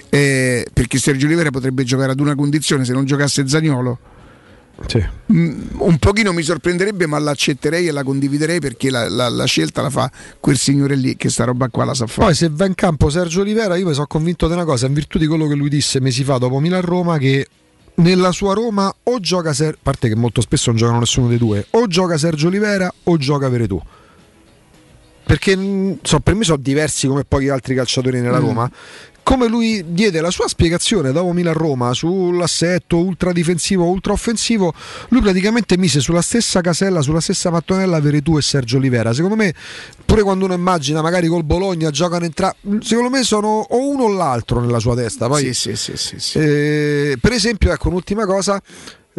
eh, 0.10 0.66
perché 0.74 0.98
Sergio 0.98 1.28
Oliveira 1.28 1.52
potrebbe 1.52 1.84
giocare 1.84 2.14
ad 2.14 2.20
una 2.20 2.34
condizione 2.34 2.86
se 2.86 2.94
non 2.94 3.06
giocasse 3.06 3.48
Zagnolo 3.48 4.00
Mm, 5.32 5.62
un 5.78 5.98
pochino 5.98 6.34
mi 6.34 6.44
sorprenderebbe 6.44 7.06
ma 7.08 7.18
l'accetterei 7.20 7.88
e 7.88 7.92
la 7.92 8.04
condividerei 8.04 8.60
perché 8.60 8.90
la, 8.90 9.08
la- 9.10 9.30
la 9.30 9.46
scelta 9.46 9.82
la 9.82 9.90
fa 9.90 10.12
quel 10.40 10.58
signore 10.58 10.96
lì 10.96 11.16
che 11.16 11.30
sta 11.30 11.46
roba 11.46 11.70
qua 11.70 11.86
la 11.86 11.94
sa 11.94 12.08
fare 12.08 12.28
Poi 12.28 12.36
se 12.36 12.50
va 12.52 12.66
in 12.66 12.76
campo 12.76 13.10
Sergio 13.10 13.42
Olivera, 13.42 13.76
io 13.78 13.88
mi 13.88 13.94
sono 13.94 14.08
convinto 14.08 14.48
di 14.48 14.54
una 14.54 14.66
cosa, 14.66 14.88
in 14.88 14.94
virtù 14.94 15.18
di 15.18 15.28
quello 15.28 15.48
che 15.48 15.56
lui 15.56 15.70
disse 15.70 16.00
mesi 16.02 16.24
fa 16.24 16.38
dopo 16.38 16.60
Milan-Roma, 16.60 17.18
che 17.18 17.48
nella 17.96 18.32
sua 18.32 18.54
Roma 18.54 18.94
o 19.04 19.20
gioca 19.20 19.54
Ser- 19.54 19.76
a 19.76 19.80
parte 19.82 20.08
che 20.10 20.16
molto 20.16 20.42
spesso 20.42 20.70
non 20.70 20.78
giocano 20.78 21.00
nessuno 21.00 21.28
dei 21.28 21.38
due, 21.38 21.66
o 21.72 21.88
gioca 21.88 22.18
Sergio 22.18 22.48
Olivera 22.48 22.92
o 23.04 23.18
gioca 23.18 23.48
Veretù. 23.50 23.80
Perché 25.24 25.56
mh, 25.56 26.00
so, 26.02 26.20
per 26.20 26.36
me 26.36 26.44
sono 26.44 26.58
diversi 26.62 27.08
come 27.08 27.24
pochi 27.24 27.48
altri 27.48 27.76
calciatori 27.76 28.20
nella 28.20 28.40
Mm. 28.40 28.46
Roma. 28.46 28.72
Come 29.24 29.48
lui 29.48 29.84
diede 29.88 30.20
la 30.20 30.32
sua 30.32 30.48
spiegazione 30.48 31.12
dopo 31.12 31.32
Milan-Roma 31.32 31.94
sull'assetto 31.94 32.98
ultra 32.98 33.32
difensivo, 33.32 33.86
ultra 33.86 34.14
offensivo, 34.14 34.74
lui 35.10 35.22
praticamente 35.22 35.78
mise 35.78 36.00
sulla 36.00 36.22
stessa 36.22 36.60
casella, 36.62 37.02
sulla 37.02 37.22
stessa 37.22 37.50
mattonella 37.50 38.00
Veretù 38.02 38.38
e 38.38 38.42
Sergio 38.42 38.78
Olivera. 38.78 39.14
Secondo 39.14 39.36
me, 39.36 39.54
pure 40.04 40.24
quando 40.24 40.46
uno 40.46 40.54
immagina 40.54 41.02
magari 41.02 41.28
col 41.28 41.44
Bologna 41.44 41.90
giocano 41.92 42.26
entrambi, 42.26 42.84
secondo 42.84 43.10
me 43.10 43.24
sono 43.24 43.48
o 43.70 43.90
uno 43.90 44.04
o 44.04 44.10
l'altro 44.10 44.60
nella 44.60 44.80
sua 44.80 44.96
testa. 44.96 45.28
Poi, 45.28 45.54
Sì, 45.54 45.54
sì, 45.54 45.76
sì, 45.76 45.98
sì, 45.98 46.20
sì. 46.20 46.38
eh, 46.40 47.18
per 47.22 47.32
esempio, 47.32 47.72
ecco 47.72 47.88
un'ultima 47.88 48.26
cosa. 48.26 48.62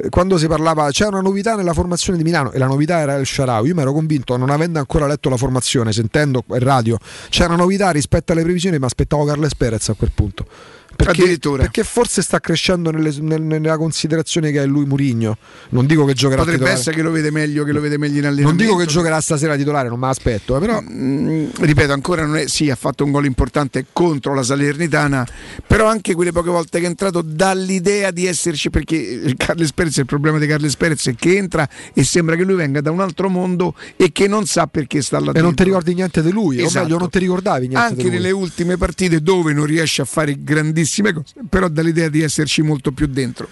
Quando 0.08 0.38
si 0.38 0.46
parlava, 0.46 0.90
c'è 0.90 1.06
una 1.06 1.20
novità 1.20 1.54
nella 1.54 1.74
formazione 1.74 2.16
di 2.16 2.24
Milano 2.24 2.50
e 2.52 2.58
la 2.58 2.66
novità 2.66 2.98
era 2.98 3.16
il 3.16 3.26
Sharawi. 3.26 3.68
Io 3.68 3.74
mi 3.74 3.82
ero 3.82 3.92
convinto, 3.92 4.38
non 4.38 4.48
avendo 4.48 4.78
ancora 4.78 5.06
letto 5.06 5.28
la 5.28 5.36
formazione, 5.36 5.92
sentendo 5.92 6.44
il 6.48 6.60
radio, 6.60 6.96
c'è 7.28 7.44
una 7.44 7.56
novità 7.56 7.90
rispetto 7.90 8.32
alle 8.32 8.42
previsioni, 8.42 8.78
ma 8.78 8.86
aspettavo 8.86 9.24
Carles 9.24 9.54
Perez 9.54 9.90
a 9.90 9.94
quel 9.94 10.10
punto. 10.14 10.46
Perché, 10.94 11.38
perché 11.38 11.84
forse 11.84 12.22
sta 12.22 12.38
crescendo 12.40 12.90
nelle- 12.90 13.14
nel- 13.20 13.42
nella 13.42 13.76
considerazione 13.76 14.50
che 14.52 14.62
è 14.62 14.66
lui 14.66 14.84
Murigno. 14.84 15.36
Non 15.70 15.86
dico 15.86 16.04
che 16.04 16.12
giocherà 16.14 16.40
potrebbe 16.42 16.58
titolare. 16.60 16.80
essere 16.80 16.96
che 16.96 17.02
lo 17.02 17.10
vede 17.10 17.30
meglio 17.30 17.64
che 17.64 17.72
lo 17.72 17.80
vede 17.80 17.98
meglio 17.98 18.18
in 18.18 18.26
allenamento 18.26 18.48
Non 18.48 18.56
dico 18.56 18.76
che 18.76 18.86
giocherà 18.86 19.20
stasera 19.20 19.56
titolare, 19.56 19.88
non 19.88 19.98
me 19.98 20.06
l'aspetto, 20.06 20.56
eh, 20.56 20.60
però 20.60 20.80
Mm, 20.82 21.48
ripeto 21.60 21.92
ancora 21.92 22.24
non 22.26 22.36
è 22.36 22.46
sì 22.48 22.70
ha 22.70 22.74
fatto 22.76 23.04
un 23.04 23.10
gol 23.10 23.24
importante 23.24 23.86
contro 23.92 24.34
la 24.34 24.42
Salernitana 24.42 25.26
però 25.66 25.86
anche 25.86 26.14
quelle 26.14 26.32
poche 26.32 26.50
volte 26.50 26.78
che 26.78 26.84
è 26.86 26.88
entrato 26.88 27.22
dà 27.22 27.52
l'idea 27.54 28.10
di 28.10 28.26
esserci 28.26 28.70
perché 28.70 29.34
Carles 29.36 29.72
Perez 29.72 29.96
il 29.98 30.06
problema 30.06 30.38
di 30.38 30.46
Carles 30.46 30.76
Perez 30.76 31.08
è 31.08 31.14
che 31.14 31.36
entra 31.36 31.68
e 31.94 32.04
sembra 32.04 32.36
che 32.36 32.42
lui 32.44 32.54
venga 32.54 32.80
da 32.80 32.90
un 32.90 33.00
altro 33.00 33.28
mondo 33.28 33.74
e 33.96 34.12
che 34.12 34.26
non 34.28 34.46
sa 34.46 34.66
perché 34.66 35.02
sta 35.02 35.18
là 35.20 35.32
e 35.32 35.40
non 35.40 35.54
ti 35.54 35.64
ricordi 35.64 35.94
niente 35.94 36.22
di 36.22 36.30
lui, 36.30 36.60
o 36.60 36.66
Esatto. 36.66 36.84
meglio 36.84 36.98
non 36.98 37.10
ti 37.10 37.18
ricordavi 37.18 37.68
niente 37.68 37.86
anche 37.86 38.08
nelle 38.10 38.30
ultime 38.30 38.76
partite 38.76 39.20
dove 39.20 39.52
non 39.52 39.64
riesce 39.66 40.02
a 40.02 40.04
fare 40.04 40.36
grandissime 40.82 41.12
cose 41.12 41.34
però 41.48 41.68
dà 41.68 41.82
l'idea 41.82 42.08
di 42.08 42.22
esserci 42.22 42.62
molto 42.62 42.92
più 42.92 43.06
dentro 43.06 43.48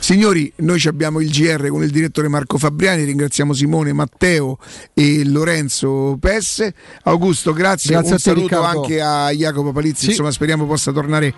Signori, 0.00 0.50
noi 0.56 0.80
ci 0.80 0.88
abbiamo 0.88 1.20
il 1.20 1.30
GR 1.30 1.68
con 1.68 1.84
il 1.84 1.90
direttore 1.90 2.26
Marco 2.26 2.56
Fabriani, 2.58 3.04
ringraziamo 3.04 3.52
Simone, 3.52 3.92
Matteo 3.92 4.58
e 4.94 5.22
Lorenzo 5.26 6.16
Pesse. 6.18 6.74
Augusto, 7.02 7.52
grazie, 7.52 7.90
Grazie 7.90 8.08
un 8.08 8.14
a 8.14 8.16
te, 8.16 8.22
saluto 8.22 8.56
Riccardo. 8.56 8.80
anche 8.80 9.00
a 9.00 9.30
Jacopo 9.30 9.70
Palizzi, 9.72 10.04
Sì. 10.04 10.08
insomma 10.10 10.30
speriamo 10.32 10.66
possa 10.66 10.90
tornare 10.90 11.32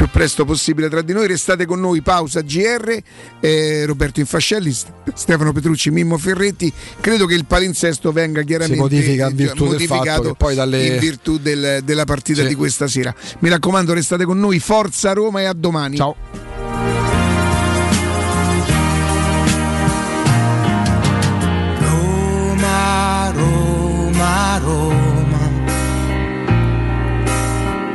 più 0.00 0.08
presto 0.08 0.46
possibile 0.46 0.88
tra 0.88 1.02
di 1.02 1.12
noi. 1.12 1.26
Restate 1.26 1.66
con 1.66 1.78
noi, 1.78 2.00
pausa 2.00 2.40
GR, 2.40 3.02
eh, 3.40 3.84
Roberto 3.84 4.20
Infascelli, 4.20 4.72
St- 4.72 4.90
Stefano 5.12 5.52
Petrucci, 5.52 5.90
Mimmo 5.90 6.16
Ferretti. 6.16 6.72
Credo 7.00 7.26
che 7.26 7.34
il 7.34 7.44
palinsesto 7.44 8.10
venga 8.10 8.40
chiaramente 8.42 8.80
modifica 8.80 9.28
virtù 9.28 9.66
modificato 9.66 10.34
dalle- 10.54 10.86
in 10.86 10.98
virtù 10.98 11.38
del- 11.38 11.82
della 11.84 12.04
partita 12.04 12.40
Sì. 12.40 12.48
di 12.48 12.54
questa 12.54 12.86
sera. 12.88 13.14
Mi 13.40 13.50
raccomando, 13.50 13.92
restate 13.92 14.24
con 14.24 14.40
noi, 14.40 14.58
Forza 14.58 15.12
Roma 15.12 15.42
e 15.42 15.44
a 15.44 15.52
domani. 15.52 15.96
Ciao. 15.96 16.49